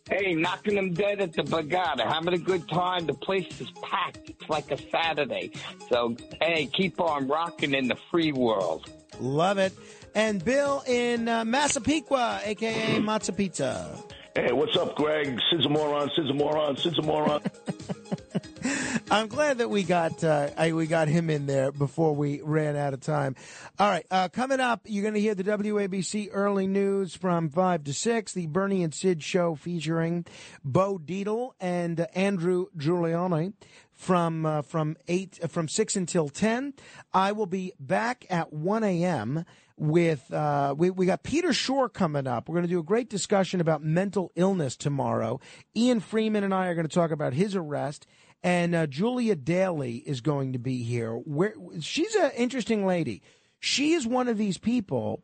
Hey, 0.10 0.34
knocking 0.34 0.76
them 0.76 0.94
dead 0.94 1.22
at 1.22 1.32
the 1.32 1.44
Bagada, 1.44 2.06
having 2.06 2.34
a 2.34 2.38
good 2.38 2.68
time. 2.68 3.06
The 3.06 3.14
place 3.14 3.62
is 3.62 3.72
packed. 3.82 4.30
It's 4.30 4.50
like 4.50 4.70
a 4.70 4.78
Saturday. 4.90 5.52
So, 5.90 6.18
hey, 6.42 6.66
keep 6.66 7.00
on 7.00 7.30
rocking 7.30 7.74
in 7.74 7.88
the 7.88 7.96
free 8.12 8.34
world. 8.34 8.90
Love 9.22 9.60
it. 9.60 9.72
And 10.14 10.44
Bill 10.44 10.84
in 10.86 11.30
uh, 11.30 11.46
Massapequa, 11.46 12.42
aka 12.44 13.00
Matza 13.00 13.36
Pizza. 13.36 13.98
Hey, 14.36 14.52
what's 14.52 14.76
up, 14.76 14.96
Greg? 14.96 15.40
Sid's 15.52 15.68
a 15.68 15.70
moron, 15.70 16.10
Sid's 16.16 16.32
a 16.32 16.34
moron, 16.34 16.76
Sid's 16.76 16.98
a 16.98 17.04
moron. 17.04 17.40
I'm 19.12 19.28
glad 19.28 19.60
that 19.60 19.70
we 19.70 19.84
got 19.84 20.24
uh, 20.24 20.50
I, 20.58 20.74
we 20.74 20.88
got 20.88 21.08
him 21.08 21.30
in 21.30 21.46
there 21.46 21.72
before 21.72 22.16
we 22.16 22.42
ran 22.42 22.76
out 22.76 22.96
of 22.96 23.02
time. 23.02 23.36
All 23.78 23.88
right, 23.88 24.08
uh, 24.10 24.30
coming 24.30 24.60
up, 24.60 24.82
you're 24.86 25.04
going 25.04 25.14
to 25.14 25.20
hear 25.20 25.36
the 25.36 25.44
WABC 25.44 26.30
early 26.32 26.66
news 26.66 27.16
from 27.16 27.52
five 27.52 27.84
to 27.84 27.94
six. 27.94 28.34
The 28.34 28.48
Bernie 28.48 28.82
and 28.82 28.92
Sid 28.92 29.22
show 29.22 29.54
featuring 29.54 30.26
Bo 30.64 30.98
Dietl 30.98 31.52
and 31.60 32.00
uh, 32.00 32.08
Andrew 32.16 32.68
Giuliani 32.76 33.54
from 33.92 34.48
uh, 34.48 34.64
from 34.64 34.98
eight 35.08 35.40
from 35.48 35.68
six 35.68 35.96
until 35.96 36.28
ten. 36.28 36.74
I 37.14 37.34
will 37.34 37.46
be 37.46 37.74
back 37.80 38.26
at 38.32 38.52
one 38.52 38.84
a.m. 38.84 39.46
with 39.78 40.32
uh, 40.32 40.76
we 40.78 40.90
we 40.90 41.06
got 41.06 41.24
Peter 41.24 41.54
Shore 41.54 41.90
coming 41.90 42.28
up. 42.28 42.48
We're 42.48 42.56
going 42.56 42.68
to 42.68 42.72
do 42.74 42.80
a 42.80 42.84
great 42.84 43.10
discussion 43.10 43.62
about 43.62 43.84
mental 43.84 44.32
illness 44.36 44.76
tomorrow. 44.76 45.40
Ian 45.76 46.00
Freeman 46.00 46.44
and 46.44 46.54
I 46.54 46.68
are 46.68 46.76
going 46.76 46.88
to 46.88 46.94
talk 46.94 47.12
about 47.12 47.34
his 47.34 47.56
arrest. 47.56 48.08
And 48.46 48.76
uh, 48.76 48.88
Julia 48.88 49.36
Daly 49.36 49.96
is 49.96 50.20
going 50.20 50.52
to 50.52 50.60
be 50.60 50.84
here. 50.84 51.14
Where 51.14 51.54
she's 51.80 52.14
an 52.16 52.32
interesting 52.36 52.86
lady. 52.86 53.22
She 53.60 53.94
is 53.94 54.06
one 54.06 54.28
of 54.28 54.38
these 54.38 54.58
people 54.58 55.24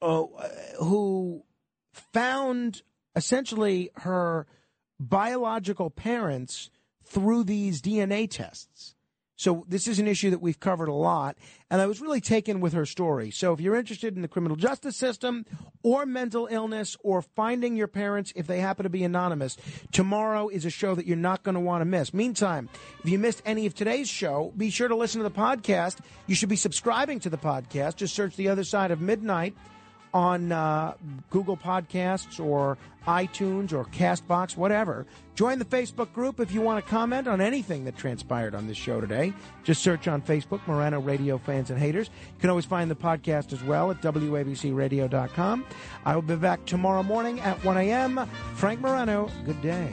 uh, 0.00 0.24
who 0.78 1.42
found 1.92 2.82
essentially 3.16 3.90
her 3.96 4.46
biological 5.00 5.90
parents 5.90 6.70
through 7.04 7.44
these 7.44 7.82
DNA 7.82 8.30
tests. 8.30 8.94
So 9.40 9.64
this 9.66 9.88
is 9.88 9.98
an 9.98 10.06
issue 10.06 10.28
that 10.28 10.42
we've 10.42 10.60
covered 10.60 10.88
a 10.88 10.92
lot, 10.92 11.34
and 11.70 11.80
I 11.80 11.86
was 11.86 12.02
really 12.02 12.20
taken 12.20 12.60
with 12.60 12.74
her 12.74 12.84
story. 12.84 13.30
So 13.30 13.54
if 13.54 13.60
you're 13.62 13.74
interested 13.74 14.14
in 14.14 14.20
the 14.20 14.28
criminal 14.28 14.54
justice 14.54 14.98
system 14.98 15.46
or 15.82 16.04
mental 16.04 16.46
illness 16.50 16.94
or 17.02 17.22
finding 17.22 17.74
your 17.74 17.86
parents 17.86 18.34
if 18.36 18.46
they 18.46 18.60
happen 18.60 18.82
to 18.82 18.90
be 18.90 19.02
anonymous, 19.02 19.56
tomorrow 19.92 20.50
is 20.50 20.66
a 20.66 20.70
show 20.70 20.94
that 20.94 21.06
you're 21.06 21.16
not 21.16 21.42
going 21.42 21.54
to 21.54 21.60
want 21.60 21.80
to 21.80 21.86
miss. 21.86 22.12
Meantime, 22.12 22.68
if 23.02 23.08
you 23.08 23.18
missed 23.18 23.40
any 23.46 23.64
of 23.64 23.74
today's 23.74 24.10
show, 24.10 24.52
be 24.58 24.68
sure 24.68 24.88
to 24.88 24.94
listen 24.94 25.22
to 25.22 25.28
the 25.30 25.34
podcast. 25.34 26.00
You 26.26 26.34
should 26.34 26.50
be 26.50 26.56
subscribing 26.56 27.20
to 27.20 27.30
the 27.30 27.38
podcast. 27.38 27.96
Just 27.96 28.14
search 28.14 28.36
The 28.36 28.48
Other 28.48 28.64
Side 28.64 28.90
of 28.90 29.00
Midnight 29.00 29.54
on 30.12 30.52
uh, 30.52 30.94
Google 31.30 31.56
Podcasts 31.56 32.44
or 32.44 32.78
iTunes 33.06 33.72
or 33.72 33.84
Castbox, 33.86 34.56
whatever. 34.56 35.06
Join 35.34 35.58
the 35.58 35.64
Facebook 35.64 36.12
group 36.12 36.38
if 36.38 36.52
you 36.52 36.60
want 36.60 36.84
to 36.84 36.90
comment 36.90 37.26
on 37.26 37.40
anything 37.40 37.84
that 37.86 37.96
transpired 37.96 38.54
on 38.54 38.66
this 38.66 38.76
show 38.76 39.00
today. 39.00 39.32
Just 39.64 39.82
search 39.82 40.06
on 40.06 40.20
Facebook, 40.20 40.60
Morano 40.66 41.00
Radio 41.00 41.38
Fans 41.38 41.70
and 41.70 41.78
Haters. 41.78 42.08
You 42.08 42.40
can 42.40 42.50
always 42.50 42.66
find 42.66 42.90
the 42.90 42.96
podcast 42.96 43.52
as 43.52 43.62
well 43.64 43.90
at 43.90 44.02
WABCRadio.com. 44.02 45.64
I 46.04 46.14
will 46.14 46.22
be 46.22 46.36
back 46.36 46.64
tomorrow 46.66 47.02
morning 47.02 47.40
at 47.40 47.62
1 47.64 47.76
a.m. 47.78 48.28
Frank 48.54 48.80
Morano, 48.80 49.30
good 49.46 49.60
day. 49.62 49.90